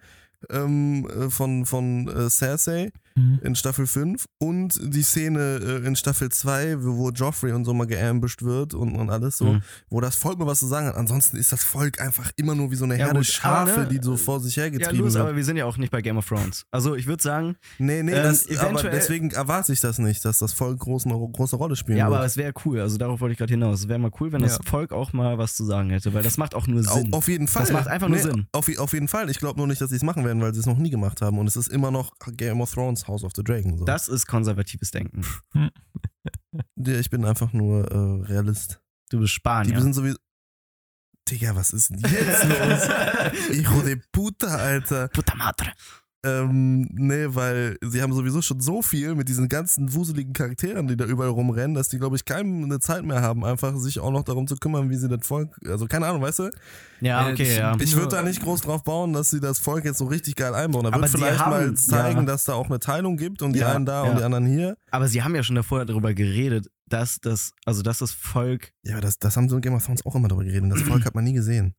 ähm, 0.50 1.08
äh, 1.10 1.30
von, 1.30 1.66
von 1.66 2.08
äh, 2.08 2.30
Cersei 2.30 2.92
Mhm. 3.20 3.40
in 3.44 3.56
Staffel 3.56 3.86
5 3.88 4.26
und 4.40 4.80
die 4.82 5.04
Szene 5.04 5.60
äh, 5.84 5.86
in 5.88 5.96
Staffel 5.96 6.30
2, 6.30 6.84
wo, 6.84 7.10
Joffrey 7.12 7.52
und 7.52 7.66
so 7.66 7.74
mal 7.74 7.88
geambusht 7.88 8.44
wird 8.44 8.74
und, 8.74 8.96
und 8.96 9.10
alles 9.10 9.38
so, 9.38 9.46
Mhm. 9.54 9.62
wo 9.90 10.00
das 10.02 10.16
Volk 10.16 10.40
mal 10.40 10.48
was 10.48 10.60
zu 10.60 10.68
sagen 10.68 10.88
hat. 10.88 10.96
Ansonsten 10.96 11.38
ist 11.38 11.52
das 11.52 11.64
Volk 11.64 12.00
einfach 12.02 12.32
immer 12.36 12.56
nur 12.56 12.72
wie 12.72 12.76
so 12.76 12.86
eine 12.86 12.98
Ja, 12.98 13.08
Herde 13.08 13.24
Schafe, 13.24 13.74
aber, 13.82 13.86
die 13.86 14.00
so 14.02 14.16
vor 14.18 14.40
sich 14.40 14.56
Ja, 14.56 14.64
hergetrieben 14.64 15.00
los, 15.06 15.14
wird. 15.14 15.24
aber 15.26 15.36
wir 15.36 15.44
sind 15.44 15.58
ja 15.58 15.66
auch 15.66 15.78
nicht 15.78 15.92
bei 15.92 16.02
Game 16.02 16.18
of 16.18 16.28
Thrones. 16.28 16.66
Also 16.72 16.96
ich 16.96 17.08
würde 17.08 17.22
sagen, 17.24 17.56
Nee, 17.78 18.04
nee, 18.04 18.12
Ähm, 18.14 18.24
das, 18.24 18.58
aber 18.58 18.84
deswegen 18.84 19.32
erwarte 19.32 19.74
ich 19.74 19.80
das 19.80 20.00
nicht, 20.00 20.24
dass 20.26 20.40
das 20.40 20.54
Volk 20.54 20.80
groß, 20.80 21.06
eine 21.06 21.16
große 21.16 21.56
Rolle 21.56 21.76
spielen 21.76 21.98
ja, 21.98 22.06
aber 22.08 22.18
wird. 22.20 22.28
es 22.28 22.38
wäre 22.38 22.54
cool. 22.66 22.80
Also 22.80 22.98
darauf 22.98 23.20
wollte 23.22 23.34
ich 23.34 23.38
gerade 23.38 23.54
hinaus. 23.54 23.82
Es 23.82 23.88
wäre 23.88 24.00
mal 24.00 24.12
cool, 24.20 24.32
wenn 24.32 24.42
das 24.42 24.58
Ja. 24.58 24.64
Volk 24.66 24.92
auch 24.92 25.14
mal 25.14 25.38
was 25.38 25.56
zu 25.56 25.66
sagen 25.66 25.90
hätte, 25.90 26.14
weil 26.14 26.24
das 26.24 26.38
macht 26.38 26.56
auch 26.56 26.68
nur 26.68 26.84
Sinn. 26.84 27.14
Au- 27.14 27.18
Auf 27.18 27.28
jeden 27.28 27.48
Fall. 27.48 27.64
Das 27.64 27.72
macht 27.72 27.88
einfach 27.88 28.08
nur 28.08 28.20
Sinn. 28.20 28.48
Auf, 28.52 28.70
auf 28.78 28.94
jeden 28.94 29.08
Fall. 29.08 29.30
Ich 29.30 29.40
glaube 29.40 29.58
nur 29.58 29.68
nicht, 29.68 29.82
dass 29.82 29.90
sie 29.90 29.96
es 29.96 30.04
machen 30.04 30.24
werden, 30.26 30.42
weil 30.42 30.54
sie 30.54 30.60
es 30.60 30.66
noch 30.66 30.78
nie 30.78 30.90
gemacht 30.90 31.22
haben. 31.22 31.38
Und 31.40 31.48
es 31.48 31.56
ist 31.56 31.68
immer 31.70 31.92
noch 31.92 32.14
Game 32.38 32.62
of 32.62 32.72
Thrones, 32.74 33.08
House 33.10 33.24
of 33.24 33.34
the 33.36 33.44
Dragon. 33.44 33.78
So. 33.78 33.86
Das 33.86 34.08
ist 34.08 34.26
konservatives 34.28 34.92
Denken. 34.92 35.26
Ja, 36.76 37.00
ich 37.00 37.10
bin 37.10 37.26
einfach 37.26 37.54
nur 37.54 37.90
äh, 37.92 38.26
Realist. 38.32 38.82
Du 39.10 39.20
bist 39.20 39.32
Die 39.34 39.36
Spanier. 39.36 39.82
sind 39.82 39.94
sowieso. 39.94 40.18
Digga, 41.30 41.56
was 41.56 41.72
ist 41.74 41.90
denn 41.92 42.00
jetzt 42.00 42.44
los? 42.44 43.48
Hijo 43.56 43.82
de 43.84 44.02
puta, 44.12 44.48
Alter. 44.48 45.08
Puta 45.10 45.36
madre. 45.36 45.74
Ähm, 46.26 46.82
nee, 46.92 47.28
weil 47.30 47.78
sie 47.82 48.02
haben 48.02 48.12
sowieso 48.12 48.42
schon 48.42 48.60
so 48.60 48.82
viel 48.82 49.16
mit 49.16 49.30
diesen 49.30 49.48
ganzen 49.48 49.94
wuseligen 49.94 50.34
Charakteren, 50.34 50.88
die 50.88 50.98
da 50.98 51.06
überall 51.06 51.30
rumrennen, 51.30 51.74
dass 51.76 51.88
die, 51.88 51.98
glaube 51.98 52.18
ich, 52.18 52.26
kaum 52.26 52.64
eine 52.66 52.80
Zeit 52.80 53.06
mehr 53.06 53.22
haben, 53.22 53.46
einfach 53.46 53.78
sich 53.78 54.00
auch 54.02 54.12
noch 54.12 54.24
darum 54.24 54.46
zu 54.46 54.56
kümmern, 54.58 54.90
wie 54.90 54.96
sie 54.98 55.08
das 55.08 55.26
Volk. 55.26 55.56
Also, 55.66 55.86
keine 55.88 56.08
Ahnung, 56.08 56.22
weißt 56.22 56.40
du? 56.40 56.50
Ja, 57.00 57.30
Äh, 57.30 57.32
okay, 57.32 57.44
ich- 57.44 57.58
ja. 57.58 57.76
Ich 57.80 57.96
würde 57.96 58.18
da 58.18 58.22
nicht 58.22 58.42
groß 58.42 58.62
drauf 58.62 58.84
bauen, 58.84 59.14
dass 59.14 59.30
sie 59.30 59.40
das 59.40 59.60
Volk 59.60 59.86
jetzt 59.86 60.00
so 60.00 60.06
richtig 60.08 60.36
geil 60.36 60.54
einbauen. 60.54 60.84
Da 60.84 60.90
Aber 60.90 61.02
wird 61.04 61.12
sie 61.12 61.18
vielleicht 61.18 61.40
haben- 61.40 61.52
mal 61.52 61.74
zeigen, 61.76 62.20
ja. 62.20 62.26
dass 62.26 62.44
da 62.44 62.54
auch 62.54 62.66
eine 62.68 62.80
Teilung 62.80 63.16
gibt 63.16 63.42
und 63.42 63.54
die 63.54 63.60
Ja, 63.60 63.74
einen 63.74 63.86
da 63.86 64.04
ja. 64.04 64.12
und 64.12 64.20
die 64.20 64.24
anderen 64.24 64.46
hier. 64.46 64.76
Aber 64.92 65.08
sie 65.08 65.24
haben 65.24 65.34
ja 65.36 65.44
schon 65.44 65.56
davor 65.56 65.86
darüber 65.86 66.14
geredet, 66.14 66.68
dass 66.90 67.20
das, 67.22 67.54
also 67.64 67.82
dass 67.82 68.00
das 68.00 68.12
Volk. 68.12 68.74
Ja, 68.84 68.94
aber 68.96 69.02
das, 69.02 69.20
das 69.20 69.38
haben 69.38 69.48
sie 69.48 69.56
in 69.56 69.62
Game 69.62 69.74
of 69.74 69.86
Thrones 69.86 70.06
auch 70.06 70.16
immer 70.16 70.28
darüber 70.28 70.44
geredet. 70.44 70.70
Das 70.70 70.82
Volk 70.82 71.04
hat 71.06 71.16
man 71.16 71.24
nie 71.24 71.34
gesehen. 71.34 71.76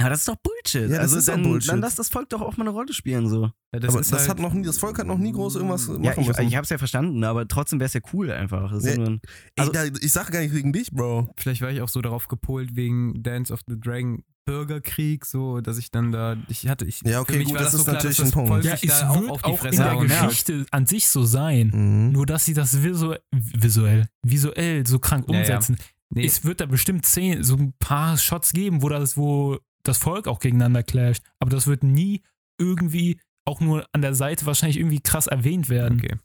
Ja, 0.00 0.08
das 0.08 0.20
ist 0.20 0.28
doch 0.28 0.36
Bullshit. 0.36 0.82
Ja, 0.82 0.88
das 0.88 0.98
also 1.00 1.18
ist 1.18 1.28
dann, 1.28 1.42
Bullshit. 1.42 1.70
dann 1.72 1.80
lass 1.80 1.96
das 1.96 2.08
Volk 2.08 2.28
doch 2.28 2.40
auch 2.40 2.56
mal 2.56 2.64
eine 2.64 2.70
Rolle 2.70 2.92
spielen, 2.92 3.28
so. 3.28 3.42
Ja, 3.44 3.52
aber 3.88 4.00
ist 4.00 4.12
das, 4.12 4.20
halt- 4.20 4.30
hat 4.30 4.38
noch 4.38 4.52
nie, 4.52 4.62
das 4.64 4.78
Volk 4.78 4.98
hat 4.98 5.06
noch 5.06 5.18
nie 5.18 5.32
groß 5.32 5.56
irgendwas 5.56 5.88
machen 5.88 6.04
Ja, 6.04 6.12
ich, 6.16 6.26
müssen. 6.28 6.46
ich 6.46 6.56
hab's 6.56 6.68
ja 6.70 6.78
verstanden, 6.78 7.24
aber 7.24 7.48
trotzdem 7.48 7.80
wär's 7.80 7.94
ja 7.94 8.00
cool 8.12 8.30
einfach. 8.30 8.70
Das 8.70 8.84
ja 8.84 8.92
Ey, 8.92 9.18
also- 9.58 9.72
da, 9.72 9.84
ich 9.84 10.12
sag 10.12 10.30
gar 10.30 10.40
nicht 10.40 10.52
gegen 10.54 10.72
dich, 10.72 10.92
Bro. 10.92 11.28
Vielleicht 11.36 11.60
war 11.62 11.70
ich 11.70 11.80
auch 11.82 11.88
so 11.88 12.00
darauf 12.00 12.28
gepolt 12.28 12.76
wegen 12.76 13.22
Dance 13.22 13.52
of 13.52 13.60
the 13.68 13.78
Dragon 13.78 14.22
Bürgerkrieg, 14.46 15.26
so, 15.26 15.60
dass 15.60 15.76
ich 15.76 15.90
dann 15.90 16.10
da, 16.10 16.36
ich 16.48 16.66
hatte, 16.68 16.86
ich, 16.86 17.00
Ja, 17.04 17.20
okay, 17.20 17.44
gut, 17.44 17.52
war 17.54 17.62
das 17.62 17.72
das, 17.72 17.74
ist 17.74 17.78
so 17.80 17.84
klar, 17.84 17.94
natürlich 17.96 18.16
das 18.16 18.26
ein 18.28 18.32
Punkt. 18.32 18.64
Ja, 18.64 18.74
es 18.74 18.80
da 18.80 19.10
auch 19.10 19.20
wird 19.20 19.74
die 19.74 19.80
auch 19.80 20.02
in 20.02 20.08
der. 20.08 20.22
Geschichte 20.26 20.64
an 20.70 20.86
sich 20.86 21.08
so 21.08 21.24
sein. 21.24 21.70
Mhm. 21.74 22.12
Nur, 22.12 22.24
dass 22.24 22.46
sie 22.46 22.54
das 22.54 22.82
visu 22.82 23.14
visuell, 23.32 24.06
visuell 24.22 24.86
so 24.86 24.98
krank 24.98 25.26
Ja, 25.28 25.34
ja. 25.34 25.40
umsetzen. 25.40 25.76
Nee, 26.10 26.24
Es 26.24 26.42
wird 26.44 26.62
da 26.62 26.66
bestimmt 26.66 27.04
zehn, 27.04 27.44
so 27.44 27.56
ein 27.56 27.74
paar 27.78 28.16
Shots 28.16 28.54
geben, 28.54 28.80
wo 28.82 28.88
das, 28.88 29.18
wo 29.18 29.58
das 29.88 29.98
Volk 29.98 30.28
auch 30.28 30.38
gegeneinander 30.40 30.82
clasht. 30.82 31.22
Aber 31.40 31.50
das 31.50 31.66
wird 31.66 31.82
nie 31.82 32.22
irgendwie 32.58 33.20
auch 33.44 33.60
nur 33.60 33.86
an 33.92 34.02
der 34.02 34.14
Seite 34.14 34.46
wahrscheinlich 34.46 34.78
irgendwie 34.78 35.00
krass 35.00 35.26
erwähnt 35.26 35.68
werden. 35.68 35.98
okay. 35.98 36.16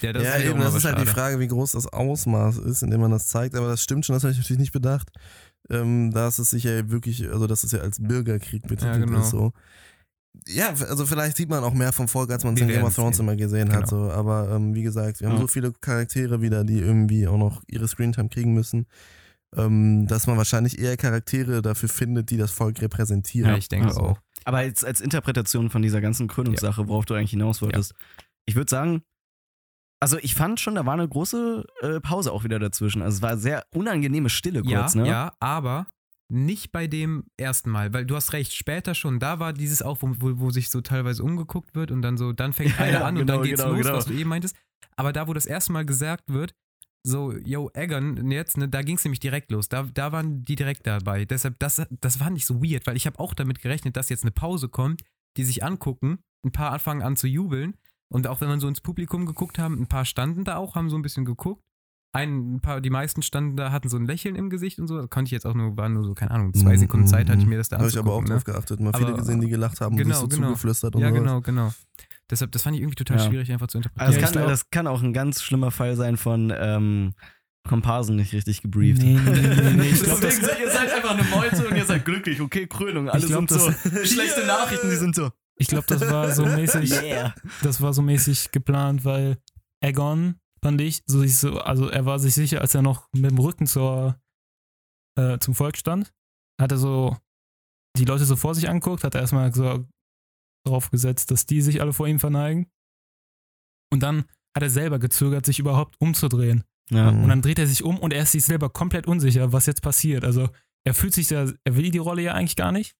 Ja, 0.00 0.12
das 0.12 0.22
ja, 0.22 0.34
ist 0.34 0.44
eben, 0.44 0.60
das 0.60 0.74
ist 0.74 0.84
halt 0.84 1.00
die. 1.00 1.06
Frage, 1.06 1.40
wie 1.40 1.48
groß 1.48 1.72
das 1.72 1.86
Ausmaß 1.92 2.58
ist, 2.58 2.82
in 2.82 2.90
dem 2.90 3.00
man 3.00 3.10
das 3.10 3.26
zeigt. 3.26 3.56
Aber 3.56 3.66
das 3.68 3.82
stimmt 3.82 4.06
schon, 4.06 4.14
das 4.14 4.22
habe 4.22 4.32
ich 4.32 4.38
natürlich 4.38 4.60
nicht 4.60 4.72
bedacht. 4.72 5.10
Ähm, 5.70 6.12
da 6.12 6.28
ist 6.28 6.38
es 6.38 6.50
sich 6.50 6.64
ja 6.64 6.88
wirklich, 6.90 7.28
also 7.28 7.46
dass 7.46 7.64
es 7.64 7.72
ja 7.72 7.80
als 7.80 7.98
Bürgerkrieg 8.00 8.62
betitelt 8.62 8.94
Ja, 9.00 9.04
genau. 9.04 9.20
ist. 9.20 9.30
So. 9.30 9.52
Ja, 10.48 10.68
also 10.68 11.04
vielleicht 11.04 11.36
sieht 11.36 11.48
man 11.50 11.62
auch 11.62 11.74
mehr 11.74 11.92
vom 11.92 12.08
Volk, 12.08 12.30
als 12.30 12.42
man 12.44 12.54
es 12.54 12.60
in 12.60 12.68
Game 12.68 12.84
of 12.84 12.94
Thrones 12.94 13.16
sehen. 13.16 13.26
immer 13.26 13.36
gesehen 13.36 13.70
hat. 13.72 13.88
Genau. 13.90 14.06
So. 14.06 14.12
Aber 14.12 14.50
ähm, 14.52 14.74
wie 14.74 14.82
gesagt, 14.82 15.20
wir 15.20 15.28
haben 15.28 15.34
Ja. 15.34 15.40
so 15.42 15.48
viele 15.48 15.72
Charaktere 15.72 16.40
wieder, 16.40 16.64
die 16.64 16.78
irgendwie 16.78 17.26
auch 17.28 17.36
noch 17.36 17.62
ihre 17.66 17.86
Screentime 17.88 18.28
kriegen 18.28 18.54
müssen. 18.54 18.86
Ähm, 19.56 20.06
dass 20.06 20.26
man 20.26 20.36
wahrscheinlich 20.36 20.78
eher 20.78 20.96
Charaktere 20.96 21.62
dafür 21.62 21.88
findet, 21.88 22.30
die 22.30 22.36
das 22.36 22.50
Volk 22.52 22.80
repräsentieren. 22.80 23.50
Ja, 23.50 23.56
ich 23.56 23.68
denke 23.68 23.88
Also, 23.88 24.00
auch. 24.00 24.18
Aber 24.44 24.58
als, 24.58 24.84
als 24.84 25.00
Interpretation 25.00 25.70
von 25.70 25.82
dieser 25.82 26.00
ganzen 26.00 26.26
Krönungssache, 26.28 26.88
worauf 26.88 27.04
du 27.04 27.14
eigentlich 27.14 27.30
hinaus 27.30 27.62
wolltest, 27.62 27.94
ich 28.46 28.56
würde 28.56 28.70
sagen, 28.70 29.02
also 30.00 30.18
ich 30.18 30.34
fand 30.34 30.58
schon, 30.58 30.74
da 30.74 30.84
war 30.84 30.94
eine 30.94 31.08
große 31.08 31.64
äh, 31.80 32.00
Pause 32.00 32.32
auch 32.32 32.42
wieder 32.42 32.58
dazwischen. 32.58 33.02
Also 33.02 33.16
es 33.16 33.22
war 33.22 33.36
sehr 33.36 33.64
unangenehme 33.72 34.30
Stille 34.30 34.62
Ja, 34.64 34.80
kurz, 34.80 34.96
ne? 34.96 35.06
ja, 35.06 35.32
aber 35.38 35.86
nicht 36.28 36.72
bei 36.72 36.86
dem 36.88 37.24
ersten 37.36 37.70
Mal, 37.70 37.92
weil 37.92 38.04
du 38.06 38.16
hast 38.16 38.32
recht, 38.32 38.52
später 38.52 38.94
schon, 38.94 39.20
da 39.20 39.38
war 39.38 39.52
dieses 39.52 39.82
auch, 39.82 39.98
wo, 40.00 40.08
wo, 40.18 40.40
wo 40.40 40.50
sich 40.50 40.70
so 40.70 40.80
teilweise 40.80 41.22
umgeguckt 41.22 41.76
wird 41.76 41.92
und 41.92 42.02
dann 42.02 42.16
so, 42.16 42.32
dann 42.32 42.52
fängt 42.52 42.70
Ja, 42.70 42.76
einer 42.84 42.92
ja, 43.00 43.04
an 43.06 43.16
und 43.16 43.26
genau, 43.26 43.34
dann 43.34 43.42
geht's 43.46 43.62
genau, 43.62 43.74
los, 43.74 43.82
genau. 43.84 43.96
was 43.96 44.06
du 44.06 44.14
eben 44.14 44.30
meintest. 44.30 44.56
Aber 44.96 45.12
da, 45.12 45.28
wo 45.28 45.34
das 45.34 45.46
erste 45.46 45.72
Mal 45.72 45.84
gesagt 45.84 46.24
wird, 46.32 46.54
so, 47.04 47.32
yo, 47.44 47.70
Eggern, 47.74 48.30
jetzt, 48.30 48.56
ne, 48.56 48.68
da 48.68 48.82
ging 48.82 48.96
es 48.96 49.04
nämlich 49.04 49.20
direkt 49.20 49.50
los. 49.50 49.68
Da, 49.68 49.82
da 49.92 50.12
waren 50.12 50.42
die 50.44 50.54
direkt 50.54 50.86
dabei. 50.86 51.24
Deshalb, 51.24 51.58
das, 51.58 51.82
das 52.00 52.20
war 52.20 52.30
nicht 52.30 52.46
so 52.46 52.62
weird, 52.62 52.86
weil 52.86 52.96
ich 52.96 53.06
habe 53.06 53.18
auch 53.18 53.34
damit 53.34 53.60
gerechnet, 53.60 53.96
dass 53.96 54.08
jetzt 54.08 54.22
eine 54.24 54.30
Pause 54.30 54.68
kommt, 54.68 55.02
die 55.36 55.44
sich 55.44 55.64
angucken, 55.64 56.18
ein 56.46 56.52
paar 56.52 56.72
anfangen 56.72 57.02
an 57.02 57.16
zu 57.16 57.26
jubeln. 57.26 57.74
Und 58.12 58.26
auch 58.26 58.40
wenn 58.40 58.48
man 58.48 58.60
so 58.60 58.68
ins 58.68 58.80
Publikum 58.80 59.26
geguckt 59.26 59.58
haben, 59.58 59.80
ein 59.80 59.86
paar 59.88 60.04
standen 60.04 60.44
da 60.44 60.56
auch, 60.56 60.74
haben 60.76 60.90
so 60.90 60.96
ein 60.96 61.02
bisschen 61.02 61.24
geguckt. 61.24 61.62
Ein, 62.14 62.56
ein 62.56 62.60
paar, 62.60 62.82
die 62.82 62.90
meisten 62.90 63.22
standen 63.22 63.56
da, 63.56 63.72
hatten 63.72 63.88
so 63.88 63.96
ein 63.96 64.04
Lächeln 64.04 64.36
im 64.36 64.50
Gesicht 64.50 64.78
und 64.78 64.86
so. 64.86 64.98
Das 64.98 65.08
konnte 65.08 65.28
ich 65.28 65.32
jetzt 65.32 65.46
auch 65.46 65.54
nur, 65.54 65.78
waren 65.78 65.94
nur 65.94 66.04
so, 66.04 66.12
keine 66.12 66.30
Ahnung, 66.30 66.52
zwei 66.52 66.76
Sekunden 66.76 67.06
Zeit 67.06 67.30
hatte 67.30 67.38
ich 67.40 67.46
mir 67.46 67.56
das 67.56 67.70
da 67.70 67.78
Habe 67.78 67.88
ich 67.88 67.96
aber 67.98 68.12
auch 68.12 68.18
anzugucken. 68.20 68.44
drauf 68.44 68.46
ne? 68.46 68.52
geachtet. 68.52 68.80
Mal 68.80 68.92
viele 68.92 69.08
Aber- 69.08 69.16
gesehen, 69.18 69.40
die 69.40 69.48
gelacht 69.48 69.80
haben 69.80 69.92
und 69.94 69.98
Genau, 69.98 70.10
sich 70.10 70.20
so 70.20 70.28
genau. 70.28 70.48
zugeflüstert 70.48 70.94
und 70.94 71.00
Ja, 71.00 71.08
sowas. 71.08 71.20
genau, 71.22 71.40
genau. 71.40 71.72
Deshalb, 72.30 72.52
das 72.52 72.62
fand 72.62 72.76
ich 72.76 72.82
irgendwie 72.82 72.96
total 72.96 73.18
Ja. 73.18 73.24
schwierig 73.26 73.52
einfach 73.52 73.66
zu 73.66 73.78
interpretieren. 73.78 74.06
Also 74.06 74.20
das, 74.20 74.30
ich 74.30 74.34
kann, 74.34 74.42
glaub- 74.42 74.50
das 74.52 74.70
kann 74.70 74.86
auch 74.86 75.02
ein 75.02 75.12
ganz 75.12 75.42
schlimmer 75.42 75.70
Fall 75.70 75.96
sein 75.96 76.16
von 76.16 76.52
ähm, 76.56 77.14
Komparsen 77.68 78.16
nicht 78.16 78.32
richtig 78.32 78.62
gebrieft. 78.62 79.02
Nee, 79.02 79.14
nee, 79.18 79.30
nee, 79.30 79.70
nee. 79.74 79.88
Ich 79.90 80.02
glaube, 80.02 80.20
das, 80.20 80.36
Deswegen 80.40 80.46
seid 80.46 80.60
ihr 80.60 80.70
seid 80.70 80.92
einfach 80.92 81.10
eine 81.10 81.24
Meute 81.24 81.68
und 81.68 81.76
ihr 81.76 81.84
seid 81.84 82.04
glücklich. 82.04 82.40
Okay, 82.40 82.66
Krönung. 82.66 83.08
Alle 83.08 83.20
Ich 83.20 83.26
glaub, 83.26 83.48
sind 83.48 83.60
so 83.60 83.70
schlechte 84.04 84.46
Nachrichten, 84.46 84.88
die 84.90 84.96
sind 84.96 85.14
so. 85.14 85.30
ich 85.56 85.68
glaub, 85.68 85.86
das 85.86 86.00
war 86.10 86.30
so 86.32 86.44
mäßig, 86.46 86.90
Yeah. 87.02 87.34
das 87.62 87.80
war 87.80 87.92
so 87.92 88.02
mäßig 88.02 88.50
geplant, 88.50 89.04
weil 89.04 89.36
Aegon, 89.84 90.36
fand 90.64 90.80
ich, 90.80 91.02
so, 91.06 91.20
sich 91.20 91.36
so, 91.36 91.58
also 91.60 91.88
er 91.88 92.06
war 92.06 92.18
sich 92.18 92.34
sicher, 92.34 92.60
als 92.62 92.74
er 92.74 92.82
noch 92.82 93.08
mit 93.12 93.30
dem 93.30 93.38
Rücken 93.38 93.66
zur, 93.66 94.16
äh, 95.18 95.38
zum 95.38 95.54
Volk 95.54 95.76
stand, 95.76 96.12
hat 96.60 96.72
er 96.72 96.78
so 96.78 97.16
die 97.96 98.04
Leute 98.04 98.24
so 98.24 98.36
vor 98.36 98.54
sich 98.54 98.68
anguckt, 98.68 99.04
hat 99.04 99.14
er 99.14 99.20
erstmal 99.20 99.52
so 99.52 99.84
drauf 100.64 100.90
gesetzt, 100.90 101.30
dass 101.30 101.46
die 101.46 101.60
sich 101.62 101.80
alle 101.80 101.92
vor 101.92 102.06
ihm 102.08 102.18
verneigen. 102.20 102.66
Und 103.92 104.02
dann 104.02 104.24
hat 104.54 104.62
er 104.62 104.70
selber 104.70 104.98
gezögert, 104.98 105.46
sich 105.46 105.58
überhaupt 105.58 105.96
umzudrehen. 106.00 106.64
Ja. 106.90 107.10
Mhm. 107.12 107.22
Und 107.24 107.28
dann 107.28 107.42
dreht 107.42 107.58
er 107.58 107.66
sich 107.66 107.82
um 107.82 107.98
und 107.98 108.12
er 108.12 108.22
ist 108.22 108.32
sich 108.32 108.44
selber 108.44 108.70
komplett 108.70 109.06
unsicher, 109.06 109.52
was 109.52 109.66
jetzt 109.66 109.82
passiert. 109.82 110.24
Also 110.24 110.48
er 110.84 110.94
fühlt 110.94 111.14
sich 111.14 111.28
da, 111.28 111.50
er 111.64 111.76
will 111.76 111.90
die 111.90 111.98
Rolle 111.98 112.22
ja 112.22 112.34
eigentlich 112.34 112.56
gar 112.56 112.72
nicht. 112.72 112.94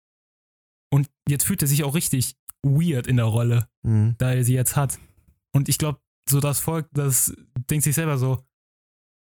Und 0.93 1.09
jetzt 1.28 1.44
fühlt 1.44 1.62
er 1.62 1.68
sich 1.68 1.84
auch 1.84 1.94
richtig 1.94 2.36
weird 2.62 3.06
in 3.06 3.16
der 3.16 3.26
Rolle, 3.26 3.68
Mhm. 3.82 4.14
da 4.18 4.32
er 4.32 4.44
sie 4.44 4.55
jetzt 4.55 4.76
hat. 4.76 4.98
Und 5.55 5.68
ich 5.68 5.78
glaube, 5.78 6.01
so 6.28 6.39
das 6.40 6.60
Volk, 6.60 6.89
das 6.93 7.34
denkt 7.70 7.84
sich 7.84 7.94
selber 7.94 8.18
so, 8.18 8.44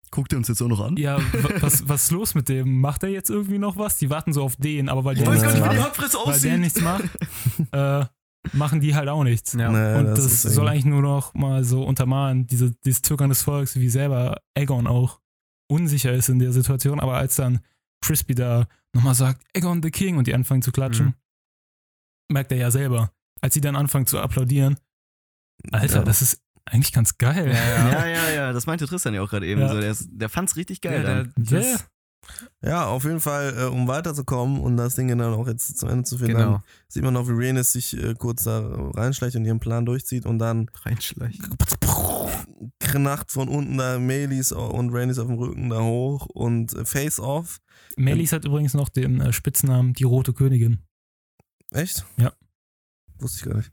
Guckt 0.09 0.31
ihr 0.31 0.37
uns 0.37 0.47
jetzt 0.47 0.61
auch 0.61 0.69
noch 0.69 0.79
an? 0.79 0.95
ja, 0.95 1.17
wa- 1.19 1.49
was, 1.59 1.87
was 1.89 2.03
ist 2.05 2.11
los 2.11 2.33
mit 2.33 2.47
dem? 2.47 2.79
Macht 2.79 3.03
er 3.03 3.09
jetzt 3.09 3.29
irgendwie 3.29 3.57
noch 3.57 3.75
was? 3.75 3.97
Die 3.97 4.09
warten 4.09 4.31
so 4.31 4.41
auf 4.41 4.55
den, 4.55 4.87
aber 4.87 5.03
weil 5.03 5.17
Ich 5.17 5.23
der 5.23 5.27
weiß 5.33 5.41
gar 5.41 5.47
nichts 5.51 5.59
nicht, 5.59 5.69
wie 5.69 5.75
die 5.75 5.81
macht, 5.81 6.25
weil 6.27 6.39
der 6.39 6.57
nichts 6.57 6.81
macht, 6.81 7.03
äh, 7.73 8.05
machen 8.53 8.79
die 8.79 8.95
halt 8.95 9.09
auch 9.09 9.23
nichts. 9.23 9.53
Ja. 9.53 9.69
Naja, 9.71 9.99
Und 9.99 10.05
das, 10.07 10.19
ist 10.25 10.41
soll 10.43 10.51
irgendwie- 10.51 10.69
eigentlich 10.69 10.85
nur 10.85 11.01
noch 11.01 11.33
mal 11.33 11.63
so 11.63 11.83
untermalen, 11.83 12.47
diese, 12.47 12.71
dieses 12.85 13.01
Zögern 13.01 13.29
des 13.29 13.41
Volks, 13.43 13.75
wie 13.75 13.89
selber 13.89 14.39
Aegon 14.57 14.87
auch 14.87 15.19
unsicher 15.69 16.13
ist 16.13 16.29
in 16.29 16.39
der 16.39 16.51
Situation. 16.53 16.99
Aber 16.99 17.17
als 17.17 17.35
dann 17.35 17.59
Crispy 18.05 18.35
da 18.35 18.67
nochmal 18.93 19.15
sagt, 19.15 19.43
Aegon 19.55 19.83
the 19.83 19.91
King, 19.91 20.17
und 20.17 20.27
die 20.27 20.33
anfangen 20.33 20.61
zu 20.61 20.71
klatschen, 20.71 21.07
Mhm. 21.07 21.13
merkt 22.31 22.51
er 22.51 22.57
ja 22.57 22.71
selber. 22.71 23.11
Als 23.41 23.53
sie 23.53 23.61
dann 23.61 23.75
anfangen 23.75 24.07
zu 24.07 24.19
applaudieren, 24.19 24.77
Alter, 25.71 25.97
Ja. 25.97 26.03
das 26.03 26.21
ist 26.21 26.41
eigentlich 26.65 26.93
ganz 26.93 27.17
geil. 27.17 27.47
Ja, 27.51 27.89
Ja, 27.91 28.07
ja, 28.07 28.29
ja, 28.29 28.53
das 28.53 28.65
meinte 28.67 28.87
Tristan 28.87 29.13
ja 29.13 29.21
auch 29.21 29.29
gerade 29.29 29.47
eben. 29.47 29.61
Ja. 29.61 29.69
So, 29.69 29.79
der, 29.79 29.91
ist- 29.91 30.09
der 30.11 30.29
fand's 30.29 30.55
richtig 30.55 30.81
geil. 30.81 31.03
Ja, 31.03 31.17
Ja. 31.23 31.25
das, 31.35 31.89
Ja, 32.61 32.85
auf 32.87 33.03
jeden 33.03 33.19
Fall, 33.19 33.55
äh, 33.57 33.63
um 33.65 33.87
weiterzukommen 33.87 34.59
und 34.59 34.77
das 34.77 34.95
Ding 34.95 35.07
dann 35.09 35.21
auch 35.21 35.47
jetzt 35.47 35.77
zum 35.77 35.89
Ende 35.89 36.03
zu 36.03 36.17
finden, 36.17 36.37
genau. 36.37 36.61
sieht 36.87 37.03
man 37.03 37.13
noch, 37.13 37.27
wie 37.27 37.33
Rhaenys 37.33 37.71
sich 37.73 37.95
äh, 38.01 38.13
kurz 38.15 38.43
da 38.43 38.59
reinschleicht 38.95 39.35
und 39.35 39.45
ihren 39.45 39.59
Plan 39.59 39.85
durchzieht 39.85 40.25
und 40.25 40.39
dann 40.39 40.69
Reinschleichen. 40.83 41.57
knacht 42.79 43.31
von 43.31 43.47
unten 43.49 43.77
da 43.77 43.99
Melis 43.99 44.51
und 44.51 44.91
Rhaenys 44.93 45.19
auf 45.19 45.27
dem 45.27 45.37
Rücken 45.37 45.69
da 45.69 45.81
hoch 45.81 46.25
und 46.27 46.73
äh, 46.73 46.85
Face 46.85 47.19
Off. 47.19 47.59
Melis 47.95 48.31
hat 48.31 48.45
übrigens 48.45 48.73
noch 48.73 48.89
den 48.89 49.21
äh, 49.21 49.33
Spitznamen 49.33 49.93
die 49.93 50.03
Rote 50.03 50.33
Königin. 50.33 50.79
Echt? 51.71 52.05
Ja. 52.17 52.31
Wusste 53.19 53.39
ich 53.39 53.45
gar 53.45 53.57
nicht. 53.57 53.71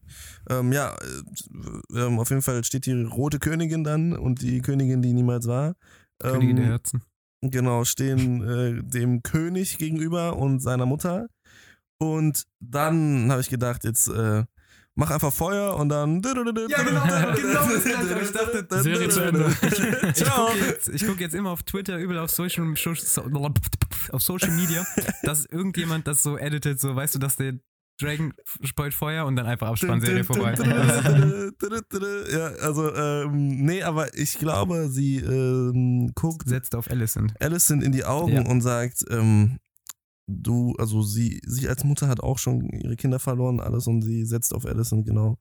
Ähm, 0.49 0.73
ja, 0.73 0.95
äh, 0.95 1.99
ähm, 1.99 2.19
auf 2.19 2.31
jeden 2.31 2.43
Fall 2.43 2.65
steht 2.65 2.87
die 2.87 3.03
rote 3.03 3.39
Königin 3.39 3.85
dann 3.85 4.15
und 4.15 4.41
die 4.43 4.61
Königin, 4.63 5.03
die 5.03 5.13
niemals 5.13 5.47
war. 5.47 5.77
Königin 6.19 6.57
der 6.57 6.65
Ähm, 6.65 6.71
Herzen. 6.71 7.03
Genau, 7.51 7.85
stehen 7.85 8.43
äh, 8.43 8.83
dem 8.83 9.23
König 9.23 9.79
gegenüber 9.79 10.37
und 10.37 10.61
seiner 10.61 10.87
Mutter. 10.87 11.27
Und 11.99 12.45
dann 12.61 13.31
habe 13.31 13.41
ich 13.41 13.49
gedacht, 13.49 13.85
jetzt 13.85 14.09
äh, 14.09 14.45
mach 14.95 15.11
einfach 15.11 15.33
Feuer 15.33 15.77
und 15.77 15.89
dann. 15.89 16.23
Ja, 16.23 16.33
genau, 16.33 17.05
genau. 17.37 18.21
Ich 18.21 18.33
dachte, 18.33 18.67
Serie 18.83 19.09
zu 19.09 19.21
Ende. 19.21 19.55
Ich 19.63 20.15
Ciao. 20.15 20.47
gucke 20.47 20.59
jetzt, 20.67 20.89
ich 20.89 21.07
guck 21.07 21.21
jetzt 21.21 21.35
immer 21.35 21.51
auf 21.51 21.63
Twitter, 21.63 21.99
überall 21.99 22.21
auf 22.21 22.31
Social, 22.31 22.75
so- 22.77 23.53
auf 24.11 24.23
Social 24.23 24.51
Media, 24.53 24.85
dass 25.23 25.45
irgendjemand 25.47 26.07
das 26.07 26.23
so 26.23 26.37
editet, 26.39 26.81
so 26.81 26.95
weißt 26.95 27.15
du, 27.15 27.19
dass 27.19 27.37
der 27.37 27.55
Dragon 28.01 28.33
speut 28.63 28.93
Feuer 28.93 29.25
und 29.27 29.37
dann 29.37 29.47
einfach 29.47 29.69
Abspannserie 29.69 30.25
vorbei. 30.25 30.55
ja, 32.33 32.47
also, 32.63 32.93
ähm, 32.95 33.65
nee, 33.65 33.83
aber 33.83 34.17
ich 34.17 34.39
glaube, 34.39 34.89
sie 34.89 35.19
ähm, 35.19 36.11
guckt 36.15 36.49
Setzt 36.49 36.75
auf 36.75 36.91
Alicent. 36.91 37.35
Alicent 37.41 37.83
in 37.85 37.93
die 37.93 38.05
Augen 38.05 38.33
Ja. 38.33 38.47
und 38.47 38.61
sagt, 38.63 39.05
ähm, 39.11 39.59
du, 40.27 40.75
also 40.79 41.03
sie, 41.03 41.41
sie 41.47 41.69
als 41.69 41.85
Mutter 41.85 42.09
hat 42.09 42.21
auch 42.21 42.39
schon 42.39 42.69
ihre 42.71 42.97
Kinder 42.97 43.19
verloren, 43.21 43.61
alles 43.61 43.87
und 43.87 44.03
sie 44.03 44.25
setzt 44.25 44.55
auf 44.55 44.67
Alicent, 44.67 45.07
genau. 45.07 45.39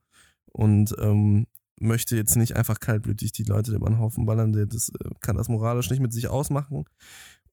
Und 0.52 0.94
ähm, 1.00 1.48
möchte 1.80 2.16
jetzt 2.16 2.36
nicht 2.36 2.56
einfach 2.56 2.80
kaltblütig 2.80 3.32
die 3.32 3.44
Leute 3.44 3.74
über 3.74 3.90
den 3.90 3.98
Haufen 4.00 4.26
ballern, 4.26 4.54
das 4.54 4.90
äh, 4.90 5.10
kann 5.22 5.38
das 5.38 5.50
moralisch 5.50 5.90
nicht 5.90 6.02
mit 6.02 6.14
sich 6.14 6.28
ausmachen. 6.28 6.86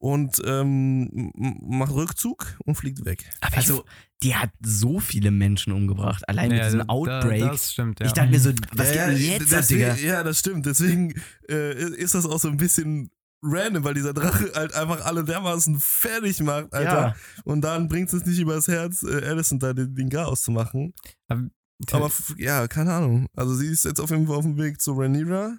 Und 0.02 0.40
ähm, 0.46 1.30
macht 1.60 1.92
Rückzug 1.92 2.56
und 2.64 2.74
fliegt 2.74 3.04
weg. 3.04 3.28
Aber 3.42 3.58
also, 3.58 3.84
die 4.22 4.34
hat 4.34 4.48
so 4.64 4.98
viele 4.98 5.30
Menschen 5.30 5.74
umgebracht. 5.74 6.26
Allein 6.26 6.48
mit 6.48 6.56
Ja, 6.58 6.64
diesem 6.64 6.78
da- 6.80 6.86
Outbreak. 6.88 7.42
Das 7.52 7.72
stimmt, 7.72 8.00
ja. 8.00 8.06
Ich 8.06 8.12
dachte 8.12 8.30
mir 8.30 8.40
so, 8.40 8.50
was 8.72 8.94
ja, 8.94 9.08
geht 9.10 9.18
denn 9.18 9.26
jetzt 9.40 9.52
deswegen, 9.52 9.94
Digga? 9.96 10.08
Ja, 10.08 10.22
das 10.22 10.38
stimmt. 10.38 10.64
Deswegen 10.64 11.12
äh, 11.50 11.74
ist 11.96 12.14
das 12.14 12.24
auch 12.24 12.38
so 12.40 12.48
ein 12.48 12.56
bisschen 12.56 13.10
random, 13.42 13.84
weil 13.84 13.92
dieser 13.92 14.14
Drache 14.14 14.50
halt 14.54 14.72
einfach 14.74 15.04
alle 15.04 15.22
dermaßen 15.22 15.78
fertig 15.78 16.40
macht, 16.40 16.72
Alter. 16.72 17.08
Ja. 17.08 17.16
Und 17.44 17.60
dann 17.60 17.86
bringt 17.88 18.10
es 18.10 18.24
nicht 18.24 18.38
übers 18.38 18.68
Herz, 18.68 19.02
äh, 19.02 19.22
Alicent 19.26 19.62
da 19.62 19.74
den, 19.74 19.94
den 19.94 20.08
Chaos 20.08 20.40
zu 20.42 20.50
machen. 20.50 20.94
Aber 21.28 22.06
f- 22.06 22.34
ja, 22.38 22.66
keine 22.68 22.94
Ahnung. 22.94 23.26
Also 23.36 23.54
sie 23.54 23.66
ist 23.66 23.84
jetzt 23.84 24.00
auf 24.00 24.08
jeden 24.10 24.26
Fall 24.26 24.36
auf 24.36 24.44
dem 24.44 24.56
Weg 24.56 24.80
zu 24.80 24.92
Rhaenyra, 24.92 25.58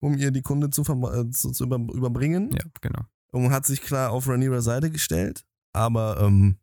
um 0.00 0.18
ihr 0.18 0.30
die 0.30 0.42
Kunde 0.42 0.68
zu, 0.68 0.82
verma- 0.82 1.18
äh, 1.18 1.30
zu, 1.30 1.50
zu 1.52 1.64
über, 1.64 1.76
überbringen. 1.76 2.50
ja, 2.52 2.64
genau. 2.82 3.06
Und 3.34 3.50
hat 3.50 3.66
sich 3.66 3.80
klar 3.82 4.10
auf 4.12 4.28
Rhaenyras 4.28 4.64
Seite 4.64 4.90
gestellt. 4.90 5.44
Aber, 5.74 6.20
ähm, 6.20 6.56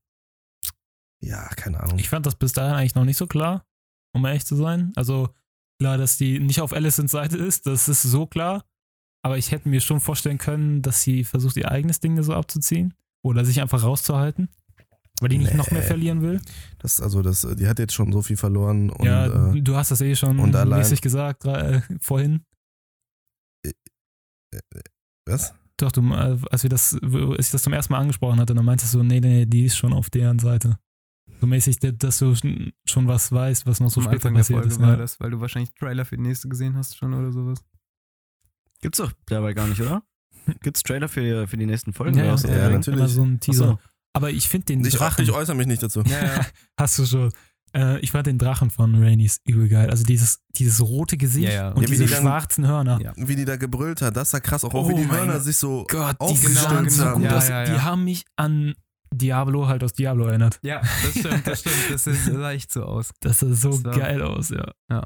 ja, 1.21 1.47
keine 1.49 1.79
Ahnung. 1.81 1.99
Ich 1.99 2.09
fand 2.09 2.25
das 2.25 2.35
bis 2.35 2.53
dahin 2.53 2.73
eigentlich 2.75 2.95
noch 2.95 3.03
nicht 3.05 3.17
so 3.17 3.27
klar, 3.27 3.65
um 4.13 4.25
ehrlich 4.25 4.45
zu 4.45 4.55
sein. 4.55 4.93
Also 4.95 5.29
klar, 5.79 5.97
dass 5.97 6.17
die 6.17 6.39
nicht 6.39 6.61
auf 6.61 6.71
Alicents 6.73 7.11
Seite 7.11 7.37
ist, 7.37 7.67
das 7.67 7.89
ist 7.89 8.01
so 8.03 8.25
klar. 8.25 8.63
Aber 9.23 9.37
ich 9.37 9.51
hätte 9.51 9.69
mir 9.69 9.81
schon 9.81 9.99
vorstellen 9.99 10.37
können, 10.37 10.81
dass 10.81 11.01
sie 11.01 11.23
versucht, 11.23 11.57
ihr 11.57 11.69
eigenes 11.69 11.99
Ding 11.99 12.21
so 12.23 12.33
abzuziehen. 12.33 12.93
Oder 13.23 13.45
sich 13.45 13.61
einfach 13.61 13.83
rauszuhalten. 13.83 14.49
Weil 15.19 15.29
die 15.29 15.37
nicht 15.37 15.53
noch 15.53 15.69
mehr 15.69 15.81
Nee. 15.81 15.87
verlieren 15.87 16.21
will. 16.23 16.41
Das, 16.79 16.99
also, 16.99 17.21
das, 17.21 17.45
die 17.59 17.67
hat 17.67 17.77
jetzt 17.77 17.93
schon 17.93 18.11
so 18.11 18.23
viel 18.23 18.37
verloren. 18.37 18.89
Und, 18.89 19.05
ja, 19.05 19.51
äh, 19.53 19.61
du 19.61 19.75
hast 19.75 19.91
das 19.91 20.01
eh 20.01 20.15
schon 20.15 20.39
und 20.39 20.55
allein- 20.55 20.79
mäßig 20.79 21.01
gesagt, 21.01 21.45
äh, 21.45 21.81
vorhin. 21.99 22.43
was? 25.27 25.53
Doch, 25.81 25.91
du, 25.91 26.01
äh, 26.13 26.37
als, 26.49 26.63
wir 26.63 26.69
das, 26.69 26.93
als 27.01 27.45
ich 27.47 27.51
das 27.51 27.63
zum 27.63 27.73
ersten 27.73 27.93
Mal 27.93 27.99
angesprochen 27.99 28.39
hatte, 28.39 28.53
dann 28.53 28.65
meintest 28.65 28.93
du, 28.93 29.03
nee, 29.03 29.19
nee, 29.19 29.45
die 29.45 29.65
ist 29.65 29.77
schon 29.77 29.93
auf 29.93 30.09
deren 30.09 30.39
Seite. 30.39 30.77
So 31.39 31.47
mäßig, 31.47 31.77
dass 31.79 32.19
du 32.19 32.35
schon 32.85 33.07
was 33.07 33.31
weißt, 33.31 33.65
was 33.65 33.79
noch 33.79 33.89
so 33.89 34.01
Am 34.01 34.05
später 34.05 34.29
Anfang 34.29 34.33
der 34.35 34.39
passiert 34.41 34.59
Folge 34.59 34.73
ist. 34.73 34.81
war 34.81 34.89
Ja. 34.91 34.95
das, 34.97 35.19
weil 35.19 35.31
du 35.31 35.39
wahrscheinlich 35.39 35.73
Trailer 35.73 36.05
für 36.05 36.17
die 36.17 36.23
nächste 36.23 36.47
gesehen 36.49 36.75
hast 36.77 36.97
schon 36.97 37.13
oder 37.13 37.31
sowas. 37.31 37.63
Gibt's 38.81 38.97
doch 38.99 39.11
dabei 39.25 39.53
gar 39.53 39.67
nicht, 39.67 39.81
oder? 39.81 40.03
Gibt's 40.61 40.83
Trailer 40.83 41.07
für, 41.09 41.47
für 41.47 41.57
die 41.57 41.65
nächsten 41.65 41.93
Folgen? 41.93 42.17
Ja, 42.17 42.33
oder 42.33 42.43
ja? 42.47 42.49
Ja, 42.55 42.63
ja, 42.63 42.69
natürlich. 42.69 42.99
immer 42.99 43.07
so 43.07 43.23
ein 43.23 43.39
Teaser. 43.39 43.65
Achso. 43.73 43.79
Aber 44.13 44.29
ich 44.29 44.49
finde 44.49 44.65
den 44.65 44.85
Ich, 44.85 44.93
Drachen, 44.95 45.23
ich 45.23 45.31
äußere 45.31 45.55
mich 45.55 45.67
nicht 45.67 45.81
dazu. 45.81 46.01
Ja, 46.01 46.23
ja. 46.37 46.45
hast 46.77 46.99
du 46.99 47.05
schon, 47.05 47.31
Äh, 47.73 47.99
ich 47.99 48.11
fand 48.11 48.27
den 48.27 48.37
Drachen 48.37 48.69
von 48.69 48.95
Rainys 49.01 49.39
übel 49.45 49.69
geil. 49.69 49.89
Also 49.89 50.03
dieses, 50.03 50.39
dieses 50.55 50.81
rote 50.81 51.15
Gesicht 51.17 51.47
Ja, 51.49 51.53
ja. 51.53 51.69
und 51.69 51.77
Ja, 51.83 51.87
wie 51.87 51.91
diese 51.91 52.05
die 52.05 52.11
dann- 52.11 52.21
schwarzen 52.21 52.67
Hörner. 52.67 52.99
Ja. 53.01 53.13
Wie 53.15 53.35
die 53.35 53.45
da 53.45 53.55
gebrüllt 53.55 54.01
hat, 54.01 54.15
das 54.17 54.33
war 54.33 54.41
krass. 54.41 54.63
Auch, 54.65 54.73
auch 54.73 54.85
Oh 54.85 54.89
wie 54.89 54.95
die 54.95 55.05
mein 55.05 55.17
Hörner 55.19 55.39
sich 55.39 55.57
so 55.57 55.85
Gott, 55.89 56.15
die 56.15 56.19
aufgestülpt 56.19 56.69
genau, 56.69 56.83
genau. 56.83 57.05
haben. 57.05 57.23
Ja, 57.23 57.43
ja, 57.47 57.63
Die 57.65 57.71
ja. 57.71 57.83
haben 57.83 58.03
mich 58.03 58.25
an 58.35 58.73
Diablo 59.13 59.67
halt 59.67 59.83
aus 59.83 59.93
Diablo 59.93 60.25
erinnert. 60.25 60.59
Ja, 60.63 60.81
das 60.81 61.19
stimmt, 61.19 61.47
das 61.47 61.59
stimmt. 61.61 61.75
Das 61.91 62.03
sah 62.03 62.51
echt 62.53 62.71
so 62.73 62.83
aus. 62.83 63.11
Das 63.21 63.39
sah 63.39 63.53
so 63.53 63.77
Das 63.77 63.97
geil 63.97 64.21
aus, 64.21 64.49
ja. 64.49 65.03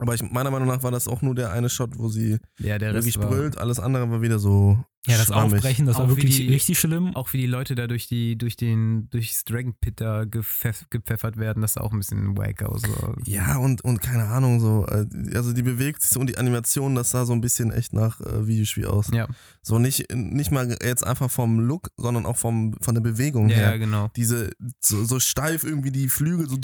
Aber 0.00 0.14
ich, 0.14 0.22
meiner 0.22 0.50
Meinung 0.50 0.68
nach 0.68 0.82
war 0.82 0.92
das 0.92 1.08
auch 1.08 1.22
nur 1.22 1.34
der 1.34 1.50
eine 1.52 1.68
Shot, 1.68 1.98
wo 1.98 2.08
sie 2.08 2.38
Ja, 2.58 2.78
der 2.78 2.94
wirklich 2.94 3.18
brüllt. 3.18 3.58
Alles 3.58 3.80
andere 3.80 4.08
war 4.10 4.22
wieder 4.22 4.38
so 4.38 4.78
Ja, 5.08 5.16
das 5.18 5.26
schwammig. 5.26 5.54
Aufbrechen, 5.54 5.86
das 5.86 5.96
war 5.96 6.04
Auch 6.04 6.10
wie 6.10 6.16
wirklich 6.16 6.36
die- 6.36 6.48
richtig 6.48 6.78
schlimm. 6.78 7.14
auch 7.16 7.32
wie 7.32 7.38
die 7.38 7.46
Leute 7.46 7.74
da 7.74 7.86
durch 7.86 8.06
die, 8.08 8.36
durch 8.36 8.56
den, 8.56 9.08
durchs 9.10 9.44
Dragon 9.44 9.74
Pit 9.80 10.00
da 10.00 10.24
gepfeff, 10.24 10.86
gepfeffert 10.90 11.36
werden, 11.36 11.60
das 11.62 11.74
sah 11.74 11.80
auch 11.80 11.92
ein 11.92 11.98
bisschen 11.98 12.36
wack 12.36 12.62
aus. 12.62 12.82
So. 12.82 13.14
Ja, 13.24 13.56
und, 13.56 13.82
und 13.84 14.00
keine 14.02 14.24
Ahnung, 14.24 14.60
so, 14.60 14.86
äh, 14.86 15.06
also 15.34 15.52
die 15.52 15.62
bewegt 15.62 16.02
sich 16.02 16.10
so 16.10 16.20
und 16.20 16.28
die 16.28 16.38
Animation, 16.38 16.94
das 16.94 17.10
sah 17.10 17.24
so 17.26 17.32
ein 17.32 17.40
bisschen 17.40 17.72
echt 17.72 17.92
nach 17.92 18.20
äh, 18.20 18.46
Videospiel 18.46 18.86
aus. 18.86 19.08
Ja, 19.12 19.26
So 19.62 19.78
nicht, 19.78 20.12
nicht 20.14 20.50
mal 20.50 20.76
jetzt 20.82 21.06
einfach 21.06 21.30
vom 21.30 21.60
Look, 21.60 21.90
sondern 21.96 22.26
auch 22.26 22.36
vom, 22.36 22.74
von 22.80 22.94
der 22.94 23.02
Bewegung 23.02 23.48
ja, 23.48 23.56
her. 23.56 23.70
ja, 23.70 23.76
genau. 23.78 24.10
Diese, 24.16 24.50
so, 24.80 25.04
so 25.04 25.18
steif 25.20 25.64
irgendwie 25.64 25.90
die 25.90 26.08
Flügel 26.08 26.48
so 26.48 26.56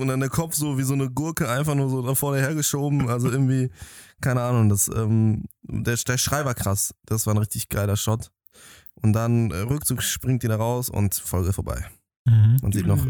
und 0.00 0.08
dann 0.08 0.20
der 0.20 0.28
Kopf 0.28 0.54
so 0.54 0.78
wie 0.78 0.82
so 0.82 0.94
eine 0.94 1.10
Gurke 1.10 1.48
einfach 1.48 1.74
nur 1.74 1.88
so 1.90 2.02
da 2.02 2.14
vorne 2.14 2.38
hergeschoben. 2.40 3.08
Also 3.08 3.30
irgendwie, 3.30 3.70
keine 4.20 4.42
Ahnung, 4.42 4.68
das, 4.68 4.88
ähm, 4.94 5.44
der, 5.62 5.96
der 5.96 6.18
Schrei 6.18 6.44
war 6.44 6.54
krass. 6.54 6.94
Das 7.06 7.26
war 7.26 7.34
ein 7.34 7.38
richtig 7.38 7.68
geiler 7.68 7.96
Shot. 7.96 8.30
Und 9.02 9.12
dann 9.14 9.50
äh, 9.50 9.56
Rückzug 9.58 10.02
springt 10.02 10.42
die 10.42 10.48
da 10.48 10.56
raus 10.56 10.90
und 10.90 11.14
Folge 11.14 11.52
vorbei. 11.52 11.86
Mhm. 12.26 12.58
Man 12.62 12.72
sieht 12.72 12.86
noch 12.86 13.06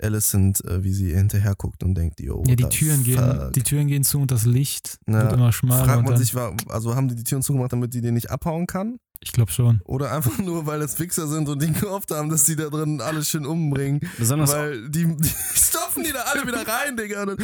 Alicent, 0.00 0.64
äh, 0.64 0.84
wie 0.84 0.92
sie 0.92 1.12
hinterher 1.14 1.54
guckt 1.56 1.82
und 1.82 1.94
denkt, 1.96 2.20
yo, 2.20 2.44
Ja, 2.46 2.54
die 2.54 2.68
Türen, 2.68 3.02
gehen, 3.02 3.18
fuck? 3.18 3.52
die 3.54 3.62
Türen 3.62 3.88
gehen 3.88 4.04
zu 4.04 4.20
und 4.20 4.30
das 4.30 4.44
Licht 4.46 4.98
Ja. 5.08 5.22
wird 5.22 5.32
immer 5.32 5.52
schmaler. 5.52 5.84
Fragt 5.84 6.08
man 6.08 6.16
sich, 6.16 6.34
war, 6.34 6.54
also 6.68 6.94
haben 6.94 7.08
die 7.08 7.16
die 7.16 7.24
Türen 7.24 7.42
zugemacht, 7.42 7.72
damit 7.72 7.92
die 7.94 8.00
den 8.00 8.14
nicht 8.14 8.30
abhauen 8.30 8.66
kann? 8.66 8.98
ich 9.20 9.32
glaube 9.32 9.50
schon. 9.50 9.80
Oder 9.84 10.12
einfach 10.12 10.38
nur, 10.38 10.66
weil 10.66 10.78
das 10.78 11.00
Wichser 11.00 11.26
sind 11.26 11.48
und 11.48 11.60
die 11.60 11.72
gehofft 11.72 12.10
haben, 12.12 12.28
dass 12.28 12.44
die 12.44 12.54
da 12.54 12.68
drin 12.68 13.00
alles 13.00 13.28
schön 13.28 13.46
umbringen? 13.46 14.00
Besonders 14.18 14.52
Weil 14.52 14.88
die, 14.90 15.06
die 15.16 15.28
stopfen 15.54 16.04
die 16.04 16.12
da 16.12 16.20
alle 16.32 16.46
wieder 16.46 16.58
rein, 16.68 16.96
Digga. 16.96 17.22
Und, 17.22 17.40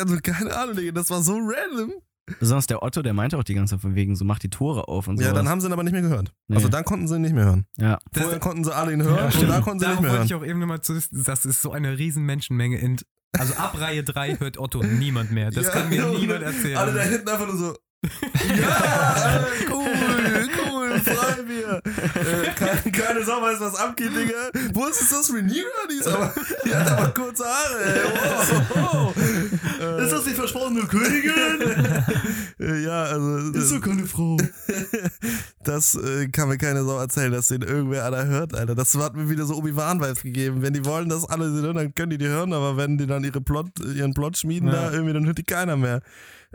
also 0.00 0.16
keine 0.22 0.56
Ahnung, 0.56 0.74
Digga, 0.74 0.90
das 0.92 1.10
war 1.10 1.22
so 1.22 1.34
random. 1.34 1.92
Besonders 2.38 2.66
der 2.68 2.82
Otto, 2.82 3.02
der 3.02 3.14
meinte 3.14 3.36
auch 3.36 3.42
die 3.44 3.54
ganze 3.54 3.74
Zeit 3.74 3.80
von 3.82 3.94
wegen, 3.94 4.14
so 4.16 4.24
mach 4.24 4.38
die 4.38 4.48
Tore 4.50 4.86
auf 4.88 5.08
und 5.08 5.18
so. 5.18 5.24
Ja, 5.24 5.32
dann 5.32 5.48
haben 5.48 5.60
sie 5.60 5.66
ihn 5.68 5.72
aber 5.72 5.82
nicht 5.82 5.92
mehr 5.92 6.02
gehört. 6.02 6.32
Nee. 6.48 6.56
Also 6.56 6.68
dann 6.68 6.84
konnten 6.84 7.08
sie 7.08 7.16
ihn 7.16 7.22
nicht 7.22 7.34
mehr 7.34 7.44
hören. 7.44 7.66
ja. 7.78 7.98
Das- 8.12 8.22
Vorher 8.22 8.38
konnten 8.40 8.64
sie 8.64 8.74
alle 8.74 8.92
ihn 8.92 9.02
hören 9.02 9.16
Ja, 9.32 9.40
und 9.40 9.48
da 9.48 9.60
konnten 9.60 9.80
sie 9.80 9.84
Darauf 9.86 10.00
nicht 10.00 10.02
mehr 10.02 10.10
wollte 10.12 10.12
hören. 10.18 10.26
ich 10.26 10.34
auch 10.34 10.44
eben 10.44 10.60
nochmal 10.60 10.80
zu 10.80 10.94
das 11.10 11.44
ist 11.44 11.62
so 11.62 11.72
eine 11.72 11.98
riesen 11.98 12.24
Menschenmenge 12.24 12.78
in 12.78 12.96
also 13.38 13.54
ab 13.54 13.80
Reihe 13.80 14.04
3 14.04 14.36
hört 14.40 14.58
Otto 14.58 14.82
niemand 14.82 15.32
mehr. 15.32 15.50
Das 15.50 15.64
Ja, 15.66 15.70
kann 15.72 15.88
mir 15.88 16.06
und 16.06 16.20
niemand 16.20 16.42
erzählen. 16.42 16.76
Alle 16.76 16.92
da 16.92 17.00
hinten 17.00 17.28
einfach 17.28 17.46
nur 17.46 17.56
so. 17.56 17.74
Ja, 18.02 19.46
cool, 19.70 20.48
cool, 20.58 21.00
freu 21.00 21.42
mir. 21.44 21.80
Äh, 21.84 22.50
keine, 22.56 22.92
keine 22.92 23.24
Sau 23.24 23.40
weiß, 23.40 23.60
was 23.60 23.76
abgeht, 23.76 24.10
Digga. 24.16 24.50
Wo 24.74 24.86
ist 24.86 25.00
das? 25.12 25.28
Die, 25.28 25.94
ist 25.98 26.08
aber, 26.08 26.34
die 26.64 26.74
hat 26.74 26.90
aber 26.90 27.08
kurze 27.14 27.44
Haare, 27.44 27.84
ey. 27.84 28.00
Wow. 28.74 29.14
Äh, 29.80 30.04
Ist 30.04 30.12
das 30.12 30.24
die 30.24 30.30
versprochene 30.30 30.82
Königin? 30.82 31.32
äh, 32.58 32.82
ja, 32.84 33.04
also. 33.04 33.80
keine 33.80 34.04
Frau. 34.06 34.36
Das 35.62 35.94
äh, 35.94 36.26
kann 36.28 36.48
mir 36.48 36.58
keine 36.58 36.84
Sau 36.84 36.98
erzählen, 36.98 37.30
dass 37.30 37.48
den 37.48 37.62
irgendwer 37.62 38.04
einer 38.04 38.26
hört, 38.26 38.54
Alter. 38.54 38.74
Das 38.74 38.94
hat 38.96 39.14
mir 39.14 39.30
wieder 39.30 39.44
so 39.44 39.54
Obi-Wan-Vibes 39.54 40.22
gegeben. 40.22 40.62
Wenn 40.62 40.72
die 40.72 40.84
wollen, 40.84 41.08
dass 41.08 41.24
alle 41.28 41.52
sie 41.52 41.62
hören, 41.62 41.76
dann 41.76 41.94
können 41.94 42.10
die 42.10 42.18
die 42.18 42.26
hören, 42.28 42.52
aber 42.52 42.76
wenn 42.76 42.98
die 42.98 43.06
dann 43.06 43.22
ihre 43.22 43.40
Plot, 43.40 43.68
ihren 43.94 44.12
Plot 44.12 44.36
schmieden 44.38 44.68
Ja. 44.68 44.74
da 44.74 44.92
irgendwie, 44.92 45.12
dann 45.12 45.24
hört 45.26 45.38
die 45.38 45.44
keiner 45.44 45.76
mehr. 45.76 46.00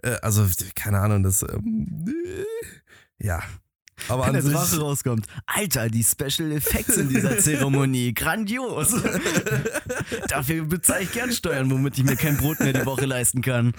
Äh, 0.03 0.17
also, 0.21 0.45
keine 0.75 0.99
Ahnung, 0.99 1.23
das, 1.23 1.43
ähm, 1.43 2.05
äh, 2.07 3.25
ja. 3.25 3.41
Aber 4.09 4.21
Wenn 4.21 4.27
an 4.27 4.33
der 4.33 4.41
sich, 4.43 4.53
Drache 4.53 4.79
rauskommt. 4.79 5.25
Alter, 5.47 5.89
die 5.89 6.03
Special 6.03 6.51
Effects 6.51 6.97
in 6.97 7.09
dieser 7.09 7.37
Zeremonie. 7.39 8.13
Grandios. 8.13 8.95
Dafür 10.29 10.65
bezahle 10.65 11.03
ich 11.03 11.11
gern 11.11 11.31
Steuern, 11.31 11.71
womit 11.71 11.97
ich 11.97 12.03
mir 12.03 12.15
kein 12.15 12.37
Brot 12.37 12.59
mehr 12.59 12.73
die 12.73 12.85
Woche 12.85 13.05
leisten 13.05 13.41
kann. 13.41 13.73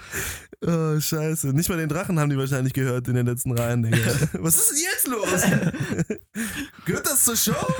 oh, 0.61 0.99
scheiße. 0.99 1.47
Nicht 1.53 1.69
mal 1.69 1.77
den 1.77 1.87
Drachen 1.87 2.19
haben 2.19 2.29
die 2.29 2.37
wahrscheinlich 2.37 2.73
gehört 2.73 3.07
in 3.07 3.15
den 3.15 3.27
letzten 3.27 3.57
Reihen, 3.57 3.81
Digga. 3.83 3.97
Was 4.33 4.55
ist 4.55 4.71
denn 4.71 4.77
jetzt 4.77 5.07
los? 5.07 6.19
Gehört 6.85 7.07
das 7.07 7.23
zur 7.23 7.37
Show? 7.37 7.73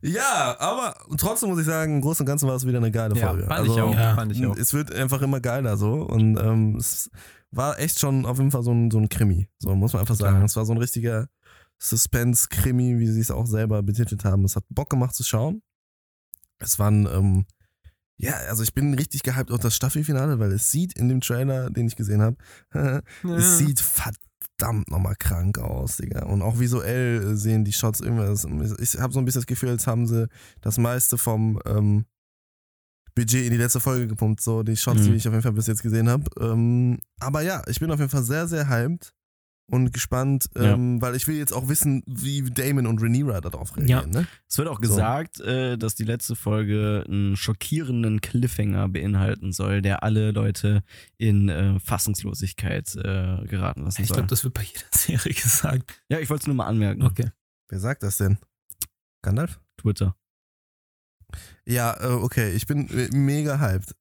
Ja, 0.00 0.56
aber 0.58 0.94
trotzdem 1.16 1.50
muss 1.50 1.60
ich 1.60 1.66
sagen, 1.66 1.96
im 1.96 2.00
Großen 2.00 2.24
und 2.24 2.26
Ganzen 2.26 2.48
war 2.48 2.56
es 2.56 2.66
wieder 2.66 2.78
eine 2.78 2.90
geile 2.90 3.16
ja, 3.16 3.28
Folge. 3.28 3.46
fand 3.46 3.60
also, 3.60 3.74
ich 3.74 3.80
auch. 3.80 3.94
ja. 3.94 4.14
Fand 4.14 4.32
ich 4.32 4.46
auch. 4.46 4.56
Es 4.56 4.72
wird 4.72 4.92
einfach 4.94 5.22
immer 5.22 5.40
geiler 5.40 5.76
so 5.76 6.02
und 6.02 6.36
ähm, 6.38 6.76
es 6.76 7.10
war 7.50 7.78
echt 7.78 7.98
schon 7.98 8.26
auf 8.26 8.38
jeden 8.38 8.50
Fall 8.50 8.62
so 8.62 8.72
ein, 8.72 8.90
so 8.90 8.98
ein 8.98 9.08
Krimi, 9.08 9.48
so 9.58 9.74
muss 9.74 9.92
man 9.92 10.00
einfach 10.00 10.14
sagen. 10.14 10.42
Es 10.44 10.56
war 10.56 10.64
so 10.64 10.72
ein 10.72 10.78
richtiger 10.78 11.28
Suspense-Krimi, 11.78 12.98
wie 12.98 13.06
sie 13.06 13.20
es 13.20 13.30
auch 13.30 13.46
selber 13.46 13.82
betitelt 13.82 14.24
haben. 14.24 14.44
Es 14.44 14.56
hat 14.56 14.64
Bock 14.68 14.90
gemacht 14.90 15.14
zu 15.14 15.24
schauen. 15.24 15.62
Es 16.58 16.78
waren, 16.78 17.06
ähm, 17.06 17.46
ja, 18.16 18.34
also 18.48 18.62
ich 18.62 18.74
bin 18.74 18.94
richtig 18.94 19.22
gehypt 19.22 19.50
auf 19.50 19.60
das 19.60 19.74
Staffelfinale, 19.74 20.38
weil 20.38 20.52
es 20.52 20.70
sieht 20.70 20.96
in 20.98 21.08
dem 21.08 21.22
Trailer, 21.22 21.70
den 21.70 21.86
ich 21.86 21.96
gesehen 21.96 22.20
habe, 22.22 22.36
es 23.36 23.58
sieht 23.58 23.80
verdammt 23.80 24.29
nochmal 24.88 25.14
krank 25.18 25.58
aus, 25.58 25.96
Digga. 25.98 26.24
Und 26.26 26.42
auch 26.42 26.58
visuell 26.58 27.36
sehen 27.36 27.64
die 27.64 27.72
Shots 27.72 28.00
irgendwas. 28.00 28.46
Ich 28.78 28.98
habe 29.00 29.12
so 29.12 29.18
ein 29.18 29.24
bisschen 29.24 29.40
das 29.40 29.46
Gefühl, 29.46 29.70
als 29.70 29.86
haben 29.86 30.06
sie 30.06 30.28
das 30.60 30.78
meiste 30.78 31.18
vom 31.18 31.58
ähm, 31.66 32.04
Budget 33.14 33.44
in 33.44 33.50
die 33.50 33.56
letzte 33.56 33.80
Folge 33.80 34.06
gepumpt, 34.06 34.40
so 34.40 34.62
die 34.62 34.76
Shots, 34.76 35.02
die 35.02 35.10
Mhm. 35.10 35.16
ich 35.16 35.26
auf 35.26 35.32
jeden 35.34 35.42
Fall 35.42 35.52
bis 35.52 35.66
jetzt 35.66 35.82
gesehen 35.82 36.08
habe. 36.08 36.24
Ähm, 36.40 36.98
aber 37.18 37.42
ja, 37.42 37.62
ich 37.66 37.80
bin 37.80 37.90
auf 37.90 37.98
jeden 37.98 38.10
Fall 38.10 38.22
sehr, 38.22 38.46
sehr 38.46 38.68
hyped 38.68 39.12
und 39.70 39.92
gespannt, 39.92 40.48
Ja. 40.56 40.74
ähm, 40.74 41.00
weil 41.00 41.14
ich 41.14 41.26
will 41.28 41.36
jetzt 41.36 41.52
auch 41.52 41.68
wissen, 41.68 42.02
wie 42.06 42.42
Damon 42.42 42.86
und 42.86 43.00
Rhaenyra 43.02 43.40
darauf 43.40 43.76
reagieren. 43.76 44.10
Ne? 44.10 44.26
Es 44.48 44.58
wird 44.58 44.68
auch 44.68 44.76
So. 44.76 44.80
gesagt, 44.82 45.40
äh, 45.40 45.76
dass 45.78 45.94
die 45.94 46.04
letzte 46.04 46.36
Folge 46.36 47.04
einen 47.06 47.36
schockierenden 47.36 48.20
Cliffhanger 48.20 48.88
beinhalten 48.88 49.52
soll, 49.52 49.82
der 49.82 50.02
alle 50.02 50.32
Leute 50.32 50.82
in 51.18 51.48
äh, 51.48 51.78
Fassungslosigkeit 51.80 52.94
äh, 52.96 53.44
geraten 53.46 53.84
lassen 53.84 54.02
Ich 54.02 54.08
soll. 54.08 54.16
glaube, 54.16 54.28
das 54.28 54.44
wird 54.44 54.54
bei 54.54 54.62
jeder 54.62 54.84
Serie 54.92 55.34
gesagt. 55.34 56.02
ja, 56.08 56.18
ich 56.18 56.28
wollte 56.30 56.42
es 56.42 56.46
nur 56.46 56.56
mal 56.56 56.66
anmerken. 56.66 57.02
Okay. 57.02 57.30
Wer 57.68 57.80
sagt 57.80 58.02
das 58.02 58.16
denn? 58.18 58.38
Gandalf? 59.22 59.60
Twitter. 59.76 60.16
Ja, 61.64 61.96
äh, 62.00 62.06
okay, 62.14 62.52
ich 62.52 62.66
bin 62.66 62.88
äh, 62.90 63.08
mega 63.14 63.60
hyped. 63.60 63.94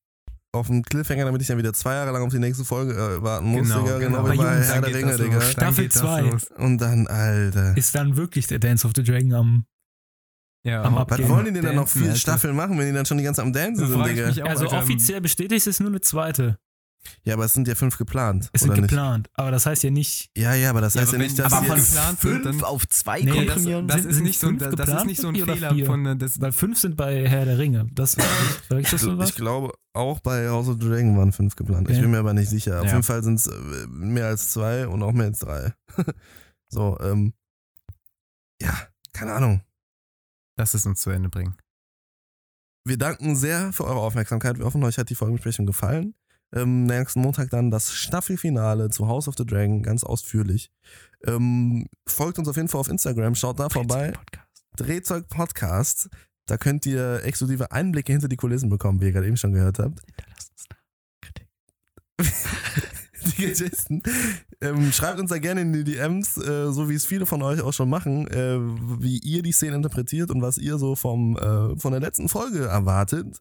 Auf 0.51 0.69
einen 0.69 0.81
Cliffhanger, 0.81 1.25
damit 1.25 1.41
ich 1.43 1.47
dann 1.47 1.59
wieder 1.59 1.73
zwei 1.73 1.93
Jahre 1.93 2.11
lang 2.11 2.23
auf 2.23 2.31
die 2.31 2.39
nächste 2.39 2.65
Folge 2.65 2.93
äh, 2.93 3.21
warten 3.21 3.45
muss, 3.47 3.67
Genau, 3.67 3.81
Digga. 3.83 3.99
Genau, 3.99 4.23
genau. 4.23 4.33
wie 4.33 4.37
Bei 4.37 4.43
bei 4.43 4.55
Jungs, 4.55 4.67
Herr 4.67 4.81
der 4.81 4.89
geht 4.91 4.95
Ringe, 4.95 5.11
das 5.11 5.21
Digga. 5.21 5.41
Staffel 5.41 5.83
geht 5.83 5.95
das 5.95 6.01
zwei. 6.01 6.21
los. 6.21 6.47
Und 6.57 6.77
dann, 6.79 7.05
Alter. 7.07 7.77
Ist 7.77 7.93
dann 7.93 8.17
wirklich 8.17 8.47
der 8.47 8.57
Dance 8.57 8.87
of 8.87 8.93
the 8.95 9.03
Dragon 9.03 9.33
am. 9.33 9.65
Ja, 10.65 10.81
Am 10.81 10.95
aber- 10.97 11.05
Was 11.11 11.19
Abgehen. 11.19 11.29
wollen 11.29 11.45
die 11.45 11.51
denn 11.53 11.63
dann 11.63 11.75
noch 11.75 11.87
vier. 11.87 12.15
Staffeln 12.15 12.55
machen, 12.55 12.77
wenn 12.79 12.87
die 12.87 12.93
dann 12.93 13.05
schon 13.05 13.17
die 13.19 13.23
ganze 13.23 13.43
am 13.43 13.53
Dancen 13.53 13.81
Da 13.83 13.87
sind, 14.05 14.07
Digga? 14.07 14.43
auch, 14.43 14.49
Also 14.49 14.65
Alter, 14.65 14.79
offiziell 14.79 15.21
bestätigt 15.21 15.67
ist 15.67 15.79
nur 15.79 15.89
eine 15.89 16.01
zweite. 16.01 16.57
Ja, 17.23 17.33
aber 17.35 17.45
es 17.45 17.53
sind 17.53 17.67
ja 17.67 17.75
fünf 17.75 17.97
geplant. 17.97 18.49
Es 18.53 18.61
sind 18.61 18.71
oder 18.71 18.81
nicht? 18.81 18.89
geplant. 18.89 19.29
Aber 19.33 19.51
das 19.51 19.65
heißt 19.65 19.83
ja 19.83 19.89
nicht. 19.89 20.29
Ja, 20.37 20.53
ja, 20.53 20.69
aber 20.69 20.81
das 20.81 20.93
Ja, 20.95 21.01
heißt 21.01 21.13
ja, 21.13 21.17
aber 21.17 21.23
nicht, 21.23 21.39
dass 21.39 21.53
aber 21.53 21.75
jetzt 21.75 21.89
geplant 21.91 22.19
sind, 22.19 22.31
Fünf 22.31 22.43
dann- 22.43 22.63
auf 22.63 22.87
zwei 22.89 23.21
Nee, 23.21 23.25
das, 23.25 23.35
komprimieren? 23.55 23.87
das, 23.87 24.01
Sind- 24.01 24.09
ist 24.09 24.15
sind 24.17 24.23
nicht 24.25 24.39
so, 24.39 24.47
ein- 24.47 24.59
fünf 24.59 24.59
das 24.59 24.69
ist 24.69 24.85
geplant 24.85 25.07
nicht 25.07 25.21
so 25.21 25.27
ein 25.29 25.35
Fehler 25.35 25.73
vier? 25.73 25.85
von 25.85 26.19
das, 26.19 26.41
Weil 26.41 26.51
fünf 26.51 26.77
sind 26.77 26.97
bei 26.97 27.27
Herr 27.27 27.45
der 27.45 27.57
Ringe. 27.57 27.87
Das 27.93 28.11
sag 28.69 28.79
ich 28.79 28.89
das 28.89 29.01
so 29.01 29.19
ich, 29.21 29.29
ich 29.29 29.35
glaube, 29.35 29.71
auch 29.93 30.19
bei 30.19 30.49
House 30.49 30.67
of 30.67 30.77
the 30.81 30.87
Dragon 30.87 31.17
waren 31.17 31.31
fünf 31.31 31.55
geplant. 31.55 31.87
Ich 31.89 31.95
Okay. 31.95 32.01
bin 32.01 32.11
mir 32.11 32.19
aber 32.19 32.33
nicht 32.33 32.49
sicher. 32.49 32.79
Auf 32.79 32.85
Ja. 32.85 32.91
jeden 32.91 33.03
Fall 33.03 33.23
sind 33.23 33.35
es 33.39 33.47
äh, 33.47 33.87
mehr 33.87 34.27
als 34.27 34.51
zwei 34.51 34.87
und 34.87 35.01
auch 35.01 35.13
mehr 35.13 35.27
als 35.27 35.39
drei. 35.39 35.73
so, 36.69 36.97
ähm. 37.01 37.33
Ja, 38.61 38.73
keine 39.13 39.33
Ahnung. 39.33 39.61
Lass 40.57 40.73
es 40.73 40.85
uns 40.85 40.99
zu 41.01 41.09
Ende 41.11 41.29
bringen. 41.29 41.55
Wir 42.85 42.97
danken 42.97 43.35
sehr 43.35 43.71
für 43.71 43.85
eure 43.85 43.99
Aufmerksamkeit. 44.01 44.57
Wir 44.57 44.65
hoffen, 44.65 44.83
euch 44.83 44.97
hat 44.97 45.09
die 45.09 45.15
Folgenbesprechung 45.15 45.65
gefallen. 45.65 46.13
Ähm, 46.53 46.85
nächsten 46.85 47.21
Montag 47.21 47.49
dann 47.51 47.69
das 47.71 47.91
Staffelfinale 47.93 48.89
zu 48.89 49.07
House 49.07 49.27
of 49.27 49.35
the 49.37 49.45
Dragon, 49.45 49.83
ganz 49.83 50.03
ausführlich. 50.03 50.71
Ähm, 51.25 51.87
folgt 52.07 52.39
uns 52.39 52.47
auf 52.47 52.55
jeden 52.55 52.67
Fall 52.67 52.81
auf 52.81 52.89
Instagram, 52.89 53.35
schaut 53.35 53.59
da 53.59 53.69
vorbei. 53.69 54.13
Drehzeug 54.75 55.27
Podcast. 55.27 56.09
Da 56.45 56.57
könnt 56.57 56.85
ihr 56.85 57.23
exklusive 57.23 57.71
Einblicke 57.71 58.11
hinter 58.11 58.27
die 58.27 58.37
Kulissen 58.37 58.69
bekommen, 58.69 59.01
wie 59.01 59.05
ihr 59.05 59.11
gerade 59.11 59.27
eben 59.27 59.37
schon 59.37 59.53
gehört 59.53 59.77
habt. 59.77 60.01
Hinterlasst 60.05 60.51
uns 60.51 60.67
Kritik. 61.21 61.47
Ähm, 64.61 64.91
schreibt 64.91 65.19
uns 65.19 65.29
da 65.29 65.37
gerne 65.37 65.61
in 65.61 65.71
die 65.71 65.85
DMs, 65.85 66.35
äh, 66.37 66.71
so 66.71 66.89
wie 66.89 66.95
es 66.95 67.05
viele 67.05 67.25
von 67.25 67.41
euch 67.41 67.61
auch 67.61 67.71
schon 67.71 67.89
machen, 67.89 68.27
äh, 68.27 68.57
wie 68.59 69.19
ihr 69.19 69.41
die 69.41 69.53
Szene 69.53 69.77
interpretiert 69.77 70.31
und 70.31 70.41
was 70.41 70.57
ihr 70.57 70.77
so 70.77 70.95
vom, 70.95 71.37
äh, 71.37 71.77
von 71.79 71.91
der 71.91 72.01
letzten 72.01 72.27
Folge 72.27 72.65
erwartet. 72.65 73.39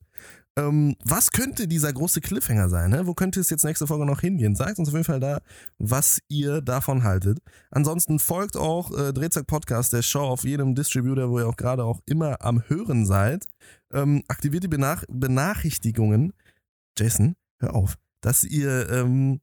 Ähm, 0.59 0.97
was 1.05 1.31
könnte 1.31 1.69
dieser 1.69 1.93
große 1.93 2.21
Cliffhanger 2.21 2.69
sein? 2.69 2.91
Ne? 2.91 3.07
Wo 3.07 3.15
könnte 3.15 3.39
es 3.39 3.49
jetzt 3.49 3.65
nächste 3.65 3.87
Folge 3.87 4.05
noch 4.05 4.21
hingehen? 4.21 4.57
Sagt 4.57 4.81
uns 4.81 4.89
auf 4.89 4.95
jeden 4.95 5.05
Fall 5.05 5.21
da, 5.21 5.41
was 5.79 6.21
ihr 6.29 6.61
davon 6.63 7.05
haltet. 7.05 7.39
Ansonsten 7.71 8.19
folgt 8.19 8.57
auch 8.57 8.91
äh, 8.91 9.13
Drehzeug 9.13 9.47
Podcast, 9.47 9.93
der 9.93 10.03
Show 10.03 10.23
auf 10.23 10.43
jedem 10.43 10.75
Distributor, 10.75 11.31
wo 11.31 11.39
ihr 11.39 11.47
auch 11.47 11.57
gerade 11.57 11.85
auch 11.85 12.01
immer 12.07 12.43
am 12.43 12.63
Hören 12.67 13.07
seid. 13.07 13.47
Ähm, 13.93 14.25
aktiviert 14.27 14.65
die 14.65 14.69
Benach 14.69 15.05
Benachrichtigungen. 15.09 16.33
Jason, 16.99 17.37
hör 17.61 17.77
auf, 17.77 17.95
dass 18.21 18.43
ihr 18.43 18.91
ähm, 18.91 19.41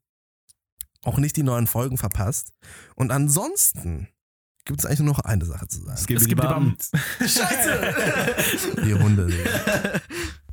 auch 1.02 1.16
nicht 1.16 1.36
die 1.36 1.42
neuen 1.42 1.66
Folgen 1.66 1.96
verpasst. 1.96 2.50
Und 2.94 3.10
ansonsten 3.10 4.08
gibt 4.66 4.80
es 4.80 4.86
eigentlich 4.86 4.98
nur 4.98 5.14
noch 5.14 5.20
eine 5.20 5.46
Sache 5.46 5.66
zu 5.66 5.78
sagen. 5.78 5.94
Es 5.94 6.06
gibt 6.06 6.20
Es 6.20 6.26
die 6.26 6.34
gibt 6.34 6.42
die 6.42 6.46
Bam. 6.46 6.76
Bam. 6.76 7.00
Scheiße! 7.20 7.94
Die 8.84 8.94
Hunde. 8.94 9.32